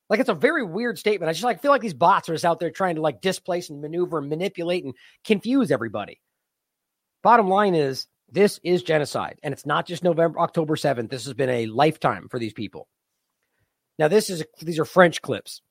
Like 0.08 0.20
it's 0.20 0.28
a 0.28 0.34
very 0.34 0.64
weird 0.64 0.98
statement. 0.98 1.28
I 1.28 1.32
just 1.32 1.44
like 1.44 1.60
feel 1.60 1.72
like 1.72 1.82
these 1.82 1.92
bots 1.92 2.28
are 2.28 2.34
just 2.34 2.44
out 2.44 2.60
there 2.60 2.70
trying 2.70 2.94
to 2.94 3.02
like 3.02 3.20
displace 3.20 3.68
and 3.68 3.82
maneuver 3.82 4.18
and 4.18 4.28
manipulate 4.28 4.84
and 4.84 4.94
confuse 5.24 5.70
everybody. 5.70 6.20
Bottom 7.22 7.48
line 7.48 7.74
is 7.74 8.06
this 8.30 8.60
is 8.62 8.84
genocide, 8.84 9.40
and 9.42 9.52
it's 9.52 9.66
not 9.66 9.86
just 9.86 10.04
November, 10.04 10.38
October 10.38 10.76
seventh. 10.76 11.10
This 11.10 11.24
has 11.24 11.34
been 11.34 11.50
a 11.50 11.66
lifetime 11.66 12.28
for 12.28 12.38
these 12.38 12.52
people. 12.52 12.88
Now, 13.98 14.08
this 14.08 14.30
is 14.30 14.44
these 14.62 14.78
are 14.78 14.84
French 14.84 15.20
clips. 15.20 15.62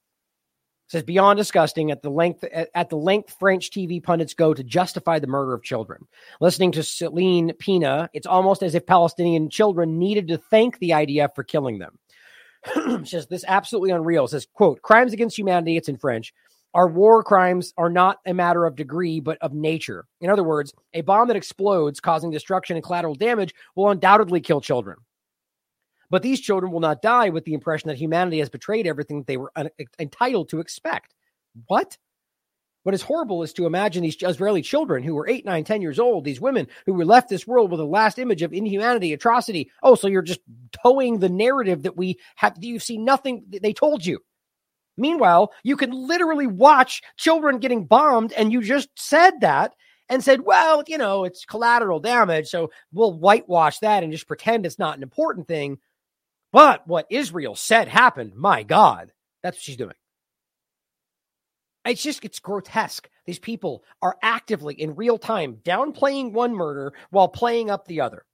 Says 0.89 1.03
beyond 1.03 1.37
disgusting 1.37 1.91
at 1.91 2.01
the 2.01 2.09
length 2.09 2.43
at, 2.43 2.89
the 2.89 2.97
length 2.97 3.35
French 3.39 3.69
TV 3.69 4.01
pundits 4.01 4.33
go 4.33 4.55
to 4.55 4.63
justify 4.63 5.19
the 5.19 5.27
murder 5.27 5.53
of 5.53 5.61
children. 5.61 6.07
Listening 6.41 6.71
to 6.71 6.83
Celine 6.83 7.53
Pina, 7.59 8.09
it's 8.11 8.25
almost 8.25 8.63
as 8.63 8.73
if 8.73 8.87
Palestinian 8.87 9.51
children 9.51 9.99
needed 9.99 10.27
to 10.29 10.37
thank 10.37 10.79
the 10.79 10.89
IDF 10.89 11.35
for 11.35 11.43
killing 11.43 11.77
them. 11.77 11.99
says 13.05 13.27
this 13.27 13.45
absolutely 13.47 13.91
unreal. 13.91 14.27
Says, 14.27 14.47
quote, 14.53 14.81
crimes 14.81 15.13
against 15.13 15.37
humanity, 15.37 15.77
it's 15.77 15.89
in 15.89 15.97
French, 15.97 16.33
our 16.73 16.87
war 16.87 17.23
crimes 17.23 17.73
are 17.77 17.89
not 17.89 18.19
a 18.25 18.33
matter 18.33 18.65
of 18.65 18.75
degree, 18.75 19.19
but 19.19 19.37
of 19.41 19.53
nature. 19.53 20.05
In 20.21 20.29
other 20.29 20.43
words, 20.43 20.73
a 20.93 21.01
bomb 21.01 21.27
that 21.27 21.37
explodes, 21.37 21.99
causing 21.99 22.31
destruction 22.31 22.75
and 22.75 22.85
collateral 22.85 23.15
damage, 23.15 23.53
will 23.75 23.89
undoubtedly 23.89 24.41
kill 24.41 24.61
children. 24.61 24.97
But 26.09 26.23
these 26.23 26.41
children 26.41 26.71
will 26.71 26.79
not 26.79 27.01
die 27.01 27.29
with 27.29 27.45
the 27.45 27.53
impression 27.53 27.87
that 27.89 27.97
humanity 27.97 28.39
has 28.39 28.49
betrayed 28.49 28.87
everything 28.87 29.19
that 29.19 29.27
they 29.27 29.37
were 29.37 29.51
un- 29.55 29.69
entitled 29.99 30.49
to 30.49 30.59
expect. 30.59 31.13
What? 31.67 31.97
What 32.83 32.95
is 32.95 33.01
horrible 33.01 33.43
is 33.43 33.53
to 33.53 33.65
imagine 33.65 34.03
these 34.03 34.17
Israeli 34.21 34.61
children 34.61 35.03
who 35.03 35.13
were 35.13 35.27
eight, 35.27 35.45
nine, 35.45 35.63
ten 35.63 35.81
years 35.81 35.99
old, 35.99 36.23
these 36.23 36.41
women 36.41 36.67
who 36.85 36.93
were 36.93 37.05
left 37.05 37.29
this 37.29 37.45
world 37.45 37.69
with 37.69 37.79
a 37.79 37.85
last 37.85 38.17
image 38.17 38.41
of 38.41 38.53
inhumanity, 38.53 39.13
atrocity. 39.13 39.69
Oh, 39.83 39.95
so 39.95 40.07
you're 40.07 40.21
just 40.21 40.39
toeing 40.81 41.19
the 41.19 41.29
narrative 41.29 41.83
that 41.83 41.97
we 41.97 42.17
have, 42.37 42.57
you've 42.59 42.81
seen 42.81 43.03
nothing, 43.03 43.43
they 43.61 43.73
told 43.73 44.05
you. 44.05 44.19
Meanwhile, 44.97 45.51
you 45.63 45.77
can 45.77 45.91
literally 45.91 46.47
watch 46.47 47.01
children 47.17 47.59
getting 47.59 47.85
bombed, 47.85 48.33
and 48.33 48.51
you 48.51 48.61
just 48.61 48.89
said 48.97 49.41
that 49.41 49.73
and 50.09 50.23
said, 50.23 50.41
well, 50.41 50.83
you 50.87 50.97
know, 50.97 51.23
it's 51.23 51.45
collateral 51.45 51.99
damage. 51.99 52.47
So 52.47 52.71
we'll 52.91 53.13
whitewash 53.13 53.79
that 53.79 54.03
and 54.03 54.11
just 54.11 54.27
pretend 54.27 54.65
it's 54.65 54.79
not 54.79 54.97
an 54.97 55.03
important 55.03 55.47
thing. 55.47 55.77
But 56.51 56.87
what 56.87 57.07
Israel 57.09 57.55
said 57.55 57.87
happened, 57.87 58.33
my 58.35 58.63
God, 58.63 59.11
that's 59.43 59.57
what 59.57 59.63
she's 59.63 59.77
doing. 59.77 59.93
It's 61.85 62.03
just, 62.03 62.23
it's 62.25 62.39
grotesque. 62.39 63.09
These 63.25 63.39
people 63.39 63.83
are 64.01 64.17
actively 64.21 64.75
in 64.75 64.95
real 64.95 65.17
time 65.17 65.59
downplaying 65.63 66.33
one 66.33 66.53
murder 66.53 66.93
while 67.09 67.27
playing 67.27 67.69
up 67.69 67.87
the 67.87 68.01
other. 68.01 68.25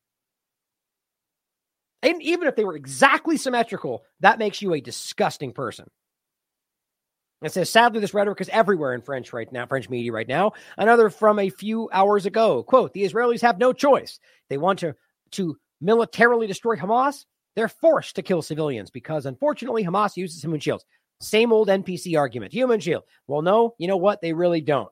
And 2.01 2.21
even 2.21 2.47
if 2.47 2.55
they 2.55 2.65
were 2.65 2.75
exactly 2.75 3.37
symmetrical, 3.37 4.03
that 4.19 4.39
makes 4.39 4.61
you 4.61 4.73
a 4.73 4.81
disgusting 4.81 5.53
person. 5.53 5.89
It 7.41 7.51
says, 7.51 7.69
sadly, 7.69 7.99
this 7.99 8.13
rhetoric 8.13 8.41
is 8.41 8.49
everywhere 8.49 8.93
in 8.93 9.01
French 9.01 9.33
right 9.33 9.51
now, 9.51 9.65
French 9.67 9.89
media 9.89 10.11
right 10.11 10.27
now. 10.27 10.53
Another 10.77 11.09
from 11.09 11.37
a 11.37 11.49
few 11.49 11.89
hours 11.91 12.25
ago. 12.25 12.63
Quote, 12.63 12.93
the 12.93 13.03
Israelis 13.03 13.41
have 13.41 13.59
no 13.59 13.73
choice. 13.73 14.19
They 14.49 14.57
want 14.57 14.79
to, 14.79 14.95
to 15.31 15.57
militarily 15.81 16.47
destroy 16.47 16.75
Hamas. 16.75 17.25
They're 17.55 17.69
forced 17.69 18.15
to 18.15 18.21
kill 18.21 18.41
civilians 18.41 18.89
because, 18.89 19.25
unfortunately, 19.25 19.83
Hamas 19.83 20.17
uses 20.17 20.43
human 20.43 20.59
shields. 20.59 20.85
Same 21.21 21.53
old 21.53 21.69
NPC 21.69 22.17
argument. 22.17 22.51
Human 22.51 22.79
shield. 22.79 23.03
Well, 23.27 23.41
no, 23.41 23.75
you 23.77 23.87
know 23.87 23.97
what? 23.97 24.21
They 24.21 24.33
really 24.33 24.61
don't. 24.61 24.91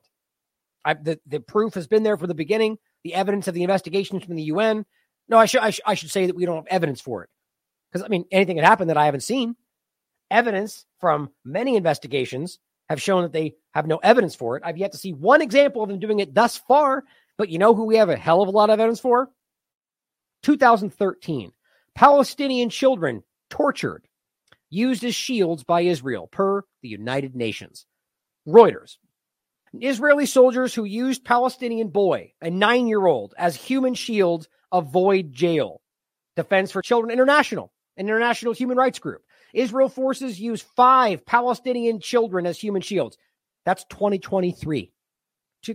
I, 0.84 0.94
the, 0.94 1.20
the 1.26 1.40
proof 1.40 1.74
has 1.74 1.86
been 1.86 2.02
there 2.02 2.16
from 2.16 2.28
the 2.28 2.34
beginning. 2.34 2.78
The 3.04 3.14
evidence 3.14 3.48
of 3.48 3.54
the 3.54 3.62
investigations 3.62 4.24
from 4.24 4.36
the 4.36 4.44
UN. 4.44 4.86
No, 5.28 5.38
I 5.38 5.46
should 5.46 5.60
I, 5.60 5.70
sh- 5.70 5.80
I 5.86 5.94
should 5.94 6.10
say 6.10 6.26
that 6.26 6.36
we 6.36 6.46
don't 6.46 6.56
have 6.56 6.66
evidence 6.68 7.00
for 7.00 7.22
it. 7.22 7.30
Because 7.90 8.04
I 8.04 8.08
mean, 8.08 8.24
anything 8.30 8.56
that 8.56 8.64
happened 8.64 8.90
that 8.90 8.96
I 8.96 9.04
haven't 9.04 9.20
seen. 9.20 9.56
Evidence 10.30 10.86
from 11.00 11.30
many 11.44 11.76
investigations 11.76 12.58
have 12.88 13.00
shown 13.00 13.22
that 13.22 13.32
they 13.32 13.54
have 13.72 13.86
no 13.86 13.98
evidence 13.98 14.34
for 14.34 14.56
it. 14.56 14.62
I've 14.64 14.78
yet 14.78 14.92
to 14.92 14.98
see 14.98 15.12
one 15.12 15.42
example 15.42 15.82
of 15.82 15.88
them 15.90 15.98
doing 15.98 16.20
it 16.20 16.34
thus 16.34 16.56
far. 16.56 17.04
But 17.36 17.50
you 17.50 17.58
know 17.58 17.74
who 17.74 17.84
we 17.84 17.96
have 17.96 18.08
a 18.08 18.16
hell 18.16 18.42
of 18.42 18.48
a 18.48 18.52
lot 18.52 18.70
of 18.70 18.80
evidence 18.80 19.00
for? 19.00 19.30
2013. 20.42 21.52
Palestinian 21.94 22.70
children 22.70 23.22
tortured, 23.50 24.06
used 24.68 25.04
as 25.04 25.14
shields 25.14 25.62
by 25.62 25.82
Israel, 25.82 26.26
per 26.26 26.62
the 26.82 26.88
United 26.88 27.36
Nations. 27.36 27.86
Reuters. 28.46 28.96
Israeli 29.80 30.26
soldiers 30.26 30.74
who 30.74 30.84
used 30.84 31.24
Palestinian 31.24 31.88
boy, 31.88 32.32
a 32.40 32.50
nine 32.50 32.86
year 32.86 33.06
old, 33.06 33.34
as 33.38 33.56
human 33.56 33.94
shields 33.94 34.48
avoid 34.72 35.32
jail. 35.32 35.80
Defense 36.36 36.72
for 36.72 36.82
Children 36.82 37.12
International, 37.12 37.72
an 37.96 38.06
international 38.06 38.52
human 38.52 38.76
rights 38.76 38.98
group. 38.98 39.22
Israel 39.52 39.88
forces 39.88 40.40
use 40.40 40.62
five 40.62 41.24
Palestinian 41.24 42.00
children 42.00 42.44
as 42.44 42.58
human 42.58 42.82
shields. 42.82 43.16
That's 43.64 43.84
2023. 43.84 44.90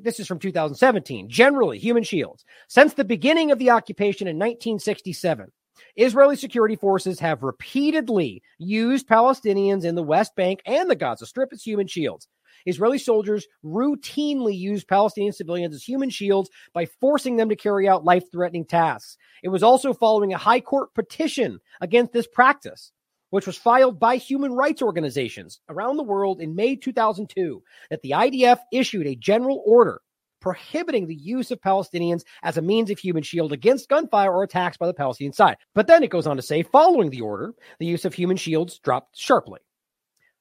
This 0.01 0.19
is 0.19 0.27
from 0.27 0.39
2017. 0.39 1.29
Generally, 1.29 1.79
human 1.79 2.03
shields. 2.03 2.45
Since 2.67 2.93
the 2.93 3.05
beginning 3.05 3.51
of 3.51 3.57
the 3.57 3.71
occupation 3.71 4.27
in 4.27 4.35
1967, 4.35 5.51
Israeli 5.95 6.35
security 6.35 6.75
forces 6.75 7.19
have 7.19 7.43
repeatedly 7.43 8.41
used 8.57 9.07
Palestinians 9.07 9.83
in 9.83 9.95
the 9.95 10.03
West 10.03 10.35
Bank 10.35 10.61
and 10.65 10.89
the 10.89 10.95
Gaza 10.95 11.25
Strip 11.25 11.51
as 11.51 11.63
human 11.63 11.87
shields. 11.87 12.27
Israeli 12.65 12.97
soldiers 12.97 13.47
routinely 13.63 14.57
use 14.57 14.83
Palestinian 14.83 15.33
civilians 15.33 15.73
as 15.73 15.83
human 15.83 16.09
shields 16.09 16.49
by 16.73 16.85
forcing 16.85 17.37
them 17.37 17.49
to 17.49 17.55
carry 17.55 17.87
out 17.87 18.03
life 18.03 18.31
threatening 18.31 18.65
tasks. 18.65 19.17
It 19.43 19.49
was 19.49 19.63
also 19.63 19.93
following 19.93 20.33
a 20.33 20.37
high 20.37 20.59
court 20.59 20.93
petition 20.93 21.59
against 21.81 22.11
this 22.11 22.27
practice, 22.27 22.91
which 23.29 23.47
was 23.47 23.57
filed 23.57 23.99
by 23.99 24.17
human 24.17 24.53
rights 24.53 24.81
organizations 24.81 25.61
around 25.69 25.97
the 25.97 26.03
world 26.03 26.41
in 26.41 26.55
May 26.55 26.75
2002, 26.75 27.63
that 27.89 28.01
the 28.01 28.11
IDF 28.11 28.59
issued 28.71 29.07
a 29.07 29.15
general 29.15 29.63
order 29.65 30.01
prohibiting 30.39 31.07
the 31.07 31.15
use 31.15 31.51
of 31.51 31.61
Palestinians 31.61 32.23
as 32.43 32.57
a 32.57 32.61
means 32.61 32.89
of 32.89 32.99
human 32.99 33.23
shield 33.23 33.51
against 33.53 33.89
gunfire 33.89 34.31
or 34.31 34.43
attacks 34.43 34.77
by 34.77 34.87
the 34.87 34.93
Palestinian 34.93 35.33
side. 35.33 35.57
But 35.75 35.87
then 35.87 36.03
it 36.03 36.09
goes 36.09 36.27
on 36.27 36.37
to 36.37 36.41
say, 36.41 36.63
following 36.63 37.09
the 37.09 37.21
order, 37.21 37.53
the 37.79 37.85
use 37.85 38.05
of 38.05 38.13
human 38.13 38.37
shields 38.37 38.79
dropped 38.79 39.17
sharply. 39.17 39.59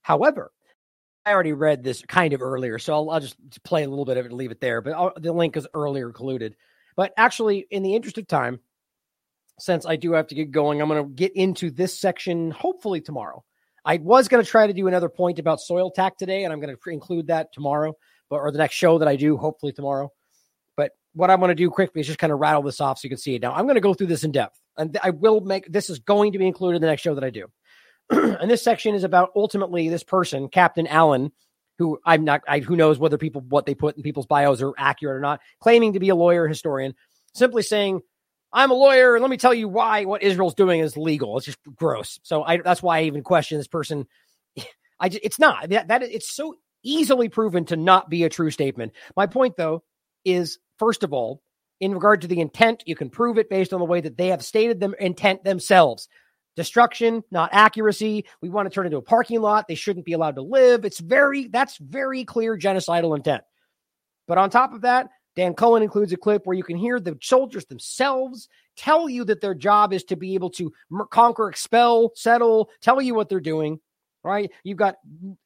However, 0.02 0.52
I 1.26 1.32
already 1.32 1.52
read 1.52 1.82
this 1.82 2.02
kind 2.08 2.32
of 2.32 2.40
earlier, 2.40 2.78
so 2.78 2.94
I'll, 2.94 3.10
I'll 3.10 3.20
just 3.20 3.36
play 3.62 3.84
a 3.84 3.88
little 3.88 4.06
bit 4.06 4.16
of 4.16 4.24
it 4.24 4.30
and 4.30 4.38
leave 4.38 4.50
it 4.50 4.60
there. 4.60 4.80
But 4.80 4.94
I'll, 4.94 5.12
the 5.16 5.32
link 5.32 5.56
is 5.56 5.66
earlier 5.74 6.06
included. 6.06 6.56
But 6.96 7.12
actually, 7.16 7.66
in 7.70 7.82
the 7.82 7.94
interest 7.94 8.18
of 8.18 8.26
time, 8.26 8.60
since 9.58 9.84
I 9.84 9.96
do 9.96 10.12
have 10.12 10.28
to 10.28 10.34
get 10.34 10.50
going, 10.50 10.80
I'm 10.80 10.88
going 10.88 11.04
to 11.04 11.10
get 11.10 11.36
into 11.36 11.70
this 11.70 11.98
section 11.98 12.50
hopefully 12.50 13.00
tomorrow. 13.00 13.44
I 13.84 13.96
was 13.98 14.28
going 14.28 14.44
to 14.44 14.50
try 14.50 14.66
to 14.66 14.72
do 14.72 14.86
another 14.86 15.08
point 15.08 15.38
about 15.38 15.60
soil 15.60 15.90
tack 15.90 16.16
today, 16.16 16.44
and 16.44 16.52
I'm 16.52 16.60
going 16.60 16.74
to 16.74 16.90
include 16.90 17.26
that 17.28 17.52
tomorrow, 17.52 17.94
but 18.30 18.36
or 18.36 18.50
the 18.50 18.58
next 18.58 18.74
show 18.74 18.98
that 18.98 19.08
I 19.08 19.16
do, 19.16 19.36
hopefully 19.36 19.72
tomorrow. 19.72 20.12
But 20.76 20.92
what 21.14 21.30
I'm 21.30 21.38
going 21.38 21.50
to 21.50 21.54
do 21.54 21.70
quickly 21.70 22.00
is 22.00 22.06
just 22.06 22.18
kind 22.18 22.32
of 22.32 22.38
rattle 22.38 22.62
this 22.62 22.80
off 22.80 22.98
so 22.98 23.06
you 23.06 23.10
can 23.10 23.18
see 23.18 23.34
it. 23.34 23.42
Now, 23.42 23.52
I'm 23.54 23.64
going 23.64 23.76
to 23.76 23.80
go 23.80 23.94
through 23.94 24.08
this 24.08 24.24
in 24.24 24.32
depth. 24.32 24.60
and 24.76 24.96
I 25.02 25.10
will 25.10 25.40
make 25.40 25.70
this 25.70 25.90
is 25.90 25.98
going 25.98 26.32
to 26.32 26.38
be 26.38 26.46
included 26.46 26.76
in 26.76 26.82
the 26.82 26.88
next 26.88 27.02
show 27.02 27.14
that 27.14 27.24
I 27.24 27.30
do. 27.30 27.46
and 28.10 28.50
this 28.50 28.62
section 28.62 28.94
is 28.94 29.04
about 29.04 29.30
ultimately 29.36 29.88
this 29.88 30.04
person, 30.04 30.48
Captain 30.48 30.86
Allen, 30.86 31.32
who 31.78 31.98
I'm 32.04 32.24
not, 32.24 32.42
I, 32.48 32.60
who 32.60 32.76
knows 32.76 32.98
whether 32.98 33.18
people 33.18 33.42
what 33.42 33.66
they 33.66 33.74
put 33.74 33.96
in 33.96 34.02
people's 34.02 34.26
bios 34.26 34.62
are 34.62 34.72
accurate 34.76 35.16
or 35.16 35.20
not, 35.20 35.40
claiming 35.60 35.92
to 35.92 36.00
be 36.00 36.08
a 36.08 36.14
lawyer 36.14 36.48
historian, 36.48 36.94
simply 37.34 37.62
saying, 37.62 38.00
"I'm 38.52 38.70
a 38.70 38.74
lawyer, 38.74 39.14
and 39.14 39.22
let 39.22 39.30
me 39.30 39.36
tell 39.36 39.54
you 39.54 39.68
why 39.68 40.04
what 40.04 40.22
Israel's 40.22 40.54
doing 40.54 40.80
is 40.80 40.96
legal." 40.96 41.36
It's 41.36 41.46
just 41.46 41.58
gross. 41.76 42.18
So 42.22 42.42
I, 42.42 42.58
that's 42.58 42.82
why 42.82 42.98
I 42.98 43.02
even 43.04 43.22
question 43.22 43.58
this 43.58 43.68
person. 43.68 44.06
I 45.00 45.08
just, 45.08 45.24
it's 45.24 45.38
not 45.38 45.68
that 45.68 45.88
that 45.88 46.02
it's 46.02 46.34
so 46.34 46.56
easily 46.88 47.28
proven 47.28 47.64
to 47.66 47.76
not 47.76 48.08
be 48.08 48.24
a 48.24 48.28
true 48.28 48.50
statement. 48.50 48.92
My 49.16 49.26
point, 49.26 49.56
though, 49.56 49.84
is 50.24 50.58
first 50.78 51.02
of 51.02 51.12
all, 51.12 51.42
in 51.80 51.94
regard 51.94 52.22
to 52.22 52.28
the 52.28 52.40
intent, 52.40 52.82
you 52.86 52.96
can 52.96 53.10
prove 53.10 53.38
it 53.38 53.50
based 53.50 53.72
on 53.72 53.78
the 53.78 53.86
way 53.86 54.00
that 54.00 54.16
they 54.16 54.28
have 54.28 54.44
stated 54.44 54.80
them 54.80 54.94
intent 54.98 55.44
themselves. 55.44 56.08
Destruction, 56.56 57.22
not 57.30 57.50
accuracy. 57.52 58.24
We 58.42 58.48
want 58.48 58.68
to 58.68 58.74
turn 58.74 58.86
into 58.86 58.98
a 58.98 59.02
parking 59.02 59.40
lot. 59.40 59.68
They 59.68 59.76
shouldn't 59.76 60.06
be 60.06 60.14
allowed 60.14 60.34
to 60.36 60.42
live. 60.42 60.84
It's 60.84 60.98
very, 60.98 61.46
that's 61.46 61.76
very 61.76 62.24
clear 62.24 62.58
genocidal 62.58 63.16
intent. 63.16 63.44
But 64.26 64.38
on 64.38 64.50
top 64.50 64.72
of 64.72 64.80
that, 64.80 65.08
Dan 65.36 65.54
Cohen 65.54 65.84
includes 65.84 66.12
a 66.12 66.16
clip 66.16 66.46
where 66.46 66.56
you 66.56 66.64
can 66.64 66.76
hear 66.76 66.98
the 66.98 67.16
soldiers 67.22 67.64
themselves 67.66 68.48
tell 68.76 69.08
you 69.08 69.24
that 69.26 69.40
their 69.40 69.54
job 69.54 69.92
is 69.92 70.02
to 70.04 70.16
be 70.16 70.34
able 70.34 70.50
to 70.50 70.72
conquer, 71.10 71.48
expel, 71.48 72.10
settle, 72.16 72.70
tell 72.80 73.00
you 73.00 73.14
what 73.14 73.28
they're 73.28 73.38
doing 73.38 73.78
right? 74.24 74.50
You've 74.64 74.78
got 74.78 74.96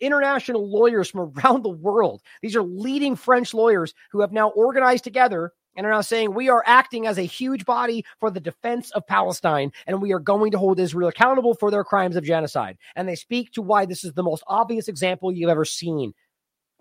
international 0.01 0.71
lawyers 0.71 1.11
from 1.11 1.33
around 1.45 1.63
the 1.63 1.71
world. 1.71 2.23
These 2.43 2.57
are 2.57 2.63
leading 2.63 3.17
French 3.17 3.55
lawyers 3.55 3.95
who 4.11 4.21
have 4.21 4.33
now 4.33 4.51
organized 4.51 5.05
together 5.05 5.53
and 5.77 5.87
are 5.87 5.91
now 5.91 6.01
saying 6.01 6.35
we 6.35 6.49
are 6.49 6.63
acting 6.67 7.07
as 7.07 7.19
a 7.19 7.23
huge 7.23 7.65
body 7.65 8.05
for 8.21 8.31
the 8.31 8.41
defense 8.41 8.91
of 8.91 9.07
Palestine 9.07 9.73
and 9.87 10.03
we 10.03 10.13
are 10.13 10.19
going 10.19 10.51
to 10.53 10.59
hold 10.59 10.79
Israel 10.79 11.09
accountable 11.09 11.55
for 11.55 11.71
their 11.71 11.85
crimes 11.85 12.17
of 12.17 12.25
genocide. 12.25 12.77
And 12.95 13.09
they 13.09 13.15
speak 13.15 13.53
to 13.53 13.63
why 13.63 13.87
this 13.87 14.05
is 14.05 14.13
the 14.13 14.23
most 14.23 14.43
obvious 14.47 14.89
example 14.89 15.33
you've 15.33 15.51
ever 15.51 15.65
seen. 15.65 16.13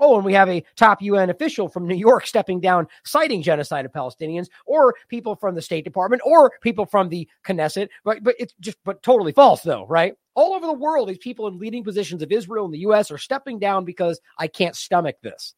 Oh, 0.04 0.16
and 0.16 0.26
we 0.26 0.34
have 0.34 0.50
a 0.50 0.66
top 0.76 1.00
UN 1.04 1.30
official 1.30 1.70
from 1.70 1.88
New 1.88 1.96
York 1.96 2.26
stepping 2.26 2.60
down, 2.60 2.88
citing 3.06 3.44
genocide 3.44 3.86
of 3.86 3.94
Palestinians, 3.94 4.48
or 4.66 4.96
people 5.10 5.36
from 5.36 5.54
the 5.54 5.62
State 5.62 5.86
Department, 5.86 6.24
or 6.26 6.52
people 6.62 6.88
from 6.88 7.08
the 7.08 7.30
Knesset. 7.46 7.88
But 8.04 8.24
but 8.24 8.36
it's 8.40 8.56
just 8.60 8.78
but 8.84 9.04
totally 9.04 9.32
false, 9.32 9.62
though, 9.62 9.86
right? 9.86 10.16
All 10.34 10.56
over 10.56 10.66
the 10.66 10.74
world, 10.74 11.08
these 11.08 11.20
people 11.20 11.48
in 11.48 11.60
leading 11.60 11.84
positions 11.84 12.24
of 12.24 12.32
Israel 12.32 12.66
and 12.66 12.74
the 12.74 12.80
U.S. 12.80 13.12
are 13.12 13.20
stepping 13.20 13.60
down 13.60 13.86
because 13.86 14.20
I 14.40 14.48
can't 14.48 14.76
stomach 14.76 15.18
this. 15.22 15.54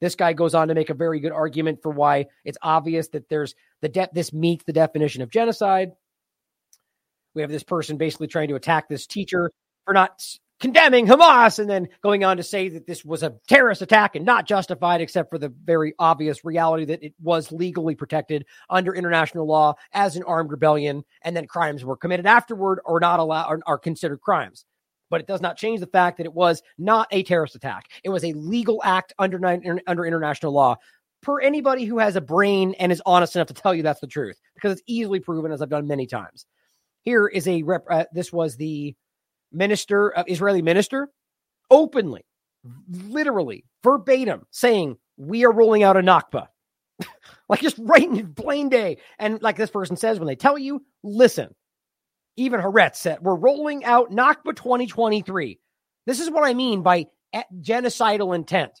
This 0.00 0.14
guy 0.14 0.32
goes 0.32 0.54
on 0.54 0.68
to 0.68 0.74
make 0.74 0.90
a 0.90 0.94
very 0.94 1.18
good 1.18 1.32
argument 1.32 1.82
for 1.82 1.90
why 1.90 2.26
it's 2.44 2.58
obvious 2.62 3.08
that 3.08 3.28
there's 3.28 3.56
the 3.80 3.88
de- 3.88 4.10
this 4.12 4.32
meets 4.32 4.64
the 4.64 4.72
definition 4.72 5.22
of 5.22 5.30
genocide. 5.30 5.90
We 7.34 7.42
have 7.42 7.50
this 7.50 7.64
person 7.64 7.96
basically 7.96 8.28
trying 8.28 8.48
to 8.48 8.54
attack 8.54 8.88
this 8.88 9.06
teacher 9.06 9.50
for 9.84 9.92
not 9.92 10.22
condemning 10.60 11.06
Hamas 11.06 11.58
and 11.58 11.68
then 11.68 11.88
going 12.02 12.24
on 12.24 12.38
to 12.38 12.42
say 12.42 12.68
that 12.70 12.86
this 12.86 13.04
was 13.04 13.22
a 13.22 13.34
terrorist 13.46 13.82
attack 13.82 14.16
and 14.16 14.24
not 14.24 14.46
justified, 14.46 15.00
except 15.00 15.30
for 15.30 15.38
the 15.38 15.52
very 15.64 15.94
obvious 15.98 16.44
reality 16.44 16.86
that 16.86 17.02
it 17.02 17.14
was 17.22 17.52
legally 17.52 17.94
protected 17.94 18.46
under 18.70 18.94
international 18.94 19.46
law 19.46 19.74
as 19.92 20.16
an 20.16 20.22
armed 20.22 20.50
rebellion, 20.50 21.04
and 21.22 21.36
then 21.36 21.46
crimes 21.46 21.84
were 21.84 21.96
committed 21.96 22.26
afterward 22.26 22.80
or 22.84 23.00
not 23.00 23.20
allowed 23.20 23.48
or 23.50 23.60
are 23.66 23.78
considered 23.78 24.20
crimes. 24.20 24.64
But 25.08 25.20
it 25.20 25.26
does 25.28 25.40
not 25.40 25.56
change 25.56 25.80
the 25.80 25.86
fact 25.86 26.16
that 26.16 26.26
it 26.26 26.34
was 26.34 26.62
not 26.78 27.06
a 27.12 27.22
terrorist 27.22 27.54
attack. 27.54 27.90
It 28.02 28.08
was 28.08 28.24
a 28.24 28.32
legal 28.32 28.80
act 28.82 29.12
under 29.18 29.38
under 29.86 30.04
international 30.04 30.52
law. 30.52 30.76
Per 31.22 31.40
anybody 31.40 31.84
who 31.84 31.98
has 31.98 32.16
a 32.16 32.20
brain 32.20 32.74
and 32.78 32.90
is 32.90 33.02
honest 33.06 33.36
enough 33.36 33.48
to 33.48 33.54
tell 33.54 33.74
you 33.74 33.82
that's 33.82 34.00
the 34.00 34.06
truth, 34.06 34.40
because 34.54 34.72
it's 34.72 34.82
easily 34.86 35.20
proven, 35.20 35.52
as 35.52 35.62
I've 35.62 35.68
done 35.68 35.86
many 35.86 36.06
times. 36.06 36.46
Here 37.02 37.28
is 37.28 37.46
a 37.46 37.62
rep. 37.62 37.84
Uh, 37.88 38.04
this 38.12 38.32
was 38.32 38.56
the 38.56 38.96
minister, 39.52 40.16
uh, 40.16 40.24
Israeli 40.26 40.62
minister, 40.62 41.08
openly, 41.70 42.24
literally, 42.88 43.64
verbatim, 43.82 44.46
saying, 44.50 44.96
We 45.16 45.44
are 45.44 45.52
rolling 45.52 45.82
out 45.82 45.96
a 45.96 46.00
Nakba. 46.00 46.48
like 47.48 47.60
just 47.60 47.78
right 47.78 48.08
in 48.08 48.34
plain 48.34 48.68
day. 48.68 48.98
And 49.18 49.42
like 49.42 49.56
this 49.56 49.70
person 49.70 49.96
says, 49.96 50.18
when 50.18 50.26
they 50.26 50.36
tell 50.36 50.58
you, 50.58 50.84
listen, 51.02 51.54
even 52.36 52.60
Haaretz 52.60 52.96
said, 52.96 53.18
We're 53.20 53.34
rolling 53.34 53.84
out 53.84 54.10
Nakba 54.10 54.56
2023. 54.56 55.58
This 56.06 56.20
is 56.20 56.30
what 56.30 56.44
I 56.44 56.54
mean 56.54 56.82
by 56.82 57.06
genocidal 57.60 58.34
intent. 58.34 58.72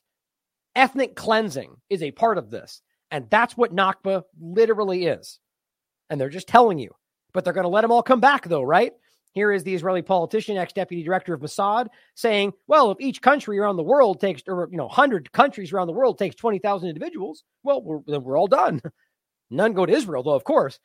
Ethnic 0.74 1.16
cleansing 1.16 1.74
is 1.88 2.02
a 2.02 2.10
part 2.10 2.38
of 2.38 2.50
this. 2.50 2.82
And 3.10 3.28
that's 3.30 3.56
what 3.56 3.74
Nakba 3.74 4.22
literally 4.40 5.06
is. 5.06 5.38
And 6.10 6.20
they're 6.20 6.28
just 6.28 6.48
telling 6.48 6.78
you. 6.78 6.90
But 7.32 7.44
they're 7.44 7.52
going 7.52 7.64
to 7.64 7.68
let 7.70 7.82
them 7.82 7.92
all 7.92 8.02
come 8.02 8.20
back, 8.20 8.48
though, 8.48 8.62
right? 8.62 8.92
Here 9.36 9.52
is 9.52 9.62
the 9.62 9.74
Israeli 9.74 10.00
politician, 10.00 10.56
ex 10.56 10.72
deputy 10.72 11.02
director 11.02 11.34
of 11.34 11.42
Mossad, 11.42 11.88
saying, 12.14 12.54
well, 12.68 12.90
if 12.90 12.96
each 13.02 13.20
country 13.20 13.58
around 13.58 13.76
the 13.76 13.82
world 13.82 14.18
takes, 14.18 14.42
or, 14.48 14.66
you 14.70 14.78
know, 14.78 14.86
100 14.86 15.30
countries 15.30 15.74
around 15.74 15.88
the 15.88 15.92
world 15.92 16.18
takes 16.18 16.34
20,000 16.36 16.88
individuals, 16.88 17.44
well, 17.62 17.82
we're, 17.82 17.98
then 18.06 18.24
we're 18.24 18.38
all 18.38 18.46
done. 18.46 18.80
None 19.50 19.74
go 19.74 19.84
to 19.84 19.92
Israel, 19.92 20.22
though, 20.22 20.34
of 20.34 20.44
course. 20.44 20.80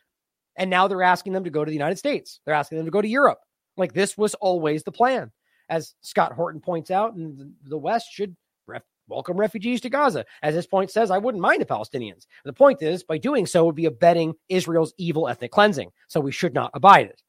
And 0.58 0.70
now 0.70 0.90
they're 0.90 1.02
asking 1.02 1.32
them 1.32 1.46
to 1.46 1.50
go 1.50 1.64
to 1.64 1.70
the 1.70 1.78
United 1.78 1.98
States. 1.98 2.42
They're 2.46 2.54
asking 2.54 2.78
them 2.78 2.86
to 2.88 2.92
go 2.92 3.02
to 3.02 3.08
Europe. 3.08 3.40
Like 3.78 3.94
this 3.94 4.18
was 4.18 4.34
always 4.36 4.84
the 4.84 4.92
plan. 4.92 5.32
As 5.70 5.96
Scott 6.02 6.34
Horton 6.34 6.60
points 6.60 6.92
out, 6.92 7.14
and 7.16 7.54
the 7.64 7.78
West 7.78 8.08
should 8.12 8.36
welcome 9.08 9.38
refugees 9.38 9.80
to 9.82 9.90
Gaza. 9.90 10.26
As 10.44 10.56
this 10.56 10.68
point 10.68 10.92
says, 10.92 11.10
I 11.10 11.20
wouldn't 11.20 11.42
mind 11.42 11.62
the 11.62 11.66
Palestinians. 11.66 12.26
The 12.44 12.52
point 12.52 12.82
is, 12.82 13.02
by 13.02 13.18
doing 13.18 13.46
so, 13.46 13.64
would 13.64 13.76
be 13.76 13.86
abetting 13.86 14.34
Israel's 14.50 14.94
evil 14.98 15.30
ethnic 15.30 15.52
cleansing. 15.52 15.92
So 16.10 16.20
we 16.20 16.34
should 16.34 16.54
not 16.54 16.72
abide 16.74 17.08
it. 17.08 17.22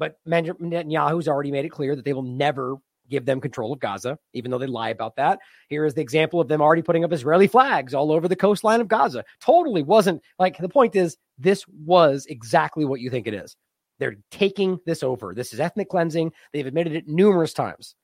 But 0.00 0.16
Netanyahu's 0.26 1.28
already 1.28 1.52
made 1.52 1.66
it 1.66 1.68
clear 1.68 1.94
that 1.94 2.06
they 2.06 2.14
will 2.14 2.22
never 2.22 2.76
give 3.10 3.26
them 3.26 3.40
control 3.40 3.72
of 3.72 3.80
Gaza, 3.80 4.18
even 4.32 4.50
though 4.50 4.58
they 4.58 4.66
lie 4.66 4.88
about 4.88 5.16
that. 5.16 5.38
Here 5.68 5.84
is 5.84 5.92
the 5.92 6.00
example 6.00 6.40
of 6.40 6.48
them 6.48 6.62
already 6.62 6.80
putting 6.80 7.04
up 7.04 7.12
Israeli 7.12 7.46
flags 7.46 7.92
all 7.92 8.10
over 8.10 8.26
the 8.26 8.36
coastline 8.36 8.80
of 8.80 8.88
Gaza. 8.88 9.24
Totally 9.42 9.82
wasn't 9.82 10.22
like 10.38 10.56
the 10.56 10.70
point 10.70 10.96
is, 10.96 11.18
this 11.36 11.66
was 11.68 12.24
exactly 12.30 12.86
what 12.86 13.00
you 13.00 13.10
think 13.10 13.26
it 13.26 13.34
is. 13.34 13.56
They're 13.98 14.16
taking 14.30 14.78
this 14.86 15.02
over. 15.02 15.34
This 15.34 15.52
is 15.52 15.60
ethnic 15.60 15.90
cleansing. 15.90 16.32
They've 16.54 16.66
admitted 16.66 16.94
it 16.94 17.06
numerous 17.06 17.52
times. 17.52 17.94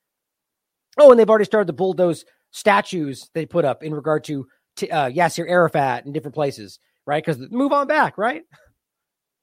Oh, 0.98 1.10
and 1.10 1.18
they've 1.18 1.30
already 1.30 1.46
started 1.46 1.68
to 1.68 1.72
bulldoze 1.72 2.26
statues 2.50 3.30
they 3.32 3.46
put 3.46 3.64
up 3.64 3.82
in 3.82 3.94
regard 3.94 4.24
to, 4.24 4.46
uh, 4.82 5.08
Yasser 5.08 5.48
Arafat 5.48 6.04
in 6.04 6.12
different 6.12 6.34
places, 6.34 6.78
right? 7.06 7.24
Because 7.24 7.40
move 7.50 7.72
on 7.72 7.86
back, 7.86 8.18
right? 8.18 8.42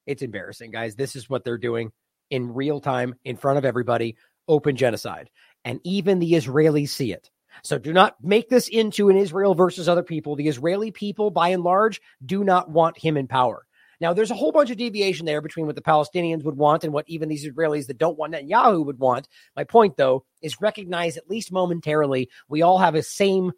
It's 0.06 0.20
embarrassing, 0.20 0.70
guys. 0.70 0.96
This 0.96 1.16
is 1.16 1.30
what 1.30 1.44
they're 1.44 1.56
doing 1.56 1.90
in 2.30 2.54
real 2.54 2.80
time 2.80 3.14
in 3.24 3.36
front 3.36 3.58
of 3.58 3.64
everybody, 3.64 4.16
open 4.48 4.76
genocide. 4.76 5.30
And 5.64 5.80
even 5.84 6.18
the 6.18 6.32
Israelis 6.32 6.90
see 6.90 7.12
it. 7.12 7.30
So 7.62 7.78
do 7.78 7.92
not 7.92 8.16
make 8.22 8.48
this 8.48 8.68
into 8.68 9.08
an 9.08 9.16
Israel 9.16 9.54
versus 9.54 9.88
other 9.88 10.02
people. 10.02 10.36
The 10.36 10.48
Israeli 10.48 10.90
people, 10.90 11.30
by 11.30 11.48
and 11.48 11.62
large, 11.62 12.00
do 12.24 12.44
not 12.44 12.70
want 12.70 12.98
him 12.98 13.16
in 13.16 13.28
power. 13.28 13.64
Now, 14.00 14.12
there's 14.12 14.30
a 14.30 14.34
whole 14.34 14.52
bunch 14.52 14.70
of 14.70 14.76
deviation 14.76 15.24
there 15.24 15.40
between 15.40 15.66
what 15.66 15.76
the 15.76 15.82
Palestinians 15.82 16.44
would 16.44 16.56
want 16.56 16.84
and 16.84 16.92
what 16.92 17.08
even 17.08 17.28
these 17.28 17.46
Israelis 17.46 17.86
that 17.86 17.98
don't 17.98 18.18
want 18.18 18.34
Netanyahu 18.34 18.84
would 18.84 18.98
want. 18.98 19.28
My 19.56 19.64
point, 19.64 19.96
though, 19.96 20.24
is 20.42 20.60
recognize 20.60 21.16
at 21.16 21.30
least 21.30 21.52
momentarily 21.52 22.28
we 22.48 22.62
all 22.62 22.78
have 22.78 22.96
a 22.96 23.02
same, 23.02 23.52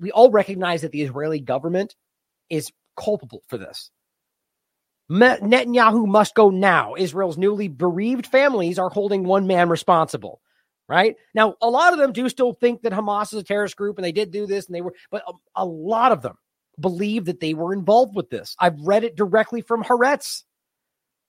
we 0.00 0.10
all 0.10 0.30
recognize 0.30 0.82
that 0.82 0.92
the 0.92 1.02
Israeli 1.02 1.38
government 1.38 1.94
is 2.48 2.72
culpable 2.96 3.42
for 3.46 3.58
this. 3.58 3.90
Netanyahu 5.10 6.06
must 6.06 6.34
go 6.34 6.50
now. 6.50 6.94
Israel's 6.96 7.38
newly 7.38 7.68
bereaved 7.68 8.26
families 8.26 8.78
are 8.78 8.88
holding 8.88 9.24
one 9.24 9.46
man 9.46 9.68
responsible. 9.68 10.40
Right 10.88 11.16
now, 11.34 11.54
a 11.62 11.70
lot 11.70 11.92
of 11.94 11.98
them 11.98 12.12
do 12.12 12.28
still 12.28 12.52
think 12.52 12.82
that 12.82 12.92
Hamas 12.92 13.32
is 13.32 13.40
a 13.40 13.42
terrorist 13.42 13.76
group 13.76 13.96
and 13.96 14.04
they 14.04 14.12
did 14.12 14.30
do 14.30 14.46
this 14.46 14.66
and 14.66 14.74
they 14.74 14.82
were, 14.82 14.94
but 15.10 15.22
a, 15.26 15.32
a 15.56 15.64
lot 15.64 16.12
of 16.12 16.20
them 16.20 16.36
believe 16.78 17.24
that 17.26 17.40
they 17.40 17.54
were 17.54 17.72
involved 17.72 18.14
with 18.14 18.28
this. 18.28 18.54
I've 18.58 18.80
read 18.80 19.04
it 19.04 19.16
directly 19.16 19.62
from 19.62 19.82
Haaretz. 19.82 20.42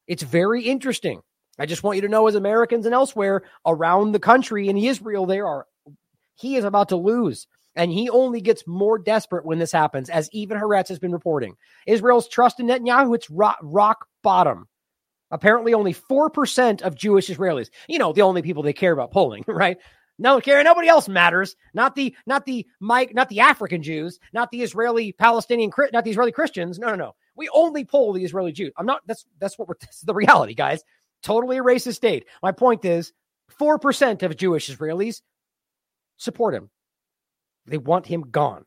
It's 0.07 0.23
very 0.23 0.63
interesting. 0.63 1.21
I 1.57 1.65
just 1.65 1.83
want 1.83 1.95
you 1.95 2.01
to 2.01 2.09
know, 2.09 2.27
as 2.27 2.35
Americans 2.35 2.85
and 2.85 2.93
elsewhere 2.93 3.43
around 3.65 4.11
the 4.11 4.19
country 4.19 4.67
in 4.67 4.77
Israel, 4.77 5.25
there 5.25 5.47
are 5.47 5.67
he 6.35 6.57
is 6.57 6.65
about 6.65 6.89
to 6.89 6.97
lose. 6.97 7.47
And 7.75 7.91
he 7.91 8.09
only 8.09 8.41
gets 8.41 8.65
more 8.65 8.97
desperate 8.97 9.45
when 9.45 9.59
this 9.59 9.71
happens, 9.71 10.09
as 10.09 10.29
even 10.31 10.57
Haaretz 10.57 10.87
has 10.87 10.99
been 10.99 11.11
reporting. 11.11 11.55
Israel's 11.87 12.27
trust 12.27 12.59
in 12.59 12.67
Netanyahu, 12.67 13.15
it's 13.15 13.29
rock, 13.29 13.57
rock 13.61 14.07
bottom. 14.23 14.67
Apparently, 15.31 15.73
only 15.73 15.93
4% 15.93 16.81
of 16.83 16.95
Jewish 16.95 17.29
Israelis, 17.29 17.69
you 17.87 17.99
know, 17.99 18.13
the 18.13 18.21
only 18.21 18.41
people 18.41 18.63
they 18.63 18.73
care 18.73 18.93
about 18.93 19.11
polling, 19.11 19.43
right? 19.47 19.77
No 20.17 20.39
care. 20.39 20.63
Nobody 20.63 20.87
else 20.87 21.09
matters. 21.09 21.55
Not 21.73 21.95
the, 21.95 22.15
not 22.25 22.45
the 22.45 22.65
Mike, 22.79 23.13
not 23.13 23.27
the 23.27 23.41
African 23.41 23.83
Jews, 23.83 24.19
not 24.33 24.49
the 24.51 24.61
Israeli 24.61 25.11
Palestinian, 25.11 25.71
not 25.91 26.05
the 26.05 26.11
Israeli 26.11 26.31
Christians. 26.31 26.79
No, 26.79 26.87
no, 26.87 26.95
no. 26.95 27.15
We 27.35 27.49
only 27.53 27.83
poll 27.83 28.13
the 28.13 28.23
Israeli 28.23 28.53
Jews. 28.53 28.71
I'm 28.77 28.85
not, 28.85 29.01
that's, 29.07 29.25
that's 29.39 29.59
what 29.59 29.67
we're, 29.67 29.75
that's 29.81 30.01
the 30.01 30.13
reality, 30.13 30.53
guys. 30.53 30.83
Totally 31.21 31.57
a 31.57 31.63
racist 31.63 31.95
state. 31.95 32.25
My 32.41 32.51
point 32.51 32.85
is 32.85 33.11
4% 33.59 34.23
of 34.23 34.37
Jewish 34.37 34.69
Israelis 34.69 35.21
support 36.17 36.53
him. 36.53 36.69
They 37.67 37.77
want 37.77 38.05
him 38.05 38.29
gone. 38.31 38.65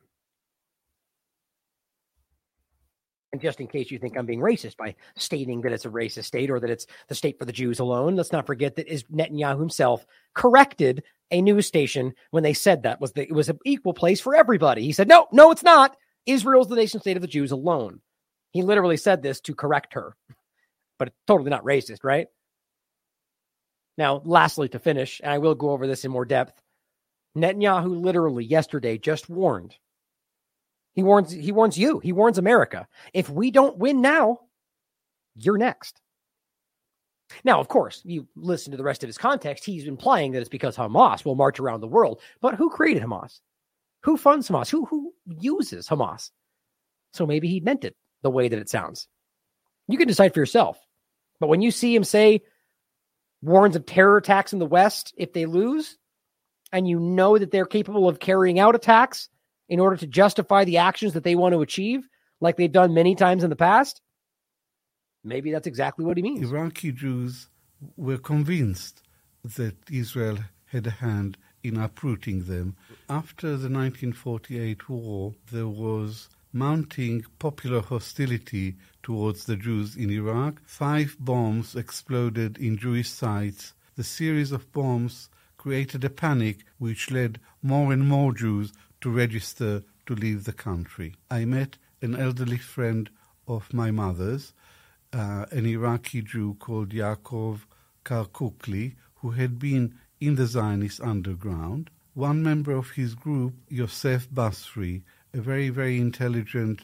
And 3.31 3.41
just 3.41 3.59
in 3.59 3.67
case 3.67 3.91
you 3.91 3.99
think 3.99 4.17
I'm 4.17 4.25
being 4.25 4.39
racist 4.39 4.75
by 4.75 4.95
stating 5.15 5.61
that 5.61 5.71
it's 5.71 5.85
a 5.85 5.89
racist 5.89 6.25
state 6.25 6.49
or 6.49 6.59
that 6.59 6.69
it's 6.69 6.87
the 7.07 7.15
state 7.15 7.37
for 7.37 7.45
the 7.45 7.51
Jews 7.51 7.79
alone, 7.79 8.15
let's 8.15 8.31
not 8.31 8.47
forget 8.47 8.75
that 8.75 8.91
is 8.91 9.03
Netanyahu 9.03 9.59
himself 9.59 10.05
corrected 10.33 11.03
a 11.29 11.41
news 11.41 11.67
station 11.67 12.13
when 12.31 12.41
they 12.41 12.53
said 12.53 12.83
that 12.83 12.99
was 12.99 13.11
the, 13.13 13.21
it 13.21 13.33
was 13.33 13.49
an 13.49 13.59
equal 13.65 13.93
place 13.93 14.19
for 14.19 14.35
everybody. 14.35 14.81
He 14.81 14.93
said, 14.93 15.07
no, 15.07 15.27
no, 15.31 15.51
it's 15.51 15.63
not. 15.63 15.95
Israel's 16.25 16.69
the 16.69 16.75
nation 16.75 17.01
state 17.01 17.17
of 17.17 17.21
the 17.21 17.27
Jews 17.27 17.51
alone. 17.51 18.01
He 18.51 18.63
literally 18.63 18.97
said 18.97 19.21
this 19.21 19.39
to 19.41 19.53
correct 19.53 19.93
her, 19.93 20.15
but 20.97 21.09
it's 21.09 21.17
totally 21.27 21.51
not 21.51 21.63
racist, 21.63 22.03
right? 22.03 22.27
Now, 23.95 24.21
lastly, 24.25 24.69
to 24.69 24.79
finish, 24.79 25.21
and 25.23 25.31
I 25.31 25.37
will 25.37 25.55
go 25.55 25.69
over 25.69 25.85
this 25.85 26.03
in 26.03 26.11
more 26.11 26.25
depth, 26.25 26.59
Netanyahu 27.43 28.01
literally 28.01 28.45
yesterday 28.45 28.97
just 28.97 29.29
warned 29.29 29.75
he 30.99 31.03
warns 31.03 31.31
he 31.31 31.51
warns 31.53 31.77
you. 31.77 31.99
He 31.99 32.11
warns 32.11 32.37
America. 32.37 32.87
If 33.13 33.29
we 33.29 33.51
don't 33.51 33.77
win 33.77 34.01
now, 34.01 34.39
you're 35.35 35.57
next. 35.57 36.01
Now, 37.43 37.59
of 37.59 37.67
course, 37.67 38.01
you 38.03 38.27
listen 38.35 38.71
to 38.71 38.77
the 38.77 38.83
rest 38.83 39.03
of 39.03 39.07
his 39.07 39.17
context, 39.17 39.63
he's 39.63 39.85
implying 39.85 40.31
that 40.31 40.39
it's 40.39 40.49
because 40.49 40.75
Hamas 40.75 41.23
will 41.23 41.35
march 41.35 41.59
around 41.59 41.79
the 41.81 41.87
world. 41.87 42.21
But 42.41 42.55
who 42.55 42.69
created 42.69 43.03
Hamas? 43.03 43.39
Who 44.03 44.17
funds 44.17 44.49
Hamas? 44.49 44.69
Who 44.69 44.85
who 44.85 45.13
uses 45.25 45.87
Hamas? 45.87 46.31
So 47.13 47.25
maybe 47.25 47.47
he 47.47 47.59
meant 47.59 47.85
it 47.85 47.95
the 48.23 48.29
way 48.29 48.49
that 48.49 48.59
it 48.59 48.69
sounds. 48.69 49.07
You 49.87 49.97
can 49.97 50.07
decide 50.07 50.33
for 50.33 50.41
yourself. 50.41 50.77
But 51.39 51.47
when 51.47 51.61
you 51.61 51.71
see 51.71 51.95
him 51.95 52.03
say 52.03 52.41
warns 53.41 53.77
of 53.77 53.85
terror 53.85 54.17
attacks 54.17 54.51
in 54.51 54.59
the 54.59 54.65
West 54.65 55.13
if 55.15 55.31
they 55.31 55.45
lose, 55.45 55.97
and 56.71 56.87
you 56.87 56.99
know 56.99 57.37
that 57.37 57.51
they're 57.51 57.65
capable 57.65 58.07
of 58.07 58.19
carrying 58.19 58.59
out 58.59 58.75
attacks 58.75 59.29
in 59.67 59.79
order 59.79 59.97
to 59.97 60.07
justify 60.07 60.63
the 60.63 60.77
actions 60.77 61.13
that 61.13 61.23
they 61.23 61.35
want 61.35 61.53
to 61.53 61.61
achieve, 61.61 62.07
like 62.41 62.57
they've 62.57 62.71
done 62.71 62.93
many 62.93 63.15
times 63.15 63.43
in 63.43 63.49
the 63.49 63.55
past? 63.55 64.01
Maybe 65.23 65.51
that's 65.51 65.67
exactly 65.67 66.05
what 66.05 66.17
he 66.17 66.23
means. 66.23 66.49
Iraqi 66.49 66.91
Jews 66.91 67.49
were 67.97 68.17
convinced 68.17 69.03
that 69.43 69.75
Israel 69.91 70.39
had 70.65 70.87
a 70.87 70.91
hand 70.91 71.37
in 71.63 71.77
uprooting 71.77 72.45
them. 72.45 72.75
After 73.09 73.47
the 73.49 73.69
1948 73.69 74.89
war, 74.89 75.33
there 75.51 75.67
was 75.67 76.29
mounting 76.51 77.25
popular 77.37 77.81
hostility 77.81 78.75
towards 79.03 79.45
the 79.45 79.55
Jews 79.55 79.95
in 79.95 80.09
Iraq. 80.09 80.61
Five 80.65 81.15
bombs 81.19 81.75
exploded 81.75 82.57
in 82.57 82.77
Jewish 82.77 83.09
sites. 83.09 83.73
The 83.95 84.03
series 84.03 84.51
of 84.51 84.71
bombs 84.71 85.29
created 85.59 86.05
a 86.05 86.09
panic 86.09 86.59
which 86.77 87.11
led 87.11 87.37
more 87.61 87.91
and 87.91 88.07
more 88.07 88.33
Jews 88.33 88.71
to 89.01 89.09
register 89.11 89.83
to 90.05 90.15
leave 90.15 90.45
the 90.45 90.53
country. 90.53 91.13
I 91.29 91.43
met 91.43 91.77
an 92.01 92.15
elderly 92.15 92.57
friend 92.57 93.09
of 93.45 93.73
my 93.73 93.91
mother's, 93.91 94.53
uh, 95.11 95.45
an 95.51 95.65
Iraqi 95.65 96.21
Jew 96.21 96.55
called 96.59 96.91
Yaakov 96.91 97.65
Karkukli, 98.05 98.95
who 99.15 99.31
had 99.31 99.59
been 99.59 99.95
in 100.21 100.35
the 100.35 100.47
Zionist 100.47 101.01
underground. 101.01 101.89
One 102.13 102.41
member 102.41 102.71
of 102.71 102.91
his 102.91 103.13
group, 103.13 103.55
Yosef 103.67 104.29
Basri, 104.31 105.03
a 105.33 105.41
very, 105.41 105.67
very 105.67 105.99
intelligent 105.99 106.83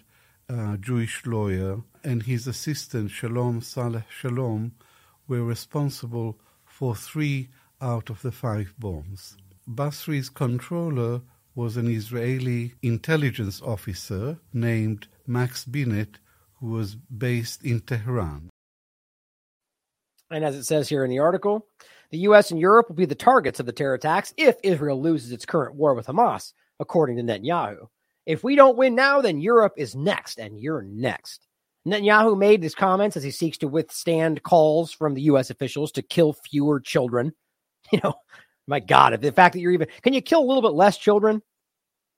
uh, 0.49 0.75
Jewish 0.75 1.25
lawyer, 1.25 1.81
and 2.03 2.23
his 2.23 2.45
assistant, 2.45 3.09
Shalom 3.09 3.61
Saleh 3.61 4.03
Shalom, 4.09 4.73
were 5.29 5.43
responsible 5.43 6.37
for 6.65 6.93
three 6.93 7.47
out 7.85 8.09
of 8.09 8.21
the 8.23 8.31
five 8.31 8.73
bombs. 8.79 9.37
Basri's 9.67 10.29
controller 10.29 11.21
was 11.53 11.77
an 11.77 11.87
Israeli 11.87 12.73
intelligence 12.81 13.61
officer 13.61 14.37
named 14.51 15.07
Max 15.27 15.63
Binet, 15.65 16.17
who 16.59 16.71
was 16.71 16.95
based 16.95 17.63
in 17.63 17.79
Tehran. 17.81 18.49
And 20.31 20.43
as 20.43 20.55
it 20.55 20.65
says 20.65 20.89
here 20.89 21.03
in 21.03 21.11
the 21.11 21.19
article, 21.19 21.67
the 22.09 22.17
U.S. 22.29 22.49
and 22.49 22.59
Europe 22.59 22.89
will 22.89 22.95
be 22.95 23.05
the 23.05 23.15
targets 23.15 23.59
of 23.59 23.67
the 23.67 23.71
terror 23.71 23.93
attacks 23.93 24.33
if 24.35 24.55
Israel 24.63 24.99
loses 25.01 25.31
its 25.31 25.45
current 25.45 25.75
war 25.75 25.93
with 25.93 26.07
Hamas, 26.07 26.53
according 26.79 27.17
to 27.17 27.23
Netanyahu. 27.23 27.87
If 28.25 28.43
we 28.43 28.55
don't 28.55 28.77
win 28.77 28.95
now, 28.95 29.21
then 29.21 29.39
Europe 29.39 29.73
is 29.77 29.95
next, 29.95 30.39
and 30.39 30.59
you're 30.59 30.81
next. 30.81 31.47
Netanyahu 31.87 32.35
made 32.37 32.61
these 32.61 32.73
comments 32.73 33.15
as 33.15 33.23
he 33.23 33.29
seeks 33.29 33.59
to 33.59 33.67
withstand 33.67 34.41
calls 34.41 34.91
from 34.91 35.13
the 35.13 35.21
U.S. 35.23 35.51
officials 35.51 35.91
to 35.93 36.01
kill 36.01 36.33
fewer 36.33 36.79
children. 36.79 37.33
You 37.91 37.99
know, 38.03 38.15
my 38.67 38.79
God, 38.79 39.13
if 39.13 39.21
the 39.21 39.31
fact 39.31 39.53
that 39.53 39.59
you're 39.59 39.71
even 39.71 39.87
can 40.01 40.13
you 40.13 40.21
kill 40.21 40.41
a 40.41 40.47
little 40.47 40.61
bit 40.61 40.73
less 40.73 40.97
children? 40.97 41.41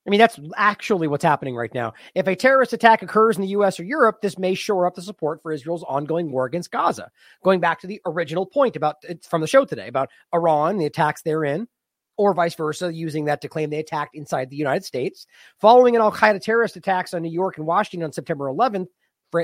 I 0.07 0.09
mean, 0.09 0.19
that's 0.19 0.39
actually 0.55 1.09
what's 1.09 1.23
happening 1.23 1.55
right 1.55 1.73
now. 1.73 1.93
If 2.15 2.27
a 2.27 2.35
terrorist 2.35 2.71
attack 2.71 3.01
occurs 3.01 3.35
in 3.35 3.41
the 3.41 3.49
US 3.49 3.77
or 3.77 3.83
Europe, 3.83 4.21
this 4.21 4.39
may 4.39 4.53
shore 4.53 4.87
up 4.87 4.95
the 4.95 5.01
support 5.01 5.41
for 5.41 5.51
Israel's 5.51 5.83
ongoing 5.83 6.31
war 6.31 6.45
against 6.45 6.71
Gaza. 6.71 7.11
Going 7.43 7.59
back 7.59 7.81
to 7.81 7.87
the 7.87 8.01
original 8.05 8.45
point 8.45 8.77
about 8.77 8.95
from 9.29 9.41
the 9.41 9.47
show 9.47 9.65
today 9.65 9.89
about 9.89 10.09
Iran, 10.33 10.77
the 10.77 10.85
attacks 10.85 11.23
therein, 11.23 11.67
or 12.15 12.33
vice 12.33 12.55
versa, 12.55 12.93
using 12.93 13.25
that 13.25 13.41
to 13.41 13.49
claim 13.49 13.69
they 13.69 13.79
attacked 13.79 14.15
inside 14.15 14.49
the 14.49 14.55
United 14.55 14.85
States. 14.85 15.27
Following 15.59 15.95
an 15.95 16.01
Al 16.01 16.11
Qaeda 16.11 16.41
terrorist 16.41 16.77
attacks 16.77 17.13
on 17.13 17.21
New 17.21 17.31
York 17.31 17.57
and 17.57 17.67
Washington 17.67 18.05
on 18.05 18.13
September 18.13 18.45
11th, 18.45 18.87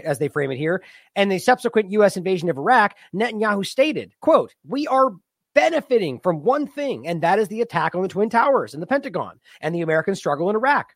as 0.06 0.18
they 0.18 0.30
frame 0.30 0.50
it 0.50 0.58
here, 0.58 0.82
and 1.16 1.30
the 1.30 1.40
subsequent 1.40 1.92
U.S. 1.92 2.16
invasion 2.16 2.50
of 2.50 2.58
Iraq, 2.58 2.96
Netanyahu 3.14 3.66
stated, 3.66 4.14
quote, 4.22 4.56
we 4.66 4.88
are 4.88 5.12
benefiting 5.54 6.20
from 6.20 6.44
one 6.44 6.68
thing, 6.68 7.08
and 7.08 7.22
that 7.22 7.40
is 7.40 7.48
the 7.48 7.62
attack 7.62 7.96
on 7.96 8.02
the 8.02 8.08
Twin 8.08 8.30
Towers 8.30 8.74
and 8.74 8.82
the 8.82 8.88
Pentagon 8.88 9.40
and 9.62 9.74
the 9.74 9.82
American 9.82 10.16
struggle 10.16 10.50
in 10.50 10.56
Iraq. 10.56 10.94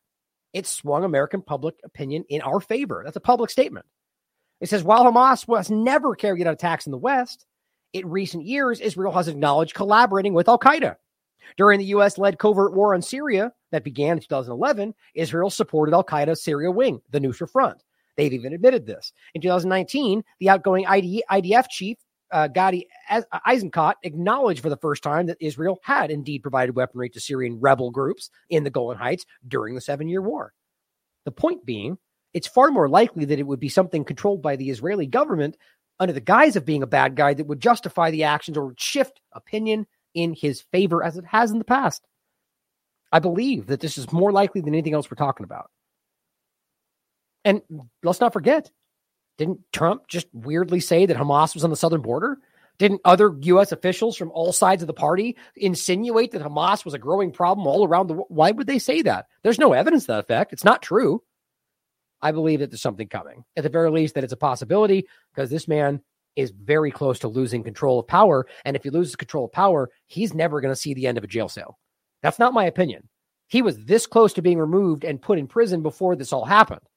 It 0.52 0.66
swung 0.66 1.04
American 1.04 1.42
public 1.42 1.76
opinion 1.84 2.24
in 2.28 2.40
our 2.40 2.60
favor. 2.60 3.02
That's 3.04 3.16
a 3.16 3.20
public 3.20 3.50
statement. 3.50 3.86
It 4.60 4.68
says 4.68 4.82
while 4.82 5.04
Hamas 5.04 5.46
was 5.46 5.70
never 5.70 6.14
carried 6.14 6.46
out 6.46 6.54
attacks 6.54 6.86
in 6.86 6.92
the 6.92 6.98
West, 6.98 7.46
in 7.92 8.08
recent 8.08 8.44
years, 8.44 8.80
Israel 8.80 9.12
has 9.12 9.28
acknowledged 9.28 9.74
collaborating 9.74 10.34
with 10.34 10.48
Al 10.48 10.58
Qaeda. 10.58 10.96
During 11.56 11.78
the 11.78 11.86
U.S. 11.86 12.18
led 12.18 12.38
covert 12.38 12.74
war 12.74 12.94
on 12.94 13.00
Syria 13.00 13.52
that 13.70 13.84
began 13.84 14.16
in 14.16 14.20
2011, 14.20 14.94
Israel 15.14 15.48
supported 15.48 15.94
Al 15.94 16.04
Qaeda's 16.04 16.42
Syria 16.42 16.70
wing, 16.70 17.00
the 17.10 17.20
Nusra 17.20 17.48
Front. 17.48 17.82
They've 18.16 18.32
even 18.32 18.52
admitted 18.52 18.84
this. 18.84 19.12
In 19.34 19.40
2019, 19.40 20.24
the 20.40 20.50
outgoing 20.50 20.84
IDF 20.84 21.68
chief 21.70 21.96
uh, 22.30 22.48
Gadi 22.48 22.88
Eisenkot 23.10 23.94
acknowledged 24.02 24.60
for 24.60 24.68
the 24.68 24.76
first 24.76 25.02
time 25.02 25.26
that 25.26 25.38
Israel 25.40 25.78
had 25.82 26.10
indeed 26.10 26.42
provided 26.42 26.74
weaponry 26.74 27.08
to 27.10 27.20
Syrian 27.20 27.60
rebel 27.60 27.90
groups 27.90 28.30
in 28.50 28.64
the 28.64 28.70
Golan 28.70 28.98
Heights 28.98 29.24
during 29.46 29.74
the 29.74 29.80
Seven 29.80 30.08
Year 30.08 30.22
War. 30.22 30.52
The 31.24 31.32
point 31.32 31.64
being, 31.64 31.98
it's 32.34 32.46
far 32.46 32.70
more 32.70 32.88
likely 32.88 33.24
that 33.26 33.38
it 33.38 33.46
would 33.46 33.60
be 33.60 33.68
something 33.68 34.04
controlled 34.04 34.42
by 34.42 34.56
the 34.56 34.70
Israeli 34.70 35.06
government 35.06 35.56
under 36.00 36.12
the 36.12 36.20
guise 36.20 36.56
of 36.56 36.64
being 36.64 36.82
a 36.82 36.86
bad 36.86 37.16
guy 37.16 37.34
that 37.34 37.46
would 37.46 37.60
justify 37.60 38.10
the 38.10 38.24
actions 38.24 38.56
or 38.56 38.74
shift 38.78 39.20
opinion 39.32 39.86
in 40.14 40.34
his 40.34 40.62
favor 40.72 41.02
as 41.02 41.16
it 41.16 41.24
has 41.26 41.50
in 41.50 41.58
the 41.58 41.64
past. 41.64 42.06
I 43.10 43.18
believe 43.18 43.66
that 43.66 43.80
this 43.80 43.98
is 43.98 44.12
more 44.12 44.32
likely 44.32 44.60
than 44.60 44.74
anything 44.74 44.94
else 44.94 45.10
we're 45.10 45.16
talking 45.16 45.44
about. 45.44 45.70
And 47.44 47.62
let's 48.02 48.20
not 48.20 48.32
forget, 48.32 48.70
didn't 49.38 49.60
Trump 49.72 50.08
just 50.08 50.26
weirdly 50.32 50.80
say 50.80 51.06
that 51.06 51.16
Hamas 51.16 51.54
was 51.54 51.64
on 51.64 51.70
the 51.70 51.76
southern 51.76 52.02
border? 52.02 52.38
Didn't 52.78 53.00
other 53.04 53.34
U.S. 53.40 53.72
officials 53.72 54.16
from 54.16 54.30
all 54.32 54.52
sides 54.52 54.82
of 54.82 54.86
the 54.86 54.92
party 54.92 55.36
insinuate 55.56 56.32
that 56.32 56.42
Hamas 56.42 56.84
was 56.84 56.94
a 56.94 56.98
growing 56.98 57.32
problem 57.32 57.66
all 57.66 57.86
around 57.86 58.06
the 58.06 58.14
world? 58.14 58.28
Why 58.28 58.50
would 58.50 58.66
they 58.66 58.78
say 58.78 59.02
that? 59.02 59.26
There's 59.42 59.58
no 59.58 59.72
evidence 59.72 60.04
to 60.04 60.12
that 60.12 60.20
effect. 60.20 60.52
It's 60.52 60.64
not 60.64 60.82
true. 60.82 61.22
I 62.20 62.32
believe 62.32 62.60
that 62.60 62.70
there's 62.70 62.82
something 62.82 63.08
coming. 63.08 63.44
At 63.56 63.62
the 63.62 63.68
very 63.68 63.90
least, 63.90 64.14
that 64.14 64.24
it's 64.24 64.32
a 64.32 64.36
possibility 64.36 65.06
because 65.34 65.50
this 65.50 65.68
man 65.68 66.00
is 66.36 66.50
very 66.50 66.90
close 66.90 67.18
to 67.20 67.28
losing 67.28 67.64
control 67.64 67.98
of 67.98 68.06
power. 68.06 68.46
And 68.64 68.76
if 68.76 68.84
he 68.84 68.90
loses 68.90 69.16
control 69.16 69.46
of 69.46 69.52
power, 69.52 69.90
he's 70.06 70.34
never 70.34 70.60
going 70.60 70.72
to 70.72 70.80
see 70.80 70.94
the 70.94 71.06
end 71.06 71.18
of 71.18 71.24
a 71.24 71.28
jail 71.28 71.48
cell. 71.48 71.78
That's 72.22 72.38
not 72.38 72.54
my 72.54 72.64
opinion. 72.64 73.08
He 73.48 73.62
was 73.62 73.78
this 73.78 74.06
close 74.06 74.32
to 74.34 74.42
being 74.42 74.58
removed 74.58 75.04
and 75.04 75.22
put 75.22 75.38
in 75.38 75.46
prison 75.46 75.82
before 75.82 76.14
this 76.14 76.32
all 76.32 76.44
happened. 76.44 76.87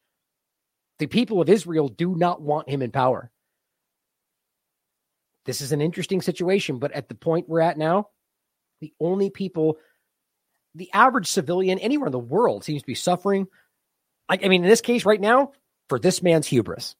The 1.01 1.07
people 1.07 1.41
of 1.41 1.49
Israel 1.49 1.87
do 1.87 2.15
not 2.15 2.43
want 2.43 2.69
him 2.69 2.83
in 2.83 2.91
power. 2.91 3.31
This 5.45 5.61
is 5.61 5.71
an 5.71 5.81
interesting 5.81 6.21
situation, 6.21 6.77
but 6.77 6.91
at 6.91 7.09
the 7.09 7.15
point 7.15 7.49
we're 7.49 7.61
at 7.61 7.75
now, 7.75 8.09
the 8.81 8.93
only 8.99 9.31
people, 9.31 9.79
the 10.75 10.91
average 10.93 11.25
civilian 11.25 11.79
anywhere 11.79 12.05
in 12.05 12.11
the 12.11 12.19
world 12.19 12.63
seems 12.63 12.83
to 12.83 12.85
be 12.85 12.93
suffering. 12.93 13.47
I, 14.29 14.37
I 14.43 14.47
mean, 14.47 14.61
in 14.63 14.69
this 14.69 14.81
case, 14.81 15.03
right 15.03 15.19
now, 15.19 15.53
for 15.89 15.97
this 15.97 16.21
man's 16.21 16.45
hubris, 16.45 16.95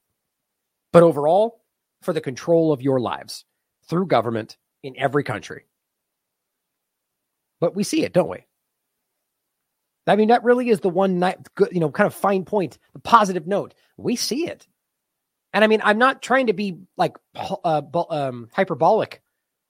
but 0.92 1.04
overall, 1.04 1.62
for 2.02 2.12
the 2.12 2.22
control 2.22 2.74
of 2.74 2.82
your 2.82 3.00
lives 3.00 3.46
through 3.88 4.08
government 4.08 4.58
in 4.82 4.98
every 4.98 5.24
country. 5.24 5.66
But 7.60 7.76
we 7.76 7.84
see 7.84 8.04
it, 8.04 8.14
don't 8.14 8.30
we? 8.30 8.48
I 10.12 10.18
mean, 10.18 10.28
that 10.28 10.44
really 10.44 10.68
is 10.68 10.82
the 10.82 10.90
one 10.90 11.20
night, 11.20 11.38
you 11.72 11.80
know, 11.80 11.90
kind 11.90 12.06
of 12.06 12.14
fine 12.14 12.44
point, 12.44 12.78
the 12.92 13.00
positive 13.00 13.48
note. 13.48 13.74
We 13.96 14.18
see 14.18 14.46
it. 14.46 14.68
And 15.54 15.64
I 15.64 15.68
mean, 15.68 15.80
I'm 15.86 15.98
not 15.98 16.22
trying 16.22 16.48
to 16.48 16.54
be 16.54 16.80
like 16.98 17.16
uh, 17.34 17.82
um, 18.10 18.50
hyperbolic 18.52 19.22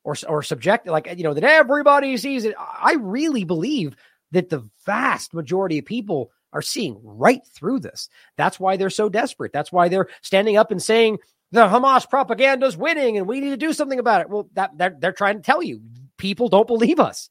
or 0.04 0.16
or 0.28 0.42
subjective, 0.42 0.92
like 0.92 1.14
you 1.16 1.24
know, 1.24 1.36
that 1.36 1.44
everybody 1.44 2.18
sees 2.18 2.44
it. 2.46 2.56
I 2.58 2.96
really 3.00 3.44
believe 3.44 3.96
that 4.32 4.50
the 4.50 4.68
vast 4.84 5.36
majority 5.36 5.78
of 5.78 5.86
people 5.86 6.32
are 6.54 6.64
seeing 6.64 7.00
right 7.04 7.46
through 7.46 7.82
this. 7.82 8.10
That's 8.36 8.60
why 8.60 8.78
they're 8.78 8.90
so 8.90 9.10
desperate. 9.10 9.54
That's 9.54 9.72
why 9.72 9.90
they're 9.90 10.08
standing 10.24 10.58
up 10.58 10.72
and 10.72 10.82
saying 10.82 11.20
the 11.52 11.68
Hamas 11.68 12.10
propaganda 12.10 12.66
is 12.66 12.76
winning 12.76 13.16
and 13.16 13.28
we 13.28 13.42
need 13.42 13.52
to 13.52 13.58
do 13.58 13.74
something 13.74 14.00
about 14.00 14.22
it. 14.22 14.30
Well, 14.32 14.50
that 14.54 14.72
they're, 14.76 14.98
they're 14.98 15.12
trying 15.12 15.36
to 15.36 15.44
tell 15.44 15.62
you 15.62 15.82
people 16.18 16.50
don't 16.50 16.68
believe 16.68 17.00
us. 17.00 17.30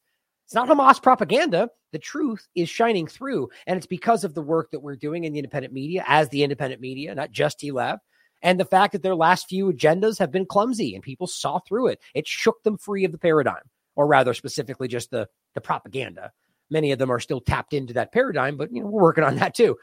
It's 0.51 0.55
not 0.55 0.67
Hamas 0.67 1.01
propaganda. 1.01 1.69
The 1.93 1.99
truth 1.99 2.45
is 2.55 2.67
shining 2.67 3.07
through. 3.07 3.47
And 3.67 3.77
it's 3.77 3.87
because 3.87 4.25
of 4.25 4.33
the 4.33 4.41
work 4.41 4.71
that 4.71 4.81
we're 4.81 4.97
doing 4.97 5.23
in 5.23 5.31
the 5.31 5.39
independent 5.39 5.73
media, 5.73 6.03
as 6.05 6.27
the 6.27 6.43
independent 6.43 6.81
media, 6.81 7.15
not 7.15 7.31
just 7.31 7.61
TLAV, 7.61 7.99
and 8.41 8.59
the 8.59 8.65
fact 8.65 8.91
that 8.91 9.01
their 9.01 9.15
last 9.15 9.47
few 9.47 9.71
agendas 9.71 10.19
have 10.19 10.29
been 10.29 10.45
clumsy 10.45 10.93
and 10.93 11.05
people 11.05 11.25
saw 11.25 11.59
through 11.59 11.87
it. 11.87 12.01
It 12.13 12.27
shook 12.27 12.63
them 12.63 12.77
free 12.77 13.05
of 13.05 13.13
the 13.13 13.17
paradigm, 13.17 13.61
or 13.95 14.05
rather, 14.07 14.33
specifically, 14.33 14.89
just 14.89 15.09
the, 15.09 15.29
the 15.55 15.61
propaganda. 15.61 16.33
Many 16.69 16.91
of 16.91 16.99
them 16.99 17.13
are 17.13 17.21
still 17.21 17.39
tapped 17.39 17.71
into 17.71 17.93
that 17.93 18.11
paradigm, 18.11 18.57
but 18.57 18.73
you 18.73 18.81
know, 18.81 18.89
we're 18.89 19.03
working 19.03 19.23
on 19.23 19.37
that 19.37 19.55
too. 19.55 19.77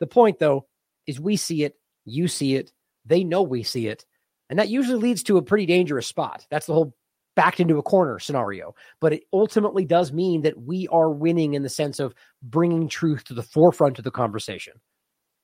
The 0.00 0.06
point, 0.06 0.38
though, 0.38 0.66
is 1.06 1.20
we 1.20 1.36
see 1.36 1.62
it, 1.62 1.74
you 2.06 2.26
see 2.26 2.54
it, 2.54 2.72
they 3.04 3.22
know 3.22 3.42
we 3.42 3.64
see 3.64 3.86
it. 3.88 4.06
And 4.48 4.58
that 4.60 4.70
usually 4.70 4.98
leads 4.98 5.24
to 5.24 5.36
a 5.36 5.42
pretty 5.42 5.66
dangerous 5.66 6.06
spot. 6.06 6.46
That's 6.50 6.64
the 6.64 6.72
whole 6.72 6.94
backed 7.36 7.60
into 7.60 7.78
a 7.78 7.82
corner 7.82 8.18
scenario. 8.18 8.74
But 9.00 9.12
it 9.12 9.24
ultimately 9.32 9.84
does 9.84 10.12
mean 10.12 10.42
that 10.42 10.60
we 10.60 10.88
are 10.88 11.10
winning 11.10 11.54
in 11.54 11.62
the 11.62 11.68
sense 11.68 12.00
of 12.00 12.14
bringing 12.42 12.88
truth 12.88 13.24
to 13.24 13.34
the 13.34 13.42
forefront 13.42 13.98
of 13.98 14.04
the 14.04 14.10
conversation. 14.10 14.72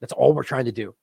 That's 0.01 0.12
all 0.12 0.33
we're 0.33 0.43
trying 0.43 0.65
to 0.65 0.73
do. 0.73 0.95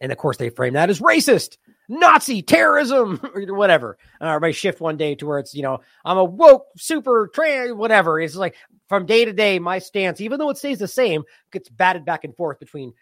And 0.00 0.12
of 0.12 0.18
course, 0.18 0.36
they 0.36 0.48
frame 0.48 0.74
that 0.74 0.90
as 0.90 1.00
racist, 1.00 1.58
Nazi, 1.88 2.40
terrorism, 2.40 3.20
or 3.34 3.42
whatever. 3.54 3.98
And 4.20 4.28
everybody 4.28 4.52
shift 4.52 4.80
one 4.80 4.96
day 4.96 5.16
to 5.16 5.26
where 5.26 5.40
it's, 5.40 5.54
you 5.54 5.62
know, 5.62 5.80
I'm 6.04 6.16
a 6.16 6.24
woke, 6.24 6.66
super 6.76 7.28
trans, 7.34 7.72
whatever. 7.72 8.20
It's 8.20 8.36
like 8.36 8.54
from 8.88 9.06
day 9.06 9.24
to 9.24 9.32
day, 9.32 9.58
my 9.58 9.80
stance, 9.80 10.20
even 10.20 10.38
though 10.38 10.50
it 10.50 10.56
stays 10.56 10.78
the 10.78 10.88
same, 10.88 11.24
gets 11.50 11.68
batted 11.68 12.04
back 12.04 12.22
and 12.22 12.36
forth 12.36 12.60
between 12.60 12.92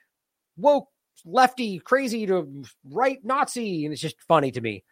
woke, 0.57 0.89
lefty, 1.27 1.79
crazy 1.81 2.27
to 2.27 2.65
right 2.91 3.19
Nazi. 3.23 3.85
And 3.85 3.93
it's 3.93 4.03
just 4.03 4.21
funny 4.23 4.51
to 4.53 4.61
me 4.63 4.83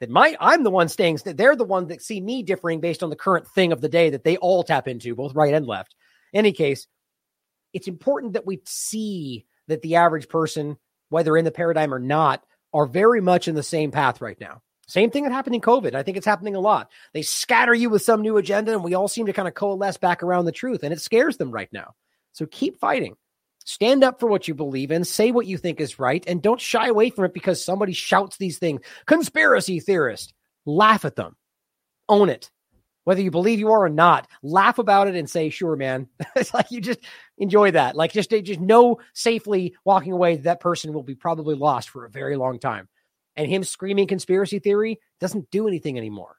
that 0.00 0.10
my 0.10 0.36
I'm 0.40 0.62
the 0.62 0.70
one 0.70 0.88
staying 0.88 1.18
they're 1.24 1.56
the 1.56 1.64
ones 1.64 1.88
that 1.88 2.02
see 2.02 2.20
me 2.20 2.42
differing 2.42 2.80
based 2.80 3.02
on 3.02 3.10
the 3.10 3.16
current 3.16 3.48
thing 3.48 3.72
of 3.72 3.80
the 3.80 3.88
day 3.88 4.10
that 4.10 4.24
they 4.24 4.36
all 4.36 4.62
tap 4.62 4.88
into, 4.88 5.14
both 5.14 5.34
right 5.34 5.54
and 5.54 5.66
left. 5.66 5.94
In 6.32 6.38
any 6.40 6.52
case, 6.52 6.86
it's 7.72 7.88
important 7.88 8.34
that 8.34 8.46
we 8.46 8.60
see 8.64 9.46
that 9.68 9.82
the 9.82 9.96
average 9.96 10.28
person, 10.28 10.76
whether 11.08 11.36
in 11.36 11.44
the 11.44 11.50
paradigm 11.50 11.92
or 11.92 11.98
not, 11.98 12.44
are 12.72 12.86
very 12.86 13.20
much 13.20 13.48
in 13.48 13.54
the 13.54 13.62
same 13.62 13.90
path 13.90 14.20
right 14.20 14.40
now. 14.40 14.62
Same 14.88 15.10
thing 15.10 15.24
that 15.24 15.32
happened 15.32 15.56
in 15.56 15.60
COVID. 15.60 15.94
I 15.94 16.02
think 16.02 16.16
it's 16.16 16.26
happening 16.26 16.54
a 16.54 16.60
lot. 16.60 16.90
They 17.12 17.22
scatter 17.22 17.74
you 17.74 17.90
with 17.90 18.02
some 18.02 18.22
new 18.22 18.36
agenda, 18.36 18.72
and 18.72 18.84
we 18.84 18.94
all 18.94 19.08
seem 19.08 19.26
to 19.26 19.32
kind 19.32 19.48
of 19.48 19.54
coalesce 19.54 19.96
back 19.96 20.22
around 20.22 20.44
the 20.44 20.52
truth, 20.52 20.84
and 20.84 20.92
it 20.92 21.00
scares 21.00 21.36
them 21.36 21.50
right 21.50 21.72
now. 21.72 21.94
So 22.32 22.46
keep 22.46 22.78
fighting. 22.78 23.16
Stand 23.66 24.04
up 24.04 24.20
for 24.20 24.28
what 24.28 24.46
you 24.46 24.54
believe 24.54 24.92
in, 24.92 25.02
say 25.04 25.32
what 25.32 25.46
you 25.46 25.58
think 25.58 25.80
is 25.80 25.98
right, 25.98 26.22
and 26.28 26.40
don't 26.40 26.60
shy 26.60 26.86
away 26.86 27.10
from 27.10 27.24
it 27.24 27.34
because 27.34 27.62
somebody 27.62 27.92
shouts 27.92 28.36
these 28.36 28.58
things. 28.58 28.80
Conspiracy 29.06 29.80
theorist. 29.80 30.32
Laugh 30.64 31.04
at 31.04 31.16
them. 31.16 31.34
Own 32.08 32.28
it. 32.28 32.48
Whether 33.02 33.22
you 33.22 33.32
believe 33.32 33.58
you 33.58 33.72
are 33.72 33.84
or 33.84 33.88
not, 33.88 34.28
laugh 34.40 34.78
about 34.78 35.08
it 35.08 35.16
and 35.16 35.28
say, 35.28 35.50
sure, 35.50 35.74
man. 35.74 36.06
it's 36.36 36.54
like 36.54 36.70
you 36.70 36.80
just 36.80 37.00
enjoy 37.38 37.72
that. 37.72 37.96
Like 37.96 38.12
just, 38.12 38.30
just 38.30 38.60
know 38.60 39.00
safely 39.14 39.74
walking 39.84 40.12
away 40.12 40.36
that 40.36 40.60
person 40.60 40.92
will 40.92 41.02
be 41.02 41.16
probably 41.16 41.56
lost 41.56 41.90
for 41.90 42.04
a 42.04 42.10
very 42.10 42.36
long 42.36 42.60
time. 42.60 42.88
And 43.34 43.50
him 43.50 43.64
screaming 43.64 44.06
conspiracy 44.06 44.60
theory 44.60 45.00
doesn't 45.18 45.50
do 45.50 45.66
anything 45.66 45.98
anymore. 45.98 46.36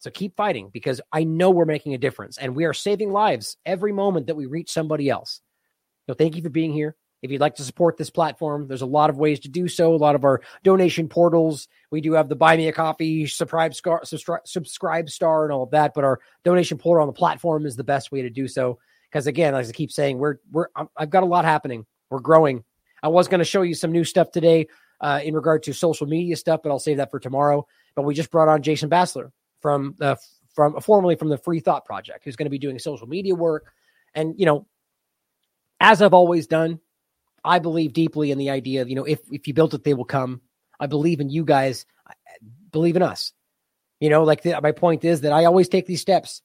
So 0.00 0.10
keep 0.10 0.36
fighting 0.36 0.68
because 0.70 1.00
I 1.10 1.24
know 1.24 1.50
we're 1.50 1.64
making 1.64 1.94
a 1.94 1.98
difference 1.98 2.36
and 2.36 2.54
we 2.54 2.66
are 2.66 2.74
saving 2.74 3.12
lives 3.12 3.56
every 3.64 3.92
moment 3.92 4.26
that 4.26 4.36
we 4.36 4.44
reach 4.44 4.70
somebody 4.70 5.08
else. 5.08 5.40
So 6.08 6.14
thank 6.14 6.36
you 6.36 6.42
for 6.42 6.48
being 6.48 6.72
here. 6.72 6.96
If 7.20 7.30
you'd 7.30 7.40
like 7.40 7.56
to 7.56 7.64
support 7.64 7.96
this 7.96 8.10
platform, 8.10 8.66
there's 8.66 8.82
a 8.82 8.86
lot 8.86 9.10
of 9.10 9.18
ways 9.18 9.40
to 9.40 9.48
do 9.48 9.68
so. 9.68 9.94
A 9.94 9.96
lot 9.96 10.14
of 10.14 10.24
our 10.24 10.40
donation 10.62 11.08
portals. 11.08 11.68
We 11.90 12.00
do 12.00 12.12
have 12.12 12.28
the 12.28 12.36
buy 12.36 12.56
me 12.56 12.68
a 12.68 12.72
coffee, 12.72 13.24
SubscribeStar, 13.24 14.46
subscribe, 14.46 15.10
star, 15.10 15.44
and 15.44 15.52
all 15.52 15.64
of 15.64 15.72
that. 15.72 15.94
But 15.94 16.04
our 16.04 16.20
donation 16.44 16.78
portal 16.78 17.02
on 17.02 17.08
the 17.08 17.12
platform 17.12 17.66
is 17.66 17.76
the 17.76 17.84
best 17.84 18.10
way 18.10 18.22
to 18.22 18.30
do 18.30 18.48
so. 18.48 18.78
Because 19.10 19.26
again, 19.26 19.54
as 19.54 19.68
I 19.68 19.72
keep 19.72 19.90
saying, 19.90 20.18
we're 20.18 20.36
we're 20.50 20.68
I've 20.96 21.10
got 21.10 21.24
a 21.24 21.26
lot 21.26 21.44
happening. 21.44 21.86
We're 22.08 22.20
growing. 22.20 22.64
I 23.02 23.08
was 23.08 23.28
going 23.28 23.40
to 23.40 23.44
show 23.44 23.62
you 23.62 23.74
some 23.74 23.92
new 23.92 24.04
stuff 24.04 24.30
today 24.30 24.68
uh, 25.00 25.20
in 25.22 25.34
regard 25.34 25.64
to 25.64 25.72
social 25.72 26.06
media 26.06 26.36
stuff, 26.36 26.60
but 26.62 26.70
I'll 26.70 26.78
save 26.78 26.98
that 26.98 27.10
for 27.10 27.20
tomorrow. 27.20 27.66
But 27.94 28.02
we 28.02 28.14
just 28.14 28.30
brought 28.30 28.48
on 28.48 28.62
Jason 28.62 28.88
Bassler 28.88 29.32
from 29.60 29.94
the 29.98 30.16
from 30.54 30.80
formerly 30.80 31.16
from 31.16 31.28
the 31.28 31.38
Free 31.38 31.60
Thought 31.60 31.84
Project, 31.84 32.24
who's 32.24 32.36
going 32.36 32.46
to 32.46 32.50
be 32.50 32.58
doing 32.58 32.78
social 32.78 33.08
media 33.08 33.34
work. 33.34 33.72
And 34.14 34.38
you 34.38 34.46
know, 34.46 34.66
as 35.80 36.02
I've 36.02 36.14
always 36.14 36.46
done, 36.46 36.80
I 37.44 37.58
believe 37.58 37.92
deeply 37.92 38.30
in 38.30 38.38
the 38.38 38.50
idea 38.50 38.82
of, 38.82 38.88
you 38.88 38.96
know, 38.96 39.04
if, 39.04 39.20
if 39.30 39.46
you 39.46 39.54
built 39.54 39.74
it, 39.74 39.84
they 39.84 39.94
will 39.94 40.04
come. 40.04 40.40
I 40.80 40.86
believe 40.86 41.20
in 41.20 41.30
you 41.30 41.44
guys. 41.44 41.86
Believe 42.70 42.96
in 42.96 43.02
us. 43.02 43.32
You 44.00 44.10
know, 44.10 44.24
like 44.24 44.42
the, 44.42 44.60
my 44.60 44.72
point 44.72 45.04
is 45.04 45.22
that 45.22 45.32
I 45.32 45.44
always 45.44 45.68
take 45.68 45.86
these 45.86 46.00
steps 46.00 46.42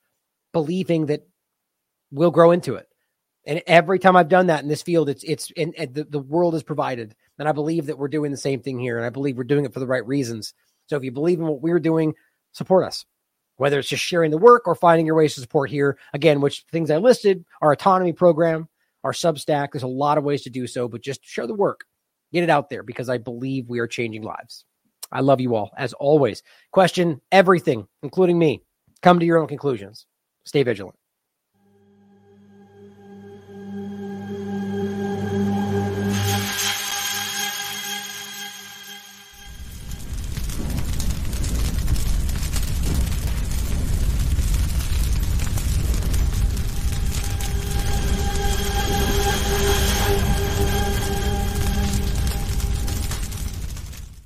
believing 0.53 1.08
that 1.08 1.28
we'll 2.12 2.32
grow 2.32 2.52
into 2.52 2.76
it. 2.76 2.88
And 3.45 3.62
every 3.68 4.00
time 4.00 4.16
I've 4.16 4.30
done 4.30 4.48
that 4.48 4.64
in 4.64 4.70
this 4.70 4.84
field, 4.84 5.10
it's, 5.10 5.24
it's, 5.24 5.52
and, 5.58 5.74
and 5.78 5.94
the, 5.94 6.06
the 6.06 6.20
world 6.20 6.56
is 6.56 6.64
provided. 6.64 7.16
And 7.38 7.50
I 7.50 7.52
believe 7.52 7.88
that 7.88 7.98
we're 7.98 8.08
doing 8.08 8.32
the 8.32 8.38
same 8.38 8.62
thing 8.62 8.80
here. 8.80 8.98
And 8.98 9.06
I 9.06 9.10
believe 9.10 9.38
we're 9.38 9.44
doing 9.44 9.66
it 9.66 9.74
for 9.74 9.80
the 9.80 9.88
right 9.88 10.06
reasons. 10.06 10.53
So 10.88 10.95
if 10.95 11.03
you 11.03 11.12
believe 11.12 11.40
in 11.40 11.48
what 11.48 11.62
we're 11.62 11.80
doing, 11.80 12.14
support 12.53 12.86
us 12.86 13.06
whether 13.58 13.80
it's 13.80 13.90
just 13.90 14.03
sharing 14.03 14.32
the 14.32 14.38
work 14.38 14.68
or 14.68 14.76
finding 14.76 15.06
your 15.06 15.16
ways 15.16 15.36
to 15.36 15.42
support 15.42 15.70
here. 15.70 15.98
Again, 16.14 16.42
which 16.42 16.66
things 16.72 16.90
I 16.90 16.98
listed, 16.98 17.45
our 17.62 17.72
autonomy 17.72 18.14
program, 18.14 18.68
our 19.03 19.11
Substack. 19.11 19.72
There's 19.72 19.83
a 19.83 19.88
lot 19.88 20.17
of 20.17 20.23
ways 20.23 20.41
to 20.43 20.49
do 20.49 20.67
so, 20.67 20.88
but 20.88 21.01
just 21.01 21.25
show 21.25 21.48
the 21.48 21.53
work, 21.53 21.85
get 22.32 22.43
it 22.43 22.49
out 22.49 22.69
there 22.69 22.83
because 22.83 23.09
I 23.09 23.17
believe 23.17 23.69
we 23.69 23.80
are 23.80 23.88
changing 23.88 24.23
lives. 24.23 24.65
I 25.11 25.22
love 25.22 25.40
you 25.40 25.56
all 25.56 25.72
as 25.77 25.93
always. 25.93 26.41
Question 26.72 27.22
everything, 27.32 27.88
including 28.01 28.40
me. 28.40 28.64
Come 29.01 29.19
to 29.19 29.25
your 29.25 29.38
own 29.38 29.48
conclusions. 29.48 30.06
Stay 30.45 30.64
vigilant. 30.64 30.98